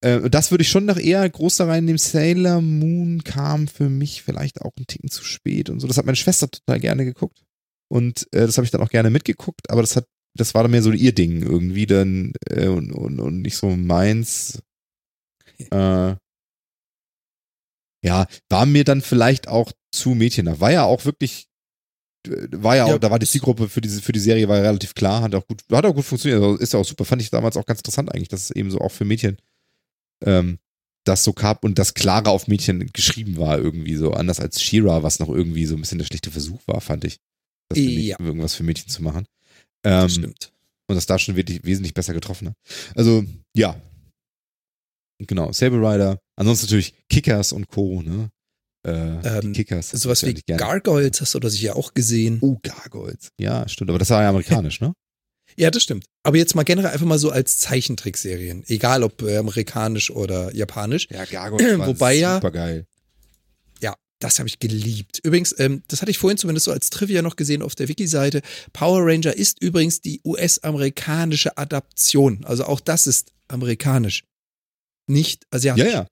äh, 0.00 0.30
das 0.30 0.50
würde 0.50 0.62
ich 0.62 0.68
schon 0.70 0.86
noch 0.86 0.96
eher 0.96 1.28
groß 1.28 1.56
da 1.56 1.66
reinnehmen. 1.66 1.98
Sailor 1.98 2.62
Moon 2.62 3.22
kam 3.22 3.68
für 3.68 3.90
mich 3.90 4.22
vielleicht 4.22 4.62
auch 4.62 4.72
ein 4.78 4.86
Ticken 4.86 5.10
zu 5.10 5.24
spät 5.24 5.68
und 5.68 5.80
so. 5.80 5.86
Das 5.86 5.98
hat 5.98 6.06
meine 6.06 6.16
Schwester 6.16 6.50
total 6.50 6.80
gerne 6.80 7.04
geguckt. 7.04 7.42
Und 7.90 8.26
äh, 8.32 8.46
das 8.46 8.56
habe 8.56 8.64
ich 8.64 8.70
dann 8.70 8.80
auch 8.80 8.90
gerne 8.90 9.10
mitgeguckt, 9.10 9.70
aber 9.70 9.80
das 9.82 9.96
hat, 9.96 10.06
das 10.34 10.54
war 10.54 10.62
dann 10.62 10.70
mehr 10.70 10.82
so 10.82 10.92
ihr 10.92 11.12
Ding 11.12 11.42
irgendwie 11.42 11.86
dann 11.86 12.32
äh, 12.48 12.68
und, 12.68 12.92
und, 12.92 13.20
und 13.20 13.42
nicht 13.42 13.56
so 13.56 13.68
meins. 13.68 14.60
Äh, 15.72 16.14
ja, 18.04 18.26
war 18.48 18.66
mir 18.66 18.84
dann 18.84 19.02
vielleicht 19.02 19.48
auch 19.48 19.72
zu 19.92 20.10
mädchenhaft. 20.10 20.60
War 20.60 20.70
ja 20.72 20.84
auch 20.84 21.04
wirklich, 21.04 21.46
äh, 22.26 22.46
war 22.52 22.76
ja 22.76 22.84
auch, 22.84 22.90
Ja, 22.90 22.98
da 22.98 23.10
war 23.10 23.18
die 23.18 23.24
das- 23.24 23.32
Zielgruppe 23.32 23.68
für 23.68 23.80
diese, 23.80 24.00
für 24.02 24.12
die 24.12 24.20
Serie 24.20 24.48
war 24.48 24.56
ja 24.56 24.62
relativ 24.62 24.94
klar, 24.94 25.22
hat 25.22 25.34
auch 25.34 25.46
gut, 25.46 25.62
hat 25.72 25.84
auch 25.84 25.94
gut 25.94 26.04
funktioniert, 26.04 26.40
also 26.42 26.56
ist 26.58 26.72
ja 26.72 26.78
auch 26.78 26.84
super. 26.84 27.04
Fand 27.04 27.22
ich 27.22 27.30
damals 27.30 27.56
auch 27.56 27.66
ganz 27.66 27.80
interessant 27.80 28.12
eigentlich, 28.14 28.28
dass 28.28 28.44
es 28.44 28.50
eben 28.52 28.70
so 28.70 28.78
auch 28.78 28.92
für 28.92 29.04
Mädchen 29.04 29.36
ähm, 30.24 30.58
das 31.04 31.24
so 31.24 31.32
gab 31.32 31.64
und 31.64 31.78
das 31.78 31.94
klarer 31.94 32.30
auf 32.30 32.46
Mädchen 32.48 32.86
geschrieben 32.92 33.36
war 33.38 33.58
irgendwie 33.58 33.96
so, 33.96 34.12
anders 34.12 34.40
als 34.40 34.62
Shira, 34.62 35.02
was 35.02 35.18
noch 35.20 35.28
irgendwie 35.28 35.66
so 35.66 35.74
ein 35.74 35.80
bisschen 35.80 35.98
der 35.98 36.04
schlechte 36.04 36.30
Versuch 36.30 36.60
war, 36.66 36.80
fand 36.80 37.04
ich. 37.04 37.18
Das 37.68 37.78
für 37.78 37.84
Mädchen, 37.84 38.04
Ja. 38.04 38.20
irgendwas 38.20 38.54
für 38.54 38.62
Mädchen 38.62 38.88
zu 38.88 39.02
machen. 39.02 39.26
Das 39.82 40.04
Ähm, 40.04 40.22
stimmt. 40.22 40.52
und 40.88 40.94
das 40.96 41.06
da 41.06 41.18
schon 41.18 41.34
wirklich 41.36 41.64
wesentlich 41.64 41.94
besser 41.94 42.12
getroffen 42.14 42.48
hat. 42.48 42.54
Also, 42.94 43.24
ja. 43.56 43.80
Genau, 45.18 45.52
Saber 45.52 45.76
Rider. 45.78 46.18
Ansonsten 46.36 46.66
natürlich 46.66 46.94
Kickers 47.08 47.52
und 47.52 47.68
Co., 47.68 48.02
ne? 48.02 48.30
Äh, 48.86 49.38
Ähm, 49.40 49.52
Kickers. 49.52 49.90
Sowas 49.90 50.24
wie. 50.24 50.34
Gargoyles 50.46 51.20
hast 51.20 51.34
du 51.34 51.40
das 51.40 51.60
ja 51.60 51.74
auch 51.74 51.94
gesehen. 51.94 52.38
Oh, 52.40 52.58
Gargoyles. 52.62 53.30
Ja, 53.38 53.66
stimmt. 53.68 53.90
Aber 53.90 53.98
das 53.98 54.10
war 54.10 54.22
ja 54.22 54.28
amerikanisch, 54.30 54.80
ne? 54.80 54.92
Ja, 55.56 55.70
das 55.72 55.82
stimmt. 55.82 56.04
Aber 56.22 56.36
jetzt 56.36 56.54
mal 56.54 56.62
generell 56.62 56.92
einfach 56.92 57.06
mal 57.06 57.18
so 57.18 57.30
als 57.30 57.58
Zeichentrickserien. 57.58 58.62
Egal 58.68 59.02
ob 59.02 59.22
äh, 59.22 59.38
amerikanisch 59.38 60.10
oder 60.10 60.54
japanisch. 60.54 61.08
Ja, 61.10 61.24
Gargoyles 61.24 61.78
war 61.78 61.86
Wobei 61.88 62.14
ja- 62.14 62.34
super 62.36 62.52
geil. 62.52 62.86
Ja, 63.80 63.94
das 64.20 64.38
habe 64.38 64.48
ich 64.48 64.60
geliebt. 64.60 65.18
Übrigens, 65.24 65.54
ähm, 65.58 65.82
das 65.88 66.00
hatte 66.00 66.12
ich 66.12 66.18
vorhin 66.18 66.38
zumindest 66.38 66.66
so 66.66 66.70
als 66.72 66.90
Trivia 66.90 67.22
noch 67.22 67.34
gesehen 67.34 67.62
auf 67.62 67.74
der 67.74 67.88
Wiki-Seite. 67.88 68.42
Power 68.72 69.00
Ranger 69.04 69.34
ist 69.34 69.60
übrigens 69.60 70.00
die 70.00 70.20
US-amerikanische 70.24 71.56
Adaption. 71.58 72.44
Also 72.44 72.64
auch 72.64 72.80
das 72.80 73.06
ist 73.08 73.32
amerikanisch. 73.48 74.22
Nicht 75.08 75.44
asiatisch. 75.50 75.84
Ja, 75.84 75.90
ja. 75.90 76.06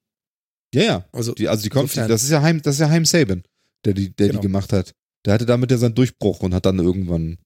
Ja, 0.75 0.83
ja. 0.83 1.09
Also, 1.13 1.33
Die, 1.35 1.49
also 1.49 1.63
die 1.63 1.69
kommt, 1.69 1.97
das 1.97 2.23
ist 2.23 2.31
ja 2.31 2.43
Heim, 2.43 2.61
das 2.63 2.75
ist 2.77 2.81
ja 2.81 2.91
Heim 2.91 3.05
Saban, 3.05 3.43
der 3.85 3.95
die, 3.95 4.11
der 4.15 4.29
Genau. 4.29 4.41
die 4.41 4.47
gemacht 4.47 4.73
hat. 4.73 4.93
Der 5.25 5.35
hatte 5.35 5.47
damit 5.47 5.71
ja 5.71 5.79
seinen 5.79 5.95
Durchbruch 5.95 6.41
und 6.41 6.55
hat 6.55 6.67
dann 6.67 6.79
irgendwann 6.79 7.39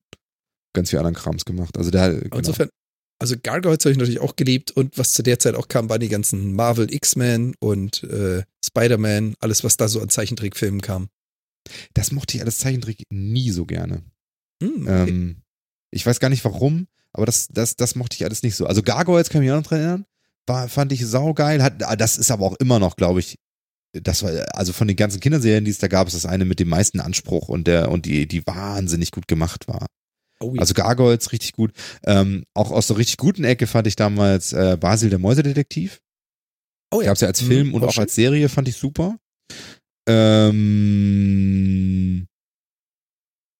ganz 0.74 0.90
viel 0.90 0.98
anderen 0.98 1.14
Krams 1.16 1.44
gemacht. 1.44 1.77
Also 1.77 1.90
der, 1.90 2.14
genau. 2.14 2.36
insofern, 2.39 2.68
also 3.18 3.36
Gargoyles 3.43 3.85
habe 3.85 3.93
ich 3.93 3.98
natürlich 3.98 4.20
auch 4.20 4.36
geliebt 4.36 4.70
und 4.70 4.97
was 4.98 5.12
zu 5.12 5.22
der 5.22 5.39
Zeit 5.39 5.55
auch 5.55 5.68
kam, 5.68 5.89
waren 5.90 6.01
die 6.01 6.09
ganzen 6.09 6.55
Marvel 6.55 6.93
X-Men 6.93 7.55
und 7.60 8.02
äh, 8.05 8.43
Spider-Man, 8.64 9.35
alles, 9.40 9.62
was 9.64 9.77
da 9.77 9.89
so 9.89 10.01
an 10.01 10.09
Zeichentrickfilmen 10.09 10.81
kam. 10.81 11.09
das 11.94 12.12
mochte 12.12 12.36
ich 12.36 12.44
als 12.44 12.59
Zeichentrick 12.59 13.02
nie 13.10 13.51
so 13.51 13.66
gerne. 13.66 14.02
Hm, 14.62 14.82
okay. 14.82 15.09
Ähm, 15.10 15.36
ich 15.90 16.05
weiß 16.06 16.20
gar 16.20 16.28
nicht 16.31 16.44
warum, 16.44 16.86
aber 17.12 17.27
das, 17.27 17.48
das, 17.48 17.77
das 17.77 17.94
mochte 17.94 18.16
ich 18.16 18.24
alles 18.24 18.43
nicht 18.43 18.56
so. 18.56 18.66
Also 18.66 18.82
Gargoyles 18.82 19.28
kann 19.28 19.43
ich 19.43 19.47
mich 19.48 19.52
auch 19.52 19.60
noch 19.62 19.66
dran 19.66 19.78
erinnern. 19.81 20.06
War, 20.46 20.68
fand 20.68 20.92
ich 20.92 21.04
saugeil. 21.06 21.62
Hat, 21.62 21.82
ah, 21.84 21.96
das 21.96 22.16
ist 22.18 22.30
aber 22.30 22.46
auch 22.46 22.56
immer 22.56 22.78
noch, 22.78 22.96
glaube 22.96 23.20
ich, 23.20 23.36
das 23.92 24.22
war, 24.22 24.30
also 24.54 24.72
von 24.72 24.86
den 24.88 24.96
ganzen 24.96 25.20
Kinderserien, 25.20 25.64
die 25.64 25.70
es 25.70 25.78
da 25.78 25.88
gab, 25.88 26.06
ist 26.06 26.14
das 26.14 26.26
eine 26.26 26.44
mit 26.44 26.60
dem 26.60 26.68
meisten 26.68 27.00
Anspruch 27.00 27.48
und 27.48 27.66
der, 27.66 27.90
und 27.90 28.06
die, 28.06 28.26
die 28.28 28.46
wahnsinnig 28.46 29.10
gut 29.10 29.26
gemacht 29.28 29.66
war. 29.68 29.86
oh, 30.40 30.54
ja. 30.54 30.60
Also 30.60 30.74
Gargoyles 30.74 31.32
richtig 31.32 31.52
gut. 31.52 31.72
Ähm, 32.04 32.44
auch 32.54 32.70
aus 32.70 32.86
der 32.86 32.98
richtig 32.98 33.16
guten 33.16 33.44
Ecke 33.44 33.66
fand 33.66 33.86
ich 33.86 33.96
damals 33.96 34.52
äh, 34.52 34.76
Basil 34.78 35.10
der 35.10 35.18
Mäusedetektiv. 35.18 36.00
oh, 36.92 37.00
Gab's 37.00 37.20
ja 37.20 37.28
als 37.28 37.42
Mhm, 37.42 37.46
Film 37.46 37.74
und 37.74 37.82
auch 37.82 37.88
auch 37.88 37.92
schön. 37.94 38.02
als 38.02 38.14
Serie, 38.14 38.48
fand 38.48 38.68
ich 38.68 38.76
super. 38.76 39.16
Ähm, 40.50 42.26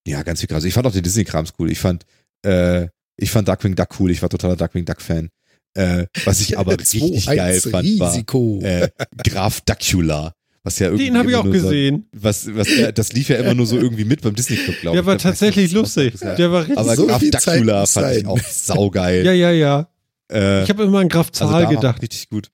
ja, 0.07 0.23
ganz 0.23 0.41
viel 0.41 0.49
krass. 0.49 0.65
Ich 0.65 0.75
fand 0.75 0.87
auch 0.87 0.93
den 0.93 1.03
Disney-Krams 1.03 1.53
cool. 1.59 1.71
Ich 1.71 1.79
fand, 1.79 2.05
äh, 2.45 2.89
ich 3.17 3.31
fand 3.31 3.49
Darkwing 3.49 3.75
Duck 3.77 4.01
cool. 4.01 4.11
Ich 4.11 4.23
war 4.23 4.29
totaler 4.29 4.57
Darkwing 4.57 4.85
Duck-Fan. 4.85 5.29
Äh, 5.75 6.07
was 6.25 6.41
ich 6.41 6.59
aber 6.59 6.73
richtig 6.79 7.03
2-1 7.29 7.35
geil 7.37 7.61
fand, 7.61 8.01
war 8.01 8.13
Risiko. 8.13 8.61
äh, 8.63 8.89
Graf 9.25 9.61
Dacula. 9.63 10.35
Was 10.63 10.79
ja 10.79 10.89
irgendwie 10.89 11.07
Den 11.07 11.17
habe 11.17 11.31
ich 11.31 11.37
auch 11.37 11.45
nur 11.45 11.53
gesehen. 11.55 12.07
So, 12.13 12.23
was, 12.23 12.55
was, 12.55 12.69
ja, 12.77 12.93
das 12.93 13.13
lief 13.15 13.31
ja 13.31 13.37
immer 13.37 13.55
nur 13.55 13.67
so 13.67 13.77
irgendwie 13.79 14.05
mit 14.05 14.21
beim 14.21 14.35
Disney 14.35 14.57
Club, 14.57 14.77
glaube 14.81 14.97
ich. 14.99 15.01
Der 15.03 15.07
war 15.07 15.17
tatsächlich 15.17 15.73
lustig. 15.73 16.15
Der 16.21 16.53
war 16.53 16.61
richtig. 16.63 16.77
Aber 16.77 16.97
So 16.97 17.07
Graf 17.07 17.21
Zeit 17.23 17.35
Dacula 17.47 17.81
muss 17.81 17.93
fand 17.93 18.17
ich 18.17 18.27
auch 18.27 18.39
saugeil. 18.41 19.25
ja, 19.25 19.33
ja, 19.33 19.51
ja. 19.53 19.89
äh, 20.31 20.63
Ich 20.65 20.69
habe 20.69 20.83
immer 20.83 20.99
an 20.99 21.09
Graf 21.09 21.29
also 21.29 21.47
Zahl 21.47 21.65
war 21.65 21.75
gedacht. 21.75 22.03
Richtig 22.03 22.29
gut. 22.29 22.51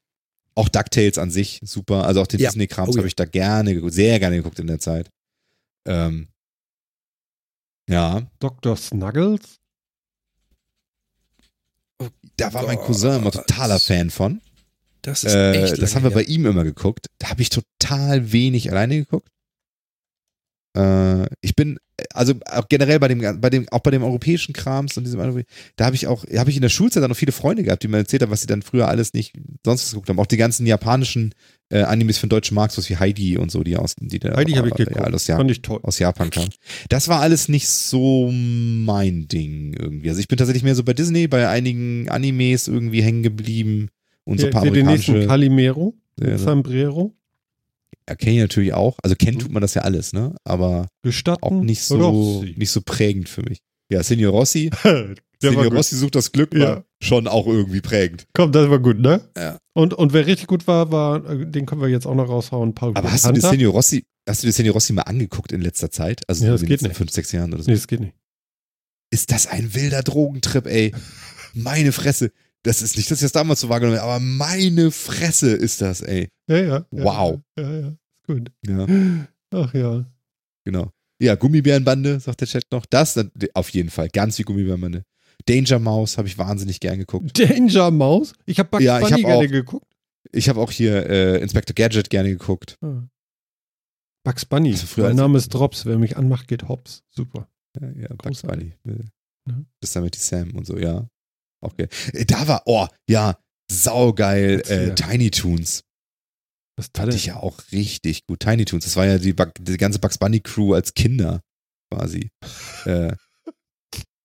Auch 0.55 0.69
DuckTales 0.69 1.19
an 1.19 1.31
sich, 1.31 1.61
super. 1.65 2.07
Also 2.07 2.21
auch 2.23 2.27
den 2.29 2.39
Ja. 2.41 2.49
Disney-Krams 2.51 2.91
Oh 2.91 2.93
ja. 2.93 2.99
habe 2.99 3.09
ich 3.09 3.17
da 3.17 3.25
gerne 3.25 3.75
geguckt, 3.75 3.93
sehr 3.95 4.21
gerne 4.21 4.37
geguckt 4.37 4.59
in 4.61 4.69
der 4.69 4.79
Zeit. 4.79 5.11
Ähm, 5.87 6.29
ja, 7.89 8.23
Dr. 8.39 8.77
Snuggles? 8.77 9.59
Da 12.37 12.53
war 12.53 12.65
mein 12.67 12.77
Gott. 12.77 12.87
Cousin 12.87 13.17
immer 13.17 13.31
totaler 13.31 13.81
Fan 13.81 14.11
von. 14.11 14.41
Das 15.03 15.25
ist 15.25 15.35
Äh, 15.35 15.63
echt 15.65 15.81
das 15.83 15.95
haben 15.95 16.03
wir 16.05 16.11
bei 16.11 16.23
her. 16.23 16.29
ihm 16.29 16.47
immer 16.47 16.65
geguckt. 16.65 17.07
Da 17.19 17.31
habe 17.31 17.43
ich 17.43 17.49
total 17.51 18.33
wenig 18.33 18.71
alleine 18.71 18.97
geguckt. 18.97 19.29
Äh, 20.77 21.27
ich 21.41 21.55
bin, 21.55 21.79
also 22.13 22.35
auch 22.47 22.69
generell 22.69 22.99
bei 22.99 23.09
dem, 23.09 23.41
bei 23.41 23.51
dem, 23.51 23.67
auch 23.71 23.81
bei 23.81 23.91
dem 23.91 24.03
europäischen 24.03 24.53
Krams 24.53 24.97
und 24.97 25.05
diesem, 25.05 25.45
da 25.77 25.87
habe 25.87 25.97
ich 25.97 26.07
auch, 26.07 26.25
habe 26.37 26.51
ich 26.51 26.57
in 26.57 26.63
der 26.63 26.69
Schulzeit 26.69 27.03
dann 27.03 27.11
noch 27.11 27.17
viele 27.17 27.33
Freunde 27.33 27.63
gehabt, 27.63 27.83
die 27.83 27.89
mir 27.89 27.99
erzählt 27.99 28.23
haben, 28.23 28.31
was 28.31 28.43
sie 28.43 28.47
dann 28.47 28.63
früher 28.63 28.89
alles 28.89 29.15
nicht 29.15 29.35
sonst 29.65 29.85
was 29.85 29.91
geguckt 29.91 30.09
haben. 30.09 30.19
Auch 30.19 30.27
die 30.27 30.37
ganzen 30.37 30.67
japanischen 30.67 31.35
äh, 31.71 31.83
Animes 31.83 32.19
von 32.19 32.29
deutschen 32.29 32.55
Markt, 32.55 32.77
was 32.77 32.89
wie 32.91 32.97
Heidi 32.97 33.39
und 33.39 33.51
so, 33.51 33.63
die 33.63 33.77
aus, 33.77 33.97
die 33.99 34.19
da 34.19 34.37
Heidi 34.37 34.53
habe 34.53 34.69
ich 34.69 34.75
äh, 34.75 34.85
geguckt. 34.85 35.01
Ja, 35.01 35.13
aus, 35.13 35.27
ja, 35.27 35.37
Fand 35.37 35.51
ich 35.51 35.63
toll. 35.63 35.81
aus 35.83 35.99
Japan 35.99 36.31
kamen. 36.31 36.51
Das 36.89 37.09
war 37.09 37.21
alles 37.21 37.49
nicht 37.49 37.69
so 37.69 38.31
mein 38.31 39.27
Ding 39.29 39.75
irgendwie. 39.75 40.09
Also 40.09 40.21
ich 40.21 40.29
bin 40.29 40.39
tatsächlich 40.39 40.65
mehr 40.65 40.75
so 40.75 40.85
bei 40.85 40.93
Disney, 40.93 41.29
bei 41.29 41.49
einigen 41.49 42.09
Animes 42.11 42.69
irgendwie 42.69 43.03
hängen 43.03 43.23
geblieben 43.23 43.89
und 44.25 44.39
so 44.41 44.47
ein 44.47 44.53
paar 44.53 44.63
hier 44.63 44.73
den 44.73 44.87
nächsten 44.87 45.13
amerikanische. 45.13 45.29
Calimero 45.29 45.95
Ja, 46.21 46.39
Sombrero. 46.39 47.15
Ja, 48.09 48.15
kenne 48.15 48.37
ich 48.37 48.41
natürlich 48.41 48.73
auch. 48.73 48.97
Also 49.03 49.17
kennen 49.17 49.37
Mhm. 49.37 49.41
tut 49.41 49.53
man 49.53 49.61
das 49.63 49.75
ja 49.75 49.83
alles, 49.83 50.13
ne? 50.13 50.35
Aber 50.45 50.87
Gestatten. 51.03 51.43
auch 51.43 51.51
nicht 51.63 51.83
so, 51.83 51.97
Rossi. 51.99 52.55
nicht 52.57 52.71
so 52.71 52.81
prägend 52.81 53.29
für 53.29 53.43
mich. 53.43 53.59
Ja, 53.93 54.03
Senior 54.03 54.33
Rossi. 54.33 54.71
Senior. 55.41 55.67
Rossi 55.67 55.97
sucht 55.97 56.15
das 56.15 56.33
Glück, 56.33 56.55
Ja. 56.55 56.83
schon 57.03 57.29
auch 57.29 57.47
irgendwie 57.47 57.81
prägend. 57.83 58.25
Komm, 58.33 58.53
das 58.53 58.71
war 58.71 58.79
gut, 58.79 58.99
ne? 58.99 59.29
Ja. 59.37 59.59
Und, 59.75 59.93
und 59.93 60.13
wer 60.15 60.27
richtig 60.27 60.47
gut 60.47 60.67
war, 60.67 60.91
war, 60.93 61.21
den 61.21 61.67
können 61.67 61.83
wir 61.83 61.89
jetzt 61.89 62.07
auch 62.07 62.15
noch 62.15 62.29
raushauen, 62.29 62.75
Paul 62.75 62.97
Aber 62.97 63.13
hast 63.13 63.27
du 63.27 63.39
Senior 63.41 63.73
Rossi, 63.73 64.05
hast 64.29 64.43
du 64.43 64.47
die 64.47 64.53
Senior 64.53 64.73
Rossi 64.75 64.93
mal 64.95 65.03
angeguckt 65.03 65.53
in 65.53 65.61
letzter 65.61 65.91
Zeit? 65.91 66.23
Also 66.27 66.45
Ja, 66.45 66.51
in 66.51 66.55
das 66.55 66.61
den 66.63 66.67
geht 66.69 66.71
letzten 66.81 66.89
nicht. 66.89 66.97
fünf, 66.97 67.11
sechs 67.11 67.33
Jahren 67.33 67.53
oder 67.53 67.63
so. 67.63 67.71
Nee, 67.71 67.77
das 67.77 67.87
geht 67.87 68.01
nicht. 68.01 68.15
Ist 69.13 69.31
das 69.31 69.47
ein 69.47 69.75
wilder 69.75 70.03
Drogentrip, 70.03 70.67
ey? 70.67 70.93
Meine 71.55 71.93
Fresse. 71.93 72.33
Das 72.67 72.83
ist 72.83 72.97
nicht, 72.97 73.09
dass 73.11 73.19
ich 73.19 73.23
das 73.27 73.33
damals 73.33 73.61
so 73.61 73.69
wahrgenommen 73.69 73.99
habe, 74.01 74.11
aber 74.11 74.21
meine 74.21 74.91
Fresse 74.91 75.53
ist 75.53 75.81
das, 75.81 76.01
ey. 76.03 76.29
Ja, 76.49 76.57
ja. 76.57 76.87
Wow. 76.91 77.41
Ja, 77.57 77.71
ja. 77.81 77.89
Ist 77.89 78.27
gut. 78.27 78.51
Ja, 78.67 78.87
Ach 79.53 79.73
ja. 79.73 80.05
genau. 80.65 80.91
Ja, 81.23 81.37
Gummibärenbande, 81.37 82.19
sagt 82.19 82.41
der 82.41 82.49
Chat 82.49 82.65
noch. 82.73 82.85
Das 82.87 83.17
auf 83.55 83.69
jeden 83.71 83.89
Fall. 83.91 84.09
Ganz 84.09 84.37
wie 84.39 84.43
Gummibärenbande. 84.43 85.05
Danger 85.47 85.79
Mouse 85.79 86.19
habe 86.19 86.27
ich 86.27 86.39
wahnsinnig 86.39 86.81
gern 86.81 86.99
geguckt. 86.99 87.39
Danger 87.39 87.93
Mouse? 87.93 88.33
Ich 88.47 88.59
habe 88.59 88.69
Bugs 88.69 88.83
Ja, 88.83 88.99
ich 88.99 89.05
Bunny 89.11 89.23
hab 89.23 89.29
gerne 89.31 89.47
auch- 89.47 89.51
geguckt. 89.53 89.87
Ich 90.33 90.49
habe 90.49 90.61
auch 90.61 90.73
hier 90.73 91.09
äh, 91.09 91.41
Inspector 91.41 91.73
Gadget 91.73 92.11
gerne 92.11 92.31
geguckt. 92.31 92.79
Ah. 92.83 93.05
Bugs 94.25 94.45
Bunny. 94.45 94.73
Also 94.73 94.87
früher 94.87 95.05
mein 95.07 95.17
Name 95.17 95.39
ist 95.39 95.55
Drops. 95.55 95.87
Wer 95.87 95.99
mich 95.99 96.17
anmacht, 96.17 96.49
geht 96.49 96.67
hops. 96.69 97.05
Super. 97.11 97.49
Ja, 97.81 97.91
ja 97.93 98.09
Bugs. 98.17 98.43
Bunny. 98.43 98.73
Das 98.85 99.55
ist 99.85 99.95
damit 99.95 100.17
die 100.17 100.19
Sam 100.19 100.51
und 100.57 100.67
so, 100.67 100.77
ja. 100.77 101.07
Auch 101.61 101.77
geil. 101.77 101.89
Äh, 102.13 102.25
Da 102.25 102.47
war, 102.49 102.63
oh, 102.67 102.87
ja, 103.09 103.39
saugeil, 103.71 104.63
äh, 104.69 104.95
Tiny 104.95 105.31
Toons. 105.31 105.83
Was 106.77 106.91
Fand 106.95 107.15
ich 107.15 107.27
ja 107.27 107.37
auch 107.37 107.59
richtig 107.73 108.27
gut. 108.27 108.41
Tiny 108.41 108.67
Toons, 108.67 108.85
das 108.85 108.97
war 108.97 109.07
ja 109.07 109.19
die, 109.19 109.35
die 109.61 109.77
ganze 109.79 109.99
Bugs 109.99 110.19
Bunny 110.19 110.41
Crew 110.41 110.75
als 110.75 110.93
Kinder 110.95 111.41
quasi. 111.91 112.31
äh, 112.85 113.15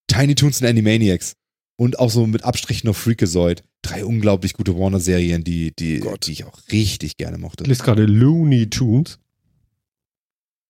Tiny 0.07 0.35
Toons 0.35 0.61
und 0.61 0.67
Animaniacs. 0.67 1.35
Und 1.79 1.97
auch 1.97 2.11
so 2.11 2.27
mit 2.27 2.43
Abstrichen 2.43 2.89
auf 2.89 2.97
Freakazoid. 2.97 3.63
Drei 3.81 4.05
unglaublich 4.05 4.53
gute 4.53 4.77
Warner-Serien, 4.77 5.43
die, 5.43 5.73
die, 5.79 5.99
Gott. 5.99 6.27
die 6.27 6.33
ich 6.33 6.43
auch 6.43 6.59
richtig 6.71 7.17
gerne 7.17 7.39
mochte. 7.39 7.63
Ich 7.63 7.69
lese 7.69 7.83
gerade 7.83 8.05
Looney 8.05 8.69
Tunes. 8.69 9.17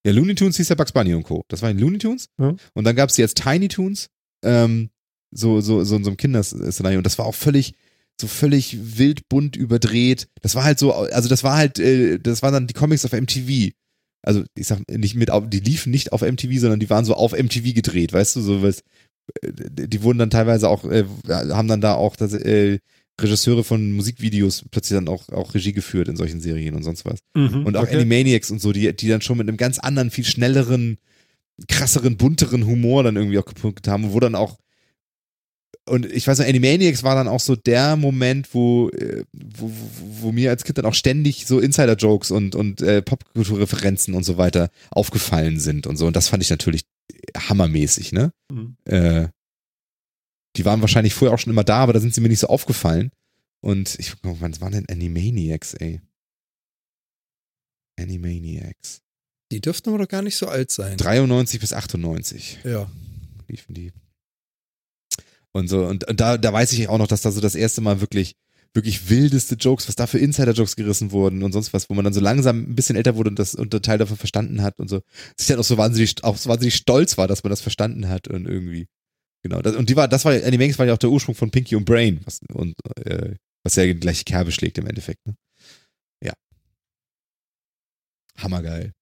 Ja, 0.05 0.13
Looney 0.13 0.35
Tunes 0.35 0.55
hieß 0.57 0.69
ja 0.69 0.75
Bugs 0.75 0.93
Bunny 0.93 1.13
und 1.13 1.23
Co. 1.23 1.43
Das 1.49 1.61
war 1.61 1.69
in 1.69 1.79
Looney 1.79 1.97
Tunes. 1.97 2.29
Ja. 2.39 2.55
Und 2.73 2.83
dann 2.85 2.95
gab 2.95 3.09
es 3.09 3.17
jetzt 3.17 3.38
Tiny 3.38 3.67
Toons, 3.67 4.07
ähm, 4.43 4.89
so, 5.31 5.61
so, 5.61 5.83
so 5.83 5.95
in 5.95 6.03
so 6.03 6.09
einem 6.09 6.17
Kinderszenario. 6.17 6.97
Und 6.99 7.05
das 7.05 7.17
war 7.17 7.25
auch 7.25 7.35
völlig, 7.35 7.73
so 8.19 8.27
völlig 8.27 8.77
wild 8.97 9.27
bunt 9.29 9.55
überdreht. 9.55 10.27
Das 10.41 10.55
war 10.55 10.63
halt 10.63 10.79
so, 10.79 10.93
also 10.93 11.29
das 11.29 11.43
war 11.43 11.57
halt, 11.57 11.79
äh, 11.79 12.19
das 12.19 12.41
waren 12.41 12.53
dann 12.53 12.67
die 12.67 12.73
Comics 12.73 13.05
auf 13.05 13.13
MTV. 13.13 13.71
Also 14.23 14.43
ich 14.55 14.67
sag 14.67 14.81
nicht 14.89 15.15
mit, 15.15 15.31
auf, 15.31 15.49
die 15.49 15.59
liefen 15.59 15.89
nicht 15.91 16.11
auf 16.13 16.21
MTV, 16.21 16.59
sondern 16.59 16.79
die 16.79 16.89
waren 16.89 17.05
so 17.05 17.15
auf 17.15 17.31
MTV 17.33 17.73
gedreht, 17.73 18.13
weißt 18.13 18.35
du, 18.35 18.41
so 18.41 18.61
was. 18.61 18.81
äh, 19.41 19.51
Die 19.87 20.03
wurden 20.03 20.19
dann 20.19 20.29
teilweise 20.29 20.69
auch, 20.69 20.85
äh, 20.85 21.05
haben 21.27 21.67
dann 21.67 21.81
da 21.81 21.93
auch 21.95 22.15
das, 22.15 22.33
äh, 22.33 22.79
Regisseure 23.19 23.63
von 23.63 23.91
Musikvideos 23.91 24.65
plötzlich 24.71 24.97
dann 24.97 25.07
auch, 25.07 25.29
auch 25.29 25.53
Regie 25.53 25.73
geführt 25.73 26.07
in 26.07 26.15
solchen 26.15 26.41
Serien 26.41 26.73
und 26.75 26.81
sonst 26.83 27.05
was. 27.05 27.19
Mhm, 27.35 27.65
Und 27.65 27.77
auch 27.77 27.83
okay. 27.83 27.95
Animaniacs 27.95 28.49
und 28.51 28.59
so, 28.59 28.71
die, 28.71 28.95
die 28.95 29.07
dann 29.09 29.21
schon 29.21 29.37
mit 29.37 29.47
einem 29.47 29.57
ganz 29.57 29.77
anderen, 29.79 30.09
viel 30.09 30.25
schnelleren, 30.25 30.97
krasseren, 31.67 32.17
bunteren 32.17 32.65
Humor 32.65 33.03
dann 33.03 33.15
irgendwie 33.15 33.37
auch 33.37 33.45
gepunktet 33.45 33.87
haben, 33.87 34.13
wo 34.13 34.19
dann 34.19 34.33
auch 34.35 34.57
und 35.89 36.05
ich 36.05 36.27
weiß 36.27 36.39
noch, 36.39 36.45
Animaniacs 36.45 37.03
war 37.03 37.15
dann 37.15 37.27
auch 37.27 37.39
so 37.39 37.55
der 37.55 37.95
Moment, 37.95 38.53
wo, 38.53 38.89
äh, 38.89 39.23
wo, 39.33 39.69
wo, 39.69 40.21
wo 40.27 40.31
mir 40.31 40.49
als 40.51 40.63
Kind 40.63 40.77
dann 40.77 40.85
auch 40.85 40.93
ständig 40.93 41.45
so 41.47 41.59
Insider-Jokes 41.59 42.31
und, 42.31 42.55
und 42.55 42.81
äh, 42.81 43.01
Popkulturreferenzen 43.01 44.13
und 44.13 44.23
so 44.23 44.37
weiter 44.37 44.69
aufgefallen 44.91 45.59
sind 45.59 45.87
und 45.87 45.97
so. 45.97 46.05
Und 46.07 46.15
das 46.15 46.27
fand 46.27 46.43
ich 46.43 46.49
natürlich 46.49 46.83
hammermäßig, 47.35 48.11
ne? 48.11 48.31
Mhm. 48.51 48.77
Äh, 48.85 49.27
die 50.57 50.65
waren 50.65 50.81
wahrscheinlich 50.81 51.13
vorher 51.13 51.33
auch 51.33 51.39
schon 51.39 51.53
immer 51.53 51.63
da, 51.63 51.77
aber 51.77 51.93
da 51.93 51.99
sind 51.99 52.13
sie 52.13 52.21
mir 52.21 52.29
nicht 52.29 52.39
so 52.39 52.47
aufgefallen. 52.47 53.11
Und 53.63 53.95
ich 53.99 54.11
guck 54.11 54.23
mal, 54.23 54.35
wann 54.39 54.59
waren 54.61 54.73
denn 54.73 54.89
Animaniacs, 54.89 55.73
ey? 55.75 56.01
Animaniacs. 57.99 59.01
Die 59.51 59.61
dürften 59.61 59.89
aber 59.89 59.99
doch 59.99 60.07
gar 60.07 60.21
nicht 60.21 60.37
so 60.37 60.47
alt 60.47 60.71
sein. 60.71 60.97
93 60.97 61.59
bis 61.59 61.73
98 61.73 62.59
Ja. 62.63 62.89
liefen 63.47 63.73
die. 63.73 63.91
Und 65.53 65.67
so, 65.67 65.85
und, 65.85 66.07
und 66.07 66.19
da, 66.19 66.37
da 66.37 66.53
weiß 66.53 66.73
ich 66.73 66.87
auch 66.87 66.97
noch, 66.97 67.07
dass 67.07 67.21
da 67.21 67.31
so 67.31 67.41
das 67.41 67.55
erste 67.55 67.81
Mal 67.81 67.99
wirklich, 67.99 68.35
wirklich 68.73 69.09
wildeste 69.09 69.55
Jokes, 69.55 69.87
was 69.87 69.95
da 69.95 70.07
für 70.07 70.17
Insider-Jokes 70.19 70.75
gerissen 70.75 71.11
wurden 71.11 71.43
und 71.43 71.51
sonst 71.51 71.73
was, 71.73 71.89
wo 71.89 71.93
man 71.93 72.05
dann 72.05 72.13
so 72.13 72.21
langsam 72.21 72.61
ein 72.61 72.75
bisschen 72.75 72.95
älter 72.95 73.15
wurde 73.15 73.29
und 73.29 73.39
das 73.39 73.53
und 73.55 73.71
Teil 73.83 73.97
davon 73.97 74.17
verstanden 74.17 74.61
hat 74.61 74.79
und 74.79 74.89
so, 74.89 75.01
sich 75.37 75.47
dann 75.47 75.59
auch 75.59 75.65
so 75.65 75.77
wahnsinnig, 75.77 76.23
auch 76.23 76.37
so 76.37 76.49
wahnsinnig 76.49 76.75
stolz 76.75 77.17
war, 77.17 77.27
dass 77.27 77.43
man 77.43 77.49
das 77.49 77.61
verstanden 77.61 78.07
hat 78.07 78.27
und 78.27 78.47
irgendwie. 78.47 78.87
Genau. 79.43 79.61
Das, 79.61 79.75
und 79.75 79.89
die 79.89 79.95
war, 79.95 80.07
das 80.07 80.23
war, 80.23 80.33
Animaniacs 80.33 80.79
war 80.79 80.85
ja 80.85 80.93
auch 80.93 80.99
der 80.99 81.09
Ursprung 81.09 81.35
von 81.35 81.51
Pinky 81.51 81.75
und 81.75 81.85
Brain, 81.85 82.21
was, 82.25 82.39
und, 82.53 82.75
äh, 83.03 83.35
was 83.63 83.75
ja 83.75 83.85
die 83.85 83.95
gleiche 83.95 84.23
Kerbe 84.23 84.51
schlägt 84.51 84.77
im 84.77 84.87
Endeffekt, 84.87 85.25
ne? 85.25 85.35
Ja. 86.23 86.33
Hammergeil. 88.37 88.93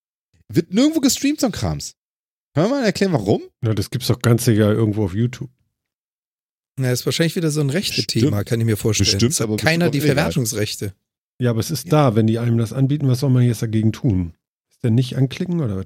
Wird 0.47 0.73
nirgendwo 0.73 1.01
gestreamt, 1.01 1.41
so 1.41 1.45
ein 1.45 1.51
Krams. 1.51 1.93
Können 2.55 2.67
wir 2.71 2.77
mal 2.77 2.85
erklären, 2.85 3.13
warum? 3.13 3.43
Ja, 3.63 3.75
das 3.75 3.91
gibt's 3.91 4.07
doch 4.07 4.19
ganz 4.19 4.45
sicher 4.45 4.71
irgendwo 4.71 5.05
auf 5.05 5.13
YouTube. 5.13 5.51
Na, 6.79 6.91
ist 6.91 7.05
wahrscheinlich 7.05 7.35
wieder 7.35 7.51
so 7.51 7.61
ein 7.61 7.69
rechte 7.69 7.97
Bestimmt. 7.97 8.23
Thema, 8.25 8.43
kann 8.43 8.59
ich 8.59 8.65
mir 8.65 8.77
vorstellen. 8.77 9.11
Bestimmt, 9.11 9.33
Es 9.33 9.39
hat 9.39 9.47
aber 9.47 9.57
keiner 9.57 9.89
die. 9.89 10.01
Verwertungsrechte. 10.01 10.93
Ja, 11.41 11.51
aber 11.51 11.59
es 11.59 11.71
ist 11.71 11.91
da. 11.91 12.15
Wenn 12.15 12.27
die 12.27 12.39
einem 12.39 12.57
das 12.57 12.73
anbieten, 12.73 13.07
was 13.07 13.19
soll 13.19 13.29
man 13.29 13.43
jetzt 13.43 13.61
dagegen 13.61 13.91
tun? 13.91 14.33
Ist 14.71 14.83
der 14.83 14.91
nicht 14.91 15.15
anklicken 15.17 15.59
oder 15.61 15.77
was? 15.77 15.85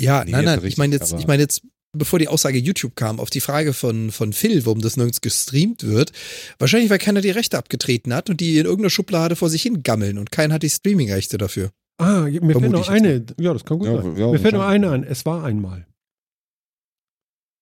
Ja, 0.00 0.24
Nee, 0.24 0.30
nein, 0.32 0.44
nein, 0.44 0.54
richtig, 0.60 0.72
ich 0.74 0.78
meine 0.78 0.94
jetzt, 0.94 1.12
ich 1.18 1.26
meine 1.26 1.42
jetzt, 1.42 1.62
bevor 1.92 2.18
die 2.20 2.28
Aussage 2.28 2.58
YouTube 2.58 2.94
kam, 2.94 3.18
auf 3.18 3.30
die 3.30 3.40
Frage 3.40 3.72
von, 3.72 4.12
von 4.12 4.32
Phil, 4.32 4.64
warum 4.64 4.80
das 4.80 4.96
nirgends 4.96 5.20
gestreamt 5.20 5.82
wird, 5.84 6.12
wahrscheinlich, 6.60 6.88
weil 6.90 6.98
keiner 6.98 7.20
die 7.20 7.30
Rechte 7.30 7.58
abgetreten 7.58 8.14
hat 8.14 8.30
und 8.30 8.40
die 8.40 8.58
in 8.58 8.64
irgendeiner 8.64 8.90
Schublade 8.90 9.34
vor 9.34 9.50
sich 9.50 9.62
hin 9.62 9.82
gammeln 9.82 10.18
und 10.18 10.30
keiner 10.30 10.54
hat 10.54 10.62
die 10.62 10.70
Streaming-Rechte 10.70 11.36
dafür. 11.38 11.70
Ah, 12.00 12.20
mir 12.26 12.30
fällt 12.40 12.52
Vermute 12.52 12.70
noch 12.70 12.88
eine. 12.88 13.24
Ja, 13.40 13.52
das 13.52 13.64
kann 13.64 13.80
gut 13.80 13.88
Ja, 13.88 14.02
sein. 14.02 14.16
ja, 14.16 14.28
mir 14.30 14.38
fällt 14.38 14.54
noch 14.54 14.66
eine 14.68 14.88
an. 14.90 15.02
Es 15.02 15.26
war 15.26 15.42
einmal. 15.42 15.84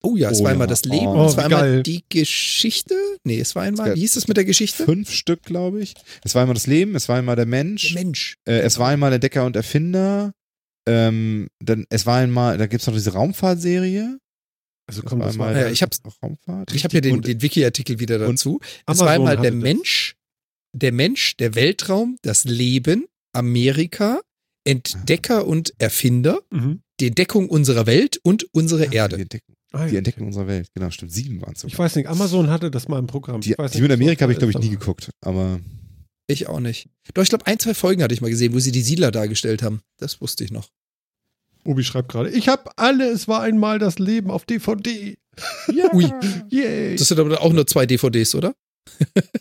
Oh 0.03 0.17
ja, 0.17 0.31
es 0.31 0.41
Oh 0.41 0.45
war 0.45 0.51
ja. 0.51 0.55
einmal 0.55 0.67
das 0.69 0.85
Leben, 0.85 1.07
Oh, 1.09 1.27
es 1.27 1.37
war 1.37 1.45
einmal 1.47 1.61
geil. 1.63 1.83
die 1.83 2.05
Geschichte. 2.09 2.95
Nee, 3.25 3.41
es 3.41 3.55
war 3.57 3.63
einmal, 3.65 3.95
wie 3.95 4.01
hieß 4.01 4.17
es 4.17 4.29
mit 4.29 4.37
der 4.37 4.45
Geschichte? 4.45 4.85
Fünf 4.85 5.11
Stück, 5.11 5.43
glaube 5.43 5.81
ich. 5.83 5.95
Es 6.23 6.35
war 6.35 6.43
einmal 6.43 6.55
das 6.55 6.67
Leben, 6.67 6.95
es 6.95 7.09
war 7.09 7.17
einmal 7.17 7.35
der 7.37 7.47
Mensch, 7.47 7.95
Der 7.95 8.05
Mensch. 8.05 8.37
äh, 8.47 8.59
es 8.61 8.79
war 8.79 8.89
einmal 8.91 9.13
Entdecker 9.13 9.45
und 9.47 9.57
Erfinder, 9.57 10.33
ähm, 10.89 11.49
dann, 11.61 11.87
es 11.91 12.07
war 12.07 12.19
einmal, 12.19 12.59
da 12.59 12.67
gibt's 12.67 12.87
noch 12.87 12.95
diese 12.95 13.13
Raumfahrtserie. 13.15 14.19
Also 14.89 15.03
Das 15.03 15.11
komm, 15.11 15.19
war 15.19 15.27
das 15.27 15.35
einmal 15.35 15.57
Ja, 15.57 15.69
ich 15.69 15.83
hab's- 15.83 16.01
Raumfahrt. 16.23 16.73
Ich 16.73 16.85
habe 16.85 16.93
hier 16.93 17.01
den, 17.01 17.21
den 17.23 17.43
Wiki-Artikel 17.43 17.99
wieder 17.99 18.19
dazu. 18.19 18.61
Es 18.87 19.01
war 19.01 19.11
einmal 19.11 19.37
der. 19.37 19.51
Mensch, 19.53 20.15
der 20.73 20.93
Mensch, 20.93 21.37
der 21.39 21.57
Weltraum, 21.57 22.19
das 22.23 22.45
Leben, 22.45 23.07
Amerika, 23.33 24.21
Entdecker 24.65 25.45
und 25.47 25.73
Erfinder, 25.79 26.39
Mhm. 26.51 26.83
die 27.01 27.09
Entdeckung 27.09 27.49
unserer 27.49 27.87
Welt 27.87 28.21
und 28.23 28.47
unsere 28.53 28.89
Die, 28.89 28.95
Erde. 28.97 29.17
Entdeckung, 29.17 29.56
Ah, 29.77 29.87
die. 29.87 29.97
Entdeckung 29.97 30.27
unserer 30.27 30.47
Welt, 30.47 30.69
genau, 30.75 30.91
stimmt. 30.91 31.13
Sieben 31.13 31.41
waren 31.43 31.55
es 31.55 31.65
Ich 31.65 31.79
weiß 31.79 31.97
nicht, 31.97 32.09
Amazon 32.09 32.51
hatte 32.51 32.71
das 32.71 32.89
mal 32.89 32.99
im 32.99 33.07
Programm. 33.07 33.41
Die, 33.41 33.53
ich 33.53 33.59
weiß 33.59 33.73
die 33.73 33.83
was 33.83 33.91
Amerika 33.91 34.23
habe 34.23 34.33
ich, 34.33 34.39
glaube 34.39 34.53
ich, 34.53 34.59
nie 34.59 34.71
geguckt. 34.71 35.11
Aber 35.21 35.61
Ich 36.27 36.49
auch 36.49 36.61
nicht. 36.61 36.89
Doch, 37.15 37.23
ich 37.23 37.29
glaube, 37.29 37.47
ein, 37.47 37.59
zwei 37.59 37.75
Folgen 37.75 38.03
hatte 38.03 38.15
ich 38.15 38.21
mal 38.21 38.31
gesehen, 38.31 38.55
wo 38.55 38.59
sie 38.59 38.73
die 38.73 38.83
Siedler 38.83 39.11
dargestellt 39.11 39.63
haben. 39.63 39.81
Das 39.99 40.21
wusste 40.21 40.45
ich 40.45 40.51
noch. 40.51 40.71
Obi 41.65 41.83
schreibt 41.83 42.11
gerade, 42.11 42.31
ich 42.31 42.49
habe 42.49 42.71
alle, 42.77 43.09
es 43.09 43.27
war 43.29 43.43
einmal 43.43 43.79
das 43.79 43.99
Leben 43.99 44.31
auf 44.31 44.45
DVD. 44.45 45.17
ja. 45.73 45.91
Ui. 45.93 46.11
Yay. 46.49 46.97
Das 46.97 47.09
sind 47.09 47.19
aber 47.19 47.41
auch 47.41 47.53
nur 47.53 47.67
zwei 47.67 47.87
DVDs, 47.87 48.35
oder? 48.35 48.55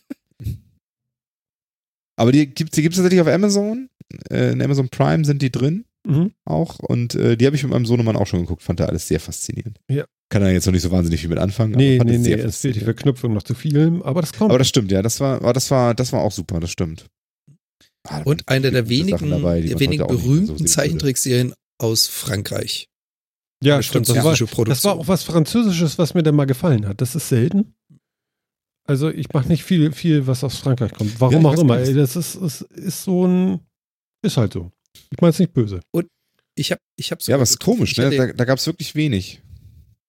Aber 2.17 2.31
die 2.31 2.47
gibt 2.47 2.71
es 2.71 2.75
die 2.75 2.81
gibt's 2.81 2.97
tatsächlich 2.97 3.19
auf 3.21 3.27
Amazon. 3.27 3.89
Äh, 4.29 4.53
in 4.53 4.61
Amazon 4.61 4.87
Prime 4.89 5.25
sind 5.25 5.41
die 5.41 5.51
drin 5.51 5.85
Mhm. 6.05 6.31
auch. 6.45 6.79
Und 6.79 7.15
äh, 7.15 7.35
die 7.37 7.45
habe 7.45 7.55
ich 7.55 7.63
mit 7.63 7.71
meinem 7.71 7.85
Sohnemann 7.85 8.15
auch 8.15 8.27
schon 8.27 8.41
geguckt. 8.41 8.61
Fand 8.63 8.79
er 8.79 8.89
alles 8.89 9.07
sehr 9.07 9.19
faszinierend. 9.19 9.79
Ja. 9.89 10.05
Kann 10.29 10.41
er 10.41 10.51
jetzt 10.51 10.65
noch 10.65 10.73
nicht 10.73 10.81
so 10.81 10.91
wahnsinnig 10.91 11.21
viel 11.21 11.29
mit 11.29 11.37
anfangen. 11.39 11.73
Nee, 11.73 11.99
aber 11.99 12.09
fand 12.09 12.21
nee, 12.21 12.33
es 12.33 12.37
nee, 12.39 12.43
es 12.43 12.57
fehlt 12.61 12.75
die. 12.75 12.79
Verknüpfung 12.81 13.33
noch 13.33 13.43
zu 13.43 13.53
viel, 13.53 14.01
aber 14.03 14.21
das 14.21 14.33
kommt. 14.33 14.49
Aber 14.51 14.57
das 14.59 14.67
stimmt, 14.67 14.91
ja. 14.91 15.01
Das 15.01 15.19
war, 15.19 15.37
aber 15.37 15.53
das 15.53 15.69
war, 15.71 15.93
das 15.93 16.11
war 16.13 16.21
auch 16.21 16.31
super, 16.31 16.59
das 16.59 16.71
stimmt. 16.71 17.07
Ah, 18.07 18.19
da 18.19 18.23
Und 18.23 18.47
eine 18.47 18.71
der 18.71 18.87
wenigen, 18.89 19.29
dabei, 19.29 19.61
der 19.61 19.79
wenigen 19.79 20.01
so 20.01 20.07
berühmten 20.07 20.49
würde. 20.49 20.65
Zeichentrickserien 20.65 21.53
aus 21.79 22.07
Frankreich. 22.07 22.87
ja, 23.63 23.75
Eine 23.75 23.83
stimmt. 23.83 24.09
Das 24.09 24.23
war, 24.23 24.65
das 24.65 24.83
war 24.83 24.95
auch 24.95 25.07
was 25.07 25.23
Französisches, 25.23 25.97
was 25.97 26.13
mir 26.13 26.23
dann 26.23 26.35
mal 26.35 26.45
gefallen 26.45 26.87
hat. 26.87 27.01
Das 27.01 27.15
ist 27.15 27.29
selten. 27.29 27.73
Also 28.87 29.09
ich 29.09 29.33
mache 29.33 29.47
nicht 29.47 29.63
viel, 29.63 29.91
viel, 29.91 30.27
was 30.27 30.43
aus 30.43 30.57
Frankreich 30.57 30.93
kommt. 30.93 31.19
Warum 31.19 31.43
Ja, 31.43 31.49
auch 31.49 31.57
immer. 31.59 31.79
Ey, 31.79 31.93
das 31.95 32.15
ist, 32.15 32.35
ist, 32.35 32.61
ist 32.61 33.03
so 33.03 33.25
ein, 33.25 33.59
ist 34.21 34.37
halt 34.37 34.53
so. 34.53 34.71
Ich 35.11 35.21
meine 35.21 35.31
es 35.31 35.39
nicht 35.39 35.53
böse. 35.53 35.79
Ich 36.55 36.71
habe 36.71 36.81
ich 36.95 37.11
hab 37.11 37.21
Ja, 37.23 37.39
was 37.39 37.59
komisch, 37.59 37.91
ich 37.91 37.97
ne? 37.97 38.15
Da, 38.15 38.27
da 38.33 38.45
gab 38.45 38.57
es 38.59 38.65
wirklich 38.65 38.95
wenig. 38.95 39.41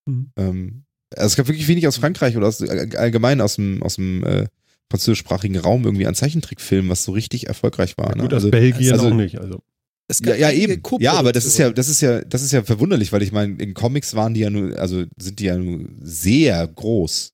Mhm. 0.07 0.31
Ähm, 0.37 0.83
also 1.15 1.27
es 1.27 1.37
gab 1.37 1.49
wirklich 1.49 1.67
wenig 1.69 1.87
aus 1.87 1.97
Frankreich 1.97 2.37
oder 2.37 2.47
aus, 2.49 2.63
allgemein 2.63 3.41
aus 3.41 3.57
dem, 3.57 3.83
aus 3.83 3.97
dem 3.97 4.25
äh, 4.25 4.47
französischsprachigen 4.91 5.59
Raum 5.59 5.85
irgendwie 5.85 6.07
an 6.07 6.15
Zeichentrickfilmen, 6.15 6.91
was 6.91 7.05
so 7.05 7.13
richtig 7.13 7.49
erfolgreich 7.49 7.99
war. 7.99 8.15
Ne? 8.15 8.23
Gut, 8.23 8.33
aus 8.33 8.37
also, 8.45 8.51
Belgien 8.51 8.93
also- 8.93 9.09
auch 9.09 9.15
nicht. 9.15 9.39
Also. 9.41 9.61
es 10.09 10.21
ja, 10.21 10.27
gab 10.27 10.39
ja, 10.39 10.51
eben. 10.53 10.83
Ja, 11.01 11.15
aber 11.15 11.33
das 11.33 11.45
ist 11.45 11.59
ja, 11.59 11.71
das 11.71 11.89
ist 11.89 12.01
ja, 12.01 12.23
das 12.23 12.43
ist 12.43 12.53
ja 12.53 12.63
verwunderlich, 12.63 13.13
weil 13.13 13.23
ich 13.23 13.33
meine, 13.33 13.61
in 13.61 13.75
Comics 13.75 14.15
waren 14.15 14.35
die 14.35 14.41
ja 14.41 14.51
nur, 14.51 14.79
also 14.79 15.05
sind 15.19 15.39
die 15.41 15.45
ja 15.45 15.57
nur 15.57 15.89
sehr 16.01 16.67
groß. 16.67 17.33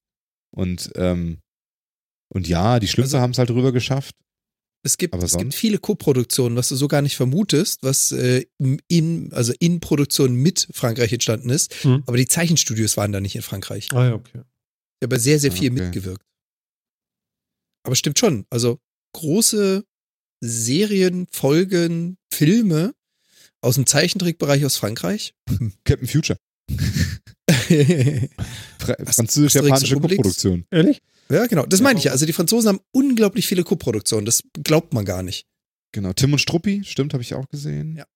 Und, 0.54 0.90
ähm, 0.96 1.38
und 2.28 2.48
ja, 2.48 2.78
die 2.80 2.88
Schlümpfe 2.88 3.16
Also- 3.16 3.22
haben 3.22 3.30
es 3.32 3.38
halt 3.38 3.50
rüber 3.50 3.72
geschafft. 3.72 4.14
Es 4.84 4.96
gibt, 4.98 5.14
Aber 5.14 5.22
es 5.22 5.36
gibt 5.36 5.54
viele 5.54 5.78
Co-Produktionen, 5.78 6.56
was 6.56 6.68
du 6.68 6.74
so 6.76 6.88
gar 6.88 7.02
nicht 7.02 7.16
vermutest, 7.16 7.84
was 7.84 8.10
äh, 8.10 8.44
in, 8.88 9.32
also 9.32 9.52
in 9.60 9.78
Produktion 9.78 10.34
mit 10.34 10.66
Frankreich 10.72 11.12
entstanden 11.12 11.50
ist. 11.50 11.72
Hm. 11.84 12.02
Aber 12.06 12.16
die 12.16 12.26
Zeichenstudios 12.26 12.96
waren 12.96 13.12
da 13.12 13.20
nicht 13.20 13.36
in 13.36 13.42
Frankreich. 13.42 13.88
Ah 13.92 14.06
ja, 14.06 14.14
okay. 14.14 14.40
Ich 15.00 15.04
habe 15.06 15.18
sehr, 15.20 15.38
sehr 15.38 15.52
Ah, 15.52 15.54
viel 15.54 15.70
okay. 15.70 15.82
mitgewirkt. 15.82 16.24
Aber 17.84 17.94
stimmt 17.94 18.18
schon. 18.18 18.44
Also 18.50 18.80
große 19.14 19.84
Serien, 20.40 21.28
Folgen, 21.30 22.16
Filme 22.32 22.94
aus 23.60 23.76
dem 23.76 23.86
Zeichentrickbereich 23.86 24.64
aus 24.64 24.76
Frankreich. 24.76 25.34
Captain 25.84 26.08
Future. 26.08 26.38
Französisch-japanische. 29.06 29.94
Co-Produktion. 29.96 30.66
Ehrlich? 30.70 31.00
Ja, 31.32 31.46
genau. 31.46 31.66
Das 31.66 31.80
meine 31.80 31.98
ich 31.98 32.04
ja. 32.06 32.12
Also 32.12 32.26
die 32.26 32.32
Franzosen 32.32 32.68
haben 32.68 32.80
unglaublich 32.92 33.46
viele 33.46 33.64
Co-Produktionen. 33.64 34.26
Das 34.26 34.42
glaubt 34.62 34.94
man 34.94 35.04
gar 35.04 35.22
nicht. 35.22 35.46
Genau. 35.92 36.12
Tim 36.12 36.32
und 36.32 36.38
Struppi, 36.38 36.82
stimmt, 36.84 37.12
habe 37.12 37.22
ich 37.22 37.34
auch 37.34 37.48
gesehen. 37.48 37.96
Ja. 37.96 38.06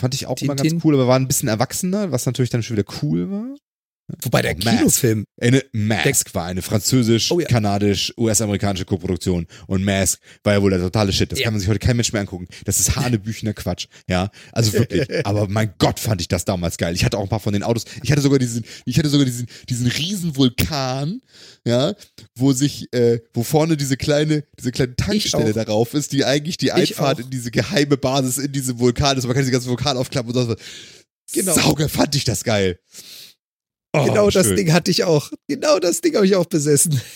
Fand 0.00 0.14
ich 0.14 0.26
auch 0.26 0.36
immer 0.40 0.56
Tintin. 0.56 0.72
ganz 0.78 0.84
cool, 0.84 0.94
aber 0.94 1.08
war 1.08 1.18
ein 1.18 1.28
bisschen 1.28 1.48
erwachsener, 1.48 2.12
was 2.12 2.26
natürlich 2.26 2.50
dann 2.50 2.62
schon 2.62 2.76
wieder 2.76 2.88
cool 3.02 3.30
war. 3.30 3.56
Wobei 4.22 4.40
der 4.42 4.54
Oh, 4.54 4.58
Mask. 4.64 4.78
Kinofilm, 4.78 5.24
Eine 5.40 5.64
Mask 5.72 6.32
war 6.34 6.44
eine 6.44 6.60
Oh 6.60 6.62
französisch-kanadisch-US-amerikanische 6.62 8.84
Koproduktion. 8.84 9.46
Und 9.66 9.82
Mask 9.84 10.20
war 10.44 10.52
ja 10.54 10.62
wohl 10.62 10.70
der 10.70 10.78
totale 10.80 11.12
Shit. 11.12 11.32
Das 11.32 11.40
Ja. 11.40 11.46
kann 11.46 11.54
man 11.54 11.60
sich 11.60 11.68
heute 11.68 11.80
kein 11.80 11.96
Mensch 11.96 12.12
mehr 12.12 12.20
angucken. 12.20 12.46
Das 12.64 12.78
ist 12.78 12.94
hanebüchener 12.94 13.52
Quatsch. 13.52 13.86
Ja, 14.08 14.30
also 14.52 14.72
wirklich. 14.74 15.08
Aber 15.26 15.48
mein 15.48 15.74
Gott, 15.78 15.98
fand 15.98 16.20
ich 16.20 16.28
das 16.28 16.44
damals 16.44 16.76
geil. 16.76 16.94
Ich 16.94 17.04
hatte 17.04 17.18
auch 17.18 17.22
ein 17.22 17.28
paar 17.28 17.40
von 17.40 17.52
den 17.52 17.64
Autos. 17.64 17.84
Ich 18.02 18.12
hatte 18.12 18.22
sogar 18.22 18.38
diesen, 18.38 18.64
ich 18.84 18.96
hatte 18.98 19.08
sogar 19.08 19.26
diesen, 19.26 19.48
diesen 19.68 19.88
riesen 19.88 20.36
Vulkan, 20.36 21.20
ja, 21.64 21.94
wo 22.36 22.52
sich, 22.52 22.92
äh, 22.92 23.18
wo 23.34 23.42
vorne 23.42 23.76
diese 23.76 23.96
kleine, 23.96 24.44
diese 24.58 24.70
kleine 24.70 24.94
Tankstelle 24.94 25.52
darauf 25.52 25.94
ist, 25.94 26.12
die 26.12 26.24
eigentlich 26.24 26.58
die 26.58 26.70
Einfahrt 26.70 27.18
in 27.18 27.30
diese 27.30 27.50
geheime 27.50 27.96
Basis 27.96 28.38
in 28.38 28.52
diese 28.52 28.78
Vulkan 28.78 29.18
ist. 29.18 29.24
Man 29.24 29.32
kann 29.34 29.42
diese 29.42 29.50
ganzen 29.52 29.68
Vulkan 29.68 29.96
aufklappen 29.96 30.32
und 30.32 30.46
so. 30.46 30.54
Genau. 31.32 31.54
Sauger 31.54 31.88
fand 31.88 32.14
ich 32.14 32.22
das 32.22 32.44
geil. 32.44 32.78
Oh, 34.00 34.04
genau 34.06 34.30
das 34.30 34.46
schön. 34.46 34.56
Ding 34.56 34.72
hatte 34.72 34.90
ich 34.90 35.04
auch. 35.04 35.30
Genau 35.48 35.78
das 35.78 36.00
Ding 36.00 36.14
habe 36.14 36.26
ich 36.26 36.36
auch 36.36 36.46
besessen. 36.46 37.00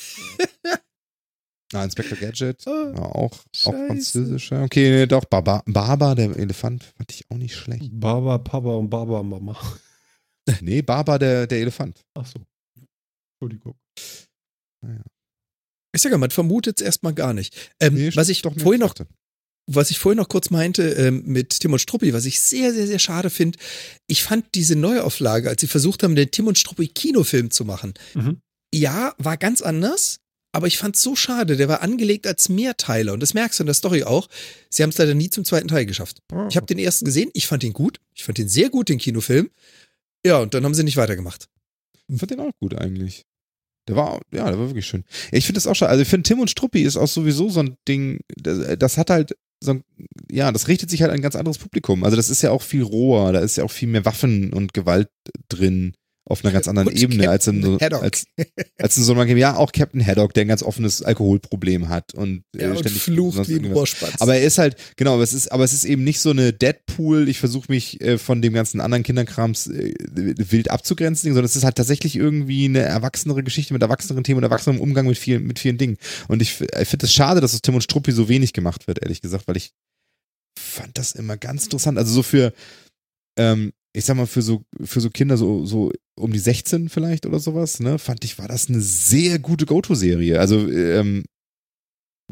Ah, 1.73 1.85
Inspector 1.85 2.19
Gadget. 2.19 2.65
Oh, 2.67 2.71
auch, 2.97 3.15
auch 3.15 3.39
Scheiße. 3.55 3.87
französisch. 3.87 4.51
ja. 4.51 4.65
Okay, 4.65 4.91
nee, 4.91 5.07
doch, 5.07 5.25
Baba, 5.25 5.63
Baba, 5.67 6.17
der 6.17 6.37
Elefant, 6.37 6.83
fand 6.83 7.13
ich 7.13 7.25
auch 7.31 7.37
nicht 7.37 7.55
schlecht. 7.55 7.89
Baba, 7.93 8.39
Papa 8.39 8.71
und 8.75 8.91
Baba, 8.91 9.23
Mama. 9.23 9.57
Nee, 10.63 10.83
Baba, 10.83 11.17
der, 11.17 11.47
der 11.47 11.61
Elefant. 11.61 12.05
Ach 12.15 12.27
so. 12.27 12.41
Entschuldigung. 13.41 13.77
Ich 15.95 16.03
sage, 16.03 16.19
man 16.19 16.31
vermutet 16.33 16.81
es 16.81 16.85
erstmal 16.85 17.15
gar 17.15 17.33
nicht. 17.35 17.55
Ähm, 17.79 17.95
Nee, 17.95 18.11
was 18.17 18.29
ich 18.31 18.43
doch 18.43 18.59
vorhin 18.59 18.81
noch 18.81 18.95
dachte. 18.95 19.07
Was 19.73 19.91
ich 19.91 19.99
vorhin 19.99 20.17
noch 20.19 20.29
kurz 20.29 20.51
meinte 20.51 20.83
ähm, 20.83 21.23
mit 21.27 21.61
Tim 21.61 21.73
und 21.73 21.79
Struppi, 21.79 22.13
was 22.13 22.25
ich 22.25 22.41
sehr, 22.41 22.73
sehr, 22.75 22.87
sehr 22.87 22.99
schade 22.99 23.31
finde, 23.31 23.59
ich 24.09 24.23
fand 24.23 24.47
diese 24.55 24.75
Neuauflage, 24.77 25.49
als 25.49 25.61
sie 25.61 25.67
versucht 25.69 26.03
haben, 26.03 26.15
den 26.17 26.31
Tim 26.31 26.47
und 26.49 26.59
Struppi 26.59 26.89
Kinofilm 26.89 27.51
zu 27.51 27.65
machen, 27.65 27.95
Mhm. 28.15 28.41
ja, 28.75 29.15
war 29.19 29.37
ganz 29.37 29.63
anders, 29.63 30.19
aber 30.53 30.67
ich 30.67 30.79
fand 30.79 30.97
es 30.97 31.03
so 31.03 31.15
schade, 31.15 31.57
der 31.57 31.69
war 31.69 31.83
angelegt 31.83 32.27
als 32.27 32.49
Mehrteiler 32.49 33.13
und 33.13 33.21
das 33.21 33.35
merkst 33.35 33.59
du 33.61 33.63
in 33.63 33.67
der 33.67 33.75
Story 33.75 34.03
auch. 34.03 34.29
Sie 34.69 34.83
haben 34.83 34.91
es 34.91 34.99
leider 34.99 35.15
nie 35.15 35.31
zum 35.31 35.45
zweiten 35.45 35.69
Teil 35.69 35.87
geschafft. 35.87 36.19
Ich 36.49 36.57
habe 36.57 36.67
den 36.67 36.79
ersten 36.79 37.05
gesehen, 37.05 37.31
ich 37.35 37.47
fand 37.47 37.63
ihn 37.63 37.73
gut, 37.73 38.01
ich 38.15 38.25
fand 38.25 38.39
ihn 38.41 38.49
sehr 38.49 38.69
gut, 38.71 38.89
den 38.89 38.99
Kinofilm. 38.99 39.51
Ja, 40.27 40.39
und 40.39 40.53
dann 40.55 40.65
haben 40.65 40.75
sie 40.75 40.83
nicht 40.83 40.97
weitergemacht. 40.97 41.47
Ich 42.09 42.19
fand 42.19 42.33
den 42.33 42.41
auch 42.41 42.51
gut 42.61 42.75
eigentlich. 42.75 43.23
Der 43.89 43.95
war, 43.97 44.21
ja, 44.33 44.45
der 44.51 44.59
war 44.59 44.67
wirklich 44.69 44.87
schön. 44.87 45.05
Ich 45.33 45.47
finde 45.47 45.59
das 45.59 45.67
auch 45.69 45.75
schade. 45.75 45.91
Also 45.91 46.03
ich 46.03 46.09
finde, 46.09 46.29
Tim 46.29 46.41
und 46.41 46.51
Struppi 46.51 46.83
ist 46.83 46.97
auch 46.97 47.07
sowieso 47.09 47.49
so 47.49 47.61
ein 47.61 47.77
Ding, 47.89 48.19
das, 48.37 48.77
das 48.79 48.99
hat 48.99 49.11
halt 49.11 49.37
so 49.63 49.73
ein, 49.73 49.85
ja, 50.31 50.51
das 50.53 50.69
richtet 50.69 50.91
sich 50.91 51.03
halt 51.03 51.11
an 51.11 51.19
ein 51.19 51.23
ganz 51.23 51.37
anderes 51.37 51.59
Publikum. 51.59 52.05
Also 52.05 52.17
das 52.17 52.31
ist 52.31 52.43
ja 52.43 52.51
auch 52.51 52.63
viel 52.63 52.83
roher, 52.83 53.33
da 53.33 53.41
ist 53.41 53.57
ja 53.57 53.65
auch 53.65 53.71
viel 53.71 53.89
mehr 53.89 54.05
Waffen 54.05 54.53
und 54.53 54.75
Gewalt 54.75 55.11
drin 55.49 55.95
auf 56.27 56.45
einer 56.45 56.53
ganz 56.53 56.69
anderen 56.69 56.89
Und 56.89 56.97
Ebene 56.97 57.29
als 57.29 57.47
in 57.47 57.63
so, 57.63 57.81
Haddock. 57.81 58.03
als, 58.03 58.25
als 58.79 58.97
in 58.97 59.03
so 59.03 59.15
einem, 59.15 59.37
ja, 59.37 59.57
auch 59.57 59.73
Captain 59.73 60.05
Haddock, 60.05 60.35
der 60.35 60.45
ein 60.45 60.49
ganz 60.49 60.63
offenes 60.63 61.03
Alkoholproblem 61.03 61.89
hat 61.89 62.15
und, 62.15 62.45
äh, 62.57 62.63
Ja, 62.65 62.71
und 62.71 62.79
ständig 62.79 63.03
flucht 63.03 63.49
wie 63.49 63.57
ein. 63.57 63.73
Rohrspatz. 63.73 64.21
Aber 64.21 64.37
er 64.37 64.43
ist 64.43 64.59
halt, 64.59 64.77
genau, 64.97 65.15
aber 65.15 65.23
es 65.23 65.33
ist, 65.33 65.51
aber 65.51 65.65
es 65.65 65.73
ist 65.73 65.85
eben 65.85 66.05
nicht 66.05 66.21
so 66.21 66.31
eine 66.31 66.53
Deadpool, 66.53 67.29
ich 67.29 67.39
versuche 67.41 67.67
mich 67.73 68.01
äh, 68.01 68.19
von 68.19 68.43
dem 68.43 68.53
ganzen 68.53 68.81
anderen 68.81 69.03
Kinderkrams 69.03 69.67
äh, 69.69 69.95
wild 70.13 70.71
abzugrenzen, 70.71 71.31
sondern 71.31 71.45
es 71.47 71.57
ist 71.57 71.65
halt 71.65 71.77
tatsächlich 71.77 72.17
irgendwie 72.17 72.67
eine 72.67 72.81
erwachsenere 72.81 73.43
Geschichte 73.43 73.73
mit 73.73 73.83
erwachseneren 73.83 74.23
Themen 74.23 74.39
und 74.39 74.45
erwachsenem 74.45 74.81
Umgang 74.81 75.07
mit 75.07 75.19
vielen, 75.19 75.47
mit 75.47 75.59
vielen 75.59 75.79
Dingen. 75.79 75.97
Und 76.29 76.43
ich, 76.43 76.61
ich 76.61 76.89
finde 76.89 77.07
es 77.07 77.13
schade, 77.13 77.41
dass 77.41 77.55
aus 77.55 77.63
Tim 77.63 77.75
und 77.75 77.83
Struppi 77.83 78.13
so 78.13 78.29
wenig 78.29 78.53
gemacht 78.53 78.87
wird, 78.87 79.03
ehrlich 79.03 79.21
gesagt, 79.23 79.49
weil 79.49 79.57
ich 79.57 79.73
fand 80.59 80.97
das 80.99 81.13
immer 81.13 81.37
ganz 81.37 81.65
interessant. 81.65 81.99
Also 81.99 82.13
so 82.13 82.23
für, 82.23 82.53
ähm, 83.39 83.73
ich 83.93 84.05
sag 84.05 84.17
mal, 84.17 84.27
für 84.27 84.43
so, 84.43 84.63
für 84.85 85.01
so 85.01 85.11
Kinder 85.11 85.37
so, 85.37 85.65
so 85.67 85.93
um 86.17 86.33
die 86.33 86.39
16 86.39 86.89
vielleicht 86.89 87.27
oder 87.27 87.41
sowas, 87.41 87.81
ne, 87.81 87.99
fand 87.99 88.25
ich, 88.25 88.39
war 88.39 88.47
das 88.49 88.69
eine 88.69 88.81
sehr 88.81 89.39
gute 89.39 89.67
Go-To-Serie. 89.67 90.39
Also, 90.39 90.69
ähm, 90.71 91.25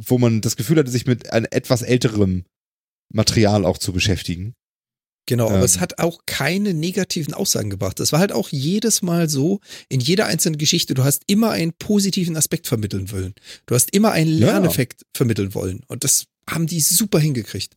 wo 0.00 0.18
man 0.18 0.40
das 0.40 0.54
Gefühl 0.56 0.76
hatte, 0.78 0.90
sich 0.90 1.06
mit 1.06 1.32
einem 1.32 1.46
etwas 1.50 1.82
älterem 1.82 2.44
Material 3.12 3.64
auch 3.64 3.78
zu 3.78 3.92
beschäftigen. 3.92 4.54
Genau, 5.26 5.46
aber 5.48 5.58
Ähm. 5.58 5.62
es 5.64 5.80
hat 5.80 5.98
auch 5.98 6.20
keine 6.26 6.72
negativen 6.72 7.34
Aussagen 7.34 7.68
gebracht. 7.70 7.98
Das 8.00 8.12
war 8.12 8.20
halt 8.20 8.32
auch 8.32 8.48
jedes 8.50 9.02
Mal 9.02 9.28
so, 9.28 9.60
in 9.88 10.00
jeder 10.00 10.26
einzelnen 10.26 10.56
Geschichte, 10.58 10.94
du 10.94 11.04
hast 11.04 11.22
immer 11.26 11.50
einen 11.50 11.72
positiven 11.72 12.36
Aspekt 12.36 12.66
vermitteln 12.66 13.10
wollen. 13.10 13.34
Du 13.66 13.74
hast 13.74 13.92
immer 13.94 14.12
einen 14.12 14.38
Ja. 14.38 14.52
Lerneffekt 14.52 15.02
vermitteln 15.14 15.54
wollen. 15.54 15.82
Und 15.88 16.04
das 16.04 16.26
haben 16.48 16.66
die 16.66 16.80
super 16.80 17.18
hingekriegt. 17.18 17.76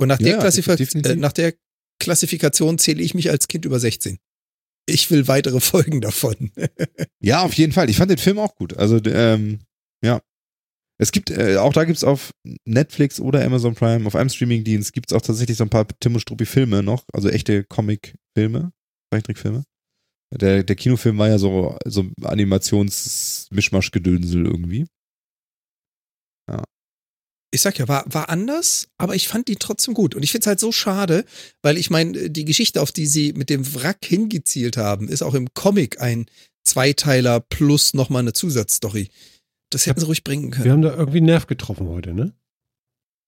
Und 0.00 0.08
nach 0.08 0.18
der, 0.18 0.32
Ja, 0.34 0.38
Klassif 0.40 0.66
definitiv. 0.66 1.12
äh, 1.12 1.16
nach 1.16 1.32
der 1.32 1.54
Klassifikation 2.00 2.78
zähle 2.78 3.02
ich 3.02 3.14
mich 3.14 3.30
als 3.30 3.48
Kind 3.48 3.64
über 3.64 3.80
16. 3.80 4.18
Ich 4.86 5.10
will 5.10 5.28
weitere 5.28 5.60
Folgen 5.72 6.00
davon. 6.00 6.50
Ja, 7.20 7.42
auf 7.42 7.54
jeden 7.54 7.72
Fall. 7.72 7.88
Ich 7.88 7.96
fand 7.96 8.10
den 8.10 8.18
Film 8.18 8.38
auch 8.38 8.54
gut. 8.54 8.76
Also, 8.76 9.00
ähm, 9.06 9.60
ja. 10.04 10.20
Es 11.00 11.10
gibt, 11.10 11.30
äh, 11.30 11.56
auch 11.56 11.72
da 11.72 11.84
gibt's 11.84 12.04
auf 12.04 12.32
Netflix 12.66 13.18
oder 13.18 13.42
Amazon 13.42 13.74
Prime, 13.74 14.06
auf 14.06 14.14
einem 14.14 14.28
Streamingdienst 14.28 14.92
gibt's 14.92 15.14
auch 15.14 15.22
tatsächlich 15.22 15.56
so 15.56 15.64
ein 15.64 15.70
paar 15.70 15.86
Tim 16.00 16.12
und 16.14 16.20
Struppi 16.20 16.44
Filme 16.44 16.82
noch, 16.82 17.04
also 17.14 17.30
echte 17.30 17.64
Comic-Filme, 17.64 18.72
Zeichentrickfilme. 19.10 19.64
Der, 20.32 20.62
der 20.62 20.76
Kinofilm 20.76 21.16
war 21.16 21.28
ja 21.28 21.38
so, 21.38 21.78
so 21.86 22.04
Animations-Mischmasch-Gedönsel 22.22 24.44
irgendwie. 24.46 24.86
Ich 27.54 27.60
sag 27.62 27.78
ja, 27.78 27.88
war, 27.88 28.04
war 28.06 28.28
anders, 28.28 28.88
aber 28.98 29.14
ich 29.14 29.28
fand 29.28 29.48
die 29.48 29.56
trotzdem 29.56 29.94
gut. 29.94 30.14
Und 30.14 30.22
ich 30.22 30.32
find's 30.32 30.46
halt 30.46 30.60
so 30.60 30.72
schade, 30.72 31.24
weil 31.62 31.78
ich 31.78 31.88
meine, 31.90 32.28
die 32.30 32.44
Geschichte, 32.44 32.82
auf 32.82 32.92
die 32.92 33.06
sie 33.06 33.32
mit 33.32 33.48
dem 33.48 33.74
Wrack 33.74 34.04
hingezielt 34.04 34.76
haben, 34.76 35.08
ist 35.08 35.22
auch 35.22 35.34
im 35.34 35.54
Comic 35.54 36.00
ein 36.00 36.26
Zweiteiler 36.64 37.40
plus 37.40 37.94
nochmal 37.94 38.20
eine 38.22 38.32
Zusatzstory. 38.32 39.08
Das 39.70 39.86
hätten 39.86 40.00
sie 40.00 40.06
ruhig 40.06 40.24
bringen 40.24 40.44
Wir 40.50 40.50
können. 40.50 40.70
haben 40.72 40.82
da 40.82 40.94
irgendwie 40.96 41.18
einen 41.18 41.26
Nerv 41.26 41.46
getroffen 41.46 41.88
heute, 41.88 42.12
ne? 42.14 42.32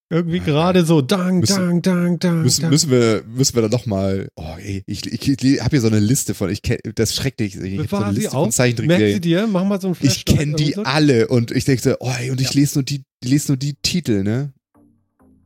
Irgendwie 0.08 0.38
gerade 0.38 0.84
so, 0.84 1.02
dang, 1.02 1.40
Müssen- 1.40 1.56
dang, 1.56 1.82
dang, 1.82 2.18
dang. 2.20 2.42
Müssen, 2.42 2.60
dang. 2.62 2.70
müssen 2.70 2.90
wir, 2.92 3.24
müssen 3.26 3.56
wir 3.56 3.62
da 3.62 3.68
noch 3.68 3.86
mal, 3.86 4.28
oh 4.36 4.54
ey, 4.56 4.84
ich, 4.86 5.04
ich, 5.04 5.42
ich 5.42 5.60
habe 5.60 5.70
hier 5.70 5.80
so 5.80 5.88
eine 5.88 5.98
Liste 5.98 6.34
von, 6.34 6.48
ich 6.48 6.62
kenn, 6.62 6.78
das 6.94 7.10
ist 7.10 7.16
schrecklich, 7.16 7.56
ich 7.56 7.78
hab 7.80 7.90
so 7.90 7.96
eine 7.96 8.14
sie 8.14 8.20
Liste 8.20 8.36
auf. 8.36 8.36
von 8.36 8.42
Merk 8.44 8.52
sie 8.52 8.56
Zeichentrickserien. 8.56 9.20
dir, 9.22 9.46
mach 9.48 9.64
mal 9.64 9.80
so 9.80 9.88
ein 9.88 9.96
Ich 10.00 10.24
kenne 10.24 10.54
die 10.54 10.76
alle 10.76 11.26
und 11.26 11.50
ich 11.50 11.64
denke 11.64 11.82
so, 11.82 11.96
oh 11.98 12.12
ey, 12.16 12.30
und 12.30 12.40
ich 12.40 12.54
lese 12.54 12.76
nur 12.78 12.84
die, 12.84 13.02
lese 13.24 13.48
nur 13.48 13.56
die 13.56 13.74
Titel, 13.82 14.22
ne? 14.22 14.52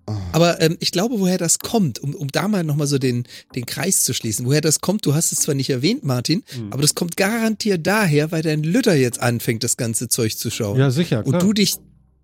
Oh. 0.07 0.13
Aber 0.33 0.61
ähm, 0.61 0.77
ich 0.81 0.91
glaube, 0.93 1.21
woher 1.21 1.39
das 1.39 1.59
kommt, 1.59 1.99
um, 2.01 2.15
um 2.15 2.29
da 2.29 2.49
mal 2.49 2.65
nochmal 2.65 2.87
so 2.87 2.99
den, 2.99 3.25
den 3.55 3.67
Kreis 3.67 4.03
zu 4.03 4.13
schließen, 4.13 4.45
woher 4.47 4.61
das 4.61 4.81
kommt, 4.81 5.07
du 5.07 5.15
hast 5.15 5.31
es 5.33 5.39
zwar 5.41 5.55
nicht 5.55 5.71
erwähnt, 5.71 6.05
Martin, 6.05 6.43
Hm. 6.55 6.73
aber 6.73 6.83
das 6.83 6.95
kommt 6.95 7.17
garantiert 7.17 7.87
daher, 7.87 8.33
weil 8.33 8.43
dein 8.43 8.63
Lütter 8.65 8.95
jetzt 8.95 9.21
anfängt, 9.21 9.63
das 9.63 9.77
ganze 9.77 10.09
Zeug 10.09 10.37
zu 10.37 10.51
schauen. 10.51 10.79
Ja, 10.79 10.91
sicher, 10.91 11.19
und 11.25 11.31
klar. 11.33 11.41
du 11.43 11.53
dich 11.53 11.75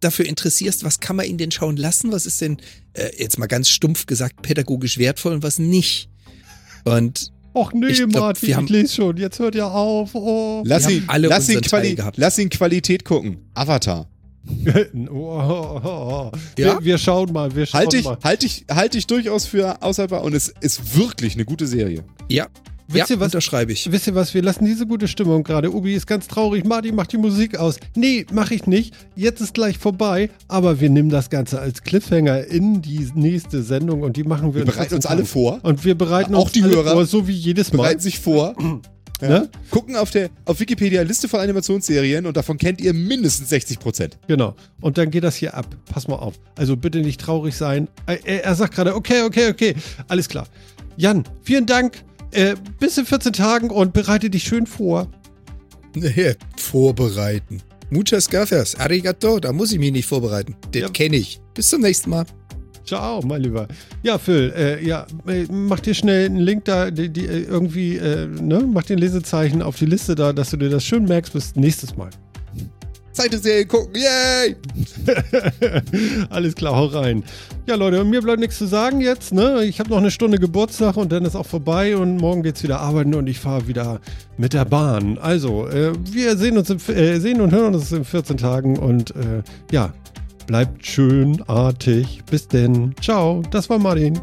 dafür 0.01 0.27
interessierst, 0.27 0.85
was 0.85 1.01
kann 1.01 1.17
man 1.17 1.27
ihn 1.27 1.39
denn 1.39 1.51
schauen 1.51 1.77
lassen, 1.77 2.13
was 2.13 2.27
ist 2.27 2.41
denn, 2.41 2.59
äh, 2.95 3.11
jetzt 3.19 3.39
mal 3.39 3.47
ganz 3.47 3.69
stumpf 3.69 4.07
gesagt, 4.07 4.43
pädagogisch 4.43 4.99
wertvoll 4.99 5.35
und 5.35 5.43
was 5.43 5.59
nicht. 5.59 6.09
Und 6.85 7.33
Och 7.55 7.73
nee, 7.73 7.87
Ich 7.89 7.97
glaub, 7.99 8.13
Martin, 8.13 8.49
wir 8.49 8.57
haben- 8.57 8.65
ich 8.67 8.71
lese 8.71 8.95
schon. 8.97 9.17
Jetzt 9.17 9.39
hört 9.39 9.55
ja 9.55 9.67
auf. 9.71 10.15
Oh. 10.15 10.63
Lass 10.67 10.87
wir 10.89 10.97
ihn, 10.97 11.03
haben 11.05 11.09
alle 11.11 11.29
lass, 11.29 11.49
ihn 11.49 11.61
Quali 11.63 11.95
gehabt. 11.95 12.19
lass 12.19 12.37
ihn 12.37 12.51
Qualität 12.51 13.05
gucken. 13.07 13.39
Avatar. 13.55 14.11
Oh, 15.11 15.15
oh, 15.15 15.81
oh. 15.85 16.31
Ja? 16.59 16.79
Wir, 16.79 16.85
wir 16.85 16.99
schauen 16.99 17.33
mal, 17.33 17.55
wir 17.55 17.67
schauen 17.67 17.81
Halt 17.81 17.93
dich, 17.93 18.05
mal. 18.05 18.19
halt 18.23 18.43
dich, 18.43 18.65
halt 18.71 18.95
dich 18.95 19.07
durchaus 19.07 19.47
für 19.47 19.83
aushaltbar 19.83 20.23
und 20.23 20.35
es 20.35 20.53
ist 20.61 20.97
wirklich 20.97 21.35
eine 21.35 21.45
gute 21.45 21.67
Serie. 21.67 22.05
ja, 22.29 22.47
Wisst 22.89 23.11
ja 23.11 23.17
ihr 23.17 23.21
was? 23.21 23.27
unterschreibe 23.35 23.73
ich. 23.73 23.91
Wisst 23.91 24.07
ihr 24.07 24.15
was, 24.15 24.33
wir 24.33 24.43
lassen 24.43 24.65
diese 24.65 24.87
gute 24.87 25.09
Stimmung 25.09 25.43
gerade. 25.43 25.75
Ubi 25.75 25.95
ist 25.95 26.07
ganz 26.07 26.29
traurig. 26.29 26.65
Martin 26.65 26.95
macht 26.95 27.11
die 27.11 27.17
Musik 27.19 27.57
aus. 27.59 27.81
Nee, 27.97 28.25
mach 28.33 28.53
ich 28.53 28.69
nicht. 28.69 28.95
Jetzt 29.17 29.41
ist 29.41 29.55
gleich 29.55 29.77
vorbei. 29.77 30.31
Aber 30.47 30.79
wir 30.81 30.89
nehmen 30.89 31.09
das 31.11 31.29
Ganze 31.29 31.59
als 31.61 31.83
Cliffhanger 31.83 32.45
in 32.47 32.83
die 32.83 33.09
nächste 33.17 33.65
Sendung 33.65 34.03
und 34.03 34.17
die 34.17 34.23
machen 34.23 34.55
wir 34.55 34.61
Wir 34.61 34.67
bereiten 34.67 34.91
14 34.91 34.97
uns 34.99 35.07
alle 35.07 35.25
vor, 35.25 35.59
Und 35.65 35.85
wir 35.85 35.97
bereiten 35.97 36.37
Auch 36.37 36.45
uns 36.45 36.53
die 36.53 36.63
alle 36.63 36.77
Hörer 36.77 36.93
vor, 36.93 37.07
so 37.07 37.27
wie 37.27 37.33
jedes 37.33 37.73
Mal. 37.73 37.79
bereiten 37.83 38.01
sich 38.03 38.21
vor. 38.21 38.55
Ja. 39.21 39.29
Ne? 39.29 39.51
Gucken 39.71 39.97
auf 39.97 40.11
der 40.11 40.29
auf 40.45 40.61
Wikipedia 40.61 41.03
Liste 41.03 41.29
von 41.29 41.41
Animationsserien 41.41 42.27
und 42.27 42.37
davon 42.37 42.59
kennt 42.59 42.81
ihr 42.81 42.93
mindestens 42.93 43.49
60 43.49 43.79
Prozent. 43.79 44.19
Genau. 44.29 44.55
Und 44.81 44.99
dann 44.99 45.11
geht 45.11 45.25
das 45.25 45.37
hier 45.37 45.55
ab. 45.55 45.67
Pass 45.91 46.07
mal 46.07 46.17
auf. 46.17 46.35
Also 46.57 46.77
bitte 46.77 46.99
nicht 46.99 47.21
traurig 47.21 47.57
sein. 47.57 47.89
Er, 48.07 48.45
er 48.45 48.55
sagt 48.55 48.75
gerade, 48.75 48.95
okay, 48.95 49.23
okay, 49.23 49.49
okay. 49.49 49.75
Alles 50.09 50.29
klar. 50.29 50.47
Jan, 50.97 51.25
vielen 51.43 51.67
Dank. 51.67 52.03
Äh, 52.33 52.57
bis 52.79 52.99
in 52.99 53.07
14 53.07 53.33
Tagen 53.33 53.71
und 53.71 53.93
bereite 53.95 54.29
dich 54.29 54.43
schön 54.45 54.67
vor. 54.67 55.09
Nee, 55.95 56.35
vorbereiten. 56.59 57.63
Muchas 57.89 58.29
gracias. 58.29 58.75
Arigato. 58.79 59.39
Da 59.41 59.53
muss 59.53 59.73
ich 59.73 59.79
mich 59.79 59.93
nicht 59.93 60.07
vorbereiten. 60.07 60.57
Den 60.75 60.83
Ja. 60.83 60.89
kenne 60.91 61.17
ich. 61.17 61.41
Bis 61.55 61.69
zum 61.71 61.81
nächsten 61.81 62.11
Mal. 62.11 62.27
Ciao, 62.87 63.21
mein 63.21 63.43
Lieber. 63.43 63.67
Ja, 64.05 64.17
Phil, 64.17 64.53
äh, 64.57 64.87
ja, 64.87 65.07
äh, 65.27 65.45
mach 65.51 65.81
dir 65.81 65.93
schnell 65.93 66.27
einen 66.27 66.39
Link 66.39 66.67
da, 66.67 66.93
die, 66.93 67.09
die, 67.09 67.27
äh, 67.27 67.43
irgendwie, 67.43 67.97
äh, 67.97 68.27
ne, 68.27 68.65
mach 68.73 68.85
dir 68.85 68.95
ein 68.95 69.01
Lesezeichen 69.01 69.61
auf 69.61 69.77
die 69.77 69.87
Liste 69.87 70.15
da, 70.15 70.33
dass 70.33 70.51
du 70.51 70.57
dir 70.57 70.71
das 70.71 70.85
schön 70.85 71.05
merkst 71.05 71.33
bis 71.33 71.57
nächstes 71.57 71.97
Mal. 71.97 72.11
Zeichentrickserien 73.13 73.67
gucken, 73.67 73.95
yay! 73.95 74.57
Alles 76.31 76.55
klar, 76.55 76.77
hau 76.77 76.85
rein. 76.87 77.25
Ja, 77.67 77.75
Leute, 77.75 78.05
mir 78.05 78.21
bleibt 78.21 78.39
nichts 78.39 78.59
zu 78.59 78.67
sagen 78.67 79.01
jetzt, 79.01 79.33
ne? 79.33 79.65
Ich 79.65 79.81
habe 79.81 79.91
noch 79.91 79.97
eine 79.97 80.11
Stunde 80.11 80.39
Geburtstag 80.39 80.97
und 80.97 81.11
dann 81.11 81.25
ist 81.25 81.35
auch 81.35 81.47
vorbei 81.47 81.97
und 81.97 82.19
morgen 82.19 82.43
geht's 82.43 82.63
wieder 82.63 82.79
arbeiten 82.81 83.15
und 83.15 83.27
ich 83.27 83.41
fahre 83.41 83.67
wieder 83.67 84.01
mit 84.37 84.53
der 84.53 84.67
Bahn. 84.67 85.19
Also, 85.19 85.67
äh, 85.67 85.93
wir 86.13 86.37
sehen 86.37 86.59
uns, 86.59 86.71
im, 86.71 86.79
äh, 86.95 87.19
sehen 87.19 87.41
und 87.41 87.53
hören 87.53 87.75
uns 87.75 87.91
in 87.91 88.05
14 88.05 88.37
Tagen 88.37 88.79
und 88.79 89.15
ja, 89.73 89.93
bleibt 90.47 90.87
schön 90.87 91.43
artig. 91.49 92.23
Bis 92.31 92.49
denn. 92.49 92.95
Ciao, 93.01 93.43
das 93.51 93.69
war 93.69 93.79
Martin. 93.79 94.19